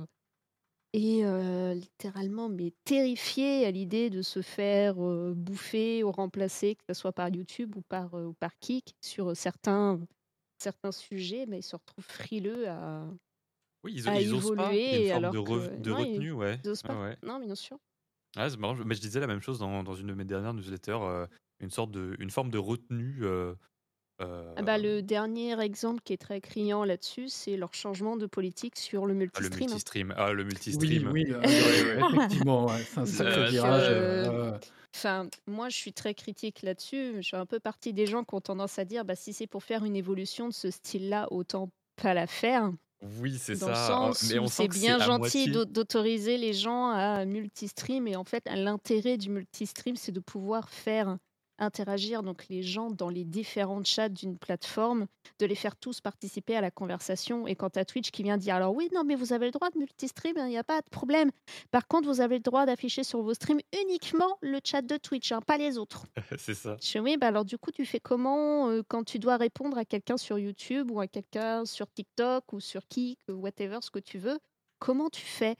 est 0.93 1.25
euh, 1.25 1.75
littéralement 1.75 2.49
mais 2.49 2.73
terrifié 2.85 3.66
à 3.66 3.71
l'idée 3.71 4.11
de 4.11 4.23
se 4.23 4.43
faire 4.43 5.03
euh, 5.05 5.35
bouffer 5.35 6.05
ou 6.05 6.12
remplacer, 6.12 6.77
que 6.77 6.83
ce 6.89 6.95
soit 6.95 7.12
par 7.12 7.29
YouTube 7.31 7.77
ou 7.77 7.83
par 7.83 8.15
euh, 8.15 8.27
ou 8.27 8.35
par 8.35 8.59
Kik 8.61 8.95
sur 9.03 9.31
euh, 9.31 9.35
certains 9.35 10.01
certains 10.59 10.93
sujets, 10.93 11.47
mais 11.47 11.61
ils 11.61 11.62
se 11.65 11.77
retrouvent 11.77 12.05
frileux 12.07 12.69
à 12.69 13.09
Oui, 13.85 13.93
ils, 13.97 14.09
à 14.09 14.20
ils 14.20 14.32
osent 14.35 14.55
pas. 14.56 14.73
Il 14.73 14.78
y 14.78 14.81
a 14.81 14.86
évoluer 14.86 14.98
une 14.98 15.11
forme 15.11 15.24
alors 15.24 15.32
de, 15.35 15.39
re- 15.39 15.69
que 15.69 15.82
de 15.82 15.90
non, 15.90 15.98
ils- 15.98 16.12
retenue, 16.12 16.32
ouais. 16.32 16.59
ils 16.65 16.70
osent 16.70 16.82
pas. 16.82 16.94
Ouais, 16.94 17.02
ouais. 17.09 17.16
Non, 17.23 17.39
bien 17.39 17.55
sûr. 17.55 17.78
Ah, 18.36 18.51
c'est 18.51 18.56
marrant, 18.59 18.74
mais 18.85 18.94
je 18.94 19.01
disais 19.01 19.20
la 19.20 19.27
même 19.28 19.40
chose 19.40 19.59
dans, 19.61 19.82
dans 19.85 19.94
une 19.94 20.09
de 20.09 20.15
mes 20.15 20.24
dernières 20.24 20.55
newsletters, 20.55 20.98
euh, 21.02 21.27
une 21.61 21.70
sorte 21.70 21.90
de, 21.93 22.16
une 22.19 22.31
forme 22.31 22.51
de 22.51 22.59
retenue. 22.59 23.19
euh, 23.23 23.55
euh, 24.23 24.55
Ah 24.56 24.62
bah, 24.62 24.78
le 24.78 25.02
dernier 25.02 25.61
exemple 25.61 26.01
qui 26.05 26.12
est 26.12 26.16
très 26.20 26.40
criant 26.40 26.85
là-dessus, 26.85 27.28
c'est 27.28 27.56
leur 27.56 27.74
changement 27.74 28.16
de 28.16 28.27
politique 28.27 28.77
sur 28.77 29.06
le 29.06 29.12
ah, 29.12 29.15
le 29.15 29.19
multistream. 29.19 29.61
multistream. 29.70 30.15
Ah, 30.16 30.32
le 30.32 30.43
Oui, 30.43 30.47
multistream. 30.48 31.11
oui, 31.12 31.27
euh, 31.28 31.40
Ouais, 31.40 32.02
ouais. 32.02 32.02
effectivement, 32.15 32.66
ouais, 32.66 32.82
c'est 32.85 32.98
un 33.01 33.06
sacré 33.06 33.51
virage. 33.51 34.61
Enfin, 34.97 35.28
moi, 35.48 35.69
je 35.69 35.77
suis 35.77 35.93
très 35.93 36.15
critique 36.15 36.62
là-dessus. 36.62 37.23
Je 37.23 37.28
fais 37.31 37.36
un 37.36 37.47
peu 37.47 37.59
partie 37.61 37.93
des 37.93 38.06
gens 38.06 38.23
qui 38.24 38.35
ont 38.35 38.40
tendance 38.40 38.78
à 38.78 38.85
dire, 38.85 39.05
bah, 39.05 39.16
si 39.16 39.32
c'est 39.32 39.47
pour 39.48 39.65
faire 39.65 39.85
une 39.85 39.97
évolution 39.97 40.48
de 40.48 40.52
ce 40.55 40.70
style-là, 40.70 41.27
autant 41.32 41.70
pas 42.01 42.15
la 42.15 42.27
faire. 42.28 42.70
Oui, 43.20 43.39
c'est 43.39 43.56
ça. 43.56 43.74
Sens 43.74 44.31
Mais 44.31 44.39
on 44.39 44.44
où 44.44 44.48
sent 44.48 44.68
c'est 44.70 44.81
bien 44.81 44.98
gentil 44.98 45.51
d'autoriser 45.51 46.39
les 46.39 46.52
gens 46.52 46.90
à 46.90 47.24
multistream. 47.24 48.06
Et 48.09 48.16
en 48.16 48.24
fait, 48.24 48.48
l'intérêt 48.55 49.18
du 49.18 49.31
multistream, 49.31 49.97
c'est 49.97 50.12
de 50.12 50.20
pouvoir 50.20 50.70
faire 50.70 51.18
interagir 51.59 52.22
donc 52.22 52.47
les 52.48 52.62
gens 52.62 52.90
dans 52.90 53.09
les 53.09 53.24
différents 53.24 53.85
chats 53.85 54.09
d'une 54.09 54.36
plateforme, 54.39 55.06
de 55.39 55.47
les 55.47 55.55
faire 55.55 55.76
tous 55.76 56.01
participer 56.01 56.56
à 56.56 56.60
la 56.60 56.70
conversation. 56.70 57.47
Et 57.47 57.55
quand 57.55 57.76
à 57.76 57.85
Twitch 57.85 58.10
qui 58.10 58.22
vient 58.22 58.36
dire 58.36 58.56
alors 58.56 58.74
oui, 58.74 58.89
non, 58.94 59.05
mais 59.05 59.14
vous 59.14 59.32
avez 59.32 59.47
le 59.47 59.52
droit 59.52 59.70
de 59.70 59.78
multistream, 59.78 60.35
il 60.36 60.47
n'y 60.47 60.59
a 60.59 60.64
pas 60.64 60.81
de 60.81 60.89
problème. 60.90 61.31
Par 61.70 61.86
contre, 61.86 62.09
vous 62.09 62.20
avez 62.20 62.36
le 62.36 62.43
droit 62.43 62.66
d'afficher 62.66 63.05
sur 63.05 63.22
vos 63.22 63.35
streams 63.35 63.60
uniquement 63.82 64.39
le 64.40 64.59
chat 64.64 64.82
de 64.82 64.97
Twitch, 64.97 65.32
hein, 65.32 65.40
pas 65.40 65.59
les 65.59 65.78
autres. 65.78 66.06
c'est 66.39 66.55
ça. 66.55 66.76
Je 66.82 66.98
oui, 66.98 67.16
bah 67.18 67.28
alors 67.28 67.44
du 67.44 67.59
coup, 67.59 67.70
tu 67.70 67.85
fais 67.85 68.01
comment 68.01 68.68
euh, 68.68 68.82
quand 68.89 69.05
tu 69.05 69.18
dois 69.18 69.36
répondre 69.36 69.76
à 69.76 69.85
quelqu'un 69.85 70.16
sur 70.16 70.39
YouTube 70.39 70.90
ou 70.90 71.01
à 71.01 71.06
quelqu'un 71.06 71.64
sur 71.66 71.90
TikTok 71.93 72.52
ou 72.52 72.60
sur 72.60 72.86
Kik, 72.89 73.18
ou 73.28 73.35
whatever, 73.35 73.78
ce 73.82 73.90
que 73.90 73.98
tu 73.98 74.18
veux 74.18 74.39
Comment 74.78 75.10
tu 75.10 75.24
fais? 75.24 75.56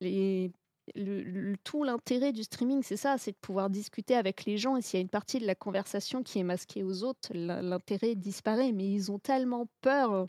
Les... 0.00 0.50
le, 0.94 1.22
le- 1.22 1.56
tout 1.64 1.82
l'intérêt 1.84 2.32
du 2.32 2.42
streaming, 2.44 2.82
c'est 2.82 2.96
ça, 2.96 3.18
c'est 3.18 3.32
de 3.32 3.36
pouvoir 3.40 3.70
discuter 3.70 4.14
avec 4.16 4.44
les 4.44 4.58
gens. 4.58 4.76
Et 4.76 4.82
s'il 4.82 4.98
y 4.98 5.00
a 5.00 5.02
une 5.02 5.08
partie 5.08 5.38
de 5.38 5.46
la 5.46 5.54
conversation 5.54 6.22
qui 6.22 6.38
est 6.38 6.42
masquée 6.44 6.82
aux 6.84 7.04
autres, 7.04 7.32
l'in- 7.34 7.62
l'intérêt 7.62 8.14
disparaît. 8.14 8.72
Mais 8.72 8.90
ils 8.92 9.10
ont 9.12 9.18
tellement 9.18 9.66
peur, 9.80 10.28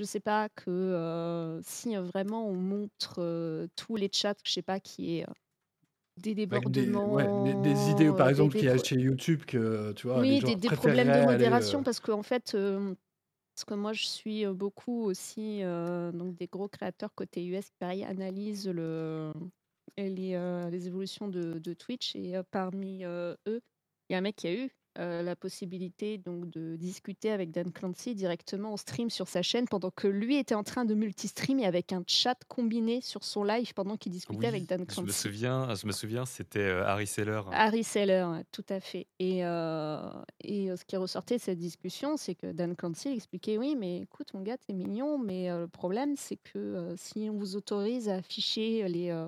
je 0.00 0.04
sais 0.06 0.20
pas, 0.20 0.48
que 0.50 0.70
euh, 0.70 1.60
si 1.64 1.96
euh, 1.96 2.02
vraiment 2.04 2.48
on 2.48 2.54
montre 2.56 3.16
euh, 3.20 3.68
tous 3.76 3.96
les 3.96 4.10
chats, 4.12 4.34
je 4.44 4.52
sais 4.52 4.62
pas, 4.62 4.80
qui 4.80 5.18
est 5.18 5.24
euh, 5.28 5.32
des 6.18 6.34
Avec 6.50 6.70
des, 6.70 7.00
ouais, 7.04 7.30
débordements, 7.30 7.34
des, 7.34 7.54
des 7.56 7.90
idées, 7.90 8.12
par 8.12 8.28
exemple, 8.28 8.54
qu'il 8.54 8.68
y 8.68 8.70
a 8.70 8.78
chez 8.78 8.96
YouTube 8.96 9.44
que, 9.46 9.92
tu 9.92 10.06
vois, 10.06 10.24
les 10.26 10.36
oui, 10.36 10.42
gens 10.42 10.52
des, 10.52 10.56
des 10.56 10.70
problèmes 10.70 11.10
de 11.12 11.20
modération, 11.20 11.82
parce 11.82 12.00
qu'en 12.00 12.22
fait, 12.22 12.54
euh, 12.54 12.94
parce 13.56 13.64
que 13.66 13.74
moi 13.74 13.92
je 13.94 14.06
suis 14.06 14.46
beaucoup 14.48 15.04
aussi 15.04 15.62
euh, 15.64 16.12
donc 16.12 16.36
des 16.36 16.48
gros 16.48 16.68
créateurs 16.68 17.14
côté 17.14 17.44
US 17.46 17.70
qui 17.70 17.76
pareil 17.78 18.04
analysent 18.04 18.68
le, 18.68 19.32
les, 19.96 20.34
euh, 20.34 20.70
les 20.70 20.86
évolutions 20.86 21.28
de, 21.28 21.58
de 21.58 21.74
Twitch 21.74 22.14
et 22.16 22.36
euh, 22.36 22.42
parmi 22.50 23.04
euh, 23.04 23.34
eux, 23.46 23.60
il 24.08 24.12
y 24.12 24.14
a 24.14 24.18
un 24.18 24.22
mec 24.22 24.36
qui 24.36 24.48
a 24.48 24.54
eu 24.54 24.70
la 24.98 25.34
possibilité 25.36 26.18
donc 26.18 26.50
de 26.50 26.76
discuter 26.76 27.30
avec 27.30 27.50
Dan 27.50 27.72
Clancy 27.72 28.14
directement 28.14 28.74
en 28.74 28.76
stream 28.76 29.08
sur 29.08 29.26
sa 29.26 29.40
chaîne 29.40 29.66
pendant 29.66 29.90
que 29.90 30.06
lui 30.06 30.36
était 30.36 30.54
en 30.54 30.64
train 30.64 30.84
de 30.84 30.94
multistream 30.94 31.58
et 31.60 31.64
avec 31.64 31.94
un 31.94 32.02
chat 32.06 32.36
combiné 32.46 33.00
sur 33.00 33.24
son 33.24 33.42
live 33.42 33.72
pendant 33.72 33.96
qu'il 33.96 34.12
discutait 34.12 34.48
avec 34.48 34.66
Dan 34.66 34.80
je 34.80 35.00
me 35.00 35.06
Clancy. 35.06 35.18
souviens, 35.18 35.74
je 35.74 35.86
me 35.86 35.92
souviens, 35.92 36.26
c'était 36.26 36.68
Harry 36.68 37.06
Seller. 37.06 37.40
Harry 37.52 37.84
Seller, 37.84 38.42
tout 38.52 38.66
à 38.68 38.80
fait. 38.80 39.06
Et, 39.18 39.46
euh, 39.46 39.98
et 40.44 40.76
ce 40.76 40.84
qui 40.84 40.98
ressortait 40.98 41.38
de 41.38 41.42
cette 41.42 41.58
discussion, 41.58 42.18
c'est 42.18 42.34
que 42.34 42.52
Dan 42.52 42.76
Clancy 42.76 43.08
expliquait 43.08 43.56
Oui, 43.56 43.76
mais 43.78 44.02
écoute, 44.02 44.34
mon 44.34 44.42
gars, 44.42 44.58
t'es 44.58 44.74
mignon, 44.74 45.16
mais 45.18 45.48
le 45.48 45.68
problème, 45.68 46.16
c'est 46.18 46.36
que 46.36 46.58
euh, 46.58 46.94
si 46.98 47.30
on 47.30 47.38
vous 47.38 47.56
autorise 47.56 48.10
à 48.10 48.16
afficher 48.16 48.86
les, 48.88 49.08
euh, 49.08 49.26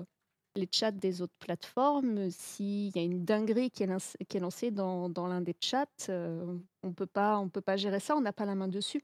les 0.55 0.67
chats 0.71 0.91
des 0.91 1.21
autres 1.21 1.35
plateformes, 1.39 2.29
s'il 2.29 2.95
y 2.95 2.99
a 2.99 3.03
une 3.03 3.25
dinguerie 3.25 3.71
qui 3.71 3.83
est, 3.83 4.39
lancée 4.39 4.71
dans, 4.71 5.09
l'un 5.27 5.41
des 5.41 5.55
chats, 5.59 5.85
euh, 6.09 6.57
on 6.83 6.89
on 6.89 7.49
peut 7.49 7.61
pas 7.61 7.77
gérer 7.77 7.99
ça, 7.99 8.15
on 8.15 8.21
n'a 8.21 8.33
pas 8.33 8.45
la 8.45 8.55
main 8.55 8.67
dessus. 8.67 9.03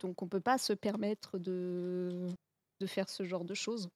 Donc, 0.00 0.22
on 0.22 0.28
peut 0.28 0.40
pas 0.40 0.58
se 0.58 0.72
permettre 0.72 1.38
de, 1.38 2.28
de 2.80 2.86
faire 2.86 3.08
ce 3.08 3.24
genre 3.24 3.44
de 3.44 3.54
choses. 3.54 3.88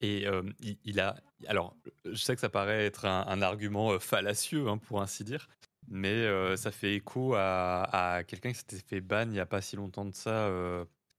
Et 0.00 0.26
euh, 0.26 0.42
il, 0.84 1.00
a. 1.00 1.16
Alors, 1.46 1.76
je 2.04 2.16
sais 2.16 2.34
que 2.34 2.40
ça 2.40 2.48
paraît 2.48 2.86
être 2.86 3.04
un, 3.06 3.42
argument 3.42 3.92
euh, 3.92 3.98
fallacieux, 3.98 4.68
hein, 4.68 4.78
pour 4.78 5.00
ainsi 5.00 5.24
dire, 5.24 5.48
mais 5.88 6.08
euh, 6.08 6.56
ça 6.56 6.70
fait 6.72 6.94
écho 6.94 7.34
à, 7.34 8.16
à 8.16 8.24
quelqu'un 8.24 8.52
qui 8.52 8.58
s'était 8.58 8.78
fait 8.78 9.00
ban 9.00 9.22
il 9.22 9.30
n'y 9.30 9.40
a 9.40 9.46
pas 9.46 9.60
si 9.60 9.76
longtemps 9.76 10.04
de 10.04 10.14
ça 10.14 10.50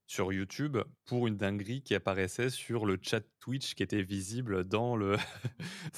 sur 0.07 0.31
YouTube 0.33 0.77
pour 1.05 1.27
une 1.27 1.37
dinguerie 1.37 1.81
qui 1.83 1.95
apparaissait 1.95 2.49
sur 2.49 2.85
le 2.85 2.97
chat 3.01 3.21
Twitch 3.39 3.73
qui 3.75 3.83
était 3.83 4.03
visible 4.03 4.63
dans, 4.65 4.95
le 4.95 5.17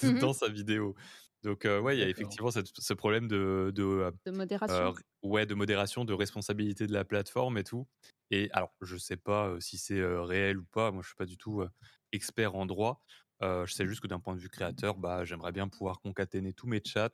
Mhm. 0.02 0.28
dans 0.32 0.34
sa 0.34 0.50
vidéo. 0.50 0.96
Donc, 1.44 1.66
euh, 1.66 1.80
ouais, 1.80 1.98
il 1.98 2.00
y 2.00 2.04
a 2.04 2.10
effectivement 2.10 2.52
cette- 2.52 2.68
ce 2.78 2.94
problème 2.94 3.28
de, 3.28 3.72
de, 3.76 4.12
De 4.26 4.32
modération. 4.32 4.86
euh, 4.86 4.94
ouais, 5.24 5.46
de 5.46 5.54
modération, 5.56 6.06
de 6.06 6.14
responsabilité 6.14 6.88
de 6.88 6.94
la 6.94 7.06
plateforme 7.06 7.58
et 7.58 7.64
tout. 7.64 7.88
Et 8.32 8.50
alors, 8.52 8.76
je 8.82 8.98
sais 8.98 9.18
pas 9.18 9.56
si 9.60 9.78
c'est 9.78 10.04
réel 10.04 10.58
ou 10.60 10.66
pas. 10.66 10.92
Moi, 10.92 11.02
je 11.04 11.08
suis 11.10 11.16
pas 11.16 11.26
du 11.26 11.38
tout 11.38 11.64
expert 12.12 12.56
en 12.56 12.66
droit. 12.66 13.04
Euh, 13.44 13.66
je 13.66 13.74
sais 13.74 13.86
juste 13.88 14.02
que 14.02 14.08
d'un 14.08 14.20
point 14.20 14.36
de 14.36 14.40
vue 14.40 14.50
créateur, 14.50 14.98
bah, 14.98 15.24
j'aimerais 15.26 15.52
bien 15.52 15.68
pouvoir 15.68 16.00
concaténer 16.02 16.54
tous 16.54 16.68
mes 16.68 16.82
chats 16.84 17.12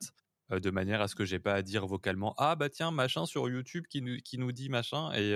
de 0.50 0.70
manière 0.70 1.02
à 1.02 1.08
ce 1.08 1.16
que 1.16 1.26
j'ai 1.26 1.40
pas 1.40 1.54
à 1.56 1.62
dire 1.62 1.88
vocalement 1.88 2.36
ah 2.38 2.56
bah 2.56 2.70
tiens 2.70 2.92
machin 2.92 3.26
sur 3.26 3.50
YouTube 3.50 3.86
qui 3.90 4.02
nous 4.02 4.18
qui 4.18 4.38
nous 4.38 4.52
dit 4.52 4.70
machin 4.70 5.12
et 5.14 5.36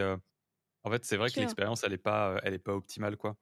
en 0.87 0.91
fait 0.91 1.05
c'est 1.05 1.17
vrai 1.17 1.31
que 1.31 1.39
l'expérience 1.39 1.83
elle 1.83 1.93
est 1.93 1.97
pas 1.97 2.39
elle 2.43 2.53
est 2.53 2.59
pas 2.59 2.73
optimale 2.75 3.17
quoi. 3.17 3.37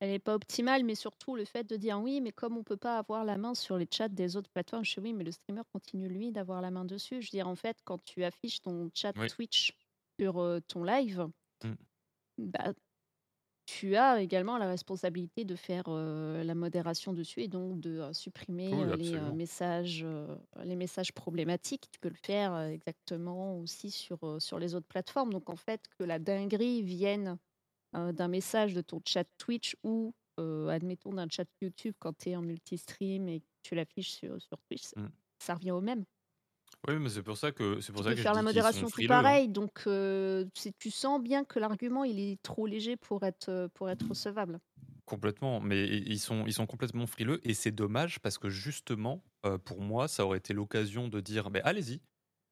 Elle 0.00 0.08
n'est 0.10 0.18
pas 0.18 0.34
optimale, 0.34 0.84
mais 0.84 0.94
surtout 0.94 1.36
le 1.36 1.44
fait 1.44 1.64
de 1.64 1.76
dire 1.76 2.00
oui, 2.00 2.20
mais 2.22 2.32
comme 2.32 2.56
on 2.56 2.64
peut 2.64 2.76
pas 2.78 2.96
avoir 2.98 3.24
la 3.26 3.36
main 3.38 3.54
sur 3.54 3.76
les 3.78 3.86
chats 3.90 4.08
des 4.08 4.36
autres 4.36 4.48
plateformes, 4.50 4.84
je 4.86 4.94
dis 4.94 5.00
oui, 5.00 5.12
mais 5.12 5.22
le 5.24 5.32
streamer 5.32 5.62
continue 5.72 6.08
lui 6.08 6.32
d'avoir 6.32 6.60
la 6.62 6.70
main 6.70 6.84
dessus. 6.86 7.20
Je 7.22 7.26
veux 7.26 7.30
dire, 7.38 7.48
en 7.48 7.56
fait, 7.56 7.76
quand 7.84 8.02
tu 8.04 8.24
affiches 8.24 8.60
ton 8.62 8.90
chat 8.94 9.12
Oui. 9.16 9.28
Twitch 9.28 9.72
sur 10.18 10.38
euh, 10.38 10.60
ton 10.60 10.82
live, 10.84 11.26
Mm. 11.64 11.76
bah, 12.38 12.72
tu 13.66 13.96
as 13.96 14.20
également 14.22 14.58
la 14.58 14.68
responsabilité 14.68 15.44
de 15.44 15.56
faire 15.56 15.84
euh, 15.88 16.44
la 16.44 16.54
modération 16.54 17.12
dessus 17.12 17.42
et 17.42 17.48
donc 17.48 17.80
de 17.80 17.98
euh, 17.98 18.12
supprimer 18.12 18.72
Oui, 18.72 18.82
euh, 18.82 18.96
les 18.96 19.34
messages, 19.34 20.06
les 20.64 20.76
messages 20.76 21.12
problématiques. 21.12 21.88
Tu 21.90 21.98
peux 21.98 22.08
le 22.08 22.14
faire 22.14 22.58
exactement 22.60 23.58
aussi 23.58 23.90
sur, 23.90 24.40
sur 24.40 24.58
les 24.58 24.74
autres 24.74 24.86
plateformes. 24.86 25.32
Donc 25.32 25.50
en 25.50 25.56
fait, 25.56 25.82
que 25.98 26.04
la 26.04 26.18
dinguerie 26.18 26.82
vienne 26.82 27.38
d'un 27.92 28.28
message 28.28 28.74
de 28.74 28.82
ton 28.82 29.00
chat 29.06 29.24
Twitch 29.38 29.76
ou, 29.82 30.14
admettons, 30.38 31.14
d'un 31.14 31.28
chat 31.30 31.46
YouTube 31.62 31.94
quand 31.98 32.16
tu 32.18 32.30
es 32.30 32.36
en 32.36 32.42
multistream 32.42 33.28
et 33.28 33.40
que 33.40 33.46
tu 33.62 33.74
l'affiches 33.74 34.10
sur, 34.12 34.40
sur 34.40 34.58
Twitch, 34.68 34.92
Mm. 34.96 35.06
ça 35.38 35.54
revient 35.54 35.70
au 35.72 35.80
même. 35.80 36.04
Oui, 36.88 36.98
mais 36.98 37.08
c'est 37.08 37.22
pour 37.22 37.36
ça 37.36 37.52
que 37.52 37.80
c'est 37.80 37.92
pour 37.92 38.02
Tu 38.02 38.04
ça 38.04 38.10
peux 38.10 38.14
que 38.14 38.22
je 38.22 38.22
faire 38.22 38.34
la 38.34 38.42
dis 38.42 38.46
qu'ils 38.46 38.62
modération 38.62 38.86
sont 38.86 38.90
tout 38.90 39.02
frileux. 39.02 39.24
hein. 39.26 39.36
pareil, 39.36 39.48
donc 39.48 39.84
euh, 39.86 40.44
c'est- 40.54 40.76
tu 40.78 40.90
sens 40.90 41.20
bien 41.22 41.44
que 41.44 41.58
l'argument 41.58 42.04
il 42.04 42.20
est 42.20 42.40
trop 42.42 42.66
léger 42.66 42.96
pour 42.96 43.24
être, 43.24 43.48
euh, 43.48 43.68
pour 43.68 43.88
être 43.90 44.08
recevable. 44.10 44.60
Complètement, 45.04 45.60
mais 45.60 45.86
i- 45.86 46.02
ils 46.06 46.18
sont, 46.18 46.44
ils 46.46 46.52
sont 46.52 46.66
complètement 46.66 47.06
frileux 47.06 47.40
et 47.48 47.54
c'est 47.54 47.70
dommage 47.70 48.18
parce 48.20 48.38
que 48.38 48.50
justement, 48.50 49.22
euh, 49.44 49.56
pour 49.58 49.80
moi, 49.80 50.08
ça 50.08 50.24
aurait 50.26 50.38
été 50.38 50.52
l'occasion 50.52 51.06
de 51.08 51.20
dire, 51.20 51.50
mais 51.50 51.60
allez-y, 51.62 52.00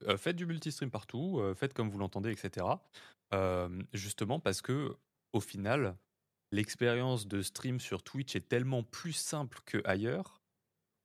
euh, 0.09 0.17
faites 0.19 0.37
du 0.37 0.47
multistream 0.47 0.91
partout, 0.91 1.39
euh, 1.41 1.55
faites 1.55 1.75
comme 1.75 1.91
vous 1.91 1.99
l'entendez, 1.99 2.33
etc. 2.33 2.85
Euh, 3.35 3.83
justement 3.95 4.41
parce 4.41 4.63
que 4.63 4.97
au 5.33 5.41
final, 5.41 5.97
l'expérience 6.53 7.27
de 7.29 7.43
stream 7.43 7.81
sur 7.81 8.03
Twitch 8.05 8.37
est 8.37 8.49
tellement 8.49 8.85
plus 8.85 9.13
simple 9.15 9.61
que 9.67 9.81
ailleurs 9.87 10.43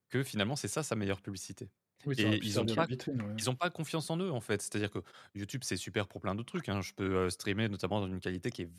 que 0.10 0.24
finalement 0.24 0.56
c'est 0.58 0.68
ça 0.70 0.84
sa 0.84 0.96
meilleure 0.96 1.22
publicité. 1.22 1.70
Oui, 2.06 2.16
Et 2.18 2.40
ils 2.44 2.60
ont 2.60 2.66
servir 2.66 2.76
de 2.76 2.76
pas, 2.76 2.88
vitrine, 2.88 3.22
ouais. 3.22 3.36
ils 3.38 3.50
ont 3.50 3.56
pas 3.56 3.70
confiance 3.70 4.10
en 4.10 4.18
eux 4.18 4.32
en 4.32 4.42
fait. 4.42 4.62
C'est-à-dire 4.62 4.92
que 4.92 5.00
YouTube 5.36 5.62
c'est 5.66 5.78
super 5.78 6.08
pour 6.08 6.22
plein 6.22 6.36
d'autres 6.36 6.52
trucs. 6.54 6.70
hein. 6.70 6.82
Je 6.82 6.94
peux 6.94 7.16
euh, 7.16 7.30
streamer 7.30 7.70
notamment 7.70 8.02
dans 8.02 8.08
une 8.08 8.20
qualité 8.22 8.52
qui 8.52 8.64
est 8.64 8.70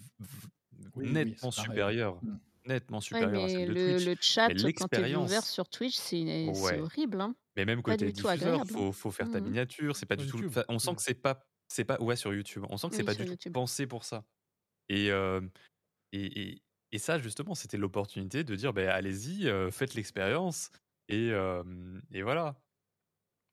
Oui, 0.94 1.06
nettement 1.12 1.50
supérieure, 1.50 2.22
Mm. 2.22 2.38
nettement 2.66 3.00
Ouais, 3.12 3.26
supérieure 3.26 3.44
à 3.44 3.48
mais 3.48 3.48
celle 3.48 3.64
de 3.64 3.74
le, 3.74 3.74
Twitch. 3.74 4.04
le 4.06 4.16
chat, 4.20 4.48
Mais 4.48 4.72
quand 4.72 4.88
tu 4.88 5.00
es 5.00 5.14
ouvert 5.16 5.46
sur 5.46 5.68
Twitch, 5.68 5.96
c'est 5.96 6.48
ouais. 6.48 6.78
horrible. 6.78 7.20
Hein. 7.20 7.34
Mais 7.56 7.64
même 7.64 7.82
Pas 7.84 7.98
côté 7.98 8.12
diffuseur, 8.12 8.60
hein. 8.60 8.64
faut, 8.64 8.92
faut 8.92 9.10
faire 9.10 9.30
ta 9.30 9.40
Mhm. 9.40 9.46
miniature. 9.46 9.96
C'est 9.96 10.06
pas 10.06 10.16
Sur 10.16 10.24
du 10.26 10.32
tout. 10.32 10.38
YouTube. 10.44 10.52
on 10.68 10.78
sent 10.78 10.94
que 10.96 11.02
c'est 11.02 11.14
pas, 11.14 11.46
c'est 11.68 11.84
pas. 11.84 12.00
Ouais, 12.00 12.16
sur 12.16 12.32
YouTube. 12.34 12.64
On 12.70 12.76
sent 12.76 12.88
que 12.90 12.96
c'est 12.96 13.02
Oui, 13.02 13.06
pas 13.06 13.14
du 13.14 13.24
tout 13.26 13.36
pensé 13.52 13.86
pour 13.86 14.04
ça. 14.04 14.24
Et 14.88 15.10
euh, 15.12 15.40
et, 16.12 16.42
et, 16.52 16.62
et 16.92 16.98
ça 16.98 17.18
justement, 17.18 17.54
c'était 17.56 17.78
l'opportunité 17.78 18.44
de 18.44 18.56
dire, 18.56 18.72
ben 18.74 18.88
allez-y, 18.90 19.48
euh, 19.48 19.70
faites 19.72 19.94
l'expérience 19.94 20.70
et 21.08 21.30
euh, 21.32 21.64
et 22.12 22.22
voilà. 22.22 22.62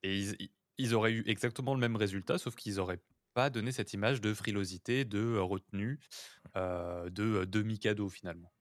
Et 0.02 0.50
ils, 0.78 0.94
auraient 0.94 1.12
eu 1.12 1.22
exactement 1.26 1.74
le 1.74 1.80
même 1.80 1.96
résultat, 1.96 2.38
sauf 2.38 2.54
qu'ils 2.54 2.80
auraient 2.80 3.02
pas 3.34 3.50
donné 3.50 3.72
cette 3.72 3.92
image 3.92 4.20
de 4.20 4.32
frilosité, 4.34 5.04
de 5.04 5.36
retenue, 5.36 5.98
euh, 6.56 7.10
de 7.10 7.44
demi-cadeau 7.44 8.08
finalement. 8.08 8.52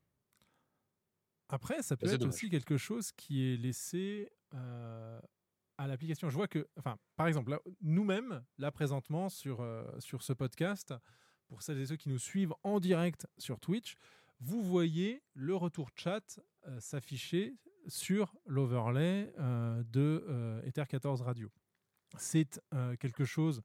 Après, 1.49 1.81
ça 1.81 1.95
peut 1.95 2.07
être 2.07 2.19
dommage. 2.19 2.35
aussi 2.35 2.49
quelque 2.49 2.77
chose 2.77 3.11
qui 3.11 3.53
est 3.53 3.57
laissé 3.57 4.30
euh, 4.53 5.19
à 5.77 5.88
l'application. 5.88 6.30
Je 6.30 6.35
vois 6.35 6.47
que, 6.47 6.68
enfin, 6.77 6.97
par 7.15 7.27
exemple, 7.27 7.59
nous-mêmes, 7.81 8.43
là 8.57 8.72
présentement 8.72 9.30
sur, 9.30 9.61
euh, 9.61 9.85
sur 9.99 10.23
ce 10.23 10.34
podcast, 10.34 10.93
pour 11.47 11.61
celles 11.61 11.80
et 11.80 11.85
ceux 11.85 11.95
qui 11.95 12.09
nous 12.09 12.19
suivent 12.19 12.53
en 12.64 12.80
direct 12.80 13.27
sur 13.38 13.59
Twitch, 13.59 13.95
vous 14.39 14.61
voyez 14.61 15.23
le 15.34 15.55
retour 15.55 15.89
chat 15.95 16.39
euh, 16.68 16.80
s'afficher 16.80 17.55
sur 17.88 18.35
l'overlay 18.45 19.31
euh, 19.39 19.84
de 19.84 20.26
euh, 20.27 20.61
Ether 20.64 20.85
14 20.88 21.22
Radio. 21.22 21.51
C'est 22.18 22.61
euh, 22.73 22.95
quelque 22.95 23.26
chose 23.26 23.61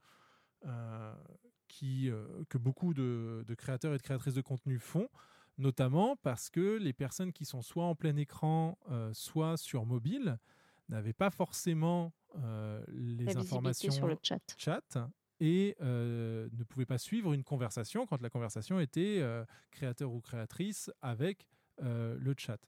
qui, 1.67 2.09
que 2.47 2.57
beaucoup 2.57 2.93
de, 2.93 3.43
de 3.45 3.53
créateurs 3.53 3.93
et 3.93 3.97
de 3.97 4.01
créatrices 4.01 4.33
de 4.33 4.41
contenu 4.41 4.79
font, 4.79 5.09
notamment 5.57 6.15
parce 6.15 6.49
que 6.49 6.77
les 6.77 6.93
personnes 6.93 7.33
qui 7.33 7.43
sont 7.43 7.61
soit 7.61 7.83
en 7.83 7.95
plein 7.95 8.15
écran, 8.15 8.77
soit 9.11 9.57
sur 9.57 9.85
mobile, 9.85 10.39
n'avaient 10.87 11.11
pas 11.11 11.31
forcément 11.31 12.13
les 12.87 13.25
La 13.25 13.41
informations 13.41 13.91
sur 13.91 14.07
le 14.07 14.15
chat. 14.23 14.39
chat 14.57 14.97
et 15.39 15.75
euh, 15.81 16.47
ne 16.53 16.63
pouvaient 16.63 16.85
pas 16.85 16.97
suivre 16.97 17.33
une 17.33 17.43
conversation 17.43 18.05
quand 18.05 18.21
la 18.21 18.29
conversation 18.29 18.79
était 18.79 19.19
euh, 19.19 19.43
créateur 19.71 20.11
ou 20.13 20.21
créatrice 20.21 20.89
avec 21.01 21.47
euh, 21.81 22.15
le 22.17 22.33
chat. 22.37 22.59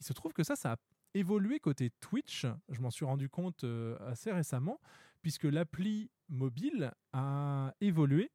Il 0.00 0.06
se 0.06 0.12
trouve 0.12 0.32
que 0.34 0.42
ça, 0.42 0.54
ça 0.54 0.72
a, 0.72 0.76
évolué 1.14 1.60
côté 1.60 1.90
Twitch. 2.00 2.46
Je 2.68 2.80
m'en 2.80 2.90
suis 2.90 3.04
rendu 3.04 3.28
compte 3.28 3.64
euh, 3.64 3.96
assez 4.06 4.32
récemment, 4.32 4.80
puisque 5.22 5.44
l'appli 5.44 6.10
mobile 6.28 6.92
a 7.12 7.74
évolué. 7.80 8.30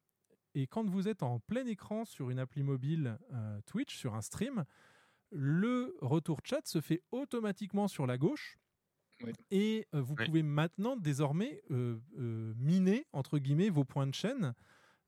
Et 0.54 0.66
quand 0.66 0.88
vous 0.88 1.06
êtes 1.06 1.22
en 1.22 1.38
plein 1.40 1.66
écran 1.66 2.04
sur 2.04 2.30
une 2.30 2.38
appli 2.38 2.62
mobile 2.62 3.18
euh, 3.32 3.60
Twitch, 3.66 3.94
sur 3.96 4.14
un 4.14 4.22
stream, 4.22 4.64
le 5.30 5.96
retour 6.00 6.40
chat 6.44 6.66
se 6.66 6.80
fait 6.80 7.02
automatiquement 7.10 7.88
sur 7.88 8.06
la 8.06 8.16
gauche. 8.16 8.58
Et 9.50 9.86
euh, 9.94 10.00
vous 10.00 10.14
pouvez 10.14 10.42
maintenant 10.42 10.96
désormais 10.96 11.62
euh, 11.70 11.98
miner, 12.56 13.06
entre 13.12 13.38
guillemets, 13.38 13.70
vos 13.70 13.84
points 13.84 14.06
de 14.06 14.14
chaîne 14.14 14.54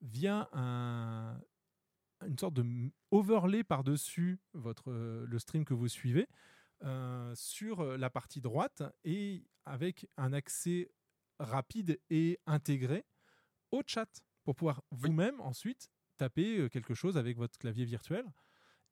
via 0.00 0.48
un, 0.52 1.40
une 2.26 2.38
sorte 2.38 2.54
de 2.54 2.90
overlay 3.10 3.64
par-dessus 3.64 4.38
votre, 4.52 4.92
le 4.92 5.38
stream 5.38 5.64
que 5.64 5.74
vous 5.74 5.88
suivez 5.88 6.26
euh, 6.84 7.34
sur 7.34 7.80
euh, 7.80 7.96
la 7.96 8.10
partie 8.10 8.40
droite 8.40 8.82
et 9.05 9.44
avec 9.64 10.09
un 10.16 10.32
accès 10.32 10.90
rapide 11.38 12.00
et 12.10 12.38
intégré 12.46 13.05
au 13.70 13.82
chat 13.86 14.09
pour 14.44 14.55
pouvoir 14.55 14.82
vous-même 14.90 15.40
ensuite 15.40 15.90
taper 16.18 16.59
euh, 16.59 16.68
quelque 16.68 16.94
chose 16.94 17.16
avec 17.16 17.36
votre 17.36 17.59
clavier 17.59 17.84
virtuel 17.84 18.24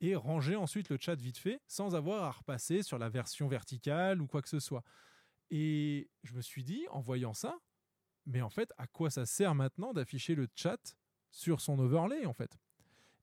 et 0.01 0.17
ranger 0.17 0.57
ensuite 0.57 0.89
le 0.89 0.99
chat 1.01 1.15
vite 1.15 1.39
fait 1.39 1.61
sans 1.67 1.95
avoir 1.95 2.25
à 2.25 2.33
repasser 2.33 2.83
sur 2.83 2.99
la 2.99 3.09
version 3.09 3.49
verticale 3.49 4.21
ou 4.21 4.27
quoi 4.27 4.43
que 4.43 4.49
ce 4.49 4.61
soit. 4.61 4.83
Et 5.51 6.11
je 6.25 6.35
me 6.35 6.41
suis 6.41 6.65
dit, 6.65 6.87
en 6.91 7.01
voyant 7.01 7.35
ça, 7.35 7.57
mais 8.27 8.43
en 8.43 8.51
fait, 8.51 8.73
à 8.79 8.87
quoi 8.87 9.11
ça 9.11 9.27
sert 9.27 9.55
maintenant 9.55 9.93
d'afficher 9.93 10.35
le 10.35 10.49
chat 10.55 10.97
sur 11.31 11.61
son 11.61 11.79
overlay 11.79 12.27
en 12.27 12.33
fait? 12.33 12.59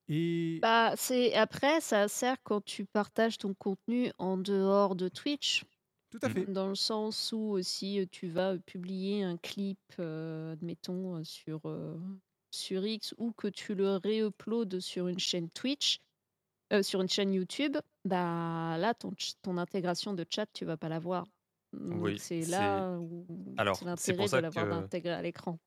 Et 0.08 0.62
Bah, 0.62 0.94
c'est 0.96 1.34
après, 1.34 1.82
ça 1.82 2.08
sert 2.08 2.38
quand 2.44 2.64
tu 2.64 2.86
partages 2.86 3.38
ton 3.38 3.54
contenu 3.54 4.12
en 4.18 4.38
dehors 4.38 4.96
de 4.96 5.10
Twitch. 5.10 5.64
Tout 6.10 6.20
à 6.22 6.30
fait. 6.30 6.48
Dans 6.48 6.68
le 6.70 6.76
sens 6.76 7.32
où 7.34 7.40
aussi 7.40 8.08
tu 8.12 8.28
vas 8.30 8.58
publier 8.60 9.24
un 9.24 9.38
clip, 9.38 9.80
euh, 10.00 10.54
admettons, 10.54 11.24
sur, 11.24 11.62
euh, 11.66 11.98
sur 12.52 12.86
X 12.86 13.14
ou 13.18 13.34
que 13.34 13.48
tu 13.48 13.76
le 13.76 13.98
réuploades 13.98 14.80
sur 14.80 15.08
une 15.08 15.20
chaîne 15.20 15.50
Twitch, 15.52 16.00
euh, 16.74 16.84
sur 16.84 17.02
une 17.02 17.10
chaîne 17.10 17.34
YouTube, 17.34 17.78
bah 18.06 18.78
là, 18.80 18.94
ton, 18.96 19.12
ton 19.44 19.58
intégration 19.58 20.14
de 20.14 20.26
chat, 20.30 20.48
tu 20.54 20.66
vas 20.66 20.78
pas 20.78 20.90
l'avoir. 20.90 21.26
Donc 21.74 22.02
Oui, 22.02 22.20
c'est 22.20 22.46
là 22.46 22.98
où 23.00 23.28
Alors, 23.58 23.76
c'est 23.76 23.86
l'intérêt 23.86 24.30
de 24.30 24.40
l'avoir 24.40 24.72
que- 24.72 24.74
intégré 24.74 25.12
à 25.14 25.22
l'écran. 25.22 25.60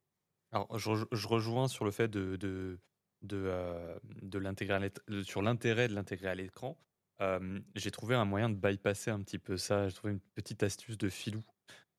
Alors, 0.53 0.79
je, 0.79 0.91
je 1.13 1.29
rejoins 1.29 1.69
sur 1.69 1.85
le 1.85 1.91
fait 1.91 2.09
de, 2.09 2.37
de, 2.37 2.81
de, 3.23 3.37
euh, 3.47 3.99
de 4.05 5.23
sur 5.23 5.43
l'intérêt 5.43 5.89
de 5.89 5.95
l'intégrer 5.95 6.29
à 6.29 6.35
l'écran. 6.35 6.79
Euh, 7.23 7.61
j'ai 7.75 7.91
trouvé 7.91 8.15
un 8.15 8.25
moyen 8.25 8.51
de 8.51 8.57
bypasser 8.57 9.11
un 9.11 9.21
petit 9.23 9.39
peu 9.39 9.57
ça. 9.57 9.89
J'ai 9.89 9.95
trouvé 9.95 10.13
une 10.15 10.21
petite 10.21 10.63
astuce 10.63 10.99
de 10.99 11.09
filou 11.09 11.43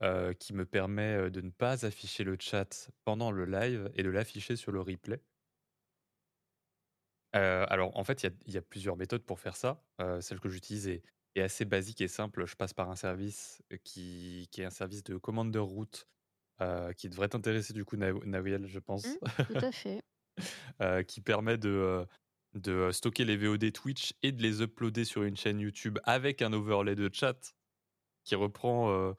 euh, 0.03 0.33
qui 0.33 0.53
me 0.53 0.65
permet 0.65 1.15
euh, 1.15 1.29
de 1.29 1.41
ne 1.41 1.51
pas 1.51 1.85
afficher 1.85 2.23
le 2.23 2.37
chat 2.39 2.91
pendant 3.05 3.31
le 3.31 3.45
live 3.45 3.89
et 3.95 4.03
de 4.03 4.09
l'afficher 4.09 4.55
sur 4.55 4.71
le 4.71 4.81
replay. 4.81 5.21
Alors, 7.33 7.95
en 7.97 8.03
fait, 8.03 8.23
il 8.23 8.25
y 8.27 8.29
a, 8.29 8.35
il 8.47 8.53
y 8.53 8.57
a 8.57 8.61
plusieurs 8.61 8.97
méthodes 8.97 9.23
pour 9.23 9.39
faire 9.39 9.55
ça. 9.55 9.83
Celle 10.21 10.39
que 10.39 10.49
j'utilise 10.49 10.87
est, 10.87 11.03
est 11.35 11.41
assez 11.41 11.65
basique 11.65 12.01
et 12.01 12.07
simple. 12.07 12.45
Je 12.45 12.55
passe 12.55 12.73
par 12.73 12.89
un 12.89 12.95
service 12.95 13.61
qui, 13.83 14.47
qui 14.51 14.61
est 14.61 14.65
un 14.65 14.69
service 14.71 15.03
de 15.03 15.17
commande 15.17 15.51
de 15.51 15.59
route 15.59 16.07
qui 16.97 17.09
devrait 17.09 17.29
t'intéresser 17.29 17.73
du 17.73 17.85
coup, 17.85 17.97
Na- 17.97 18.13
Nawiel, 18.25 18.67
je 18.67 18.79
pense. 18.79 19.17
Mmh, 19.17 19.43
tout 19.47 19.57
à 19.61 19.71
fait. 19.71 20.01
Euh, 20.79 21.01
qui 21.01 21.21
permet 21.21 21.57
de, 21.57 21.69
euh, 21.69 22.05
euh, 22.67 22.91
stocker 22.91 23.25
les 23.25 23.35
VOD 23.35 23.71
Twitch 23.71 24.13
et 24.21 24.31
de 24.31 24.43
les 24.43 24.61
uploader 24.61 25.05
sur 25.05 25.23
une 25.23 25.35
chaîne 25.35 25.59
YouTube 25.59 25.97
avec 26.03 26.43
un 26.43 26.53
overlay 26.53 26.93
de 26.93 27.09
chat 27.11 27.55
qui 28.23 28.35
reprend. 28.35 29.15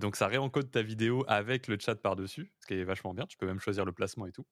donc 0.00 0.16
ça 0.16 0.26
réencode 0.26 0.72
ta 0.72 0.82
vidéo 0.82 1.24
avec 1.28 1.68
le 1.68 1.78
chat 1.78 1.94
par-dessus, 1.94 2.52
ce 2.60 2.66
qui 2.66 2.74
est 2.74 2.84
vachement 2.84 3.14
bien. 3.14 3.26
Tu 3.26 3.36
peux 3.36 3.46
même 3.46 3.60
choisir 3.60 3.84
le 3.84 3.92
placement 3.92 4.26
et 4.26 4.32
tout. 4.32 4.46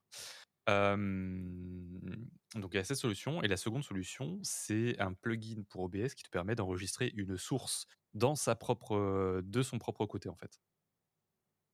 Donc 0.68 2.72
il 2.72 2.76
y 2.76 2.78
a 2.78 2.84
cette 2.84 2.98
solution. 2.98 3.42
Et 3.42 3.48
la 3.48 3.56
seconde 3.56 3.82
solution, 3.82 4.38
c'est 4.42 5.00
un 5.00 5.14
plugin 5.14 5.64
pour 5.68 5.82
OBS 5.82 6.14
qui 6.14 6.22
te 6.22 6.30
permet 6.30 6.54
d'enregistrer 6.54 7.12
une 7.16 7.36
source 7.36 7.86
dans 8.14 8.36
sa 8.36 8.54
propre, 8.54 9.40
de 9.42 9.62
son 9.62 9.78
propre 9.78 10.06
côté 10.06 10.28
en 10.28 10.36
fait. 10.36 10.60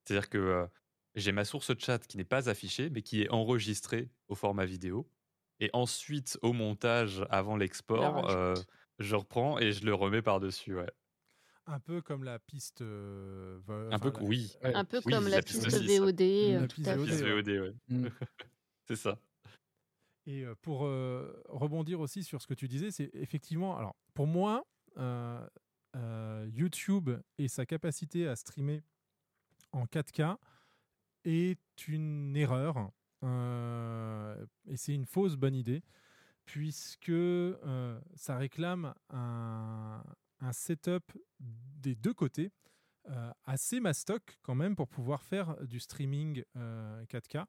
C'est-à-dire 0.05 0.31
que 0.31 0.67
j'ai 1.15 1.33
ma 1.33 1.45
source 1.45 1.73
chat 1.79 1.99
qui 2.07 2.17
n'est 2.17 2.25
pas 2.25 2.49
affichée, 2.49 2.91
mais 2.91 3.03
qui 3.03 3.23
est 3.23 3.31
enregistrée 3.31 4.09
au 4.29 4.35
format 4.35 4.65
vidéo. 4.65 5.09
Et 5.61 5.71
ensuite, 5.73 6.39
au 6.43 6.53
montage, 6.53 7.25
avant 7.31 7.57
l'export, 7.57 8.31
euh, 8.31 8.55
je 8.99 9.15
reprends 9.15 9.59
et 9.59 9.73
je 9.73 9.85
le 9.85 9.95
remets 9.95 10.23
par-dessus. 10.23 10.75
Ouais. 10.77 10.91
un 11.67 11.79
peu 11.79 12.03
comme 12.03 12.25
la 12.25 12.39
piste. 12.41 12.81
euh, 12.83 13.59
vo- 13.67 13.93
Un 13.93 13.99
peu, 14.01 14.11
la- 14.11 14.23
oui. 14.23 14.57
Un 14.63 14.85
peu 14.85 15.01
Oui, 15.07 15.13
comme 15.13 15.29
la 15.29 15.41
piste 15.43 15.65
piste. 15.65 15.79
VOD, 15.85 16.21
euh, 16.23 16.61
La 16.63 16.67
tout 16.67 16.75
piste 16.77 16.89
à 16.89 16.97
VOD, 16.97 17.09
ouais. 17.11 17.31
VOD, 17.43 17.49
ouais. 17.49 17.75
Mm. 17.89 18.07
c'est 18.89 18.97
ça. 18.97 19.19
Et 20.27 20.45
euh, 20.45 20.55
pour 20.63 20.85
euh, 20.87 21.41
rebondir 21.49 22.01
aussi 22.01 22.25
sur 22.25 22.41
ce 22.43 22.47
que 22.49 22.55
tu 22.55 22.67
disais, 22.69 22.91
c'est 22.91 23.11
effectivement, 23.15 23.77
alors 23.77 23.95
pour 24.15 24.27
moi, 24.27 24.65
euh, 24.99 25.47
euh, 25.97 26.49
YouTube 26.53 27.11
et 27.39 27.47
sa 27.49 27.65
capacité 27.67 28.27
à 28.27 28.35
streamer 28.37 28.83
en 29.73 29.85
4K 29.87 30.37
est 31.25 31.89
une 31.89 32.37
erreur 32.37 32.91
euh, 33.25 34.45
et 34.67 34.77
c'est 34.77 34.95
une 34.95 35.07
fausse 35.07 35.37
bonne 35.37 35.55
idée 35.55 35.83
puisque 36.45 37.09
euh, 37.11 38.01
ça 38.15 38.37
réclame 38.37 38.95
un, 39.11 40.03
un 40.41 40.53
setup 40.53 41.13
des 41.41 41.95
deux 41.95 42.15
côtés 42.15 42.53
euh, 43.11 43.33
assez 43.45 43.81
mastoc 43.81 44.39
quand 44.43 44.55
même 44.55 44.77
pour 44.77 44.89
pouvoir 44.89 45.23
faire 45.25 45.57
du 45.67 45.81
streaming 45.81 46.45
euh, 46.57 47.05
4K. 47.07 47.47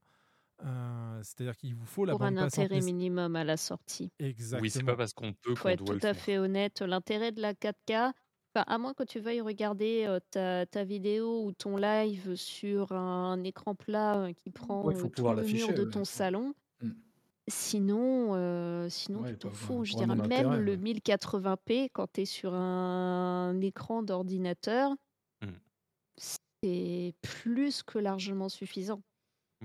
Euh, 0.64 1.20
C'est-à-dire 1.24 1.58
qu'il 1.58 1.76
vous 1.76 1.86
faut 1.86 2.06
la 2.06 2.16
Pour 2.16 2.24
un 2.24 2.32
bande 2.32 2.38
passante 2.38 2.72
intérêt 2.72 2.82
minimum 2.82 3.36
à 3.36 3.44
la 3.44 3.58
sortie. 3.58 4.12
Exactement. 4.20 4.62
Oui, 4.62 4.70
c'est 4.72 4.84
pas 4.84 4.96
parce 4.96 5.14
qu'on 5.14 5.34
peut 5.34 5.56
faut 5.56 5.68
qu'on 5.68 5.70
être 5.70 5.84
doit 5.84 5.96
tout 5.98 6.00
le 6.02 6.08
à 6.08 6.14
faire. 6.14 6.26
fait 6.26 6.38
honnête. 6.38 6.82
L'intérêt 6.82 7.32
de 7.32 7.42
la 7.42 7.54
4K, 7.54 8.14
enfin, 8.56 8.64
à 8.68 8.78
moins 8.78 8.94
que 8.94 9.04
tu 9.04 9.20
veuilles 9.20 9.42
regarder 9.42 10.06
euh, 10.08 10.20
ta, 10.32 10.66
ta 10.66 10.84
vidéo 10.84 11.46
ou 11.46 11.52
ton 11.52 11.78
live 11.78 12.36
sur 12.36 12.92
un 12.92 13.42
écran 13.44 13.76
plat 13.76 14.18
euh, 14.26 14.34
qui 14.34 14.50
prend 14.50 14.84
Ouais, 14.86 14.94
il 14.94 14.98
faut 15.00 15.06
euh, 15.06 15.10
tout 15.10 15.16
pouvoir 15.16 15.36
le 15.36 15.44
mur 15.44 15.74
de 15.74 15.84
ouais. 15.84 15.90
ton 15.90 16.06
salon. 16.06 16.54
Mm. 16.82 16.90
Sinon, 17.50 18.36
euh, 18.36 18.88
sinon 18.90 19.22
Ouais, 19.22 19.32
tu 19.34 19.38
t'en 19.40 19.50
pas- 19.50 19.56
fous. 19.56 19.84
Je 19.86 19.94
dirais 19.94 20.06
vraiment 20.06 20.28
même 20.28 20.44
d'intérêt, 20.44 20.60
le 20.62 20.72
ouais. 20.72 20.78
1080p 20.78 21.90
quand 21.92 22.08
tu 22.14 22.22
es 22.22 22.26
sur 22.26 22.54
un 22.54 23.60
écran 23.62 24.02
d'ordinateur, 24.04 24.92
Mm. 25.42 25.48
c'est 26.18 27.14
plus 27.22 27.84
que 27.84 28.00
largement 28.00 28.48
suffisant. 28.50 29.02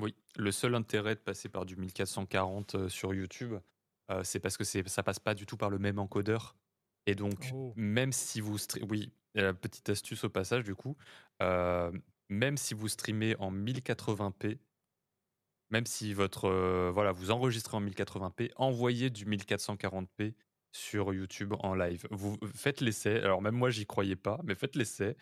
Oui, 0.01 0.15
le 0.37 0.51
seul 0.53 0.75
intérêt 0.75 1.15
de 1.15 1.21
passer 1.21 1.49
par 1.49 1.65
du 1.67 1.77
1440 1.77 2.75
euh, 2.75 2.89
sur 2.89 3.15
YouTube, 3.15 3.55
euh, 4.11 4.23
c'est 4.25 4.41
parce 4.41 4.57
que 4.57 4.65
c'est, 4.65 4.89
ça 4.89 5.03
passe 5.03 5.19
pas 5.19 5.35
du 5.35 5.45
tout 5.47 5.57
par 5.57 5.71
le 5.71 5.79
même 5.79 5.99
encodeur. 5.99 6.57
Et 7.09 7.15
donc, 7.15 7.51
Oh. 7.55 7.73
même 7.75 8.13
si 8.13 8.41
vous 8.43 8.59
streamez, 8.59 8.87
oui, 8.91 9.13
euh, 9.39 9.55
petite 9.55 9.89
astuce 9.89 10.25
au 10.25 10.29
passage 10.29 10.63
du 10.63 10.75
coup, 10.75 10.95
euh, 11.43 11.91
même 12.29 12.59
si 12.59 12.75
vous 12.75 12.87
streamez 12.89 13.35
en 13.39 13.51
1080p, 13.51 14.59
même 15.71 15.87
si 15.87 16.13
votre, 16.13 16.45
euh, 16.45 16.91
voilà, 16.93 17.13
vous 17.13 17.31
enregistrez 17.31 17.77
en 17.79 17.81
1080p, 17.81 18.53
envoyez 18.57 19.09
du 19.09 19.25
1440p 19.25 20.35
sur 20.71 21.15
YouTube 21.15 21.55
en 21.61 21.75
live. 21.75 22.07
Vous 22.11 22.37
faites 22.55 22.83
l'essai. 22.83 23.17
Alors 23.21 23.41
même 23.41 23.55
moi, 23.55 23.71
j'y 23.71 23.87
croyais 23.87 24.17
pas, 24.17 24.39
mais 24.45 24.55
faites 24.55 24.77
l'essai. 24.77 25.17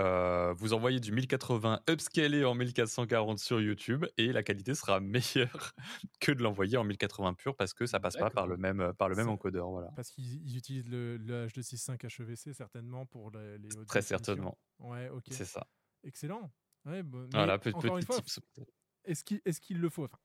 Euh, 0.00 0.52
vous 0.56 0.74
envoyez 0.74 1.00
du 1.00 1.10
1080 1.10 1.80
upscalé 1.90 2.44
en 2.44 2.54
1440 2.54 3.38
sur 3.38 3.60
YouTube 3.60 4.06
et 4.16 4.32
la 4.32 4.42
qualité 4.44 4.74
sera 4.74 5.00
meilleure 5.00 5.74
que 6.20 6.30
de 6.30 6.42
l'envoyer 6.42 6.76
en 6.76 6.84
1080 6.84 7.34
pur 7.34 7.56
parce 7.56 7.74
que 7.74 7.84
ça 7.86 7.98
passe 7.98 8.16
pas 8.16 8.30
par 8.30 8.46
le 8.46 8.56
même 8.56 8.92
par 8.96 9.08
le 9.08 9.16
même 9.16 9.28
encodeur. 9.28 9.70
Voilà. 9.70 9.90
Parce 9.96 10.10
qu'ils 10.10 10.40
ils 10.48 10.56
utilisent 10.56 10.88
le, 10.88 11.16
le 11.16 11.46
H265 11.48 12.04
HEVC 12.22 12.52
certainement 12.54 13.06
pour 13.06 13.30
les, 13.32 13.58
les 13.58 13.68
Très 13.86 14.02
certainement. 14.02 14.56
Ouais, 14.78 15.08
ok. 15.08 15.24
C'est 15.30 15.44
ça. 15.44 15.66
Excellent. 16.04 16.50
Ouais, 16.84 17.02
bon, 17.02 17.22
mais 17.22 17.28
Voilà, 17.32 17.58
pe- 17.58 17.70
encore 17.70 17.98
une 17.98 18.04
petit 18.04 18.22
fois, 18.30 18.64
est-ce 19.04 19.24
qu'il 19.24 19.40
est 19.44 19.60
qu'il 19.60 19.80
le 19.80 19.90
faut? 19.90 20.04
Enfin, 20.04 20.18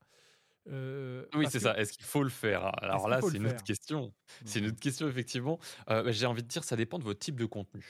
euh, 0.68 1.26
Oui, 1.34 1.46
c'est 1.50 1.58
que- 1.58 1.64
ça. 1.64 1.76
Est-ce 1.76 1.92
qu'il 1.92 2.04
faut 2.06 2.22
le 2.22 2.30
faire? 2.30 2.70
Alors 2.82 3.02
qu'il 3.02 3.10
là, 3.10 3.20
c'est 3.20 3.36
une 3.36 3.46
autre 3.48 3.64
question. 3.64 4.14
C'est 4.44 4.60
une 4.60 4.66
autre 4.68 4.80
question, 4.80 5.08
effectivement. 5.08 5.58
Euh, 5.90 6.04
bah, 6.04 6.12
J'ai 6.12 6.26
envie 6.26 6.42
de 6.44 6.48
dire, 6.48 6.62
ça 6.62 6.76
dépend 6.76 6.98
de 7.00 7.04
votre 7.04 7.18
type 7.18 7.36
de 7.40 7.44
contenu. 7.46 7.84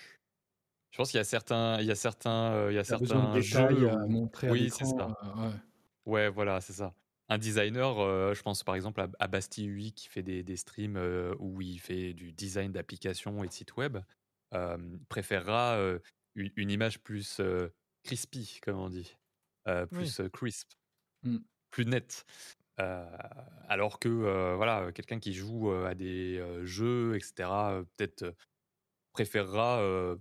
Je 0.94 0.98
pense 0.98 1.10
qu'il 1.10 1.18
y 1.18 1.20
a 1.20 1.24
certains, 1.24 1.80
il 1.80 1.86
y 1.86 1.90
a 1.90 1.96
certains, 1.96 2.52
euh, 2.52 2.70
il 2.70 2.76
y 2.76 2.78
a 2.78 2.82
de 2.82 2.86
certains 2.86 3.40
jeux. 3.40 3.88
à 3.88 4.06
montrer 4.06 4.48
Oui, 4.48 4.70
c'est 4.70 4.84
ça. 4.84 5.18
euh, 5.24 5.48
ouais. 5.48 5.54
Ouais, 6.06 6.28
voilà, 6.28 6.60
c'est 6.60 6.72
ça. 6.72 6.94
Un 7.28 7.36
designer, 7.36 7.98
euh, 7.98 8.32
je 8.32 8.40
pense 8.42 8.62
par 8.62 8.76
exemple 8.76 9.00
à, 9.00 9.08
à 9.18 9.26
Bastille 9.26 9.66
UI 9.66 9.92
qui 9.92 10.06
fait 10.06 10.22
des, 10.22 10.44
des 10.44 10.54
streams 10.54 10.96
euh, 10.96 11.34
où 11.40 11.60
il 11.60 11.80
fait 11.80 12.12
du 12.14 12.30
design 12.32 12.70
d'applications 12.70 13.42
et 13.42 13.48
de 13.48 13.52
sites 13.52 13.76
web, 13.76 13.98
euh, 14.54 14.78
préférera 15.08 15.80
une, 16.36 16.52
une 16.54 16.70
image 16.70 17.00
plus 17.00 17.40
crispy, 18.04 18.60
comme 18.62 18.78
on 18.78 18.88
dit, 18.88 19.16
plus 19.90 20.20
crisp, 20.32 20.74
Mm. 21.24 21.38
plus 21.72 21.86
nette. 21.86 22.24
Alors 22.76 23.98
que 23.98 24.54
voilà, 24.54 24.92
quelqu'un 24.92 25.18
qui 25.18 25.34
joue 25.34 25.72
à 25.72 25.96
des 25.96 26.40
jeux, 26.62 27.16
etc., 27.16 27.82
peut-être 27.96 28.32
préférera 29.12 30.16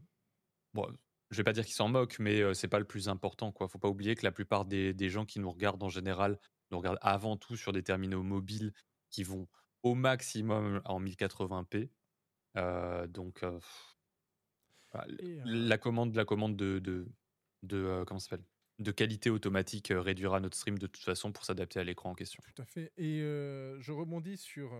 bon, 0.73 0.87
je 1.31 1.37
vais 1.37 1.43
pas 1.43 1.53
dire 1.53 1.65
qu'ils 1.65 1.75
s'en 1.75 1.89
moquent, 1.89 2.19
mais 2.19 2.41
euh, 2.41 2.53
c'est 2.53 2.67
pas 2.67 2.79
le 2.79 2.85
plus 2.85 3.07
important. 3.09 3.51
Quoi. 3.51 3.67
Faut 3.67 3.79
pas 3.79 3.89
oublier 3.89 4.15
que 4.15 4.25
la 4.25 4.31
plupart 4.31 4.65
des, 4.65 4.93
des 4.93 5.09
gens 5.09 5.25
qui 5.25 5.39
nous 5.39 5.51
regardent 5.51 5.83
en 5.83 5.89
général 5.89 6.39
nous 6.71 6.77
regardent 6.77 6.99
avant 7.01 7.37
tout 7.37 7.55
sur 7.55 7.71
des 7.71 7.83
terminaux 7.83 8.23
mobiles 8.23 8.73
qui 9.09 9.23
vont 9.23 9.47
au 9.83 9.95
maximum 9.95 10.81
en 10.85 11.01
1080p. 11.01 11.89
Euh, 12.55 13.07
donc, 13.07 13.43
euh, 13.43 13.59
euh, 14.95 15.01
la 15.45 15.77
commande, 15.77 16.15
la 16.15 16.25
commande 16.25 16.55
de, 16.55 16.79
de, 16.79 17.07
de 17.63 17.77
euh, 17.77 18.05
comment 18.05 18.19
ça 18.19 18.29
s'appelle? 18.29 18.45
De 18.79 18.91
qualité 18.91 19.29
automatique 19.29 19.93
réduira 19.95 20.39
notre 20.39 20.57
stream 20.57 20.79
de 20.79 20.87
toute 20.87 21.03
façon 21.03 21.31
pour 21.31 21.45
s'adapter 21.45 21.79
à 21.79 21.83
l'écran 21.83 22.09
en 22.09 22.15
question. 22.15 22.41
Tout 22.55 22.61
à 22.61 22.65
fait. 22.65 22.91
Et 22.97 23.19
je 23.19 23.91
rebondis 23.91 24.35
sur, 24.35 24.75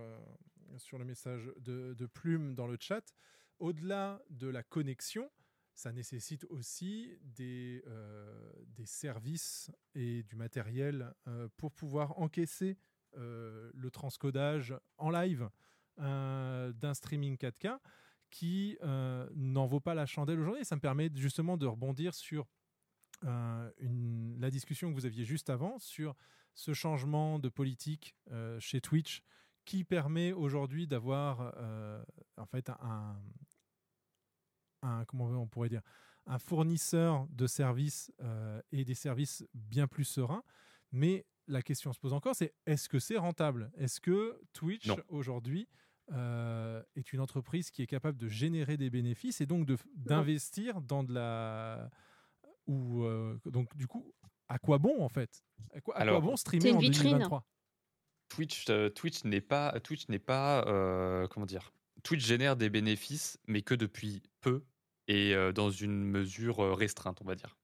sur 0.78 0.98
le 0.98 1.04
message 1.04 1.52
de, 1.58 1.94
de 1.94 2.06
Plume 2.06 2.56
dans 2.56 2.66
le 2.66 2.76
chat. 2.78 3.14
Au-delà 3.60 4.20
de 4.30 4.48
la 4.48 4.64
connexion, 4.64 5.30
ça 5.74 5.92
nécessite 5.92 6.44
aussi 6.50 7.18
des, 7.22 7.82
euh, 7.86 8.52
des 8.68 8.86
services 8.86 9.70
et 9.94 10.22
du 10.22 10.36
matériel 10.36 11.12
euh, 11.26 11.48
pour 11.56 11.72
pouvoir 11.72 12.18
encaisser 12.18 12.78
euh, 13.16 13.70
le 13.74 13.90
transcodage 13.90 14.74
en 14.98 15.10
live 15.10 15.48
d'un 15.96 16.92
streaming 16.92 17.36
4K 17.36 17.78
qui 18.28 18.76
n'en 18.82 19.66
vaut 19.66 19.78
pas 19.78 19.94
la 19.94 20.06
chandelle 20.06 20.40
aujourd'hui. 20.40 20.64
Ça 20.64 20.74
me 20.74 20.80
permet 20.80 21.08
justement 21.14 21.56
de 21.56 21.66
rebondir 21.66 22.14
sur 22.14 22.48
la 23.22 24.50
discussion 24.50 24.90
que 24.90 24.94
vous 24.96 25.06
aviez 25.06 25.24
juste 25.24 25.50
avant 25.50 25.78
sur 25.78 26.16
ce 26.56 26.72
changement 26.74 27.38
de 27.38 27.48
politique 27.48 28.16
chez 28.58 28.80
Twitch 28.80 29.22
qui 29.64 29.84
permet 29.84 30.32
aujourd'hui 30.32 30.88
d'avoir 30.88 31.54
en 32.38 32.46
fait 32.46 32.70
un, 32.70 33.16
un- 34.84 35.04
comment 35.04 35.26
on 35.26 35.46
pourrait 35.46 35.68
dire 35.68 35.82
un 36.26 36.38
fournisseur 36.38 37.26
de 37.30 37.46
services 37.46 38.12
euh, 38.22 38.60
et 38.72 38.84
des 38.84 38.94
services 38.94 39.44
bien 39.54 39.86
plus 39.86 40.04
sereins. 40.04 40.42
Mais 40.92 41.26
la 41.48 41.60
question 41.62 41.92
se 41.92 41.98
pose 42.00 42.12
encore, 42.14 42.34
c'est 42.34 42.54
est-ce 42.66 42.88
que 42.88 42.98
c'est 42.98 43.18
rentable? 43.18 43.70
Est-ce 43.76 44.00
que 44.00 44.40
Twitch 44.52 44.86
aujourd'hui 45.08 45.68
euh, 46.12 46.82
est 46.96 47.12
une 47.12 47.20
entreprise 47.20 47.70
qui 47.70 47.82
est 47.82 47.86
capable 47.86 48.16
de 48.18 48.28
générer 48.28 48.76
des 48.76 48.90
bénéfices 48.90 49.40
et 49.40 49.46
donc 49.46 49.66
de- 49.66 49.76
d'investir 49.96 50.80
dans 50.80 51.02
de 51.02 51.12
la 51.14 51.90
ou 52.66 53.04
euh, 53.04 53.38
donc 53.46 53.74
du 53.76 53.86
coup 53.86 54.12
à 54.48 54.58
quoi 54.58 54.78
bon 54.78 55.02
en 55.02 55.08
fait? 55.08 55.44
À 55.72 55.80
quoi, 55.80 55.94
à 55.94 55.98
quoi 55.98 56.02
Alors, 56.02 56.22
bon 56.22 56.36
streamer 56.36 56.70
une 56.70 56.76
en 56.76 56.78
vitrine. 56.78 57.12
2023 57.12 57.46
Twitch, 58.28 58.64
euh, 58.70 58.88
Twitch 58.90 59.24
n'est 59.24 59.40
pas, 59.40 59.78
Twitch 59.80 60.08
n'est 60.08 60.18
pas, 60.18 60.64
euh, 60.66 61.28
comment 61.28 61.46
dire, 61.46 61.72
Twitch 62.02 62.24
génère 62.24 62.56
des 62.56 62.68
bénéfices, 62.70 63.38
mais 63.46 63.62
que 63.62 63.74
depuis 63.74 64.22
peu 64.40 64.64
et 65.08 65.34
dans 65.54 65.70
une 65.70 66.04
mesure 66.04 66.76
restreinte, 66.76 67.20
on 67.20 67.24
va 67.24 67.34
dire. 67.34 67.56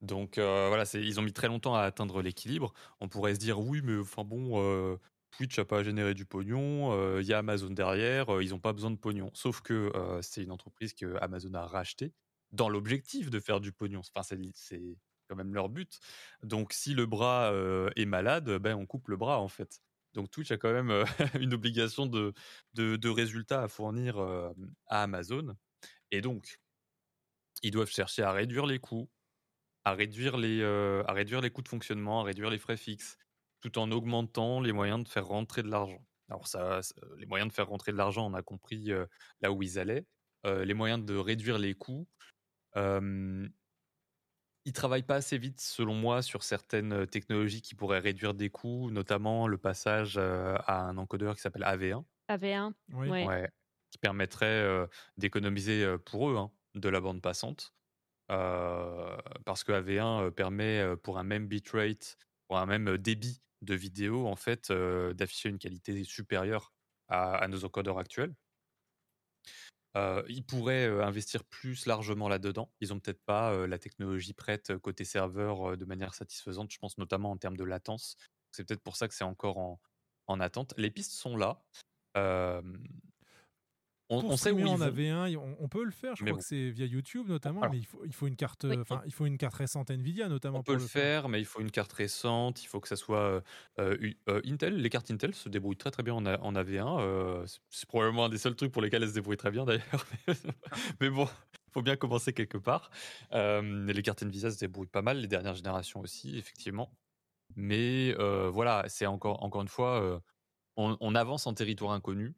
Donc 0.00 0.38
voilà, 0.38 0.84
ils 0.94 1.18
ont 1.18 1.22
mis 1.22 1.32
très 1.32 1.48
longtemps 1.48 1.74
à 1.74 1.82
atteindre 1.82 2.20
l'équilibre. 2.22 2.72
On 3.00 3.08
pourrait 3.08 3.34
se 3.34 3.40
dire 3.40 3.60
oui, 3.60 3.80
mais 3.82 3.98
enfin 3.98 4.24
bon, 4.24 4.98
Twitch 5.30 5.58
n'a 5.58 5.64
pas 5.64 5.82
généré 5.82 6.14
du 6.14 6.26
pognon, 6.26 7.18
il 7.18 7.26
y 7.26 7.32
a 7.32 7.38
Amazon 7.38 7.70
derrière, 7.70 8.40
ils 8.42 8.50
n'ont 8.50 8.60
pas 8.60 8.72
besoin 8.72 8.90
de 8.90 8.96
pognon. 8.96 9.30
Sauf 9.34 9.62
que 9.62 9.90
c'est 10.22 10.42
une 10.42 10.50
entreprise 10.50 10.94
que 10.94 11.16
Amazon 11.20 11.54
a 11.54 11.66
rachetée 11.66 12.12
dans 12.52 12.68
l'objectif 12.68 13.30
de 13.30 13.40
faire 13.40 13.60
du 13.60 13.72
pognon. 13.72 14.00
Enfin, 14.14 14.22
c'est 14.54 14.96
quand 15.28 15.36
même 15.36 15.54
leur 15.54 15.70
but. 15.70 15.98
Donc 16.42 16.72
si 16.72 16.94
le 16.94 17.06
bras 17.06 17.52
est 17.96 18.06
malade, 18.06 18.50
ben 18.58 18.76
on 18.76 18.86
coupe 18.86 19.08
le 19.08 19.16
bras 19.16 19.40
en 19.40 19.48
fait. 19.48 19.80
Donc 20.12 20.30
Twitch 20.30 20.50
a 20.52 20.56
quand 20.58 20.72
même 20.72 21.04
une 21.40 21.54
obligation 21.54 22.06
de, 22.06 22.34
de, 22.74 22.96
de 22.96 23.08
résultats 23.08 23.62
à 23.62 23.68
fournir 23.68 24.18
à 24.18 25.02
Amazon. 25.02 25.56
Et 26.14 26.22
donc, 26.22 26.60
ils 27.62 27.70
doivent 27.70 27.90
chercher 27.90 28.22
à 28.22 28.32
réduire 28.32 28.66
les 28.66 28.78
coûts, 28.78 29.10
à 29.84 29.94
réduire 29.94 30.36
les, 30.38 30.60
euh, 30.62 31.04
à 31.06 31.12
réduire 31.14 31.40
les 31.40 31.50
coûts 31.50 31.62
de 31.62 31.68
fonctionnement, 31.68 32.22
à 32.22 32.24
réduire 32.24 32.50
les 32.50 32.58
frais 32.58 32.76
fixes, 32.76 33.18
tout 33.62 33.78
en 33.78 33.90
augmentant 33.92 34.60
les 34.60 34.72
moyens 34.72 35.04
de 35.04 35.08
faire 35.08 35.26
rentrer 35.26 35.62
de 35.62 35.68
l'argent. 35.70 36.06
Alors 36.30 36.48
ça, 36.48 36.82
ça- 36.82 36.94
les 37.18 37.26
moyens 37.26 37.50
de 37.50 37.54
faire 37.54 37.68
rentrer 37.68 37.92
de 37.92 37.98
l'argent, 37.98 38.26
on 38.30 38.34
a 38.34 38.42
compris 38.42 38.92
euh, 38.92 39.06
là 39.42 39.52
où 39.52 39.62
ils 39.62 39.78
allaient. 39.78 40.06
Euh, 40.46 40.64
les 40.64 40.74
moyens 40.74 41.04
de 41.04 41.16
réduire 41.16 41.58
les 41.58 41.74
coûts, 41.74 42.08
euh, 42.76 43.48
ils 44.64 44.72
travaillent 44.72 45.02
pas 45.02 45.16
assez 45.16 45.38
vite, 45.38 45.60
selon 45.60 45.94
moi, 45.94 46.22
sur 46.22 46.42
certaines 46.42 46.92
euh, 46.92 47.06
technologies 47.06 47.60
qui 47.62 47.74
pourraient 47.74 47.98
réduire 47.98 48.34
des 48.34 48.50
coûts, 48.50 48.90
notamment 48.90 49.46
le 49.46 49.58
passage 49.58 50.16
euh, 50.16 50.56
à 50.66 50.80
un 50.82 50.96
encodeur 50.96 51.34
qui 51.36 51.42
s'appelle 51.42 51.64
AV1, 51.64 52.06
AV1. 52.28 52.74
Oui. 52.92 53.14
Ouais. 53.20 53.50
Permettrait 54.04 54.86
d'économiser 55.16 55.96
pour 56.04 56.28
eux 56.28 56.36
hein, 56.36 56.52
de 56.74 56.90
la 56.90 57.00
bande 57.00 57.22
passante. 57.22 57.74
Parce 58.28 59.64
que 59.64 59.72
AV1 59.72 60.26
euh, 60.26 60.30
permet, 60.30 60.96
pour 61.02 61.18
un 61.18 61.24
même 61.24 61.46
bitrate, 61.46 62.18
pour 62.48 62.58
un 62.58 62.66
même 62.66 62.98
débit 62.98 63.42
de 63.62 63.74
vidéo, 63.74 64.26
en 64.26 64.36
fait, 64.36 64.70
d'afficher 64.70 65.48
une 65.48 65.58
qualité 65.58 66.04
supérieure 66.04 66.74
à, 67.08 67.46
nos 67.48 67.64
encodeurs 67.64 67.98
actuels. 67.98 68.34
Ils 70.28 70.44
pourraient 70.46 70.86
investir 71.02 71.44
plus 71.44 71.86
largement 71.86 72.28
là-dedans. 72.28 72.70
Ils 72.80 72.92
ont 72.92 73.00
peut-être 73.00 73.24
pas 73.24 73.66
la 73.66 73.78
technologie 73.78 74.34
prête 74.34 74.76
côté 74.78 75.04
serveur 75.04 75.78
de 75.78 75.84
manière 75.86 76.14
satisfaisante. 76.14 76.70
Je 76.72 76.78
pense 76.78 76.98
notamment 76.98 77.30
en 77.30 77.38
termes 77.38 77.56
de 77.56 77.64
latence. 77.64 78.16
C'est 78.50 78.66
peut-être 78.66 78.82
pour 78.82 78.96
ça 78.96 79.08
que 79.08 79.14
c'est 79.14 79.24
encore 79.24 79.56
en, 79.56 79.80
en 80.26 80.40
attente. 80.40 80.74
Les 80.76 80.90
pistes 80.90 81.12
sont 81.12 81.38
là. 81.38 81.62
On, 84.16 84.20
Pour 84.20 84.30
on 84.30 84.36
sait 84.36 84.50
où 84.50 84.58
ils 84.58 84.66
en 84.66 84.76
vont. 84.76 84.86
AV1, 84.86 85.36
on, 85.36 85.56
on 85.58 85.68
peut 85.68 85.84
le 85.84 85.90
faire. 85.90 86.16
Je 86.16 86.24
Mais 86.24 86.30
crois 86.30 86.38
bon. 86.38 86.42
que 86.42 86.46
c'est 86.46 86.70
via 86.70 86.86
YouTube 86.86 87.28
notamment, 87.28 87.60
Alors. 87.62 87.72
mais 87.72 87.78
il 87.78 87.86
faut, 87.86 88.02
il 88.04 88.12
faut 88.12 88.26
une 88.26 88.36
carte, 88.36 88.64
Oui. 88.68 88.76
enfin, 88.78 89.02
il 89.06 89.12
faut 89.12 89.26
une 89.26 89.38
carte 89.38 89.54
récente 89.54 89.90
Nvidia 89.90 90.28
notamment 90.28 90.58
On 90.58 90.62
pour 90.62 90.74
peut 90.74 90.80
le 90.80 90.86
faire, 90.86 91.28
mais 91.28 91.40
il 91.40 91.44
faut 91.46 91.60
une 91.60 91.70
carte 91.70 91.92
récente, 91.92 92.62
il 92.62 92.66
faut 92.66 92.80
que 92.80 92.88
ça 92.88 92.96
soit 92.96 93.42
euh, 93.78 93.96
euh, 94.28 94.40
Intel. 94.44 94.76
Les 94.76 94.90
cartes 94.90 95.10
Intel 95.10 95.34
se 95.34 95.48
débrouillent 95.48 95.76
très 95.76 95.90
très 95.90 96.02
bien 96.02 96.14
en, 96.14 96.24
A- 96.26 96.40
en 96.40 96.54
AV1. 96.54 97.00
euh, 97.00 97.46
c'est- 97.70 97.86
probablement 97.86 98.24
un 98.26 98.28
des 98.28 98.38
seuls 98.38 98.56
trucs 98.56 98.72
pour 98.72 98.82
lesquels 98.82 99.02
elles 99.02 99.08
se 99.10 99.14
débrouillent 99.14 99.36
très 99.36 99.50
bien 99.50 99.64
d'ailleurs. 99.64 100.06
mais 101.00 101.10
bon, 101.10 101.28
faut 101.72 101.82
bien 101.82 101.96
commencer 101.96 102.32
quelque 102.32 102.58
part. 102.58 102.90
Euh, 103.32 103.86
les 103.92 104.02
cartes 104.02 104.22
Nvidia 104.22 104.50
se 104.50 104.58
débrouillent 104.58 104.86
pas 104.86 105.02
mal, 105.02 105.18
les 105.20 105.26
dernières 105.28 105.54
générations 105.54 106.00
aussi, 106.00 106.36
effectivement. 106.38 106.92
Mais 107.56 108.14
euh, 108.18 108.50
voilà, 108.50 108.84
c'est 108.88 109.06
encore, 109.06 109.42
encore 109.42 109.62
une 109.62 109.68
fois, 109.68 110.00
euh, 110.02 110.18
on, 110.76 110.96
on 111.00 111.14
avance 111.14 111.46
en 111.46 111.54
territoire 111.54 111.92
inconnu. 111.92 112.34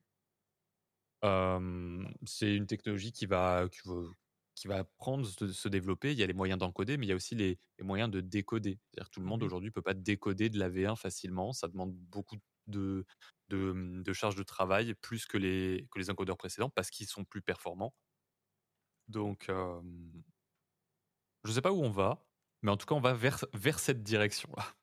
C'est 2.25 2.55
une 2.55 2.67
technologie 2.67 3.13
qui 3.13 3.27
va, 3.27 3.69
qui 3.71 3.81
va, 3.85 3.95
qui 4.55 4.69
va 4.69 4.85
prendre, 4.85 5.27
se, 5.27 5.53
se 5.53 5.69
développer. 5.69 6.13
Il 6.13 6.19
y 6.19 6.23
a 6.23 6.27
les 6.27 6.33
moyens 6.35 6.59
d'encoder, 6.59 6.97
mais 6.97 7.07
il 7.07 7.09
y 7.11 7.13
a 7.13 7.17
aussi 7.17 7.35
les, 7.35 7.59
les 7.79 7.85
moyens 7.85 8.11
de 8.11 8.21
décoder. 8.21 8.79
C'est-à-dire 8.91 9.11
tout 9.11 9.21
le 9.21 9.27
monde 9.27 9.43
aujourd'hui 9.43 9.69
ne 9.71 9.73
peut 9.75 9.83
pas 9.83 9.95
décoder 9.95 10.49
de 10.51 10.59
la 10.59 10.69
V1 10.71 10.97
facilement. 10.97 11.53
Ça 11.53 11.69
demande 11.69 11.93
beaucoup 11.95 12.37
de, 12.67 13.05
de, 13.49 14.03
de 14.03 14.13
charges 14.13 14.37
de 14.37 14.43
travail, 14.43 14.95
plus 14.95 15.27
que 15.27 15.39
les, 15.39 15.87
que 15.91 15.99
les 15.99 16.11
encodeurs 16.11 16.37
précédents, 16.39 16.71
parce 16.71 16.91
qu'ils 16.91 17.07
sont 17.07 17.25
plus 17.25 17.43
performants. 17.43 17.95
Donc, 19.09 19.49
euh, 19.49 19.81
je 21.45 21.51
ne 21.51 21.55
sais 21.55 21.63
pas 21.63 21.73
où 21.73 21.83
on 21.83 21.91
va, 21.91 22.27
mais 22.63 22.71
en 22.71 22.77
tout 22.77 22.87
cas, 22.87 22.95
on 22.95 23.01
va 23.01 23.15
vers, 23.15 23.45
vers 23.55 23.79
cette 23.79 24.03
direction-là. 24.03 24.77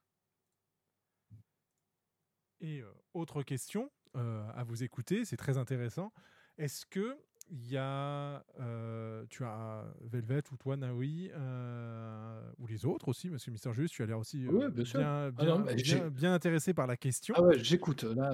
Et 2.61 2.79
euh, 2.81 2.91
autre 3.13 3.43
question 3.43 3.91
euh, 4.15 4.47
à 4.55 4.63
vous 4.63 4.83
écouter, 4.83 5.25
c'est 5.25 5.37
très 5.37 5.57
intéressant. 5.57 6.11
Est-ce 6.57 6.85
que 6.85 7.17
il 7.49 7.67
y 7.69 7.77
a, 7.77 8.43
euh, 8.61 9.25
tu 9.29 9.43
as 9.43 9.83
Velvet 10.01 10.43
ou 10.51 10.57
toi 10.57 10.77
Naoui 10.77 11.29
euh, 11.33 12.51
ou 12.57 12.67
les 12.67 12.85
autres 12.85 13.09
aussi, 13.09 13.29
Monsieur 13.29 13.51
Mister 13.51 13.73
Juste, 13.73 13.93
tu 13.93 14.01
as 14.01 14.05
l'air 14.05 14.17
aussi 14.17 14.47
bien 14.47 14.69
bien, 14.69 15.07
Ah 15.25 15.31
bien, 15.31 15.57
non, 15.57 15.59
mais 15.65 15.77
j'ai- 15.77 15.95
bien- 15.99 16.09
bien 16.09 16.33
intéressé 16.33 16.73
par 16.73 16.87
la 16.87 16.95
question. 16.95 17.35
Ah 17.37 17.41
ouais, 17.43 17.59
j'écoute. 17.59 18.03
Là, 18.03 18.33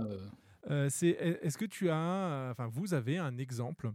c'est, 0.89 1.07
est-ce 1.07 1.57
que 1.57 1.65
tu 1.65 1.89
as, 1.89 2.49
enfin, 2.51 2.67
vous 2.67 2.93
avez 2.93 3.17
un 3.17 3.37
exemple 3.37 3.91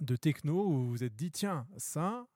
de 0.00 0.16
techno 0.16 0.64
où 0.66 0.72
vous 0.72 0.88
vous 0.88 1.04
êtes 1.04 1.14
dit, 1.14 1.30
tiens, 1.30 1.66
ça, 1.76 2.26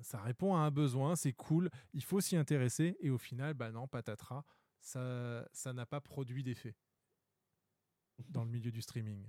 ça 0.00 0.18
répond 0.22 0.56
à 0.56 0.60
un 0.60 0.70
besoin, 0.70 1.14
c'est 1.14 1.34
cool, 1.34 1.68
il 1.92 2.02
faut 2.02 2.20
s'y 2.22 2.36
intéresser, 2.36 2.96
et 3.00 3.10
au 3.10 3.18
final, 3.18 3.52
bah 3.52 3.70
non, 3.70 3.86
patatras, 3.86 4.44
ça, 4.80 5.46
ça 5.52 5.74
n'a 5.74 5.84
pas 5.84 6.00
produit 6.00 6.42
d'effet? 6.42 6.74
Dans 8.30 8.44
le 8.44 8.50
milieu 8.50 8.70
du 8.70 8.82
streaming. 8.82 9.24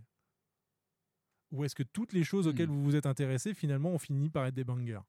Ou 1.51 1.63
est-ce 1.63 1.75
que 1.75 1.83
toutes 1.83 2.13
les 2.13 2.23
choses 2.23 2.47
auxquelles 2.47 2.67
Hmm. 2.69 2.73
vous 2.73 2.83
vous 2.83 2.95
êtes 2.95 3.05
intéressé, 3.07 3.53
finalement, 3.53 3.89
ont 3.89 3.97
fini 3.99 4.29
par 4.29 4.45
être 4.45 4.53
des 4.55 4.63
bangers? 4.63 5.01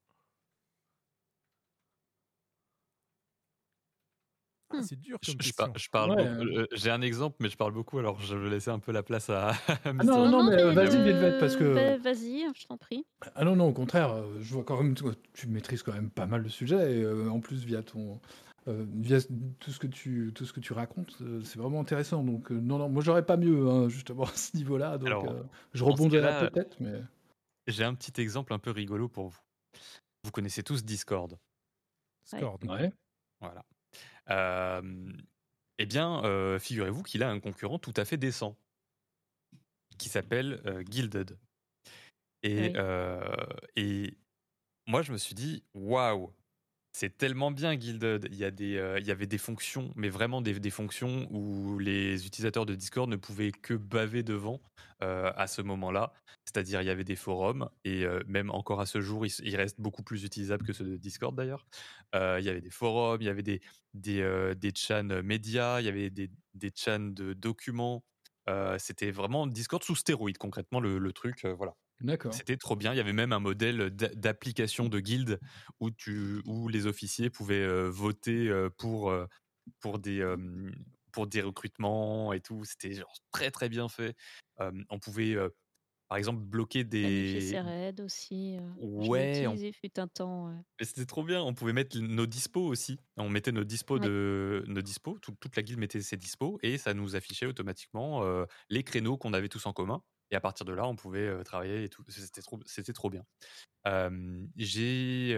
Ah, 4.73 4.77
Hmm. 4.77 4.83
C'est 4.83 4.97
dur 5.01 5.19
Je, 5.23 5.33
comme 5.33 5.43
je 5.43 5.49
question. 5.53 5.73
je 5.77 5.89
parle 5.91 6.13
Ouais. 6.13 6.27
euh, 6.29 6.67
j'ai 6.73 6.91
un 6.91 7.03
exemple, 7.03 7.37
mais 7.41 7.49
je 7.49 7.57
parle 7.57 7.73
beaucoup, 7.73 7.99
alors 7.99 8.21
je 8.21 8.37
vais 8.37 8.49
laisser 8.51 8.71
un 8.71 8.79
peu 8.79 8.93
la 8.93 9.03
place 9.03 9.29
à, 9.29 9.49
à 9.51 9.55
Ah 9.85 9.93
Mr. 9.93 10.05
non, 10.07 10.29
non, 10.31 10.45
mais, 10.45 10.57
vas-y, 10.75 11.09
euh, 11.09 11.39
parce 11.41 11.57
que. 11.57 11.65
va- 11.65 11.99
Vas-y, 11.99 12.45
je 12.55 12.67
t'en 12.67 12.79
prie. 12.79 13.05
Ah 13.35 13.45
non, 13.45 13.57
non, 13.57 13.67
au 13.69 13.73
contraire, 13.73 14.13
euh, 14.13 14.39
je 14.41 14.55
vois 14.55 14.65
quand 14.65 14.81
même, 14.83 14.95
tu, 14.95 15.05
tu 15.35 15.49
maîtrises 15.49 15.83
quand 15.83 15.93
même 15.93 16.11
pas 16.11 16.27
mal 16.27 16.43
le 16.43 16.49
sujet, 16.49 16.99
et 17.01 17.03
euh, 17.03 17.29
en 17.29 17.41
plus 17.41 17.65
via 17.65 17.83
ton, 17.83 18.21
euh, 18.69 18.85
via 18.95 19.19
tout 19.59 19.71
ce 19.71 19.79
que 19.79 19.87
tu, 19.87 20.33
tout 20.35 20.45
ce 20.45 20.53
que 20.53 20.61
tu 20.61 20.73
racontes, 20.73 21.17
euh, 21.23 21.43
c'est 21.43 21.59
vraiment 21.59 21.81
intéressant. 21.81 22.23
Donc 22.23 22.51
euh, 22.53 22.61
non, 22.61 22.79
non, 22.79 22.89
moi 22.89 23.03
j'aurais 23.03 23.25
pas 23.25 23.37
mieux, 23.37 23.69
hein, 23.69 23.89
justement 23.89 24.25
à 24.25 24.35
ce 24.35 24.57
niveau-là. 24.57 24.99
Donc 24.99 25.07
Alors, 25.09 25.29
euh, 25.31 25.43
je 25.73 25.85
rebondirai 25.85 26.51
peut-être, 26.51 26.79
mais 26.81 27.03
j'ai 27.67 27.85
un 27.85 27.95
petit 27.95 28.21
exemple 28.21 28.53
un 28.53 28.59
peu 28.59 28.71
rigolo 28.71 29.09
pour 29.09 29.29
vous. 29.29 29.41
Vous 30.25 30.31
connaissez 30.31 30.63
tous 30.63 30.85
Discord. 30.85 31.39
Discord. 32.25 32.63
Ouais. 32.65 32.93
Voilà. 33.41 33.65
Euh, 34.31 35.13
eh 35.79 35.87
bien, 35.87 36.23
euh, 36.25 36.59
figurez-vous 36.59 37.03
qu'il 37.03 37.23
a 37.23 37.31
un 37.31 37.41
concurrent 37.41 37.79
tout 37.79 37.95
à 37.97 38.05
fait 38.05 38.19
décent 38.19 38.57
qui 39.99 40.09
s'appelle 40.09 40.61
euh, 40.67 40.83
Guilded. 40.83 41.39
Et, 42.43 42.69
Oui. 42.69 42.73
euh, 42.77 43.37
et 43.77 44.17
moi, 44.87 45.03
je 45.03 45.13
me 45.13 45.19
suis 45.19 45.35
dit, 45.35 45.63
waouh, 45.75 46.33
c'est 46.93 47.17
tellement 47.17 47.51
bien 47.51 47.77
Guilded. 47.77 48.27
Euh, 48.27 48.99
il 49.01 49.07
y 49.07 49.11
avait 49.11 49.27
des 49.27 49.39
fonctions, 49.39 49.93
mais 49.97 50.09
vraiment 50.09 50.43
des, 50.43 50.71
fonctions 50.71 51.29
où 51.31 51.79
les 51.79 52.27
utilisateurs 52.27 52.67
de 52.67 52.75
Discord 52.75 53.09
ne 53.09 53.17
pouvaient 53.17 53.53
que 53.53 53.75
baver 53.75 54.23
devant 54.23 54.61
euh, 55.03 55.33
à 55.37 55.47
ce 55.47 55.63
moment-là. 55.63 56.13
C'est-à-dire, 56.45 56.83
il 56.83 56.87
y 56.87 56.91
avait 56.91 57.05
des 57.05 57.17
forums, 57.17 57.71
et 57.85 58.05
euh, 58.05 58.23
même 58.27 58.51
encore 58.51 58.81
à 58.81 58.87
ce 58.87 59.01
jour, 59.01 59.25
ils, 59.25 59.57
restent 59.57 59.81
beaucoup 59.81 60.03
plus 60.03 60.25
utilisables 60.25 60.67
que 60.67 60.73
ceux 60.73 60.85
de 60.85 60.97
Discord 60.97 61.35
d'ailleurs. 61.35 61.65
Il 62.15 62.45
y 62.45 62.49
avait 62.49 62.61
des 62.61 62.71
forums, 62.71 63.21
il 63.21 63.27
y 63.27 63.31
avait 63.31 63.43
des, 63.43 63.61
des, 63.95 64.55
des 64.57 64.73
chans 64.75 65.23
médias, 65.23 65.81
il 65.81 65.87
y 65.87 65.89
avait 65.89 66.11
des, 66.11 66.31
des 66.55 66.73
chans 66.75 66.99
de 66.99 67.35
documents. 67.35 68.05
C'était 68.79 69.13
vraiment 69.13 69.47
Discord 69.47 69.83
sous 69.85 69.95
stéroïde, 69.95 70.39
concrètement, 70.39 70.81
le, 70.81 70.99
le 70.99 71.13
truc. 71.13 71.45
voilà. 71.45 71.77
C'était 72.33 72.57
trop 72.57 72.77
bien. 72.77 72.93
Il 72.93 72.97
y 72.97 73.01
avait 73.01 73.13
même 73.13 73.33
un 73.33 73.39
modèle 73.41 73.91
d'a- 73.91 74.15
d'application 74.15 74.89
de 74.89 75.01
guilde 75.01 75.39
où, 75.81 75.91
tu, 75.91 76.41
où 76.47 76.69
les 76.69 76.87
officiers 76.87 77.31
pouvaient 77.31 77.63
euh, 77.65 77.89
voter 77.91 78.49
euh, 78.49 78.71
pour, 78.71 79.11
euh, 79.11 79.27
pour, 79.81 79.99
des, 79.99 80.21
pour 81.13 81.27
des 81.27 81.43
recrutements 81.43 82.33
et 82.33 82.41
tout. 82.41 82.65
C'était 82.65 82.95
genre 82.95 83.13
très 83.33 83.51
très 83.51 83.69
bien 83.69 83.89
fait. 83.89 84.15
Euh, 84.61 84.71
on 84.91 84.99
pouvait, 84.99 85.37
par 86.09 86.19
exemple, 86.19 86.41
bloquer 86.43 86.83
des. 86.85 87.39
raids 87.61 88.01
aussi. 88.01 88.57
euh, 88.57 88.69
Ouais, 88.81 89.47
on- 89.47 89.57
fut 89.57 89.99
un 90.01 90.09
temps. 90.09 90.49
ouais. 90.49 90.57
c'était 90.83 91.07
trop 91.07 91.23
bien. 91.23 91.41
On 91.43 91.55
pouvait 91.55 91.73
mettre 91.73 91.97
nos 91.99 92.27
dispos 92.27 92.67
aussi. 92.67 92.99
On 93.17 93.29
mettait 93.29 93.53
nos 93.53 93.65
dispos 93.65 93.99
Ouais. 93.99 94.07
de 94.07 94.65
nos 94.67 94.83
dispos. 94.83 95.19
Tout- 95.21 95.37
toute 95.41 95.55
la 95.57 95.63
guilde 95.63 95.79
mettait 95.79 96.03
ses 96.03 96.17
dispos 96.17 96.59
et 96.63 96.79
ça 96.79 96.95
nous 96.95 97.15
affichait 97.17 97.47
automatiquement 97.47 98.25
euh, 98.25 98.45
les 98.71 98.83
créneaux 98.83 99.17
qu'on 99.19 99.33
avait 99.33 99.49
tous 99.49 99.67
en 99.67 99.73
commun. 99.73 100.03
Et 100.31 100.37
à 100.37 100.41
partir 100.41 100.65
de 100.67 100.73
là, 100.73 100.87
on 100.87 100.97
pouvait 100.97 101.43
travailler 101.45 101.85
et 101.85 101.89
tout. 101.89 102.05
C'était 102.09 102.43
trop, 102.43 102.61
c'était 102.67 102.93
trop 102.93 103.11
bien. 103.11 103.25
J'ai 104.57 105.37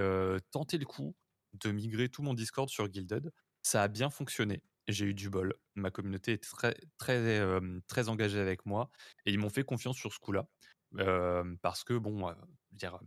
tenté 0.51 0.79
le 0.79 0.85
coup 0.85 1.15
de 1.55 1.71
migrer 1.71 2.09
tout 2.09 2.23
mon 2.23 2.35
Discord 2.35 2.69
sur 2.69 2.89
Guilded. 2.89 3.31
Ça 3.63 3.83
a 3.83 3.89
bien 3.89 4.11
fonctionné. 4.11 4.63
J'ai 4.89 5.07
eu 5.07 5.15
du 5.15 5.31
bol. 5.31 5.55
Ma 5.77 5.91
communauté 5.91 6.33
est 6.33 6.43
très, 6.43 6.75
très, 6.99 7.17
euh, 7.39 7.81
très 7.87 8.09
engagée 8.09 8.41
avec 8.41 8.67
moi 8.67 8.91
et 9.27 9.33
ils 9.33 9.39
m'ont 9.39 9.51
fait 9.51 9.63
confiance 9.63 9.97
sur 9.97 10.13
ce 10.13 10.19
coup-là. 10.19 10.49
Euh, 10.99 11.55
parce 11.63 11.85
que, 11.85 11.95
bon, 11.95 12.29
euh, 12.29 12.35
dire, 12.73 12.99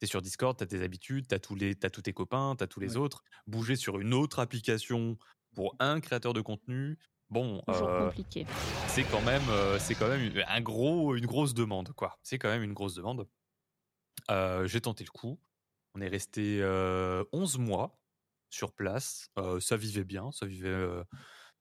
tu 0.00 0.04
es 0.04 0.06
sur 0.06 0.20
Discord, 0.20 0.56
tu 0.56 0.64
as 0.64 0.66
tes 0.66 0.82
habitudes, 0.82 1.26
tu 1.28 1.34
as, 1.34 1.38
tous 1.38 1.54
les- 1.54 1.74
t'as 1.76 1.90
tous 1.90 2.02
tes 2.02 2.12
copains, 2.12 2.54
tu 2.56 2.64
as 2.64 2.66
tous 2.66 2.80
les 2.80 2.96
Ouais. 2.96 2.98
autres. 2.98 3.22
Bouger 3.46 3.76
sur 3.76 3.98
une 4.00 4.12
autre 4.12 4.38
application 4.38 5.16
pour 5.54 5.76
un 5.78 6.00
créateur 6.00 6.32
de 6.34 6.40
contenu, 6.42 6.98
bon, 7.34 7.60
euh, 7.68 8.10
c'est 8.88 9.02
quand 9.04 9.20
même, 9.22 9.42
euh, 9.50 9.78
c'est 9.80 9.94
quand 9.96 10.08
même 10.08 10.20
une- 10.22 10.44
un 10.46 10.60
gros, 10.60 11.16
une 11.16 11.26
grosse 11.26 11.52
demande, 11.52 11.92
quoi. 11.92 12.16
C'est 12.22 12.38
quand 12.38 12.48
même 12.48 12.62
une 12.62 12.72
grosse 12.72 12.94
demande. 12.94 13.26
Euh, 14.30 14.66
J'ai 14.66 14.80
tenté 14.80 15.04
le 15.04 15.10
coup. 15.10 15.38
On 15.94 16.00
est 16.00 16.08
resté 16.08 16.60
euh, 16.62 17.24
11 17.32 17.58
mois 17.58 17.98
sur 18.50 18.72
place. 18.72 19.28
Ça 19.60 19.76
vivait 19.76 20.04
bien, 20.04 20.30
ça 20.30 20.46
vivait 20.46 20.74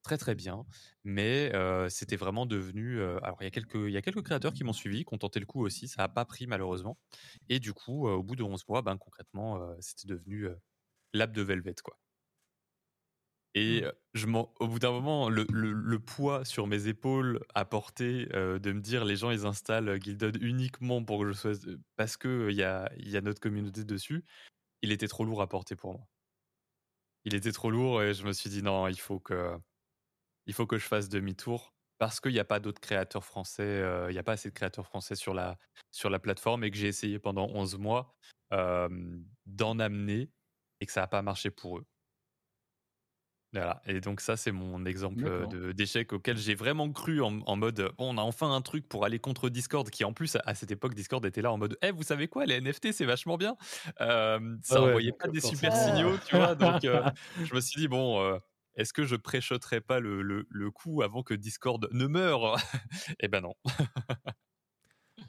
très 0.04 0.18
très 0.18 0.36
bien. 0.36 0.66
Mais 1.04 1.52
c'était 1.90 2.16
vraiment 2.18 2.46
devenu. 2.46 3.02
alors 3.02 3.38
il 3.42 3.46
y 3.46 3.48
a 3.48 3.52
quelques, 3.52 3.76
il 3.76 3.92
y 3.92 3.98
a 3.98 4.02
quelques 4.04 4.22
créateurs 4.24 4.54
qui 4.54 4.64
m'ont 4.64 4.74
suivi, 4.74 5.04
qui 5.06 5.14
ont 5.14 5.18
tenté 5.18 5.40
le 5.40 5.46
coup 5.48 5.62
aussi. 5.66 5.88
Ça 5.88 6.04
n'a 6.04 6.08
pas 6.10 6.26
pris 6.26 6.46
malheureusement. 6.46 6.98
Et 7.50 7.60
du 7.60 7.74
coup, 7.74 8.08
au 8.08 8.22
bout 8.24 8.36
de 8.36 8.44
11 8.44 8.64
mois, 8.68 8.82
ben 8.84 8.98
concrètement, 8.98 9.60
c'était 9.82 10.08
devenu 10.08 10.48
l'app 11.14 11.32
de 11.32 11.42
Velvet, 11.42 11.76
quoi. 11.84 11.98
Et 13.56 13.84
euh, 13.84 13.92
je 14.14 14.28
au 14.28 14.68
bout 14.68 14.80
d'un 14.80 14.92
moment, 14.92 15.30
le, 15.30 15.46
le- 15.52 15.74
le 15.74 16.00
poids 16.00 16.44
sur 16.46 16.68
mes 16.68 16.88
épaules 16.88 17.40
à 17.54 17.66
porter 17.66 18.28
euh, 18.34 18.60
de 18.60 18.72
me 18.72 18.82
dire 18.82 19.06
les 19.06 19.16
gens 19.16 19.30
ils 19.32 19.46
installent 19.46 19.90
euh, 19.90 19.98
Guilded 19.98 20.42
uniquement 20.42 21.04
pour 21.04 21.20
que 21.22 21.28
je 21.28 21.34
sois 21.34 21.54
parce 21.96 22.18
que 22.18 22.50
il 22.50 22.56
y 22.58 22.64
a, 22.64 22.92
y 22.98 23.16
a 23.18 23.22
notre 23.22 23.40
communauté 23.42 23.84
dessus, 23.84 24.26
il 24.84 24.92
était 24.94 25.08
trop 25.10 25.26
lourd 25.26 25.42
à 25.42 25.50
porter 25.50 25.76
pour 25.76 25.94
moi. 25.94 26.08
Il 27.26 27.36
était 27.36 27.52
trop 27.52 27.70
lourd 27.72 28.02
et 28.04 28.14
je 28.14 28.26
me 28.26 28.34
suis 28.34 28.50
dit 28.50 28.62
non, 28.64 28.88
il 28.88 29.00
faut 29.00 29.20
que 29.20 29.58
il 30.48 30.54
faut 30.54 30.68
que 30.68 30.78
je 30.78 30.86
fasse 30.88 31.10
demi-tour 31.10 31.76
parce 32.00 32.20
qu'il 32.22 32.34
n'y 32.34 32.40
a 32.40 32.46
pas 32.46 32.60
d'autres 32.60 32.82
créateurs 32.82 33.26
français, 33.26 33.64
euh, 33.64 34.10
il 34.12 34.14
n'y 34.14 34.20
a 34.20 34.24
pas 34.24 34.34
assez 34.34 34.50
de 34.50 34.56
créateurs 34.56 34.86
français 34.88 35.16
sur 35.16 35.34
la, 35.34 35.58
sur 35.92 36.10
la 36.10 36.20
plateforme 36.20 36.64
et 36.66 36.72
que 36.72 36.78
j'ai 36.78 36.88
essayé 36.88 37.20
pendant 37.20 37.48
11 37.50 37.78
mois 37.78 38.16
euh, 38.54 38.90
d'en 39.46 39.80
amener 39.80 40.32
et 40.82 40.86
que 40.88 40.92
ça 40.94 41.02
n'a 41.02 41.08
pas 41.08 41.22
marché 41.22 41.52
pour 41.52 41.80
eux. 41.80 41.86
Voilà. 43.54 43.82
Et 43.86 44.02
donc 44.02 44.20
ça, 44.20 44.36
c'est 44.36 44.52
mon 44.52 44.84
exemple 44.86 45.26
euh, 45.28 45.74
d'échec 45.74 46.12
auquel 46.12 46.38
j'ai 46.38 46.56
vraiment 46.56 46.92
cru 46.92 47.22
en, 47.22 47.40
en 47.42 47.56
mode, 47.56 47.92
bon, 47.98 48.16
on 48.16 48.18
a 48.18 48.22
enfin 48.22 48.52
un 48.52 48.62
truc 48.62 48.90
pour 48.90 49.06
aller 49.06 49.20
contre 49.20 49.48
Discord, 49.50 49.88
qui 49.92 50.04
en 50.04 50.12
plus, 50.14 50.38
à 50.46 50.56
cette 50.56 50.72
époque, 50.72 50.96
Discord 50.96 51.24
était 51.26 51.44
là 51.44 51.52
en 51.52 51.58
mode, 51.60 51.78
eh, 51.84 51.92
vous 51.92 52.02
savez 52.04 52.28
quoi, 52.28 52.46
les 52.48 52.60
NFT, 52.60 52.92
c'est 52.92 53.06
vachement 53.06 53.38
bien. 53.38 53.56
Euh, 54.02 54.58
ça 54.64 54.78
Ah 54.78 54.82
ouais, 54.82 54.88
envoyait 54.90 55.12
pas 55.12 55.28
des 55.28 55.40
super 55.42 55.76
signaux, 55.76 56.18
tu 56.26 56.36
vois. 56.36 56.56
Donc, 56.56 56.84
euh, 56.84 57.04
je 57.44 57.54
me 57.54 57.62
suis 57.62 57.80
dit, 57.82 57.88
bon, 57.88 58.20
euh, 58.22 58.40
est-ce 58.76 58.92
que 58.92 59.06
je 59.06 59.16
préchoterais 59.16 59.82
pas 59.82 60.00
le, 60.00 60.24
le, 60.24 60.48
le 60.50 60.72
coup 60.72 61.04
avant 61.04 61.22
que 61.22 61.36
Discord 61.36 61.88
ne 61.92 62.08
meure? 62.08 62.56
Eh 63.20 63.28
ben 63.28 63.42
non. 63.42 63.54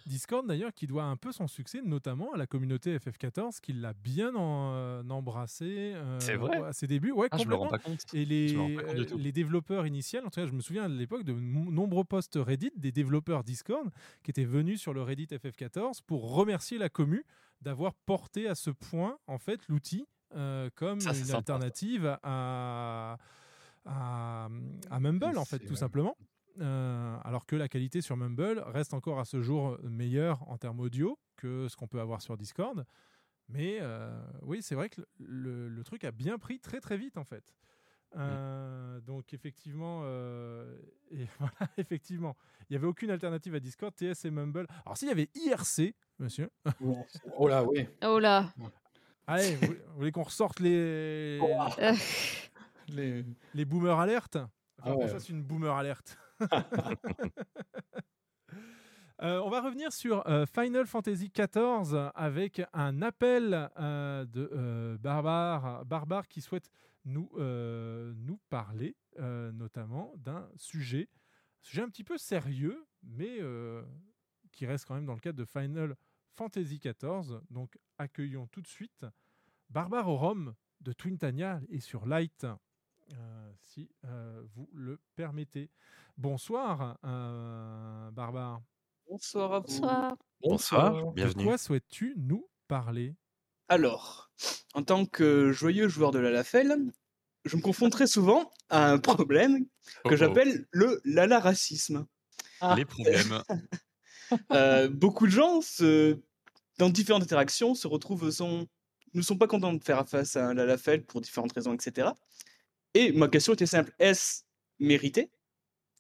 Discord 0.07 0.47
d'ailleurs 0.47 0.73
qui 0.73 0.87
doit 0.87 1.05
un 1.05 1.17
peu 1.17 1.31
son 1.33 1.47
succès 1.47 1.81
notamment 1.83 2.33
à 2.33 2.37
la 2.37 2.47
communauté 2.47 2.97
FF14 2.99 3.61
qui 3.61 3.73
l'a 3.73 3.93
bien 3.95 4.35
en- 4.35 4.73
euh, 4.75 5.03
embrassé 5.11 5.93
euh, 5.95 6.19
C'est 6.21 6.37
vrai 6.37 6.57
à 6.63 6.73
ses 6.73 6.87
débuts. 6.87 7.11
Ouais, 7.13 7.29
Ah, 7.31 7.39
je 7.39 7.47
me 7.47 7.55
rends 7.55 7.65
complètement. 7.67 7.79
pas 7.79 7.91
compte. 7.91 8.15
Et 8.15 8.25
Je 8.25 8.29
les, 8.29 8.55
me 8.55 8.61
rends 8.61 8.75
pas 8.77 8.83
compte 8.95 9.07
du 9.07 9.15
euh, 9.15 9.17
les 9.19 9.33
développeurs 9.33 9.87
initials, 9.87 10.25
en 10.27 10.31
tout 10.31 10.41
cas 10.41 10.47
je 10.47 10.53
me 10.53 10.61
souviens 10.61 10.89
de 10.89 10.95
l'époque 10.95 11.25
de 11.25 11.33
nombreux 11.33 12.05
posts 12.05 12.37
Reddit 12.41 12.73
des 12.77 12.93
développeurs 12.93 13.45
Discord 13.45 13.91
qui 14.23 14.31
étaient 14.31 14.45
venus 14.45 14.81
sur 14.81 14.95
le 14.95 15.03
Reddit 15.03 15.27
FF14 15.27 16.01
pour 16.07 16.35
remercier 16.35 16.79
la 16.79 16.89
commu 16.89 17.25
d'avoir 17.61 17.95
porté 17.95 18.49
à 18.49 18.55
ce 18.55 18.71
point 18.71 19.19
en 19.27 19.39
fait 19.39 19.61
l'outil 19.69 20.07
euh, 20.35 20.69
comme 20.75 21.01
Ça, 21.01 21.11
une 21.11 21.25
sympa, 21.25 21.39
alternative 21.39 22.19
à, 22.23 23.19
à, 23.85 24.49
à 24.91 25.01
Mumble 25.01 25.39
en 25.39 25.45
fait 25.45 25.61
tout 25.61 25.77
simplement. 25.77 26.17
Euh, 26.61 27.17
alors 27.25 27.47
que 27.47 27.57
la 27.57 27.69
qualité 27.69 28.01
sur 28.01 28.17
Mumble 28.17 28.63
reste 28.67 28.95
encore 28.95 29.19
à 29.19 29.25
ce 29.25 29.43
jour 29.43 29.77
meilleure 29.83 30.49
en 30.49 30.57
termes 30.57 30.79
audio 30.81 31.19
que 31.37 31.67
ce 31.69 31.77
qu'on 31.77 31.89
peut 31.89 32.01
avoir 32.01 32.23
sur 32.23 32.37
Discord. 32.37 32.85
Mais 33.49 33.79
euh, 33.81 34.11
oui, 34.43 34.63
c'est 34.63 34.75
vrai 34.75 34.89
que 34.89 35.03
le, 35.19 35.69
le 35.69 35.85
truc 35.85 36.05
a 36.05 36.13
bien 36.13 36.39
pris 36.39 36.61
très 36.61 36.81
très 36.81 36.97
vite 36.97 37.19
en 37.19 37.25
fait. 37.25 37.53
Euh, 38.17 39.01
Donc 39.01 39.35
effectivement, 39.35 40.03
euh, 40.05 40.77
et 41.11 41.27
voilà, 41.41 41.73
effectivement, 41.77 42.37
il 42.61 42.67
n'y 42.73 42.77
avait 42.77 42.87
aucune 42.87 43.11
alternative 43.11 43.55
à 43.57 43.61
Discord, 43.61 43.93
TS 43.95 44.25
et 44.25 44.31
Mumble. 44.31 44.67
Alors 44.87 44.97
s'il 44.97 45.09
y 45.09 45.11
avait 45.13 45.29
IRC, 45.35 45.95
monsieur. 46.21 46.51
Oh 47.37 47.49
là, 47.49 47.65
oui. 47.65 47.89
Oh 48.05 48.19
là. 48.21 48.53
Allez, 49.27 49.57
vous, 49.57 49.67
vous 49.73 49.97
voulez 49.97 50.13
qu'on 50.13 50.23
ressorte 50.23 50.61
les 50.61 51.41
Euh, 51.81 51.93
Les... 52.89 53.25
les 53.55 53.65
boomers 53.65 53.99
alertes? 53.99 54.37
Enfin, 54.37 54.93
Ah 54.93 54.97
ouais. 54.97 55.09
ça, 55.09 55.19
c'est 55.19 55.31
une 55.33 55.43
boomer 55.43 55.75
alerte. 55.75 56.19
Euh, 59.23 59.41
on 59.45 59.49
va 59.49 59.61
revenir 59.61 59.93
sur 59.93 60.27
euh, 60.29 60.45
Final 60.45 60.87
Fantasy 60.87 61.31
XIV 61.31 62.11
avec 62.15 62.61
un 62.73 63.01
appel 63.01 63.71
euh, 63.79 64.25
de 64.27 64.99
Barbare, 65.01 65.85
Barbare 65.85 66.27
qui 66.27 66.41
souhaite 66.41 66.69
nous, 67.05 67.31
parler 68.49 68.97
notamment 69.19 70.13
d'un 70.17 70.49
sujet, 70.57 71.09
sujet 71.61 71.83
un 71.83 71.89
petit 71.89 72.03
peu 72.03 72.19
sérieux, 72.19 72.87
mais 73.03 73.39
qui 74.53 74.67
reste 74.67 74.87
quand 74.87 74.95
même 74.95 75.07
dans 75.07 75.15
le 75.15 75.21
cadre 75.21 75.39
de 75.39 75.45
Final 75.45 75.97
Fantasy 76.33 76.81
XIV. 76.81 77.41
Donc 77.51 77.79
accueillons 77.99 78.47
tout 78.49 78.63
de 78.63 78.67
suite 78.67 79.07
Barbare 79.71 80.09
au 80.09 80.17
Rhum 80.17 80.55
de 80.81 80.93
Twintania 80.93 81.61
et 81.69 81.81
sur 81.81 82.07
Light, 82.07 82.47
si 83.61 83.91
vous 84.55 84.69
le 84.73 84.99
permettez. 85.15 85.71
Bonsoir, 86.17 86.97
euh, 87.05 88.11
Barbare. 88.13 88.61
Bonsoir 89.09 89.53
à 89.55 89.59
vous. 89.61 89.67
Bonsoir. 89.67 90.17
Bonsoir, 90.41 91.07
De 91.09 91.13
bienvenue. 91.15 91.45
quoi 91.45 91.59
souhaites-tu 91.59 92.15
nous 92.17 92.49
parler? 92.69 93.15
Alors, 93.69 94.31
en 94.75 94.83
tant 94.83 95.07
que 95.07 95.51
joyeux 95.53 95.89
joueur 95.89 96.13
de 96.13 96.19
la 96.19 96.31
Lafelle, 96.31 96.77
je 97.45 97.57
me 97.57 97.63
confonds 97.63 97.91
très 97.91 98.07
souvent 98.07 98.51
à 98.71 98.91
un 98.91 98.99
problème 98.99 99.67
Oh, 100.05 100.09
que 100.09 100.15
oh. 100.15 100.17
j'appelle 100.17 100.67
le 100.71 101.01
lala 101.05 101.41
racisme. 101.41 102.07
Les 102.77 102.85
problèmes. 102.85 103.43
Euh, 104.53 104.89
beaucoup 104.89 105.27
de 105.27 105.31
gens, 105.31 105.61
se- 105.61 106.19
dans 106.79 106.89
différentes 106.89 107.23
interactions, 107.23 107.75
se 107.75 107.87
retrouvent 107.87 108.31
sont, 108.31 108.67
ne 109.13 109.21
sont 109.21 109.37
pas 109.37 109.47
contents 109.47 109.75
de 109.75 109.85
faire 109.85 110.09
face 110.09 110.35
à 110.35 110.49
un 110.49 110.55
Lalafell 110.55 111.05
pour 111.05 111.21
différentes 111.21 111.53
raisons, 111.53 111.75
etc. 111.75 112.09
Et 112.95 113.13
ma 113.13 113.29
question 113.29 113.53
était 113.53 113.67
simple 113.67 113.93
est-ce 113.99 114.43
mérité? 114.81 115.31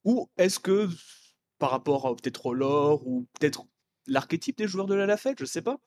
Ou 0.04 0.30
est-ce 0.36 0.58
que, 0.58 0.88
par 1.58 1.70
rapport 1.70 2.06
à 2.06 2.16
peut-être 2.16 2.46
au 2.46 2.54
lore, 2.54 3.06
ou 3.06 3.26
peut-être 3.38 3.66
l'archétype 4.06 4.58
des 4.58 4.68
joueurs 4.68 4.86
de 4.86 4.94
la 4.94 5.06
Lafayette, 5.06 5.38
je 5.40 5.44
sais 5.46 5.62
pas. 5.62 5.78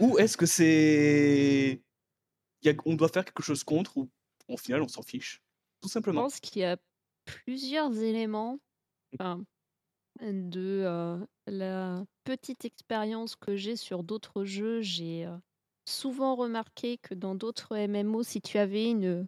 Ou 0.00 0.18
est-ce 0.18 0.36
que 0.36 0.46
c'est. 0.46 1.82
a- 2.66 2.70
On 2.86 2.94
doit 2.94 3.08
faire 3.08 3.24
quelque 3.24 3.42
chose 3.42 3.64
contre, 3.64 3.96
ou 3.98 4.10
au 4.48 4.56
final 4.56 4.82
on 4.82 4.88
s'en 4.88 5.02
fiche. 5.02 5.42
Tout 5.80 5.88
Je 5.88 5.92
simplement. 5.92 6.22
pense 6.22 6.40
qu'il 6.40 6.62
y 6.62 6.64
a 6.64 6.78
plusieurs 7.24 7.96
éléments 7.98 8.58
enfin, 9.14 9.44
de 10.20 10.82
euh, 10.84 11.18
la 11.46 12.04
petite 12.24 12.64
expérience 12.64 13.36
que 13.36 13.56
j'ai 13.56 13.76
sur 13.76 14.04
d'autres 14.04 14.44
jeux. 14.44 14.80
J'ai 14.80 15.26
euh, 15.26 15.36
souvent 15.88 16.36
remarqué 16.36 16.98
que 16.98 17.14
dans 17.14 17.34
d'autres 17.34 17.76
MMO, 17.76 18.22
si 18.22 18.40
tu 18.40 18.58
avais 18.58 18.90
une 18.90 19.26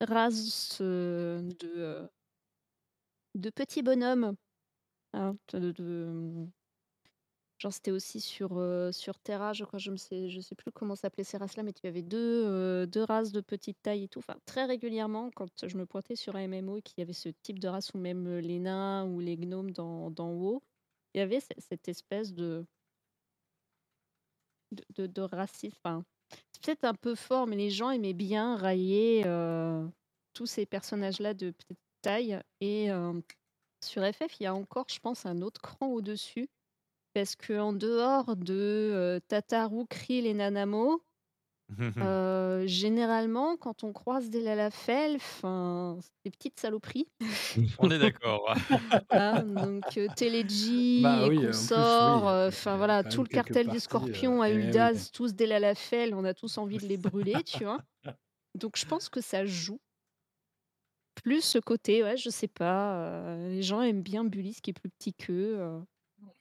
race 0.00 0.78
euh, 0.80 1.42
de, 1.42 1.72
euh, 1.76 2.06
de 3.34 3.50
petits 3.50 3.82
bonhommes, 3.82 4.36
hein, 5.12 5.36
genre 7.60 7.72
c'était 7.72 7.90
aussi 7.90 8.20
sur, 8.20 8.56
euh, 8.58 8.90
sur 8.90 9.18
Terra, 9.18 9.52
je 9.52 9.64
crois, 9.64 9.78
je 9.78 9.90
ne 9.90 9.96
sais, 9.96 10.28
sais 10.40 10.54
plus 10.54 10.72
comment 10.72 10.96
s'appelaient 10.96 11.24
ces 11.24 11.36
races-là, 11.36 11.62
mais 11.62 11.72
tu 11.72 11.86
avais 11.86 12.02
deux, 12.02 12.44
euh, 12.46 12.86
deux 12.86 13.04
races 13.04 13.32
de 13.32 13.40
petite 13.40 13.80
taille 13.82 14.04
et 14.04 14.08
tout. 14.08 14.20
Enfin, 14.20 14.36
très 14.46 14.64
régulièrement, 14.64 15.30
quand 15.36 15.66
je 15.66 15.76
me 15.76 15.86
pointais 15.86 16.16
sur 16.16 16.36
un 16.36 16.40
MMO 16.48 16.78
et 16.78 16.82
qu'il 16.82 16.98
y 16.98 17.02
avait 17.02 17.12
ce 17.12 17.28
type 17.42 17.58
de 17.58 17.68
race, 17.68 17.92
ou 17.94 17.98
même 17.98 18.26
euh, 18.26 18.40
les 18.40 18.58
nains 18.58 19.04
ou 19.06 19.20
les 19.20 19.36
gnomes 19.36 19.72
dans, 19.72 20.10
dans 20.10 20.32
WoW, 20.32 20.62
il 21.14 21.18
y 21.18 21.20
avait 21.20 21.40
ce- 21.40 21.48
cette 21.58 21.88
espèce 21.88 22.32
de, 22.32 22.64
de, 24.96 25.20
racisme. 25.22 25.76
Enfin, 25.84 26.04
c'est 26.52 26.62
peut-être 26.62 26.84
un 26.84 26.94
peu 26.94 27.14
fort, 27.14 27.46
mais 27.46 27.56
les 27.56 27.70
gens 27.70 27.90
aimaient 27.90 28.14
bien 28.14 28.56
railler 28.56 29.24
tous 30.32 30.46
ces 30.46 30.64
personnages-là 30.64 31.34
de 31.34 31.52
taille. 32.00 32.40
Et 32.60 32.90
euh, 32.90 33.20
sur 33.82 34.02
FF, 34.02 34.40
il 34.40 34.44
y 34.44 34.46
a 34.46 34.54
encore, 34.54 34.86
je 34.88 34.98
pense, 34.98 35.26
un 35.26 35.42
autre 35.42 35.60
cran 35.60 35.88
au-dessus. 35.88 36.48
Parce 37.14 37.34
qu'en 37.34 37.72
dehors 37.72 38.36
de 38.36 38.54
euh, 38.54 39.20
Tataru, 39.28 39.84
Krill 39.88 40.26
et 40.26 40.34
Nanamo, 40.34 41.02
euh, 41.98 42.66
généralement, 42.66 43.56
quand 43.56 43.84
on 43.84 43.92
croise 43.92 44.30
des 44.30 44.40
c'est 44.42 46.12
des 46.24 46.30
petites 46.30 46.58
saloperies. 46.58 47.06
On 47.78 47.90
est 47.90 47.98
d'accord. 47.98 48.54
Donc 49.44 49.96
euh, 49.96 50.08
Teleji 50.16 51.02
Bah 51.02 51.28
oui, 51.28 51.38
oui, 51.38 51.46
euh, 51.72 52.48
enfin 52.48 52.76
voilà, 52.76 53.04
tout 53.04 53.22
le 53.22 53.28
cartel 53.28 53.66
parties, 53.66 53.76
des 53.76 53.80
scorpions 53.80 54.40
euh, 54.40 54.46
à 54.46 54.50
eh 54.50 54.56
oui. 54.56 54.64
Uldaz, 54.64 55.10
tous 55.12 55.34
des 55.34 55.46
Lalafell, 55.46 56.14
on 56.14 56.24
a 56.24 56.34
tous 56.34 56.58
envie 56.58 56.78
de 56.78 56.86
les 56.86 56.96
brûler, 56.96 57.42
tu 57.44 57.64
vois. 57.64 57.80
Donc 58.54 58.76
je 58.76 58.86
pense 58.86 59.08
que 59.08 59.20
ça 59.20 59.44
joue. 59.44 59.80
Plus 61.22 61.42
ce 61.42 61.58
côté, 61.58 62.02
ouais, 62.02 62.16
je 62.16 62.30
sais 62.30 62.48
pas, 62.48 62.94
euh, 63.04 63.48
les 63.50 63.62
gens 63.62 63.82
aiment 63.82 64.02
bien 64.02 64.24
Bully, 64.24 64.54
ce 64.54 64.62
qui 64.62 64.70
est 64.70 64.72
plus 64.74 64.88
petit 64.90 65.14
qu'eux. 65.14 65.56
euh. 65.58 65.80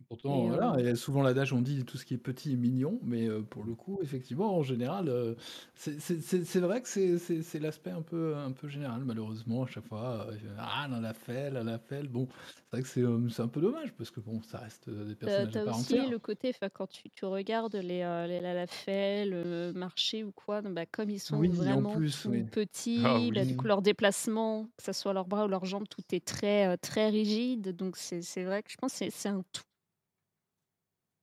Pourtant, 0.09 0.47
Et, 0.47 0.47
voilà, 0.47 0.73
euh, 0.73 0.79
et 0.79 0.95
souvent 0.95 1.21
l'adage 1.21 1.53
on 1.53 1.61
dit 1.61 1.85
tout 1.85 1.97
ce 1.99 2.03
qui 2.05 2.15
est 2.15 2.17
petit 2.17 2.53
est 2.53 2.55
mignon, 2.55 2.99
mais 3.03 3.29
euh, 3.29 3.43
pour 3.43 3.63
le 3.63 3.75
coup, 3.75 3.99
effectivement, 4.01 4.57
en 4.57 4.63
général, 4.63 5.07
euh, 5.07 5.35
c'est 5.75 5.99
c'est- 5.99 6.19
c'est- 6.19 6.45
c'est 6.45 6.59
vrai 6.61 6.81
que 6.81 6.87
c'est 6.89 7.19
c'est- 7.19 7.43
c'est 7.43 7.59
l'aspect 7.59 7.91
un 7.91 8.01
peu, 8.01 8.35
un 8.35 8.51
peu 8.51 8.67
général, 8.69 9.03
malheureusement, 9.05 9.63
à 9.65 9.67
chaque 9.67 9.85
fois. 9.85 10.27
euh, 10.31 10.55
ah, 10.57 10.87
on 10.91 11.01
l'a 11.01 11.13
fait, 11.13 11.51
fait. 11.77 12.03
Bon, 12.07 12.27
c'est 12.57 12.71
vrai 12.71 12.81
que 12.81 12.87
c'est 12.87 13.03
euh, 13.03 13.29
c'est 13.29 13.43
un 13.43 13.47
peu 13.49 13.61
dommage, 13.61 13.93
parce 13.93 14.09
que 14.09 14.19
bon, 14.19 14.41
ça 14.41 14.57
reste 14.57 14.87
euh, 14.87 15.05
des 15.05 15.15
T'as 15.25 15.45
personnages 15.45 15.55
à 15.55 15.61
part 15.61 15.77
aussi 15.77 15.77
entière. 15.77 16.07
le 16.07 16.17
côté, 16.19 16.49
enfin, 16.49 16.69
quand 16.69 16.87
tu, 16.87 17.09
tu 17.09 17.25
regardes 17.25 17.75
les, 17.75 18.01
euh, 18.03 18.25
les 18.25 18.39
Lalafell, 18.39 19.29
le 19.31 19.73
marché 19.73 20.23
ou 20.23 20.31
quoi, 20.31 20.61
bah, 20.61 20.85
comme 20.85 21.09
ils 21.09 21.19
sont 21.19 21.41
Oui, 21.41 21.71
en 21.71 21.83
vraiment 21.83 21.85
plus, 21.85 22.23
tout 22.23 22.29
oui. 22.29 22.45
petits, 22.51 22.93
Ah 22.95 23.29
bah, 23.31 23.45
du 23.45 23.55
oui. 23.55 23.67
leur 23.67 23.81
déplacement, 23.81 24.65
que 24.77 24.83
ce 24.83 24.93
soit 24.93 25.13
leurs 25.13 25.27
bras 25.27 25.45
ou 25.45 25.47
leurs 25.49 25.65
jambes, 25.65 25.87
tout 25.89 26.03
est 26.13 26.25
très, 26.25 26.67
euh, 26.67 26.77
très 26.77 27.09
rigide. 27.09 27.75
Donc 27.75 27.97
c'est 27.97 28.21
c'est 28.21 28.43
vrai 28.45 28.63
que 28.63 28.71
je 28.71 28.77
pense 28.77 28.93
que 28.93 28.97
c'est 28.99 29.09
c'est 29.11 29.29
un 29.29 29.43
tout. 29.51 29.63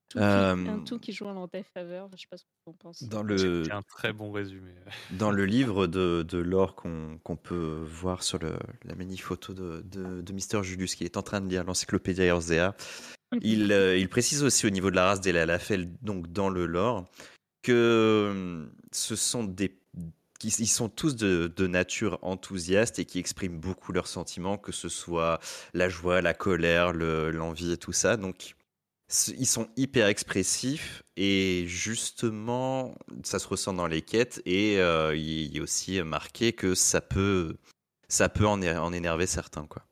Tout 0.09 0.19
qui- 0.19 0.25
un 0.25 0.69
Euh, 0.69 0.79
tout 0.87 0.99
qui 0.99 1.13
joue 1.13 1.27
en 1.27 1.49
ta 1.49 1.63
faveur. 1.63 2.09
Je 2.15 2.21
sais 2.21 2.27
pas 2.31 2.37
ce 2.37 2.45
en 2.67 2.73
penses. 2.73 3.03
Dans 3.05 3.23
le, 3.23 3.65
C'est 3.65 3.73
un 3.73 3.83
très 3.83 4.13
bon 4.13 4.31
résumé. 4.33 4.71
dans 5.11 5.31
le 5.31 5.45
livre 5.45 5.87
de, 5.87 6.25
de 6.27 6.39
lore 6.39 6.75
qu'on 6.75 7.19
qu'on 7.25 7.37
peut 7.37 7.83
voir 7.85 8.23
sur 8.23 8.39
le, 8.39 8.57
la 8.85 8.95
mini-photo 8.95 9.53
de, 9.55 9.83
de, 9.85 10.23
de 10.23 10.33
Mister 10.33 10.63
Julius 10.63 10.95
qui 10.95 11.05
est 11.05 11.17
en 11.17 11.23
train 11.23 11.41
de 11.41 11.49
lire 11.49 11.65
l'encyclopédie 11.65 12.23
Erzea, 12.23 12.75
il, 13.43 13.73
euh, 13.73 13.97
il 13.97 14.09
précise 14.09 14.43
aussi 14.45 14.67
au 14.67 14.71
niveau 14.71 14.91
de 14.91 14.97
la 14.97 15.07
race 15.07 15.21
des 15.21 15.33
Lalafell, 15.33 15.91
donc 16.03 16.31
dans 16.33 16.49
le 16.51 16.67
lore, 16.67 17.07
que 17.63 17.73
euh, 17.73 18.67
ce 18.93 19.17
sont 19.17 19.45
des 19.45 19.77
ils 20.45 20.69
sont 20.69 20.91
tous 20.91 21.17
de, 21.17 21.51
de 21.57 21.67
nature 21.67 22.19
enthousiaste 22.21 22.99
et 22.99 23.07
qui 23.07 23.19
expriment 23.19 23.59
beaucoup 23.59 23.91
leurs 23.93 24.07
sentiments, 24.07 24.59
que 24.59 24.71
ce 24.71 24.89
soit 24.91 25.41
la 25.73 25.89
joie, 25.89 26.21
la 26.21 26.35
colère, 26.35 26.93
le- 26.93 27.31
l'envie 27.31 27.73
et 27.73 27.79
tout 27.79 27.93
ça. 27.93 28.19
Donc, 28.19 28.55
ils 29.39 29.47
sont 29.47 29.69
hyper 29.77 30.09
expressifs 30.09 31.03
et 31.17 31.65
justement, 31.69 32.95
ça 33.23 33.39
se 33.39 33.47
ressent 33.47 33.73
dans 33.73 33.87
les 33.87 34.03
quêtes 34.03 34.43
et 34.47 34.79
euh, 34.81 35.15
il 35.17 35.57
est 35.57 35.61
aussi 35.61 36.03
marqué 36.03 36.53
que 36.53 36.75
ça 36.75 37.01
peut, 37.01 37.57
ça 38.09 38.29
peut 38.29 38.47
en, 38.47 38.61
énerver 38.93 39.27
certains, 39.27 39.67
quoi. 39.67 39.83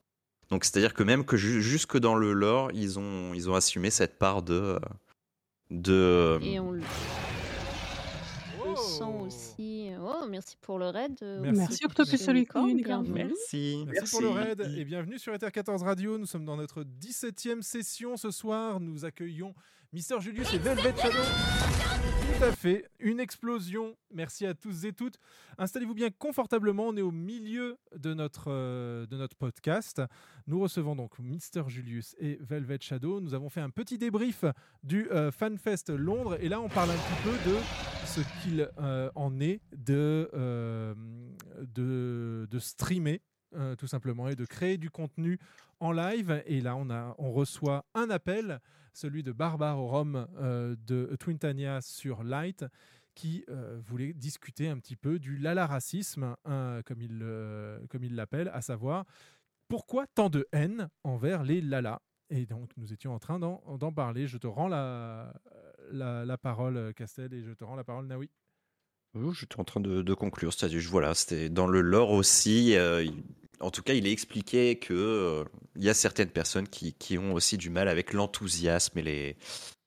Donc, 0.50 0.64
c'est-à-dire 0.64 0.94
que 0.94 1.02
même 1.02 1.24
que 1.24 1.36
ju- 1.36 1.62
jusque 1.62 1.96
dans 1.96 2.16
le 2.16 2.32
lore, 2.32 2.70
ils 2.72 2.98
ont, 2.98 3.32
ils 3.34 3.48
ont 3.48 3.54
assumé 3.54 3.90
cette 3.90 4.18
part 4.18 4.42
de, 4.42 4.54
euh, 4.54 4.78
de, 5.70 6.38
Et 6.42 6.58
on 6.60 6.72
le 6.72 6.82
sent 8.76 9.04
aussi. 9.20 9.43
Merci 10.28 10.56
pour 10.60 10.78
le 10.78 10.88
raid. 10.88 11.12
euh, 11.22 11.40
Merci. 11.40 11.58
Merci 11.58 11.84
Octopus 11.84 12.26
Unicorn. 12.26 12.72
Merci. 13.12 13.84
Merci 13.86 14.10
pour 14.10 14.22
le 14.22 14.28
raid 14.28 14.60
et 14.76 14.84
bienvenue 14.84 15.18
sur 15.18 15.34
Ether 15.34 15.50
14 15.50 15.82
Radio. 15.82 16.18
Nous 16.18 16.26
sommes 16.26 16.44
dans 16.44 16.56
notre 16.56 16.82
17e 16.82 17.62
session 17.62 18.16
ce 18.16 18.30
soir. 18.30 18.80
Nous 18.80 19.04
accueillons 19.04 19.54
Mister 19.94 20.20
Julius 20.20 20.52
et 20.52 20.58
Velvet 20.58 20.92
Shadow. 20.96 21.22
Tout 22.36 22.44
à 22.44 22.50
fait, 22.50 22.90
une 22.98 23.20
explosion. 23.20 23.96
Merci 24.12 24.44
à 24.44 24.52
tous 24.52 24.84
et 24.86 24.92
toutes. 24.92 25.20
Installez-vous 25.56 25.94
bien 25.94 26.10
confortablement. 26.10 26.88
On 26.88 26.96
est 26.96 27.00
au 27.00 27.12
milieu 27.12 27.78
de 27.96 28.12
notre, 28.12 28.46
euh, 28.48 29.06
de 29.06 29.16
notre 29.16 29.36
podcast. 29.36 30.02
Nous 30.48 30.58
recevons 30.58 30.96
donc 30.96 31.16
Mister 31.20 31.62
Julius 31.68 32.16
et 32.18 32.38
Velvet 32.40 32.78
Shadow. 32.80 33.20
Nous 33.20 33.34
avons 33.34 33.48
fait 33.48 33.60
un 33.60 33.70
petit 33.70 33.96
débrief 33.96 34.44
du 34.82 35.08
euh, 35.12 35.30
FanFest 35.30 35.90
Londres 35.90 36.38
et 36.40 36.48
là 36.48 36.60
on 36.60 36.68
parle 36.68 36.90
un 36.90 36.94
petit 36.94 37.22
peu 37.22 37.50
de 37.50 37.56
ce 38.04 38.20
qu'il 38.42 38.68
euh, 38.80 39.12
en 39.14 39.38
est 39.38 39.60
de, 39.76 40.28
de, 41.60 42.48
de 42.50 42.58
streamer 42.58 43.22
tout 43.78 43.86
simplement 43.86 44.26
et 44.26 44.34
de 44.34 44.44
créer 44.44 44.76
du 44.76 44.90
contenu 44.90 45.38
en 45.78 45.92
live. 45.92 46.42
Et 46.46 46.60
là, 46.60 46.74
on, 46.74 46.90
a, 46.90 47.14
on 47.18 47.30
reçoit 47.30 47.84
un 47.94 48.10
appel, 48.10 48.60
celui 48.94 49.22
de 49.22 49.32
Barbare 49.32 49.78
Rome 49.78 50.26
euh, 50.38 50.76
de 50.86 51.14
Twintania 51.18 51.80
sur 51.80 52.22
Light, 52.22 52.64
qui 53.14 53.44
euh, 53.48 53.78
voulait 53.84 54.12
discuter 54.12 54.68
un 54.68 54.78
petit 54.78 54.96
peu 54.96 55.18
du 55.18 55.36
lala 55.36 55.66
racisme, 55.66 56.36
hein, 56.44 56.80
comme 56.86 57.02
il 57.02 57.20
euh, 57.22 57.78
l'appelle, 58.10 58.50
à 58.54 58.62
savoir 58.62 59.04
pourquoi 59.68 60.06
tant 60.06 60.30
de 60.30 60.46
haine 60.52 60.88
envers 61.04 61.42
les 61.42 61.60
lalas. 61.60 62.00
Et 62.30 62.46
donc, 62.46 62.70
nous 62.76 62.92
étions 62.92 63.12
en 63.14 63.18
train 63.18 63.38
d'en 63.38 63.92
parler. 63.92 64.26
Je 64.26 64.38
te 64.38 64.46
rends 64.46 64.68
la, 64.68 65.34
la, 65.90 66.24
la 66.24 66.38
parole, 66.38 66.94
Castel, 66.94 67.34
et 67.34 67.42
je 67.42 67.52
te 67.52 67.64
rends 67.64 67.76
la 67.76 67.84
parole, 67.84 68.06
Naoui. 68.06 68.30
Oh, 69.14 69.32
J'étais 69.32 69.60
en 69.60 69.64
train 69.64 69.80
de, 69.80 70.02
de 70.02 70.14
conclure, 70.14 70.52
c'est-à-dire, 70.52 70.82
voilà, 70.90 71.14
c'était 71.14 71.48
dans 71.48 71.66
le 71.66 71.80
lore 71.80 72.10
aussi. 72.10 72.74
euh, 72.76 73.04
il- 73.04 73.22
en 73.60 73.70
tout 73.70 73.82
cas, 73.82 73.94
il 73.94 74.06
est 74.06 74.12
expliqué 74.12 74.78
que 74.78 74.92
euh, 74.92 75.44
il 75.76 75.84
y 75.84 75.88
a 75.88 75.94
certaines 75.94 76.28
personnes 76.30 76.68
qui, 76.68 76.92
qui 76.94 77.16
ont 77.16 77.32
aussi 77.32 77.56
du 77.56 77.70
mal 77.70 77.88
avec 77.88 78.12
l'enthousiasme 78.12 78.98
et 78.98 79.02
les 79.02 79.36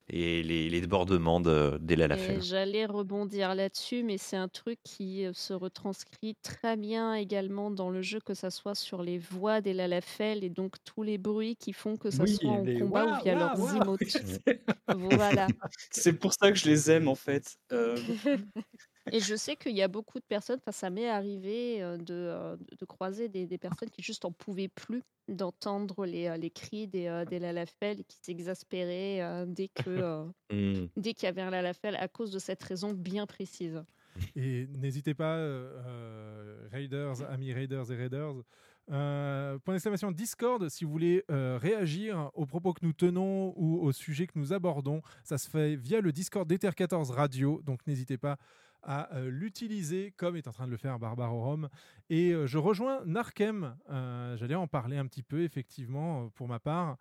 et 0.09 0.41
les, 0.41 0.69
les 0.69 0.79
débordements 0.79 1.41
de, 1.41 1.77
des 1.81 1.95
Et 1.95 1.97
Lalafell. 1.97 2.41
J'allais 2.41 2.85
rebondir 2.85 3.53
là-dessus, 3.55 4.03
mais 4.03 4.17
c'est 4.17 4.37
un 4.37 4.47
truc 4.47 4.79
qui 4.83 5.25
euh, 5.25 5.33
se 5.33 5.51
retranscrit 5.53 6.35
très 6.41 6.77
bien 6.77 7.13
également 7.13 7.71
dans 7.71 7.89
le 7.89 8.01
jeu, 8.01 8.19
que 8.21 8.33
ça 8.33 8.49
soit 8.49 8.73
sur 8.75 9.03
les 9.03 9.17
voix 9.17 9.59
des 9.59 9.73
Lalafell 9.73 10.45
et 10.45 10.49
donc 10.49 10.75
tous 10.85 11.03
les 11.03 11.17
bruits 11.17 11.57
qui 11.57 11.73
font 11.73 11.97
que 11.97 12.09
ça 12.09 12.23
Oui, 12.23 12.37
soit 12.37 12.51
en 12.53 12.63
les 12.63 12.79
combat 12.79 13.03
ouah, 13.03 13.19
ou 13.19 13.23
via 13.23 13.35
ouah, 13.35 13.57
leurs 13.57 13.59
ouah. 13.59 13.75
emotes. 13.75 13.99
voilà. 14.87 15.47
C'est 15.91 16.13
pour 16.13 16.33
ça 16.33 16.51
que 16.53 16.57
je 16.57 16.69
les 16.69 16.89
aime 16.89 17.09
en 17.09 17.15
fait. 17.15 17.57
Euh, 17.73 17.97
Et 19.11 19.19
je 19.19 19.35
sais 19.35 19.55
qu'il 19.55 19.75
y 19.75 19.81
a 19.81 19.87
beaucoup 19.87 20.19
de 20.19 20.25
personnes, 20.25 20.59
enfin 20.59 20.71
ça 20.71 20.89
m'est 20.89 21.09
arrivé 21.09 21.79
de, 21.79 22.57
de 22.77 22.85
croiser 22.85 23.29
des, 23.29 23.45
des 23.45 23.57
personnes 23.57 23.89
qui 23.89 24.01
juste 24.01 24.25
en 24.25 24.31
pouvaient 24.31 24.67
plus 24.67 25.03
d'entendre 25.27 26.05
les, 26.05 26.37
les 26.37 26.49
cris 26.49 26.87
des, 26.87 27.23
des 27.29 27.39
Lalafell 27.39 27.99
et 27.99 28.03
qui 28.03 28.17
s'exaspéraient 28.21 29.45
dès 29.47 29.67
que 29.73 29.89
euh, 29.89 30.23
Mm. 30.51 30.87
dès 30.95 31.13
qu'il 31.13 31.25
y 31.25 31.29
avait 31.29 31.41
un 31.41 31.49
Lalafell 31.49 31.95
à 31.97 32.07
cause 32.07 32.31
de 32.31 32.39
cette 32.39 32.63
raison 32.63 32.93
bien 32.93 33.25
précise. 33.25 33.83
Et 34.35 34.67
n'hésitez 34.67 35.13
pas, 35.13 35.35
euh, 35.35 36.67
Raiders, 36.71 37.21
amis 37.29 37.53
Raiders 37.53 37.91
et 37.91 37.95
Raiders, 37.95 38.33
euh, 38.89 39.59
point 39.59 39.73
d'exclamation 39.73 40.11
Discord 40.11 40.69
si 40.69 40.85
vous 40.85 40.91
voulez 40.91 41.23
euh, 41.29 41.59
réagir 41.61 42.31
aux 42.33 42.45
propos 42.45 42.73
que 42.73 42.85
nous 42.85 42.93
tenons 42.93 43.53
ou 43.57 43.79
au 43.81 43.91
sujet 43.91 44.25
que 44.25 44.39
nous 44.39 44.53
abordons. 44.53 45.01
Ça 45.23 45.37
se 45.37 45.49
fait 45.49 45.75
via 45.75 45.99
le 46.01 46.11
Discord 46.11 46.47
d'Ether 46.47 46.71
14 46.75 47.11
Radio, 47.11 47.61
donc 47.63 47.85
n'hésitez 47.85 48.17
pas 48.17 48.37
à 48.83 49.13
euh, 49.15 49.29
l'utiliser 49.29 50.13
comme 50.17 50.35
est 50.35 50.47
en 50.47 50.51
train 50.51 50.65
de 50.65 50.71
le 50.71 50.77
faire 50.77 50.99
Barbarorum. 50.99 51.69
Et 52.09 52.31
euh, 52.31 52.47
je 52.47 52.57
rejoins 52.57 53.03
Narkem, 53.05 53.75
euh, 53.89 54.37
j'allais 54.37 54.55
en 54.55 54.67
parler 54.67 54.97
un 54.97 55.07
petit 55.07 55.23
peu 55.23 55.43
effectivement 55.43 56.25
euh, 56.25 56.29
pour 56.35 56.47
ma 56.47 56.59
part. 56.59 56.97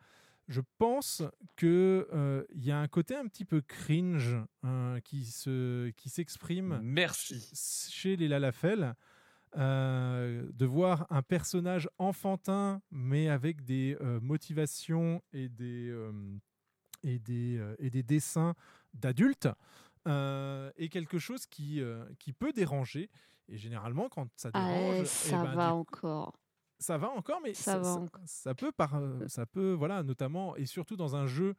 Je 0.49 0.61
pense 0.79 1.23
que 1.57 2.09
euh, 2.13 2.45
il 2.55 2.65
y 2.65 2.71
a 2.71 2.79
un 2.79 2.87
côté 2.87 3.17
un 3.17 3.27
petit 3.27 3.45
peu 3.45 3.61
cringe 3.61 4.37
hein, 4.63 4.99
qui 5.03 5.25
se 5.25 5.91
qui 5.91 6.09
s'exprime. 6.09 6.79
Merci. 6.83 7.51
Chez 7.91 8.17
les 8.17 8.29
Lalafel, 8.29 8.95
euh, 9.57 10.49
de 10.53 10.67
voir 10.67 11.07
un 11.11 11.23
personnage 11.23 11.89
enfantin 11.99 12.81
mais 12.93 13.29
avec 13.29 13.65
des 13.65 13.97
euh, 14.01 14.21
motivations 14.21 15.21
et 15.33 15.49
des 15.49 15.89
euh, 15.89 16.13
et 17.03 17.19
des 17.19 17.59
euh, 17.59 17.75
et 17.79 17.91
des 17.91 18.03
dessins 18.05 18.55
d'adultes. 18.95 19.49
Euh, 20.07 20.71
est 20.77 20.89
quelque 20.89 21.19
chose 21.19 21.47
qui, 21.47 21.81
euh, 21.81 22.05
qui 22.19 22.33
peut 22.33 22.53
déranger. 22.53 23.11
Et 23.49 23.57
généralement, 23.57 24.09
quand 24.09 24.29
ça 24.37 24.51
Ah, 24.55 24.61
dérange, 24.69 24.99
eh 25.01 25.05
ça 25.05 25.43
ben, 25.45 25.55
va 25.55 25.75
encore. 25.75 26.39
ça 26.79 26.99
va 26.99 27.11
encore, 27.11 27.41
mais 27.43 27.55
Ça 27.55 27.73
ça, 27.73 27.79
va 27.79 27.85
ça- 27.85 28.01
encore. 28.01 28.23
ça 28.27 28.55
peut 28.55 28.73
par, 28.73 28.95
euh, 28.97 29.27
ça 29.29 29.47
peut 29.47 29.73
voilà 29.73 30.03
notamment 30.03 30.57
et 30.57 30.67
surtout 30.67 30.97
dans 30.97 31.15
un 31.17 31.27
jeu 31.27 31.55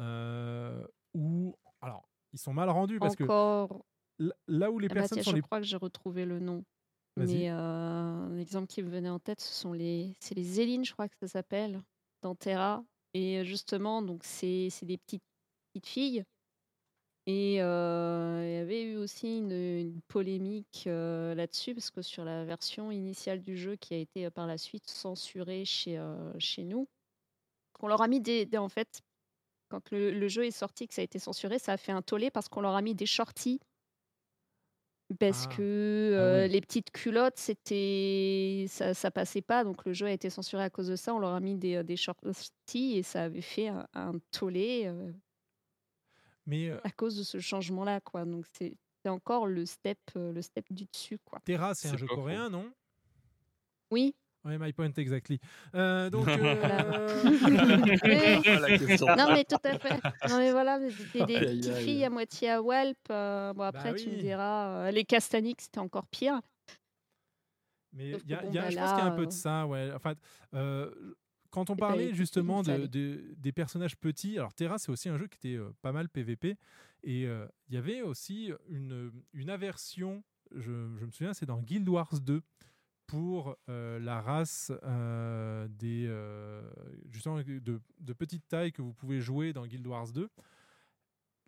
euh, 0.00 0.86
où 1.14 1.54
alors 1.80 2.08
ils 2.32 2.38
sont 2.38 2.52
mal 2.52 2.68
rendus 2.70 2.98
parce 2.98 3.14
Encore. 3.20 3.84
que 4.18 4.30
là 4.48 4.70
où 4.70 4.78
les 4.78 4.86
Ah 4.90 4.94
bah 4.94 5.00
personnes 5.00 5.16
tiens, 5.16 5.22
sont 5.24 5.30
je 5.30 5.36
les 5.36 5.42
crois 5.42 5.60
que 5.60 5.66
j'ai 5.66 5.76
retrouvé 5.76 6.24
le 6.24 6.40
nom. 6.40 6.64
Mais 7.16 7.50
euh, 7.50 7.54
un 7.56 8.38
exemple 8.38 8.68
qui 8.68 8.80
me 8.80 8.88
venait 8.90 9.08
en 9.08 9.18
tête, 9.18 9.40
ce 9.40 9.52
sont 9.52 9.72
les, 9.72 10.16
c'est 10.20 10.36
les 10.36 10.44
Zélines, 10.44 10.84
je 10.84 10.92
crois 10.92 11.08
que 11.08 11.16
ça 11.20 11.26
s'appelle, 11.26 11.82
dans 12.22 12.36
Terra. 12.36 12.84
Et 13.12 13.44
justement, 13.44 14.02
donc 14.02 14.22
c'est 14.22 14.68
c'est 14.70 14.86
des 14.86 14.98
petites, 14.98 15.24
petites 15.72 15.86
filles. 15.88 16.24
Et 17.30 17.60
euh, 17.62 18.42
il 18.46 18.52
y 18.54 18.56
avait 18.56 18.82
eu 18.84 18.96
aussi 18.96 19.36
une, 19.38 19.52
une 19.52 20.00
polémique 20.08 20.84
euh, 20.86 21.34
là-dessus, 21.34 21.74
parce 21.74 21.90
que 21.90 22.00
sur 22.00 22.24
la 22.24 22.44
version 22.46 22.90
initiale 22.90 23.42
du 23.42 23.54
jeu 23.58 23.76
qui 23.76 23.92
a 23.92 23.98
été 23.98 24.24
euh, 24.26 24.30
par 24.30 24.46
la 24.46 24.56
suite 24.56 24.88
censurée 24.88 25.66
chez, 25.66 26.00
chez 26.38 26.64
nous, 26.64 26.88
qu'on 27.74 27.86
leur 27.88 28.00
a 28.00 28.08
mis 28.08 28.20
des, 28.20 28.46
des- 28.46 28.56
en 28.58 28.70
fait, 28.70 29.02
quand 29.68 29.90
le, 29.90 30.10
le 30.10 30.28
jeu 30.28 30.46
est 30.46 30.50
sorti, 30.50 30.88
que 30.88 30.94
ça 30.94 31.02
a 31.02 31.04
été 31.04 31.18
censuré, 31.18 31.58
ça 31.58 31.72
a 31.74 31.76
fait 31.76 31.92
un 31.92 32.00
tollé 32.00 32.30
parce 32.30 32.48
qu'on 32.48 32.62
leur 32.62 32.74
a 32.74 32.80
mis 32.82 32.94
des 32.94 33.04
shorties 33.06 33.60
parce 35.18 35.46
Ah. 35.50 35.54
que 35.56 36.42
Ah 36.44 36.46
les 36.48 36.60
petites 36.62 36.90
culottes, 36.90 37.36
c'était 37.38 38.66
ça, 38.68 38.94
ça 38.94 39.10
passait 39.10 39.42
pas, 39.42 39.64
donc 39.64 39.84
le 39.86 39.92
jeu 39.92 40.06
a 40.06 40.12
été 40.12 40.30
censuré 40.30 40.62
à 40.62 40.70
cause 40.70 40.88
de 40.88 40.96
ça. 40.96 41.14
On 41.14 41.18
leur 41.18 41.34
a 41.34 41.40
mis 41.40 41.56
des, 41.56 41.82
des 41.84 41.96
shorties 41.96 42.96
et 42.96 43.02
ça 43.02 43.24
avait 43.24 43.40
fait 43.42 43.68
un, 43.68 43.86
un 43.94 44.12
tollé 44.30 44.90
mais 46.48 46.68
euh, 46.70 46.80
à 46.82 46.90
cause 46.90 47.16
de 47.16 47.22
ce 47.22 47.38
changement-là, 47.38 48.00
quoi. 48.00 48.24
Donc 48.24 48.46
c'est 48.52 48.74
encore 49.06 49.46
le 49.46 49.64
step, 49.66 49.98
euh, 50.16 50.32
le 50.32 50.42
step 50.42 50.66
du 50.70 50.84
dessus, 50.92 51.18
quoi. 51.24 51.38
Terra, 51.44 51.74
c'est 51.74 51.88
un 51.88 51.96
jeu 51.96 52.06
coréen, 52.08 52.50
non? 52.50 52.72
Oui. 53.90 54.14
Ouais, 54.44 54.56
my 54.58 54.72
point 54.72 54.92
exactly. 54.96 55.40
Euh, 55.74 56.10
donc, 56.10 56.28
euh, 56.28 57.24
non 59.16 59.32
mais 59.32 59.44
tout 59.44 59.56
à 59.64 59.76
fait. 59.78 60.00
Non 60.28 60.38
mais 60.38 60.52
voilà, 60.52 60.78
mais 60.78 60.90
des, 60.92 61.04
des 61.04 61.24
Aïe, 61.24 61.36
aïe, 61.36 61.44
petites 61.44 61.74
aïe. 61.74 61.84
filles 61.84 62.04
à 62.04 62.10
moitié 62.10 62.50
à 62.50 62.62
Walp. 62.62 62.96
euh, 63.10 63.52
bon 63.52 63.62
après 63.64 63.94
tu 63.94 64.08
me 64.08 64.14
Bah 64.14 64.20
oui. 64.20 64.22
diras, 64.22 64.86
euh, 64.86 64.90
les 64.90 65.04
Castaniques 65.04 65.60
c'était 65.62 65.80
encore 65.80 66.06
pire. 66.06 66.40
mais 67.92 68.10
y 68.26 68.34
a, 68.34 68.42
bon, 68.42 68.52
y 68.52 68.58
a- 68.58 68.62
bah 68.62 68.70
je 68.70 68.76
pense 68.76 68.92
qu'il 68.92 69.02
y 69.02 69.06
a 69.06 69.06
un 69.06 69.10
peu 69.16 69.26
de 69.26 69.32
ça, 69.32 69.66
ouais. 69.66 69.90
Enfin, 69.94 70.14
euh, 70.54 71.14
quand 71.50 71.70
on 71.70 71.76
parlait 71.76 72.14
justement 72.14 72.62
de, 72.62 72.86
des 73.36 73.52
personnages 73.52 73.96
petits, 73.96 74.38
alors 74.38 74.54
Terra, 74.54 74.78
c'est 74.78 74.90
aussi 74.90 75.08
un 75.08 75.16
jeu 75.16 75.26
qui 75.26 75.36
était 75.38 75.58
euh, 75.58 75.70
pas 75.82 75.92
mal 75.92 76.08
PVP, 76.08 76.56
et 77.04 77.26
euh, 77.26 77.46
il 77.68 77.74
y 77.74 77.78
avait 77.78 78.02
aussi 78.02 78.52
une, 78.68 79.12
une 79.32 79.50
aversion, 79.50 80.22
je, 80.54 80.96
je 80.96 81.04
me 81.04 81.10
souviens, 81.10 81.34
c'est 81.34 81.46
dans 81.46 81.60
Guild 81.62 81.88
Wars 81.88 82.20
2, 82.20 82.42
pour 83.06 83.56
euh, 83.70 83.98
la 84.00 84.20
race 84.20 84.70
des 85.70 86.14
justement 87.08 87.38
de, 87.38 87.80
de 88.00 88.12
petite 88.12 88.46
taille 88.48 88.70
que 88.70 88.82
vous 88.82 88.92
pouvez 88.92 89.20
jouer 89.22 89.54
dans 89.54 89.66
Guild 89.66 89.86
Wars 89.86 90.12
2. 90.12 90.28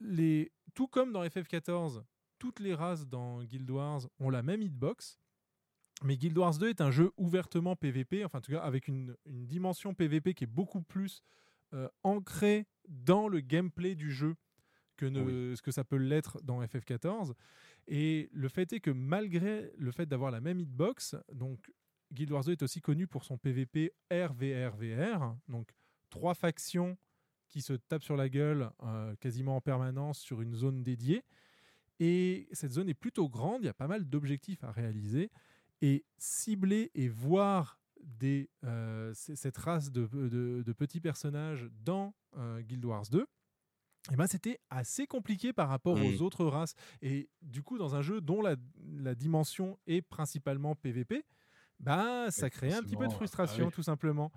Les, 0.00 0.50
tout 0.72 0.86
comme 0.86 1.12
dans 1.12 1.22
FF14, 1.22 2.02
toutes 2.38 2.60
les 2.60 2.74
races 2.74 3.06
dans 3.06 3.42
Guild 3.42 3.70
Wars 3.70 4.08
ont 4.18 4.30
la 4.30 4.42
même 4.42 4.62
hitbox. 4.62 5.18
Mais 6.02 6.16
Guild 6.16 6.36
Wars 6.38 6.56
2 6.58 6.68
est 6.70 6.80
un 6.80 6.90
jeu 6.90 7.10
ouvertement 7.18 7.76
PVP, 7.76 8.24
enfin 8.24 8.38
en 8.38 8.40
tout 8.40 8.52
cas 8.52 8.60
avec 8.60 8.88
une, 8.88 9.16
une 9.26 9.46
dimension 9.46 9.92
PVP 9.94 10.34
qui 10.34 10.44
est 10.44 10.46
beaucoup 10.46 10.80
plus 10.82 11.22
euh, 11.74 11.88
ancrée 12.02 12.66
dans 12.88 13.28
le 13.28 13.40
gameplay 13.40 13.94
du 13.94 14.10
jeu 14.10 14.34
que 14.96 15.06
ne- 15.06 15.54
ce 15.54 15.62
que 15.62 15.70
ça 15.70 15.84
peut 15.84 15.96
l'être 15.96 16.40
dans 16.42 16.62
FF14. 16.62 17.34
Et 17.86 18.28
le 18.32 18.48
fait 18.48 18.72
est 18.72 18.80
que 18.80 18.90
malgré 18.90 19.72
le 19.76 19.90
fait 19.92 20.06
d'avoir 20.06 20.30
la 20.30 20.40
même 20.40 20.58
hitbox, 20.60 21.16
donc 21.32 21.70
Guild 22.12 22.30
Wars 22.32 22.44
2 22.44 22.52
est 22.52 22.62
aussi 22.62 22.80
connu 22.80 23.06
pour 23.06 23.24
son 23.24 23.36
PVP 23.38 23.92
RVRVR, 24.10 25.36
donc 25.48 25.70
trois 26.08 26.34
factions 26.34 26.96
qui 27.48 27.62
se 27.62 27.72
tapent 27.72 28.02
sur 28.04 28.16
la 28.16 28.28
gueule 28.28 28.70
euh, 28.82 29.14
quasiment 29.16 29.56
en 29.56 29.60
permanence 29.60 30.18
sur 30.20 30.40
une 30.40 30.54
zone 30.54 30.82
dédiée. 30.82 31.24
Et 31.98 32.48
cette 32.52 32.72
zone 32.72 32.88
est 32.88 32.94
plutôt 32.94 33.28
grande, 33.28 33.62
il 33.62 33.66
y 33.66 33.68
a 33.68 33.74
pas 33.74 33.88
mal 33.88 34.08
d'objectifs 34.08 34.64
à 34.64 34.72
réaliser. 34.72 35.30
Et 35.82 36.04
cibler 36.18 36.90
et 36.94 37.08
voir 37.08 37.78
des, 38.02 38.50
euh, 38.64 39.12
cette 39.14 39.56
race 39.58 39.90
de, 39.90 40.06
de- 40.06 40.62
de 40.64 40.72
petits 40.72 41.00
personnages 41.00 41.68
dans 41.84 42.14
euh, 42.36 42.60
Guild 42.62 42.84
Wars 42.84 43.04
2, 43.10 43.26
eh 44.12 44.16
ben, 44.16 44.26
c'était 44.26 44.58
assez 44.70 45.06
compliqué 45.06 45.52
par 45.52 45.68
rapport 45.68 45.96
Mm. 45.98 46.04
aux 46.06 46.22
autres 46.22 46.44
races. 46.46 46.74
Et 47.02 47.28
du 47.42 47.62
coup, 47.62 47.76
dans 47.78 47.94
un 47.94 48.02
jeu 48.02 48.20
dont 48.20 48.40
la, 48.42 48.56
la 48.96 49.14
dimension 49.14 49.78
est 49.86 50.00
principalement 50.02 50.74
PVP, 50.74 51.24
bah, 51.78 52.30
ça 52.30 52.48
crée 52.50 52.72
un 52.72 52.82
petit 52.82 52.96
peu 52.96 53.06
de 53.08 53.12
frustration, 53.12 53.64
ah 53.64 53.68
oui. 53.68 53.72
tout 53.74 53.82
simplement. 53.82 54.32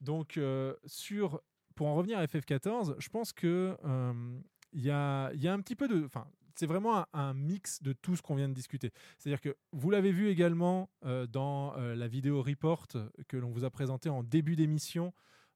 Donc, 0.00 0.36
euh, 0.36 0.74
sur, 0.86 1.40
pour 1.74 1.86
en 1.88 1.94
revenir 1.94 2.18
à 2.18 2.24
FF14, 2.26 2.94
je 2.98 3.08
pense 3.08 3.32
que 3.32 3.76
euh, 3.84 4.38
il 4.72 4.82
y, 4.82 4.90
a, 4.90 5.30
il 5.32 5.42
y 5.42 5.48
a 5.48 5.52
un 5.54 5.60
petit 5.60 5.76
peu 5.76 5.88
de. 5.88 6.04
Enfin, 6.04 6.26
c'est 6.56 6.66
vraiment 6.66 7.06
un, 7.12 7.34
mix 7.34 7.82
de 7.82 7.92
tout 7.92 8.16
ce 8.16 8.22
qu'on 8.22 8.34
vient 8.34 8.48
de 8.48 8.54
discuter. 8.54 8.90
C'est-à-dire 9.18 9.40
que 9.40 9.56
vous 9.72 9.90
l'avez 9.90 10.10
vu 10.10 10.28
également 10.28 10.90
euh, 11.04 11.26
dans 11.26 11.76
euh, 11.76 11.94
la 11.94 12.08
vidéo 12.08 12.42
report 12.42 12.88
que 13.28 13.36
l'on 13.36 13.50
vous 13.50 13.64
a 13.64 13.70
présentée 13.70 14.08
en 14.08 14.22
début 14.22 14.56
d'émission 14.56 15.12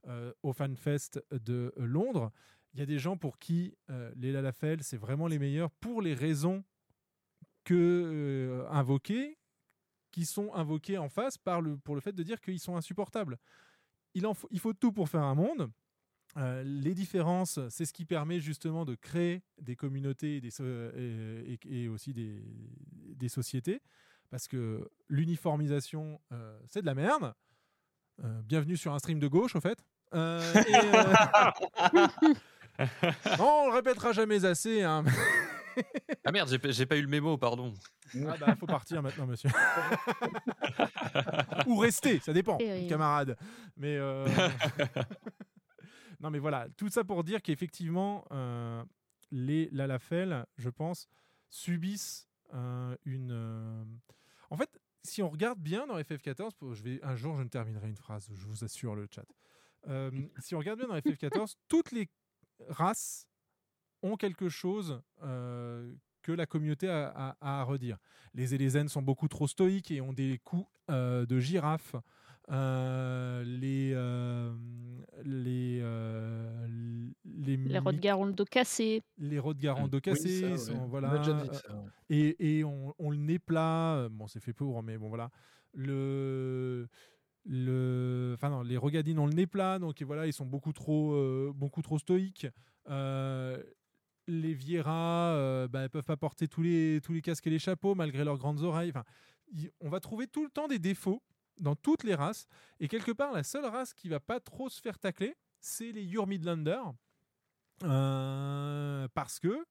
euh, 0.07 0.33
au 0.43 0.53
FanFest 0.53 1.23
de 1.31 1.73
Londres. 1.77 2.31
Il 2.75 2.81
y 2.81 2.83
a 2.83 2.87
des 2.87 2.99
gens 2.99 3.17
pour 3.17 3.39
qui 3.39 3.75
les 4.15 4.31
Lalafel, 4.31 4.85
c'est 4.85 4.97
vraiment 4.97 5.27
les 5.27 5.41
meilleurs 5.41 5.73
pour 5.73 6.03
les 6.03 6.15
raisons 6.15 6.63
que 7.65 8.65
invoquées, 8.71 9.39
qui 10.13 10.25
sont 10.25 10.55
invoquées 10.55 10.97
en 10.97 11.09
face 11.09 11.37
pour 11.37 11.97
le 11.97 12.01
fait 12.01 12.13
de 12.13 12.23
dire 12.23 12.41
qu'ils 12.41 12.61
sont 12.61 12.77
insupportables. 12.77 13.39
Il 14.15 14.61
faut 14.61 14.73
tout 14.73 14.93
pour 14.93 15.09
faire 15.09 15.25
un 15.25 15.35
monde. 15.35 15.73
Euh, 16.37 16.63
les 16.65 16.95
différences, 16.95 17.59
c'est 17.71 17.85
ce 17.85 17.93
qui 17.93 18.05
permet 18.05 18.39
justement 18.41 18.85
de 18.85 18.95
créer 18.95 19.43
des 19.61 19.75
communautés 19.77 20.37
et, 20.37 20.41
des 20.41 20.51
so- 20.51 20.65
et, 20.65 21.59
et- 21.67 21.83
et 21.85 21.89
aussi 21.89 22.13
des, 22.13 22.41
des 23.17 23.29
sociétés. 23.29 23.83
Parce 24.31 24.47
que 24.47 24.89
l'uniformisation, 25.09 26.21
euh, 26.33 26.57
c'est 26.69 26.83
de 26.83 26.87
la 26.87 26.95
merde. 26.95 27.35
Euh, 28.23 28.43
bienvenue 28.43 28.77
sur 28.77 28.95
un 28.95 28.99
stream 29.01 29.19
de 29.19 29.27
gauche, 29.27 29.57
au 29.57 29.61
fait. 29.61 29.83
Euh, 30.15 30.41
et, 30.55 30.77
euh, 30.77 32.07
on 33.41 33.67
le 33.69 33.73
répétera 33.75 34.13
jamais 34.13 34.45
assez. 34.45 34.83
hein. 34.83 35.05
Ah 36.27 36.33
merde, 36.33 36.49
j'ai 36.51 36.59
pas- 36.87 36.97
eu 36.97 37.03
le 37.03 37.09
mémo, 37.09 37.39
pardon. 37.39 37.73
Ah 38.29 38.35
bah, 38.39 38.55
faut 38.59 38.67
partir 38.67 39.01
maintenant, 39.03 39.27
monsieur. 39.27 39.49
Ou 41.67 41.77
rester, 41.79 42.19
ça 42.21 42.33
dépend, 42.33 42.59
camarade. 42.89 43.37
Mais 43.77 43.97
euh, 43.97 44.27
non, 46.21 46.31
mais 46.31 46.39
voilà, 46.39 46.69
tout 46.77 46.89
ça 46.89 47.03
pour 47.05 47.25
dire 47.25 47.43
qu'effectivement, 47.43 48.25
euh, 48.31 48.85
les 49.31 49.69
Lalafel, 49.73 50.47
je 50.59 50.69
pense, 50.71 51.09
subissent 51.49 52.29
euh, 52.55 52.97
une. 53.05 53.31
euh, 53.33 53.85
En 54.51 54.57
fait, 54.57 54.81
si 55.03 55.23
on 55.23 55.29
regarde 55.31 55.59
bien 55.59 55.87
dans 55.87 55.99
FF14, 55.99 56.55
pour- 56.57 56.75
je 56.75 56.83
vais 56.83 57.03
un 57.03 57.17
jour 57.17 57.37
je 57.37 57.43
ne 57.43 57.49
terminerai 57.49 57.89
une 57.89 57.97
phrase, 57.97 58.29
je 58.35 58.47
vous 58.47 58.65
assure 58.65 58.95
le 58.95 59.07
chat. 59.11 59.25
Euh, 59.89 60.11
si 60.45 60.55
on 60.55 60.59
regarde 60.59 60.79
bien 60.79 60.89
dans 60.89 60.97
FF14, 60.99 61.55
toutes 61.69 61.93
les 61.93 62.09
races 62.69 63.27
ont 64.03 64.17
quelque 64.17 64.49
chose 64.49 65.01
euh, 65.23 65.95
que 66.23 66.33
la 66.33 66.45
communauté 66.47 66.89
a, 66.89 67.09
a- 67.09 67.37
a 67.41 67.61
à 67.61 67.63
redire. 67.65 67.97
Les 68.35 68.55
Élézènes 68.55 68.89
sont 68.89 69.01
beaucoup 69.03 69.29
trop 69.29 69.49
stoïques 69.49 69.91
et 69.91 70.01
ont 70.01 70.13
des 70.13 70.39
coups 70.45 70.69
euh, 70.91 71.25
de 71.25 71.39
girafe. 71.39 71.97
Euh, 72.51 73.45
les, 73.45 73.93
euh, 73.95 74.53
les, 75.25 75.79
euh, 75.83 76.67
les, 77.25 77.57
Les 77.57 77.79
Rodgars 77.79 78.19
ont 78.19 78.25
le 78.25 78.33
dos 78.33 78.45
cassé. 78.45 79.03
les 79.19 79.39
Rodgars 79.39 79.79
en 79.79 79.85
Oui, 79.85 79.91
dos 79.91 80.01
cassé, 80.01 80.41
ça, 80.41 80.47
ouais. 80.51 80.59
sont- 80.59 80.75
On 80.83 80.87
voilà, 80.89 81.13
a 81.13 81.19
déjà 81.19 81.33
dit 81.35 81.49
ça, 81.57 81.75
ouais. 81.75 81.91
et, 82.09 82.59
et 82.59 82.65
on, 82.65 82.93
on 82.99 83.11
le 83.11 83.17
nez 83.19 83.39
plat, 83.39 84.09
bon 84.11 84.27
c'est 84.27 84.41
fait 84.41 84.53
pour, 84.53 84.83
mais 84.83 84.99
bon 84.99 85.09
voilà, 85.09 85.31
le, 85.75 86.89
le, 87.45 88.33
enfin 88.35 88.51
non, 88.51 88.63
les 88.63 88.77
Rogadines 88.77 89.19
ont 89.19 89.27
le 89.27 89.35
nez 89.35 89.47
plat, 89.47 89.79
donc 89.79 90.01
et 90.03 90.05
voilà, 90.05 90.27
ils 90.27 90.33
sont 90.33 90.47
beaucoup 90.47 90.73
trop, 90.73 91.13
euh, 91.15 91.53
beaucoup 91.55 91.83
trop 91.83 91.99
stoïques. 91.99 92.47
Euh, 92.89 93.63
les 94.27 94.55
Viera, 94.55 95.35
euh, 95.35 95.69
bah, 95.69 95.89
peuvent 95.89 96.05
pas 96.05 96.17
porter 96.17 96.49
tous 96.49 96.63
les, 96.63 97.01
tous 97.03 97.13
les 97.13 97.23
casques 97.23 97.47
et 97.47 97.51
les 97.51 97.59
chapeaux 97.59 97.95
malgré 97.95 98.25
leurs 98.25 98.39
grandes 98.39 98.63
oreilles. 98.63 98.91
Enfin, 98.91 99.05
y- 99.55 99.71
on 99.81 99.89
va 99.89 100.01
trouver 100.01 100.27
tout 100.27 100.45
le 100.45 100.51
temps 100.51 100.69
des 100.69 100.79
défauts 100.79 101.23
dans 101.61 101.77
toutes 101.77 102.03
les 102.05 102.15
races. 102.15 102.47
Et 102.81 102.89
quelque 102.89 103.13
part, 103.13 103.33
la 103.33 103.43
seule 103.43 103.65
race 103.67 103.95
qui 103.95 104.09
va 104.09 104.19
pas 104.21 104.41
trop 104.41 104.69
se 104.69 104.81
faire 104.81 104.99
tacler, 104.99 105.37
c'est 105.61 105.93
les 105.93 106.03
Your 106.05 106.27
Midlander. 106.27 106.81
Euh, 107.85 109.09
parce 109.15 109.39
que, 109.39 109.65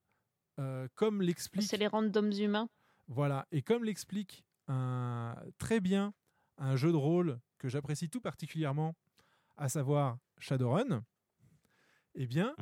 euh, 0.59 0.87
comme 0.95 1.21
l'explique. 1.21 1.63
C'est 1.63 1.77
les 1.77 1.87
randoms 1.87 2.31
humains. 2.31 2.69
Voilà, 3.07 3.47
et 3.51 3.61
comme 3.61 3.83
l'explique 3.83 4.43
un- 4.67 5.35
très 5.57 5.79
bien 5.79 6.13
un 6.57 6.75
jeu 6.75 6.91
de 6.91 6.97
rôle 6.97 7.39
que 7.57 7.69
j'apprécie 7.69 8.09
tout 8.09 8.21
particulièrement, 8.21 8.95
à 9.57 9.67
savoir 9.69 10.17
Shadowrun, 10.37 11.03
eh 12.15 12.27
bien, 12.27 12.55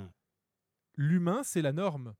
l'humain, 0.96 1.44
c'est 1.44 1.62
la 1.62 1.72
norme. 1.74 2.14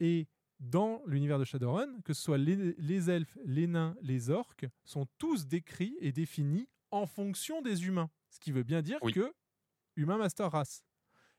Et 0.00 0.26
dans 0.60 1.02
l'univers 1.06 1.38
de 1.38 1.44
Shadowrun, 1.44 2.00
que 2.04 2.12
ce 2.12 2.22
soit 2.22 2.38
les, 2.38 2.74
les 2.78 3.10
elfes, 3.10 3.36
les 3.44 3.66
nains, 3.66 3.96
les 4.02 4.28
orques, 4.30 4.66
sont 4.84 5.06
tous 5.18 5.46
décrits 5.46 5.96
et 6.00 6.12
définis 6.12 6.68
en 6.90 7.06
fonction 7.06 7.62
des 7.62 7.86
humains. 7.86 8.10
Ce 8.30 8.38
qui 8.38 8.52
veut 8.52 8.62
bien 8.62 8.82
dire 8.82 8.98
Oui. 9.02 9.12
que 9.12 9.32
humain 9.96 10.18
master 10.18 10.50
race. 10.52 10.84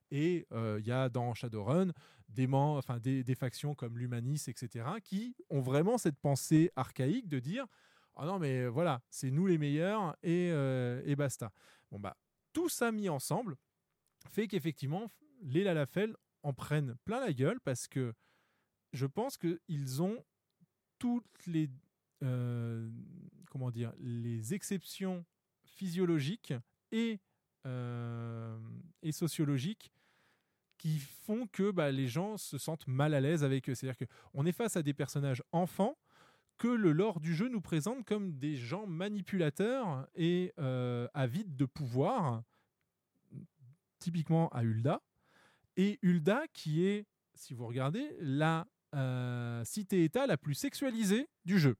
Et 0.09 0.45
euh, 0.51 0.77
il 0.81 0.87
y 0.87 0.91
a 0.91 1.07
dans 1.07 1.33
Shadowrun 1.33 1.91
des, 2.29 2.47
mem- 2.47 2.77
enfin, 2.77 2.99
des, 2.99 3.23
des 3.23 3.35
factions 3.35 3.75
comme 3.75 3.97
l'Humanis, 3.97 4.43
etc., 4.47 4.85
qui 5.03 5.35
ont 5.49 5.61
vraiment 5.61 5.97
cette 5.97 6.17
pensée 6.19 6.71
archaïque 6.75 7.27
de 7.29 7.39
dire 7.39 7.65
Ah 8.15 8.25
non, 8.25 8.39
mais 8.39 8.67
voilà, 8.67 9.01
c'est 9.09 9.31
nous 9.31 9.45
les 9.47 9.57
meilleurs 9.57 10.15
et, 10.23 10.49
euh, 10.51 11.01
et 11.05 11.15
basta. 11.15 11.51
Bon, 11.91 11.99
bah, 11.99 12.17
tout 12.53 12.69
ça 12.69 12.91
mis 12.91 13.07
ensemble 13.07 13.55
fait 14.29 14.47
qu'effectivement, 14.47 15.11
les 15.43 15.63
Lalafell 15.63 16.15
en 16.43 16.53
prennent 16.53 16.95
plein 17.05 17.19
la 17.19 17.33
gueule 17.33 17.59
parce 17.61 17.87
que 17.87 18.13
je 18.93 19.05
pense 19.05 19.37
qu'ils 19.37 20.01
ont 20.01 20.23
toutes 20.99 21.45
les 21.47 21.69
euh, 22.23 22.89
comment 23.49 23.71
dire 23.71 23.93
les 23.99 24.53
exceptions 24.53 25.25
physiologiques 25.65 26.53
et, 26.91 27.19
euh, 27.65 28.57
sociologiques 29.11 29.91
qui 30.77 30.99
font 30.99 31.47
que 31.47 31.69
bah, 31.69 31.91
les 31.91 32.07
gens 32.07 32.37
se 32.37 32.57
sentent 32.57 32.87
mal 32.87 33.13
à 33.13 33.19
l'aise 33.21 33.43
avec 33.43 33.69
eux. 33.69 33.75
C'est-à-dire 33.75 34.07
qu'on 34.07 34.45
est 34.45 34.51
face 34.51 34.77
à 34.77 34.83
des 34.83 34.93
personnages 34.93 35.43
enfants 35.51 35.97
que 36.57 36.67
le 36.67 36.91
lore 36.91 37.19
du 37.19 37.35
jeu 37.35 37.49
nous 37.49 37.61
présente 37.61 38.05
comme 38.05 38.37
des 38.37 38.55
gens 38.55 38.87
manipulateurs 38.87 40.07
et 40.15 40.53
euh, 40.59 41.07
avides 41.13 41.55
de 41.55 41.65
pouvoir, 41.65 42.43
typiquement 43.99 44.49
à 44.49 44.63
Hulda. 44.63 45.01
Et 45.75 45.99
Hulda 46.03 46.43
qui 46.53 46.85
est, 46.85 47.07
si 47.33 47.53
vous 47.53 47.65
regardez, 47.65 48.15
la 48.19 48.67
euh, 48.95 49.63
cité-État 49.63 50.27
la 50.27 50.37
plus 50.37 50.53
sexualisée 50.55 51.29
du 51.45 51.59
jeu. 51.59 51.75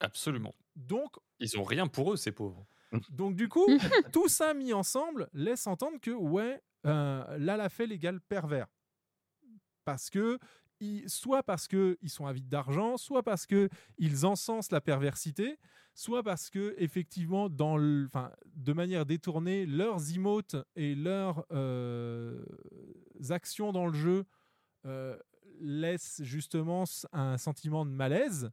Absolument. 0.00 0.54
Donc, 0.76 1.16
Ils 1.40 1.58
ont 1.58 1.62
rien 1.64 1.86
pour 1.86 2.12
eux, 2.12 2.16
ces 2.16 2.32
pauvres. 2.32 2.66
donc 3.10 3.34
du 3.36 3.48
coup, 3.48 3.66
tout 4.12 4.28
ça 4.28 4.54
mis 4.54 4.72
ensemble 4.72 5.28
laisse 5.32 5.66
entendre 5.66 5.98
que 6.00 6.10
ouais, 6.10 6.62
euh, 6.86 7.38
Lalafell 7.38 7.92
égale 7.92 8.20
pervers. 8.20 8.66
Parce 9.84 10.10
que 10.10 10.38
ils- 10.80 11.08
soit 11.08 11.42
parce 11.42 11.68
que 11.68 11.98
ils 12.02 12.10
sont 12.10 12.26
avides 12.26 12.48
d'argent, 12.48 12.96
soit 12.96 13.22
parce 13.22 13.46
que 13.46 13.68
ils 13.98 14.26
encensent 14.26 14.70
la 14.72 14.80
perversité, 14.80 15.58
soit 15.94 16.22
parce 16.22 16.50
que 16.50 16.74
effectivement, 16.78 17.48
dans 17.48 17.76
le, 17.76 18.06
enfin, 18.06 18.32
de 18.56 18.72
manière 18.72 19.06
détournée, 19.06 19.66
leurs 19.66 20.12
emotes 20.14 20.56
et 20.74 20.94
leurs 20.94 21.46
euh, 21.52 22.44
actions 23.30 23.72
dans 23.72 23.86
le 23.86 23.94
jeu 23.94 24.24
euh, 24.86 25.16
laissent 25.60 26.22
justement 26.22 26.84
un 27.12 27.38
sentiment 27.38 27.84
de 27.84 27.90
malaise. 27.90 28.50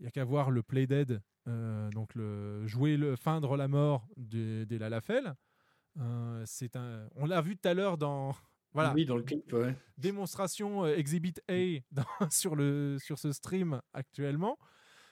Il 0.00 0.02
n'y 0.04 0.08
a 0.08 0.10
qu'à 0.10 0.24
voir 0.24 0.50
le 0.50 0.62
Playdead, 0.62 1.20
euh, 1.48 1.90
donc 1.90 2.14
le 2.14 2.66
jouer 2.66 2.96
le 2.96 3.16
feindre 3.16 3.56
la 3.56 3.68
mort 3.68 4.06
de- 4.16 4.64
des 4.64 4.78
Lalafell. 4.78 5.34
Euh, 5.98 6.42
c'est 6.46 6.74
un, 6.76 7.08
on 7.14 7.26
l'a 7.26 7.40
vu 7.40 7.56
tout 7.56 7.68
à 7.68 7.74
l'heure 7.74 7.96
dans 7.98 8.34
voilà 8.72 8.92
Oui, 8.92 9.04
dans 9.04 9.16
le 9.16 9.22
clip, 9.22 9.52
ouais. 9.52 9.76
démonstration 9.98 10.84
euh, 10.84 10.96
Exhibit 10.96 11.34
A 11.48 11.80
dans- 11.92 12.30
sur, 12.30 12.56
le, 12.56 12.98
sur 12.98 13.18
ce 13.18 13.30
stream 13.32 13.80
actuellement. 13.92 14.58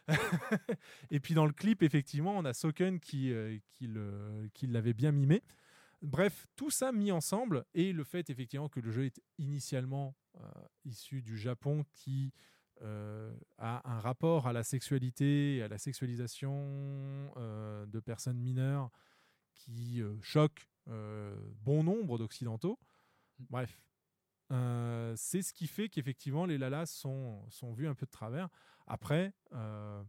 et 1.10 1.20
puis 1.20 1.34
dans 1.34 1.46
le 1.46 1.52
clip, 1.52 1.82
effectivement, 1.82 2.36
on 2.36 2.44
a 2.44 2.52
Soken 2.52 2.98
qui, 2.98 3.32
euh, 3.32 3.56
qui 4.52 4.66
l'avait 4.66 4.94
bien 4.94 5.12
mimé. 5.12 5.42
Bref, 6.02 6.46
tout 6.56 6.70
ça 6.70 6.92
mis 6.92 7.12
ensemble 7.12 7.64
et 7.74 7.92
le 7.92 8.04
fait 8.04 8.28
effectivement 8.28 8.68
que 8.68 8.80
le 8.80 8.90
jeu 8.90 9.06
est 9.06 9.22
initialement 9.38 10.16
euh, 10.36 10.50
issu 10.84 11.22
du 11.22 11.38
Japon 11.38 11.84
qui 11.92 12.32
euh, 12.84 13.32
a 13.58 13.88
un 13.88 14.00
rapport 14.00 14.48
à 14.48 14.52
la 14.52 14.64
sexualité, 14.64 15.56
et 15.56 15.62
à 15.62 15.68
la 15.68 15.78
sexualisation 15.78 17.32
euh, 17.36 17.86
de 17.86 18.00
personnes 18.00 18.38
mineures 18.38 18.90
qui 19.54 20.02
choque 20.20 20.68
bon 20.86 21.84
nombre 21.84 22.18
d'Occidentaux. 22.18 22.80
Bref, 23.38 23.80
euh, 24.50 25.14
c'est 25.16 25.42
ce 25.42 25.52
qui 25.52 25.68
fait 25.68 25.88
qu'effectivement 25.88 26.44
les 26.44 26.58
Lalas 26.58 26.86
sont, 26.86 27.48
sont 27.50 27.72
vus 27.72 27.86
un 27.86 27.94
peu 27.94 28.06
de 28.06 28.10
travers. 28.10 28.48
Après, 28.88 29.32
il 29.52 30.08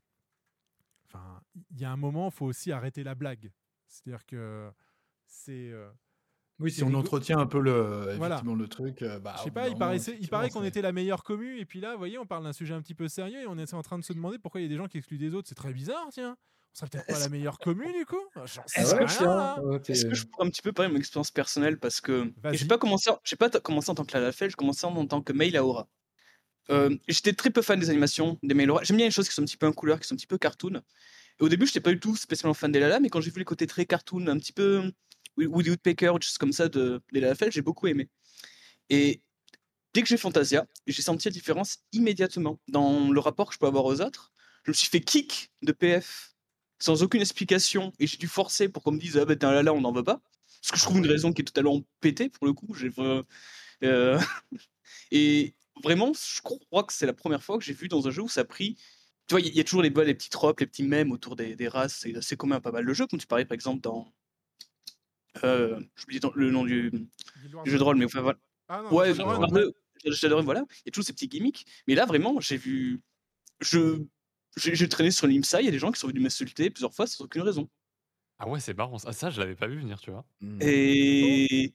y 1.80 1.86
a 1.86 1.92
un 1.92 1.98
moment, 1.98 2.30
il 2.30 2.32
faut 2.32 2.48
aussi 2.48 2.72
arrêter 2.72 3.04
la 3.04 3.14
blague. 3.14 3.52
C'est-à-dire 3.88 4.26
que 4.26 4.72
c'est. 5.34 5.70
euh, 5.72 5.90
Oui, 6.60 6.72
si 6.72 6.84
on 6.84 6.94
entretient 6.94 7.40
un 7.40 7.48
peu 7.48 7.60
le, 7.60 8.16
Voilà. 8.18 8.36
effectivement, 8.36 8.56
le 8.56 8.68
truc, 8.68 9.02
euh, 9.02 9.20
bah, 9.20 9.36
je 9.40 9.44
sais 9.44 9.52
pas, 9.52 9.68
il, 9.68 9.76
paraissait, 9.76 10.18
il 10.20 10.30
paraît 10.30 10.50
qu'on 10.50 10.64
était 10.64 10.82
la 10.82 10.92
meilleure 10.92 11.24
commu, 11.24 11.60
et 11.60 11.66
puis 11.66 11.80
là, 11.82 11.94
vous 11.94 11.98
voyez, 11.98 12.18
on 12.18 12.26
parle 12.26 12.44
d'un 12.44 12.54
sujet 12.54 12.74
un 12.74 12.82
petit 12.82 12.96
peu 12.96 13.08
sérieux, 13.08 13.42
et 13.42 13.48
on 13.48 13.58
est 13.58 13.74
en 13.74 13.82
train 13.82 13.98
de 13.98 14.04
se 14.04 14.14
demander 14.14 14.38
pourquoi 14.40 14.62
il 14.62 14.66
y 14.66 14.68
a 14.68 14.70
des 14.70 14.78
gens 14.78 14.88
qui 14.88 14.98
excluent 14.98 15.18
des 15.18 15.34
autres. 15.34 15.50
C'est 15.50 15.56
très 15.56 15.74
bizarre, 15.74 16.08
tiens. 16.12 16.38
On 16.76 16.80
serait 16.80 16.90
peut-être 16.90 17.06
pas 17.06 17.20
la 17.20 17.30
meilleure 17.30 17.60
commu, 17.60 17.86
du 17.94 18.06
coup? 18.06 18.22
J'en 18.36 18.64
sais 18.66 18.82
Est-ce 18.82 18.96
que, 18.96 19.06
je, 19.06 19.92
est-ce 19.92 20.06
que 20.08 20.16
je 20.16 20.26
pourrais 20.26 20.48
un 20.48 20.50
petit 20.50 20.64
peu 20.64 20.72
parler 20.72 20.90
de 20.90 20.94
mon 20.94 21.00
expérience 21.00 21.30
personnelle? 21.30 21.78
Parce 21.78 22.02
que 22.02 22.34
j'ai 22.52 22.66
pas 22.66 22.80
commencé, 22.80 23.12
pas 23.38 23.50
commencé 23.50 23.92
en 23.92 23.96
tant 23.96 24.06
que 24.06 24.14
Lalafell, 24.14 24.50
j'ai 24.50 24.56
commencé 24.56 24.86
en, 24.88 24.96
en 24.96 25.06
tant 25.06 25.22
que 25.22 25.34
Mail 25.34 25.56
Aura. 25.60 25.88
Euh, 26.70 26.96
j'étais 27.08 27.34
très 27.34 27.50
peu 27.52 27.62
fan 27.62 27.80
des 27.80 27.90
animations 27.92 28.40
des 28.42 28.56
Mail 28.56 28.72
Aura. 28.72 28.84
J'aime 28.84 28.98
bien 28.98 29.06
les 29.06 29.12
choses 29.12 29.28
qui 29.28 29.36
sont 29.36 29.42
un 29.44 29.46
petit 29.46 29.58
peu 29.58 29.68
en 29.68 29.72
couleur, 29.74 30.00
qui 30.00 30.08
sont 30.08 30.16
un 30.16 30.18
petit 30.18 30.26
peu 30.26 30.38
cartoon. 30.40 30.82
Et 31.40 31.44
au 31.44 31.50
début, 31.50 31.68
j'étais 31.68 31.82
pas 31.82 31.92
du 31.92 32.00
tout 32.00 32.16
spécialement 32.16 32.54
fan 32.56 32.72
des 32.72 32.80
Lala, 32.80 33.00
mais 33.00 33.10
quand 33.10 33.22
j'ai 33.22 33.30
vu 33.32 33.40
les 33.40 33.46
côtés 33.46 33.68
très 33.68 33.86
cartoon, 33.86 34.26
un 34.28 34.38
petit 34.40 34.54
peu 34.54 34.92
Woody 35.38 35.72
Woodpecker 35.72 36.10
ou 36.10 36.22
choses 36.22 36.38
comme 36.38 36.54
ça 36.54 36.70
de, 36.70 37.02
des 37.12 37.20
Lalafell, 37.20 37.52
j'ai 37.52 37.62
beaucoup 37.62 37.88
aimé. 37.88 38.10
Et 38.90 39.22
dès 39.94 40.02
que 40.02 40.08
j'ai 40.08 40.18
Fantasia, 40.18 40.66
j'ai 40.88 41.02
senti 41.02 41.28
la 41.28 41.32
différence 41.32 41.80
immédiatement 41.92 42.60
dans 42.68 43.12
le 43.12 43.20
rapport 43.20 43.48
que 43.48 43.54
je 43.54 43.60
peux 43.60 43.68
avoir 43.68 43.86
aux 43.86 44.02
autres. 44.02 44.32
Je 44.66 44.72
me 44.72 44.74
suis 44.74 44.88
fait 44.88 45.02
kick 45.02 45.52
de 45.62 45.72
PF 45.72 46.34
sans 46.80 47.02
aucune 47.02 47.22
explication 47.22 47.94
et 48.00 48.08
j'ai 48.08 48.18
dû 48.18 48.28
forcer 48.28 48.68
pour 48.68 48.84
qu'on 48.84 48.92
me 48.92 49.00
dise 49.00 49.18
ah 49.18 49.26
ben 49.26 49.38
un 49.42 49.52
lala 49.54 49.74
on 49.74 49.82
n'en 49.82 49.94
veut 49.94 50.04
pas 50.04 50.22
parce 50.62 50.72
que 50.72 50.78
je 50.78 50.84
trouve 50.84 50.98
une 50.98 51.08
raison 51.08 51.32
qui 51.32 51.42
est 51.42 51.46
totalement 51.46 51.82
pétée 52.02 52.30
pour 52.30 52.46
le 52.46 52.52
coup 52.52 52.76
euh, 53.84 54.20
et 55.12 55.56
vraiment 55.82 56.12
je 56.14 56.42
crois 56.42 56.84
que 56.84 56.92
c'est 56.92 57.06
la 57.06 57.14
première 57.14 57.42
fois 57.42 57.58
que 57.58 57.64
j'ai 57.64 57.74
vu 57.74 57.88
dans 57.88 58.06
un 58.08 58.12
jeu 58.12 58.24
où 58.24 58.28
ça 58.28 58.42
a 58.42 58.44
pris 58.44 58.76
tu 59.28 59.36
vois 59.36 59.40
il 59.40 59.56
y, 59.56 59.62
a 59.62 59.64
toujours 59.64 59.82
les, 59.82 59.92
les 59.92 60.14
petits 60.14 60.30
tropes 60.30 60.60
les 60.60 60.66
petits 60.66 60.84
mèmes 60.84 61.14
autour 61.14 61.38
des, 61.38 61.56
des 61.56 61.70
races 61.70 62.00
c'est 62.02 62.16
assez 62.18 62.36
commun 62.36 62.58
à 62.58 62.60
pas 62.60 62.72
mal 62.72 62.86
de 62.86 62.94
jeux 62.94 63.08
comme 63.08 63.20
tu 63.20 63.28
parlais 63.28 63.46
par 63.46 63.56
exemple 63.56 63.80
dans 63.80 64.14
euh, 65.44 65.80
j'oublie 65.96 66.20
le 66.36 66.52
nom 66.52 66.64
du, 66.64 66.92
du 66.92 67.72
jeu 67.72 67.78
de 67.78 67.84
rôle 67.84 67.98
mais 67.98 68.06
enfin 68.06 68.22
voilà 68.22 68.40
Ah 68.68 68.82
non, 68.84 68.94
ouais 68.94 69.14
Shadowrun, 69.14 70.40
ouais. 70.40 70.44
voilà 70.44 70.66
il 70.70 70.82
y 70.86 70.90
a 70.90 70.92
toujours 70.92 71.06
ces 71.06 71.14
petits 71.14 71.28
gimmicks 71.28 71.66
mais 71.88 71.96
là 71.96 72.06
vraiment 72.06 72.40
j'ai 72.40 72.58
vu 72.58 73.02
je 73.62 74.04
j'ai 74.56 74.90
traîné 74.90 75.12
sur 75.12 75.28
l'IMSA, 75.28 75.62
il 75.62 75.66
y 75.66 75.68
a 75.68 75.72
des 75.72 75.80
gens 75.80 75.92
qui 75.92 76.00
sont 76.00 76.08
venus 76.08 76.22
m'insulter 76.22 76.70
plusieurs 76.70 76.94
fois 76.94 77.08
sans 77.08 77.24
aucune 77.24 77.42
raison. 77.42 77.70
Ah 78.40 78.48
ouais, 78.48 78.60
c'est 78.60 78.76
marrant. 78.76 78.98
Ça, 78.98 79.12
ça 79.12 79.30
je 79.30 79.40
l'avais 79.40 79.56
pas 79.56 79.68
vu 79.68 79.80
venir, 79.80 80.00
tu 80.00 80.12
vois. 80.12 80.26
Hmm. 80.42 80.60
Et 80.62 81.74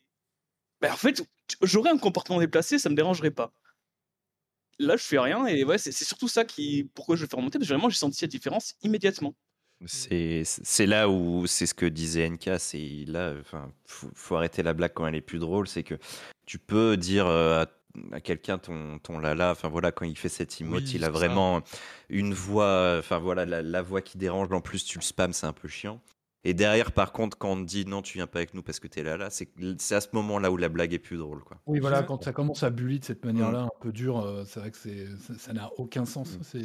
bah, 0.80 0.92
en 0.92 0.96
fait, 0.96 1.22
j'aurais 1.62 1.90
un 1.90 1.98
comportement 1.98 2.38
déplacé, 2.38 2.78
ça 2.78 2.88
me 2.88 2.94
dérangerait 2.94 3.30
pas. 3.30 3.52
Là, 4.78 4.96
je 4.96 5.02
fais 5.02 5.18
rien 5.18 5.46
et 5.46 5.64
ouais, 5.64 5.78
c'est 5.78 5.90
c'est 5.90 6.04
surtout 6.04 6.28
ça 6.28 6.44
qui 6.44 6.88
pourquoi 6.94 7.16
je 7.16 7.22
le 7.22 7.28
fais 7.28 7.36
remonter 7.36 7.58
parce 7.58 7.68
que 7.68 7.74
vraiment 7.74 7.88
j'ai 7.88 7.98
senti 7.98 8.22
la 8.22 8.28
différence 8.28 8.76
immédiatement. 8.82 9.34
C'est 9.86 10.42
c'est 10.44 10.86
là 10.86 11.08
où 11.08 11.46
c'est 11.46 11.66
ce 11.66 11.74
que 11.74 11.86
disait 11.86 12.28
NK, 12.28 12.58
c'est 12.58 13.04
là, 13.06 13.32
enfin, 13.40 13.72
faut, 13.86 14.08
faut 14.14 14.34
arrêter 14.36 14.62
la 14.64 14.74
blague 14.74 14.92
quand 14.92 15.06
elle 15.06 15.14
est 15.14 15.20
plus 15.20 15.38
drôle, 15.38 15.68
c'est 15.68 15.84
que 15.84 15.94
tu 16.46 16.58
peux 16.58 16.96
dire 16.96 17.26
euh, 17.28 17.64
à, 17.64 18.16
à 18.16 18.20
quelqu'un 18.20 18.58
ton 18.58 18.98
ton 18.98 19.20
lala, 19.20 19.52
enfin 19.52 19.68
voilà, 19.68 19.92
quand 19.92 20.04
il 20.04 20.18
fait 20.18 20.28
cette 20.28 20.60
emote, 20.60 20.82
Oui, 20.84 20.90
il 20.94 21.04
a 21.04 21.06
ça. 21.06 21.12
vraiment 21.12 21.62
une 22.08 22.34
voix, 22.34 22.96
enfin 22.98 23.18
voilà, 23.18 23.46
la, 23.46 23.62
la 23.62 23.82
voix 23.82 24.02
qui 24.02 24.18
dérange, 24.18 24.52
en 24.52 24.60
plus 24.60 24.84
tu 24.84 24.98
le 24.98 25.04
spams, 25.04 25.32
c'est 25.32 25.46
un 25.46 25.52
peu 25.52 25.68
chiant. 25.68 26.00
Et 26.44 26.54
derrière, 26.54 26.92
par 26.92 27.12
contre, 27.12 27.36
quand 27.36 27.50
on 27.52 27.56
te 27.62 27.66
dit 27.68 27.84
non, 27.84 28.00
tu 28.00 28.16
viens 28.16 28.28
pas 28.28 28.38
avec 28.38 28.54
nous 28.54 28.62
parce 28.62 28.78
que 28.78 28.86
t'es 28.86 29.02
là, 29.02 29.16
là, 29.16 29.28
c'est 29.28 29.48
à 29.94 30.00
ce 30.00 30.08
moment-là 30.12 30.52
où 30.52 30.56
la 30.56 30.68
blague 30.68 30.94
est 30.94 31.00
plus 31.00 31.16
drôle, 31.16 31.42
quoi. 31.42 31.60
Oui, 31.66 31.80
voilà, 31.80 32.04
quand 32.04 32.22
ça 32.22 32.32
commence 32.32 32.62
à 32.62 32.70
bully 32.70 33.00
de 33.00 33.04
cette 33.04 33.24
manière-là, 33.24 33.62
un 33.62 33.70
peu 33.80 33.90
dure, 33.90 34.20
euh, 34.20 34.44
c'est 34.46 34.60
vrai 34.60 34.70
que 34.70 34.76
c'est, 34.76 35.06
ça 35.36 35.52
n'a 35.52 35.68
aucun 35.78 36.04
sens. 36.04 36.38
C'est- 36.42 36.62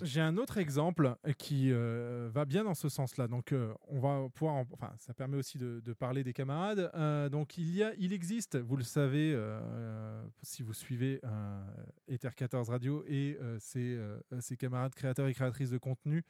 J'ai 0.00 0.22
un 0.22 0.38
autre 0.38 0.56
exemple 0.56 1.14
qui 1.36 1.68
euh, 1.72 2.30
va 2.32 2.46
bien 2.46 2.64
dans 2.64 2.74
ce 2.74 2.88
sens-là. 2.88 3.28
Donc, 3.28 3.52
euh, 3.52 3.74
on 3.88 4.00
va 4.00 4.28
pouvoir, 4.34 4.54
en- 4.56 4.66
enfin, 4.72 4.92
ça 4.98 5.12
permet 5.12 5.36
aussi 5.36 5.58
de, 5.58 5.80
de 5.84 5.92
parler 5.92 6.24
des 6.24 6.32
camarades. 6.32 6.90
Euh, 6.94 7.28
donc, 7.28 7.58
il 7.58 7.70
y 7.74 7.82
a, 7.82 7.92
il 7.98 8.14
existe, 8.14 8.56
vous 8.56 8.76
le 8.76 8.82
savez, 8.84 9.32
euh, 9.34 10.24
si 10.42 10.62
vous 10.62 10.72
suivez 10.72 11.20
euh, 11.24 11.62
Ether 12.08 12.30
14 12.34 12.70
Radio 12.70 13.04
et 13.06 13.36
euh, 13.42 13.58
ses, 13.60 13.94
euh, 13.94 14.18
ses 14.40 14.56
camarades 14.56 14.94
créateurs 14.94 15.26
et 15.28 15.34
créatrices 15.34 15.70
de 15.70 15.78
contenu, 15.78 16.24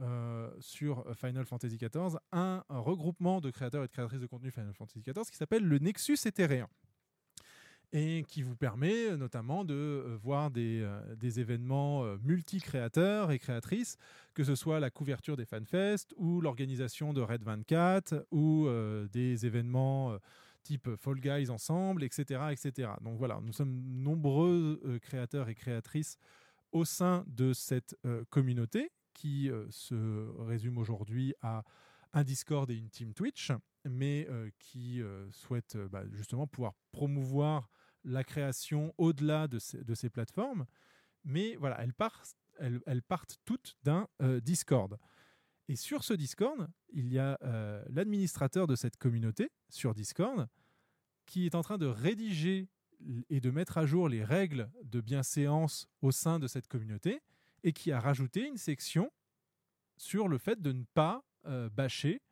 euh, 0.00 0.50
sur 0.58 1.04
Final 1.14 1.44
Fantasy 1.44 1.76
XIV 1.76 2.18
un, 2.32 2.64
regroupement 2.70 3.42
de 3.42 3.50
créateurs 3.50 3.84
et 3.84 3.88
de 3.88 3.92
créatrices 3.92 4.22
de 4.22 4.26
contenu 4.26 4.50
Final 4.50 4.72
Fantasy 4.72 5.02
XIV 5.02 5.30
qui 5.30 5.36
s'appelle 5.36 5.64
le 5.64 5.78
Nexus 5.78 6.16
Éthéréen 6.24 6.66
et 7.92 8.24
qui 8.26 8.42
vous 8.42 8.56
permet 8.56 9.10
euh, 9.10 9.16
notamment 9.18 9.66
de 9.66 9.74
euh, 9.74 10.18
voir 10.22 10.50
des, 10.50 11.38
événements 11.38 12.06
multi-créateurs 12.22 13.32
et 13.32 13.38
créatrices, 13.38 13.98
que 14.32 14.44
ce 14.44 14.54
soit 14.54 14.80
la 14.80 14.88
couverture 14.88 15.36
des 15.36 15.44
FanFest 15.44 16.14
ou 16.16 16.40
l'organisation 16.40 17.12
de 17.12 17.20
Red 17.20 17.42
24 17.42 18.26
ou 18.30 18.68
des 19.12 19.44
événements 19.44 20.16
type 20.62 20.88
Fall 20.96 21.20
Guys 21.20 21.50
ensemble, 21.50 22.02
etc., 22.02 22.40
etc. 22.50 22.92
Donc 23.02 23.18
voilà, 23.18 23.40
nous 23.42 23.52
sommes 23.52 23.82
nombreux 23.84 24.80
créateurs 25.02 25.50
et 25.50 25.54
créatrices 25.54 26.16
au 26.70 26.86
sein 26.86 27.24
de 27.26 27.52
cette 27.52 27.94
communauté 28.30 28.90
qui 29.14 29.50
euh, 29.50 29.66
se 29.70 30.30
résume 30.42 30.78
aujourd'hui 30.78 31.34
à 31.40 31.64
un 32.12 32.24
Discord 32.24 32.70
et 32.70 32.76
une 32.76 32.90
team 32.90 33.14
Twitch, 33.14 33.52
mais 33.84 34.26
euh, 34.28 34.50
qui 34.58 35.00
euh, 35.00 35.30
souhaite 35.30 35.76
bah, 35.76 36.04
justement 36.12 36.46
pouvoir 36.46 36.74
promouvoir 36.90 37.70
la 38.04 38.24
création 38.24 38.94
au-delà 38.98 39.48
de, 39.48 39.58
ces- 39.58 40.10
plateformes. 40.10 40.66
Mais 41.24 41.56
voilà, 41.56 41.80
elles 41.80 41.92
partent, 41.92 43.38
toutes 43.44 43.76
d'un 43.84 44.08
Discord. 44.42 44.98
Et 45.68 45.76
sur 45.76 46.02
ce 46.02 46.12
Discord, 46.12 46.68
il 46.92 47.12
y 47.12 47.20
a 47.20 47.38
l'administrateur 47.88 48.66
de 48.66 48.74
cette 48.74 48.96
communauté 48.96 49.52
sur 49.68 49.94
Discord 49.94 50.48
qui 51.26 51.46
est 51.46 51.54
en 51.54 51.62
train 51.62 51.78
de 51.78 51.86
rédiger 51.86 52.68
et 53.30 53.40
de 53.40 53.50
mettre 53.50 53.78
à 53.78 53.86
jour 53.86 54.08
les 54.08 54.24
règles 54.24 54.70
de 54.82 55.00
bienséance 55.00 55.88
au 56.00 56.10
sein 56.10 56.38
de 56.38 56.46
cette 56.46 56.68
communauté 56.68 57.22
et 57.64 57.72
qui 57.72 57.92
a 57.92 58.00
rajouté 58.00 58.46
une 58.46 58.56
section 58.56 59.10
sur 59.96 60.28
le 60.28 60.38
fait 60.38 60.60
de 60.60 60.72
ne 60.72 60.84
pas 60.94 61.24
euh, 61.46 61.68
bâcher 61.68 62.22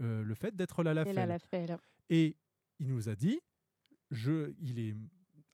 euh, 0.00 0.22
le 0.22 0.34
fait 0.34 0.56
d'être 0.56 0.82
la 0.82 0.92
Et 1.02 1.12
là, 1.12 1.26
la 1.26 1.38
fait, 1.38 1.66
Et 2.08 2.36
il 2.78 2.88
nous 2.88 3.08
a 3.08 3.14
dit, 3.14 3.40
je, 4.10 4.52
il 4.60 4.78
est 4.78 4.94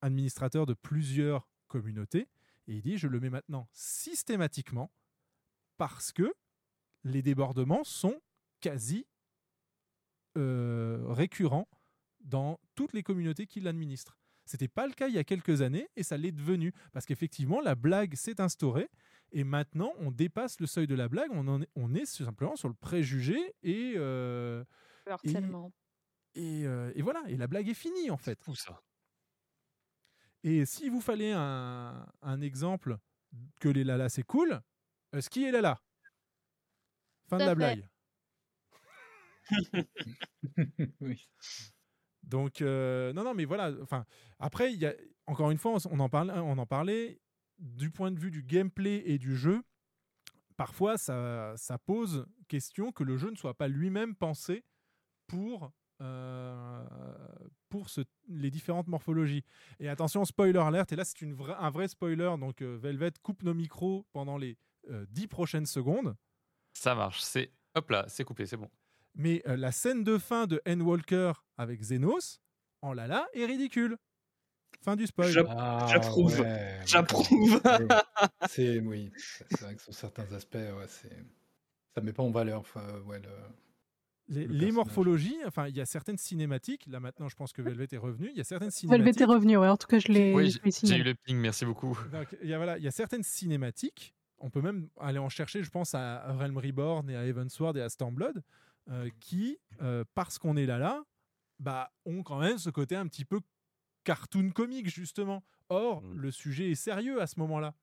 administrateur 0.00 0.66
de 0.66 0.74
plusieurs 0.74 1.48
communautés, 1.66 2.28
et 2.68 2.76
il 2.76 2.82
dit, 2.82 2.96
je 2.96 3.08
le 3.08 3.20
mets 3.20 3.30
maintenant 3.30 3.68
systématiquement 3.72 4.90
parce 5.76 6.12
que 6.12 6.32
les 7.04 7.22
débordements 7.22 7.84
sont 7.84 8.20
quasi 8.60 9.06
euh, 10.36 11.04
récurrents 11.08 11.68
dans 12.20 12.58
toutes 12.74 12.92
les 12.92 13.02
communautés 13.02 13.46
qui 13.46 13.60
l'administrent. 13.60 14.18
C'était 14.44 14.68
pas 14.68 14.86
le 14.86 14.92
cas 14.92 15.08
il 15.08 15.14
y 15.14 15.18
a 15.18 15.24
quelques 15.24 15.60
années 15.60 15.88
et 15.96 16.02
ça 16.02 16.16
l'est 16.16 16.32
devenu 16.32 16.72
parce 16.92 17.06
qu'effectivement 17.06 17.60
la 17.60 17.74
blague 17.74 18.14
s'est 18.14 18.40
instaurée 18.40 18.88
et 19.32 19.44
maintenant 19.44 19.92
on 19.98 20.10
dépasse 20.10 20.60
le 20.60 20.66
seuil 20.66 20.86
de 20.86 20.94
la 20.94 21.08
blague, 21.08 21.30
on, 21.32 21.46
en 21.48 21.62
est, 21.62 21.68
on 21.74 21.94
est 21.94 22.06
simplement 22.06 22.56
sur 22.56 22.68
le 22.68 22.74
préjugé 22.74 23.54
et 23.62 23.94
euh, 23.96 24.64
Le 25.06 25.12
harcèlement. 25.12 25.72
Et, 26.34 26.60
et, 26.60 26.66
euh, 26.66 26.92
et 26.94 27.02
voilà, 27.02 27.22
et 27.28 27.36
la 27.36 27.46
blague 27.46 27.68
est 27.68 27.74
finie 27.74 28.10
en 28.10 28.16
fait. 28.18 28.38
Où 28.46 28.54
ça 28.54 28.82
Et 30.44 30.64
s'il 30.66 30.90
vous 30.90 31.00
fallait 31.00 31.32
un, 31.32 32.06
un 32.22 32.40
exemple 32.40 32.98
que 33.60 33.68
les 33.68 33.84
Lala 33.84 34.08
c'est 34.08 34.22
cool, 34.22 34.60
euh, 35.14 35.20
ski 35.20 35.44
et 35.44 35.50
Lala. 35.50 35.80
Fin 37.28 37.38
Tout 37.38 37.42
de 37.44 37.46
la 37.46 37.50
fait. 37.50 37.56
blague. 37.56 37.88
oui. 41.00 41.28
Donc, 42.22 42.60
euh, 42.60 43.12
non, 43.12 43.22
non, 43.24 43.34
mais 43.34 43.44
voilà. 43.44 43.70
Enfin, 43.82 44.04
après, 44.38 44.72
il 44.72 44.80
y 44.80 44.86
a, 44.86 44.94
encore 45.26 45.50
une 45.52 45.58
fois, 45.58 45.72
on, 45.72 45.76
s- 45.76 45.86
on 45.90 46.00
en 46.00 46.08
parle, 46.08 46.30
on 46.32 46.58
en 46.58 46.66
parlait 46.66 47.20
du 47.58 47.90
point 47.90 48.10
de 48.10 48.18
vue 48.18 48.30
du 48.30 48.42
gameplay 48.42 49.02
et 49.06 49.18
du 49.18 49.36
jeu. 49.36 49.62
Parfois, 50.56 50.96
ça, 50.98 51.54
ça 51.56 51.78
pose 51.78 52.26
question 52.48 52.92
que 52.92 53.04
le 53.04 53.16
jeu 53.16 53.30
ne 53.30 53.36
soit 53.36 53.54
pas 53.54 53.68
lui-même 53.68 54.14
pensé 54.14 54.64
pour, 55.26 55.70
euh, 56.00 56.84
pour 57.68 57.88
ce- 57.90 58.00
les 58.28 58.50
différentes 58.50 58.86
morphologies. 58.88 59.44
Et 59.80 59.88
attention, 59.88 60.24
spoiler 60.24 60.58
alert. 60.58 60.90
Et 60.92 60.96
là, 60.96 61.04
c'est 61.04 61.16
un 61.58 61.70
vrai 61.70 61.88
spoiler. 61.88 62.34
Donc, 62.38 62.62
euh, 62.62 62.76
Velvet 62.76 63.12
coupe 63.22 63.42
nos 63.42 63.54
micros 63.54 64.06
pendant 64.12 64.38
les 64.38 64.56
euh, 64.88 65.04
10 65.10 65.26
prochaines 65.26 65.66
secondes. 65.66 66.16
Ça 66.72 66.94
marche. 66.94 67.20
C'est 67.20 67.50
hop 67.74 67.90
là, 67.90 68.04
c'est 68.08 68.24
coupé, 68.24 68.46
c'est 68.46 68.56
bon. 68.56 68.70
Mais 69.14 69.42
euh, 69.48 69.56
la 69.56 69.72
scène 69.72 70.04
de 70.04 70.16
fin 70.16 70.46
de 70.46 70.62
Endwalker 70.66 71.32
avec 71.56 71.80
Xenos, 71.80 72.40
en 72.82 72.92
lala, 72.92 73.26
est 73.34 73.46
ridicule. 73.46 73.96
Fin 74.86 74.94
du 74.94 75.06
spoil. 75.06 75.28
J'app- 75.32 75.48
Ah, 75.50 75.86
J'approuve. 75.90 76.40
ouais, 76.40 76.78
J'approuve. 76.86 77.60
C'est 78.48 78.78
oui, 78.84 79.10
c'est 79.50 79.60
vrai 79.60 79.74
que 79.74 79.82
sur 79.82 79.92
certains 79.92 80.32
aspects, 80.32 80.54
ouais, 80.54 80.86
c'est 80.86 81.10
ça 81.94 82.00
met 82.00 82.12
pas 82.12 82.22
en 82.22 82.30
valeur. 82.30 82.60
Enfin, 82.60 82.84
ouais, 83.06 83.18
le- 83.18 83.28
Les, 84.28 84.46
le 84.46 84.54
les 84.54 84.70
morphologies, 84.70 85.36
enfin, 85.44 85.66
il 85.66 85.76
y 85.76 85.80
a 85.80 85.86
certaines 85.86 86.18
cinématiques. 86.18 86.86
Là 86.86 87.00
maintenant, 87.00 87.28
je 87.28 87.34
pense 87.34 87.52
que 87.52 87.62
Velvet 87.62 87.88
est 87.90 87.96
revenu. 87.96 88.28
Il 88.30 88.36
y 88.36 88.40
a 88.40 88.44
certaines 88.44 88.68
Velvet 88.70 88.76
cinématiques. 89.12 89.20
est 89.22 89.24
revenu, 89.24 89.56
ouais. 89.56 89.68
En 89.68 89.76
tout 89.76 89.88
cas, 89.88 89.98
je 89.98 90.06
l'ai 90.08 90.32
Oui, 90.32 90.56
j'ai 90.84 90.96
eu 90.98 91.02
le 91.02 91.14
ping, 91.14 91.36
merci 91.36 91.64
beaucoup. 91.64 91.98
Donc, 92.12 92.36
il 92.40 92.48
y 92.48 92.54
a, 92.54 92.56
voilà, 92.58 92.78
il 92.78 92.84
y 92.84 92.88
a 92.88 92.92
certaines 92.92 93.24
cinématiques. 93.24 94.14
On 94.38 94.50
peut 94.50 94.60
même 94.62 94.88
aller 95.00 95.18
en 95.18 95.28
chercher, 95.30 95.64
je 95.64 95.70
pense, 95.70 95.94
à 95.96 96.32
Realm 96.32 96.58
Reborn 96.58 97.10
et 97.10 97.16
à 97.16 97.24
Heavensward 97.26 97.76
et 97.76 97.80
à 97.80 97.88
Stormblood, 97.88 98.40
euh, 98.90 99.08
qui, 99.18 99.58
euh, 99.82 100.04
parce 100.14 100.38
qu'on 100.38 100.56
est 100.56 100.66
là 100.66 100.78
là, 100.78 101.02
bah, 101.58 101.90
ont 102.04 102.22
quand 102.22 102.38
même 102.38 102.58
ce 102.58 102.68
côté 102.70 102.94
un 102.94 103.06
petit 103.08 103.24
peu 103.24 103.40
cartoon 104.06 104.50
comique, 104.50 104.88
justement. 104.88 105.42
Or, 105.68 106.00
le 106.14 106.30
sujet 106.30 106.70
est 106.70 106.76
sérieux 106.76 107.20
à 107.20 107.26
ce 107.26 107.40
moment-là. 107.40 107.74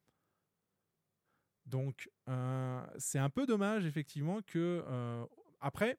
Donc, 1.65 2.09
euh, 2.29 2.81
c'est 2.97 3.19
un 3.19 3.29
peu 3.29 3.45
dommage, 3.45 3.85
effectivement, 3.85 4.41
que. 4.41 4.83
euh, 4.87 5.25
après, 5.59 5.97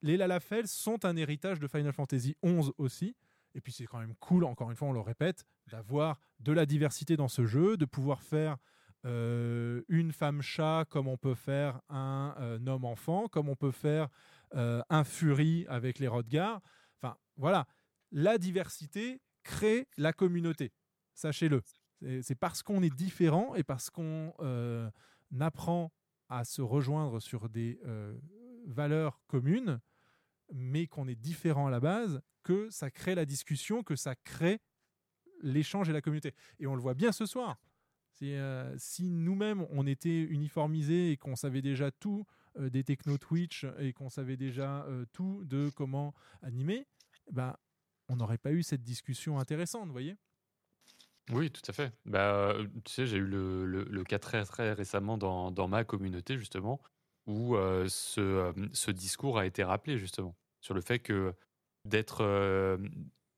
les 0.00 0.16
Lalafell 0.16 0.66
sont 0.66 1.04
un 1.04 1.16
héritage 1.16 1.60
de 1.60 1.68
Final 1.68 1.92
Fantasy 1.92 2.34
XI 2.44 2.72
aussi. 2.78 3.14
Et 3.54 3.60
puis, 3.60 3.72
c'est 3.72 3.86
quand 3.86 3.98
même 3.98 4.14
cool, 4.16 4.44
encore 4.44 4.70
une 4.70 4.76
fois, 4.76 4.88
on 4.88 4.92
le 4.92 5.00
répète, 5.00 5.44
d'avoir 5.70 6.18
de 6.40 6.52
la 6.52 6.66
diversité 6.66 7.16
dans 7.16 7.28
ce 7.28 7.44
jeu, 7.44 7.76
de 7.76 7.84
pouvoir 7.84 8.22
faire 8.22 8.56
euh, 9.04 9.82
une 9.88 10.12
femme 10.12 10.40
chat 10.40 10.86
comme 10.88 11.08
on 11.08 11.18
peut 11.18 11.34
faire 11.34 11.80
un 11.90 12.66
homme 12.66 12.84
enfant, 12.84 13.28
comme 13.28 13.48
on 13.48 13.56
peut 13.56 13.72
faire 13.72 14.08
un 14.54 15.04
fury 15.04 15.64
avec 15.68 15.98
les 15.98 16.08
Rodgars. 16.08 16.60
Enfin, 17.00 17.16
voilà. 17.36 17.66
La 18.10 18.36
diversité 18.36 19.22
crée 19.42 19.88
la 19.96 20.12
communauté. 20.12 20.72
Sachez-le. 21.14 21.62
C'est- 22.22 22.34
parce 22.34 22.62
qu'on 22.62 22.82
est 22.82 22.94
différent 22.94 23.54
et 23.54 23.62
parce 23.62 23.90
qu'on 23.90 24.34
euh, 24.40 24.90
apprend 25.38 25.92
à 26.28 26.44
se 26.44 26.62
rejoindre 26.62 27.20
sur 27.20 27.48
des 27.48 27.78
euh, 27.84 28.18
valeurs 28.66 29.20
communes, 29.26 29.80
mais 30.52 30.86
qu'on 30.86 31.06
est 31.06 31.14
différent 31.14 31.66
à 31.68 31.70
la 31.70 31.80
base, 31.80 32.20
que 32.42 32.68
ça 32.70 32.90
crée 32.90 33.14
la 33.14 33.24
discussion, 33.24 33.82
que 33.82 33.94
ça 33.94 34.14
crée 34.16 34.58
l'échange 35.42 35.88
et 35.88 35.92
la 35.92 36.00
communauté. 36.00 36.34
Et 36.58 36.66
on 36.66 36.74
le 36.74 36.80
voit 36.80 36.94
bien 36.94 37.12
ce 37.12 37.26
soir. 37.26 37.60
Si, 38.14 38.34
euh, 38.34 38.76
nous-mêmes, 39.00 39.66
on 39.70 39.86
était 39.86 40.22
uniformisés 40.22 41.12
et 41.12 41.16
qu'on 41.16 41.36
savait 41.36 41.62
déjà 41.62 41.90
tout 41.90 42.24
des 42.58 42.84
techno 42.84 43.16
Twitch 43.16 43.64
et 43.78 43.94
qu'on 43.94 44.10
savait 44.10 44.36
déjà 44.36 44.86
tout 45.12 45.42
de 45.44 45.70
comment 45.74 46.12
animer, 46.42 46.86
ben, 47.30 47.56
on 48.12 48.16
n'aurait 48.16 48.38
pas 48.38 48.52
eu 48.52 48.62
cette 48.62 48.82
discussion 48.82 49.38
intéressante, 49.38 49.86
vous 49.86 49.92
voyez? 49.92 50.16
Oui, 51.30 51.50
tout 51.50 51.62
à 51.68 51.72
fait. 51.72 51.92
Bah, 52.04 52.50
euh, 52.50 52.66
tu 52.84 52.92
sais, 52.92 53.06
j'ai 53.06 53.16
eu 53.18 53.24
le, 53.24 53.64
le, 53.64 53.84
le 53.84 54.04
cas 54.04 54.18
très, 54.18 54.44
très 54.44 54.72
récemment 54.72 55.16
dans, 55.18 55.50
dans 55.52 55.68
ma 55.68 55.84
communauté, 55.84 56.36
justement, 56.36 56.80
où 57.26 57.54
euh, 57.56 57.86
ce, 57.88 58.20
euh, 58.20 58.52
ce 58.72 58.90
discours 58.90 59.38
a 59.38 59.46
été 59.46 59.62
rappelé, 59.62 59.98
justement, 59.98 60.36
sur 60.60 60.74
le 60.74 60.80
fait 60.80 60.98
que 60.98 61.34
d'être 61.84 62.22
euh, 62.22 62.78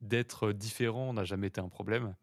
d'être 0.00 0.52
différent 0.52 1.12
n'a 1.14 1.24
jamais 1.24 1.48
été 1.48 1.60
un 1.60 1.68
problème. 1.68 2.16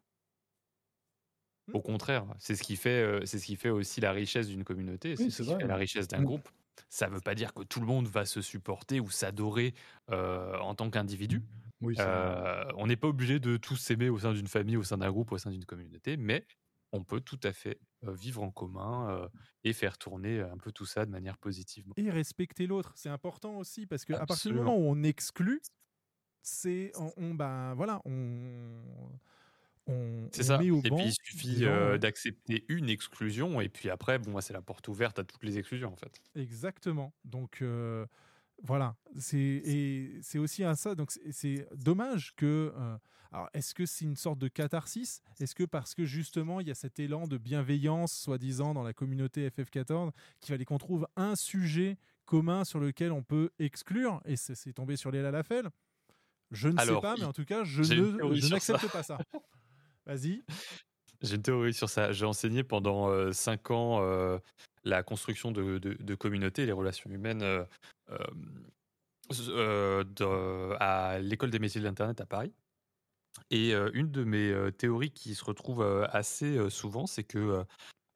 Hmm. 1.67 1.75
Au 1.75 1.81
contraire, 1.81 2.25
c'est 2.39 2.55
ce 2.55 2.63
qui 2.63 2.75
fait, 2.75 3.25
c'est 3.25 3.39
ce 3.39 3.45
qui 3.45 3.55
fait 3.55 3.69
aussi 3.69 4.01
la 4.01 4.11
richesse 4.11 4.47
d'une 4.47 4.63
communauté, 4.63 5.15
c'est 5.15 5.23
Oui, 5.23 5.31
ce 5.31 5.43
c'est 5.43 5.43
qui 5.43 5.55
fait 5.55 5.67
la 5.67 5.75
richesse 5.77 6.07
d'un 6.07 6.23
groupe. 6.23 6.49
Ça 6.89 7.07
ne 7.07 7.13
veut 7.13 7.21
pas 7.21 7.35
dire 7.35 7.53
que 7.53 7.63
tout 7.63 7.79
le 7.79 7.85
monde 7.85 8.07
va 8.07 8.25
se 8.25 8.41
supporter 8.41 8.99
ou 8.99 9.09
s'adorer 9.09 9.73
euh, 10.09 10.57
en 10.59 10.75
tant 10.75 10.89
qu'individu. 10.89 11.43
Oui. 11.81 11.95
Euh, 11.99 12.63
on 12.77 12.87
n'est 12.87 12.95
pas 12.97 13.07
obligé 13.07 13.39
de 13.39 13.57
tous 13.57 13.75
s'aimer 13.75 14.09
au 14.09 14.19
sein 14.19 14.33
d'une 14.33 14.47
famille, 14.47 14.77
au 14.77 14.83
sein 14.83 14.97
d'un 14.97 15.11
groupe, 15.11 15.31
au 15.31 15.37
sein 15.37 15.51
d'une 15.51 15.65
communauté, 15.65 16.17
mais 16.17 16.45
on 16.91 17.03
peut 17.03 17.21
tout 17.21 17.39
à 17.43 17.53
fait 17.53 17.79
euh, 18.05 18.13
vivre 18.13 18.43
en 18.43 18.51
commun 18.51 19.09
euh, 19.09 19.27
et 19.63 19.73
faire 19.73 19.97
tourner 19.97 20.41
un 20.41 20.57
peu 20.57 20.71
tout 20.71 20.85
ça 20.85 21.05
de 21.05 21.11
manière 21.11 21.37
positive. 21.37 21.85
et 21.97 22.09
respecter 22.09 22.67
l'autre. 22.67 22.93
C'est 22.95 23.09
important 23.09 23.57
aussi 23.57 23.85
parce 23.85 24.05
que 24.05 24.13
à 24.13 24.25
partir 24.25 24.51
du 24.51 24.57
moment 24.57 24.75
où 24.77 24.81
on 24.83 25.03
exclut, 25.03 25.61
c'est 26.43 26.91
on, 26.97 27.13
on- 27.17 27.35
ben 27.35 27.73
voilà, 27.75 28.01
on 28.05 28.83
on, 29.87 30.29
C'est 30.31 30.43
ça. 30.43 30.57
met 30.59 30.71
au 30.71 30.81
Et 30.83 30.89
banc 30.89 30.97
puis 30.97 31.07
il 31.07 31.13
suffit 31.13 31.65
euh, 31.65 31.97
d'accepter 31.97 32.65
une 32.69 32.89
exclusion, 32.89 33.61
et 33.61 33.69
puis 33.69 33.89
après, 33.89 34.19
bon, 34.19 34.33
bah, 34.33 34.41
c'est 34.41 34.53
la 34.53 34.61
porte 34.61 34.87
ouverte 34.87 35.19
à 35.19 35.23
toutes 35.23 35.43
les 35.43 35.57
exclusions 35.57 35.91
en 35.91 35.97
fait. 35.97 36.21
Exactement. 36.35 37.13
Donc, 37.25 37.61
euh, 37.61 38.05
Voilà, 38.63 38.95
c'est 39.17 39.37
et 39.39 40.19
c'est 40.21 40.37
aussi 40.37 40.63
un 40.63 40.75
ça. 40.75 40.95
Donc 40.95 41.11
c'est- 41.31 41.67
dommage 41.75 42.33
que. 42.35 42.71
euh, 42.75 42.97
alors, 43.33 43.49
est-ce 43.53 43.73
que 43.73 43.85
c'est 43.85 44.03
une 44.05 44.17
sorte 44.17 44.39
de 44.39 44.49
catharsis? 44.49 45.21
Est-ce 45.39 45.55
que 45.55 45.63
parce 45.63 45.95
que 45.95 46.03
justement 46.05 46.59
il 46.59 46.67
y 46.67 46.71
a 46.71 46.75
cet 46.75 46.99
élan 46.99 47.27
de 47.27 47.37
bienveillance, 47.37 48.11
soi-disant, 48.13 48.73
dans 48.73 48.83
la 48.83 48.91
communauté 48.93 49.49
FF14, 49.49 50.11
qu'il 50.41 50.53
fallait 50.53 50.65
qu'on 50.65 50.77
trouve 50.77 51.07
un 51.15 51.35
sujet 51.37 51.97
commun 52.25 52.65
sur 52.65 52.79
lequel 52.81 53.11
on 53.13 53.23
peut 53.23 53.49
exclure? 53.57 54.21
Et 54.25 54.35
c'est 54.35 54.73
tombé 54.73 54.97
sur 54.97 55.11
les 55.11 55.21
Lalafel 55.21 55.69
Je 56.51 56.67
ne 56.67 56.77
sais 56.77 56.99
pas, 57.01 57.15
mais 57.17 57.23
en 57.23 57.31
tout 57.33 57.45
cas, 57.45 57.63
je 57.63 57.81
ne 57.83 58.35
je 58.35 58.49
n'accepte 58.49 58.91
pas 58.91 59.01
ça. 59.03 59.17
Vas-y. 60.05 60.43
J'ai 61.21 61.35
une 61.35 61.41
théorie 61.41 61.73
sur 61.73 61.89
ça. 61.89 62.11
J'ai 62.11 62.25
enseigné 62.25 62.63
pendant 62.63 63.31
5 63.31 63.71
ans 63.71 64.01
euh, 64.01 64.39
la 64.83 65.03
construction 65.03 65.51
de, 65.51 65.77
de, 65.77 65.93
de 65.93 66.15
communautés 66.15 66.65
les 66.65 66.71
relations 66.71 67.09
humaines 67.09 67.43
euh, 67.43 67.63
euh, 68.09 68.17
euh, 69.49 70.03
de- 70.03 70.75
à 70.79 71.19
l'école 71.19 71.51
des 71.51 71.59
métiers 71.59 71.79
de 71.81 71.85
l'Internet 71.85 72.19
à 72.21 72.25
Paris. 72.25 72.53
Et 73.49 73.71
une 73.93 74.11
de 74.11 74.25
mes 74.25 74.71
théories 74.77 75.11
qui 75.11 75.35
se 75.35 75.45
retrouve 75.45 75.81
assez 76.11 76.69
souvent, 76.69 77.07
c'est 77.07 77.23
que 77.23 77.63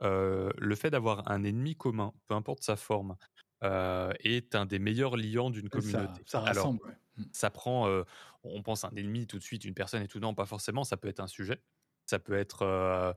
le 0.02 0.76
fait 0.76 0.90
d'avoir 0.90 1.32
un 1.32 1.44
ennemi 1.44 1.76
commun, 1.76 2.14
peu 2.28 2.36
importe 2.36 2.64
sa 2.64 2.76
forme, 2.76 3.16
est 3.62 4.56
un 4.56 4.66
des 4.66 4.78
meilleurs 4.78 5.16
liants 5.16 5.50
d'une 5.50 5.70
Ça- 5.70 5.70
communauté. 5.70 6.22
ça 6.26 6.40
Alors, 6.40 6.48
rassemble, 6.68 6.84
ouais. 6.84 6.98
Mm. 7.18 7.24
ça 7.32 7.50
prend, 7.50 8.04
on 8.44 8.62
pense 8.62 8.84
à 8.84 8.90
un 8.90 8.96
ennemi 8.98 9.26
tout 9.26 9.38
de 9.40 9.44
suite, 9.44 9.64
une 9.64 9.74
personne 9.74 10.04
et 10.04 10.08
tout, 10.10 10.20
non, 10.20 10.36
pas 10.36 10.46
forcément, 10.46 10.84
ça 10.84 10.98
peut 10.98 11.08
être 11.08 11.22
un 11.22 11.28
sujet, 11.28 11.62
ça 12.06 12.20
peut 12.20 12.36
être 12.38 12.64
euh, 12.64 13.14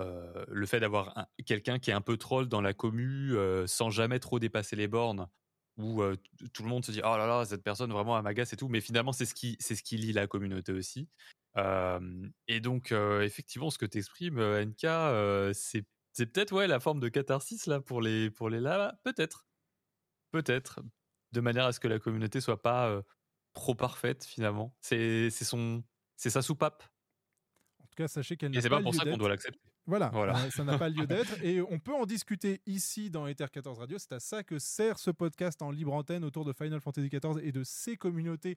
euh, 0.00 0.44
le 0.48 0.66
fait 0.66 0.80
d'avoir 0.80 1.16
un- 1.18 1.26
quelqu'un 1.46 1.78
qui 1.78 1.90
est 1.90 1.94
un 1.94 2.00
peu 2.00 2.16
troll 2.16 2.48
dans 2.48 2.60
la 2.60 2.74
commu 2.74 3.32
euh, 3.36 3.66
sans 3.66 3.90
jamais 3.90 4.18
trop 4.20 4.38
dépasser 4.40 4.76
les 4.76 4.88
bornes, 4.88 5.28
où 5.76 6.02
euh, 6.02 6.16
tout 6.52 6.62
le 6.62 6.68
monde 6.68 6.84
se 6.84 6.92
dit 6.92 7.00
oh 7.04 7.16
là 7.16 7.26
là, 7.26 7.44
cette 7.44 7.62
personne 7.62 7.92
vraiment 7.92 8.16
elle 8.16 8.24
m'agace 8.24 8.52
et 8.52 8.56
tout, 8.56 8.68
mais 8.68 8.80
finalement 8.80 9.12
c'est 9.12 9.26
ce 9.26 9.34
qui, 9.34 9.56
c'est 9.60 9.76
ce 9.76 9.82
qui 9.82 9.96
lie 9.98 10.12
la 10.12 10.26
communauté 10.26 10.72
aussi. 10.72 11.08
Euh, 11.56 12.28
et 12.48 12.60
donc, 12.60 12.92
euh, 12.92 13.22
effectivement, 13.22 13.70
ce 13.70 13.78
que 13.78 13.86
tu 13.86 13.98
exprimes, 13.98 14.38
NK, 14.40 14.84
euh, 14.84 15.52
c'est 15.54 15.84
c'est 16.12 16.26
peut-être 16.26 16.52
ouais, 16.52 16.66
la 16.66 16.80
forme 16.80 17.00
de 17.00 17.08
catharsis 17.08 17.66
là 17.66 17.80
pour 17.80 18.00
les, 18.02 18.30
pour 18.30 18.50
les 18.50 18.60
là, 18.60 19.00
peut-être. 19.04 19.46
Peut-être. 20.32 20.80
De 21.32 21.40
manière 21.40 21.64
à 21.66 21.72
ce 21.72 21.80
que 21.80 21.88
la 21.88 21.98
communauté 21.98 22.40
soit 22.40 22.62
pas 22.62 22.88
euh, 22.90 23.02
trop 23.54 23.74
parfaite 23.74 24.24
finalement. 24.24 24.76
C'est 24.80 25.30
c'est 25.30 25.44
son 25.44 25.84
c'est 26.16 26.30
sa 26.30 26.42
soupape. 26.42 26.84
En 27.80 27.84
tout 27.84 27.94
cas, 27.96 28.08
sachez 28.08 28.36
qu'elle 28.36 28.52
Et 28.52 28.56
n'a 28.56 28.60
c'est 28.62 28.68
pas 28.68 28.78
pas 28.78 28.82
pour 28.82 28.94
ça 28.94 29.04
qu'on 29.04 29.16
doit 29.18 29.28
l'accepter. 29.28 29.60
Voilà, 29.90 30.08
Voilà. 30.14 30.36
euh, 30.38 30.50
ça 30.50 30.64
n'a 30.64 30.78
pas 30.78 30.88
lieu 30.88 31.06
d'être. 31.06 31.34
Et 31.44 31.60
on 31.60 31.78
peut 31.78 31.92
en 31.94 32.06
discuter 32.06 32.62
ici 32.66 33.10
dans 33.10 33.26
Ether 33.26 33.46
14 33.52 33.78
Radio. 33.78 33.98
C'est 33.98 34.12
à 34.12 34.20
ça 34.20 34.42
que 34.42 34.58
sert 34.58 34.98
ce 34.98 35.10
podcast 35.10 35.60
en 35.62 35.70
libre 35.70 35.92
antenne 35.92 36.24
autour 36.24 36.44
de 36.44 36.52
Final 36.52 36.80
Fantasy 36.80 37.08
XIV 37.08 37.38
et 37.42 37.52
de 37.52 37.62
ses 37.64 37.96
communautés 37.96 38.56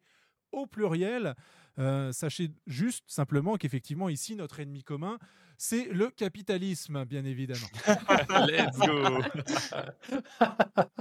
au 0.51 0.67
pluriel. 0.67 1.33
Euh, 1.79 2.11
sachez 2.11 2.51
juste 2.67 3.03
simplement 3.07 3.57
qu'effectivement, 3.57 4.07
ici, 4.09 4.35
notre 4.35 4.59
ennemi 4.59 4.83
commun, 4.83 5.17
c'est 5.57 5.85
le 5.85 6.09
capitalisme, 6.11 7.03
bien 7.05 7.25
évidemment. 7.25 7.67
Let's 8.47 8.77
go 8.77 9.19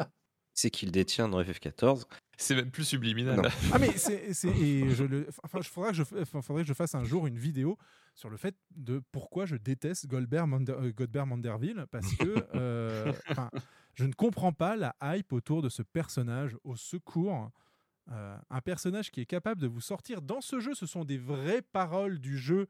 C'est 0.54 0.70
qu'il 0.70 0.90
détient 0.92 1.28
dans 1.28 1.40
FF14. 1.42 2.04
C'est 2.36 2.54
même 2.54 2.70
plus 2.70 2.84
subliminal. 2.84 3.36
Non. 3.36 3.42
Ah 3.72 3.78
mais 3.78 3.92
c'est 3.96 4.32
c'est- 4.34 4.48
et 4.48 4.90
je 4.90 5.04
le 5.04 5.28
enfin 5.44 5.58
il 5.60 5.64
faudra 5.64 5.90
que 5.90 5.96
je 5.96 6.04
faudrait 6.04 6.62
que 6.62 6.68
je 6.68 6.74
fasse 6.74 6.94
un 6.94 7.04
jour 7.04 7.26
une 7.26 7.38
vidéo 7.38 7.78
sur 8.14 8.28
le 8.30 8.36
fait 8.36 8.54
de 8.74 9.00
pourquoi 9.12 9.46
je 9.46 9.56
déteste 9.56 10.06
Goldberg 10.08 10.46
Mander, 10.48 10.72
euh, 10.72 10.92
Godbert 10.92 11.26
Manderville 11.26 11.86
parce 11.90 12.12
que 12.16 12.24
euh, 12.54 13.12
enfin, 13.30 13.50
je 13.94 14.04
ne 14.04 14.12
comprends 14.12 14.52
pas 14.52 14.76
la 14.76 14.94
hype 15.02 15.32
autour 15.32 15.62
de 15.62 15.68
ce 15.68 15.82
personnage 15.82 16.56
au 16.64 16.76
secours 16.76 17.50
Euh, 18.10 18.36
un 18.50 18.60
personnage 18.60 19.12
qui 19.12 19.20
est 19.20 19.26
capable 19.30 19.60
de 19.60 19.68
vous 19.68 19.80
sortir 19.80 20.22
dans 20.22 20.40
ce 20.40 20.58
jeu 20.58 20.74
ce 20.74 20.86
sont 20.86 21.04
des 21.04 21.18
vraies 21.18 21.62
paroles 21.62 22.18
du 22.18 22.36
jeu 22.36 22.66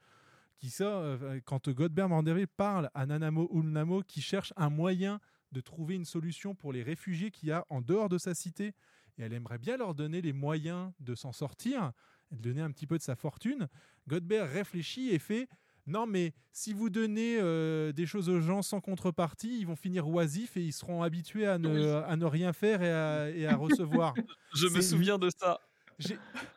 qui 0.58 0.68
sort 0.68 1.00
euh, 1.02 1.40
quand 1.46 1.70
Godbert 1.70 2.10
Manderville 2.10 2.46
parle 2.46 2.90
à 2.92 3.06
Nanamo 3.06 3.48
Ulnamo 3.50 4.02
qui 4.02 4.20
cherche 4.20 4.52
un 4.56 4.68
moyen 4.68 5.20
de 5.52 5.60
trouver 5.60 5.94
une 5.94 6.04
solution 6.04 6.54
pour 6.54 6.72
les 6.72 6.82
réfugiés 6.82 7.30
qu'il 7.30 7.48
y 7.48 7.52
a 7.52 7.64
en 7.70 7.80
dehors 7.80 8.08
de 8.08 8.18
sa 8.18 8.34
cité 8.34 8.74
et 9.18 9.22
elle 9.22 9.32
aimerait 9.34 9.58
bien 9.58 9.76
leur 9.76 9.94
donner 9.94 10.22
les 10.22 10.32
moyens 10.32 10.90
de 11.00 11.14
s'en 11.14 11.32
sortir, 11.32 11.92
et 12.32 12.36
de 12.36 12.40
donner 12.40 12.62
un 12.62 12.70
petit 12.70 12.86
peu 12.86 12.96
de 12.96 13.02
sa 13.02 13.14
fortune. 13.14 13.68
Godbert 14.08 14.50
réfléchit 14.50 15.10
et 15.10 15.18
fait 15.18 15.48
Non, 15.86 16.06
mais 16.06 16.32
si 16.50 16.72
vous 16.72 16.88
donnez 16.88 17.36
euh, 17.38 17.92
des 17.92 18.06
choses 18.06 18.30
aux 18.30 18.40
gens 18.40 18.62
sans 18.62 18.80
contrepartie, 18.80 19.58
ils 19.60 19.66
vont 19.66 19.76
finir 19.76 20.08
oisifs 20.08 20.56
et 20.56 20.62
ils 20.64 20.72
seront 20.72 21.02
habitués 21.02 21.46
à 21.46 21.58
ne, 21.58 21.68
Oui. 21.68 21.86
à 22.06 22.16
ne 22.16 22.24
rien 22.24 22.54
faire 22.54 22.82
et 22.82 22.90
à, 22.90 23.30
et 23.30 23.46
à 23.46 23.54
recevoir. 23.54 24.14
Je 24.54 24.66
me 24.68 24.80
souviens 24.80 25.18
de 25.18 25.28
ça. 25.38 25.60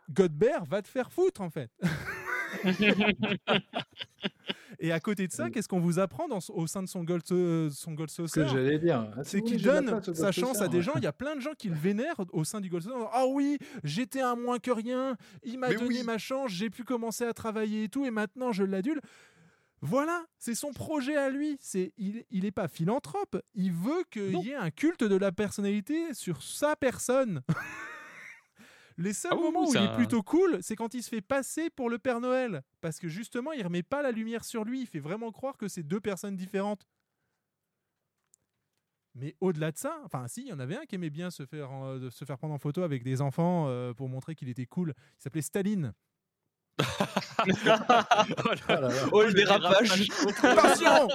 Godbert 0.09 0.63
va 0.63 0.81
te 0.81 0.87
faire 0.87 1.11
foutre 1.11 1.41
en 1.41 1.49
fait. 1.49 1.69
Et 4.79 4.91
à 4.91 4.99
côté 4.99 5.27
de 5.27 5.31
ça, 5.31 5.49
qu'est-ce 5.49 5.67
qu'on 5.67 5.79
vous 5.79 5.99
apprend 5.99 6.27
dans, 6.27 6.39
au 6.49 6.67
sein 6.67 6.83
de 6.83 6.87
son 6.87 7.03
Gold, 7.03 7.23
euh, 7.31 7.69
son 7.69 7.93
Gold 7.93 8.09
que 8.11 8.45
j'allais 8.45 8.79
dire. 8.79 9.11
Ah, 9.15 9.23
C'est 9.23 9.41
qu'il 9.41 9.61
donne 9.61 9.85
place 9.85 10.13
sa 10.13 10.31
chance 10.31 10.57
Saucer, 10.57 10.63
à 10.63 10.67
des 10.67 10.77
ouais. 10.77 10.83
gens. 10.83 10.93
Il 10.97 11.03
y 11.03 11.07
a 11.07 11.13
plein 11.13 11.35
de 11.35 11.41
gens 11.41 11.53
qui 11.57 11.69
le 11.69 11.75
vénèrent 11.75 12.19
au 12.33 12.43
sein 12.43 12.61
du 12.61 12.69
Gold 12.69 12.83
Saucer. 12.83 12.95
Ah 13.13 13.25
oui, 13.27 13.57
j'étais 13.83 14.21
un 14.21 14.35
moins 14.35 14.59
que 14.59 14.71
rien. 14.71 15.17
Il 15.43 15.59
m'a 15.59 15.73
donné 15.73 15.87
oui. 15.87 16.03
ma 16.03 16.17
chance. 16.17 16.51
J'ai 16.51 16.69
pu 16.69 16.83
commencer 16.83 17.23
à 17.23 17.33
travailler 17.33 17.85
et 17.85 17.89
tout. 17.89 18.05
Et 18.05 18.11
maintenant, 18.11 18.51
je 18.51 18.63
l'adule. 18.63 19.01
Voilà, 19.81 20.25
c'est 20.39 20.55
son 20.55 20.73
projet 20.73 21.15
à 21.15 21.29
lui. 21.29 21.57
C'est 21.59 21.93
il, 21.97 22.23
il 22.31 22.45
est 22.45 22.51
pas 22.51 22.67
philanthrope. 22.67 23.37
Il 23.53 23.71
veut 23.71 24.03
qu'il 24.11 24.39
y 24.39 24.51
ait 24.51 24.55
un 24.55 24.71
culte 24.71 25.03
de 25.03 25.15
la 25.15 25.31
personnalité 25.31 26.13
sur 26.13 26.41
sa 26.41 26.75
personne. 26.75 27.41
Les 28.97 29.13
seuls 29.13 29.31
Ah 29.33 29.35
moments 29.35 29.63
oui, 29.67 29.77
où 29.77 29.79
il 29.79 29.83
est 29.83 29.95
plutôt 29.95 30.23
cool, 30.23 30.59
c'est 30.61 30.75
quand 30.75 30.93
il 30.93 31.03
se 31.03 31.09
fait 31.09 31.21
passer 31.21 31.69
pour 31.69 31.89
le 31.89 31.99
Père 31.99 32.21
Noël. 32.21 32.63
Parce 32.81 32.99
que 32.99 33.09
justement, 33.09 33.51
il 33.51 33.61
remet 33.63 33.83
pas 33.83 34.01
la 34.01 34.11
lumière 34.11 34.45
sur 34.45 34.63
lui. 34.63 34.81
Il 34.81 34.87
fait 34.87 34.99
vraiment 34.99 35.31
croire 35.31 35.57
que 35.57 35.67
c'est 35.67 35.83
deux 35.83 35.99
personnes 35.99 36.35
différentes. 36.37 36.87
Mais 39.15 39.35
au-delà 39.39 39.71
de 39.71 39.77
ça, 39.77 40.01
enfin, 40.03 40.27
si, 40.27 40.41
il 40.41 40.47
y 40.47 40.53
en 40.53 40.59
avait 40.59 40.75
un 40.75 40.85
qui 40.85 40.95
aimait 40.95 41.09
bien 41.09 41.31
se 41.31 41.45
faire, 41.45 41.71
euh, 41.71 41.99
de 41.99 42.09
se 42.09 42.25
faire 42.25 42.37
prendre 42.37 42.53
en 42.53 42.57
photo 42.57 42.83
avec 42.83 43.03
des 43.03 43.21
enfants 43.21 43.67
euh, 43.67 43.93
pour 43.93 44.09
montrer 44.09 44.35
qu'il 44.35 44.49
était 44.49 44.65
cool. 44.65 44.93
Il 44.97 45.23
s'appelait 45.23 45.41
Staline. 45.41 45.93
Oh, 49.11 49.21
le 49.23 49.33
dérapage. 49.33 50.09
Attention 50.43 51.07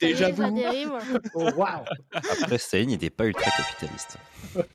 Déjà 0.00 0.30
dérive. 0.32 0.92
Oh, 1.34 1.50
waouh 1.56 1.84
Après, 2.12 2.58
Staline 2.58 2.90
n'était 2.90 3.10
pas 3.10 3.26
ultra 3.26 3.50
capitaliste. 3.50 4.18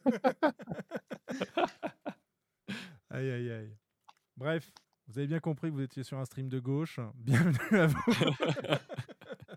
Aïe, 3.09 3.29
aïe, 3.29 3.51
aïe. 3.51 3.77
Bref, 4.37 4.71
vous 5.07 5.19
avez 5.19 5.27
bien 5.27 5.39
compris 5.39 5.69
que 5.69 5.75
vous 5.75 5.81
étiez 5.83 6.01
sur 6.01 6.17
un 6.17 6.25
stream 6.25 6.49
de 6.49 6.59
gauche. 6.59 6.99
Bienvenue 7.15 7.79
à 7.79 7.85
vous. 7.87 8.01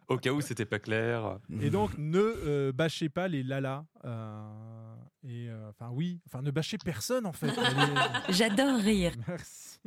Au 0.09 0.19
cas 0.19 0.31
où 0.33 0.43
c'était 0.43 0.67
pas 0.67 0.79
clair. 0.79 1.39
Et 1.63 1.71
donc, 1.71 1.97
ne 1.97 2.19
euh, 2.21 2.73
bâchez 2.73 3.09
pas 3.09 3.29
les 3.29 3.43
lalas. 3.43 3.85
euh, 4.05 4.86
et 5.29 5.49
euh, 5.51 5.69
enfin, 5.71 5.91
oui, 5.91 6.21
enfin, 6.27 6.41
ne 6.43 6.51
bâchez 6.51 6.79
personne 6.79 7.27
en 7.27 7.33
fait. 7.33 7.49
J'adore 8.31 8.79
rire. 8.81 9.13
Merci. 9.27 9.81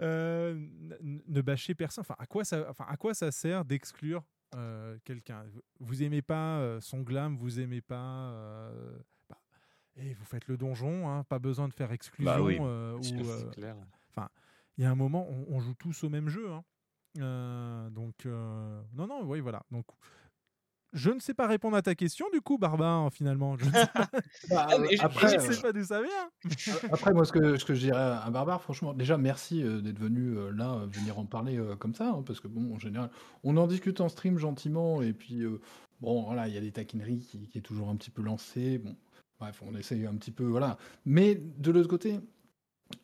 Euh, 0.00 0.54
ne 1.00 1.40
bâchez 1.40 1.74
personne. 1.74 2.02
Enfin, 2.02 2.16
à 2.18 2.26
quoi 2.26 2.44
ça, 2.44 2.66
enfin, 2.68 2.84
à 2.88 2.96
quoi 2.96 3.14
ça 3.14 3.30
sert 3.30 3.64
d'exclure 3.64 4.24
euh, 4.54 4.96
quelqu'un? 5.04 5.44
Vous 5.80 6.02
aimez 6.02 6.22
pas 6.22 6.58
euh, 6.58 6.80
son 6.80 7.00
glam, 7.02 7.36
vous 7.36 7.60
aimez 7.60 7.80
pas. 7.80 8.30
euh, 8.32 8.98
bah, 9.28 9.38
et 9.96 10.14
vous 10.14 10.24
faites 10.24 10.46
le 10.48 10.56
donjon, 10.56 11.08
hein, 11.08 11.24
pas 11.24 11.38
besoin 11.38 11.68
de 11.68 11.74
faire 11.74 11.92
exclusion. 11.92 12.32
Bah 12.32 12.40
oui, 12.42 12.58
euh, 12.60 12.96
ou, 12.98 13.02
C'est 13.02 13.14
euh, 13.20 13.50
clair. 13.50 13.76
Enfin, 14.10 14.28
il 14.76 14.84
y 14.84 14.86
a 14.86 14.90
un 14.90 14.94
moment, 14.96 15.26
on, 15.28 15.46
on 15.56 15.60
joue 15.60 15.74
tous 15.74 16.04
au 16.04 16.08
même 16.08 16.28
jeu. 16.28 16.50
hein. 16.50 16.64
Euh, 17.18 17.90
donc, 17.90 18.26
euh, 18.26 18.82
non, 18.94 19.06
non, 19.06 19.22
oui, 19.24 19.40
voilà. 19.40 19.62
Donc, 19.70 19.86
je 20.92 21.10
ne 21.10 21.20
sais 21.20 21.34
pas 21.34 21.46
répondre 21.46 21.76
à 21.76 21.82
ta 21.82 21.94
question, 21.94 22.26
du 22.32 22.40
coup, 22.40 22.58
Barbare, 22.58 23.12
finalement. 23.12 23.56
Je 23.56 23.66
ne 23.66 23.70
sais 23.70 23.86
pas, 23.86 24.08
Bah, 24.50 24.66
Ah, 24.70 24.76
après, 25.00 25.28
je 25.28 25.46
ne 25.46 25.52
sais 25.52 25.60
pas 25.60 25.72
d'où 25.72 25.84
ça 25.84 26.00
vient. 26.02 26.90
Après, 26.90 27.12
moi, 27.12 27.24
ce 27.24 27.32
que, 27.32 27.56
ce 27.58 27.64
que 27.64 27.74
je 27.74 27.80
dirais 27.80 28.00
à 28.00 28.30
Barbare, 28.30 28.62
franchement, 28.62 28.94
déjà, 28.94 29.18
merci 29.18 29.62
euh, 29.62 29.80
d'être 29.80 29.98
venu 29.98 30.36
euh, 30.36 30.50
là, 30.50 30.74
euh, 30.74 30.86
venir 30.86 31.18
en 31.18 31.26
parler 31.26 31.58
euh, 31.58 31.76
comme 31.76 31.94
ça, 31.94 32.10
hein, 32.10 32.22
parce 32.26 32.40
que, 32.40 32.48
bon, 32.48 32.74
en 32.74 32.78
général, 32.78 33.10
on 33.44 33.56
en 33.56 33.66
discute 33.66 34.00
en 34.00 34.08
stream 34.08 34.38
gentiment, 34.38 35.02
et 35.02 35.12
puis, 35.12 35.42
euh, 35.42 35.60
bon, 36.00 36.22
voilà, 36.24 36.48
il 36.48 36.54
y 36.54 36.58
a 36.58 36.60
des 36.62 36.72
taquineries 36.72 37.20
qui, 37.20 37.48
qui 37.48 37.58
est 37.58 37.62
toujours 37.62 37.88
un 37.88 37.96
petit 37.96 38.10
peu 38.10 38.22
lancées, 38.22 38.78
bon, 38.78 38.96
bref, 39.40 39.62
on 39.66 39.74
essaye 39.76 40.06
un 40.06 40.14
petit 40.14 40.32
peu, 40.32 40.44
voilà. 40.44 40.78
Mais 41.04 41.34
de 41.34 41.70
l'autre 41.70 41.88
côté, 41.88 42.18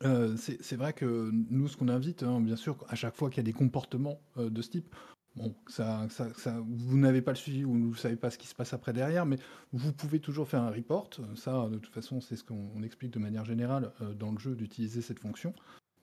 euh, 0.03 0.35
c'est 0.37 0.61
c'est 0.63 0.75
vrai 0.75 0.93
que 0.93 1.29
nous, 1.31 1.67
ce 1.67 1.77
qu'on 1.77 1.89
invite, 1.89 2.23
hein, 2.23 2.41
bien 2.41 2.55
sûr, 2.55 2.77
à 2.89 2.95
chaque 2.95 3.15
fois 3.15 3.29
qu'il 3.29 3.37
y 3.37 3.41
a 3.41 3.43
des 3.43 3.53
comportements 3.53 4.19
euh, 4.37 4.49
de 4.49 4.61
ce 4.61 4.69
type, 4.71 4.95
bon, 5.35 5.55
ça, 5.67 6.07
ça, 6.09 6.27
ça- 6.37 6.59
vous 6.65 6.97
n'avez 6.97 7.21
pas 7.21 7.31
le 7.31 7.37
suivi 7.37 7.65
ou 7.65 7.71
vous 7.73 7.89
ne 7.91 7.95
savez 7.95 8.15
pas 8.15 8.29
ce 8.29 8.37
qui 8.37 8.47
se 8.47 8.55
passe 8.55 8.73
après 8.73 8.93
derrière, 8.93 9.25
mais 9.25 9.37
vous 9.73 9.93
pouvez 9.93 10.19
toujours 10.19 10.47
faire 10.47 10.61
un 10.61 10.71
report. 10.71 11.09
Ça, 11.35 11.67
de 11.69 11.77
toute 11.77 11.93
façon, 11.93 12.21
c'est 12.21 12.35
ce 12.35 12.43
qu'on 12.43 12.69
on 12.75 12.83
explique 12.83 13.11
de 13.11 13.19
manière 13.19 13.45
générale 13.45 13.91
euh, 14.01 14.13
dans 14.13 14.31
le 14.31 14.39
jeu 14.39 14.55
d'utiliser 14.55 15.01
cette 15.01 15.19
fonction 15.19 15.53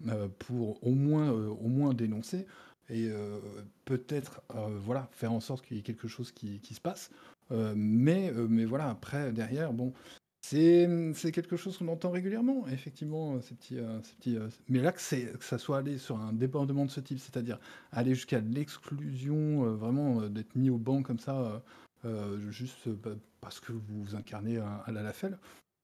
euh, 0.08 0.28
pour 0.38 0.84
au 0.86 0.92
moins, 0.94 1.32
euh, 1.32 1.48
au 1.48 1.68
moins 1.68 1.94
dénoncer 1.94 2.46
et 2.88 3.08
euh, 3.10 3.38
peut-être 3.84 4.42
euh, 4.54 4.78
voilà, 4.82 5.08
faire 5.12 5.32
en 5.32 5.40
sorte 5.40 5.64
qu'il 5.64 5.76
y 5.76 5.80
ait 5.80 5.84
quelque 5.84 6.08
chose 6.08 6.32
qui, 6.32 6.60
qui 6.60 6.74
se 6.74 6.80
passe. 6.80 7.10
Euh, 7.50 7.74
mais, 7.76 8.30
euh, 8.32 8.46
mais 8.48 8.64
voilà, 8.64 8.88
après, 8.90 9.32
derrière, 9.32 9.72
bon, 9.72 9.92
C'est 10.52 11.12
c'est 11.14 11.32
quelque 11.32 11.56
chose 11.56 11.78
qu'on 11.78 11.88
entend 11.88 12.10
régulièrement, 12.10 12.66
effectivement, 12.68 13.34
euh, 13.34 13.40
ces 13.40 13.54
petits, 13.54 13.78
euh, 13.78 14.00
ces 14.02 14.14
petits, 14.14 14.36
euh, 14.36 14.48
mais 14.68 14.80
là, 14.80 14.92
que, 14.92 15.00
ça 15.00 15.58
soit 15.58 15.78
allé 15.78 15.98
sur 15.98 16.18
un 16.18 16.32
débordement 16.32 16.84
de 16.84 16.90
ce 16.90 17.00
type, 17.00 17.18
c'est-à-dire 17.18 17.58
aller 17.90 18.14
jusqu'à 18.14 18.40
l'exclusion, 18.40 19.74
vraiment 19.74 20.22
d'être 20.28 20.54
mis 20.54 20.70
au 20.70 20.78
banc 20.78 21.02
comme 21.02 21.18
ça, 21.18 21.62
juste 22.50 22.88
bah, 22.88 23.12
parce 23.40 23.60
que 23.60 23.72
vous 23.72 24.14
incarnez 24.14 24.58
un, 24.58 24.82
un 24.86 24.92
Lalafell. 24.92 25.38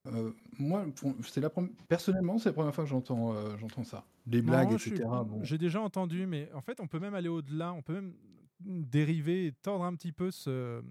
Euh, 0.06 0.32
moi, 0.58 0.86
c'est 1.26 1.40
la 1.40 1.50
personnellement, 1.88 2.38
c'est 2.38 2.50
la 2.50 2.52
première 2.52 2.74
fois 2.74 2.84
que 2.84 2.90
j'entends 2.90 3.34
euh, 3.34 3.56
j'entends 3.58 3.84
ça. 3.84 4.04
Les 4.26 4.42
blagues, 4.42 4.70
Non, 4.70 4.76
etc. 4.76 5.02
bon. 5.26 5.42
J'ai 5.42 5.58
déjà 5.58 5.80
entendu, 5.80 6.26
mais 6.26 6.50
en 6.54 6.60
fait, 6.60 6.80
on 6.80 6.86
peut 6.86 6.98
même 6.98 7.14
aller 7.14 7.28
au-delà. 7.28 7.72
On 7.72 7.82
peut 7.82 7.94
même 7.94 8.14
dériver 8.60 9.46
et 9.46 9.52
tordre 9.52 9.84
un 9.84 9.94
petit 9.94 10.12
peu 10.12 10.30
ce, 10.30 10.82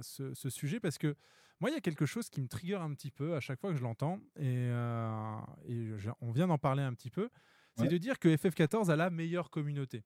ce, 0.00 0.34
ce 0.34 0.50
sujet 0.50 0.80
parce 0.80 0.98
que 0.98 1.14
moi, 1.60 1.70
il 1.70 1.74
y 1.74 1.76
a 1.76 1.80
quelque 1.80 2.06
chose 2.06 2.28
qui 2.30 2.40
me 2.42 2.48
trigger 2.48 2.76
un 2.76 2.92
petit 2.94 3.10
peu 3.10 3.34
à 3.36 3.40
chaque 3.40 3.60
fois 3.60 3.70
que 3.72 3.76
je 3.78 3.82
l'entends 3.82 4.20
et, 4.36 4.68
euh, 4.70 5.36
et 5.66 5.90
je- 5.98 6.10
on 6.20 6.30
vient 6.32 6.46
d'en 6.48 6.58
parler 6.58 6.82
un 6.82 6.92
petit 6.94 7.10
peu. 7.10 7.28
C'est 7.76 7.82
Ouais. 7.84 7.88
de 7.88 7.98
dire 7.98 8.18
que 8.18 8.28
FF14 8.28 8.90
a 8.90 8.96
la 8.96 9.10
meilleure 9.10 9.50
communauté. 9.50 10.04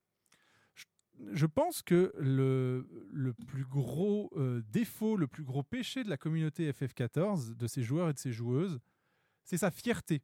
Je, 0.75 0.85
je 1.33 1.47
pense 1.47 1.83
que 1.83 2.13
le, 2.19 2.89
le 3.13 3.35
plus 3.35 3.65
gros 3.65 4.31
euh, 4.37 4.63
défaut, 4.69 5.17
le 5.17 5.27
plus 5.27 5.45
gros 5.45 5.63
péché 5.63 6.05
de 6.05 6.09
la 6.09 6.17
communauté 6.17 6.71
FF14, 6.73 7.55
de 7.57 7.67
ses 7.67 7.83
joueurs 7.83 8.09
et 8.09 8.13
de 8.15 8.19
ses 8.19 8.33
joueuses, 8.33 8.79
c'est 9.45 9.59
sa 9.59 9.71
fierté. 9.71 10.23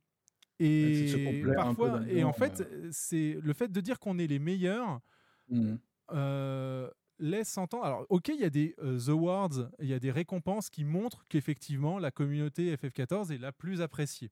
Et 0.61 1.09
se 1.09 1.55
parfois, 1.55 2.07
et 2.09 2.23
en 2.23 2.33
fait, 2.33 2.63
c'est 2.93 3.39
le 3.43 3.53
fait 3.55 3.73
de 3.73 3.81
dire 3.81 3.99
qu'on 3.99 4.19
est 4.19 4.27
les 4.29 4.39
meilleurs 4.39 5.01
Mhm. 5.49 5.79
euh, 6.13 6.89
laisse 7.19 7.57
entendre. 7.59 7.85
Alors, 7.85 8.07
ok, 8.09 8.29
il 8.29 8.41
y 8.41 8.45
a 8.45 8.51
des 8.51 8.75
euh, 8.83 8.99
awards, 9.09 9.71
il 9.81 9.87
y 9.89 9.95
a 9.95 9.99
des 9.99 10.11
récompenses 10.11 10.71
qui 10.71 10.85
montrent 10.85 11.25
qu'effectivement 11.29 11.99
la 11.99 12.11
communauté 12.11 12.75
FF14 12.77 13.33
est 13.33 13.39
la 13.39 13.53
plus 13.53 13.81
appréciée. 13.81 14.31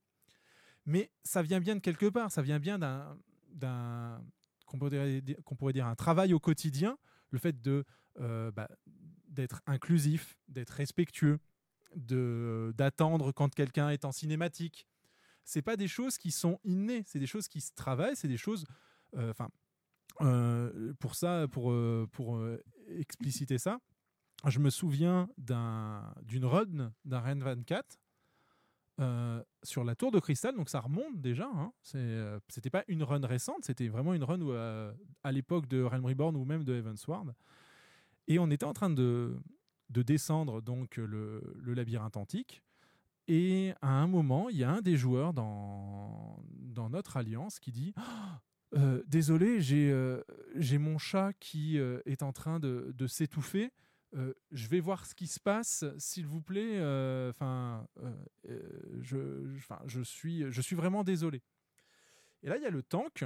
Mais 0.86 1.10
ça 1.22 1.42
vient 1.42 1.60
bien 1.60 1.76
de 1.76 1.80
quelque 1.80 2.06
part, 2.06 2.30
ça 2.32 2.42
vient 2.42 2.58
bien 2.58 2.78
d'un, 2.78 3.16
d'un 3.50 4.20
qu'on 4.66 4.78
pourrait, 4.78 5.22
qu'on 5.44 5.54
pourrait 5.54 5.72
dire 5.72 5.86
un 5.86 5.94
travail 5.94 6.32
au 6.34 6.40
quotidien, 6.40 6.98
le 7.30 7.38
fait 7.38 7.60
de 7.60 7.84
euh, 8.20 8.50
bah, 8.50 8.68
d'être 9.28 9.62
inclusif, 9.66 10.38
d'être 10.48 10.70
respectueux, 10.70 11.38
de 11.94 12.72
d'attendre 12.76 13.32
quand 13.32 13.54
quelqu'un 13.54 13.90
est 13.90 14.04
en 14.04 14.12
cinématique. 14.12 14.86
C'est 15.44 15.62
pas 15.62 15.76
des 15.76 15.88
choses 15.88 16.18
qui 16.18 16.30
sont 16.30 16.58
innées, 16.64 17.02
c'est 17.06 17.18
des 17.18 17.26
choses 17.26 17.48
qui 17.48 17.60
se 17.60 17.72
travaillent, 17.74 18.16
c'est 18.16 18.28
des 18.28 18.36
choses. 18.36 18.64
euh, 19.16 19.30
Enfin, 19.30 19.48
euh, 20.20 20.92
pour 21.00 21.14
ça, 21.14 21.46
pour 21.50 21.74
pour 22.12 22.40
expliciter 22.88 23.58
ça, 23.58 23.78
je 24.46 24.58
me 24.58 24.70
souviens 24.70 25.28
d'un 25.38 26.12
d'une 26.22 26.44
run 26.44 26.92
d'un 27.04 27.20
Ren 27.20 27.38
24 27.38 27.98
euh, 29.00 29.42
sur 29.62 29.84
la 29.84 29.94
tour 29.94 30.12
de 30.12 30.20
cristal, 30.20 30.54
donc 30.54 30.68
ça 30.68 30.80
remonte 30.80 31.20
déjà. 31.20 31.46
Hein. 31.46 31.72
Euh, 31.94 32.38
c'était 32.48 32.70
pas 32.70 32.84
une 32.88 33.02
run 33.02 33.24
récente, 33.26 33.64
c'était 33.64 33.88
vraiment 33.88 34.12
une 34.12 34.24
run 34.24 34.40
où, 34.40 34.52
euh, 34.52 34.92
à 35.24 35.32
l'époque 35.32 35.66
de 35.66 35.82
Realm 35.82 36.04
Reborn 36.04 36.36
ou 36.36 36.44
même 36.44 36.62
de 36.62 36.74
Heavensward. 36.74 37.34
Et 38.28 38.38
on 38.38 38.50
était 38.50 38.66
en 38.66 38.74
train 38.74 38.90
de, 38.90 39.40
de 39.90 40.02
descendre 40.02 40.60
donc 40.60 40.96
le, 40.96 41.56
le 41.60 41.74
labyrinthe 41.74 42.16
antique. 42.16 42.62
Et 43.28 43.72
à 43.80 43.88
un 43.88 44.06
moment, 44.06 44.48
il 44.50 44.58
y 44.58 44.64
a 44.64 44.70
un 44.70 44.82
des 44.82 44.96
joueurs 44.96 45.32
dans, 45.32 46.42
dans 46.50 46.90
notre 46.90 47.16
alliance 47.16 47.58
qui 47.60 47.72
dit 47.72 47.94
Oh, 47.96 48.02
euh, 48.74 49.02
Désolé, 49.06 49.60
j'ai, 49.60 49.90
euh, 49.90 50.22
mon 50.78 50.98
chat 50.98 51.32
qui 51.34 51.78
euh, 51.78 52.00
est 52.06 52.22
en 52.22 52.32
train 52.32 52.58
de, 52.60 52.92
de 52.96 53.06
s'étouffer. 53.06 53.70
Euh, 54.14 54.34
je 54.50 54.68
vais 54.68 54.80
voir 54.80 55.06
ce 55.06 55.14
qui 55.14 55.26
se 55.26 55.40
passe, 55.40 55.84
s'il 55.98 56.26
vous 56.26 56.42
plaît. 56.42 56.78
Enfin, 57.30 57.86
je, 59.00 59.46
je- 59.86 60.02
suis, 60.02 60.44
je 60.50 60.60
suis 60.60 60.76
vraiment 60.76 61.02
désolé. 61.04 61.42
Et 62.42 62.48
là, 62.48 62.56
il 62.56 62.62
y 62.62 62.66
a 62.66 62.70
le 62.70 62.82
tank 62.82 63.24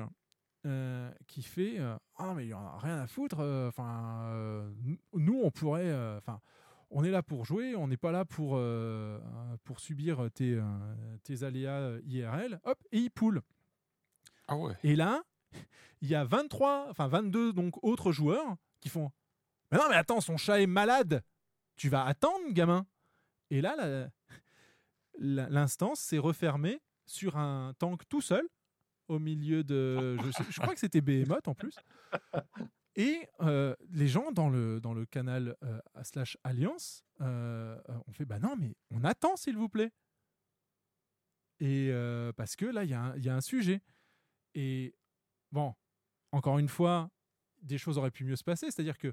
qui 1.27 1.43
fait 1.43 1.79
Ah, 2.17 2.35
mais 2.35 2.45
il 2.45 2.49
n'y 2.49 2.55
en 2.55 2.65
a 2.65 2.79
rien 2.79 2.99
à 2.99 3.07
foutre. 3.07 3.41
Enfin, 3.69 4.69
nous- 5.13 5.41
on 5.43 5.51
pourrait. 5.51 5.93
Enfin, 6.19 6.41
on 6.91 7.03
est 7.03 7.11
là 7.11 7.23
pour 7.23 7.45
jouer, 7.45 7.75
on 7.75 7.89
n'est 7.89 7.97
pas 7.97 8.13
là 8.13 8.25
pour, 8.25 8.61
pour 9.65 9.81
subir 9.81 10.29
tes, 10.35 10.61
tes 11.25 11.43
aléas 11.43 11.99
IRL. 12.05 12.61
Hop, 12.65 12.79
et 12.93 12.99
il 12.99 13.11
poule. 13.11 13.43
Ah 14.47 14.57
ouais. 14.57 14.77
Et 14.85 14.95
là, 14.95 15.25
il 16.03 16.09
y 16.09 16.15
a 16.15 16.25
23, 16.25 16.89
enfin 16.91 17.09
22 17.09 17.53
donc 17.53 17.83
autres 17.83 18.13
joueurs 18.13 18.57
qui 18.81 18.89
font 18.89 19.11
Mais 19.71 19.79
non, 19.79 19.85
mais 19.89 19.97
attends, 19.97 20.21
son 20.21 20.37
chat 20.37 20.61
est 20.61 20.67
malade. 20.67 21.23
Tu 21.77 21.89
vas 21.89 22.05
attendre, 22.05 22.51
gamin. 22.51 22.87
Et 23.51 23.61
là, 23.61 24.09
l'instance 25.19 26.01
s'est 26.01 26.19
refermée 26.19 26.81
sur 27.05 27.37
un 27.37 27.75
tank 27.79 28.03
tout 28.09 28.21
seul 28.21 28.47
au 29.09 29.19
milieu 29.19 29.63
de. 29.63 30.17
Je, 30.51 30.61
crois 30.61 30.75
que 30.75 30.81
c'était 30.81 31.01
Behemoth 31.01 31.49
en 31.49 31.55
plus. 31.55 31.77
Et 32.97 33.29
euh, 33.43 33.77
les 33.91 34.09
gens 34.09 34.33
dans 34.33 34.49
le, 34.49 34.81
dans 34.81 34.95
le 34.95 35.05
canal 35.05 35.55
euh, 35.63 35.79
slash 36.03 36.39
Alliance 36.45 37.05
euh, 37.21 37.79
ont 38.07 38.13
fait 38.13 38.25
Bah 38.25 38.39
non, 38.39 38.57
mais 38.57 38.75
on 38.91 39.05
attend, 39.05 39.37
s'il 39.37 39.57
vous 39.57 39.69
plaît. 39.69 39.93
Et 41.61 41.91
parce 42.37 42.55
que 42.57 42.67
là, 42.67 42.85
il 42.85 42.89
y, 42.89 43.25
y 43.25 43.29
a 43.29 43.35
un 43.35 43.41
sujet. 43.41 43.81
Et 44.55 44.95
bon, 45.53 45.75
encore 46.33 46.59
une 46.59 46.69
fois, 46.69 47.11
des 47.63 47.79
choses 47.79 47.99
auraient 47.99 48.11
pu 48.11 48.25
mieux 48.25 48.37
se 48.37 48.45
passer. 48.45 48.71
C'est-à-dire 48.71 48.99
que 48.99 49.13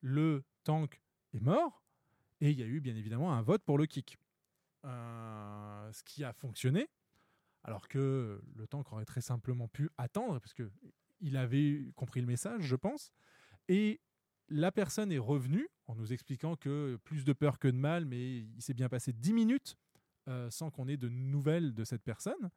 le 0.00 0.44
tank 0.64 1.00
est 1.32 1.40
mort 1.40 1.82
et 2.40 2.50
il 2.50 2.58
y 2.58 2.62
a 2.62 2.66
eu 2.66 2.80
bien 2.80 2.96
évidemment 2.96 3.32
un 3.32 3.42
vote 3.42 3.62
pour 3.64 3.78
le 3.78 3.86
kick. 3.86 4.18
Euh, 4.84 5.92
ce 5.92 6.02
qui 6.04 6.22
a 6.22 6.32
fonctionné, 6.32 6.88
alors 7.64 7.88
que 7.88 8.40
le 8.54 8.66
tank 8.68 8.92
aurait 8.92 9.04
très 9.04 9.20
simplement 9.20 9.66
pu 9.66 9.90
attendre 9.98 10.38
parce 10.38 10.54
que 10.54 10.70
il 11.20 11.36
avait 11.36 11.90
compris 11.96 12.20
le 12.20 12.28
message, 12.28 12.62
je 12.62 12.76
pense. 12.76 13.10
Et 13.68 14.00
la 14.48 14.70
personne 14.70 15.10
est 15.10 15.18
revenue 15.18 15.68
en 15.88 15.96
nous 15.96 16.12
expliquant 16.12 16.54
que 16.54 16.96
plus 17.04 17.24
de 17.24 17.32
peur 17.32 17.58
que 17.58 17.66
de 17.66 17.76
mal, 17.76 18.04
mais 18.04 18.38
il 18.38 18.62
s'est 18.62 18.74
bien 18.74 18.88
passé 18.88 19.12
10 19.12 19.32
minutes 19.32 19.76
euh, 20.28 20.48
sans 20.50 20.70
qu'on 20.70 20.86
ait 20.86 20.96
de 20.96 21.08
nouvelles 21.08 21.74
de 21.74 21.84
cette 21.84 22.02
personne. 22.02 22.50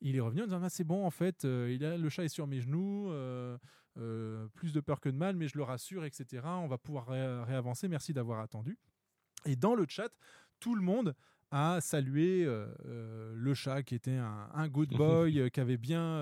Il 0.00 0.16
est 0.16 0.20
revenu 0.20 0.42
en 0.42 0.44
disant 0.44 0.60
ah, 0.62 0.68
c'est 0.68 0.84
bon 0.84 1.04
en 1.06 1.10
fait, 1.10 1.44
euh, 1.44 1.72
il 1.72 1.84
a, 1.84 1.96
le 1.96 2.08
chat 2.08 2.24
est 2.24 2.28
sur 2.28 2.46
mes 2.46 2.60
genoux, 2.60 3.10
euh, 3.10 3.56
euh, 3.98 4.46
plus 4.54 4.72
de 4.72 4.80
peur 4.80 5.00
que 5.00 5.08
de 5.08 5.16
mal, 5.16 5.36
mais 5.36 5.48
je 5.48 5.56
le 5.56 5.62
rassure, 5.64 6.04
etc. 6.04 6.42
On 6.46 6.66
va 6.68 6.76
pouvoir 6.78 7.06
ré- 7.06 7.42
réavancer. 7.44 7.88
Merci 7.88 8.12
d'avoir 8.12 8.40
attendu. 8.40 8.78
Et 9.46 9.56
dans 9.56 9.74
le 9.74 9.86
chat, 9.88 10.10
tout 10.60 10.74
le 10.74 10.82
monde 10.82 11.14
a 11.50 11.80
salué 11.80 12.44
le 12.84 13.54
chat 13.54 13.82
qui 13.82 13.94
était 13.94 14.16
un, 14.16 14.50
un 14.52 14.68
good 14.68 14.90
boy, 14.96 15.50
qui 15.50 15.60
avait 15.60 15.76
bien. 15.78 16.18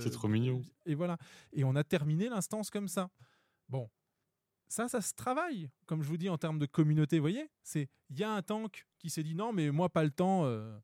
C'est 0.00 0.10
trop 0.10 0.28
mignon. 0.28 0.62
Et 0.84 0.94
voilà. 0.94 1.16
Et 1.52 1.64
on 1.64 1.74
a 1.76 1.84
terminé 1.84 2.28
l'instance 2.28 2.68
comme 2.70 2.88
ça. 2.88 3.08
Bon, 3.68 3.88
ça, 4.68 4.88
ça 4.88 5.00
se 5.00 5.14
travaille, 5.14 5.70
comme 5.86 6.02
je 6.02 6.08
vous 6.08 6.16
dis, 6.18 6.28
en 6.28 6.36
termes 6.38 6.58
de 6.58 6.66
communauté. 6.66 7.18
Vous 7.18 7.22
voyez 7.22 7.48
C'est 7.62 7.88
Il 8.10 8.18
y 8.18 8.24
a 8.24 8.32
un 8.32 8.42
tank 8.42 8.86
qui 8.98 9.08
s'est 9.10 9.22
dit 9.22 9.34
non, 9.34 9.52
mais 9.52 9.70
moi, 9.70 9.88
pas 9.88 10.04
le 10.04 10.10
temps. 10.10 10.44
euh, 10.44 10.76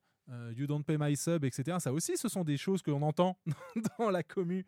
you 0.56 0.66
don't 0.66 0.84
pay 0.84 0.96
my 0.98 1.16
sub, 1.16 1.44
etc. 1.44 1.78
Ça 1.80 1.92
aussi, 1.92 2.16
ce 2.16 2.28
sont 2.28 2.44
des 2.44 2.56
choses 2.56 2.82
que 2.82 2.90
l'on 2.90 3.02
entend 3.02 3.38
dans 3.98 4.10
la 4.10 4.22
commu. 4.22 4.64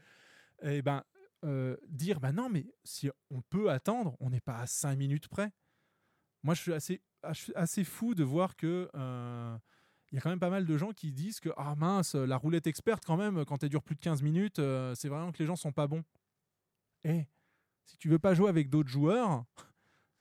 Et 0.62 0.82
ben, 0.82 1.02
euh, 1.44 1.76
dire 1.88 2.18
bah 2.18 2.32
non, 2.32 2.48
mais 2.48 2.66
si 2.84 3.10
on 3.30 3.42
peut 3.42 3.70
attendre, 3.70 4.16
on 4.20 4.30
n'est 4.30 4.40
pas 4.40 4.58
à 4.58 4.66
5 4.66 4.96
minutes 4.96 5.28
près. 5.28 5.52
Moi, 6.42 6.54
je 6.54 6.62
suis 6.62 6.72
assez, 6.72 7.02
suis 7.32 7.54
assez 7.54 7.84
fou 7.84 8.14
de 8.14 8.24
voir 8.24 8.56
que 8.56 8.88
euh, 8.94 9.58
il 10.10 10.14
y 10.14 10.18
a 10.18 10.20
quand 10.20 10.30
même 10.30 10.40
pas 10.40 10.50
mal 10.50 10.64
de 10.64 10.78
gens 10.78 10.92
qui 10.92 11.12
disent 11.12 11.40
que 11.40 11.50
ah 11.56 11.74
mince, 11.76 12.14
la 12.14 12.36
roulette 12.36 12.66
experte 12.66 13.04
quand 13.04 13.16
même, 13.16 13.44
quand 13.44 13.62
elle 13.62 13.68
dure 13.68 13.82
plus 13.82 13.96
de 13.96 14.00
15 14.00 14.22
minutes, 14.22 14.58
euh, 14.58 14.94
c'est 14.94 15.08
vraiment 15.08 15.30
que 15.30 15.38
les 15.38 15.46
gens 15.46 15.56
sont 15.56 15.72
pas 15.72 15.86
bons. 15.86 16.04
Eh, 17.04 17.26
si 17.84 17.96
tu 17.98 18.08
veux 18.08 18.18
pas 18.18 18.34
jouer 18.34 18.48
avec 18.48 18.70
d'autres 18.70 18.88
joueurs, 18.88 19.44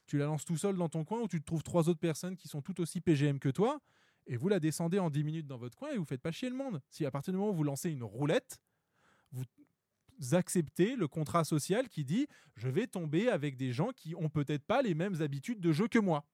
tu 0.05 0.17
la 0.17 0.25
lances 0.25 0.45
tout 0.45 0.57
seul 0.57 0.75
dans 0.75 0.89
ton 0.89 1.05
coin 1.05 1.21
ou 1.21 1.27
tu 1.27 1.39
te 1.39 1.45
trouves 1.45 1.63
trois 1.63 1.89
autres 1.89 1.99
personnes 1.99 2.35
qui 2.35 2.47
sont 2.47 2.61
tout 2.61 2.79
aussi 2.81 3.01
PGM 3.01 3.39
que 3.39 3.49
toi 3.49 3.79
et 4.27 4.37
vous 4.37 4.49
la 4.49 4.59
descendez 4.59 4.99
en 4.99 5.09
10 5.09 5.23
minutes 5.23 5.47
dans 5.47 5.57
votre 5.57 5.77
coin 5.77 5.91
et 5.91 5.97
vous 5.97 6.05
faites 6.05 6.21
pas 6.21 6.31
chier 6.31 6.49
le 6.49 6.55
monde. 6.55 6.81
Si 6.89 7.05
à 7.05 7.11
partir 7.11 7.33
du 7.33 7.39
moment 7.39 7.51
où 7.51 7.55
vous 7.55 7.63
lancez 7.63 7.89
une 7.91 8.03
roulette, 8.03 8.59
vous 9.31 9.43
acceptez 10.31 10.95
le 10.95 11.07
contrat 11.07 11.43
social 11.43 11.89
qui 11.89 12.05
dit 12.05 12.27
je 12.55 12.69
vais 12.69 12.87
tomber 12.87 13.29
avec 13.29 13.57
des 13.57 13.73
gens 13.73 13.89
qui 13.95 14.15
ont 14.15 14.29
peut-être 14.29 14.63
pas 14.63 14.81
les 14.81 14.93
mêmes 14.95 15.21
habitudes 15.21 15.59
de 15.59 15.71
jeu 15.71 15.87
que 15.87 15.99
moi. 15.99 16.25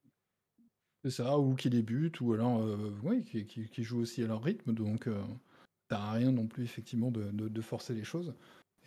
C'est 1.04 1.10
ça, 1.12 1.40
ou 1.40 1.56
qui 1.56 1.70
débutent, 1.72 2.22
ou 2.22 2.34
alors 2.34 2.62
euh, 2.62 3.22
qui, 3.26 3.46
qui- 3.46 3.84
jouent 3.84 4.02
aussi 4.02 4.24
à 4.24 4.28
leur 4.28 4.44
rythme, 4.44 4.74
donc 4.74 5.08
euh, 5.08 5.20
ça 5.90 6.00
à 6.00 6.12
rien 6.12 6.32
non 6.32 6.46
plus 6.46 6.64
effectivement 6.64 7.10
de 7.12 7.62
forcer 7.62 7.96
les 7.96 8.04
choses. 8.04 8.36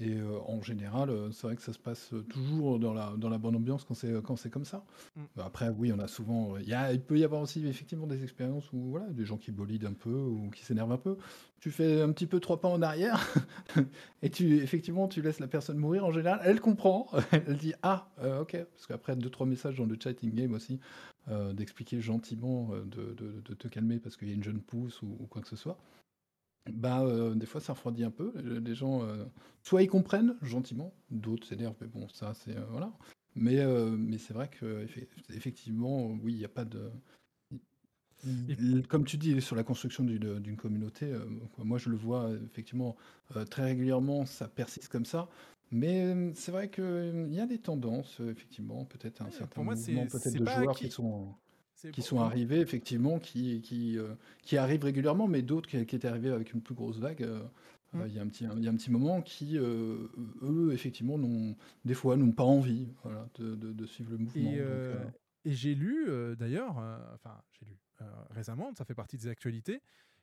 Et 0.01 0.13
euh, 0.17 0.41
en 0.47 0.61
général, 0.61 1.09
euh, 1.09 1.31
c'est 1.31 1.47
vrai 1.47 1.55
que 1.55 1.63
ça 1.63 1.73
se 1.73 1.79
passe 1.79 2.13
euh, 2.13 2.23
toujours 2.23 2.81
dans 2.81 2.93
la, 2.93 3.13
dans 3.17 3.29
la 3.29 3.39
bonne 3.39 3.55
ambiance 3.55 3.85
quand 3.85 3.95
c'est 3.95 4.13
quand 4.25 4.35
c'est 4.35 4.51
comme 4.51 4.65
ça. 4.65 4.85
Mm. 5.15 5.21
Bah, 5.37 5.45
Après, 5.47 5.69
oui, 5.69 5.93
on 5.93 6.01
a 6.01 6.09
souvent. 6.09 6.57
Il, 6.59 6.69
y 6.69 6.75
a, 6.75 6.93
il 6.93 7.01
peut 7.01 7.17
y 7.17 7.23
avoir 7.23 7.41
aussi 7.41 7.65
effectivement 7.65 8.09
des 8.09 8.25
expériences 8.25 8.73
où 8.73 8.91
voilà, 8.91 9.07
des 9.11 9.25
gens 9.25 9.37
qui 9.37 9.53
bolident 9.53 9.87
un 9.87 9.93
peu 9.93 10.11
ou 10.13 10.51
qui 10.51 10.65
s'énervent 10.65 10.91
un 10.91 10.97
peu. 10.99 11.17
Tu 11.61 11.71
fais 11.71 12.03
un 12.03 12.11
petit 12.11 12.27
peu 12.27 12.41
trois 12.41 12.61
pas 12.61 12.69
en 12.69 12.83
arrière 12.83 13.25
et 14.23 14.31
tu 14.31 14.57
effectivement 14.57 15.07
tu 15.07 15.23
laisses 15.23 15.39
la 15.39 15.47
personne 15.47 15.79
mourir. 15.79 16.05
En 16.05 16.11
général, 16.13 16.41
elle 16.45 16.61
comprend. 16.61 17.07
Elle 17.31 17.57
dit 17.57 17.75
ah 17.83 18.09
euh, 18.21 18.43
ok 18.43 18.57
parce 18.75 18.87
qu'après 18.89 19.15
deux 19.15 19.31
trois 19.31 19.47
messages 19.47 19.77
dans 19.77 19.87
le 19.87 19.97
chat 20.03 20.11
in 20.25 20.29
game 20.31 20.53
aussi 20.55 20.81
d'expliquer 21.55 22.01
gentiment 22.03 22.71
de, 22.85 23.15
de- 23.15 23.41
de 23.43 23.55
te 23.55 23.67
calmer 23.69 23.99
parce 23.99 24.17
qu'il 24.17 24.29
y 24.29 24.33
a 24.33 24.35
une 24.35 24.45
jeune 24.45 24.61
pousse 24.61 25.01
ou, 25.01 25.17
ou 25.21 25.27
quoi 25.27 25.41
que 25.41 25.49
ce 25.49 25.57
soit. 25.57 25.79
Bah, 26.73 27.03
euh, 27.03 27.35
des 27.35 27.47
fois, 27.47 27.61
ça 27.61 27.75
refroidit 27.75 28.05
un 28.05 28.11
peu. 28.11 28.33
Les 28.41 28.75
gens, 28.75 29.03
euh, 29.03 29.25
soit 29.63 29.83
ils 29.83 29.89
comprennent 29.89 30.37
gentiment, 30.43 30.95
d'autres 31.11 31.47
s'énervent, 31.47 31.77
mais 31.81 31.89
bon, 31.89 32.09
ça, 32.09 32.33
c'est. 32.35 32.57
euh, 32.57 32.65
voilà. 32.71 32.93
Mais, 33.37 33.65
mais 33.97 34.17
c'est 34.19 34.33
vrai 34.33 34.49
que, 34.49 34.85
effe- 34.87 35.09
effectivement, 35.35 36.07
oui, 36.23 36.33
il 36.35 36.39
n'y 36.39 36.45
a 36.45 36.49
pas 36.49 36.65
de. 36.65 36.91
Comme 38.89 39.05
tu 39.05 39.19
dis, 39.19 39.39
sur 39.43 39.55
la 39.57 39.65
construction 39.65 40.03
d'une 40.05 40.57
communauté, 40.57 41.13
moi 41.59 41.77
je 41.77 41.91
le 41.91 41.97
vois 41.97 42.31
effectivement 42.47 42.97
très 43.51 43.65
régulièrement, 43.65 44.25
ça 44.25 44.49
persiste 44.49 44.89
comme 44.89 45.05
ça. 45.05 45.29
Mais 45.71 46.33
c'est 46.35 46.53
vrai 46.53 46.71
qu'il 46.71 47.29
y 47.31 47.41
a 47.41 47.47
des 47.47 47.59
tendances, 47.59 48.21
effectivement, 48.21 48.85
peut-être 48.85 49.21
un 49.23 49.31
certain 49.31 49.57
pour 49.57 49.65
moi, 49.65 49.75
mouvement 49.75 50.07
peut-être 50.07 50.37
de 50.39 50.47
joueurs 50.47 50.71
acquis. 50.71 50.87
qui 50.87 50.91
sont, 50.95 51.35
qui 51.93 52.03
sont 52.03 52.21
arrivés, 52.21 52.61
effectivement, 52.61 53.19
qui, 53.19 53.61
qui, 53.61 53.99
euh, 53.99 54.15
qui 54.43 54.57
arrivent 54.57 54.85
régulièrement, 54.85 55.27
mais 55.29 55.43
d'autres 55.43 55.69
qui, 55.69 55.85
qui 55.87 55.97
étaient 55.97 56.09
arrivés 56.09 56.31
avec 56.31 56.53
une 56.53 56.61
plus 56.61 56.75
grosse 56.75 56.99
vague. 56.99 57.23
euh, 57.23 57.41
euh, 57.95 58.07
Il 58.09 58.15
y, 58.15 58.19
a 58.19 58.23
un 58.23 58.27
petit- 58.29 58.45
il 58.57 58.63
y 58.65 58.67
a 58.69 58.71
un 58.71 58.77
petit 58.77 58.91
moment 58.91 59.23
qui, 59.23 59.57
euh, 59.59 60.09
eux, 60.43 60.73
effectivement, 60.73 61.17
n'ont, 61.19 61.55
des 61.85 61.95
fois, 61.95 62.17
n'ont 62.17 62.33
pas 62.33 62.43
envie 62.45 62.89
voilà, 63.03 63.29
de, 63.37 63.55
de- 63.55 63.73
de 63.73 63.87
suivre 63.87 64.11
le 64.11 64.19
mouvement. 64.19 64.51
Et, 64.53 64.59
donc, 64.59 64.67
et 65.45 65.53
j'ai 65.53 65.75
lu 65.75 66.07
d'ailleurs, 66.39 66.77
enfin 67.15 67.41
j'ai 67.53 67.67
lu 67.67 67.77
récemment, 68.31 68.75
ça 68.75 68.85
fait 68.85 68.95
partie 68.95 69.17
des 69.17 69.29
actualités, 69.29 69.81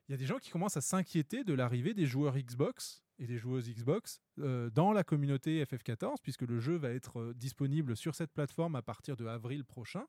il 0.09 0.11
y 0.11 0.15
a 0.15 0.17
des 0.17 0.25
gens 0.25 0.40
qui 0.40 0.49
commencent 0.49 0.75
à 0.77 0.81
s'inquiéter 0.81 1.43
de 1.45 1.53
l'arrivée 1.53 1.93
des 1.93 2.06
joueurs 2.07 2.38
Xbox 2.38 3.01
et 3.19 3.27
des 3.27 3.38
joueuses 3.38 3.69
Xbox 3.69 4.19
euh, 4.40 4.69
dans 4.72 4.91
la 4.91 5.03
communauté 5.03 5.64
FF14, 5.64 6.15
puisque 6.22 6.41
le 6.41 6.59
jeu 6.59 6.75
va 6.75 6.90
être 6.90 7.19
euh, 7.22 7.33
disponible 7.35 7.95
sur 7.95 8.15
cette 8.15 8.31
plateforme 8.33 8.75
à 8.75 8.81
partir 8.81 9.15
de 9.15 9.25
avril 9.27 9.64
prochain. 9.64 10.03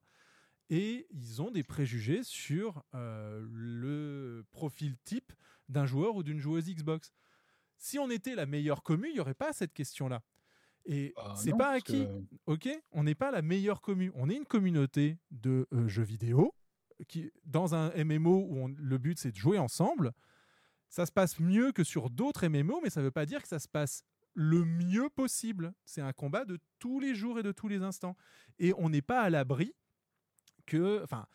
Et 0.70 1.06
ils 1.10 1.42
ont 1.42 1.50
des 1.50 1.62
préjugés 1.62 2.22
sur 2.22 2.82
euh, 2.94 3.44
le 3.50 4.44
profil 4.52 4.96
type 5.04 5.32
d'un 5.68 5.86
joueur 5.86 6.16
ou 6.16 6.22
d'une 6.22 6.38
joueuse 6.38 6.68
Xbox. 6.70 7.12
Si 7.78 7.98
on 7.98 8.10
était 8.10 8.34
la 8.34 8.46
meilleure 8.46 8.82
commu, 8.82 9.08
il 9.08 9.14
n'y 9.14 9.20
aurait 9.20 9.34
pas 9.34 9.52
cette 9.52 9.72
question-là. 9.74 10.22
Et 10.84 11.12
Ah 11.16 11.34
c'est 11.36 11.56
pas 11.56 11.70
acquis. 11.70 12.06
que- 12.06 12.36
Ok, 12.46 12.68
on 12.92 13.04
n'est 13.04 13.14
pas 13.14 13.30
la 13.30 13.42
meilleure 13.42 13.80
commu. 13.80 14.10
On 14.14 14.28
est 14.30 14.36
une 14.36 14.46
communauté 14.46 15.18
de 15.30 15.66
euh, 15.72 15.88
jeux 15.88 16.02
vidéo 16.02 16.54
qui, 17.08 17.30
dans 17.44 17.74
un 17.74 17.90
MMO 18.04 18.46
où 18.48 18.58
on- 18.58 18.74
le 18.76 18.98
but 18.98 19.18
c'est 19.18 19.32
de 19.32 19.36
jouer 19.36 19.58
ensemble. 19.58 20.12
Ça 20.88 21.06
se 21.06 21.12
passe 21.12 21.38
mieux 21.40 21.72
que 21.72 21.84
sur 21.84 22.10
d'autres 22.10 22.46
MMO, 22.48 22.80
mais 22.82 22.90
ça 22.90 23.00
ne 23.00 23.06
veut 23.06 23.10
pas 23.10 23.26
dire 23.26 23.42
que 23.42 23.48
ça 23.48 23.58
se 23.58 23.68
passe 23.68 24.04
le 24.34 24.64
mieux 24.64 25.08
possible. 25.10 25.72
C'est 25.84 26.00
un 26.02 26.12
combat 26.12 26.44
de 26.44 26.58
tous 26.78 26.98
les 27.00 27.14
jours 27.14 27.38
et 27.38 27.42
de 27.42 27.52
tous 27.52 27.68
les 27.68 27.82
instants. 27.82 28.16
Et 28.58 28.72
on 28.76 28.88
n'est 28.90 29.02
pas 29.02 29.20
à 29.22 29.30
l'abri 29.30 29.74
que, 30.66 31.02
enfin, 31.02 31.26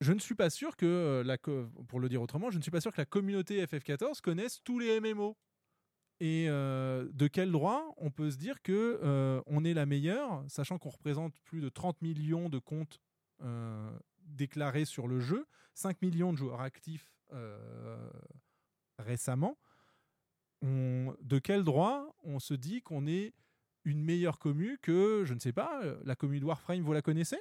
je 0.00 0.12
ne 0.12 0.18
suis 0.18 0.34
pas 0.34 0.50
sûr 0.50 0.76
que 0.76 0.86
euh, 0.86 1.22
la, 1.22 1.36
pour 1.38 2.00
le 2.00 2.08
dire 2.08 2.22
autrement, 2.22 2.50
je 2.50 2.56
ne 2.56 2.62
suis 2.62 2.70
pas 2.70 2.80
sûr 2.80 2.92
que 2.92 3.00
la 3.00 3.06
communauté 3.06 3.64
FF14 3.64 4.20
connaisse 4.20 4.62
tous 4.64 4.78
les 4.78 4.98
MMO. 5.00 5.36
Et 6.22 6.46
euh, 6.48 7.08
de 7.12 7.28
quel 7.28 7.50
droit 7.50 7.94
on 7.96 8.10
peut 8.10 8.30
se 8.30 8.36
dire 8.36 8.60
que 8.62 9.00
euh, 9.02 9.40
on 9.46 9.64
est 9.64 9.72
la 9.72 9.86
meilleure, 9.86 10.44
sachant 10.48 10.78
qu'on 10.78 10.90
représente 10.90 11.38
plus 11.40 11.60
de 11.60 11.68
30 11.68 12.02
millions 12.02 12.48
de 12.48 12.58
comptes 12.58 13.00
déclarés 14.26 14.84
sur 14.84 15.08
le 15.08 15.18
jeu, 15.18 15.46
5 15.72 16.02
millions 16.02 16.30
de 16.30 16.36
joueurs 16.36 16.60
actifs 16.60 17.10
récemment. 18.98 19.56
De 20.60 21.38
quel 21.38 21.64
droit 21.64 22.14
on 22.22 22.38
se 22.38 22.52
dit 22.52 22.82
qu'on 22.82 23.06
est 23.06 23.32
une 23.84 24.04
meilleure 24.04 24.38
commu 24.38 24.76
que, 24.82 25.22
je 25.24 25.32
ne 25.32 25.38
sais 25.38 25.54
pas, 25.54 25.80
la 26.04 26.16
commu 26.16 26.38
de 26.38 26.44
Warframe, 26.44 26.82
vous 26.82 26.92
la 26.92 27.00
connaissez? 27.00 27.40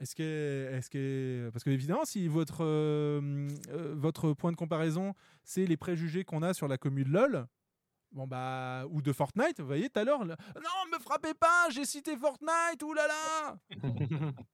Est-ce 0.00 0.14
que, 0.14 0.70
est-ce 0.72 0.90
que, 0.90 1.50
parce 1.52 1.64
que 1.64 1.70
évidemment, 1.70 2.04
si 2.04 2.28
votre 2.28 2.64
euh, 2.64 3.48
euh, 3.70 3.94
votre 3.96 4.32
point 4.32 4.52
de 4.52 4.56
comparaison, 4.56 5.14
c'est 5.44 5.66
les 5.66 5.76
préjugés 5.76 6.24
qu'on 6.24 6.42
a 6.42 6.54
sur 6.54 6.68
la 6.68 6.78
commune 6.78 7.04
de 7.04 7.12
LoL, 7.12 7.46
bon 8.12 8.26
bah, 8.26 8.84
ou 8.90 9.02
de 9.02 9.12
Fortnite, 9.12 9.60
vous 9.60 9.66
voyez 9.66 9.88
tout 9.90 9.98
à 10.00 10.04
l'heure, 10.04 10.24
le- 10.24 10.36
non, 10.56 10.92
me 10.92 10.98
frappez 11.00 11.34
pas, 11.34 11.68
j'ai 11.70 11.84
cité 11.84 12.16
Fortnite, 12.16 12.82
oulala. 12.82 13.58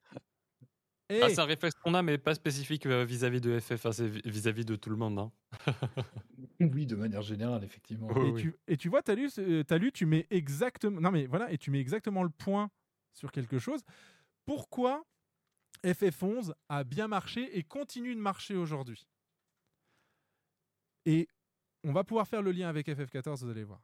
Ah, 1.20 1.28
c'est 1.28 1.40
un 1.40 1.44
réflexe 1.44 1.74
qu'on 1.84 1.92
a, 1.92 2.00
mais 2.00 2.16
pas 2.16 2.34
spécifique 2.34 2.86
euh, 2.86 3.04
vis-à-vis 3.04 3.42
de 3.42 3.60
FF, 3.60 3.84
hein, 3.84 3.92
c'est 3.92 4.06
vis-à-vis 4.08 4.64
de 4.64 4.76
tout 4.76 4.88
le 4.88 4.96
monde. 4.96 5.18
hein. 5.18 5.30
Oui, 6.60 6.86
de 6.86 6.96
manière 6.96 7.20
générale, 7.20 7.64
effectivement. 7.64 8.08
Et, 8.16 8.30
oui. 8.30 8.40
tu, 8.40 8.54
et 8.66 8.76
tu 8.78 8.88
vois, 8.88 9.02
t'as 9.02 9.14
lu, 9.14 9.28
ce- 9.28 9.60
t'as 9.60 9.76
lu, 9.76 9.92
tu 9.92 10.06
mets 10.06 10.26
exactement, 10.30 11.00
non 11.02 11.10
mais 11.10 11.26
voilà, 11.26 11.52
et 11.52 11.58
tu 11.58 11.70
mets 11.70 11.80
exactement 11.80 12.22
le 12.22 12.30
point 12.30 12.70
sur 13.12 13.30
quelque 13.30 13.58
chose. 13.58 13.82
Pourquoi 14.46 15.04
FF11 15.84 16.52
a 16.68 16.84
bien 16.84 17.08
marché 17.08 17.56
et 17.58 17.62
continue 17.64 18.14
de 18.14 18.20
marcher 18.20 18.54
aujourd'hui 18.56 19.06
Et 21.06 21.28
on 21.84 21.92
va 21.92 22.04
pouvoir 22.04 22.28
faire 22.28 22.42
le 22.42 22.52
lien 22.52 22.68
avec 22.68 22.88
FF14, 22.88 23.40
vous 23.44 23.50
allez 23.50 23.64
voir. 23.64 23.82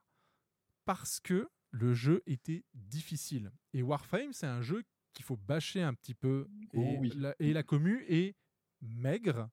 Parce 0.85 1.19
que 1.21 1.49
le 1.71 1.95
jeu 1.95 2.23
était 2.27 2.65
difficile. 2.75 3.51
Et 3.73 3.83
Warframe, 3.83 4.33
c'est 4.33 4.47
un 4.47 4.63
jeu 4.63 4.85
qu'il 5.13 5.25
faut 5.25 5.37
bâcher 5.37 5.83
un 5.83 5.95
petit 5.95 6.15
peu. 6.15 6.49
Et, 6.73 6.79
Oh 6.79 6.97
oui. 7.01 7.13
la, 7.17 7.35
et 7.41 7.53
la 7.53 7.63
commu 7.63 8.05
est 8.09 8.37
maigre 8.81 9.51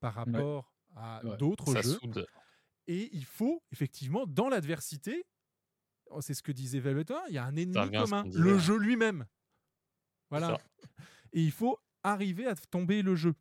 par 0.00 0.14
rapport 0.14 0.74
à 0.96 1.24
Ouais. 1.24 1.36
d'autres 1.36 1.80
jeux. 1.80 1.98
soude. 1.98 2.26
Et 2.86 3.08
il 3.14 3.24
faut, 3.24 3.62
effectivement, 3.72 4.26
dans 4.26 4.48
l'adversité, 4.48 5.24
oh, 6.06 6.20
c'est 6.20 6.34
ce 6.34 6.42
que 6.42 6.52
disait 6.52 6.80
Velvetin, 6.80 7.22
il 7.28 7.34
y 7.34 7.38
a 7.38 7.44
un 7.44 7.56
ennemi 7.56 7.90
commun, 7.92 8.24
le 8.34 8.58
jeu 8.58 8.76
lui-même. 8.76 9.26
Voilà. 10.30 10.58
Et 11.32 11.42
il 11.42 11.52
faut 11.52 11.78
arriver 12.04 12.46
à 12.46 12.54
tomber 12.54 13.02
le 13.02 13.16
jeu, 13.16 13.34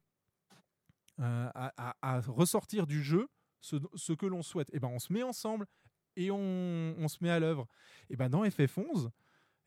Euh, 1.19 1.49
à, 1.53 2.21
ressortir 2.21 2.87
du 2.87 3.03
jeu 3.03 3.27
ce, 3.61 4.13
que 4.13 4.25
l'on 4.25 4.41
souhaite. 4.41 4.69
Et 4.73 4.79
ben, 4.79 4.87
on 4.87 4.97
se 4.97 5.13
met 5.13 5.21
ensemble 5.21 5.67
et 6.15 6.31
on, 6.31 7.07
se 7.07 7.17
met 7.21 7.29
à 7.29 7.39
l'œuvre. 7.39 7.67
Et 8.09 8.15
ben, 8.15 8.29
dans 8.29 8.43
FF11, 8.43 9.11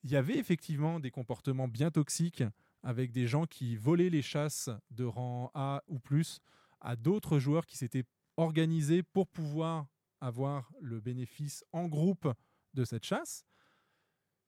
il 0.02 0.10
y 0.10 0.16
avait 0.16 0.38
effectivement 0.38 0.98
des 0.98 1.12
comportements 1.12 1.68
bien 1.68 1.92
toxiques 1.92 2.42
avec 2.82 3.12
des 3.12 3.28
gens 3.28 3.46
qui 3.46 3.76
volaient 3.76 4.10
les 4.10 4.22
chasses 4.22 4.70
de 4.90 5.04
rang 5.04 5.52
A 5.54 5.84
ou 5.86 6.00
plus 6.00 6.40
à 6.80 6.96
d'autres 6.96 7.38
joueurs 7.38 7.66
qui 7.66 7.76
s'étaient 7.76 8.04
organisés 8.36 9.04
pour 9.04 9.28
pouvoir 9.28 9.86
avoir 10.20 10.72
le 10.80 11.00
bénéfice 11.00 11.64
en 11.72 11.86
groupe 11.86 12.28
de 12.74 12.84
cette 12.84 13.04
chasse. 13.04 13.44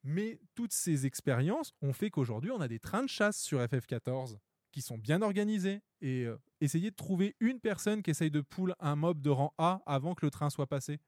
Mais 0.05 0.39
toutes 0.55 0.73
ces 0.73 1.07
expériences 1.07 1.75
ont 1.83 1.93
fait 1.93 2.11
qu'aujourd'hui, 2.11 2.51
on 2.51 2.61
a 2.61 2.69
des 2.69 2.79
trains 2.79 3.03
de 3.03 3.09
chasse 3.09 3.41
sur 3.41 3.61
FF14 3.61 4.39
qui 4.71 4.83
sont 4.83 4.99
bien 4.99 5.23
organisés. 5.23 5.83
Et 6.01 6.25
euh, 6.25 6.37
essayer 6.61 6.91
de 6.91 6.97
trouver 6.97 7.37
une 7.41 7.61
personne 7.61 8.03
qui 8.03 8.11
essaye 8.11 8.31
de 8.31 8.41
pull 8.41 8.75
un 8.81 8.97
mob 8.97 9.21
de 9.21 9.31
rang 9.31 9.55
A 9.59 9.83
avant 9.87 10.15
que 10.15 10.25
le 10.25 10.31
train 10.31 10.51
soit 10.51 10.67
passé. 10.67 11.01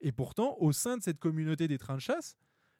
Et 0.00 0.12
pourtant, 0.12 0.56
au 0.58 0.72
sein 0.72 0.96
de 0.96 1.02
cette 1.02 1.18
communauté 1.18 1.68
des 1.68 1.78
trains 1.78 1.96
de 1.96 2.00
chasse, 2.00 2.36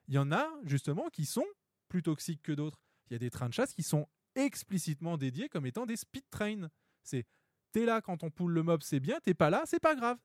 il 0.08 0.14
y 0.14 0.18
en 0.18 0.32
a 0.32 0.48
justement 0.64 1.08
qui 1.10 1.24
sont 1.24 1.46
plus 1.88 2.02
toxiques 2.02 2.42
que 2.42 2.52
d'autres. 2.52 2.82
Il 3.08 3.12
y 3.12 3.16
a 3.16 3.18
des 3.18 3.30
trains 3.30 3.48
de 3.48 3.54
chasse 3.54 3.72
qui 3.72 3.82
sont 3.82 4.08
explicitement 4.34 5.16
dédiés 5.16 5.48
comme 5.48 5.66
étant 5.66 5.86
des 5.86 5.96
speed 5.96 6.24
trains. 6.30 6.68
C'est 7.02 7.24
t'es 7.72 7.84
là 7.84 8.00
quand 8.00 8.22
on 8.22 8.30
pull 8.30 8.52
le 8.52 8.62
mob, 8.62 8.82
c'est 8.82 9.00
bien, 9.00 9.18
t'es 9.20 9.34
pas 9.34 9.50
là, 9.50 9.62
c'est 9.66 9.80
pas 9.80 9.94
grave. 9.94 10.18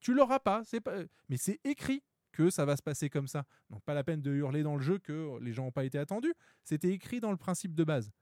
Tu 0.00 0.14
l'auras 0.14 0.38
pas, 0.38 0.62
pas... 0.82 1.02
mais 1.28 1.36
c'est 1.36 1.60
écrit 1.64 2.02
que 2.38 2.50
ça 2.50 2.64
va 2.64 2.76
se 2.76 2.82
passer 2.82 3.10
comme 3.10 3.26
ça. 3.26 3.44
Donc 3.68 3.82
pas 3.82 3.94
la 3.94 4.04
peine 4.04 4.22
de 4.22 4.32
hurler 4.32 4.62
dans 4.62 4.76
le 4.76 4.80
jeu 4.80 5.00
que 5.00 5.40
les 5.40 5.52
gens 5.52 5.64
n'ont 5.64 5.72
pas 5.72 5.84
été 5.84 5.98
attendus. 5.98 6.32
C'était 6.62 6.90
écrit 6.90 7.18
dans 7.18 7.32
le 7.32 7.36
principe 7.36 7.74
de 7.74 7.82
base. 7.82 8.12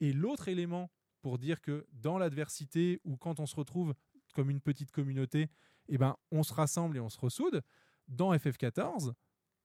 Et 0.00 0.14
l'autre 0.14 0.48
élément 0.48 0.90
pour 1.20 1.36
dire 1.36 1.60
que 1.60 1.86
dans 1.92 2.16
l'adversité 2.16 3.02
ou 3.04 3.18
quand 3.18 3.38
on 3.38 3.44
se 3.44 3.54
retrouve 3.54 3.92
comme 4.34 4.48
une 4.48 4.62
petite 4.62 4.92
communauté, 4.92 5.50
eh 5.88 5.98
ben, 5.98 6.16
on 6.30 6.42
se 6.42 6.54
rassemble 6.54 6.96
et 6.96 7.00
on 7.00 7.10
se 7.10 7.18
ressoude. 7.18 7.62
Dans 8.06 8.34
FF14, 8.34 9.12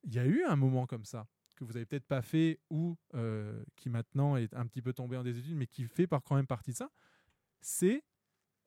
il 0.03 0.13
y 0.13 0.19
a 0.19 0.25
eu 0.25 0.43
un 0.43 0.57
moment 0.57 0.85
comme 0.85 1.05
ça 1.05 1.25
que 1.55 1.63
vous 1.63 1.77
avez 1.77 1.85
peut-être 1.85 2.07
pas 2.07 2.21
fait 2.21 2.59
ou 2.69 2.97
euh, 3.13 3.63
qui 3.77 3.87
maintenant 3.87 4.35
est 4.35 4.53
un 4.55 4.65
petit 4.67 4.81
peu 4.81 4.91
tombé 4.91 5.15
en 5.15 5.23
désuétude, 5.23 5.55
mais 5.55 5.67
qui 5.67 5.85
fait 5.85 6.07
par 6.07 6.21
quand 6.21 6.35
même 6.35 6.47
partie 6.47 6.71
de 6.71 6.77
ça. 6.77 6.89
C'est 7.61 8.03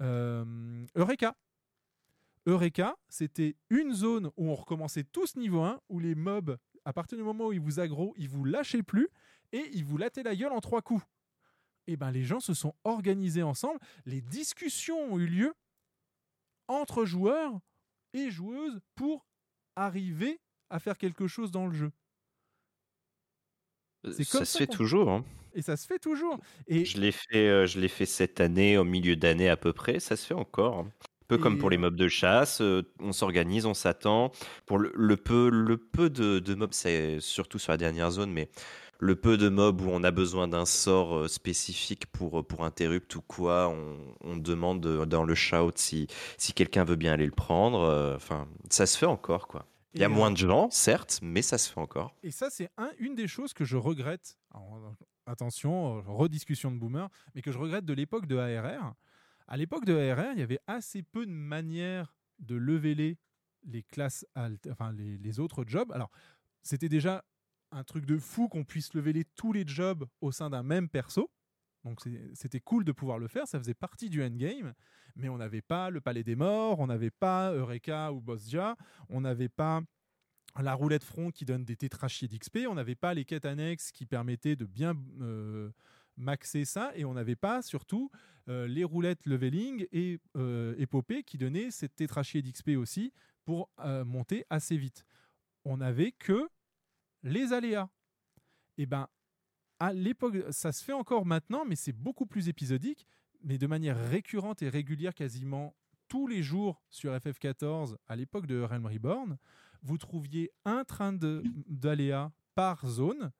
euh, 0.01 0.87
Eureka. 0.95 1.37
Eureka, 2.47 2.97
c'était 3.09 3.57
une 3.71 3.93
zone 3.93 4.31
où 4.37 4.51
on 4.51 4.55
recommençait 4.55 5.05
tous 5.05 5.37
niveau 5.37 5.63
1, 5.63 5.81
où 5.89 5.99
les 5.99 6.15
mobs, 6.15 6.57
à 6.85 6.93
partir 6.93 7.19
du 7.19 7.25
moment 7.25 7.47
où 7.49 7.53
ils 7.53 7.61
vous 7.61 7.81
aggro, 7.81 8.15
ils 8.17 8.29
vous 8.29 8.45
lâchaient 8.45 8.83
plus 8.85 9.09
et 9.53 9.69
ils 9.73 9.85
vous 9.85 9.97
lattaient 9.99 10.23
la 10.23 10.37
gueule 10.37 10.53
en 10.53 10.61
trois 10.61 10.83
coups. 10.83 11.03
Et 11.89 11.97
ben 11.97 12.11
les 12.11 12.25
gens 12.25 12.41
se 12.41 12.55
sont 12.55 12.75
organisés 12.85 13.43
ensemble, 13.43 13.81
les 14.07 14.21
discussions 14.21 14.99
ont 15.15 15.19
eu 15.19 15.27
lieu 15.27 15.55
entre 16.69 17.05
joueurs 17.05 17.59
et 18.13 18.31
joueuses 18.31 18.81
pour 18.95 19.27
arriver 19.77 20.41
à 20.71 20.79
faire 20.81 20.99
quelque 20.99 21.27
chose 21.29 21.51
dans 21.51 21.67
le 21.67 21.75
jeu. 21.75 21.93
C'est 24.11 24.25
Ça 24.25 24.45
se 24.45 24.45
ça 24.45 24.59
fait 24.59 24.67
toujours. 24.67 25.11
hein. 25.11 25.25
Et 25.55 25.63
ça 25.63 25.77
se 25.77 25.87
fait 25.87 25.99
toujours. 25.99 26.39
Et 26.69 26.85
Je 26.85 26.99
l'ai 27.01 27.13
fait, 27.13 27.49
euh, 27.49 27.67
je 27.67 27.81
l'ai 27.81 27.89
fait 27.89 28.07
cette 28.07 28.41
année, 28.41 28.79
au 28.79 28.85
milieu 28.85 29.17
d'année 29.17 29.49
à 29.49 29.57
peu 29.57 29.73
près. 29.73 30.01
Ça 30.01 30.17
se 30.17 30.27
fait 30.27 30.35
encore. 30.35 30.87
Un 31.27 31.37
peu 31.37 31.39
comme 31.39 31.59
pour 31.59 31.71
les 31.71 31.77
mobs 31.77 31.97
de 31.97 32.07
chasse, 32.07 32.61
euh, 32.61 32.83
on 33.01 33.13
s'organise, 33.13 33.67
on 33.67 33.75
s'attend. 33.75 34.31
Pour 34.65 34.79
le, 34.79 34.93
le 34.95 35.17
peu, 35.17 35.51
le 35.51 35.77
peu 35.77 36.09
de, 36.09 36.39
de 36.39 36.55
mobs, 36.55 36.73
c'est 36.73 37.19
surtout 37.19 37.59
sur 37.59 37.73
la 37.73 37.77
dernière 37.77 38.13
zone, 38.13 38.31
mais 38.33 38.49
le 39.01 39.17
peu 39.17 39.37
de 39.37 39.49
mobs 39.49 39.81
où 39.81 39.89
on 39.91 40.05
a 40.05 40.13
besoin 40.13 40.47
d'un 40.47 40.65
sort 40.65 41.17
euh, 41.17 41.29
spécifique 41.29 42.07
pour, 42.07 42.39
euh, 42.39 42.43
pour 42.45 42.65
interrupt 42.65 43.13
ou 43.17 43.23
quoi, 43.23 43.69
on, 43.69 43.97
on 44.23 44.37
demande 44.37 44.81
dans 45.07 45.25
le 45.25 45.35
shout 45.35 45.73
si, 45.75 46.07
si 46.39 46.53
quelqu'un 46.53 46.85
veut 46.85 46.95
bien 46.97 47.13
aller 47.15 47.27
le 47.27 47.33
prendre. 47.33 48.15
Enfin, 48.15 48.47
ça 48.71 48.87
se 48.87 48.97
fait 48.97 49.07
encore, 49.07 49.49
quoi. 49.49 49.67
Il 49.95 50.01
y 50.03 50.05
a 50.05 50.09
moins 50.09 50.31
de 50.31 50.37
gens, 50.37 50.69
certes, 50.71 51.19
mais 51.23 51.43
ça 51.43 51.59
se 51.59 51.71
fait 51.73 51.81
encore. 51.81 52.15
Et 52.23 52.31
ça, 52.31 52.51
c'est 52.51 52.69
un- 52.77 52.91
une 52.99 53.15
des 53.17 53.27
choses 53.27 53.53
que 53.53 53.65
je 53.65 53.77
regrette. 53.79 54.37
Alors, 54.55 54.95
attention, 55.27 56.03
rediscussion 56.07 56.71
de 56.71 56.77
boomer, 56.79 57.09
mais 57.35 57.43
que 57.43 57.51
je 57.51 57.59
regrette 57.59 57.85
de 57.85 57.93
l'époque 57.95 58.27
de 58.27 58.37
ARR. 58.37 58.95
À 59.49 59.57
l'époque 59.57 59.85
de 59.85 59.95
ARR, 59.95 60.33
il 60.33 60.41
y 60.41 60.43
avait 60.43 60.61
assez 60.67 61.03
peu 61.03 61.25
de 61.25 61.31
manières 61.31 62.17
de 62.39 62.57
leveler 62.57 63.19
les 63.65 63.83
classes, 63.83 64.27
enfin 64.71 64.93
les, 64.93 65.41
autres 65.41 65.65
jobs. 65.67 65.93
Alors, 65.93 66.11
c'était 66.63 66.89
déjà 66.89 67.25
un 67.73 67.85
truc 67.85 68.07
de 68.07 68.19
fou 68.19 68.49
qu'on 68.49 68.65
puisse 68.65 68.95
leveler 68.95 69.25
tous 69.25 69.53
les 69.53 69.67
jobs 69.67 70.07
au 70.21 70.33
sein 70.33 70.51
d'un 70.51 70.63
même 70.63 70.89
perso. 70.89 71.31
Donc 71.85 72.01
c'était 72.35 72.59
cool 72.59 72.85
de 72.85 72.91
pouvoir 72.91 73.19
le 73.19 73.29
faire, 73.29 73.47
ça 73.47 73.61
faisait 73.61 73.75
partie 73.75 74.11
du 74.11 74.21
endgame, 74.21 74.75
mais 75.15 75.29
on 75.29 75.37
n'avait 75.37 75.63
pas 75.63 75.89
le 75.89 76.01
Palais 76.01 76.25
des 76.25 76.35
Morts, 76.35 76.81
on 76.81 76.89
n'avait 76.89 77.13
pas 77.13 77.53
Eureka 77.53 78.13
ou 78.13 78.21
Bosja, 78.21 78.77
on 79.09 79.21
n'avait 79.21 79.49
pas 79.49 79.83
la 80.61 80.75
roulette 80.75 81.05
front 81.05 81.31
qui 81.31 81.45
donne 81.45 81.65
des 81.65 81.77
tétrachiers 81.77 82.27
d'XP, 82.27 82.61
on 82.69 82.75
n'avait 82.75 82.97
pas 82.97 83.15
les 83.15 83.25
quêtes 83.25 83.45
annexes 83.45 83.93
qui 83.93 84.05
permettaient 84.05 84.57
de 84.57 84.65
bien 84.65 84.95
euh, 85.21 85.71
maxer 86.17 86.65
ça, 86.65 86.93
et 86.95 87.05
on 87.05 87.15
n'avait 87.15 87.37
pas 87.37 87.63
surtout 87.63 88.11
euh, 88.49 88.67
les 88.67 88.85
roulettes 88.85 89.27
leveling 89.27 89.87
et 89.93 90.21
euh, 90.37 90.75
épopée 90.79 91.25
qui 91.25 91.37
donnaient 91.39 91.71
cette 91.71 91.97
tétrachier 91.97 92.43
d'XP 92.43 92.71
aussi 92.77 93.13
pour 93.45 93.71
euh, 93.81 94.05
monter 94.05 94.45
assez 94.51 94.77
vite. 94.77 95.05
On 95.65 95.79
n'avait 95.79 96.13
que 96.13 96.49
les 97.23 97.53
aléas. 97.53 97.89
Et 98.79 98.87
ben 98.87 99.09
à 99.79 99.93
l'époque, 99.93 100.37
ça 100.51 100.73
se 100.73 100.83
fait 100.83 100.93
encore 100.93 101.27
maintenant, 101.27 101.65
mais 101.67 101.77
c'est 101.77 101.93
beaucoup 101.93 102.27
plus 102.27 102.49
épisodique, 102.49 103.07
mais 103.43 103.59
de 103.59 103.67
manière 103.67 103.99
récurrente 104.11 104.63
et 104.63 104.69
régulière 104.69 105.15
quasiment 105.15 105.75
tous 106.09 106.27
les 106.27 106.43
jours 106.43 106.83
sur 106.89 107.13
FF14 107.13 107.97
à 108.07 108.17
l'époque 108.17 108.47
de 108.47 108.61
Realm 108.63 108.87
Reborn, 108.87 109.39
vous 109.83 109.99
trouviez 109.99 110.51
un 110.65 110.85
train 110.85 111.13
d'aléas 111.13 112.33
par 112.55 112.87
zone. 112.87 113.33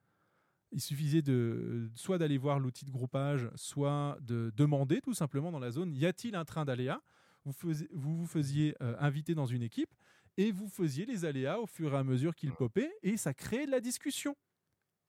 Il 0.71 0.81
suffisait 0.81 1.21
de 1.21 1.89
soit 1.95 2.17
d'aller 2.17 2.37
voir 2.37 2.59
l'outil 2.59 2.85
de 2.85 2.91
groupage, 2.91 3.49
soit 3.55 4.17
de 4.21 4.51
demander 4.55 5.01
tout 5.01 5.13
simplement 5.13 5.51
dans 5.51 5.59
la 5.59 5.71
zone 5.71 5.93
y 5.95 6.05
a-t-il 6.05 6.35
un 6.35 6.45
train 6.45 6.65
d'aléas? 6.65 7.01
Vous, 7.45 7.53
faisiez- 7.53 7.87
vous 7.93 8.17
vous 8.17 8.27
faisiez 8.27 8.75
euh, 8.81 8.95
inviter 8.99 9.33
dans 9.35 9.45
une 9.45 9.63
équipe 9.63 9.93
et 10.37 10.51
vous 10.51 10.67
faisiez 10.67 11.05
les 11.05 11.23
aléas 11.25 11.59
au 11.59 11.67
fur 11.67 11.93
et 11.93 11.97
à 11.97 12.03
mesure 12.03 12.35
qu'ils 12.35 12.51
popaient 12.53 12.91
et 13.01 13.15
ça 13.17 13.33
créait 13.33 13.65
de 13.65 13.71
la 13.71 13.79
discussion. 13.79 14.35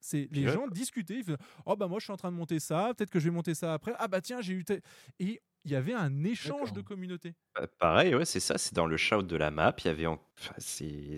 C'est 0.01 0.29
les 0.31 0.47
Ouais. 0.47 0.53
gens 0.53 0.67
discutaient, 0.67 1.17
ils 1.19 1.23
faisaient, 1.25 1.37
oh 1.65 1.75
bah 1.75 1.87
moi 1.87 1.99
je 1.99 2.05
suis 2.05 2.13
en 2.13 2.17
train 2.17 2.31
de 2.31 2.37
monter 2.37 2.59
ça, 2.59 2.93
peut-être 2.97 3.11
que 3.11 3.19
je 3.19 3.25
vais 3.25 3.35
monter 3.35 3.55
ça 3.55 3.73
après. 3.73 3.93
Ah 3.99 4.07
bah 4.07 4.21
tiens 4.21 4.41
j'ai 4.41 4.53
eu 4.53 4.65
et 5.19 5.41
il 5.65 5.71
y 5.71 5.75
avait 5.75 5.93
un 5.93 6.23
échange 6.23 6.73
de 6.73 6.81
communauté. 6.81 7.35
Bah, 7.55 7.67
pareil, 7.79 8.15
ouais, 8.15 8.25
c'est 8.25 8.39
ça, 8.39 8.57
c'est 8.57 8.73
dans 8.75 8.85
le 8.85 8.97
shout 8.97 9.23
de 9.23 9.35
la 9.35 9.51
map. 9.51 9.75
Il 9.79 9.85
y 9.85 9.89
avait. 9.89 10.05
en- 10.07 10.21
enfin, 10.39 10.53
c'est 10.57 11.17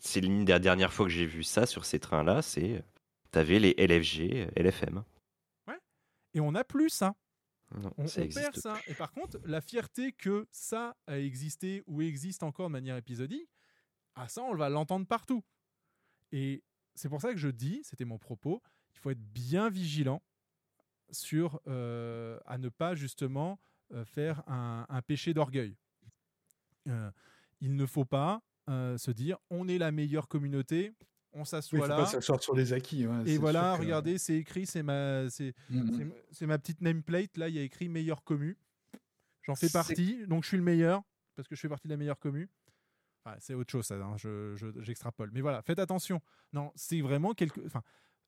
c'est 0.00 0.20
l'une 0.20 0.44
des 0.44 0.58
dernières 0.60 0.92
fois 0.92 1.06
que 1.06 1.12
j'ai 1.12 1.26
vu 1.26 1.42
ça 1.42 1.66
sur 1.66 1.84
ces 1.84 1.98
trains-là. 2.00 2.42
C'est. 2.42 2.84
T'avais 3.30 3.58
les 3.58 3.74
LFG, 3.78 4.50
LFM. 4.56 5.04
Et 6.34 6.40
on 6.40 6.52
n'a 6.52 6.62
plus 6.62 6.90
ça. 6.90 7.14
Non, 7.74 7.92
On, 7.96 8.06
ça 8.06 8.20
on 8.20 8.24
existe 8.24 8.40
perd 8.44 8.56
ça. 8.56 8.76
Et 8.86 8.94
par 8.94 9.12
contre, 9.12 9.40
la 9.44 9.60
fierté 9.60 10.12
que 10.12 10.46
ça 10.52 10.96
a 11.06 11.18
existé 11.18 11.82
ou 11.86 12.02
existe 12.02 12.42
encore 12.42 12.68
de 12.68 12.72
manière 12.72 12.96
épisodique, 12.96 13.48
ah 14.14 14.28
ça, 14.28 14.42
on 14.42 14.54
va 14.54 14.68
l'entendre 14.68 15.06
partout. 15.06 15.42
Et 16.32 16.62
c'est 16.94 17.08
pour 17.08 17.20
ça 17.20 17.32
que 17.32 17.38
je 17.38 17.48
dis, 17.48 17.80
c'était 17.82 18.04
mon 18.04 18.18
propos, 18.18 18.62
il 18.92 18.98
faut 18.98 19.10
être 19.10 19.22
bien 19.32 19.70
vigilant 19.70 20.22
sur 21.10 21.60
euh, 21.66 22.38
à 22.44 22.58
ne 22.58 22.68
pas 22.68 22.94
justement 22.94 23.58
euh, 23.92 24.04
faire 24.04 24.42
un, 24.48 24.84
un 24.88 25.02
péché 25.02 25.32
d'orgueil. 25.32 25.76
Euh, 26.88 27.10
il 27.60 27.74
ne 27.74 27.86
faut 27.86 28.04
pas 28.04 28.42
euh, 28.68 28.98
se 28.98 29.10
dire 29.10 29.38
on 29.50 29.66
est 29.68 29.78
la 29.78 29.92
meilleure 29.92 30.28
communauté, 30.28 30.92
on 31.32 31.40
Oui, 31.40 31.46
s'assoit 31.46 31.78
faut 31.80 31.86
là. 31.86 31.96
pas 31.96 32.06
s'asseoir 32.06 32.42
sur 32.42 32.54
les 32.56 32.72
acquis. 32.72 33.06
ouais, 33.06 33.28
Et 33.28 33.38
voilà, 33.38 33.74
que- 33.76 33.82
regardez, 33.82 34.18
c'est 34.18 34.36
écrit, 34.36 34.66
c'est 34.66 34.82
ma, 34.82 35.28
c'est, 35.30 35.54
Mhm. 35.70 36.12
c'est 36.30 36.46
ma- 36.46 36.58
petite 36.58 36.80
nameplate. 36.80 37.36
Là, 37.36 37.48
il 37.48 37.54
y 37.54 37.58
a 37.58 37.62
écrit 37.62 37.88
meilleure 37.88 38.22
commu. 38.24 38.56
J'en 39.42 39.54
fais 39.54 39.68
partie, 39.70 40.26
donc 40.26 40.42
je 40.44 40.48
suis 40.48 40.56
le 40.56 40.62
meilleur 40.62 41.02
parce 41.36 41.48
que 41.48 41.54
je 41.54 41.60
fais 41.60 41.68
partie 41.68 41.86
de 41.88 41.92
la 41.92 41.96
meilleure 41.96 42.18
commu. 42.18 42.48
Enfin, 43.24 43.36
c'est 43.40 43.54
autre 43.54 43.70
chose, 43.70 43.84
ça. 43.86 43.94
hein, 43.96 44.16
je- 44.16 44.54
je- 44.56 44.80
j'extrapole. 44.82 45.30
Mais 45.32 45.40
voilà, 45.40 45.62
faites 45.62 45.78
attention. 45.78 46.20
Non, 46.52 46.72
c'est 46.74 47.00
vraiment 47.00 47.34
quelque. 47.34 47.60
Enfin, 47.66 47.82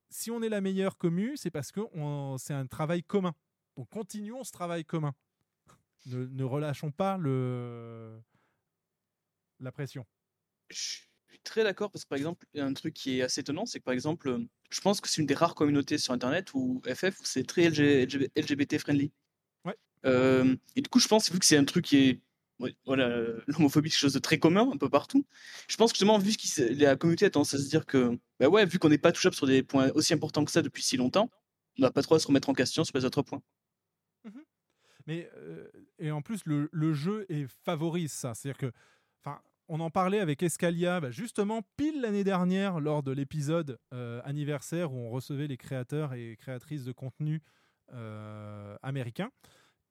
si 0.08 0.30
on 0.30 0.42
est 0.42 0.48
la 0.48 0.60
meilleure 0.60 0.96
commu, 0.98 1.36
c'est 1.36 1.50
parce 1.50 1.72
que 1.72 1.80
on- 1.94 2.36
c'est 2.38 2.54
un 2.54 2.66
travail 2.66 3.02
commun. 3.02 3.34
Donc 3.76 3.88
continuons 3.88 4.44
ce 4.44 4.52
travail 4.52 4.84
commun. 4.84 5.14
Ne, 6.06 6.26
ne 6.26 6.44
relâchons 6.44 6.90
pas 6.90 7.16
le 7.18 8.20
la 9.60 9.72
pression. 9.72 10.06
Je 11.30 11.36
suis 11.36 11.42
très 11.44 11.64
d'accord 11.64 11.90
parce 11.90 12.04
que 12.04 12.08
par 12.08 12.18
exemple, 12.18 12.46
il 12.52 12.58
y 12.58 12.60
a 12.60 12.66
un 12.66 12.74
truc 12.74 12.92
qui 12.94 13.18
est 13.18 13.22
assez 13.22 13.40
étonnant, 13.40 13.64
c'est 13.64 13.78
que 13.78 13.84
par 13.84 13.94
exemple, 13.94 14.28
euh, 14.28 14.38
je 14.70 14.80
pense 14.80 15.00
que 15.00 15.08
c'est 15.08 15.20
une 15.20 15.26
des 15.26 15.34
rares 15.34 15.54
communautés 15.54 15.96
sur 15.96 16.12
Internet 16.12 16.52
où 16.54 16.82
FF 16.84 17.16
c'est 17.22 17.46
très 17.46 17.68
LG 17.70 18.08
LGBT 18.36 18.78
friendly. 18.78 19.12
Ouais. 19.64 19.76
Euh, 20.06 20.56
et 20.76 20.82
du 20.82 20.88
coup, 20.88 20.98
je 20.98 21.08
pense 21.08 21.30
vu 21.30 21.38
que 21.38 21.44
c'est 21.44 21.56
un 21.56 21.64
truc 21.64 21.84
qui 21.84 21.96
est 21.96 22.20
voilà, 22.84 23.08
euh, 23.08 23.40
l'homophobie, 23.46 23.90
c'est 23.90 23.94
quelque 23.94 24.00
chose 24.00 24.12
de 24.12 24.18
très 24.18 24.38
commun 24.38 24.70
un 24.72 24.76
peu 24.76 24.90
partout. 24.90 25.24
Je 25.68 25.76
pense 25.76 25.92
que 25.92 25.96
justement, 25.96 26.18
vu 26.18 26.32
que 26.32 26.82
la 26.82 26.96
communauté 26.96 27.24
a 27.26 27.30
tendance 27.30 27.54
à 27.54 27.58
se 27.58 27.68
dire 27.68 27.86
que, 27.86 28.18
bah 28.38 28.48
ouais, 28.48 28.66
vu 28.66 28.78
qu'on 28.78 28.90
n'est 28.90 28.98
pas 28.98 29.12
touchable 29.12 29.34
sur 29.34 29.46
des 29.46 29.62
points 29.62 29.90
aussi 29.94 30.12
importants 30.12 30.44
que 30.44 30.50
ça 30.50 30.60
depuis 30.60 30.82
si 30.82 30.96
longtemps, 30.96 31.30
on 31.78 31.82
va 31.82 31.90
pas 31.90 32.02
trop 32.02 32.16
à 32.16 32.18
se 32.18 32.26
remettre 32.26 32.50
en 32.50 32.54
question 32.54 32.84
sur 32.84 32.96
les 32.98 33.04
autres 33.04 33.22
points. 33.22 33.42
Mais 35.06 35.30
euh, 35.36 35.68
et 35.98 36.10
en 36.10 36.22
plus 36.22 36.42
le, 36.44 36.68
le 36.72 36.92
jeu 36.92 37.24
est 37.30 37.46
favorise 37.64 38.12
ça, 38.12 38.34
c'est-à-dire 38.34 38.58
que, 38.58 38.72
enfin, 39.20 39.40
on 39.70 39.78
en 39.78 39.88
parlait 39.88 40.18
avec 40.18 40.42
Escalia, 40.42 41.00
bah, 41.00 41.12
justement 41.12 41.62
pile 41.76 42.00
l'année 42.00 42.24
dernière 42.24 42.80
lors 42.80 43.04
de 43.04 43.12
l'épisode 43.12 43.78
euh, 43.94 44.20
anniversaire 44.24 44.92
où 44.92 44.96
on 44.96 45.10
recevait 45.10 45.46
les 45.46 45.56
créateurs 45.56 46.12
et 46.12 46.36
créatrices 46.36 46.84
de 46.84 46.92
contenu 46.92 47.40
euh, 47.92 48.76
américains. 48.82 49.30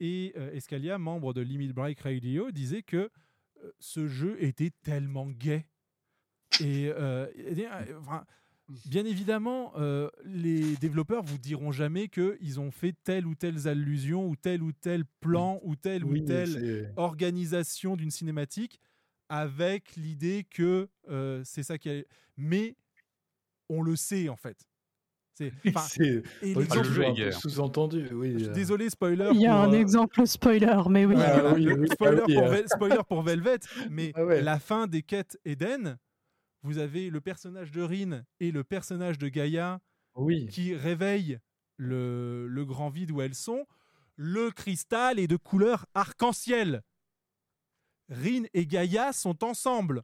Et 0.01 0.33
euh, 0.37 0.51
Escalia, 0.53 0.97
membre 0.97 1.33
de 1.33 1.39
Limit 1.39 1.71
Break 1.71 2.01
Radio, 2.01 2.51
disait 2.51 2.83
que 2.83 3.09
ce 3.79 4.07
jeu 4.07 4.35
était 4.43 4.71
tellement 4.83 5.27
gay. 5.27 5.65
Et, 6.59 6.85
et, 6.85 7.67
enfin, 7.99 8.25
Bien 8.85 9.03
évidemment, 9.03 9.73
euh, 9.77 10.09
les 10.25 10.75
développeurs 10.77 11.23
vous 11.23 11.39
diront 11.39 11.71
jamais 11.71 12.07
qu'ils 12.07 12.59
ont 12.59 12.69
fait 12.69 12.93
telle 13.03 13.25
ou 13.25 13.33
telle 13.33 13.67
allusion 13.67 14.27
ou 14.27 14.35
tel 14.35 14.61
ou 14.61 14.71
tel 14.71 15.05
plan 15.21 15.59
ou 15.63 15.75
telle 15.75 16.05
Oui, 16.05 16.21
ou 16.21 16.25
telle 16.25 16.93
organisation 16.95 17.95
d'une 17.95 18.11
cinématique 18.11 18.79
avec 19.29 19.95
l'idée 19.95 20.45
que 20.49 20.89
euh, 21.09 21.41
c'est 21.45 21.63
ça 21.63 21.77
qui 21.77 21.89
a... 21.89 22.01
Mais 22.37 22.75
on 23.69 23.81
le 23.81 23.95
sait 23.95 24.29
en 24.29 24.35
fait. 24.35 24.57
C'est, 25.33 25.53
peu 25.61 27.31
sous-entendu. 27.31 28.09
Oui, 28.11 28.33
Je 28.33 28.37
suis 28.39 28.47
euh. 28.49 28.53
désolé, 28.53 28.89
spoiler. 28.89 29.29
Il 29.33 29.39
y 29.39 29.47
a 29.47 29.51
pour, 29.51 29.61
un 29.61 29.73
euh, 29.73 29.79
exemple 29.79 30.27
spoiler, 30.27 30.81
mais 30.89 31.05
oui. 31.05 31.15
Ouais, 31.15 31.31
voilà, 31.31 31.53
oui, 31.53 31.63
le 31.63 31.79
oui, 31.79 31.87
spoiler, 31.87 32.21
ah 32.21 32.33
pour. 32.33 32.49
Vel- 32.49 32.67
spoiler 32.67 33.01
pour 33.07 33.21
Velvet, 33.21 33.59
mais 33.89 34.11
Ah 34.15 34.25
ouais. 34.25 34.41
la 34.41 34.59
fin 34.59 34.87
des 34.87 35.01
quêtes 35.01 35.39
Eden, 35.45 35.97
vous 36.61 36.77
avez 36.77 37.09
le 37.09 37.21
personnage 37.21 37.71
de 37.71 37.81
Rin 37.81 38.23
et 38.41 38.51
le 38.51 38.65
personnage 38.65 39.17
de 39.17 39.29
Gaïa 39.29 39.79
Oui. 40.15 40.47
qui 40.47 40.75
réveillent 40.75 41.39
le, 41.77 42.47
le 42.49 42.65
grand 42.65 42.89
vide 42.89 43.11
où 43.11 43.21
elles 43.21 43.35
sont. 43.35 43.65
Le 44.17 44.51
cristal 44.51 45.19
est 45.19 45.27
de 45.27 45.37
couleur 45.37 45.85
arc-en-ciel. 45.93 46.81
Rin 48.09 48.43
et 48.53 48.65
Gaïa 48.65 49.13
sont 49.13 49.43
ensemble. 49.43 50.03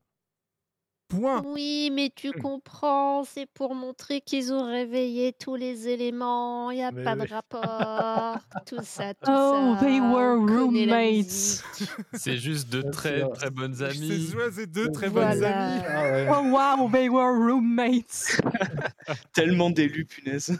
Point. 1.07 1.43
Oui, 1.45 1.91
mais 1.93 2.11
tu 2.15 2.31
comprends, 2.31 3.23
c'est 3.23 3.45
pour 3.53 3.75
montrer 3.75 4.21
qu'ils 4.21 4.51
ont 4.51 4.65
réveillé 4.65 5.33
tous 5.33 5.55
les 5.55 5.87
éléments, 5.87 6.71
il 6.71 6.77
n'y 6.77 6.83
a 6.83 6.91
Mais 6.91 7.03
pas 7.03 7.15
de 7.15 7.27
rapport, 7.31 8.39
tout 8.65 8.79
ça, 8.81 9.13
tout 9.21 9.29
Oh, 9.31 9.75
ça. 9.79 9.85
they 9.85 9.99
were 10.01 10.37
roommates. 10.39 11.63
C'est 12.13 12.37
juste 12.37 12.69
de 12.71 12.81
Bien 12.81 12.89
très 12.91 13.29
très 13.29 13.49
bonnes 13.51 13.75
C'est 13.75 13.83
amies. 13.85 14.33
c'est 14.51 14.65
deux 14.71 14.91
très 14.91 15.09
bonnes 15.11 15.43
amies. 15.43 15.81
Ah 15.87 16.01
ouais. 16.11 16.27
Oh 16.31 16.41
wow, 16.81 16.89
they 16.91 17.07
were 17.07 17.37
roommates. 17.37 18.41
Tellement 19.33 19.69
d'élus, 19.69 20.05
punaise. 20.05 20.59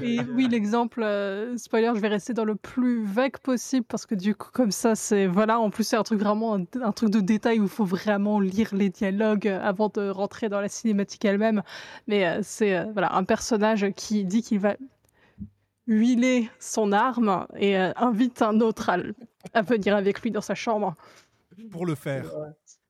Et 0.00 0.20
oui, 0.34 0.48
l'exemple, 0.50 1.02
euh, 1.02 1.54
spoiler, 1.58 1.92
je 1.94 2.00
vais 2.00 2.08
rester 2.08 2.32
dans 2.32 2.46
le 2.46 2.54
plus 2.54 3.04
vague 3.04 3.36
possible 3.38 3.84
parce 3.86 4.06
que 4.06 4.14
du 4.14 4.34
coup, 4.34 4.48
comme 4.54 4.70
ça, 4.70 4.94
c'est. 4.94 5.26
Voilà, 5.26 5.60
en 5.60 5.68
plus, 5.68 5.84
c'est 5.84 5.96
un 5.96 6.02
truc 6.02 6.18
vraiment. 6.20 6.54
Un, 6.54 6.64
un 6.82 6.92
truc 6.92 7.10
de 7.10 7.20
détail 7.20 7.60
où 7.60 7.64
il 7.64 7.68
faut 7.68 7.84
vraiment 7.84 8.40
lire 8.40 8.70
les 8.74 8.88
dialogues 8.88 9.17
avant 9.22 9.88
de 9.88 10.08
rentrer 10.08 10.48
dans 10.48 10.60
la 10.60 10.68
cinématique 10.68 11.24
elle-même. 11.24 11.62
Mais 12.06 12.26
euh, 12.26 12.40
c'est 12.42 12.76
euh, 12.76 12.84
voilà, 12.92 13.14
un 13.14 13.24
personnage 13.24 13.86
qui 13.96 14.24
dit 14.24 14.42
qu'il 14.42 14.58
va 14.60 14.76
huiler 15.86 16.50
son 16.58 16.92
arme 16.92 17.46
et 17.56 17.78
euh, 17.78 17.92
invite 17.96 18.42
un 18.42 18.60
autre 18.60 18.90
à, 18.90 18.98
à 19.54 19.62
venir 19.62 19.96
avec 19.96 20.20
lui 20.22 20.30
dans 20.30 20.40
sa 20.42 20.54
chambre 20.54 20.94
Pour 21.70 21.86
le 21.86 21.94
faire. 21.94 22.26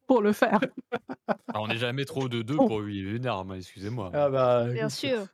pour 0.07 0.21
le 0.23 0.33
faire. 0.33 0.59
On 1.55 1.69
n'est 1.69 1.77
jamais 1.77 2.05
trop 2.05 2.29
de 2.29 2.43
deux 2.43 2.57
Oh. 2.59 2.67
pour 2.67 2.79
huiler 2.81 3.17
une 3.17 3.27
arme, 3.27 3.55
excusez-moi. 3.55 4.11
Ah 4.15 4.29
bah, 4.31 4.65
Bien 4.73 4.89
sûr, 4.89 5.27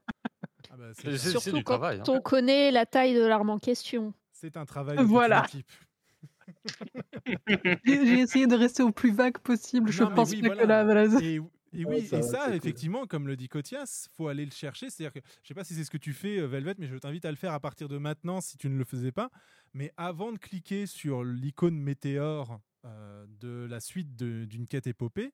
Ah 0.71 0.75
bah, 0.77 1.17
surtout 1.17 1.53
du 1.53 1.65
quand 1.65 1.79
travail. 1.79 2.01
hein. 2.01 2.05
on 2.09 2.21
connaît 2.21 2.71
la 2.71 2.85
taille 2.85 3.15
de 3.15 3.25
l'arme 3.25 3.51
en 3.51 3.59
question. 3.59 4.13
C'est 4.33 4.57
un 4.59 4.67
travail 4.67 4.99
Voilà. 5.01 5.47
J'ai 7.85 8.21
essayé 8.21 8.47
de 8.47 8.55
rester 8.55 8.83
au 8.83 8.93
plus 8.93 9.13
vague 9.13 9.39
possible. 9.39 9.91
Je 9.91 10.03
Non, 10.05 10.15
pense 10.15 10.31
oui, 10.31 10.43
pas 10.43 10.51
que 10.57 10.65
là, 10.65 10.85
voilà. 10.85 11.05
Et, 11.23 11.41
et 11.73 11.85
Ouais, 11.85 11.97
oui, 11.97 12.07
ça 12.07 12.19
et 12.19 12.23
ça, 12.23 12.45
cool. 12.47 12.55
effectivement, 12.55 13.07
comme 13.07 13.27
le 13.27 13.37
dit 13.37 13.49
Kotias, 13.49 14.09
faut 14.17 14.29
aller 14.29 14.45
le 14.45 14.53
chercher. 14.53 14.91
C'est-à-dire 14.91 15.13
que, 15.21 15.27
je 15.43 15.49
sais 15.49 15.55
pas 15.55 15.65
si 15.65 15.75
c'est 15.75 15.85
ce 15.85 15.91
que 15.91 15.99
tu 15.99 16.13
fais, 16.13 16.39
euh, 16.39 16.47
Velvet, 16.47 16.75
mais 16.79 16.87
je 16.87 16.97
t'invite 16.97 17.25
à 17.25 17.31
le 17.31 17.37
faire 17.37 17.53
à 17.53 17.61
partir 17.61 17.89
de 17.89 17.99
maintenant 17.99 18.41
si 18.41 18.57
tu 18.57 18.69
ne 18.69 18.79
le 18.79 18.85
faisais 18.85 19.11
pas. 19.13 19.31
Mais 19.73 19.93
avant 19.97 20.31
de 20.33 20.39
cliquer 20.39 20.87
sur 20.87 21.25
l'icône 21.25 21.77
météore 21.77 22.61
euh, 22.85 23.27
de 23.41 23.67
la 23.69 23.81
suite 23.81 24.15
d'une 24.17 24.67
quête 24.69 24.87
épopée, 24.87 25.33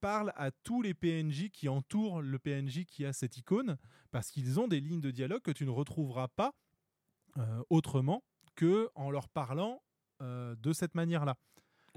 parle 0.00 0.32
à 0.36 0.50
tous 0.50 0.80
les 0.80 0.94
PNJ 0.94 1.50
qui 1.50 1.68
entourent 1.68 2.22
le 2.22 2.38
PNJ 2.38 2.84
qui 2.86 3.04
a 3.04 3.12
cette 3.12 3.36
icône, 3.36 3.76
parce 4.10 4.30
qu'ils 4.30 4.60
ont 4.60 4.68
des 4.68 4.80
lignes 4.80 5.00
de 5.00 5.10
dialogue 5.10 5.42
que 5.42 5.50
tu 5.50 5.64
ne 5.66 5.70
retrouveras 5.70 6.28
pas 6.28 6.54
euh, 7.36 7.62
autrement 7.68 8.22
que 8.54 8.88
en 8.94 9.10
leur 9.10 9.28
parlant 9.28 9.82
euh, 10.24 10.54
de 10.56 10.72
cette 10.72 10.94
manière-là. 10.94 11.36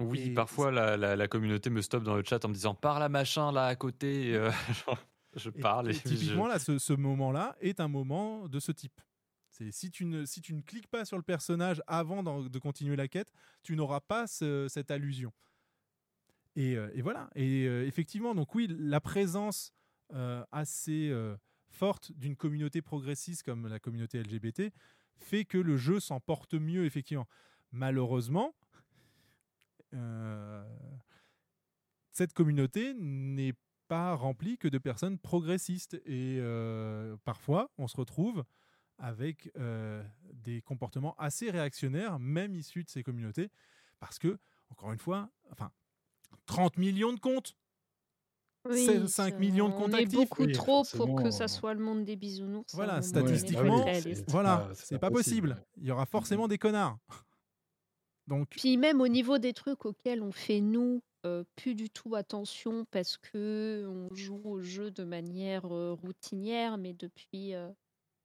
Oui, 0.00 0.20
Et 0.30 0.34
parfois 0.34 0.70
la, 0.70 0.96
la- 0.96 1.16
la 1.16 1.26
communauté 1.28 1.70
me 1.70 1.82
stoppe 1.82 2.04
dans 2.04 2.14
le 2.14 2.22
chat 2.24 2.44
en 2.44 2.48
me 2.48 2.54
disant 2.54 2.74
parle 2.74 3.02
à 3.02 3.08
machin 3.08 3.50
là 3.50 3.66
à 3.66 3.74
côté. 3.74 4.34
euh, 4.36 4.50
genre, 4.86 4.98
je 5.34 5.50
parle 5.50 5.88
et, 5.88 5.96
et, 5.96 6.16
je- 6.16 6.34
là, 6.48 6.58
ce, 6.58 6.78
ce 6.78 6.92
moment-là 6.92 7.56
est 7.60 7.80
un 7.80 7.88
moment 7.88 8.48
de 8.48 8.60
ce 8.60 8.70
type. 8.70 9.00
C'est 9.50 9.72
si 9.72 9.90
tu 9.90 10.04
ne 10.04 10.24
si 10.24 10.40
tu 10.40 10.54
ne 10.54 10.60
cliques 10.60 10.86
pas 10.86 11.04
sur 11.04 11.16
le 11.16 11.22
personnage 11.24 11.82
avant 11.88 12.22
de 12.22 12.58
continuer 12.60 12.94
la 12.94 13.08
quête, 13.08 13.32
tu 13.64 13.74
n'auras 13.74 14.00
pas 14.00 14.26
ce- 14.28 14.66
cette 14.68 14.90
allusion. 14.92 15.32
Et, 16.54 16.76
euh, 16.76 16.90
et 16.94 17.02
voilà. 17.02 17.28
Et 17.34 17.66
euh, 17.66 17.86
effectivement, 17.86 18.34
donc 18.34 18.54
oui, 18.54 18.68
la 18.78 19.00
présence 19.00 19.72
euh, 20.12 20.44
assez 20.52 21.08
euh, 21.10 21.36
forte 21.70 22.12
d'une 22.12 22.36
communauté 22.36 22.82
progressiste 22.82 23.42
comme 23.42 23.66
la 23.68 23.78
communauté 23.78 24.18
LGBT 24.22 24.72
fait 25.18 25.44
que 25.44 25.58
le 25.58 25.76
jeu 25.76 25.98
s'en 26.00 26.20
porte 26.20 26.54
mieux, 26.54 26.84
effectivement. 26.84 27.26
Malheureusement, 27.72 28.54
euh, 29.94 30.64
cette 32.12 32.32
communauté 32.32 32.94
n'est 32.94 33.54
pas 33.88 34.14
remplie 34.14 34.58
que 34.58 34.68
de 34.68 34.78
personnes 34.78 35.18
progressistes. 35.18 35.94
Et 36.04 36.38
euh, 36.40 37.16
parfois, 37.24 37.70
on 37.78 37.88
se 37.88 37.96
retrouve 37.96 38.44
avec 38.98 39.50
euh, 39.56 40.02
des 40.32 40.60
comportements 40.62 41.14
assez 41.16 41.50
réactionnaires, 41.50 42.18
même 42.18 42.54
issus 42.56 42.84
de 42.84 42.90
ces 42.90 43.02
communautés, 43.02 43.50
parce 44.00 44.18
que, 44.18 44.38
encore 44.70 44.92
une 44.92 44.98
fois, 44.98 45.30
enfin, 45.52 45.70
30 46.46 46.76
millions 46.78 47.12
de 47.12 47.20
comptes 47.20 47.56
Oui, 48.68 48.84
5 49.08 49.08
ça- 49.08 49.30
millions 49.38 49.68
de 49.68 49.74
on 49.74 49.78
comptes 49.78 49.94
est 49.94 50.02
actifs. 50.02 50.14
beaucoup 50.28 50.42
Oui, 50.42 50.52
trop 50.52 50.82
pour 50.96 51.22
que 51.22 51.30
ça 51.30 51.46
soit 51.48 51.74
le 51.74 51.80
monde 51.80 52.04
des 52.04 52.16
bisounours. 52.16 52.74
Voilà, 52.74 52.98
être 52.98 53.04
statistiquement, 53.04 53.84
c'est 53.86 54.28
voilà, 54.28 54.56
pas- 54.58 54.74
c'est 54.74 54.86
c'est 54.86 54.98
pas 54.98 55.08
pas 55.10 55.14
possible. 55.14 55.50
possible. 55.54 55.66
Il 55.76 55.86
y 55.86 55.90
aura 55.92 56.04
forcément 56.04 56.48
des 56.48 56.58
connards. 56.58 56.98
Donc, 58.28 58.48
Puis 58.50 58.76
même 58.76 59.00
au 59.00 59.08
niveau 59.08 59.38
des 59.38 59.54
trucs 59.54 59.86
auxquels 59.86 60.22
on 60.22 60.32
fait 60.32 60.60
nous 60.60 61.00
euh, 61.26 61.42
plus 61.56 61.74
du 61.74 61.90
tout 61.90 62.14
attention 62.14 62.84
parce 62.92 63.16
que 63.16 63.84
on 63.88 64.14
joue 64.14 64.40
au 64.44 64.62
jeu 64.62 64.90
de 64.90 65.02
manière 65.02 65.64
euh, 65.72 65.94
routinière, 65.94 66.78
mais 66.78 66.92
depuis 66.92 67.54
euh, 67.54 67.68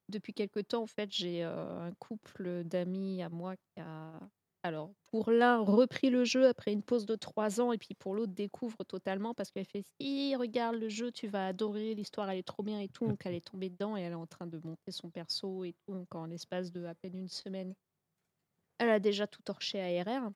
depuis 0.09 0.33
quelque 0.33 0.59
temps 0.59 0.83
en 0.83 0.88
fait 0.88 1.09
j'ai 1.11 1.41
un 1.43 1.91
couple 1.98 2.64
d'amis 2.65 3.23
à 3.23 3.30
moi 3.30 3.56
qui 3.56 3.80
a 3.80 4.19
alors 4.61 4.93
pour 5.09 5.32
l'un 5.32 5.59
repris 5.59 6.09
le 6.09 6.23
jeu 6.23 6.48
après 6.48 6.72
une 6.72 6.83
pause 6.83 7.06
de 7.06 7.15
trois 7.15 7.61
ans 7.61 7.72
et 7.72 7.77
puis 7.77 7.95
pour 7.95 8.14
l'autre 8.14 8.33
découvre 8.33 8.83
totalement 8.83 9.33
parce 9.33 9.49
qu'elle 9.49 9.65
fait 9.65 9.83
si 9.99 10.35
regarde 10.35 10.75
le 10.75 10.90
jeu 10.90 11.11
tu 11.11 11.27
vas 11.27 11.48
adorer 11.48 11.95
l'histoire 11.95 12.30
elle 12.30 12.40
est 12.40 12.43
trop 12.48 12.64
bien 12.64 12.80
et 12.80 12.90
tout. 12.90 13.07
Donc 13.07 13.25
elle 13.25 13.35
est 13.35 13.45
tombée 13.45 13.69
dedans 13.69 13.98
et 13.98 14.01
elle 14.01 14.11
est 14.11 14.15
en 14.15 14.27
train 14.27 14.45
de 14.45 14.59
monter 14.64 14.91
son 14.91 15.09
perso 15.09 15.64
et 15.64 15.73
tout 15.73 15.93
donc 15.93 16.14
en 16.14 16.25
l'espace 16.25 16.72
de 16.72 16.85
à 16.85 16.93
peine 16.93 17.15
une 17.15 17.30
semaine 17.30 17.73
elle 18.84 18.90
a 18.90 19.00
déjà 19.00 19.28
tout 19.28 19.42
torché 19.42 19.82
à 19.82 20.03
RR. 20.03 20.32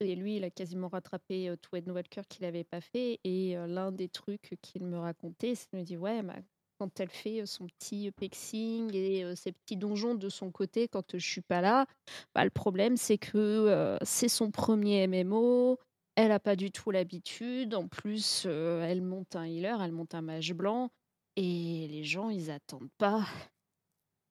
Et 0.00 0.14
lui, 0.16 0.36
il 0.36 0.44
a 0.44 0.50
quasiment 0.50 0.88
rattrapé 0.88 1.48
euh, 1.48 1.56
tout 1.56 1.76
Ed 1.76 1.88
Walker 1.88 2.22
qu'il 2.28 2.44
n'avait 2.44 2.64
pas 2.64 2.80
fait. 2.80 3.20
Et 3.24 3.56
euh, 3.56 3.66
l'un 3.66 3.92
des 3.92 4.08
trucs 4.08 4.56
qu'il 4.60 4.84
me 4.84 4.98
racontait, 4.98 5.54
c'est 5.54 5.68
qu'il 5.68 5.78
me 5.78 5.84
dit 5.84 5.96
Ouais, 5.96 6.22
bah, 6.22 6.36
quand 6.78 6.98
elle 7.00 7.10
fait 7.10 7.42
euh, 7.42 7.46
son 7.46 7.66
petit 7.66 8.10
pexing 8.10 8.94
et 8.94 9.24
euh, 9.24 9.34
ses 9.36 9.52
petits 9.52 9.76
donjons 9.76 10.14
de 10.14 10.28
son 10.28 10.50
côté 10.50 10.88
quand 10.88 11.16
je 11.16 11.24
suis 11.24 11.40
pas 11.40 11.60
là, 11.60 11.86
bah, 12.34 12.44
le 12.44 12.50
problème, 12.50 12.96
c'est 12.96 13.18
que 13.18 13.96
c'est 14.02 14.28
son 14.28 14.50
premier 14.50 15.06
MMO. 15.06 15.78
Elle 16.16 16.28
n'a 16.28 16.40
pas 16.40 16.56
du 16.56 16.70
tout 16.70 16.90
l'habitude. 16.90 17.74
En 17.74 17.88
plus, 17.88 18.44
elle 18.46 19.02
monte 19.02 19.36
un 19.36 19.46
healer, 19.46 19.80
elle 19.80 19.92
monte 19.92 20.14
un 20.14 20.20
mage 20.20 20.52
blanc. 20.52 20.90
Et 21.36 21.88
les 21.88 22.04
gens, 22.04 22.28
ils 22.28 22.50
attendent 22.50 22.90
pas. 22.98 23.26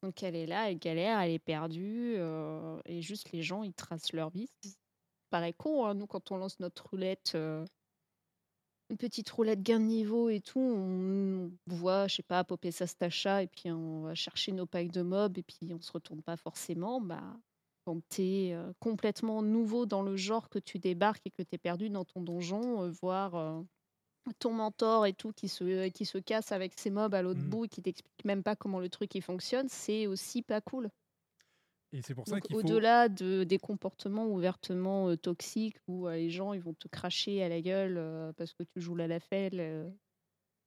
Donc 0.03 0.23
elle 0.23 0.35
est 0.35 0.47
là, 0.47 0.71
elle 0.71 0.79
galère, 0.79 1.19
elle 1.19 1.31
est 1.31 1.39
perdue, 1.39 2.15
euh, 2.17 2.79
et 2.85 3.01
juste 3.01 3.31
les 3.31 3.43
gens, 3.43 3.63
ils 3.63 3.73
tracent 3.73 4.13
leur 4.13 4.31
vie. 4.31 4.49
Ça 4.63 4.71
paraît 5.29 5.53
con, 5.53 5.85
hein, 5.85 5.93
nous, 5.93 6.07
quand 6.07 6.31
on 6.31 6.37
lance 6.37 6.59
notre 6.59 6.89
roulette, 6.89 7.33
euh, 7.35 7.65
une 8.89 8.97
petite 8.97 9.29
roulette 9.29 9.61
gain 9.61 9.79
de 9.79 9.85
niveau 9.85 10.29
et 10.29 10.41
tout, 10.41 10.59
on 10.59 11.51
voit, 11.67 12.07
je 12.07 12.15
sais 12.15 12.23
pas, 12.23 12.43
popper 12.43 12.71
sa 12.71 12.87
stacha, 12.87 13.43
et 13.43 13.47
puis 13.47 13.71
on 13.71 14.01
va 14.01 14.15
chercher 14.15 14.51
nos 14.51 14.65
packs 14.65 14.91
de 14.91 15.03
mobs, 15.03 15.37
et 15.37 15.43
puis 15.43 15.71
on 15.73 15.81
se 15.81 15.91
retourne 15.91 16.23
pas 16.23 16.35
forcément. 16.35 16.99
Bah, 16.99 17.37
quand 17.85 18.01
t'es 18.09 18.51
euh, 18.53 18.73
complètement 18.79 19.43
nouveau 19.43 19.85
dans 19.85 20.01
le 20.01 20.17
genre, 20.17 20.49
que 20.49 20.59
tu 20.59 20.79
débarques 20.79 21.25
et 21.25 21.31
que 21.31 21.43
t'es 21.43 21.59
perdu 21.59 21.91
dans 21.91 22.05
ton 22.05 22.21
donjon, 22.21 22.89
voir 22.89 23.63
ton 24.39 24.53
mentor 24.53 25.05
et 25.05 25.13
tout 25.13 25.31
qui 25.33 25.47
se, 25.47 25.89
qui 25.89 26.05
se 26.05 26.17
casse 26.17 26.51
avec 26.51 26.73
ses 26.79 26.89
mobs 26.91 27.13
à 27.13 27.21
l'autre 27.21 27.41
Mhm. 27.41 27.43
bout 27.43 27.65
et 27.65 27.69
qui 27.69 27.81
t'explique 27.81 28.25
même 28.25 28.43
pas 28.43 28.55
comment 28.55 28.79
le 28.79 28.89
truc 28.89 29.13
il 29.15 29.21
fonctionne, 29.21 29.67
c'est 29.69 30.07
aussi 30.07 30.41
pas 30.43 30.61
cool. 30.61 30.89
et 31.93 32.01
c'est 32.01 32.15
pour 32.15 32.27
ça 32.27 32.41
qu'il 32.41 32.55
faut. 32.57 32.77
au-delà 32.77 33.09
de, 33.09 33.43
des 33.43 33.57
comportements 33.59 34.27
ouvertement 34.27 35.09
euh, 35.09 35.17
toxiques 35.17 35.77
où 35.87 36.07
euh, 36.07 36.15
les 36.15 36.29
gens 36.29 36.53
ils 36.53 36.61
vont 36.61 36.73
te 36.73 36.87
cracher 36.87 37.43
à 37.43 37.49
la 37.49 37.61
gueule 37.61 37.97
euh, 37.97 38.33
parce 38.33 38.53
que 38.53 38.63
tu 38.63 38.81
joues 38.81 38.95
la 38.95 39.07
lafelle, 39.07 39.59
euh, 39.59 39.89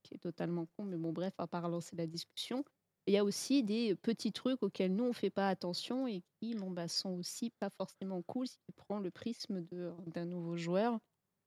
qui 0.02 0.14
est 0.14 0.18
totalement 0.18 0.66
con, 0.78 0.84
mais 0.84 0.96
bon 0.98 1.12
bref, 1.12 1.34
à 1.38 1.48
part 1.48 1.68
lancer 1.68 1.96
la 1.96 2.06
discussion, 2.06 2.64
il 3.06 3.14
y 3.14 3.18
a 3.18 3.24
aussi 3.24 3.64
des 3.64 3.96
petits 3.96 4.32
trucs 4.32 4.62
auxquels 4.62 4.94
nous 4.94 5.04
on 5.06 5.12
fait 5.14 5.30
pas 5.30 5.48
attention 5.48 6.06
et 6.08 6.22
qui 6.40 6.54
bon, 6.54 6.70
bah, 6.70 6.88
sont 6.88 7.12
aussi 7.12 7.50
pas 7.60 7.70
forcément 7.70 8.22
cool 8.22 8.48
si 8.48 8.58
tu 8.66 8.72
prends 8.76 9.00
le 9.00 9.10
prisme 9.10 9.66
d'un 10.06 10.26
nouveau 10.26 10.56
joueur 10.56 11.00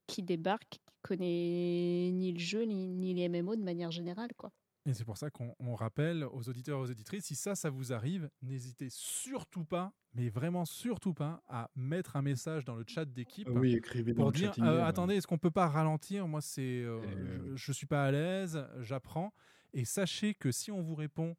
qui 0.07 0.23
débarque, 0.23 0.69
qui 0.69 0.79
connaît 1.01 2.09
ni 2.11 2.31
le 2.33 2.39
jeu 2.39 2.63
ni, 2.63 2.87
ni 2.87 3.13
les 3.13 3.29
MMO 3.29 3.55
de 3.55 3.63
manière 3.63 3.91
générale 3.91 4.31
quoi. 4.37 4.51
Et 4.85 4.93
c'est 4.93 5.03
pour 5.03 5.17
ça 5.17 5.29
qu'on 5.29 5.53
on 5.59 5.75
rappelle 5.75 6.23
aux 6.23 6.47
auditeurs 6.47 6.79
et 6.79 6.81
aux 6.83 6.89
auditrices, 6.91 7.25
si 7.25 7.35
ça, 7.35 7.55
ça 7.55 7.69
vous 7.69 7.91
arrive, 7.91 8.29
n'hésitez 8.41 8.87
surtout 8.89 9.65
pas, 9.65 9.91
mais 10.13 10.29
vraiment 10.29 10.63
surtout 10.63 11.13
pas, 11.13 11.43
à 11.49 11.69
mettre 11.75 12.15
un 12.15 12.21
message 12.21 12.63
dans 12.63 12.75
le 12.75 12.85
chat 12.87 13.03
d'équipe 13.03 13.49
Oui, 13.51 13.73
écrivez 13.73 14.13
dans 14.13 14.23
pour 14.23 14.31
le 14.31 14.37
dire 14.37 14.53
euh, 14.61 14.85
attendez, 14.85 15.15
est-ce 15.15 15.27
qu'on 15.27 15.37
peut 15.37 15.51
pas 15.51 15.67
ralentir? 15.67 16.25
Moi, 16.29 16.39
c'est, 16.39 16.61
euh, 16.83 17.01
Et- 17.03 17.57
je, 17.57 17.65
je 17.67 17.71
suis 17.73 17.85
pas 17.85 18.05
à 18.05 18.11
l'aise, 18.11 18.65
j'apprends. 18.79 19.33
Et 19.73 19.83
sachez 19.83 20.33
que 20.33 20.53
si 20.53 20.71
on 20.71 20.81
vous 20.81 20.95
répond 20.95 21.35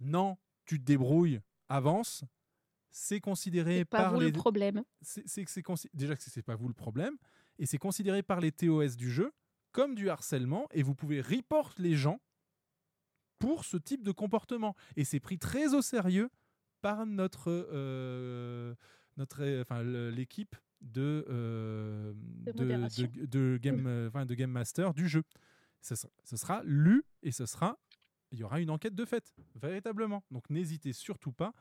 non, 0.00 0.36
tu 0.66 0.78
te 0.80 0.84
débrouilles, 0.84 1.40
avance, 1.68 2.24
c'est 2.90 3.20
considéré 3.20 3.78
C'est 3.78 3.84
pas 3.84 3.98
par 4.02 4.14
vous 4.14 4.20
les 4.20 4.26
le 4.26 4.32
problème. 4.32 4.82
c'est 5.02 5.26
c'est 5.28 5.44
que 5.44 5.50
c'est 5.50 5.62
consi- 5.62 5.88
déjà 5.94 6.16
que 6.16 6.22
c'est 6.22 6.42
pas 6.42 6.56
vous 6.56 6.68
le 6.68 6.74
problème 6.74 7.16
et 7.58 7.66
c'est 7.66 7.78
considéré 7.78 8.22
par 8.22 8.40
les 8.40 8.52
TOS 8.52 8.96
du 8.96 9.10
jeu 9.10 9.32
comme 9.72 9.94
du 9.94 10.08
harcèlement 10.10 10.66
et 10.72 10.82
vous 10.82 10.94
pouvez 10.94 11.20
report 11.20 11.72
les 11.78 11.94
gens 11.94 12.20
pour 13.38 13.64
ce 13.64 13.76
type 13.76 14.02
de 14.02 14.12
comportement 14.12 14.76
et 14.96 15.04
c'est 15.04 15.20
pris 15.20 15.38
très 15.38 15.74
au 15.74 15.82
sérieux 15.82 16.30
par 16.80 17.06
notre 17.06 17.44
euh, 17.50 18.74
notre 19.16 19.60
enfin 19.60 19.82
l'équipe 19.82 20.56
de, 20.80 21.24
euh, 21.28 22.12
De 22.44 22.52
de, 22.52 23.26
de- 23.26 23.56
game, 23.60 23.86
euh, 23.86 24.08
enfin, 24.08 24.26
de 24.26 24.34
game 24.34 24.50
master 24.50 24.92
du 24.94 25.08
jeu. 25.08 25.22
Ce 25.80 25.94
sera, 25.94 26.12
ce 26.24 26.36
sera 26.36 26.62
lu 26.64 27.04
et 27.22 27.30
ce 27.30 27.46
sera, 27.46 27.78
il 28.32 28.38
y 28.38 28.42
aura 28.44 28.60
une 28.60 28.70
enquête 28.70 28.94
de 28.94 29.04
fait, 29.04 29.32
véritablement. 29.54 30.24
Donc 30.32 30.48
n'hésitez 30.50 30.92
surtout 30.92 31.32
pas 31.32 31.54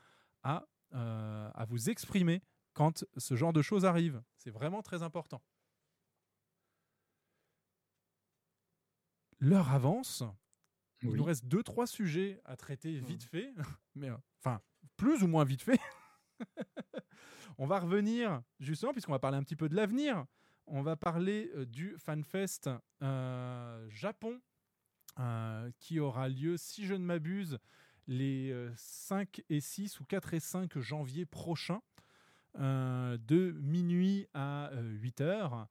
à, 0.44 0.66
euh, 0.96 1.50
à 1.54 1.66
vous 1.66 1.90
exprimer 1.92 2.42
quand 2.74 3.06
ce 3.18 3.36
genre 3.36 3.54
de 3.54 3.62
choses 3.62 3.86
arrive. 3.86 4.24
C'est 4.38 4.50
vraiment 4.52 4.82
très 4.82 5.04
important. 5.04 5.42
L'heure 9.42 9.72
avance. 9.72 10.24
Il 11.02 11.14
nous 11.14 11.24
reste 11.24 11.46
deux, 11.46 11.64
trois 11.64 11.88
sujets 11.88 12.40
à 12.46 12.56
traiter 12.56 13.00
vite 13.00 13.24
fait, 13.24 13.52
mais 13.96 14.10
euh, 14.10 14.18
enfin 14.40 14.62
plus 14.98 15.24
ou 15.24 15.28
moins 15.28 15.44
vite 15.44 15.64
fait. 15.64 15.80
on 17.58 17.66
va 17.66 17.80
revenir 17.80 18.44
justement 18.60 18.92
puisqu'on 18.92 19.12
va 19.12 19.20
parler 19.20 19.38
un 19.38 19.44
petit 19.44 19.56
peu 19.56 19.68
de 19.68 19.76
l'avenir. 19.76 20.26
On 20.68 20.84
va 20.84 20.96
parler 20.96 21.52
euh, 21.56 21.66
du 21.66 21.98
FanFest 21.98 22.70
euh, 23.02 23.90
Japon 23.90 24.40
euh, 25.20 25.72
qui 25.80 26.00
aura 26.00 26.30
lieu, 26.30 26.56
si 26.56 26.86
je 26.86 26.94
ne 26.94 27.04
m'abuse, 27.04 27.58
les 28.08 28.52
euh, 28.52 28.72
5 28.76 29.44
et 29.50 29.60
6 29.60 30.00
ou 30.02 30.06
4 30.06 30.36
et 30.36 30.40
5 30.40 30.78
janvier 30.78 31.26
prochains, 31.26 31.82
de 32.54 33.56
minuit 33.62 34.28
à 34.34 34.70
8 34.74 35.22
heures. 35.22 35.70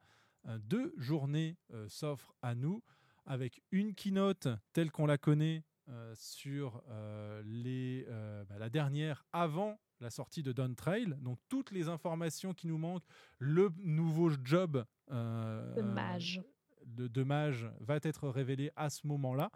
Deux 0.60 0.94
journées 0.96 1.58
s'offrent 1.88 2.32
à 2.40 2.54
nous 2.54 2.82
avec 3.26 3.62
une 3.70 3.94
keynote 3.94 4.48
telle 4.72 4.90
qu'on 4.90 5.06
la 5.06 5.18
connaît 5.18 5.64
euh, 5.88 6.12
sur 6.16 6.82
euh, 6.88 7.42
les, 7.44 8.06
euh, 8.08 8.44
bah, 8.44 8.58
la 8.58 8.68
dernière 8.70 9.24
avant 9.32 9.80
la 10.00 10.10
sortie 10.10 10.42
de 10.42 10.52
Dawn 10.52 10.74
Trail. 10.74 11.14
Donc 11.18 11.38
toutes 11.48 11.70
les 11.72 11.88
informations 11.88 12.54
qui 12.54 12.66
nous 12.68 12.78
manquent, 12.78 13.04
le 13.38 13.70
nouveau 13.78 14.30
job 14.44 14.84
euh, 15.10 15.74
De 15.74 15.82
mage. 15.82 16.42
de, 16.86 17.06
de 17.08 17.22
mage 17.22 17.68
va 17.80 17.96
être 18.02 18.28
révélé 18.28 18.70
à 18.76 18.88
ce 18.88 19.06
moment-là, 19.06 19.50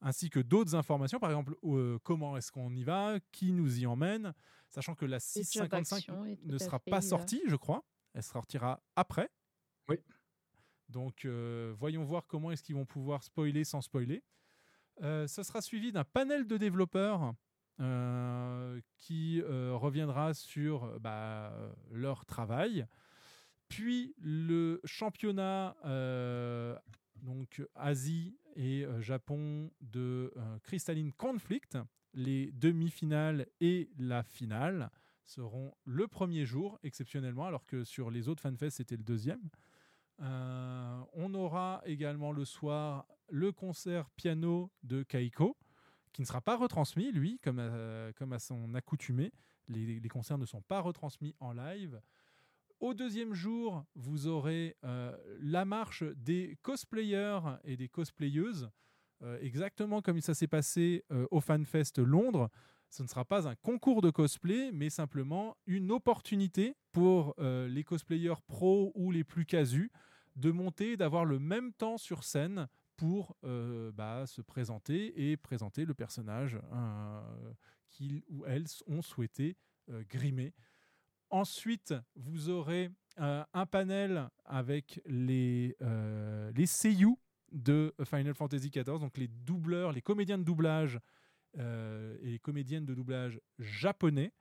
ainsi 0.00 0.30
que 0.30 0.40
d'autres 0.40 0.74
informations, 0.74 1.18
par 1.20 1.30
exemple 1.30 1.54
euh, 1.64 1.98
comment 2.04 2.36
est-ce 2.36 2.50
qu'on 2.52 2.74
y 2.74 2.84
va, 2.84 3.18
qui 3.32 3.52
nous 3.52 3.80
y 3.80 3.86
emmène, 3.86 4.32
sachant 4.68 4.94
que 4.94 5.04
la 5.04 5.18
job 5.18 5.20
655 5.20 5.96
action 5.96 6.24
est 6.24 6.36
tout 6.36 6.48
ne 6.48 6.58
sera 6.58 6.78
pas 6.80 7.00
sortie, 7.02 7.42
je 7.46 7.56
crois. 7.56 7.84
Elle 8.14 8.22
sortira 8.22 8.82
après. 8.96 9.30
Oui. 9.88 9.96
Donc, 10.92 11.24
euh, 11.24 11.74
voyons 11.78 12.04
voir 12.04 12.26
comment 12.26 12.52
est-ce 12.52 12.62
qu'ils 12.62 12.76
vont 12.76 12.84
pouvoir 12.84 13.22
spoiler 13.24 13.64
sans 13.64 13.80
spoiler. 13.80 14.22
Euh, 15.02 15.26
ce 15.26 15.42
sera 15.42 15.62
suivi 15.62 15.90
d'un 15.90 16.04
panel 16.04 16.46
de 16.46 16.56
développeurs 16.56 17.34
euh, 17.80 18.80
qui 18.98 19.42
reviendra 19.42 20.34
sur 20.34 21.00
bah, 21.00 21.52
leur 21.90 22.24
travail. 22.26 22.86
Puis 23.68 24.14
le 24.18 24.80
championnat 24.84 25.74
donc 27.22 27.62
Asie 27.74 28.36
et 28.54 28.84
Japon 29.00 29.70
de 29.80 30.32
Crystalline 30.62 31.12
Conflict, 31.12 31.78
les 32.12 32.52
demi-finales 32.52 33.46
et 33.60 33.88
la 33.98 34.22
finale 34.22 34.90
seront 35.24 35.72
le 35.84 36.06
premier 36.06 36.44
jour 36.44 36.78
exceptionnellement, 36.82 37.46
alors 37.46 37.64
que 37.64 37.84
sur 37.84 38.10
les 38.10 38.28
autres 38.28 38.42
fanfests 38.42 38.76
c'était 38.76 38.96
le 38.96 39.04
deuxième. 39.04 39.48
Euh, 40.20 41.02
on 41.14 41.34
aura 41.34 41.82
également 41.84 42.32
le 42.32 42.44
soir 42.44 43.06
le 43.28 43.50
concert 43.52 44.10
piano 44.10 44.70
de 44.82 45.02
Kaiko, 45.02 45.56
qui 46.12 46.20
ne 46.20 46.26
sera 46.26 46.40
pas 46.40 46.56
retransmis, 46.56 47.10
lui, 47.12 47.38
comme 47.40 47.58
à, 47.58 48.12
comme 48.14 48.32
à 48.32 48.38
son 48.38 48.74
accoutumée. 48.74 49.32
Les, 49.68 50.00
concerts 50.08 50.38
ne 50.38 50.44
sont 50.44 50.60
pas 50.60 50.80
retransmis 50.80 51.34
en 51.40 51.52
live. 51.52 52.00
Au 52.80 52.94
deuxième 52.94 53.32
jour, 53.32 53.84
vous 53.94 54.26
aurez 54.26 54.76
euh, 54.84 55.16
la 55.40 55.64
marche 55.64 56.02
des 56.16 56.58
cosplayers 56.62 57.40
et 57.64 57.76
des 57.76 57.88
cosplayeuses, 57.88 58.70
euh, 59.22 59.38
exactement 59.40 60.02
comme 60.02 60.20
ça 60.20 60.34
s'est 60.34 60.48
passé 60.48 61.04
au 61.30 61.40
FanFest 61.40 61.98
Londres. 61.98 62.50
Ce 62.92 63.02
ne 63.02 63.08
sera 63.08 63.24
pas 63.24 63.48
un 63.48 63.54
concours 63.54 64.02
de 64.02 64.10
cosplay, 64.10 64.70
mais 64.70 64.90
simplement 64.90 65.56
une 65.66 65.90
opportunité 65.90 66.76
pour 66.92 67.34
euh, 67.38 67.66
les 67.66 67.84
cosplayers 67.84 68.42
pros 68.46 68.92
ou 68.94 69.10
les 69.10 69.24
plus 69.24 69.46
casus 69.46 69.90
de 70.36 70.50
monter, 70.50 70.98
d'avoir 70.98 71.24
le 71.24 71.38
même 71.38 71.72
temps 71.72 71.96
sur 71.96 72.22
scène 72.22 72.68
pour 72.98 73.34
euh, 73.44 73.90
bah, 73.92 74.26
se 74.26 74.42
présenter 74.42 75.30
et 75.30 75.38
présenter 75.38 75.86
le 75.86 75.94
personnage 75.94 76.58
qu'ils 77.88 78.22
ou 78.28 78.44
elles 78.44 78.66
ont 78.86 79.00
souhaité 79.00 79.56
euh, 79.88 80.04
grimer. 80.10 80.52
Ensuite, 81.30 81.94
vous 82.14 82.50
aurez 82.50 82.90
un 83.16 83.66
panel 83.66 84.28
avec 84.44 85.00
les, 85.06 85.76
les 86.54 86.66
seiyuu 86.66 87.16
de 87.52 87.94
Final 88.04 88.34
Fantasy 88.34 88.68
XIV, 88.68 88.98
donc 88.98 89.16
les 89.16 89.28
doubleurs, 89.28 89.92
les 89.92 90.02
comédiens 90.02 90.36
de 90.36 90.44
doublage 90.44 91.00
euh, 91.58 92.16
et 92.22 92.38
comédiennes 92.38 92.86
de 92.86 92.94
doublage 92.94 93.40
japonais 93.58 94.32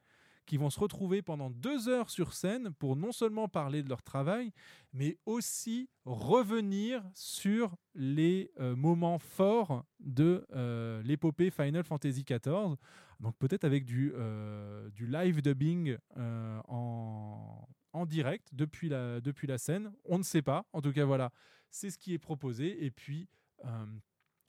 qui 0.46 0.58
vont 0.58 0.70
se 0.70 0.80
retrouver 0.80 1.22
pendant 1.22 1.50
deux 1.50 1.88
heures 1.88 2.10
sur 2.10 2.34
scène 2.34 2.74
pour 2.74 2.96
non 2.96 3.12
seulement 3.12 3.48
parler 3.48 3.84
de 3.84 3.90
leur 3.90 4.02
travail, 4.02 4.52
mais 4.94 5.18
aussi 5.26 5.90
revenir 6.06 7.04
sur 7.14 7.76
les 7.96 8.52
euh, 8.60 8.76
moments 8.76 9.20
forts 9.20 9.86
de 10.00 10.46
euh, 10.54 11.02
l'épopée 11.04 11.52
Final 11.52 11.84
Fantasy 11.84 12.24
XIV. 12.24 12.76
Donc 13.20 13.38
peut-être 13.38 13.64
avec 13.64 13.86
du, 13.86 14.12
euh, 14.16 14.90
du 14.90 15.08
live 15.08 15.42
dubbing 15.42 15.98
en, 16.18 17.68
en 17.94 18.06
direct 18.06 18.50
depuis 18.52 18.90
la, 18.90 19.22
depuis 19.22 19.48
la 19.48 19.58
scène. 19.58 19.94
On 20.06 20.18
ne 20.18 20.24
sait 20.24 20.42
pas. 20.42 20.66
En 20.74 20.82
tout 20.82 20.92
cas, 20.92 21.06
voilà, 21.06 21.32
c'est 21.70 21.92
ce 21.92 21.98
qui 21.98 22.14
est 22.14 22.20
proposé. 22.20 22.84
Et 22.84 22.92
puis 22.92 23.30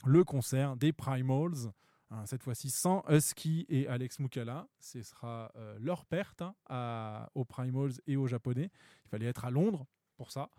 le 0.04 0.24
concert 0.24 0.74
des 0.76 0.92
Primals. 0.92 1.70
Hein, 2.12 2.26
cette 2.26 2.42
fois-ci 2.42 2.68
sans 2.68 3.02
Husky 3.08 3.64
et 3.70 3.88
Alex 3.88 4.18
Mukala. 4.18 4.68
Ce 4.80 5.02
sera 5.02 5.50
euh, 5.56 5.78
leur 5.80 6.04
perte 6.04 6.42
hein, 6.68 7.26
aux 7.34 7.46
Primals 7.46 7.94
et 8.06 8.16
aux 8.16 8.26
Japonais. 8.26 8.70
Il 9.06 9.08
fallait 9.08 9.26
être 9.26 9.46
à 9.46 9.50
Londres 9.50 9.86
pour 10.16 10.30
ça. 10.30 10.50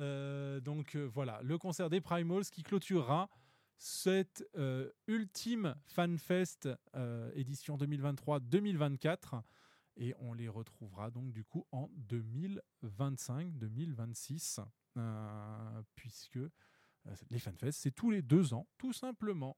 Euh, 0.00 0.60
donc 0.60 0.94
euh, 0.94 1.04
voilà, 1.04 1.40
le 1.42 1.56
concert 1.56 1.88
des 1.88 2.02
Primals 2.02 2.44
qui 2.44 2.62
clôturera 2.62 3.30
cette 3.78 4.44
ultime 5.06 5.74
FanFest 5.86 6.68
édition 7.34 7.78
2023-2024. 7.78 9.40
Et 9.96 10.14
on 10.18 10.34
les 10.34 10.48
retrouvera 10.48 11.10
donc 11.10 11.32
du 11.32 11.44
coup 11.44 11.64
en 11.72 11.88
2025-2026, 12.08 14.62
euh, 14.96 15.82
puisque 15.94 16.40
les 17.30 17.38
FanFest, 17.38 17.72
c'est 17.72 17.92
tous 17.92 18.10
les 18.10 18.20
deux 18.22 18.52
ans, 18.52 18.66
tout 18.78 18.92
simplement. 18.92 19.56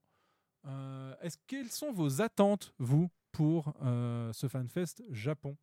Euh, 0.65 1.15
est-ce 1.21 1.37
quelles 1.47 1.71
sont 1.71 1.91
vos 1.91 2.21
attentes, 2.21 2.73
vous, 2.77 3.09
pour 3.31 3.73
euh, 3.83 4.31
ce 4.33 4.47
FanFest 4.47 5.03
Japon? 5.09 5.57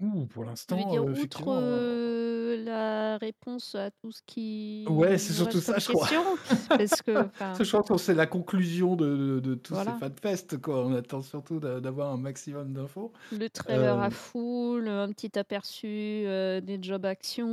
Ouh, 0.00 0.26
pour 0.26 0.44
l'instant, 0.44 0.76
euh, 0.94 1.00
outre 1.00 1.10
effectivement, 1.12 1.58
euh, 1.62 2.45
la 2.66 3.16
réponse 3.18 3.74
à 3.74 3.90
tout 3.90 4.12
ce 4.12 4.20
qui. 4.26 4.84
Ouais, 4.88 5.16
c'est 5.18 5.32
surtout 5.32 5.60
ça, 5.60 5.78
je 5.78 5.88
crois. 5.92 6.08
Parce 6.68 7.00
que. 7.02 7.12
Je 7.58 7.68
crois 7.68 7.82
que 7.82 7.96
c'est 7.96 8.14
la 8.14 8.26
conclusion 8.26 8.94
de, 8.96 9.16
de, 9.16 9.40
de 9.40 9.54
tous 9.54 9.74
Voilà. 9.74 9.94
ces 10.00 10.06
fanfests. 10.08 10.60
Quoi. 10.60 10.86
On 10.86 10.94
attend 10.94 11.22
surtout 11.22 11.58
d'a- 11.60 11.80
d'avoir 11.80 12.12
un 12.12 12.16
maximum 12.18 12.72
d'infos. 12.72 13.12
Le 13.32 13.48
trailer 13.48 13.98
Euh, 13.98 14.02
à 14.02 14.10
full, 14.10 14.88
un 14.88 15.08
petit 15.12 15.38
aperçu 15.38 15.86
euh, 16.26 16.60
des 16.60 16.78
jobs 16.82 17.04
actions, 17.06 17.46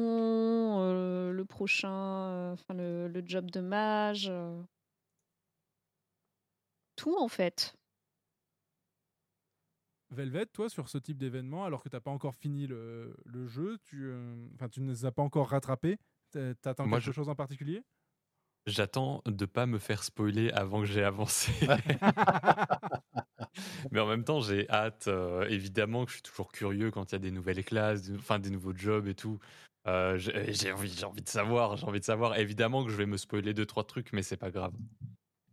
euh, 0.80 1.32
le 1.32 1.46
prochain, 1.46 1.90
euh, 1.92 2.54
enfin 2.54 2.74
le, 2.74 3.08
le 3.08 3.24
job 3.26 3.50
de 3.52 3.62
mage. 3.62 4.28
euh. 4.30 4.62
Tout 6.96 7.16
en 7.20 7.28
fait. 7.28 7.74
Velvet, 10.14 10.46
toi, 10.48 10.70
sur 10.70 10.90
ce 10.90 10.98
type 10.98 11.18
d'événement, 11.18 11.66
alors 11.66 11.84
que 11.84 11.90
tu 11.90 11.96
n'as 11.96 12.02
pas 12.02 12.12
encore 12.12 12.36
fini 12.36 12.68
le, 12.68 13.16
le 13.26 13.48
jeu, 13.48 13.78
tu, 13.84 14.06
euh, 14.06 14.48
tu 14.72 14.82
ne 14.82 14.90
les 14.92 15.06
as 15.06 15.12
pas 15.12 15.24
encore 15.24 15.50
rattrapés, 15.50 15.98
t'a- 16.32 16.56
t'attends 16.56 16.88
quelque 16.88 17.00
je- 17.00 17.12
chose 17.12 17.30
en 17.30 17.36
particulier? 17.36 17.84
J'attends 18.66 19.22
de 19.26 19.46
pas 19.46 19.66
me 19.66 19.78
faire 19.78 20.04
spoiler 20.04 20.50
avant 20.52 20.80
que 20.80 20.86
j'ai 20.86 21.04
avancé. 21.04 21.52
Mais 23.92 24.00
en 24.00 24.08
même 24.08 24.24
temps, 24.24 24.42
j'ai 24.42 24.70
hâte. 24.70 25.08
euh, 25.08 25.48
évidemment 25.50 26.06
que 26.06 26.12
je 26.12 26.16
suis 26.16 26.24
toujours 26.24 26.52
curieux 26.52 26.92
quand 26.92 27.12
il 27.12 27.14
y 27.14 27.16
a 27.16 27.20
des 27.20 27.32
nouvelles 27.32 27.64
classes, 27.66 28.04
de- 28.04 28.18
enfin 28.18 28.40
des 28.40 28.50
nouveaux 28.50 28.76
jobs 28.76 29.08
et 29.08 29.16
tout. 29.16 29.40
Euh, 29.88 30.18
j'ai 30.18 30.54
j'ai 30.54 30.72
envie, 30.72 30.90
j'ai 30.90 31.06
envie 31.06 31.22
de 31.22 31.30
savoir. 31.30 31.76
J'ai 31.78 31.86
envie 31.86 32.00
de 32.00 32.06
savoir. 32.06 32.38
Évidemment 32.38 32.84
que 32.86 32.92
je 32.92 32.96
vais 32.96 33.06
me 33.06 33.18
spoiler 33.18 33.54
deux 33.54 33.66
trois 33.66 33.84
trucs, 33.84 34.14
mais 34.14 34.24
c'est 34.24 34.38
pas 34.38 34.52
grave. 34.52 34.74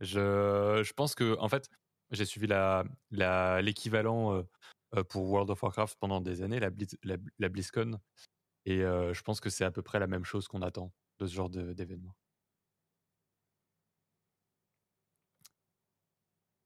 Je, 0.00 0.82
je 0.84 0.92
pense 0.94 1.14
que 1.14 1.36
en 1.40 1.48
fait, 1.48 1.68
j'ai 2.10 2.24
suivi 2.24 2.46
la 2.46 2.84
la- 3.10 3.62
l'équivalent 3.62 4.34
euh, 4.34 4.42
euh, 4.96 5.04
pour 5.04 5.24
World 5.30 5.50
of 5.50 5.62
Warcraft 5.62 5.96
pendant 6.00 6.20
des 6.20 6.42
années, 6.42 6.60
la, 6.60 6.70
la 7.38 7.48
BlizzCon, 7.48 7.98
et 8.66 8.82
euh, 8.84 9.14
je 9.14 9.22
pense 9.22 9.40
que 9.40 9.50
c'est 9.50 9.64
à 9.64 9.72
peu 9.72 9.82
près 9.82 10.00
la 10.00 10.06
même 10.08 10.24
chose 10.24 10.48
qu'on 10.48 10.62
attend 10.62 10.92
de 11.20 11.26
ce 11.26 11.34
genre 11.34 11.50
d'événement. 11.50 12.14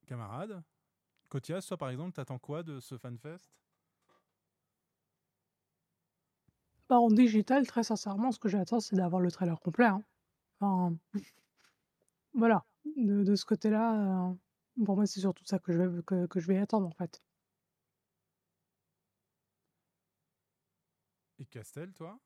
Camarade 0.07 0.65
Kotias, 1.29 1.67
toi, 1.69 1.77
par 1.79 1.91
exemple, 1.91 2.13
t'attends 2.15 2.39
quoi 2.39 2.63
de 2.63 2.81
ce 2.81 2.99
FanFest? 2.99 3.53
Bah, 6.89 6.99
en 6.99 7.09
digital, 7.09 7.67
très 7.67 7.83
sincèrement, 7.83 8.33
ce 8.33 8.39
que 8.39 8.49
j'attends, 8.49 8.81
c'est 8.81 8.97
d'avoir 8.97 9.21
le 9.21 9.31
trailer 9.31 9.61
complet, 9.61 9.87
hein. 9.87 10.03
Enfin, 10.61 10.97
voilà, 12.33 12.65
de 12.85 13.23
de 13.25 13.35
ce 13.35 13.45
côté-là, 13.45 14.35
pour 14.85 14.97
moi, 14.97 15.07
c'est 15.07 15.21
surtout 15.21 15.45
ça 15.45 15.59
que 15.59 15.73
je 15.73 15.79
vais 15.79 16.03
que 16.03 16.27
que 16.27 16.41
je 16.41 16.47
vais 16.49 16.59
attendre, 16.59 16.87
en 16.87 16.93
fait. 16.93 17.23
Et 21.39 21.47
Castel, 21.47 21.93
toi? 21.93 22.19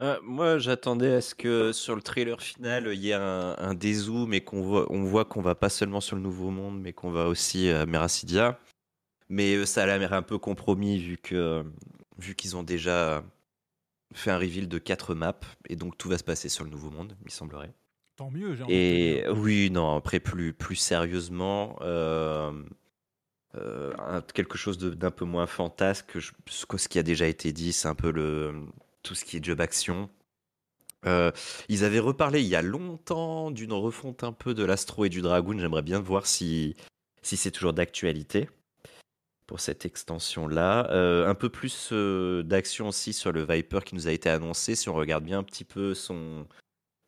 Euh, 0.00 0.18
moi, 0.22 0.58
j'attendais 0.58 1.14
à 1.14 1.20
ce 1.20 1.34
que 1.34 1.72
sur 1.72 1.96
le 1.96 2.02
trailer 2.02 2.40
final, 2.40 2.86
il 2.94 3.00
y 3.00 3.10
ait 3.10 3.14
un, 3.14 3.56
un 3.58 3.74
dézoom 3.74 4.32
et 4.32 4.40
qu'on 4.42 4.62
voit, 4.62 4.86
on 4.92 5.02
voit 5.02 5.24
qu'on 5.24 5.40
va 5.42 5.56
pas 5.56 5.68
seulement 5.68 6.00
sur 6.00 6.14
le 6.16 6.22
Nouveau 6.22 6.50
Monde, 6.50 6.80
mais 6.80 6.92
qu'on 6.92 7.10
va 7.10 7.26
aussi 7.26 7.68
à 7.70 7.84
Meracidia. 7.84 8.60
Mais 9.28 9.56
euh, 9.56 9.66
ça 9.66 9.84
a 9.84 9.98
l'air 9.98 10.12
un 10.12 10.22
peu 10.22 10.38
compromis 10.38 10.98
vu 10.98 11.18
que 11.18 11.64
vu 12.18 12.34
qu'ils 12.36 12.56
ont 12.56 12.62
déjà 12.64 13.24
fait 14.14 14.30
un 14.30 14.38
reveal 14.38 14.68
de 14.68 14.78
quatre 14.78 15.14
maps 15.14 15.40
et 15.68 15.76
donc 15.76 15.98
tout 15.98 16.08
va 16.08 16.18
se 16.18 16.24
passer 16.24 16.48
sur 16.48 16.64
le 16.64 16.70
Nouveau 16.70 16.90
Monde, 16.90 17.16
il 17.24 17.32
semblerait. 17.32 17.74
Tant 18.18 18.32
mieux, 18.32 18.54
envie 18.64 18.72
de 18.72 18.78
Et 18.78 19.24
oui, 19.30 19.70
non, 19.70 19.94
après 19.96 20.18
plus 20.18 20.52
plus 20.52 20.74
sérieusement, 20.74 21.78
euh, 21.82 22.52
euh, 23.54 24.20
quelque 24.34 24.58
chose 24.58 24.76
d'un 24.76 25.12
peu 25.12 25.24
moins 25.24 25.46
fantasque 25.46 26.06
que 26.06 26.20
je- 26.20 26.32
ce 26.48 26.88
qui 26.88 26.98
a 26.98 27.04
déjà 27.04 27.28
été 27.28 27.52
dit, 27.52 27.72
c'est 27.72 27.86
un 27.86 27.94
peu 27.94 28.10
le 28.10 28.54
tout 29.04 29.14
ce 29.14 29.24
qui 29.24 29.36
est 29.36 29.44
job 29.44 29.60
action. 29.60 30.10
Euh, 31.06 31.30
ils 31.68 31.84
avaient 31.84 32.00
reparlé 32.00 32.40
il 32.42 32.48
y 32.48 32.56
a 32.56 32.62
longtemps 32.62 33.52
d'une 33.52 33.72
refonte 33.72 34.24
un 34.24 34.32
peu 34.32 34.52
de 34.52 34.64
l'Astro 34.64 35.04
et 35.04 35.08
du 35.08 35.20
Dragoon. 35.20 35.56
J'aimerais 35.60 35.82
bien 35.82 36.00
voir 36.00 36.26
si, 36.26 36.74
si 37.22 37.36
c'est 37.36 37.52
toujours 37.52 37.72
d'actualité 37.72 38.50
pour 39.46 39.60
cette 39.60 39.86
extension-là. 39.86 40.90
Euh, 40.90 41.28
un 41.28 41.36
peu 41.36 41.50
plus 41.50 41.90
euh, 41.92 42.42
d'action 42.42 42.88
aussi 42.88 43.12
sur 43.12 43.30
le 43.30 43.46
Viper 43.48 43.78
qui 43.84 43.94
nous 43.94 44.08
a 44.08 44.12
été 44.12 44.28
annoncé. 44.28 44.74
Si 44.74 44.88
on 44.88 44.94
regarde 44.94 45.22
bien 45.24 45.38
un 45.38 45.44
petit 45.44 45.64
peu 45.64 45.94
son, 45.94 46.48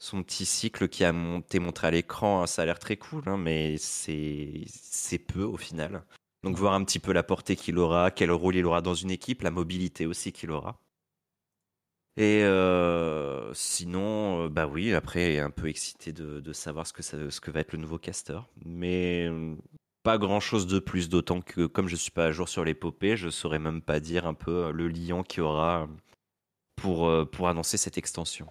son 0.00 0.22
petit 0.22 0.46
cycle 0.46 0.88
qui 0.88 1.04
a 1.04 1.12
été 1.38 1.58
montré 1.60 1.86
à 1.86 1.90
l'écran, 1.90 2.42
hein, 2.42 2.46
ça 2.46 2.62
a 2.62 2.64
l'air 2.64 2.78
très 2.78 2.96
cool, 2.96 3.22
hein, 3.26 3.36
mais 3.36 3.76
c'est 3.78 5.18
peu 5.18 5.42
au 5.42 5.58
final. 5.58 6.02
Donc 6.42 6.56
voir 6.56 6.72
un 6.72 6.82
petit 6.84 6.98
peu 6.98 7.12
la 7.12 7.22
portée 7.22 7.54
qu'il 7.54 7.78
aura, 7.78 8.10
quel 8.10 8.32
rôle 8.32 8.56
il 8.56 8.64
aura 8.64 8.80
dans 8.80 8.94
une 8.94 9.10
équipe, 9.10 9.42
la 9.42 9.50
mobilité 9.50 10.06
aussi 10.06 10.32
qu'il 10.32 10.50
aura. 10.50 10.80
Et 12.16 12.42
euh, 12.44 13.52
sinon, 13.52 14.46
euh, 14.46 14.48
bah 14.48 14.66
oui, 14.66 14.94
après, 14.94 15.38
un 15.38 15.50
peu 15.50 15.68
excité 15.68 16.12
de, 16.12 16.52
savoir 16.52 16.86
ce 16.86 16.92
que, 17.40 17.50
va 17.50 17.60
être 17.60 17.72
le 17.72 17.78
nouveau 17.78 17.98
caster. 17.98 18.40
Mais 18.64 19.26
euh, 19.28 19.54
pas 20.02 20.16
grand 20.16 20.40
chose 20.40 20.66
de 20.66 20.78
plus, 20.78 21.10
d'autant 21.10 21.42
que 21.42 21.66
comme 21.66 21.88
je 21.88 21.96
suis 21.96 22.10
pas 22.10 22.26
à 22.26 22.32
jour 22.32 22.48
sur 22.48 22.64
l'épopée, 22.64 23.16
je 23.18 23.28
saurais 23.28 23.58
même 23.58 23.82
pas 23.82 24.00
dire 24.00 24.26
un 24.26 24.34
peu 24.34 24.66
euh, 24.66 24.72
le 24.72 24.88
lion 24.88 25.22
qu'il 25.22 25.42
aura 25.42 25.88
pour 26.76 27.46
annoncer 27.46 27.76
cette 27.76 27.98
extension. 27.98 28.46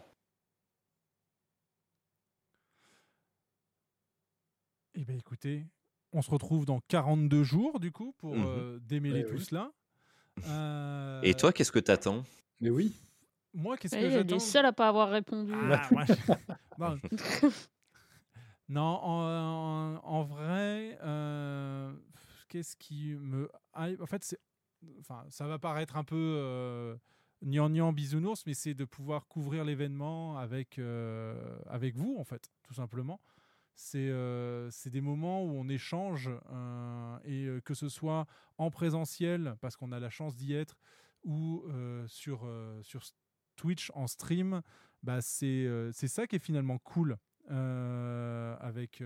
Eh 4.95 5.05
bien, 5.05 5.15
écoutez, 5.15 5.65
on 6.13 6.21
se 6.21 6.29
retrouve 6.31 6.65
dans 6.65 6.79
42 6.87 7.43
jours, 7.43 7.79
du 7.79 7.91
coup, 7.91 8.13
pour 8.17 8.33
Mhm. 8.35 8.45
euh, 8.45 8.79
démêler 8.81 9.23
Ouais, 9.23 9.29
tout 9.29 9.37
oui. 9.37 9.45
cela. 9.45 9.71
Euh, 10.47 11.21
Et 11.23 11.33
toi, 11.33 11.53
qu'est-ce 11.53 11.71
que 11.71 11.79
t'attends? 11.79 12.23
Mais 12.61 12.69
oui. 12.69 12.95
Moi, 13.53 13.77
qu'est-ce 13.77 13.95
que 13.95 13.99
il 13.99 14.05
est 14.05 14.11
j'attends? 14.11 14.39
seul 14.39 14.65
à 14.65 14.73
pas 14.73 14.87
avoir 14.89 15.09
répondu. 15.09 15.53
Ah, 15.71 15.89
moi, 15.91 16.05
je- 16.05 16.13
non. 16.77 16.97
Non, 18.69 18.81
en, 19.01 19.95
en- 19.97 20.01
en 20.03 20.23
vrai, 20.23 20.97
euh, 21.01 21.91
qu'est-ce 22.49 22.75
qui 22.77 23.15
me 23.15 23.49
En 23.73 24.05
fait, 24.05 24.23
c'est, 24.23 24.39
enfin, 24.99 25.25
ça 25.29 25.47
va 25.47 25.57
paraître 25.57 25.95
un 25.97 26.03
peu 26.03 26.15
euh, 26.37 26.95
gnangnan 27.41 27.93
bisounours, 27.93 28.45
mais 28.45 28.53
c'est 28.53 28.75
de 28.75 28.85
pouvoir 28.85 29.27
couvrir 29.27 29.63
l'événement 29.65 30.37
avec 30.37 30.77
euh, 30.77 31.57
avec 31.65 31.95
vous, 31.95 32.15
en 32.19 32.23
fait, 32.23 32.47
tout 32.61 32.73
simplement. 32.75 33.19
C'est 33.81 34.09
euh, 34.09 34.69
c'est 34.71 34.89
des 34.89 34.99
moments 34.99 35.41
où 35.41 35.51
on 35.51 35.69
échange 35.69 36.29
euh, 36.51 37.17
et 37.23 37.45
euh, 37.45 37.61
que 37.61 37.73
ce 37.73 37.87
soit 37.87 38.27
en 38.57 38.71
présentiel 38.71 39.55
parce 39.61 39.77
qu'on 39.77 39.93
a 39.93 40.01
la 40.01 40.09
chance 40.09 40.35
d'y 40.35 40.53
être 40.53 40.77
ou 41.23 41.63
sur 42.07 42.45
sur 42.81 43.03
Twitch 43.55 43.89
en 43.95 44.07
stream, 44.07 44.61
bah 45.01 45.21
c'est 45.21 45.91
ça 45.93 46.27
qui 46.27 46.35
est 46.35 46.43
finalement 46.43 46.77
cool 46.77 47.17
avec 47.47 49.01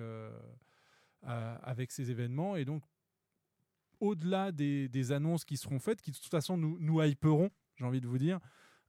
avec 1.22 1.92
ces 1.92 2.10
événements. 2.10 2.56
Et 2.56 2.66
donc 2.66 2.84
au-delà 4.00 4.52
des, 4.52 4.90
des 4.90 5.12
annonces 5.12 5.46
qui 5.46 5.56
seront 5.56 5.80
faites, 5.80 6.02
qui 6.02 6.12
de 6.12 6.18
toute 6.18 6.32
façon 6.32 6.58
nous, 6.58 6.78
nous 6.80 7.02
hyperont, 7.02 7.52
j'ai 7.76 7.86
envie 7.86 8.02
de 8.02 8.08
vous 8.08 8.18
dire, 8.18 8.40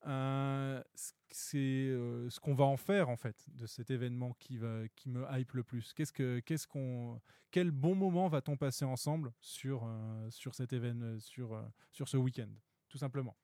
euh, 0.07 0.83
c'est 1.31 1.58
euh, 1.58 2.28
ce 2.31 2.41
qu'on 2.41 2.55
va 2.55 2.65
en 2.65 2.76
faire 2.76 3.08
en 3.08 3.16
fait 3.16 3.47
de 3.55 3.66
cet 3.66 3.91
événement 3.91 4.34
qui, 4.39 4.58
va, 4.58 4.89
qui 4.97 5.08
me 5.08 5.24
hype 5.31 5.52
le 5.52 5.65
plus. 5.65 5.92
Qu'est-ce 5.92 6.12
que, 6.12 6.41
qu'est-ce 6.41 6.66
qu'on, 6.66 7.20
quel 7.50 7.70
bon 7.70 7.94
moment 7.94 8.28
va-t-on 8.28 8.57
passer 8.57 8.84
ensemble 8.84 9.33
sur, 9.41 9.84
euh, 9.84 10.31
sur 10.31 10.55
cet 10.55 10.73
événement, 10.73 11.18
sur, 11.20 11.55
euh, 11.55 11.62
sur 11.92 12.08
ce 12.08 12.16
week-end, 12.16 12.49
tout 12.89 12.99
simplement? 12.99 13.36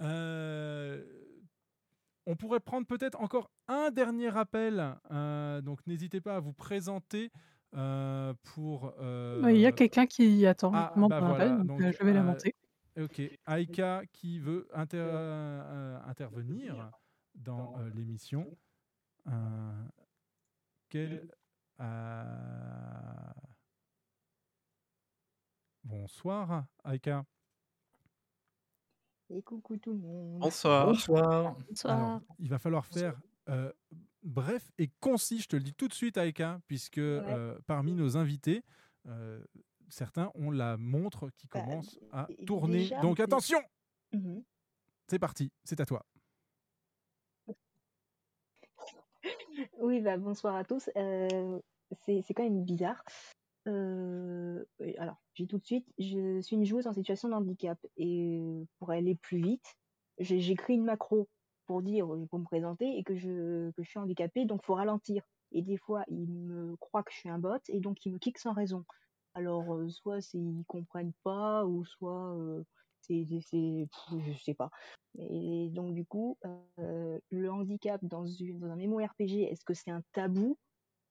Euh, 0.00 1.04
on 2.26 2.34
pourrait 2.34 2.60
prendre 2.60 2.86
peut-être 2.86 3.20
encore 3.20 3.50
un 3.68 3.90
dernier 3.90 4.36
appel, 4.36 4.96
euh, 5.10 5.60
donc 5.60 5.86
n'hésitez 5.86 6.20
pas 6.20 6.36
à 6.36 6.40
vous 6.40 6.52
présenter 6.52 7.30
euh, 7.74 8.34
pour. 8.42 8.94
euh, 9.00 9.40
Bah, 9.40 9.52
il 9.52 9.60
y 9.60 9.66
a 9.66 9.72
quelqu'un 9.72 10.06
qui 10.06 10.44
attend 10.46 10.72
ah, 10.74 10.92
bah 10.96 11.20
voilà, 11.20 11.50
donc, 11.50 11.66
donc, 11.66 11.80
je 11.80 12.04
vais 12.04 12.12
la 12.12 12.22
monter. 12.22 12.54
Ok, 12.98 13.22
Aïka 13.46 14.02
qui 14.12 14.38
veut 14.38 14.68
inter- 14.74 14.98
euh, 15.00 15.98
intervenir 16.04 16.90
dans 17.34 17.78
euh, 17.78 17.88
l'émission. 17.94 18.54
Euh, 19.28 19.84
quel- 20.90 21.30
euh, 21.80 23.32
Bonsoir, 25.84 26.66
Aïka. 26.84 27.24
Et 29.30 29.42
coucou 29.42 29.78
tout 29.78 29.92
le 29.92 29.98
monde. 29.98 30.40
Bonsoir. 30.40 30.86
Bonsoir. 30.86 31.56
Alors, 31.86 32.20
il 32.38 32.48
va 32.50 32.58
falloir 32.58 32.84
faire 32.86 33.18
euh, 33.48 33.72
bref 34.22 34.70
et 34.78 34.88
concis, 35.00 35.40
je 35.40 35.48
te 35.48 35.56
le 35.56 35.62
dis 35.62 35.74
tout 35.74 35.88
de 35.88 35.94
suite, 35.94 36.18
Aïka, 36.18 36.60
puisque 36.66 36.98
euh, 36.98 37.58
parmi 37.66 37.94
nos 37.94 38.16
invités, 38.16 38.62
euh, 39.06 39.42
certains 39.92 40.30
ont 40.34 40.50
la 40.50 40.76
montre 40.76 41.30
qui 41.36 41.46
Bah, 41.48 41.60
commence 41.60 41.98
à 42.10 42.26
tourner. 42.46 42.78
déjà, 42.78 43.00
Donc 43.00 43.20
attention, 43.20 43.58
Mhm. 44.12 44.42
c'est 45.08 45.18
parti, 45.18 45.50
c'est 45.64 45.80
à 45.80 45.86
toi. 45.86 46.04
Oui, 49.78 50.00
bah, 50.00 50.16
bonsoir 50.16 50.56
à 50.56 50.64
tous. 50.64 50.90
Euh, 50.96 51.60
c'est 52.06 52.34
quand 52.34 52.42
même 52.42 52.64
bizarre. 52.64 53.02
Euh, 53.68 54.64
alors, 54.98 55.22
je 55.34 55.42
dis 55.44 55.48
tout 55.48 55.58
de 55.58 55.64
suite, 55.64 55.86
je 55.98 56.40
suis 56.40 56.56
une 56.56 56.64
joueuse 56.64 56.86
en 56.86 56.92
situation 56.92 57.28
de 57.28 57.34
handicap 57.34 57.78
et 57.96 58.40
pour 58.78 58.90
aller 58.90 59.14
plus 59.14 59.40
vite, 59.40 59.76
créé 60.18 60.76
une 60.76 60.84
macro 60.84 61.28
pour 61.66 61.82
dire, 61.82 62.06
pour 62.30 62.38
me 62.38 62.44
présenter 62.44 62.96
et 62.98 63.04
que 63.04 63.14
je, 63.14 63.70
que 63.72 63.82
je 63.82 63.88
suis 63.88 63.98
handicapée, 63.98 64.46
donc 64.46 64.64
faut 64.64 64.74
ralentir. 64.74 65.22
Et 65.52 65.62
des 65.62 65.76
fois, 65.76 66.02
ils 66.08 66.26
me 66.28 66.76
croient 66.76 67.02
que 67.02 67.12
je 67.12 67.18
suis 67.18 67.28
un 67.28 67.38
bot 67.38 67.58
et 67.68 67.78
donc 67.78 68.04
ils 68.06 68.12
me 68.12 68.18
kickent 68.18 68.38
sans 68.38 68.54
raison. 68.54 68.84
Alors, 69.34 69.74
euh, 69.74 69.88
soit 69.88 70.20
c'est 70.20 70.38
ils 70.38 70.64
comprennent 70.66 71.14
pas 71.22 71.64
ou 71.66 71.84
soit 71.84 72.34
euh, 72.36 72.62
c'est, 73.00 73.26
c'est, 73.40 73.88
pff, 73.90 74.20
je 74.20 74.42
sais 74.42 74.54
pas. 74.54 74.70
Et 75.18 75.68
donc 75.70 75.94
du 75.94 76.04
coup, 76.04 76.38
euh, 76.78 77.18
le 77.30 77.50
handicap 77.50 78.02
dans, 78.04 78.26
une, 78.26 78.58
dans 78.58 78.68
un 78.68 78.76
MMORPG, 78.76 79.42
est-ce 79.50 79.64
que 79.64 79.74
c'est 79.74 79.90
un 79.90 80.02
tabou 80.12 80.58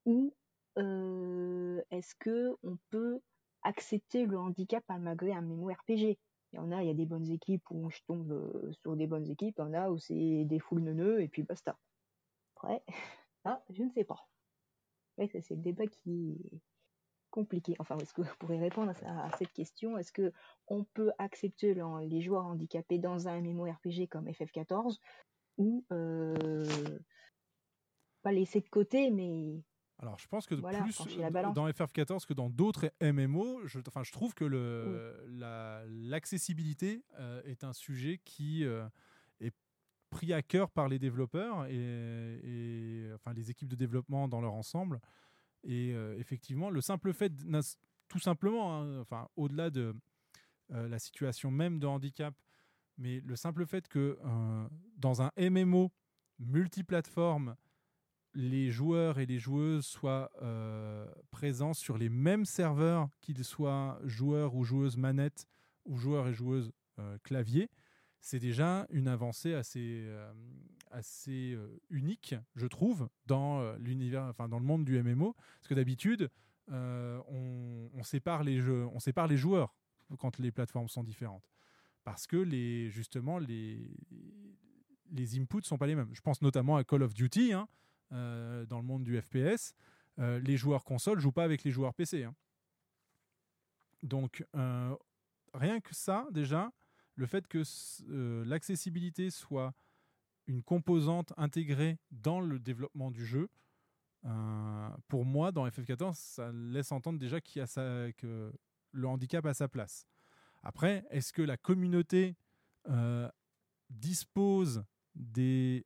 ou 0.05 0.33
est-ce 0.77 2.15
que 2.19 2.55
on 2.63 2.77
peut 2.89 3.19
accepter 3.63 4.25
le 4.25 4.39
handicap 4.39 4.83
malgré 4.99 5.33
un 5.33 5.41
MMORPG 5.41 6.17
Il 6.53 6.55
y 6.55 6.59
en 6.59 6.71
a, 6.71 6.81
il 6.81 6.87
y 6.87 6.91
a 6.91 6.95
des 6.95 7.05
bonnes 7.05 7.29
équipes 7.29 7.69
où 7.69 7.89
je 7.89 7.99
tombe 8.07 8.71
sur 8.81 8.95
des 8.95 9.07
bonnes 9.07 9.29
équipes, 9.29 9.55
il 9.57 9.61
y 9.61 9.65
en 9.65 9.73
a 9.73 9.89
où 9.89 9.97
c'est 9.97 10.45
des 10.45 10.59
foules 10.59 10.81
neuneux 10.81 11.21
et 11.21 11.27
puis 11.27 11.43
basta. 11.43 11.77
Après, 12.55 12.83
ça, 13.43 13.63
je 13.69 13.83
ne 13.83 13.89
sais 13.91 14.05
pas. 14.05 14.27
Ouais, 15.17 15.27
ça, 15.27 15.41
c'est 15.41 15.55
le 15.55 15.61
débat 15.61 15.87
qui 15.87 16.39
compliqué. 17.31 17.75
Enfin, 17.79 17.97
est-ce 17.97 18.13
que 18.13 18.21
vous 18.21 18.35
pourrez 18.37 18.59
répondre 18.59 18.93
à, 19.05 19.25
à 19.25 19.37
cette 19.37 19.51
question 19.53 19.97
Est-ce 19.97 20.11
que 20.11 20.31
on 20.67 20.83
peut 20.83 21.11
accepter 21.17 21.73
le- 21.73 22.05
les 22.07 22.21
joueurs 22.21 22.45
handicapés 22.45 22.99
dans 22.99 23.27
un 23.27 23.41
MMORPG 23.41 24.07
comme 24.07 24.27
FF14 24.27 24.99
ou 25.57 25.83
euh, 25.91 26.65
pas 28.21 28.31
laisser 28.31 28.61
de 28.61 28.69
côté, 28.69 29.09
mais 29.11 29.63
Alors, 29.97 30.17
je 30.19 30.27
pense 30.27 30.45
que 30.45 30.55
Voilà, 30.55 30.81
plus 30.83 30.99
dans 31.53 31.67
FF14 31.67 32.25
que 32.25 32.33
dans 32.33 32.49
d'autres 32.49 32.91
MMO, 33.01 33.65
je, 33.65 33.79
enfin, 33.87 34.03
je 34.03 34.11
trouve 34.11 34.33
que 34.33 34.45
la- 34.45 35.83
l'accessibilité 35.87 37.03
euh, 37.19 37.41
est 37.45 37.63
un 37.63 37.73
sujet 37.73 38.19
qui 38.23 38.63
euh, 38.65 38.87
est 39.39 39.53
pris 40.09 40.33
à 40.33 40.41
cœur 40.41 40.69
par 40.71 40.87
les 40.87 40.99
développeurs 40.99 41.65
et, 41.67 41.75
et, 41.75 43.11
enfin, 43.13 43.33
les 43.33 43.49
équipes 43.49 43.69
de 43.69 43.75
développement 43.75 44.27
dans 44.27 44.41
leur 44.41 44.53
ensemble. 44.53 44.99
Et 45.63 45.93
euh, 45.93 46.17
effectivement, 46.17 46.69
le 46.69 46.81
simple 46.81 47.13
fait, 47.13 47.31
tout 48.07 48.19
simplement, 48.19 48.81
hein, 48.81 48.99
enfin, 48.99 49.27
au-delà 49.35 49.69
de 49.69 49.95
euh, 50.71 50.87
la 50.87 50.99
situation 50.99 51.51
même 51.51 51.79
de 51.79 51.87
handicap, 51.87 52.33
Mais 52.97 53.21
le 53.21 53.35
simple 53.35 53.65
fait 53.65 53.87
que 53.87 54.17
euh, 54.23 54.67
dans 54.97 55.21
un 55.21 55.31
MMO 55.37 55.91
multiplateforme, 56.39 57.55
les 58.33 58.71
joueurs 58.71 59.19
et 59.19 59.25
les 59.25 59.39
joueuses 59.39 59.85
soient 59.85 60.31
présents 61.31 61.73
sur 61.73 61.97
les 61.97 62.07
mêmes 62.07 62.45
serveurs, 62.45 63.09
qu'ils 63.19 63.43
soient 63.43 63.99
joueurs 64.05 64.55
ou 64.55 64.63
joueuses 64.63 64.95
manette 64.95 65.47
ou 65.83 65.97
joueurs 65.97 66.29
et 66.29 66.33
joueuses 66.33 66.71
clavier, 67.23 67.69
c'est 68.21 68.39
déjà 68.39 68.85
une 68.91 69.07
avancée 69.07 69.55
assez, 69.55 70.03
euh, 70.05 70.31
euh, 71.27 71.77
unique, 71.89 72.35
je 72.55 72.67
trouve, 72.67 73.09
dans 73.25 73.59
euh, 73.59 73.75
l'univers, 73.79 74.23
enfin 74.25 74.47
dans 74.47 74.59
le 74.59 74.65
monde 74.65 74.85
du 74.85 75.01
MMO, 75.01 75.33
parce 75.33 75.67
que 75.67 75.73
d'habitude, 75.73 76.29
on, 76.69 78.03
sépare 78.03 78.43
les 78.43 78.61
jeux, 78.61 78.85
on 78.93 78.99
sépare 78.99 79.27
les 79.27 79.37
joueurs 79.37 79.75
quand 80.19 80.37
les 80.39 80.51
plateformes 80.51 80.87
sont 80.87 81.03
différentes, 81.03 81.43
parce 82.03 82.27
que 82.27 82.45
justement 82.89 83.39
les 83.39 83.93
les 85.13 85.37
inputs 85.37 85.63
sont 85.63 85.77
pas 85.77 85.87
les 85.87 85.95
mêmes. 85.95 86.09
Je 86.13 86.21
pense 86.21 86.41
notamment 86.41 86.77
à 86.77 86.85
Call 86.85 87.03
of 87.03 87.13
Duty, 87.13 87.51
hein, 87.51 87.67
dans 88.11 88.77
le 88.77 88.83
monde 88.83 89.03
du 89.03 89.19
FPS, 89.19 89.75
les 90.17 90.55
joueurs 90.55 90.85
console 90.85 91.19
jouent 91.19 91.33
pas 91.33 91.43
avec 91.43 91.65
les 91.65 91.71
joueurs 91.71 91.93
PC. 91.93 92.23
hein. 92.23 92.33
Donc 94.01 94.45
rien 95.53 95.81
que 95.81 95.93
ça, 95.93 96.27
déjà, 96.31 96.71
le 97.15 97.25
fait 97.25 97.47
que 97.47 97.63
euh, 98.09 98.43
l'accessibilité 98.45 99.29
soit 99.29 99.73
une 100.47 100.63
composante 100.63 101.33
intégrée 101.37 101.99
dans 102.11 102.39
le 102.41 102.59
développement 102.59 103.11
du 103.11 103.25
jeu, 103.25 103.49
euh, 104.25 104.89
pour 105.07 105.25
moi, 105.25 105.51
dans 105.51 105.67
FF14, 105.67 106.13
ça 106.15 106.51
laisse 106.51 106.91
entendre 106.91 107.19
déjà 107.19 107.41
qu'il 107.41 107.59
y 107.59 107.63
a 107.63 107.67
sa- 107.67 108.11
que 108.13 108.51
le 108.91 109.07
handicap 109.07 109.45
a 109.45 109.53
sa 109.53 109.67
place. 109.67 110.05
Après, 110.63 111.05
est-ce 111.09 111.33
que 111.33 111.41
la 111.41 111.57
communauté 111.57 112.35
euh, 112.89 113.29
dispose 113.89 114.83
des 115.15 115.83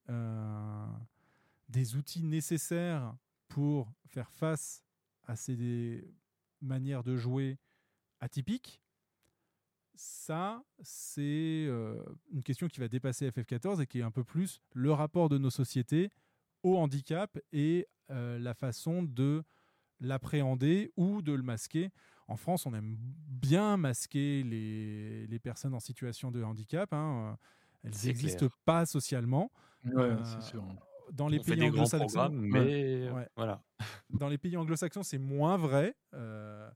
outils 1.95 2.23
nécessaires 2.23 3.15
pour 3.47 3.91
faire 4.07 4.29
face 4.31 4.83
à 5.23 5.35
ces 5.35 6.07
manières 6.61 7.03
de 7.03 7.15
jouer 7.15 7.57
atypiques 8.19 8.81
ça, 9.95 10.63
c'est 10.81 11.65
euh, 11.67 12.01
une 12.31 12.43
question 12.43 12.67
qui 12.67 12.79
va 12.79 12.87
dépasser 12.87 13.29
FF14 13.29 13.81
et 13.81 13.87
qui 13.87 13.99
est 13.99 14.03
un 14.03 14.11
peu 14.11 14.23
plus 14.23 14.61
le 14.73 14.91
rapport 14.91 15.29
de 15.29 15.37
nos 15.37 15.49
sociétés 15.49 16.09
au 16.63 16.77
handicap 16.77 17.37
et 17.51 17.87
euh, 18.11 18.37
la 18.39 18.53
façon 18.53 19.03
de 19.03 19.43
l'appréhender 19.99 20.91
ou 20.97 21.21
de 21.21 21.33
le 21.33 21.43
masquer. 21.43 21.91
En 22.27 22.37
France, 22.37 22.65
on 22.65 22.73
aime 22.73 22.97
bien 22.99 23.77
masquer 23.77 24.43
les, 24.43 25.27
les 25.27 25.39
personnes 25.39 25.73
en 25.73 25.79
situation 25.79 26.31
de 26.31 26.43
handicap. 26.43 26.91
hein. 26.93 27.37
Elles 27.83 27.93
C'est 27.93 28.07
n'existent 28.07 28.47
pas 28.65 28.85
socialement. 28.85 29.51
Ouais, 29.85 30.15
c'est 30.23 30.41
sûr. 30.41 30.65
Dans 31.11 31.27
les 31.27 31.39
On 31.39 31.43
fait 31.43 31.55
pays 31.55 31.61
des 31.61 31.69
grands 31.69 32.29
mais, 32.31 33.07
euh, 33.07 33.25
voilà. 33.35 33.63
Dans 34.09 34.27
les 34.27 34.39
pays 34.39 34.57
anglo-saxons, 34.57 35.03
c'est 35.03 35.19
moins 35.19 35.55
vrai. 35.57 35.95
Euh, 36.15 36.67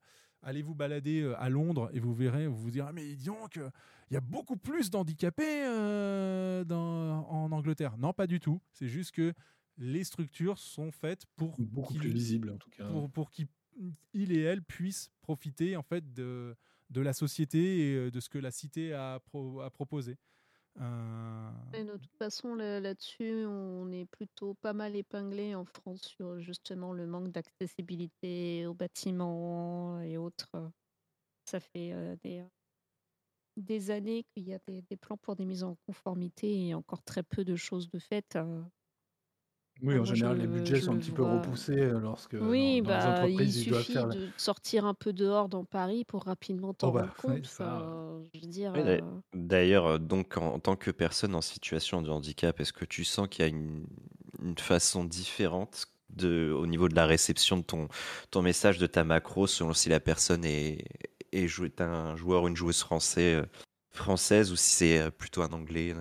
allez 0.41 0.61
vous 0.61 0.75
balader 0.75 1.21
euh, 1.21 1.39
à 1.39 1.49
Londres 1.49 1.89
et 1.93 1.99
vous 1.99 2.13
verrez, 2.13 2.47
vous 2.47 2.57
vous 2.57 2.71
direz, 2.71 2.87
Ah, 2.89 2.93
mais 2.93 3.15
dis 3.15 3.25
donc, 3.25 3.57
euh, 3.57 3.69
y 4.11 4.17
a 4.17 4.21
beaucoup 4.21 4.57
plus 4.57 4.89
d'handicapés 4.89 5.63
euh, 5.65 6.63
en 6.69 7.51
Angleterre. 7.51 7.97
Non, 7.97 8.13
pas 8.13 8.27
du 8.27 8.39
tout. 8.39 8.61
C'est 8.71 8.87
juste 8.87 9.11
que 9.11 9.33
les 9.77 10.03
structures 10.03 10.57
sont 10.57 10.91
faites 10.91 11.25
pour 11.35 11.55
Beaucoup 11.59 11.93
plus 11.93 12.09
visible, 12.09 12.51
en 12.51 12.57
tout 12.57 12.69
cas. 12.69 12.87
pour, 12.89 13.09
pour 13.09 13.31
qu'ils 13.31 13.47
il 14.13 14.33
et 14.33 14.41
elle 14.41 14.61
puissent 14.61 15.09
profiter 15.21 15.77
en 15.77 15.83
fait 15.83 16.13
de, 16.13 16.53
de 16.89 16.99
la 17.01 17.13
société 17.13 17.91
et 18.07 18.11
de 18.11 18.19
ce 18.19 18.27
que 18.27 18.37
la 18.37 18.51
cité 18.51 18.93
a, 18.93 19.19
pro- 19.21 19.61
a 19.61 19.69
proposé. 19.69 20.17
Euh, 20.77 21.83
de 21.83 21.97
toute 21.97 22.15
façon, 22.17 22.55
là- 22.55 22.79
là-dessus, 22.79 23.45
on 23.45 23.91
est 23.91 24.05
plutôt 24.05 24.55
pas 24.55 24.73
mal 24.73 24.95
épinglé 24.95 25.55
en 25.55 25.65
France 25.65 26.01
sur 26.01 26.39
justement 26.39 26.93
le 26.93 27.05
manque 27.07 27.31
d'accessibilité 27.31 28.65
aux 28.65 28.73
bâtiments 28.73 30.01
et 30.01 30.17
autres. 30.17 30.71
Ça 31.45 31.59
fait 31.59 31.93
euh, 31.93 32.15
des, 32.23 32.45
des 33.57 33.91
années 33.91 34.23
qu'il 34.23 34.47
y 34.47 34.53
a 34.55 34.59
des, 34.67 34.81
des 34.81 34.97
plans 34.97 35.17
pour 35.17 35.35
des 35.35 35.45
mises 35.45 35.63
en 35.63 35.75
conformité 35.85 36.67
et 36.67 36.73
encore 36.73 37.03
très 37.03 37.21
peu 37.23 37.43
de 37.45 37.55
choses 37.55 37.87
de 37.89 37.99
faites. 37.99 38.37
Euh. 39.83 39.87
Oui, 39.87 39.95
Ah, 39.97 40.01
en 40.01 40.05
général, 40.05 40.37
je- 40.37 40.41
les 40.41 40.47
budgets 40.47 40.81
sont 40.81 40.93
un 40.93 40.97
petit 40.97 41.11
peu 41.11 41.23
repoussés 41.23 41.79
euh, 41.79 41.99
lorsque 41.99 42.33
Oui, 42.33 42.81
dans, 42.81 42.87
dans 42.87 42.97
les 42.99 43.05
bah, 43.05 43.05
il 43.05 43.09
entreprises, 43.23 43.57
ils 43.61 43.69
doivent 43.69 43.81
suffit 43.81 43.93
faire 43.93 44.07
de 44.09 44.27
sortir 44.37 44.85
un 44.85 44.93
peu 44.93 45.13
dehors 45.13 45.49
dans 45.49 45.65
Paris 45.65 46.05
pour 46.05 46.23
rapidement 46.23 46.73
t'en 46.73 46.89
Oh 46.89 46.91
bah, 46.91 47.01
rendre 47.01 47.15
compte. 47.15 47.31
ouais, 47.35 47.41
ça, 47.45 47.81
euh, 47.81 48.21
euh, 48.75 49.01
D'ailleurs, 49.33 49.85
euh, 49.85 49.97
donc 49.97 50.37
en, 50.37 50.53
en 50.55 50.59
tant 50.59 50.75
que 50.75 50.91
personne 50.91 51.35
en 51.35 51.41
situation 51.41 52.01
de 52.01 52.09
handicap, 52.09 52.59
est-ce 52.59 52.73
que 52.73 52.85
tu 52.85 53.03
sens 53.05 53.27
qu'il 53.29 53.43
y 53.43 53.47
a 53.47 53.49
une, 53.49 53.85
une 54.43 54.57
façon 54.57 55.03
différente 55.03 55.87
de, 56.09 56.51
au 56.51 56.65
niveau 56.65 56.89
de 56.89 56.95
la 56.95 57.05
réception 57.05 57.57
de 57.57 57.63
ton, 57.63 57.87
ton 58.31 58.41
message, 58.41 58.77
de 58.79 58.87
ta 58.87 59.03
macro, 59.03 59.47
selon 59.47 59.73
si 59.73 59.89
la 59.89 59.99
personne 59.99 60.43
est, 60.43 60.83
est, 61.31 61.81
un 61.81 62.15
joueur 62.15 62.43
ou 62.43 62.47
une 62.47 62.55
joueuse 62.55 62.79
français, 62.79 63.35
euh, 63.35 63.45
française 63.91 64.51
ou 64.51 64.55
si 64.55 64.75
c'est 64.75 64.99
euh, 64.99 65.11
plutôt 65.11 65.41
un 65.41 65.51
anglais 65.53 65.93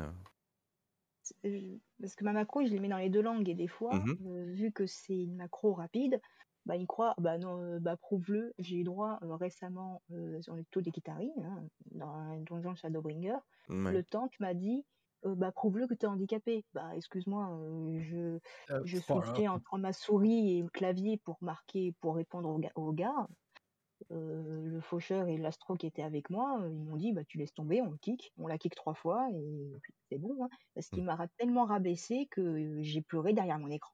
euh. 1.44 1.78
Parce 2.00 2.14
que 2.14 2.24
ma 2.24 2.32
macro, 2.32 2.64
je 2.64 2.70
les 2.70 2.78
mets 2.80 2.88
dans 2.88 2.98
les 2.98 3.10
deux 3.10 3.22
langues 3.22 3.48
et 3.48 3.54
des 3.54 3.68
fois, 3.68 4.06
Mhm. 4.06 4.18
euh, 4.24 4.44
vu 4.52 4.72
que 4.72 4.86
c'est 4.86 5.16
une 5.18 5.36
macro 5.36 5.72
rapide, 5.74 6.20
bah, 6.66 6.76
ils 6.76 6.86
croient, 6.86 7.14
bah 7.18 7.38
non, 7.38 7.60
euh, 7.60 7.78
bah 7.80 7.96
prouve-le. 7.96 8.52
J'ai 8.58 8.76
eu 8.76 8.84
droit 8.84 9.18
euh, 9.22 9.34
récemment 9.36 10.02
euh, 10.12 10.40
sur 10.42 10.54
le 10.54 10.64
taux 10.64 10.80
des 10.80 10.92
Kitari, 10.92 11.30
hein, 11.42 11.64
dans 11.92 12.08
un 12.10 12.38
donjon 12.40 12.74
Shadowbringer, 12.74 13.38
Ouais. 13.68 13.98
le 13.98 14.04
tank 14.04 14.32
m'a 14.40 14.54
dit, 14.54 14.86
euh, 15.24 15.34
bah 15.34 15.50
prouve-le 15.52 15.86
que 15.86 15.94
t'es 15.94 16.06
handicapé. 16.06 16.66
Bah 16.74 16.94
excuse-moi, 16.96 17.50
euh, 17.60 17.98
je, 18.00 18.38
Euh, 18.70 18.84
je 18.84 18.98
switchais 18.98 19.48
là. 19.48 19.48
entre 19.48 19.78
ma 19.78 19.92
souris 19.92 20.58
et 20.58 20.62
le 20.62 20.68
clavier 20.68 21.16
pour 21.18 21.38
marquer, 21.40 21.92
pour 22.00 22.16
répondre 22.16 22.48
au, 22.50 22.58
ga- 22.58 22.72
au 22.76 22.92
gars. 22.92 23.28
Euh, 24.10 24.62
le 24.64 24.80
faucheur 24.80 25.28
et 25.28 25.36
l'astro 25.36 25.76
qui 25.76 25.86
étaient 25.86 26.02
avec 26.02 26.30
moi, 26.30 26.62
euh, 26.62 26.70
ils 26.72 26.82
m'ont 26.82 26.96
dit 26.96 27.12
bah 27.12 27.24
tu 27.26 27.36
laisses 27.36 27.52
tomber, 27.52 27.82
on 27.82 27.90
le 27.90 27.98
kick, 27.98 28.32
on 28.38 28.46
la 28.46 28.56
kick 28.56 28.74
trois 28.74 28.94
fois 28.94 29.28
et 29.32 29.78
puis 29.82 29.92
c'est 30.10 30.18
bon. 30.18 30.44
Hein, 30.44 30.48
parce 30.74 30.88
qu'il 30.88 31.04
m'a 31.04 31.14
ra- 31.14 31.28
tellement 31.36 31.66
rabaissé 31.66 32.26
que 32.30 32.40
euh, 32.40 32.78
j'ai 32.82 33.02
pleuré 33.02 33.34
derrière 33.34 33.58
mon 33.58 33.70
écran. 33.70 33.92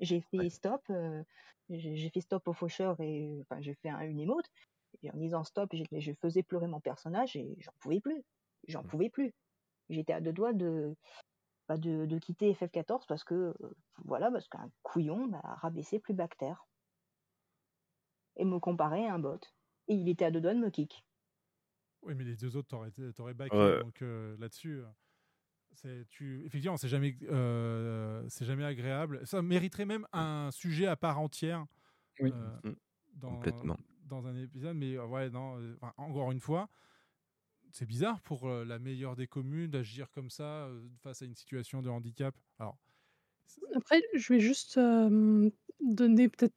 J'ai 0.00 0.22
fait 0.22 0.50
stop, 0.50 0.82
euh, 0.90 1.22
j'ai 1.70 2.10
fait 2.10 2.20
stop 2.22 2.48
au 2.48 2.52
faucheur 2.54 3.00
et 3.00 3.38
enfin 3.42 3.60
j'ai 3.60 3.74
fait 3.82 3.90
un, 3.90 4.00
une 4.00 4.20
émote. 4.20 4.46
Et 5.02 5.10
en 5.10 5.16
disant 5.18 5.44
stop, 5.44 5.70
je 5.74 6.12
faisais 6.22 6.42
pleurer 6.42 6.66
mon 6.68 6.80
personnage 6.80 7.36
et 7.36 7.56
j'en 7.58 7.72
pouvais 7.80 8.00
plus. 8.00 8.24
J'en 8.68 8.84
pouvais 8.84 9.10
plus. 9.10 9.32
J'étais 9.90 10.14
à 10.14 10.20
deux 10.22 10.32
doigts 10.32 10.52
de, 10.54 10.96
bah, 11.68 11.78
de, 11.78 12.06
de 12.06 12.18
quitter 12.18 12.54
FF14 12.54 13.06
parce 13.06 13.24
que 13.24 13.34
euh, 13.62 13.74
voilà, 14.04 14.30
parce 14.30 14.48
qu'un 14.48 14.70
couillon 14.82 15.28
m'a 15.28 15.40
rabaissé 15.42 16.00
plus 16.00 16.14
bactère 16.14 16.66
et 18.40 18.44
me 18.44 18.58
comparer 18.58 19.06
à 19.06 19.14
un 19.14 19.18
bot. 19.20 19.38
Et 19.88 19.94
il 19.94 20.08
était 20.08 20.24
à 20.24 20.30
deux 20.30 20.40
doigts 20.40 20.54
de 20.54 20.60
me 20.60 20.70
kick. 20.70 21.04
Oui, 22.02 22.14
mais 22.16 22.24
les 22.24 22.36
deux 22.36 22.56
autres, 22.56 22.68
t'aurais, 22.68 22.88
été- 22.88 23.12
t'aurais 23.12 23.34
backé. 23.34 23.56
Ouais. 23.56 23.80
Donc 23.80 24.00
euh, 24.02 24.36
là-dessus, 24.38 24.78
euh, 24.80 24.86
c'est, 25.72 26.06
tu, 26.08 26.44
effectivement, 26.46 26.76
c'est 26.76 26.88
jamais, 26.88 27.16
euh, 27.24 28.24
c'est 28.28 28.44
jamais 28.46 28.64
agréable. 28.64 29.20
Ça 29.26 29.42
mériterait 29.42 29.86
même 29.86 30.06
un 30.12 30.50
sujet 30.52 30.86
à 30.86 30.96
part 30.96 31.20
entière 31.20 31.66
Oui. 32.20 32.32
euh, 32.34 32.70
Mm. 32.70 32.74
dans, 33.14 33.30
Complètement. 33.34 33.76
dans 34.06 34.26
un 34.26 34.36
épisode. 34.36 34.76
Mais 34.76 34.98
ouais, 34.98 35.30
non, 35.30 35.58
enfin, 35.80 35.92
encore 35.98 36.32
une 36.32 36.40
fois, 36.40 36.68
c'est 37.72 37.86
bizarre 37.86 38.20
pour 38.22 38.48
la 38.48 38.78
meilleure 38.78 39.14
des 39.16 39.26
communes 39.28 39.70
d'agir 39.70 40.10
comme 40.10 40.30
ça 40.30 40.68
face 41.02 41.22
à 41.22 41.26
une 41.26 41.34
situation 41.36 41.82
de 41.82 41.88
handicap. 41.90 42.34
Alors, 42.58 42.78
Après, 43.74 44.00
je 44.14 44.32
vais 44.32 44.40
juste 44.40 44.78
euh, 44.78 45.50
donner 45.80 46.28
peut-être 46.28 46.54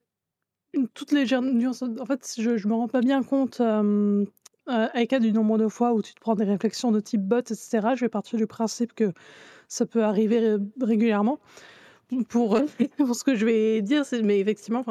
une 0.74 0.88
toute 0.88 1.12
légère 1.12 1.42
nuance. 1.42 1.84
En 1.84 2.06
fait, 2.06 2.34
je, 2.38 2.58
je 2.58 2.68
me 2.68 2.74
rends 2.74 2.88
pas 2.88 3.02
bien 3.02 3.24
compte, 3.24 3.62
euh, 3.62 4.26
euh, 4.70 4.88
Aika, 4.94 5.20
du 5.20 5.32
nombre 5.32 5.58
de 5.58 5.68
fois 5.68 5.94
où 5.94 6.02
tu 6.02 6.14
te 6.14 6.20
prends 6.20 6.36
des 6.36 6.46
réflexions 6.46 6.92
de 6.92 7.00
type 7.00 7.22
bot, 7.22 7.40
etc. 7.40 7.96
Je 7.96 8.02
vais 8.06 8.10
partir 8.10 8.38
du 8.38 8.48
principe 8.48 8.94
que 8.94 9.12
ça 9.68 9.86
peut 9.86 10.04
arriver 10.04 10.40
ré- 10.40 10.58
régulièrement. 10.82 11.40
Pour, 12.30 12.58
euh, 12.58 12.66
pour 12.98 13.16
ce 13.16 13.24
que 13.24 13.36
je 13.36 13.46
vais 13.46 13.82
dire, 13.82 14.04
mais 14.24 14.40
effectivement, 14.40 14.86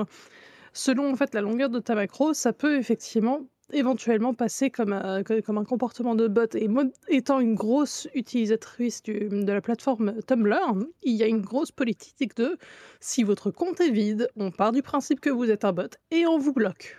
selon 0.72 1.12
en 1.12 1.16
fait 1.16 1.34
la 1.34 1.40
longueur 1.40 1.70
de 1.70 1.78
ta 1.80 1.94
macro, 1.94 2.34
ça 2.34 2.52
peut 2.52 2.76
effectivement 2.76 3.40
éventuellement 3.72 4.34
passer 4.34 4.70
comme, 4.70 4.92
un- 4.92 5.22
que- 5.22 5.40
comme 5.40 5.58
un 5.58 5.64
comportement 5.64 6.14
de 6.14 6.28
bot. 6.28 6.54
Et 6.54 6.68
moi, 6.68 6.84
étant 7.08 7.40
une 7.40 7.54
grosse 7.54 8.08
utilisatrice 8.14 9.02
du- 9.02 9.28
de 9.30 9.52
la 9.52 9.60
plateforme 9.60 10.14
Tumblr, 10.26 10.74
il 11.02 11.14
y 11.14 11.22
a 11.22 11.26
une 11.26 11.40
grosse 11.40 11.72
politique 11.72 12.36
de 12.36 12.56
si 13.00 13.22
votre 13.22 13.50
compte 13.50 13.80
est 13.80 13.90
vide, 13.90 14.28
on 14.36 14.50
part 14.50 14.72
du 14.72 14.82
principe 14.82 15.20
que 15.20 15.30
vous 15.30 15.50
êtes 15.50 15.64
un 15.64 15.72
bot 15.72 15.94
et 16.10 16.26
on 16.26 16.38
vous 16.38 16.52
bloque. 16.52 16.98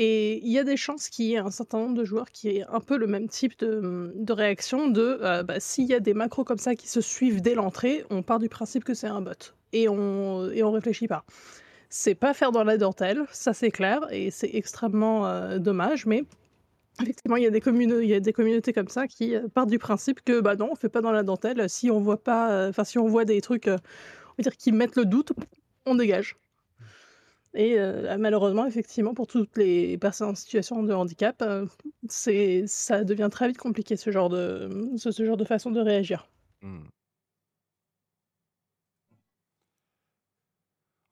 Et 0.00 0.38
il 0.46 0.52
y 0.52 0.58
a 0.58 0.64
des 0.64 0.76
chances 0.76 1.08
qu'il 1.08 1.26
y 1.26 1.34
ait 1.34 1.38
un 1.38 1.50
certain 1.50 1.78
nombre 1.78 1.96
de 1.96 2.04
joueurs 2.04 2.30
qui 2.30 2.48
aient 2.50 2.64
un 2.68 2.78
peu 2.80 2.96
le 2.96 3.08
même 3.08 3.28
type 3.28 3.58
de, 3.58 4.12
de 4.14 4.32
réaction 4.32 4.86
de 4.88 5.18
euh, 5.22 5.42
bah, 5.42 5.58
s'il 5.58 5.86
y 5.86 5.94
a 5.94 5.98
des 6.00 6.14
macros 6.14 6.44
comme 6.44 6.58
ça 6.58 6.76
qui 6.76 6.88
se 6.88 7.00
suivent 7.00 7.42
dès 7.42 7.54
l'entrée, 7.56 8.04
on 8.10 8.22
part 8.22 8.38
du 8.38 8.48
principe 8.48 8.84
que 8.84 8.94
c'est 8.94 9.08
un 9.08 9.20
bot 9.20 9.32
et 9.72 9.88
on, 9.88 10.50
et 10.52 10.62
on 10.62 10.70
réfléchit 10.70 11.08
pas. 11.08 11.24
C'est 11.90 12.14
pas 12.14 12.34
faire 12.34 12.52
dans 12.52 12.64
la 12.64 12.76
dentelle, 12.76 13.24
ça 13.32 13.54
c'est 13.54 13.70
clair, 13.70 14.00
et 14.10 14.30
c'est 14.30 14.50
extrêmement 14.52 15.26
euh, 15.26 15.58
dommage, 15.58 16.06
mais 16.06 16.24
Effectivement, 17.00 17.36
il 17.36 17.44
y 17.44 17.46
a 17.46 17.50
des 18.20 18.32
communautés 18.32 18.72
comme 18.72 18.88
ça 18.88 19.06
qui, 19.06 19.34
heu, 19.36 19.48
partent 19.48 19.70
du 19.70 19.78
principe 19.78 20.20
que, 20.24 20.40
bah, 20.40 20.56
non, 20.56 20.70
on 20.72 20.74
fait 20.74 20.88
pas 20.88 21.00
dans 21.00 21.12
la 21.12 21.22
dentelle. 21.22 21.70
Si 21.70 21.90
on 21.92 22.00
voit 22.00 22.22
pas, 22.22 22.66
heu, 22.66 22.68
enfin, 22.70 22.82
si 22.82 22.98
on 22.98 23.06
voit 23.06 23.24
des 23.24 23.40
trucs, 23.40 23.68
on 23.68 23.70
va 24.38 24.42
dire 24.42 24.56
qui 24.56 24.72
mettent 24.72 24.96
le 24.96 25.04
doute, 25.04 25.32
on 25.86 25.94
dégage. 25.94 26.36
Et 27.54 27.78
heu, 27.78 28.16
malheureusement, 28.18 28.66
effectivement, 28.66 29.14
pour 29.14 29.26
toutes 29.26 29.56
les 29.56 29.96
personnes 29.96 30.30
en 30.30 30.34
situation 30.34 30.82
de 30.82 30.92
handicap, 30.92 31.42
ça 32.08 33.04
devient 33.04 33.28
très 33.30 33.48
vite 33.48 33.58
compliqué 33.58 33.96
ce 33.96 34.10
genre 34.10 34.28
de, 34.28 34.68
ce 34.96 35.10
ce 35.10 35.24
genre 35.24 35.36
de 35.36 35.44
façon 35.44 35.70
de 35.70 35.80
réagir. 35.80 36.28
Mmh. 36.62 36.80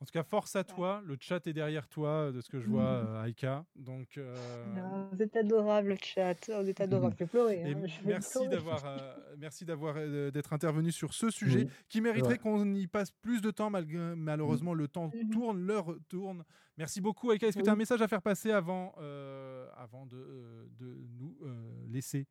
En 0.06 0.12
tout 0.12 0.12
cas, 0.12 0.22
force 0.22 0.54
à 0.54 0.62
toi. 0.62 1.02
Le 1.04 1.16
chat 1.18 1.44
est 1.48 1.52
derrière 1.52 1.88
toi, 1.88 2.30
de 2.30 2.40
ce 2.40 2.48
que 2.48 2.60
je 2.60 2.68
vois, 2.68 2.82
euh, 2.84 3.24
Aïka. 3.24 3.64
Donc, 3.74 4.18
euh, 4.18 4.36
Non, 4.76 5.08
vous 5.10 5.20
êtes 5.20 5.34
adorable, 5.34 5.88
le 5.88 5.96
chat. 6.00 6.48
Vous 6.48 6.68
êtes 6.68 6.80
adorable. 6.80 7.16
Je 7.18 7.24
vais 7.24 7.28
pleurer. 7.28 7.56
et 7.56 7.72
hein, 7.72 7.82
je 7.86 8.00
vais 8.02 8.12
merci 8.12 8.46
d'avoir, 8.46 8.84
euh, 8.84 8.98
merci 9.36 9.64
d'avoir 9.64 9.96
euh, 9.98 10.30
d'être 10.30 10.52
intervenu 10.52 10.92
sur 10.92 11.12
ce 11.12 11.28
sujet 11.28 11.64
Oui, 11.64 11.70
qui 11.88 12.00
mériterait 12.00 12.34
ouais. 12.34 12.38
qu'on 12.38 12.72
y 12.72 12.86
passe 12.86 13.10
plus 13.10 13.40
de 13.40 13.50
temps. 13.50 13.68
Malgré, 13.68 14.14
malheureusement, 14.14 14.74
le 14.74 14.86
temps 14.86 15.10
tourne, 15.32 15.58
l'heure 15.58 15.92
tourne. 16.08 16.44
Merci 16.78 17.00
beaucoup, 17.00 17.32
Aïka. 17.32 17.48
Est-ce 17.48 17.58
que 17.58 17.64
tu 17.64 17.68
as 17.68 17.72
un 17.72 17.76
message 17.76 18.00
à 18.00 18.06
faire 18.06 18.22
passer 18.22 18.52
avant, 18.52 18.94
euh, 19.00 19.66
avant 19.76 20.06
de, 20.06 20.18
euh, 20.18 20.66
de 20.78 20.94
nous 21.18 21.36
euh, 21.42 21.84
laisser 21.88 22.28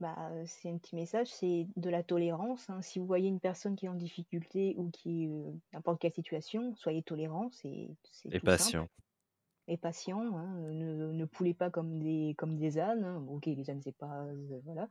Bah, 0.00 0.30
c'est 0.46 0.68
un 0.70 0.76
petit 0.78 0.94
message, 0.94 1.28
c'est 1.32 1.66
de 1.76 1.90
la 1.90 2.02
tolérance. 2.02 2.68
hein. 2.70 2.82
Si 2.82 2.98
vous 2.98 3.06
voyez 3.06 3.28
une 3.28 3.40
personne 3.40 3.74
qui 3.74 3.86
est 3.86 3.88
en 3.88 3.94
difficulté 3.94 4.74
ou 4.76 4.90
qui 4.90 5.24
est 5.24 5.30
n'importe 5.72 6.00
quelle 6.00 6.12
situation, 6.12 6.74
soyez 6.76 7.02
c'est 7.52 7.88
c'est 8.04 8.30
Et 8.30 8.38
tout 8.38 8.46
patient. 8.46 8.86
Et 9.66 9.76
patient. 9.76 10.36
hein. 10.36 10.56
Ne, 10.72 11.12
ne 11.12 11.24
poulez 11.24 11.54
pas 11.54 11.70
comme 11.70 11.98
des 11.98 12.34
comme 12.38 12.56
des 12.56 12.78
ânes. 12.78 13.04
hein. 13.04 13.20
Bon, 13.20 13.36
ok, 13.36 13.46
les 13.46 13.70
ânes 13.70 13.82
c'est 13.82 13.96
pas 13.96 14.26
voilà, 14.64 14.88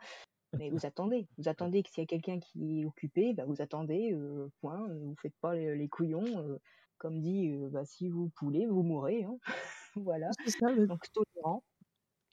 mais 0.59 0.69
vous 0.72 0.85
attendez. 0.85 1.27
Vous 1.38 1.48
attendez 1.50 1.84
que 1.84 1.90
s'il 1.90 2.01
y 2.03 2.06
a 2.06 2.08
quelqu'un 2.08 2.40
qui 2.40 2.82
est 2.82 2.85
occupé, 2.85 3.34
bah, 3.34 3.45
vous 3.45 3.61
attendez. 3.61 4.16
point. 4.61 4.88
Vous 4.90 5.16
faites 5.22 5.35
pas 5.42 5.56
les, 5.56 5.76
les 5.76 5.90
couillons. 5.90 6.59
comme 6.98 7.22
dit, 7.22 7.56
bah, 7.72 7.85
si 7.85 8.09
vous 8.09 8.30
poulez, 8.30 8.67
vous 8.67 8.84
mourrez. 8.84 9.24
hein. 9.26 9.38
voilà. 9.95 10.35
C'est 10.45 10.51
ça, 10.51 10.72
le 10.72 10.88
Donc 10.88 11.03
tolérant, 11.14 11.64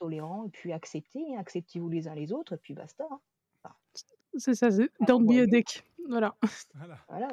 tolérant, 0.04 0.44
et 0.44 0.50
puis 0.50 0.72
acceptez, 0.72 1.34
hein. 1.34 1.40
acceptez-vous 1.40 1.88
les 1.88 2.08
uns 2.08 2.14
les 2.14 2.32
autres, 2.32 2.52
et 2.54 2.58
puis 2.58 2.74
basta. 2.74 3.04
hein. 3.10 3.20
c'est 4.36 4.54
ça, 4.54 4.70
c'est 4.70 4.90
don't 5.06 5.24
be 5.26 5.38
a 5.40 5.46
voilà. 6.08 6.36
Voilà. 7.08 7.28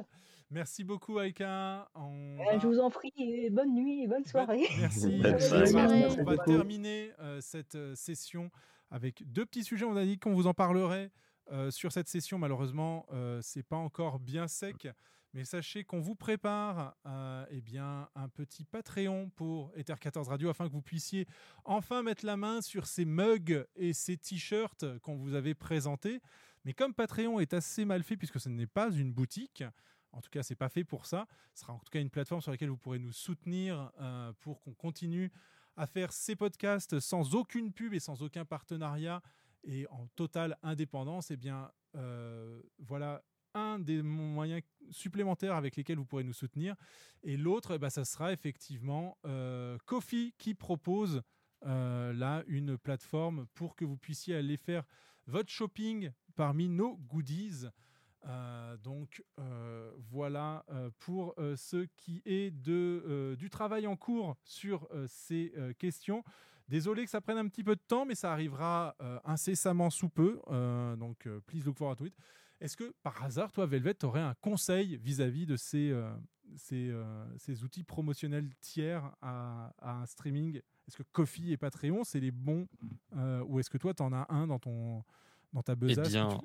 Merci 0.50 0.84
beaucoup, 0.86 1.18
Aïka. 1.18 1.90
On 1.96 2.38
Euh, 2.40 2.44
va- 2.46 2.60
je 2.60 2.68
vous 2.68 2.80
en 2.80 2.90
prie, 2.90 3.12
et 3.18 3.50
bonne 3.50 3.74
nuit 3.74 4.04
et 4.04 4.08
bonne 4.08 4.26
soirée. 4.26 4.64
Merci. 4.80 5.20
Bonne 5.22 5.36
On 5.36 5.40
soirée. 5.40 5.72
va- 5.72 5.88
Merci 5.88 6.18
On 6.20 6.24
va 6.24 6.36
beaucoup. 6.36 6.46
terminer 6.52 7.12
euh, 7.20 7.42
cette 7.42 7.76
euh, 7.76 7.96
session 7.96 8.50
avec 8.90 9.24
deux 9.32 9.46
petits 9.46 9.64
sujets. 9.64 9.86
On 9.86 9.96
a 9.98 10.04
dit 10.06 10.18
qu'on 10.20 10.34
vous 10.34 10.48
en 10.48 10.54
parlerait 10.54 11.12
euh, 11.52 11.72
sur 11.72 11.92
cette 11.92 12.08
session. 12.08 12.38
Malheureusement, 12.38 13.06
euh, 13.12 13.40
c'est 13.42 13.64
pas 13.64 13.78
encore 13.78 14.20
bien 14.20 14.48
sec. 14.48 14.88
Mais 15.34 15.46
sachez 15.46 15.84
qu'on 15.86 16.02
vous 16.02 16.16
prépare 16.16 16.96
euh, 17.06 17.46
eh 17.50 17.62
bien, 17.62 18.10
un 18.16 18.28
petit 18.28 18.66
Patreon 18.66 19.30
pour 19.30 19.72
Ether 19.76 19.96
14 20.00 20.28
Radio 20.28 20.50
afin 20.50 20.68
que 20.68 20.74
vous 20.74 20.82
puissiez 20.82 21.26
enfin 21.64 22.04
mettre 22.04 22.26
la 22.26 22.36
main 22.36 22.62
sur 22.62 22.86
ces 22.86 23.06
mugs 23.06 23.66
et 23.76 23.94
ces 23.94 24.18
t-shirts 24.18 25.00
qu'on 25.00 25.16
vous 25.16 25.34
avait 25.34 25.54
présentés. 25.54 26.22
Mais 26.66 26.74
comme 26.74 26.94
Patreon 26.94 27.40
est 27.40 27.54
assez 27.54 27.86
mal 27.86 28.04
fait 28.04 28.18
puisque 28.18 28.40
ce 28.40 28.50
n'est 28.50 28.68
pas 28.68 28.92
une 28.92 29.14
boutique, 29.14 29.64
en 30.14 30.22
tout 30.22 30.30
cas, 30.30 30.44
c'est 30.44 30.56
pas 30.56 30.70
fait 30.70 30.84
pour 30.84 31.06
ça. 31.06 31.28
Ce 31.54 31.62
sera 31.62 31.74
en 31.74 31.80
tout 31.80 31.90
cas 31.90 32.02
une 32.02 32.10
plateforme 32.10 32.42
sur 32.42 32.52
laquelle 32.52 32.70
vous 32.70 32.78
pourrez 32.78 33.00
nous 33.00 33.14
soutenir 33.14 33.92
euh, 34.00 34.34
pour 34.42 34.60
qu'on 34.62 34.74
continue 34.74 35.32
à 35.78 35.88
faire 35.88 36.12
ces 36.12 36.36
podcasts 36.36 37.00
sans 37.00 37.36
aucune 37.36 37.72
pub 37.72 37.94
et 37.94 38.00
sans 38.00 38.22
aucun 38.22 38.44
partenariat 38.44 39.22
et 39.64 39.88
en 39.90 40.08
totale 40.16 40.58
indépendance. 40.64 41.32
Eh 41.32 41.38
bien, 41.38 41.72
euh, 41.96 42.62
voilà 42.80 43.24
un 43.54 43.80
des 43.80 44.02
moyens 44.02 44.62
supplémentaires 44.92 45.56
avec 45.56 45.76
lesquels 45.76 45.98
vous 45.98 46.06
pourrez 46.06 46.24
nous 46.24 46.34
soutenir. 46.34 46.76
Et 47.24 47.38
l'autre, 47.38 47.78
ben, 47.78 47.90
ça 47.90 48.06
sera 48.06 48.34
effectivement 48.34 49.18
euh, 49.26 49.78
Kofi 49.86 50.34
qui 50.38 50.54
propose 50.54 51.22
euh, 51.68 52.12
là 52.14 52.44
une 52.48 52.76
plateforme 52.76 53.46
pour 53.54 53.76
que 53.76 53.86
vous 53.86 53.98
puissiez 53.98 54.36
aller 54.36 54.58
faire 54.58 54.84
votre 55.28 55.50
shopping 55.50 56.12
parmi 56.36 56.68
nos 56.68 56.96
goodies. 56.96 57.68
Euh, 58.26 58.78
donc 58.78 59.24
euh, 59.40 59.92
voilà 60.10 60.66
pour 61.00 61.36
ce 61.56 61.86
qui 61.98 62.22
est 62.26 62.52
de, 62.52 63.36
du 63.38 63.50
travail 63.50 63.86
en 63.86 63.96
cours 63.96 64.36
sur 64.44 64.88
ces 65.08 65.54
questions. 65.78 66.24
Désolé 66.68 67.04
que 67.04 67.12
ça 67.12 67.22
prenne 67.22 67.38
un 67.38 67.48
petit 67.48 67.64
peu 67.64 67.76
de 67.76 67.82
temps, 67.82 68.06
mais 68.06 68.16
ça 68.16 68.32
arrivera 68.32 68.96
incessamment 69.26 69.90
sous 69.90 70.10
peu. 70.10 70.40
Donc, 70.98 71.28
please 71.46 71.64
look 71.66 71.78
forward 71.78 71.98
to 71.98 72.06
it. 72.06 72.14
Est-ce 72.62 72.78
que 72.78 72.94
par 73.04 73.24
hasard, 73.24 73.52
toi, 73.52 73.66
Velvet, 73.66 73.96
tu 73.96 74.06
aurais 74.06 74.22
un 74.22 74.36
conseil 74.36 74.98
vis-à-vis 74.98 75.46
de 75.48 75.58
ces, 75.58 75.90
euh, 75.92 76.14
ces, 76.58 76.90
euh, 76.92 77.26
ces 77.38 77.64
outils 77.64 77.84
promotionnels 77.84 78.50
tiers 78.62 79.12
à, 79.22 79.74
à 79.80 79.94
un 80.02 80.06
streaming? 80.06 80.58
Est-ce 80.88 80.98
que 80.98 81.04
Kofi 81.12 81.52
et 81.52 81.58
Patreon, 81.58 82.04
c'est 82.04 82.20
les 82.20 82.32
bons 82.32 82.68
euh, 83.16 83.44
Ou 83.48 83.60
est-ce 83.60 83.70
que 83.70 83.78
toi, 83.80 83.94
tu 83.96 84.04
en 84.04 84.14
as 84.14 84.28
un 84.30 84.48
dans, 84.48 84.60
ton, 84.60 85.04
dans 85.54 85.64
ta 85.64 85.76
Eh 85.88 85.96
besace 85.96 86.16
que 86.18 86.24
bien, 86.24 86.28
tu- 86.28 86.38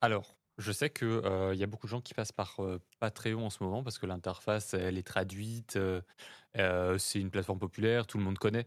alors, 0.00 0.36
je 0.58 0.72
sais 0.72 0.90
qu'il 0.90 1.08
y 1.54 1.62
a 1.62 1.66
beaucoup 1.66 1.86
de 1.86 1.90
gens 1.90 2.00
qui 2.00 2.14
passent 2.14 2.32
par 2.32 2.60
euh, 2.60 2.78
Patreon 2.98 3.46
en 3.46 3.50
ce 3.50 3.62
moment 3.62 3.82
parce 3.82 3.98
que 3.98 4.06
l'interface, 4.06 4.74
elle 4.74 4.98
est 4.98 5.06
traduite. 5.06 5.76
euh, 5.76 6.98
c'est 6.98 7.20
une 7.20 7.30
plateforme 7.30 7.58
populaire, 7.58 8.06
tout 8.06 8.18
le 8.18 8.24
monde 8.24 8.38
connaît. 8.38 8.66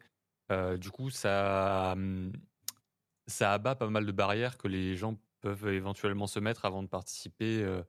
Du 0.80 0.92
coup, 0.92 1.10
ça, 1.10 1.94
hum, 1.94 2.32
ça 3.28 3.54
abat 3.54 3.76
pas 3.76 3.90
mal 3.90 4.06
de 4.06 4.12
barrières 4.12 4.58
que 4.58 4.68
les 4.68 4.96
gens 4.96 5.18
peuvent 5.44 5.68
éventuellement 5.68 6.26
se 6.26 6.40
mettre 6.40 6.66
avant 6.66 6.82
de 6.84 6.88
participer 6.88 7.62
euh, 7.64 7.84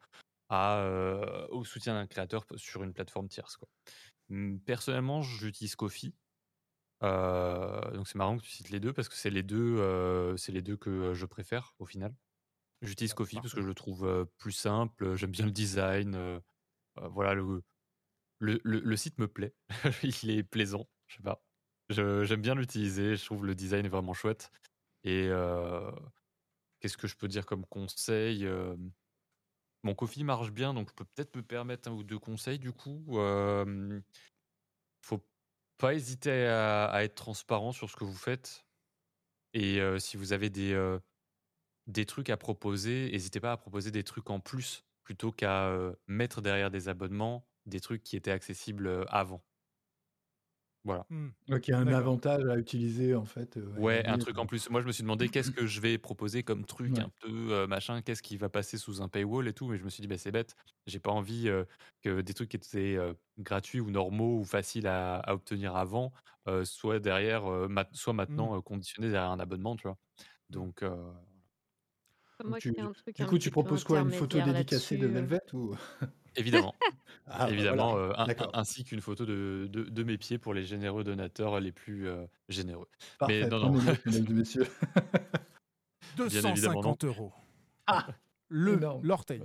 à, 0.49 0.78
euh, 0.81 1.47
au 1.49 1.65
soutien 1.65 1.94
d'un 1.94 2.07
créateur 2.07 2.44
sur 2.57 2.83
une 2.83 2.92
plateforme 2.92 3.28
tierce. 3.28 3.57
Quoi. 3.57 3.68
Hum, 4.31 4.60
Personnellement, 4.60 5.23
j'utilise 5.23 5.76
Kofi. 5.76 6.15
Euh, 7.02 7.91
donc 7.92 8.08
c'est 8.08 8.16
marrant 8.16 8.36
que 8.39 8.42
tu 8.42 8.50
cites 8.50 8.70
les 8.70 8.81
deux 8.81 8.92
parce 8.92 9.08
que 9.08 9.15
c'est 9.15 9.31
les 9.31 9.42
deux, 9.42 10.34
c'est 10.36 10.52
les 10.52 10.62
deux 10.62 10.76
que 10.76 11.15
je 11.15 11.26
préfère 11.26 11.74
au 11.78 11.86
final. 11.86 12.15
J'utilise 12.83 13.15
Kofi 13.15 13.36
parce 13.36 13.55
que 13.55 13.62
je 13.62 13.66
le 13.66 13.74
trouve 13.74 14.26
plus 14.39 14.52
simple. 14.52 15.15
J'aime 15.16 15.31
bien 15.31 15.44
le 15.47 15.52
design. 15.52 16.41
voilà, 16.97 17.34
le, 17.34 17.62
le, 18.39 18.60
le- 18.65 18.81
le 18.81 18.97
site 18.97 19.18
me 19.18 19.28
plaît. 19.28 19.55
Il 20.02 20.31
est 20.31 20.42
plaisant. 20.42 20.89
Je 21.07 21.16
sais 21.16 21.23
pas. 21.23 21.42
J'aime 21.91 22.41
bien 22.42 22.55
l'utiliser. 22.55 23.16
Je 23.16 23.24
trouve 23.24 23.44
le 23.47 23.55
design 23.55 23.84
est 23.86 23.91
vraiment 23.91 24.15
chouette. 24.15 24.50
Et 25.05 25.28
euh, 25.28 25.91
qu'est-ce 26.84 26.98
que 26.98 27.06
je 27.06 27.16
peux 27.16 27.28
dire 27.28 27.46
comme 27.46 27.64
conseil 27.64 28.46
Mon 29.84 29.94
Kofi 29.94 30.22
marche 30.22 30.50
bien, 30.50 30.74
donc 30.74 30.90
je 30.90 30.94
peux 30.94 31.06
peut-être 31.06 31.34
me 31.34 31.42
permettre 31.42 31.88
un 31.88 31.92
ou 31.92 32.04
deux 32.04 32.18
conseils 32.18 32.58
du 32.58 32.72
coup. 32.72 33.02
Euh, 33.18 33.98
faut 35.00 35.26
pas 35.78 35.94
hésiter 35.94 36.46
à, 36.46 37.02
être 37.02 37.14
transparent 37.14 37.72
sur 37.72 37.88
ce 37.88 37.96
que 37.96 38.04
vous 38.04 38.14
faites. 38.14 38.66
Et 39.54 39.80
si 39.98 40.18
vous 40.18 40.34
avez 40.34 40.50
des, 40.50 40.98
des 41.86 42.04
trucs 42.04 42.28
à 42.28 42.36
proposer, 42.36 43.10
n'hésitez 43.12 43.40
pas 43.40 43.52
à 43.52 43.56
proposer 43.56 43.90
des 43.90 44.04
trucs 44.04 44.28
en 44.28 44.40
plus 44.40 44.84
plutôt 45.04 45.32
qu'à 45.32 45.74
mettre 46.06 46.42
derrière 46.42 46.70
des 46.70 46.90
abonnements 46.90 47.48
des 47.64 47.80
trucs 47.80 48.02
qui 48.02 48.16
étaient 48.16 48.30
accessibles 48.30 49.06
avant. 49.08 49.42
Voilà. 50.84 51.06
Hmm. 51.10 51.30
Ok, 51.50 51.70
un 51.70 51.86
D'accord. 51.86 51.92
avantage 51.92 52.44
à 52.46 52.58
utiliser 52.58 53.14
en 53.14 53.24
fait. 53.24 53.56
euh, 53.56 53.72
Ouais, 53.76 54.06
un 54.06 54.18
truc 54.18 54.38
en 54.38 54.46
plus. 54.46 54.70
Moi, 54.70 54.80
je 54.82 54.86
me 54.86 54.92
suis 54.92 55.02
demandé 55.02 55.28
qu'est-ce 55.30 55.50
que 55.50 55.66
je 55.66 55.80
vais 55.80 55.98
proposer 55.98 56.44
comme 56.44 56.64
truc 56.64 56.96
Ouais. 56.96 57.00
un 57.00 57.08
peu 57.20 57.52
euh, 57.52 57.66
machin, 57.66 58.02
qu'est-ce 58.02 58.22
qui 58.22 58.36
va 58.36 58.48
passer 58.48 58.78
sous 58.78 59.02
un 59.02 59.08
paywall 59.08 59.48
et 59.48 59.52
tout. 59.52 59.66
Mais 59.68 59.78
je 59.78 59.84
me 59.84 59.88
suis 59.90 60.00
dit, 60.00 60.06
bah, 60.06 60.16
c'est 60.16 60.30
bête. 60.30 60.54
J'ai 60.86 61.00
pas 61.00 61.10
envie 61.10 61.48
euh, 61.48 61.64
que 62.00 62.20
des 62.20 62.34
trucs 62.34 62.50
qui 62.50 62.56
étaient 62.56 62.94
euh, 62.96 63.14
gratuits 63.38 63.80
ou 63.80 63.90
normaux 63.90 64.38
ou 64.38 64.44
faciles 64.44 64.86
à, 64.86 65.16
à 65.18 65.34
obtenir 65.34 65.74
avant 65.74 66.12
euh, 66.46 66.64
soient 66.64 67.00
derrière, 67.00 67.46
euh, 67.46 67.66
ma- 67.66 67.88
soit 67.92 68.12
Mmh. 68.28 68.46
maintenant 68.46 68.56
euh, 68.56 68.60
conditionnés 68.60 69.10
derrière 69.10 69.32
un 69.32 69.40
abonnement, 69.40 69.74
tu 69.74 69.88
vois. 69.88 69.98
Donc, 70.50 70.82
euh, 70.84 71.12
Tu- 72.58 72.72
un 72.78 72.92
truc 72.92 73.16
du 73.16 73.24
un 73.24 73.26
coup, 73.26 73.38
tu 73.38 73.50
proposes 73.50 73.84
quoi 73.84 74.00
Une 74.00 74.10
photo 74.12 74.40
dédicacée 74.40 74.96
de. 74.96 75.06
Velvet 75.06 75.40
ou? 75.52 75.74
Évidemment. 76.36 76.74
Ah, 77.26 77.46
bah, 77.46 77.50
évidemment, 77.52 77.92
voilà. 77.92 78.06
euh, 78.08 78.12
un- 78.18 78.22
un- 78.24 78.26
D'accord. 78.26 78.50
ainsi 78.52 78.84
qu'une 78.84 79.00
photo 79.00 79.24
de, 79.24 79.66
de, 79.72 79.84
de 79.84 80.02
mes 80.02 80.18
pieds 80.18 80.36
pour 80.36 80.52
les 80.52 80.64
généreux 80.64 81.04
donateurs 81.04 81.58
les 81.58 81.72
plus 81.72 82.06
euh, 82.06 82.26
généreux. 82.50 82.86
Parfait. 83.18 83.40
Mais 83.44 83.48
non, 83.48 83.72
non. 83.72 83.82
messieurs. 84.28 84.66
Bien 86.16 86.26
évidemment, 86.26 86.82
non. 86.82 86.92
250 86.92 87.04
euros. 87.04 87.32
Ah 87.86 88.06
Le 88.48 88.74
Énorme. 88.74 89.06
l'orteil. 89.06 89.42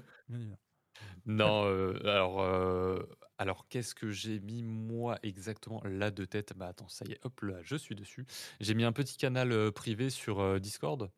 Non, 1.26 1.66
euh, 1.66 1.98
alors, 2.03 2.42
euh, 2.42 3.00
alors 3.38 3.68
qu'est-ce 3.69 3.95
que 3.95 4.09
j'ai 4.11 4.40
mis 4.42 4.61
moi 4.64 5.18
exactement 5.24 5.82
là 5.85 6.11
de 6.11 6.26
tête? 6.26 6.53
Bah 6.58 6.68
attends, 6.68 6.88
ça 6.90 7.06
y 7.06 7.14
est, 7.14 7.19
hop 7.26 7.40
là, 7.42 7.59
je 7.64 7.76
suis 7.77 7.95
dessus. 7.95 8.26
J'ai 8.59 8.74
mis 8.74 8.84
un 8.84 8.92
petit 8.92 9.18
canal 9.18 9.51
euh, 9.53 9.72
privé 9.72 10.09
sur 10.09 10.40
euh, 10.42 10.59
Discord. 10.59 11.09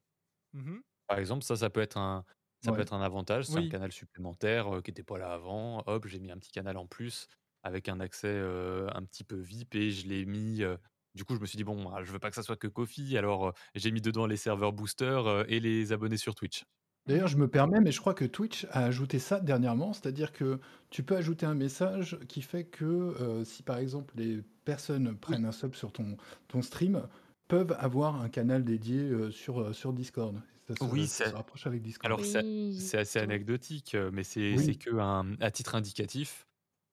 Mhm. 0.53 0.82
Par 1.08 1.17
exemple, 1.17 1.43
ça, 1.43 1.56
ça 1.56 1.69
peut 1.69 1.82
être 1.82 1.98
un, 1.98 2.24
ça 2.61 2.72
peut 2.73 2.81
être 2.81 2.93
un 2.93 3.01
avantage. 3.01 3.45
C'est 3.45 3.59
Oui. 3.59 3.61
un 3.61 3.67
canal 3.67 3.91
supplémentaire 3.91 4.75
euh, 4.77 4.81
qui 4.81 4.91
n'était 4.91 5.03
pas 5.03 5.17
là 5.17 5.33
avant. 5.33 5.83
Hop, 5.88 6.07
j'ai 6.07 6.19
mis 6.19 6.31
un 6.31 6.38
petit 6.38 6.51
canal 6.51 6.77
en 6.77 6.88
plus 6.88 7.27
avec 7.64 7.90
un 7.90 7.99
accès 7.99 8.27
euh, 8.30 8.88
un 8.93 9.03
petit 9.03 9.23
peu 9.23 9.35
VIP 9.38 9.75
et 9.75 9.91
je 9.91 10.07
l'ai 10.07 10.25
mis 10.25 10.64
euh, 10.64 10.77
Du 11.15 11.25
coup, 11.25 11.35
je 11.35 11.40
me 11.41 11.45
suis 11.45 11.57
dit, 11.57 11.64
bon, 11.64 11.90
ah, 11.93 12.03
je 12.03 12.11
veux 12.11 12.19
pas 12.19 12.30
que 12.30 12.35
ça 12.35 12.43
soit 12.43 12.57
que 12.57 12.67
Kofi, 12.67 13.17
alors 13.17 13.53
j'ai 13.75 13.91
mis 13.91 14.01
dedans 14.01 14.25
les 14.27 14.38
serveurs 14.38 14.73
boosters 14.73 15.27
euh, 15.27 15.43
et 15.48 15.59
les 15.59 15.91
abonnés 15.93 16.17
sur 16.17 16.35
Twitch. 16.35 16.64
D'ailleurs, 17.07 17.27
je 17.27 17.38
me 17.38 17.48
permets, 17.48 17.80
mais 17.81 17.91
je 17.91 17.99
crois 17.99 18.14
que 18.14 18.25
Twitch 18.25 18.65
a 18.72 18.85
ajouté 18.85 19.17
ça 19.19 19.40
dernièrement, 19.40 19.91
c'est-à-dire 19.93 20.31
que 20.31 20.59
tu 20.91 21.03
peux 21.03 21.15
ajouter 21.17 21.45
un 21.48 21.56
message 21.56 22.19
qui 22.30 22.41
fait 22.43 22.65
que 22.65 22.85
euh, 22.85 23.43
si 23.43 23.64
par 23.64 23.77
exemple 23.77 24.14
les 24.17 24.43
personnes 24.65 25.17
prennent 25.17 25.45
un 25.45 25.51
sub 25.51 25.73
sur 25.75 25.91
ton, 25.91 26.17
ton 26.48 26.61
stream, 26.61 27.07
peuvent 27.48 27.75
avoir 27.80 28.22
un 28.22 28.30
canal 28.30 28.64
dédié 28.64 28.99
euh, 29.01 29.31
sur, 29.31 29.61
euh, 29.61 29.73
sur 29.73 29.93
Discord. 29.93 30.41
Ça 30.75 30.85
se, 30.85 30.91
Oui, 30.91 31.08
ça 31.08 31.25
se 31.25 31.30
c'est. 31.30 31.35
rapproche 31.35 31.67
avec 31.67 31.82
Discord. 31.82 32.06
Alors, 32.11 32.25
c'est 32.25 32.43
Oui, 32.43 32.74
c'est 32.80 32.98
assez 32.98 33.19
anecdotique, 33.19 33.95
euh, 33.95 34.09
mais 34.14 34.24
c'est 34.24 34.56
Oui. 34.58 34.64
c'est 34.66 34.75
que 34.75 34.91
un, 34.98 35.35
à 35.41 35.51
titre 35.51 35.75
indicatif. 35.75 36.48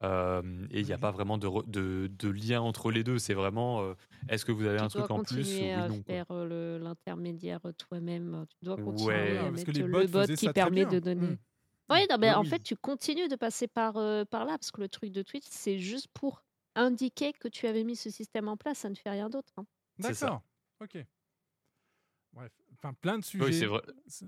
euh, 0.05 0.67
et 0.71 0.81
il 0.81 0.87
n'y 0.87 0.93
a 0.93 0.99
pas 0.99 1.11
vraiment 1.11 1.39
de, 1.39 1.49
de, 1.67 2.07
de 2.07 2.29
lien 2.29 2.61
entre 2.61 2.91
les 2.93 3.03
deux. 3.03 3.19
C'est 3.19 3.35
vraiment 3.35 3.83
euh, 3.83 3.95
est-ce 4.29 4.45
que 4.45 4.53
vous 4.53 4.65
avez 4.67 4.79
Tu 4.79 4.85
un 4.85 4.87
dois 4.89 5.07
truc 5.07 5.11
en 5.11 5.25
plus 5.25 5.41
ou 5.41 5.43
continuer 5.43 5.65
oui, 5.65 5.73
à 5.73 5.89
faire 6.07 6.27
l'intermédiaire 6.79 7.61
toi-même. 7.77 8.45
Tu 8.49 8.65
dois 8.65 8.77
continuer 8.77 9.15
Ouais. 9.17 9.39
à 9.39 9.51
parce 9.51 9.65
que 9.65 9.71
mettre 9.71 9.81
le 9.87 10.07
bot 10.07 10.27
qui 10.37 10.49
permet 10.51 10.87
de 10.87 10.99
donner. 11.01 11.39
Oui, 11.91 12.01
non, 12.11 12.17
mais 12.19 12.29
Oui, 12.29 12.35
en 12.35 12.45
fait, 12.45 12.61
tu 12.61 12.77
continues 12.77 13.29
de 13.29 13.37
passer 13.37 13.67
par, 13.67 13.97
euh, 13.97 14.25
par 14.25 14.45
là 14.45 14.53
parce 14.59 14.71
que 14.71 14.81
le 14.81 14.89
truc 14.89 15.11
de 15.11 15.23
Twitch, 15.23 15.47
c'est 15.49 15.79
juste 15.79 16.09
pour 16.13 16.43
indiquer 16.77 17.33
que 17.33 17.49
tu 17.49 17.67
avais 17.67 17.83
mis 17.83 17.97
ce 17.97 18.11
système 18.11 18.47
en 18.49 18.57
place. 18.59 18.79
Ça 18.79 18.91
ne 18.91 18.95
fait 18.95 19.11
rien 19.11 19.29
d'autre. 19.31 19.53
hein. 19.57 19.65
D'accord. 19.99 20.43
Ok. 20.81 20.99
Bref, 22.33 22.53
enfin 22.83 22.95
plein 22.95 23.19
de 23.19 23.25
Oui, 23.41 23.53
sujets 23.53 23.67
vrai. 23.67 23.83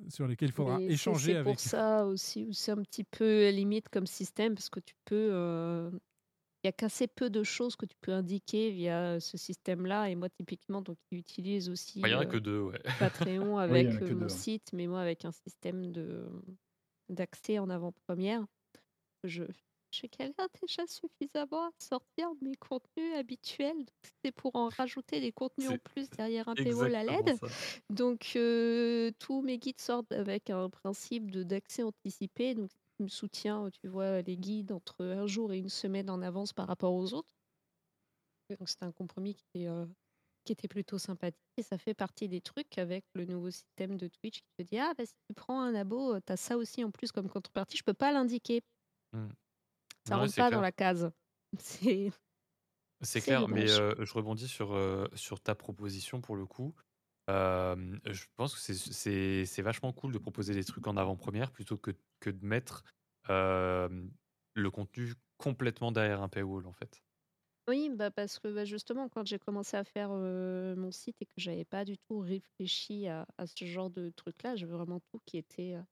sur 0.08 0.26
lesquels 0.26 0.50
il 0.50 0.52
faudra 0.52 0.82
échanger 0.86 1.12
c'est 1.14 1.36
pour 1.36 1.58
avec. 1.58 1.60
ça 1.60 2.06
aussi 2.06 2.44
où 2.44 2.52
c'est 2.52 2.70
un 2.72 2.82
petit 2.82 3.04
peu 3.04 3.48
limite 3.50 3.88
comme 3.88 4.06
système 4.06 4.54
parce 4.54 4.68
que 4.70 4.80
tu 4.80 4.94
peux. 5.04 5.30
euh, 5.32 5.90
Il 6.64 6.68
y 6.68 6.70
a 6.70 6.72
qu'assez 6.72 7.08
peu 7.08 7.30
de 7.30 7.42
choses 7.44 7.76
que 7.76 7.86
tu 7.86 7.96
peux 8.00 8.12
indiquer 8.14 8.70
via 8.72 9.20
ce 9.20 9.38
système-là. 9.38 10.10
Et 10.10 10.16
moi, 10.16 10.30
typiquement, 10.30 10.82
donc, 10.82 10.98
il 11.12 11.18
utilise 11.18 11.70
aussi 11.70 12.02
Bah, 12.02 12.08
Il 12.08 12.12
n'y 12.12 12.16
en 12.16 12.20
a 12.20 12.26
euh, 12.26 12.26
que 12.26 12.36
deux, 12.38 12.60
ouais. 12.60 12.80
Patreon 12.98 13.58
Oui, 13.68 13.84
il 13.88 13.88
avec 13.88 14.02
euh, 14.02 14.10
mon 14.10 14.28
deux. 14.28 14.30
site, 14.30 14.72
mais 14.74 14.86
moi 14.88 15.00
avec 15.02 15.24
un 15.26 15.32
système 15.32 15.92
de 15.92 16.28
d'accès 17.10 17.58
en 17.60 17.70
avant-première. 17.70 18.46
Je 19.24 19.44
j'ai 19.90 20.08
galère 20.08 20.48
déjà 20.60 20.86
suffisamment 20.86 21.68
à 21.68 21.70
sortir 21.78 22.30
mes 22.40 22.56
contenus 22.56 23.14
habituels. 23.16 23.78
donc 23.78 24.12
C'est 24.24 24.32
pour 24.32 24.54
en 24.56 24.68
rajouter 24.68 25.20
des 25.20 25.32
contenus 25.32 25.68
en 25.68 25.72
C'est 25.72 25.78
plus 25.78 26.08
derrière 26.10 26.48
un 26.48 26.54
paywall 26.54 26.94
à 26.94 27.04
ça. 27.36 27.46
Donc 27.88 28.32
euh, 28.36 29.10
tous 29.18 29.42
mes 29.42 29.58
guides 29.58 29.80
sortent 29.80 30.12
avec 30.12 30.50
un 30.50 30.68
principe 30.70 31.30
de 31.30 31.42
d'accès 31.42 31.82
anticipé. 31.82 32.54
Donc 32.54 32.70
tu 32.96 33.02
me 33.04 33.08
soutiens, 33.08 33.68
tu 33.70 33.88
vois 33.88 34.22
les 34.22 34.36
guides 34.36 34.72
entre 34.72 35.04
un 35.04 35.26
jour 35.26 35.52
et 35.52 35.58
une 35.58 35.68
semaine 35.68 36.10
en 36.10 36.22
avance 36.22 36.52
par 36.52 36.66
rapport 36.68 36.94
aux 36.94 37.12
autres. 37.14 37.34
Donc 38.58 38.68
c'était 38.68 38.84
un 38.84 38.92
compromis 38.92 39.34
qui, 39.34 39.62
est, 39.62 39.68
euh, 39.68 39.86
qui 40.44 40.52
était 40.52 40.68
plutôt 40.68 40.98
sympathique. 40.98 41.40
Et 41.56 41.62
ça 41.62 41.78
fait 41.78 41.94
partie 41.94 42.28
des 42.28 42.40
trucs 42.40 42.78
avec 42.78 43.04
le 43.14 43.24
nouveau 43.24 43.50
système 43.50 43.96
de 43.96 44.08
Twitch 44.08 44.40
qui 44.40 44.50
te 44.58 44.62
dit 44.62 44.78
Ah, 44.78 44.92
bah, 44.96 45.06
si 45.06 45.14
tu 45.28 45.34
prends 45.34 45.60
un 45.60 45.74
abo, 45.74 46.18
tu 46.20 46.32
as 46.32 46.36
ça 46.36 46.56
aussi 46.56 46.84
en 46.84 46.90
plus 46.90 47.12
comme 47.12 47.28
contrepartie. 47.28 47.76
Je 47.76 47.84
peux 47.84 47.94
pas 47.94 48.12
l'indiquer. 48.12 48.62
Hmm. 49.12 49.28
Ça 50.04 50.16
rentre 50.16 50.34
pas 50.34 50.44
clair. 50.48 50.50
dans 50.50 50.60
la 50.60 50.72
case. 50.72 51.10
C'est 53.02 53.22
clair, 53.22 53.48
mais 53.48 53.68
euh, 53.70 53.94
je 54.04 54.12
rebondis 54.12 54.46
sur, 54.48 54.72
euh, 54.74 55.06
sur 55.14 55.40
ta 55.40 55.54
proposition 55.54 56.20
pour 56.20 56.36
le 56.36 56.44
coup. 56.46 56.74
Euh, 57.30 57.98
je 58.04 58.24
pense 58.36 58.54
que 58.54 58.60
c'est- 58.60 59.62
vachement 59.62 59.92
cool 59.92 60.12
de 60.12 60.18
proposer 60.18 60.52
des 60.54 60.64
trucs 60.64 60.86
en 60.86 60.96
avant-première 60.96 61.50
plutôt 61.52 61.78
que, 61.78 61.92
que 62.20 62.30
de 62.30 62.44
mettre 62.44 62.84
le 63.28 64.70
contenu 64.70 65.14
complètement 65.38 65.90
derrière 65.92 66.22
un 66.22 66.28
paywall 66.28 66.66
en 66.66 66.72
fait. 66.72 67.02
Oui, 67.68 67.88
bah 67.90 68.10
parce 68.10 68.38
que 68.38 68.48
bah, 68.48 68.64
justement, 68.64 69.08
quand 69.08 69.26
j'ai 69.26 69.38
commencé 69.38 69.76
à 69.76 69.84
faire 69.84 70.10
euh, 70.12 70.74
mon 70.76 70.90
site 70.90 71.16
et 71.20 71.26
que 71.26 71.32
j'avais 71.36 71.64
pas 71.64 71.84
du 71.84 71.98
tout 71.98 72.18
réfléchi 72.18 73.06
à, 73.06 73.26
à 73.38 73.46
ce 73.46 73.64
genre 73.64 73.90
de 73.90 74.10
truc-là, 74.10 74.56
j'avais 74.56 74.72
vraiment 74.72 75.00
tout 75.12 75.20
qui 75.24 75.36
était 75.38 75.74
euh, 75.74 75.82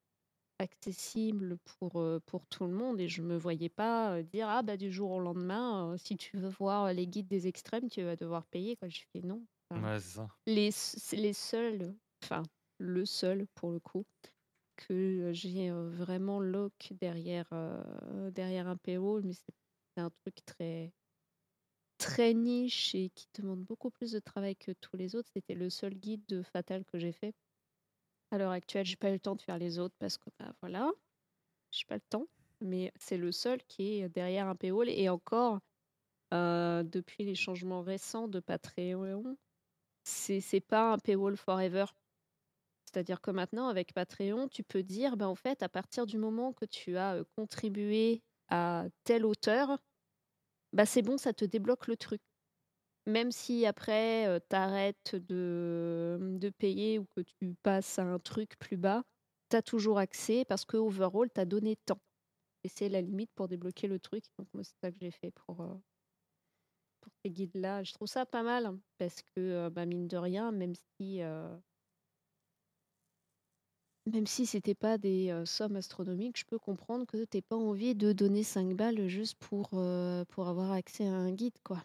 accessible 0.58 1.58
pour, 1.58 2.02
pour 2.26 2.46
tout 2.48 2.64
le 2.66 2.72
monde 2.72 3.00
et 3.00 3.08
je 3.08 3.22
me 3.22 3.36
voyais 3.36 3.68
pas 3.68 4.22
dire 4.22 4.48
ah 4.48 4.62
bah 4.62 4.76
du 4.76 4.90
jour 4.92 5.10
au 5.12 5.20
lendemain, 5.20 5.96
si 5.98 6.16
tu 6.16 6.36
veux 6.36 6.48
voir 6.48 6.92
les 6.92 7.06
guides 7.06 7.28
des 7.28 7.46
extrêmes, 7.46 7.88
tu 7.88 8.02
vas 8.02 8.16
devoir 8.16 8.46
payer. 8.46 8.76
Quoi. 8.76 8.88
Je 8.88 9.00
fais 9.12 9.20
non. 9.22 9.46
Enfin, 9.70 9.82
Ouais, 9.82 9.98
c'est 10.00 10.16
ça. 10.16 10.28
les, 10.46 10.70
les 11.12 11.32
seuls, 11.32 11.96
enfin 12.24 12.42
le 12.78 13.06
seul 13.06 13.46
pour 13.54 13.70
le 13.72 13.80
coup, 13.80 14.04
que 14.76 15.32
j'ai 15.32 15.70
vraiment 15.72 16.40
lock 16.40 16.92
derrière, 16.92 17.48
euh, 17.52 18.30
derrière 18.32 18.68
un 18.68 18.76
paywall, 18.76 19.22
mais 19.24 19.34
c'est 19.34 19.54
c'est 19.96 20.02
un 20.02 20.10
truc 20.10 20.44
très 20.46 20.92
très 21.98 22.34
niche 22.34 22.94
et 22.94 23.10
qui 23.10 23.26
demande 23.34 23.62
beaucoup 23.64 23.90
plus 23.90 24.12
de 24.12 24.18
travail 24.20 24.56
que 24.56 24.72
tous 24.72 24.96
les 24.96 25.14
autres. 25.14 25.30
C'était 25.32 25.54
le 25.54 25.70
seul 25.70 25.94
guide 25.94 26.24
de 26.28 26.42
Fatal 26.42 26.84
que 26.84 26.98
j'ai 26.98 27.12
fait. 27.12 27.34
À 28.30 28.38
l'heure 28.38 28.52
actuelle, 28.52 28.86
j'ai 28.86 28.96
pas 28.96 29.10
eu 29.10 29.14
le 29.14 29.20
temps 29.20 29.36
de 29.36 29.42
faire 29.42 29.58
les 29.58 29.78
autres 29.78 29.94
parce 29.98 30.18
que 30.18 30.30
bah 30.38 30.52
voilà, 30.60 30.90
j'ai 31.72 31.84
pas 31.86 31.96
le 31.96 32.02
temps. 32.10 32.28
Mais 32.60 32.92
c'est 32.96 33.18
le 33.18 33.32
seul 33.32 33.62
qui 33.64 34.00
est 34.00 34.08
derrière 34.08 34.48
un 34.48 34.56
paywall 34.56 34.88
et 34.88 35.08
encore 35.08 35.60
euh, 36.34 36.82
depuis 36.82 37.24
les 37.24 37.34
changements 37.34 37.82
récents 37.82 38.28
de 38.28 38.40
Patreon, 38.40 39.36
c'est 40.04 40.40
c'est 40.40 40.60
pas 40.60 40.92
un 40.92 40.98
paywall 40.98 41.36
forever. 41.36 41.86
C'est-à-dire 42.86 43.20
que 43.20 43.30
maintenant, 43.30 43.68
avec 43.68 43.92
Patreon, 43.94 44.48
tu 44.48 44.62
peux 44.64 44.82
dire, 44.82 45.16
ben, 45.16 45.26
en 45.26 45.34
fait, 45.34 45.62
à 45.62 45.68
partir 45.68 46.06
du 46.06 46.18
moment 46.18 46.52
que 46.52 46.64
tu 46.64 46.96
as 46.96 47.16
euh, 47.16 47.24
contribué 47.36 48.22
à 48.48 48.86
tel 49.04 49.26
auteur, 49.26 49.78
bah, 50.72 50.86
c'est 50.86 51.02
bon, 51.02 51.18
ça 51.18 51.32
te 51.34 51.44
débloque 51.44 51.86
le 51.86 51.96
truc. 51.96 52.22
Même 53.08 53.32
si 53.32 53.66
après, 53.66 54.40
tu 54.50 54.56
arrêtes 54.56 55.16
de, 55.16 56.18
de 56.38 56.50
payer 56.50 56.98
ou 57.00 57.06
que 57.16 57.22
tu 57.22 57.54
passes 57.62 57.98
à 57.98 58.04
un 58.04 58.18
truc 58.20 58.58
plus 58.58 58.76
bas, 58.76 59.02
tu 59.50 59.56
as 59.56 59.62
toujours 59.62 59.98
accès 59.98 60.44
parce 60.46 60.64
que 60.64 60.76
overall, 60.76 61.28
tu 61.34 61.40
as 61.40 61.46
donné 61.46 61.76
tant. 61.86 62.00
Et 62.64 62.68
c'est 62.68 62.88
la 62.90 63.02
limite 63.02 63.30
pour 63.34 63.48
débloquer 63.48 63.88
le 63.88 64.00
truc. 64.00 64.24
Donc, 64.38 64.48
moi, 64.54 64.64
c'est 64.64 64.76
ça 64.82 64.92
que 64.92 64.98
j'ai 65.00 65.10
fait 65.12 65.32
pour, 65.32 65.62
euh, 65.62 65.74
pour 67.00 67.12
ces 67.24 67.30
guides-là. 67.30 67.82
Je 67.82 67.92
trouve 67.92 68.08
ça 68.08 68.24
pas 68.26 68.42
mal 68.42 68.78
parce 68.98 69.22
que, 69.22 69.40
euh, 69.40 69.70
bah, 69.70 69.86
mine 69.86 70.06
de 70.08 70.16
rien, 70.16 70.52
même 70.52 70.74
si. 70.98 71.22
euh, 71.22 71.56
même 74.06 74.26
si 74.26 74.44
c'était 74.44 74.74
pas 74.74 74.98
des 74.98 75.30
euh, 75.30 75.44
sommes 75.44 75.76
astronomiques, 75.76 76.36
je 76.38 76.44
peux 76.44 76.58
comprendre 76.58 77.06
que 77.06 77.24
t'aies 77.24 77.42
pas 77.42 77.54
envie 77.56 77.94
de 77.94 78.12
donner 78.12 78.42
5 78.42 78.74
balles 78.74 79.06
juste 79.06 79.36
pour, 79.38 79.70
euh, 79.74 80.24
pour 80.24 80.48
avoir 80.48 80.72
accès 80.72 81.06
à 81.06 81.12
un 81.14 81.30
guide, 81.30 81.54
quoi. 81.62 81.84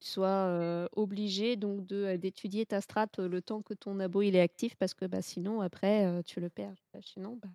Tu 0.00 0.08
sois 0.08 0.88
obligé 0.92 1.56
donc 1.56 1.86
de 1.86 2.16
d'étudier 2.16 2.66
ta 2.66 2.80
strat 2.80 3.08
le 3.18 3.42
temps 3.42 3.62
que 3.62 3.74
ton 3.74 3.98
abo 4.00 4.22
il 4.22 4.36
est 4.36 4.40
actif 4.40 4.76
parce 4.76 4.94
que 4.94 5.04
bah, 5.06 5.22
sinon 5.22 5.60
après 5.60 6.22
tu 6.24 6.40
le 6.40 6.48
perds. 6.50 6.76
Bah, 6.92 7.00
Sinon, 7.02 7.36
bah, 7.42 7.48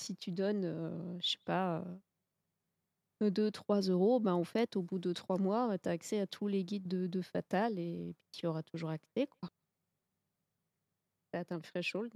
si 0.00 0.16
tu 0.16 0.32
donnes, 0.32 1.18
je 1.20 1.28
sais 1.28 1.38
pas, 1.44 1.84
euh, 3.22 3.30
2-3 3.30 3.82
euros, 3.82 4.18
bah, 4.20 4.34
en 4.34 4.44
fait, 4.44 4.76
au 4.76 4.82
bout 4.82 4.98
de 4.98 5.12
3 5.12 5.38
mois, 5.38 5.78
tu 5.78 5.88
as 5.88 5.92
accès 5.92 6.20
à 6.20 6.26
tous 6.26 6.48
les 6.48 6.64
guides 6.64 6.88
de, 6.88 7.22
Fatal 7.22 7.78
et 7.78 8.14
tu 8.32 8.46
auras 8.46 8.62
toujours 8.62 8.90
accès, 8.90 9.26
quoi. 9.26 9.50
T'as 11.30 11.40
atteint 11.40 11.60
le. 11.60 12.10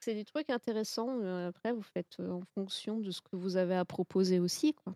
C'est 0.00 0.14
des 0.14 0.24
trucs 0.24 0.50
intéressants. 0.50 1.20
Après, 1.46 1.72
vous 1.72 1.82
faites 1.82 2.18
en 2.20 2.42
fonction 2.54 3.00
de 3.00 3.10
ce 3.10 3.20
que 3.20 3.36
vous 3.36 3.56
avez 3.56 3.76
à 3.76 3.84
proposer 3.84 4.40
aussi, 4.40 4.74
quoi. 4.74 4.94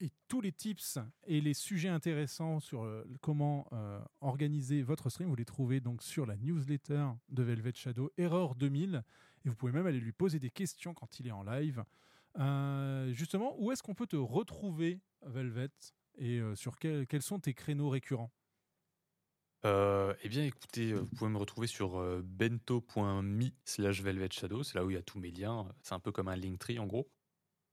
Et 0.00 0.10
tous 0.28 0.40
les 0.40 0.52
tips 0.52 0.98
et 1.24 1.40
les 1.40 1.54
sujets 1.54 1.88
intéressants 1.88 2.58
sur 2.60 2.82
euh, 2.82 3.04
comment 3.20 3.68
euh, 3.72 4.00
organiser 4.20 4.82
votre 4.82 5.08
stream, 5.08 5.28
vous 5.28 5.36
les 5.36 5.44
trouvez 5.44 5.80
donc 5.80 6.02
sur 6.02 6.26
la 6.26 6.36
newsletter 6.36 7.06
de 7.28 7.42
Velvet 7.42 7.72
Shadow, 7.74 8.10
Erreur 8.18 8.54
2000. 8.56 9.04
Et 9.44 9.48
vous 9.48 9.54
pouvez 9.54 9.72
même 9.72 9.86
aller 9.86 10.00
lui 10.00 10.12
poser 10.12 10.40
des 10.40 10.50
questions 10.50 10.94
quand 10.94 11.20
il 11.20 11.28
est 11.28 11.32
en 11.32 11.44
live. 11.44 11.84
Euh, 12.38 13.12
justement, 13.12 13.54
où 13.60 13.70
est-ce 13.70 13.82
qu'on 13.82 13.94
peut 13.94 14.06
te 14.08 14.16
retrouver, 14.16 15.00
Velvet 15.22 15.70
Et 16.18 16.40
sur 16.56 16.78
quel- 16.78 17.06
quels 17.06 17.22
sont 17.22 17.38
tes 17.38 17.54
créneaux 17.54 17.88
récurrents? 17.88 18.32
Eh 20.22 20.28
bien, 20.28 20.44
écoutez, 20.44 20.92
vous 20.92 21.06
pouvez 21.06 21.30
me 21.30 21.38
retrouver 21.38 21.66
sur 21.66 22.22
bento.me 22.22 23.50
slash 23.64 24.02
velvet 24.02 24.28
shadow. 24.30 24.62
C'est 24.62 24.74
là 24.76 24.84
où 24.84 24.90
il 24.90 24.94
y 24.94 24.96
a 24.98 25.02
tous 25.02 25.18
mes 25.18 25.30
liens. 25.30 25.68
C'est 25.82 25.94
un 25.94 26.00
peu 26.00 26.12
comme 26.12 26.28
un 26.28 26.36
Linktree 26.36 26.78
en 26.78 26.86
gros. 26.86 27.10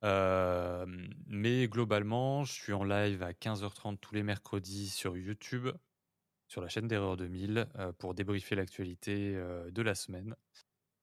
Mais 0.03 1.67
globalement, 1.67 2.43
je 2.43 2.53
suis 2.53 2.73
en 2.73 2.83
live 2.83 3.23
à 3.23 3.33
15h30 3.33 3.97
tous 3.99 4.15
les 4.15 4.23
mercredis 4.23 4.89
sur 4.89 5.17
YouTube, 5.17 5.69
sur 6.47 6.61
la 6.61 6.67
chaîne 6.67 6.87
d'Erreur 6.87 7.17
2000, 7.17 7.67
euh, 7.75 7.91
pour 7.93 8.13
débriefer 8.13 8.55
l'actualité 8.55 9.33
de 9.33 9.81
la 9.81 9.95
semaine. 9.95 10.35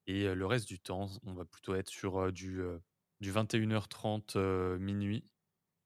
Et 0.07 0.35
le 0.35 0.47
reste 0.47 0.67
du 0.69 0.81
temps, 0.81 1.09
on 1.25 1.35
va 1.35 1.45
plutôt 1.45 1.75
être 1.75 1.89
sur 1.89 2.33
du, 2.33 2.63
du 3.21 3.33
21h30 3.33 4.37
euh, 4.37 4.79
minuit, 4.79 5.25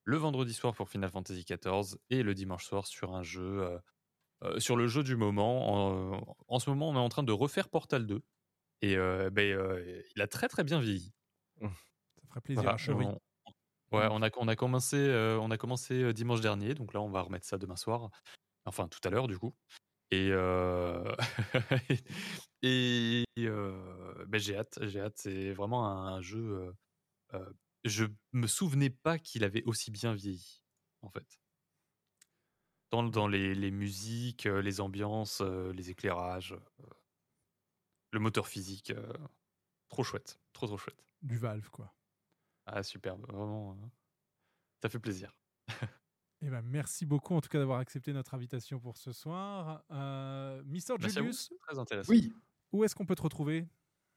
le 0.04 0.16
vendredi 0.16 0.54
soir 0.54 0.74
pour 0.74 0.88
Final 0.88 1.10
Fantasy 1.10 1.44
XIV 1.44 1.96
et 2.10 2.22
le 2.22 2.34
dimanche 2.34 2.64
soir 2.64 2.86
sur 2.86 3.14
un 3.14 3.22
jeu, 3.22 3.78
sur 4.58 4.76
le 4.76 4.86
jeu 4.88 5.02
du 5.02 5.16
moment. 5.16 6.14
En, 6.14 6.36
en 6.48 6.58
ce 6.58 6.70
moment, 6.70 6.90
on 6.90 6.94
est 6.94 6.98
en 6.98 7.08
train 7.08 7.22
de 7.22 7.32
refaire 7.32 7.68
Portal 7.68 8.06
2 8.06 8.22
et 8.82 8.96
euh, 8.96 10.02
il 10.14 10.22
a 10.22 10.26
très 10.26 10.48
très 10.48 10.64
bien 10.64 10.80
vieilli. 10.80 11.12
Plaisir 12.40 12.62
Voilà, 12.62 12.74
à 12.74 12.78
Chevry. 12.78 13.04
on- 13.06 13.20
Ouais, 13.92 14.08
on 14.10 14.22
a, 14.22 14.30
on 14.38 14.48
a 14.48 14.56
commencé, 14.56 14.96
euh, 14.96 15.38
on 15.38 15.50
a 15.50 15.58
commencé 15.58 16.02
euh, 16.02 16.14
dimanche 16.14 16.40
dernier, 16.40 16.74
donc 16.74 16.94
là 16.94 17.02
on 17.02 17.10
va 17.10 17.20
remettre 17.20 17.46
ça 17.46 17.58
demain 17.58 17.76
soir, 17.76 18.08
enfin 18.64 18.88
tout 18.88 19.00
à 19.04 19.10
l'heure 19.10 19.28
du 19.28 19.38
coup. 19.38 19.54
Et, 20.10 20.30
euh, 20.32 21.14
et 22.62 23.24
euh, 23.38 24.24
ben, 24.28 24.40
j'ai 24.40 24.56
hâte, 24.56 24.78
j'ai 24.82 25.00
hâte. 25.00 25.18
C'est 25.18 25.52
vraiment 25.52 25.86
un, 25.88 26.22
jeu. 26.22 26.74
je 27.84 28.06
me 28.32 28.46
souvenais 28.46 28.90
pas 28.90 29.18
qu'il 29.18 29.44
avait 29.44 29.62
aussi 29.64 29.90
bien 29.90 30.14
vieilli, 30.14 30.62
en 31.02 31.10
fait. 31.10 31.38
Dans, 32.90 33.02
dans 33.02 33.28
les, 33.28 33.54
les 33.54 33.70
musiques, 33.70 34.44
les 34.44 34.80
ambiances, 34.80 35.40
les 35.40 35.90
éclairages, 35.90 36.54
le 38.12 38.20
moteur 38.20 38.46
physique, 38.46 38.92
trop 39.88 40.02
chouette, 40.04 40.40
trop 40.52 40.66
trop 40.66 40.78
chouette. 40.78 41.04
Du 41.22 41.36
Valve, 41.36 41.68
quoi. 41.70 41.92
Ah 42.66 42.82
superbe, 42.82 43.24
vraiment, 43.30 43.72
euh, 43.72 43.86
ça 44.82 44.88
fait 44.90 44.98
plaisir. 45.00 45.34
Eh 46.44 46.50
ben, 46.50 46.62
merci 46.62 47.06
beaucoup 47.06 47.34
en 47.34 47.40
tout 47.40 47.48
cas 47.48 47.58
d'avoir 47.58 47.78
accepté 47.78 48.12
notre 48.12 48.34
invitation 48.34 48.80
pour 48.80 48.96
ce 48.96 49.12
soir. 49.12 49.84
Euh, 49.90 50.62
Mister 50.64 50.94
Julius, 50.98 51.52
très 51.60 51.78
intéressant. 51.78 52.14
Oui. 52.14 52.32
où 52.72 52.84
est-ce 52.84 52.94
qu'on 52.94 53.06
peut 53.06 53.14
te 53.14 53.22
retrouver? 53.22 53.68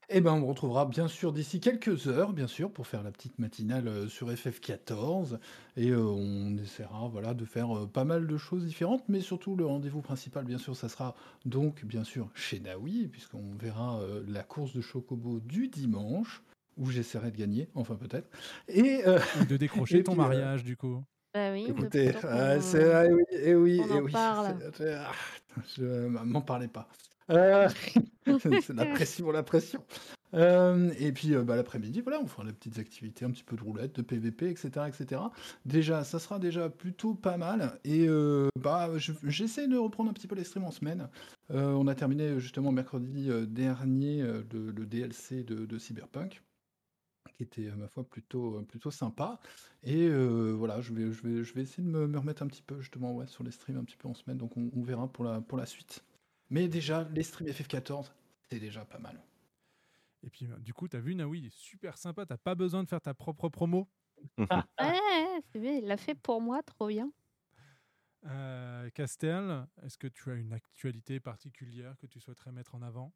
Eh 0.08 0.20
ben, 0.20 0.32
on 0.34 0.40
me 0.40 0.44
retrouvera 0.46 0.86
bien 0.86 1.08
sûr 1.08 1.32
d'ici 1.32 1.58
quelques 1.60 2.06
heures, 2.06 2.32
bien 2.32 2.46
sûr, 2.46 2.72
pour 2.72 2.86
faire 2.86 3.02
la 3.02 3.10
petite 3.10 3.40
matinale 3.40 3.88
euh, 3.88 4.08
sur 4.08 4.30
FF14. 4.30 5.38
Et 5.76 5.90
euh, 5.90 6.00
on 6.00 6.56
essaiera 6.58 7.08
voilà, 7.08 7.34
de 7.34 7.44
faire 7.44 7.76
euh, 7.76 7.86
pas 7.88 8.04
mal 8.04 8.28
de 8.28 8.36
choses 8.36 8.64
différentes, 8.64 9.08
mais 9.08 9.20
surtout 9.20 9.56
le 9.56 9.66
rendez-vous 9.66 10.02
principal, 10.02 10.44
bien 10.44 10.58
sûr, 10.58 10.76
ça 10.76 10.88
sera 10.88 11.16
donc, 11.44 11.84
bien 11.84 12.04
sûr, 12.04 12.30
chez 12.34 12.60
Naoui, 12.60 13.08
puisqu'on 13.08 13.56
verra 13.56 13.98
euh, 14.00 14.22
la 14.28 14.44
course 14.44 14.72
de 14.74 14.80
Chocobo 14.80 15.40
du 15.40 15.66
dimanche, 15.68 16.44
où 16.76 16.90
j'essaierai 16.90 17.30
de 17.30 17.36
gagner, 17.36 17.68
enfin 17.74 17.96
peut-être. 17.96 18.28
Et, 18.68 19.06
euh, 19.06 19.18
Ou 19.40 19.44
de 19.44 19.56
décrocher 19.56 19.98
et 19.98 20.02
ton 20.02 20.12
puis, 20.12 20.20
euh, 20.20 20.24
mariage, 20.24 20.64
du 20.64 20.76
coup 20.76 21.02
Bah 21.34 21.52
oui, 21.52 21.66
Écoutez, 21.68 22.12
qu'on- 22.12 22.60
c'est 22.60 22.92
ah, 22.92 23.06
oui, 23.10 23.22
eh 23.32 23.54
oui, 23.54 23.80
on 23.82 23.86
eh 23.88 23.92
en 23.98 24.02
oui, 24.02 24.12
parle. 24.12 24.56
ah, 24.80 25.12
je 25.76 26.06
m'en 26.08 26.40
parlez 26.42 26.68
pas. 26.68 26.88
Euh, 27.30 27.68
c'est 28.62 28.74
la 28.74 28.86
pression, 28.86 29.30
la 29.30 29.42
pression. 29.42 29.84
Euh, 30.34 30.90
et 30.98 31.12
puis 31.12 31.34
euh, 31.34 31.42
bah, 31.44 31.56
l'après-midi, 31.56 32.00
voilà, 32.00 32.20
on 32.20 32.26
fera 32.26 32.44
des 32.44 32.52
petites 32.52 32.78
activités, 32.78 33.24
un 33.24 33.30
petit 33.30 33.44
peu 33.44 33.56
de 33.56 33.62
roulette, 33.62 33.96
de 33.96 34.02
PVP, 34.02 34.48
etc., 34.50 34.70
etc. 34.88 35.20
Déjà, 35.64 36.04
ça 36.04 36.18
sera 36.18 36.38
déjà 36.38 36.68
plutôt 36.68 37.14
pas 37.14 37.36
mal. 37.36 37.78
Et 37.84 38.06
euh, 38.08 38.48
bah, 38.60 38.90
je- 38.96 39.12
j'essaie 39.24 39.66
de 39.68 39.76
reprendre 39.76 40.10
un 40.10 40.12
petit 40.12 40.26
peu 40.26 40.34
les 40.34 40.44
streams 40.44 40.64
en 40.64 40.72
semaine. 40.72 41.08
Euh, 41.52 41.70
on 41.72 41.86
a 41.86 41.94
terminé 41.94 42.38
justement 42.40 42.70
mercredi 42.72 43.30
euh, 43.30 43.46
dernier 43.46 44.20
euh, 44.22 44.42
le, 44.52 44.72
le 44.72 44.86
DLC 44.86 45.42
de, 45.44 45.64
de 45.64 45.78
Cyberpunk 45.78 46.42
qui 47.36 47.42
était, 47.44 47.68
à 47.70 47.76
ma 47.76 47.88
foi, 47.88 48.04
plutôt, 48.04 48.62
plutôt 48.62 48.90
sympa. 48.90 49.38
Et 49.82 50.08
euh, 50.08 50.52
voilà, 50.52 50.80
je 50.80 50.92
vais, 50.92 51.12
je, 51.12 51.22
vais, 51.22 51.44
je 51.44 51.54
vais 51.54 51.62
essayer 51.62 51.82
de 51.82 51.88
me, 51.88 52.06
me 52.06 52.18
remettre 52.18 52.42
un 52.42 52.46
petit 52.48 52.62
peu, 52.62 52.80
justement, 52.80 53.14
ouais, 53.14 53.26
sur 53.26 53.44
les 53.44 53.50
streams 53.50 53.78
un 53.78 53.84
petit 53.84 53.96
peu 53.96 54.08
en 54.08 54.14
semaine. 54.14 54.38
Donc, 54.38 54.56
on, 54.56 54.70
on 54.74 54.82
verra 54.82 55.08
pour 55.08 55.24
la, 55.24 55.40
pour 55.40 55.58
la 55.58 55.66
suite. 55.66 56.04
Mais 56.50 56.68
déjà, 56.68 57.08
les 57.14 57.22
streams 57.22 57.48
FF14, 57.48 58.12
c'est 58.48 58.58
déjà 58.58 58.84
pas 58.84 58.98
mal. 58.98 59.22
Et 60.22 60.30
puis, 60.30 60.48
du 60.60 60.74
coup, 60.74 60.88
t'as 60.88 61.00
vu, 61.00 61.14
Naoui, 61.14 61.38
il 61.40 61.46
est 61.46 61.54
super 61.54 61.98
sympa. 61.98 62.26
T'as 62.26 62.38
pas 62.38 62.54
besoin 62.54 62.82
de 62.82 62.88
faire 62.88 63.00
ta 63.00 63.14
propre 63.14 63.48
promo. 63.48 63.88
Ouais, 64.80 65.40
c'est 65.52 65.60
bien, 65.60 65.74
il 65.74 65.84
l'a 65.86 65.96
fait 65.96 66.14
pour 66.14 66.40
moi, 66.40 66.62
trop 66.62 66.88
bien. 66.88 67.12
Euh, 68.24 68.90
Castel, 68.90 69.66
est-ce 69.82 69.98
que 69.98 70.08
tu 70.08 70.30
as 70.30 70.34
une 70.34 70.52
actualité 70.52 71.20
particulière 71.20 71.96
que 71.98 72.06
tu 72.06 72.18
souhaiterais 72.20 72.52
mettre 72.52 72.74
en 72.74 72.82
avant? 72.82 73.14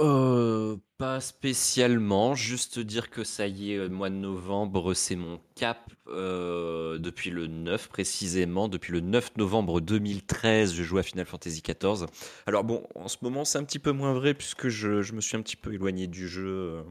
Euh, 0.00 0.78
pas 0.96 1.20
spécialement, 1.20 2.34
juste 2.34 2.78
dire 2.78 3.10
que 3.10 3.22
ça 3.22 3.46
y 3.46 3.72
est, 3.72 3.76
euh, 3.76 3.88
mois 3.90 4.08
de 4.08 4.14
novembre, 4.14 4.94
c'est 4.94 5.14
mon 5.14 5.42
cap 5.56 5.92
euh, 6.06 6.96
depuis 6.98 7.28
le 7.28 7.46
9 7.48 7.88
précisément, 7.90 8.68
depuis 8.68 8.92
le 8.92 9.00
9 9.00 9.36
novembre 9.36 9.82
2013, 9.82 10.72
je 10.72 10.82
joue 10.82 10.96
à 10.96 11.02
Final 11.02 11.26
Fantasy 11.26 11.60
XIV. 11.62 12.06
Alors 12.46 12.64
bon, 12.64 12.86
en 12.94 13.08
ce 13.08 13.18
moment 13.20 13.44
c'est 13.44 13.58
un 13.58 13.64
petit 13.64 13.78
peu 13.78 13.92
moins 13.92 14.14
vrai 14.14 14.32
puisque 14.32 14.68
je, 14.68 15.12
me 15.12 15.20
suis 15.20 15.36
un 15.36 15.42
petit 15.42 15.56
peu 15.56 15.74
éloigné 15.74 16.06
du 16.06 16.28
jeu. 16.28 16.82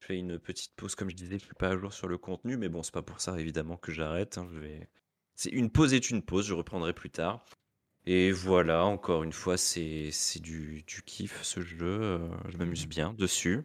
Je 0.00 0.06
fais 0.08 0.18
une 0.18 0.38
petite 0.40 0.74
pause, 0.76 0.94
comme 0.96 1.10
je 1.10 1.16
disais, 1.16 1.38
je 1.38 1.44
suis 1.44 1.54
pas 1.54 1.68
à 1.68 1.76
jour 1.76 1.92
sur 1.92 2.08
le 2.08 2.18
contenu, 2.18 2.56
mais 2.56 2.68
bon, 2.68 2.82
c'est 2.82 2.94
pas 2.94 3.02
pour 3.02 3.20
ça 3.20 3.38
évidemment 3.38 3.76
que 3.76 3.92
j'arrête. 3.92 4.38
hein. 4.38 4.48
C'est 5.36 5.50
une 5.50 5.70
pause 5.70 5.94
est 5.94 6.10
une 6.10 6.22
pause, 6.22 6.46
je 6.46 6.54
reprendrai 6.54 6.92
plus 6.92 7.10
tard. 7.10 7.44
Et 8.06 8.30
voilà, 8.30 8.84
encore 8.84 9.24
une 9.24 9.32
fois, 9.32 9.56
c'est 9.56 10.10
c'est 10.12 10.40
du, 10.40 10.82
du 10.86 11.02
kiff 11.02 11.42
ce 11.42 11.60
jeu. 11.60 11.86
euh, 12.02 12.28
je 12.48 12.56
m'amuse 12.56 12.86
bien 12.86 13.12
dessus. 13.14 13.64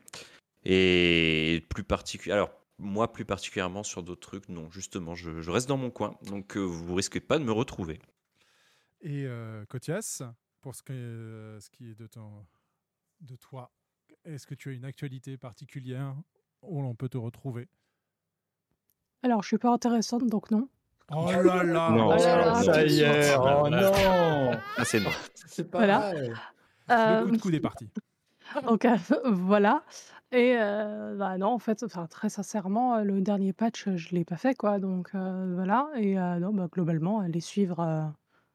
Et 0.65 1.65
plus 1.69 1.83
particulièrement, 1.83 2.43
alors 2.45 2.61
moi 2.79 3.11
plus 3.13 3.25
particulièrement 3.25 3.83
sur 3.83 4.03
d'autres 4.03 4.21
trucs, 4.29 4.49
non, 4.49 4.69
justement, 4.71 5.15
je, 5.15 5.41
je 5.41 5.51
reste 5.51 5.69
dans 5.69 5.77
mon 5.77 5.91
coin. 5.91 6.17
Donc 6.23 6.57
euh, 6.57 6.61
vous 6.61 6.95
risquez 6.95 7.19
pas 7.21 7.39
de 7.39 7.43
me 7.43 7.51
retrouver. 7.51 7.99
Et 9.01 9.25
euh, 9.25 9.65
Kotias, 9.65 10.21
pour 10.61 10.75
ce, 10.75 10.83
que, 10.83 10.93
euh, 10.93 11.59
ce 11.59 11.69
qui 11.69 11.89
est 11.89 11.95
de, 11.95 12.07
ton, 12.07 12.45
de 13.21 13.35
toi, 13.35 13.71
est-ce 14.25 14.47
que 14.47 14.55
tu 14.55 14.69
as 14.69 14.73
une 14.73 14.85
actualité 14.85 15.37
particulière 15.37 16.15
où 16.61 16.81
l'on 16.81 16.95
peut 16.95 17.09
te 17.09 17.17
retrouver? 17.17 17.67
Alors, 19.23 19.41
je 19.41 19.47
suis 19.47 19.57
pas 19.57 19.71
intéressante, 19.71 20.27
donc 20.27 20.51
non. 20.51 20.69
Oh 21.13 21.31
là 21.31 21.63
là 21.63 21.89
Non, 21.89 22.07
oh 22.07 22.11
là 22.11 22.37
là, 22.37 22.55
ça 22.63 22.85
y 22.85 23.01
est, 23.01 23.35
oh 23.37 23.69
non. 23.69 24.51
Ah, 24.77 24.85
c'est 24.85 24.99
non. 24.99 25.09
C'est 25.35 25.69
pas 25.69 25.79
Voilà. 25.79 26.13
Le 26.13 26.33
Euh, 26.91 27.25
coup 27.25 27.31
de 27.31 27.41
coude 27.41 27.53
est 27.55 27.59
parti. 27.59 27.89
Donc 28.65 28.85
euh, 28.85 28.97
voilà. 29.25 29.83
Et 30.31 30.55
euh, 30.57 31.15
bah 31.17 31.37
non, 31.37 31.47
en 31.47 31.59
fait, 31.59 31.83
enfin, 31.83 32.07
très 32.07 32.29
sincèrement, 32.29 32.99
le 33.03 33.21
dernier 33.21 33.51
patch, 33.53 33.89
je 33.95 34.15
l'ai 34.15 34.23
pas 34.25 34.37
fait, 34.37 34.55
quoi. 34.55 34.79
Donc 34.79 35.11
euh, 35.13 35.53
voilà. 35.55 35.89
Et 35.97 36.17
euh, 36.17 36.39
non, 36.39 36.53
bah, 36.53 36.67
globalement, 36.71 37.19
allez 37.19 37.41
suivre, 37.41 37.79
euh, 37.81 38.03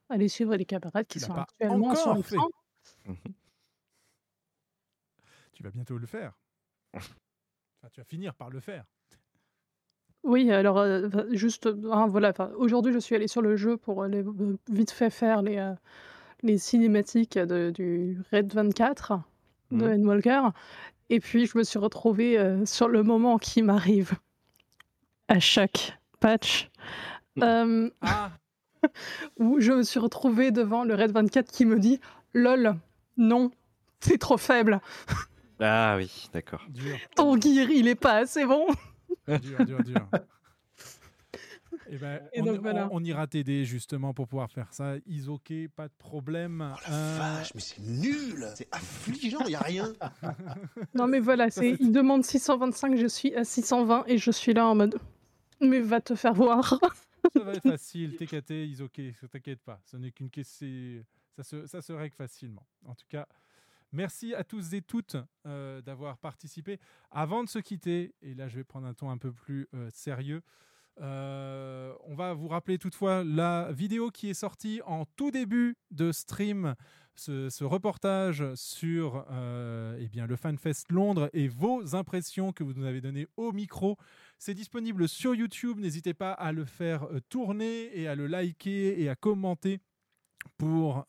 allez 0.09 0.29
suivre 0.29 0.57
les 0.57 0.65
camarades 0.65 1.07
qui 1.07 1.21
sont 1.21 1.35
actuellement 1.35 1.95
sur 1.95 2.11
encore 2.13 2.25
fait. 2.25 2.37
Tu 5.53 5.63
vas 5.63 5.71
bientôt 5.71 5.97
le 5.99 6.07
faire. 6.07 6.33
Enfin, 6.95 7.91
tu 7.93 8.01
vas 8.01 8.05
finir 8.05 8.35
par 8.35 8.49
le 8.49 8.61
faire. 8.61 8.85
Oui, 10.27 10.51
alors 10.51 10.79
euh, 10.79 11.07
enfin, 11.07 11.25
juste, 11.31 11.69
hein, 11.91 12.07
voilà. 12.09 12.31
enfin, 12.31 12.51
Aujourd'hui, 12.57 12.93
je 12.93 12.99
suis 12.99 13.15
allée 13.15 13.29
sur 13.29 13.43
le 13.43 13.57
jeu 13.57 13.77
pour 13.77 14.03
aller 14.03 14.25
vite 14.71 14.91
fait 14.91 15.11
faire 15.11 15.41
les, 15.43 15.57
euh, 15.59 15.73
les 16.43 16.59
cinématiques 16.59 17.39
de- 17.39 17.71
du 17.71 18.19
Red 18.33 18.53
24 18.53 19.13
de 19.71 19.87
Mhm. 19.87 19.93
Endwalker. 20.01 20.43
Et 21.11 21.21
puis, 21.21 21.47
je 21.47 21.57
me 21.57 21.63
suis 21.63 21.79
retrouvée 21.79 22.39
euh, 22.39 22.67
sur 22.67 22.89
le 22.89 23.03
moment 23.05 23.39
qui 23.39 23.63
m'arrive 23.63 24.13
à 25.29 25.39
chaque 25.41 25.97
patch. 26.21 26.69
euh, 27.43 27.89
où 29.39 29.61
je 29.61 29.73
me 29.73 29.83
suis 29.83 30.01
retrouvée 30.01 30.51
devant 30.51 30.85
le 30.85 30.95
Red 30.95 31.13
24 31.13 31.51
qui 31.53 31.65
me 31.67 31.79
dit 31.79 32.01
LOL, 32.35 32.75
non, 33.17 33.51
c'est 34.01 34.19
trop 34.19 34.37
faible. 34.39 34.81
Ah 35.61 35.95
oui, 35.97 36.29
d'accord. 36.33 36.67
Ton 37.15 37.41
gear, 37.41 37.71
il 37.71 37.89
est 37.89 37.95
pas 37.95 38.15
assez 38.15 38.45
bon. 38.45 38.67
Dur, 39.43 39.65
dur, 39.67 39.83
dur. 39.83 40.09
Eh 41.89 41.99
ben, 41.99 42.21
Et 42.33 42.41
on, 42.41 42.45
donc, 42.47 42.61
voilà. 42.63 42.89
on- 42.91 42.97
on 42.97 43.05
ira 43.05 43.27
t'aider 43.27 43.65
justement 43.65 44.13
pour 44.15 44.27
pouvoir 44.27 44.51
faire 44.51 44.73
ça. 44.73 44.95
Isoké, 45.07 45.69
pas 45.69 45.87
de 45.89 45.93
problème. 45.99 46.61
Euh, 46.91 47.17
Vache, 47.19 47.53
mais 47.55 47.61
c'est 47.61 47.81
nul 47.81 48.45
C'est 48.57 48.67
affligeant, 48.73 49.45
y 49.47 49.55
a 49.55 49.61
rien 49.61 49.93
Non, 50.95 51.07
mais 51.07 51.21
voilà, 51.21 51.51
c'est, 51.51 51.77
il 51.79 51.93
demande 51.93 52.25
625, 52.25 52.97
je 52.97 53.07
suis 53.07 53.35
à 53.37 53.45
620 53.45 54.05
et 54.07 54.19
je 54.19 54.31
suis 54.31 54.53
là 54.53 54.67
en 54.67 54.75
mode 54.75 54.97
Mais 55.61 55.81
va 55.81 56.01
te 56.01 56.15
faire 56.15 56.35
voir. 56.35 56.81
Ça 57.33 57.43
va 57.45 57.53
être 57.53 57.63
facile, 57.63 58.17
TKT, 58.17 58.67
Isoké, 58.67 59.15
ne 59.23 59.29
t'inquiète 59.29 59.61
pas. 59.61 59.81
Ce 59.85 59.97
n'est 59.97 60.11
qu'une 60.13 60.31
question. 60.31 60.67
Ça 61.37 61.43
se, 61.45 61.67
ça 61.67 61.83
se 61.83 61.93
règle 61.93 62.15
facilement. 62.15 62.67
En 62.87 62.95
tout 62.95 63.07
cas, 63.09 63.29
merci 63.93 64.35
à 64.35 64.45
tous 64.45 64.75
et 64.75 64.83
toutes 64.83 65.17
euh, 65.47 65.81
d'avoir 65.83 66.19
participé. 66.19 66.79
Avant 67.11 67.45
de 67.45 67.49
se 67.49 67.59
quitter, 67.59 68.15
et 68.23 68.35
là 68.35 68.49
je 68.49 68.57
vais 68.57 68.65
prendre 68.65 68.87
un 68.87 68.95
ton 68.95 69.11
un 69.11 69.19
peu 69.19 69.33
plus 69.33 69.69
euh, 69.75 69.89
sérieux, 69.93 70.43
euh, 71.01 71.93
on 72.05 72.15
va 72.15 72.33
vous 72.33 72.49
rappeler 72.49 72.79
toutefois 72.79 73.23
la 73.23 73.71
vidéo 73.73 74.11
qui 74.11 74.31
est 74.31 74.35
sortie 74.35 74.81
en 74.87 75.05
tout 75.17 75.31
début 75.31 75.77
de 75.91 76.11
stream, 76.11 76.75
ce, 77.17 77.65
reportage 77.65 78.45
sur 78.55 79.25
eh 79.99 80.09
bien, 80.09 80.27
le 80.27 80.37
FanFest 80.37 80.91
Londres 80.91 81.31
et 81.33 81.49
vos 81.49 81.95
impressions 81.95 82.53
que 82.53 82.63
vous 82.63 82.75
nous 82.75 82.85
avez 82.85 83.01
données 83.01 83.27
au 83.37 83.53
micro. 83.53 83.97
C'est 84.39 84.55
disponible 84.55 85.09
sur 85.09 85.35
YouTube. 85.35 85.79
N'hésitez 85.79 86.13
pas 86.13 86.33
à 86.33 86.53
le 86.53 86.67
faire 86.67 87.09
tourner 87.31 87.99
et 87.99 88.07
à 88.07 88.15
le 88.15 88.27
liker 88.27 89.01
et 89.01 89.09
à 89.09 89.17
commenter 89.17 89.81
pour 90.59 91.07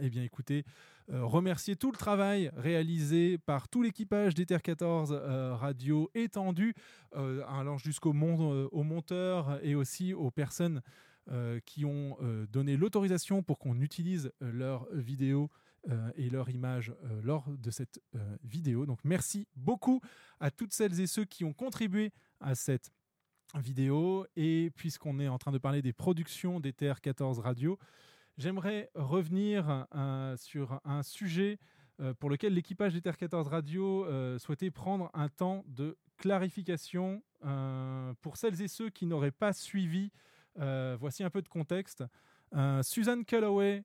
eh 0.00 0.10
bien, 0.10 0.22
écoutez, 0.22 0.64
euh, 0.64 0.97
remercier 1.10 1.76
tout 1.76 1.90
le 1.90 1.96
travail 1.96 2.50
réalisé 2.56 3.38
par 3.38 3.68
tout 3.68 3.82
l'équipage 3.82 4.34
d'Ether 4.34 4.58
14 4.62 5.12
euh, 5.12 5.54
Radio 5.54 6.10
étendu, 6.14 6.74
euh, 7.16 7.44
allant 7.48 7.78
jusqu'au 7.78 8.12
euh, 8.14 8.68
aux 8.72 8.82
monteurs 8.82 9.58
et 9.62 9.74
aussi 9.74 10.12
aux 10.14 10.30
personnes 10.30 10.82
euh, 11.30 11.60
qui 11.66 11.84
ont 11.84 12.16
euh, 12.22 12.46
donné 12.46 12.76
l'autorisation 12.76 13.42
pour 13.42 13.58
qu'on 13.58 13.80
utilise 13.80 14.32
euh, 14.42 14.50
leurs 14.50 14.88
vidéos 14.94 15.50
euh, 15.90 16.10
et 16.16 16.30
leurs 16.30 16.50
images 16.50 16.94
euh, 17.04 17.20
lors 17.22 17.44
de 17.50 17.70
cette 17.70 18.00
euh, 18.14 18.36
vidéo. 18.42 18.86
Donc 18.86 18.98
merci 19.04 19.46
beaucoup 19.54 20.00
à 20.40 20.50
toutes 20.50 20.72
celles 20.72 21.00
et 21.00 21.06
ceux 21.06 21.24
qui 21.24 21.44
ont 21.44 21.52
contribué 21.52 22.12
à 22.40 22.54
cette 22.54 22.90
vidéo. 23.54 24.26
Et 24.36 24.70
puisqu'on 24.74 25.20
est 25.20 25.28
en 25.28 25.38
train 25.38 25.52
de 25.52 25.58
parler 25.58 25.82
des 25.82 25.92
productions 25.92 26.60
des 26.60 26.72
TR14 26.72 27.40
Radio, 27.40 27.78
j'aimerais 28.38 28.90
revenir 28.94 29.86
euh, 29.94 30.36
sur 30.36 30.80
un 30.84 31.02
sujet 31.02 31.58
euh, 32.00 32.14
pour 32.14 32.30
lequel 32.30 32.54
l'équipage 32.54 32.94
des 32.94 33.00
TR14 33.00 33.48
Radio 33.48 34.06
euh, 34.06 34.38
souhaitait 34.38 34.70
prendre 34.70 35.10
un 35.12 35.28
temps 35.28 35.64
de 35.66 35.98
clarification 36.16 37.22
pour 38.20 38.36
celles 38.36 38.60
et 38.62 38.66
ceux 38.66 38.90
qui 38.90 39.06
n'auraient 39.06 39.30
pas 39.30 39.52
suivi. 39.52 40.10
voici 40.56 41.22
un 41.22 41.30
peu 41.30 41.40
de 41.40 41.48
contexte. 41.48 42.02
Suzanne 42.82 43.24
Calloway, 43.24 43.84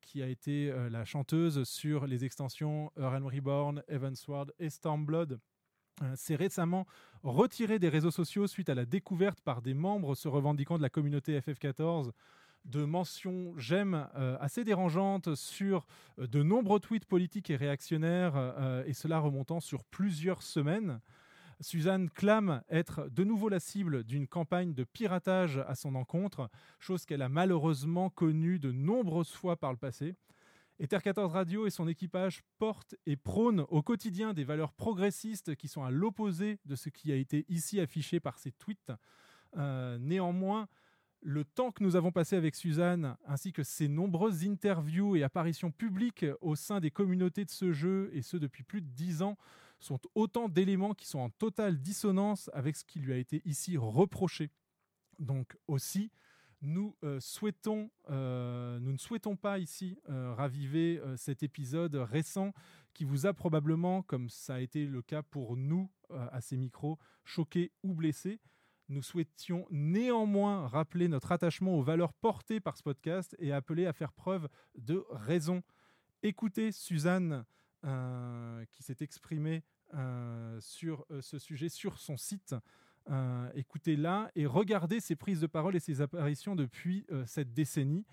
qui 0.00 0.22
a 0.22 0.28
été 0.28 0.72
la 0.88 1.04
chanteuse 1.04 1.64
sur 1.64 2.06
les 2.06 2.24
extensions 2.24 2.92
Earl 2.96 3.24
Reborn, 3.24 3.82
Evansward 3.88 4.52
et 4.60 4.70
Stormblood, 4.70 5.40
s'est 6.14 6.36
récemment 6.36 6.86
retirée 7.24 7.80
des 7.80 7.88
réseaux 7.88 8.12
sociaux 8.12 8.46
suite 8.46 8.68
à 8.68 8.76
la 8.76 8.86
découverte 8.86 9.40
par 9.40 9.60
des 9.60 9.74
membres 9.74 10.14
se 10.14 10.28
revendiquant 10.28 10.76
de 10.76 10.82
la 10.82 10.90
communauté 10.90 11.36
FF14 11.40 12.12
de 12.66 12.84
mentions 12.84 13.54
j'aime 13.56 14.08
euh, 14.16 14.36
assez 14.40 14.64
dérangeantes 14.64 15.34
sur 15.34 15.86
euh, 16.18 16.26
de 16.26 16.42
nombreux 16.42 16.80
tweets 16.80 17.06
politiques 17.06 17.50
et 17.50 17.56
réactionnaires, 17.56 18.34
euh, 18.36 18.84
et 18.86 18.92
cela 18.92 19.18
remontant 19.18 19.60
sur 19.60 19.84
plusieurs 19.84 20.42
semaines. 20.42 21.00
Suzanne 21.60 22.10
clame 22.10 22.62
être 22.68 23.08
de 23.08 23.24
nouveau 23.24 23.48
la 23.48 23.60
cible 23.60 24.04
d'une 24.04 24.28
campagne 24.28 24.74
de 24.74 24.84
piratage 24.84 25.58
à 25.66 25.74
son 25.74 25.94
encontre, 25.94 26.50
chose 26.78 27.06
qu'elle 27.06 27.22
a 27.22 27.30
malheureusement 27.30 28.10
connue 28.10 28.58
de 28.58 28.72
nombreuses 28.72 29.32
fois 29.32 29.56
par 29.56 29.72
le 29.72 29.78
passé. 29.78 30.14
Ether 30.78 30.98
14 31.02 31.32
Radio 31.32 31.66
et 31.66 31.70
son 31.70 31.88
équipage 31.88 32.42
portent 32.58 32.94
et 33.06 33.16
prônent 33.16 33.64
au 33.70 33.82
quotidien 33.82 34.34
des 34.34 34.44
valeurs 34.44 34.74
progressistes 34.74 35.56
qui 35.56 35.68
sont 35.68 35.82
à 35.82 35.90
l'opposé 35.90 36.58
de 36.66 36.76
ce 36.76 36.90
qui 36.90 37.10
a 37.10 37.16
été 37.16 37.46
ici 37.48 37.80
affiché 37.80 38.20
par 38.20 38.38
ces 38.38 38.52
tweets. 38.52 38.92
Néanmoins, 39.54 40.68
le 41.26 41.44
temps 41.44 41.72
que 41.72 41.82
nous 41.82 41.96
avons 41.96 42.12
passé 42.12 42.36
avec 42.36 42.54
Suzanne, 42.54 43.16
ainsi 43.26 43.52
que 43.52 43.64
ses 43.64 43.88
nombreuses 43.88 44.44
interviews 44.44 45.16
et 45.16 45.24
apparitions 45.24 45.72
publiques 45.72 46.24
au 46.40 46.54
sein 46.54 46.78
des 46.78 46.92
communautés 46.92 47.44
de 47.44 47.50
ce 47.50 47.72
jeu, 47.72 48.10
et 48.12 48.22
ce 48.22 48.36
depuis 48.36 48.62
plus 48.62 48.80
de 48.80 48.86
dix 48.86 49.22
ans, 49.22 49.36
sont 49.80 49.98
autant 50.14 50.48
d'éléments 50.48 50.94
qui 50.94 51.08
sont 51.08 51.18
en 51.18 51.30
totale 51.30 51.78
dissonance 51.80 52.48
avec 52.54 52.76
ce 52.76 52.84
qui 52.84 53.00
lui 53.00 53.12
a 53.12 53.16
été 53.16 53.42
ici 53.44 53.76
reproché. 53.76 54.52
Donc 55.18 55.58
aussi, 55.66 56.12
nous, 56.62 56.96
euh, 57.02 57.18
euh, 58.10 58.78
ne 58.78 58.96
souhaitons 58.96 59.36
pas 59.36 59.58
ici 59.58 59.98
euh, 60.08 60.32
raviver 60.32 61.02
cet 61.16 61.42
épisode 61.42 61.96
récent 61.96 62.52
qui 62.94 63.04
vous 63.04 63.26
a 63.26 63.34
probablement, 63.34 64.02
comme 64.02 64.28
ça 64.30 64.54
a 64.54 64.60
été 64.60 64.86
le 64.86 65.02
cas 65.02 65.22
pour 65.24 65.56
nous 65.56 65.90
à 66.08 66.40
ces 66.40 66.56
micros, 66.56 66.98
choqué 67.24 67.72
ou 67.82 67.94
blessé. 67.94 68.38
Nous 68.88 69.02
souhaitions 69.02 69.66
néanmoins 69.70 70.68
rappeler 70.68 71.08
notre 71.08 71.32
attachement 71.32 71.76
aux 71.76 71.82
valeurs 71.82 72.12
portées 72.12 72.60
par 72.60 72.76
ce 72.76 72.84
podcast 72.84 73.34
et 73.40 73.52
appeler 73.52 73.86
à 73.86 73.92
faire 73.92 74.12
preuve 74.12 74.48
de 74.76 75.04
raison. 75.10 75.62
Écoutez 76.22 76.70
Suzanne 76.70 77.44
euh, 77.84 78.64
qui 78.72 78.82
s'est 78.82 78.96
exprimée 79.00 79.62
euh, 79.94 80.58
sur 80.60 81.04
euh, 81.10 81.20
ce 81.20 81.38
sujet 81.38 81.68
sur 81.68 81.98
son 81.98 82.16
site. 82.16 82.54
Écoutez-la 83.54 84.32
et 84.34 84.46
regardez 84.46 84.98
ses 84.98 85.14
prises 85.14 85.40
de 85.40 85.46
parole 85.46 85.76
et 85.76 85.80
ses 85.80 86.00
apparitions 86.00 86.56
depuis 86.56 87.06
cette 87.24 87.54
décennie. 87.54 88.04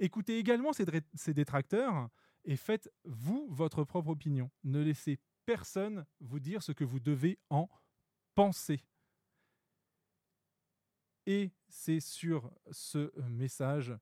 Écoutez 0.00 0.38
également 0.40 0.72
ses, 0.72 0.84
ses 1.14 1.34
détracteurs 1.34 2.08
et 2.44 2.56
faites 2.56 2.90
vous 3.04 3.46
votre 3.48 3.84
propre 3.84 4.08
opinion. 4.08 4.50
Ne 4.64 4.82
laissez 4.82 5.20
personne 5.46 6.04
vous 6.18 6.40
dire 6.40 6.64
ce 6.64 6.72
que 6.72 6.82
vous 6.82 6.98
devez 6.98 7.38
en 7.48 7.68
penser. 8.34 8.80
Et 11.26 11.52
c'est 11.68 12.00
sur 12.00 12.50
ce 12.70 12.98
euh, 12.98 13.12
message 13.28 13.94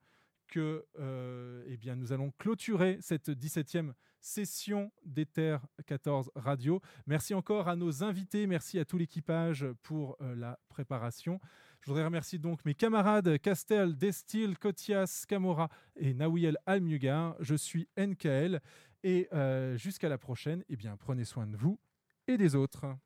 que 0.47 0.86
euh, 0.98 1.62
eh 1.66 1.76
bien, 1.76 1.94
nous 1.94 2.12
allons 2.12 2.32
clôturer 2.38 2.98
cette 3.00 3.28
17e 3.28 3.92
session 4.20 4.90
d'Ether 5.05 5.58
14 5.86 6.30
Radio. 6.34 6.80
Merci 7.06 7.34
encore 7.34 7.68
à 7.68 7.76
nos 7.76 8.02
invités, 8.02 8.47
merci 8.47 8.78
à 8.78 8.84
tout 8.84 8.97
l'équipage 8.97 9.66
pour 9.82 10.16
euh, 10.22 10.34
la 10.34 10.58
préparation. 10.68 11.38
Je 11.80 11.90
voudrais 11.90 12.05
remercier 12.05 12.38
donc 12.38 12.64
mes 12.64 12.74
camarades 12.74 13.38
Castel, 13.38 13.97
Destil, 13.97 14.58
Kotias, 14.58 15.24
Camora 15.28 15.68
et 15.97 16.14
Nawiel 16.14 16.56
Almugar. 16.66 17.36
Je 17.40 17.55
suis 17.55 17.88
NKL 17.98 18.60
et 19.05 19.28
jusqu'à 19.76 20.08
la 20.08 20.18
prochaine, 20.18 20.64
eh 20.68 20.76
bien, 20.76 20.97
prenez 20.97 21.24
soin 21.24 21.47
de 21.47 21.56
vous 21.56 21.78
et 22.26 22.36
des 22.36 22.56
autres. 22.56 22.98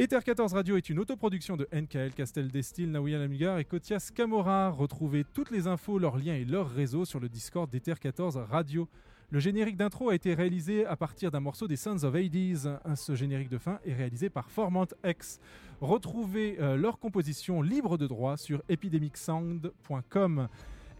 Ether 0.00 0.20
14 0.24 0.52
Radio 0.52 0.76
est 0.76 0.90
une 0.90 1.00
autoproduction 1.00 1.56
de 1.56 1.66
NKL 1.74 2.12
Castel 2.12 2.52
Destil, 2.52 2.86
Nawiel 2.86 3.20
Amigar 3.20 3.58
et 3.58 3.64
Kotias 3.64 4.12
Camora. 4.14 4.70
Retrouvez 4.70 5.24
toutes 5.24 5.50
les 5.50 5.66
infos, 5.66 5.98
leurs 5.98 6.18
liens 6.18 6.36
et 6.36 6.44
leurs 6.44 6.70
réseaux 6.70 7.04
sur 7.04 7.18
le 7.18 7.28
Discord 7.28 7.68
d'Ether 7.68 7.94
14 8.00 8.36
Radio. 8.48 8.88
Le 9.30 9.40
générique 9.40 9.76
d'intro 9.76 10.10
a 10.10 10.14
été 10.14 10.34
réalisé 10.34 10.86
à 10.86 10.94
partir 10.94 11.32
d'un 11.32 11.40
morceau 11.40 11.66
des 11.66 11.74
Sons 11.74 12.04
of 12.04 12.14
Hades. 12.14 12.78
Ce 12.94 13.16
générique 13.16 13.48
de 13.48 13.58
fin 13.58 13.80
est 13.84 13.92
réalisé 13.92 14.30
par 14.30 14.52
Formant 14.52 14.86
X. 15.04 15.40
Retrouvez 15.80 16.58
euh, 16.60 16.76
leur 16.76 17.00
composition 17.00 17.60
libre 17.60 17.98
de 17.98 18.06
droit 18.06 18.36
sur 18.36 18.62
epidemicsound.com. 18.68 20.48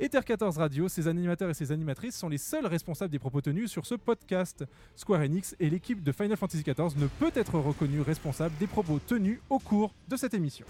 Ether 0.01 0.21
14 0.25 0.59
Radio, 0.59 0.89
ses 0.89 1.09
animateurs 1.09 1.51
et 1.51 1.55
ses 1.55 1.73
animatrices 1.73 2.17
sont 2.17 2.29
les 2.29 2.39
seuls 2.39 2.67
responsables 2.67 3.11
des 3.11 3.19
propos 3.19 3.41
tenus 3.41 3.69
sur 3.69 3.85
ce 3.85 3.97
podcast. 3.97 4.65
Square 4.95 5.23
Enix 5.23 5.57
et 5.59 5.69
l'équipe 5.69 6.05
de 6.05 6.13
Final 6.13 6.37
Fantasy 6.37 6.63
XIV 6.63 6.97
ne 6.97 7.09
peut 7.19 7.33
être 7.35 7.59
reconnue 7.59 8.01
responsable 8.03 8.55
des 8.61 8.69
propos 8.69 9.01
tenus 9.05 9.41
au 9.51 9.59
cours 9.59 9.93
de 10.07 10.17
cette 10.17 10.35
émission. 10.35 10.67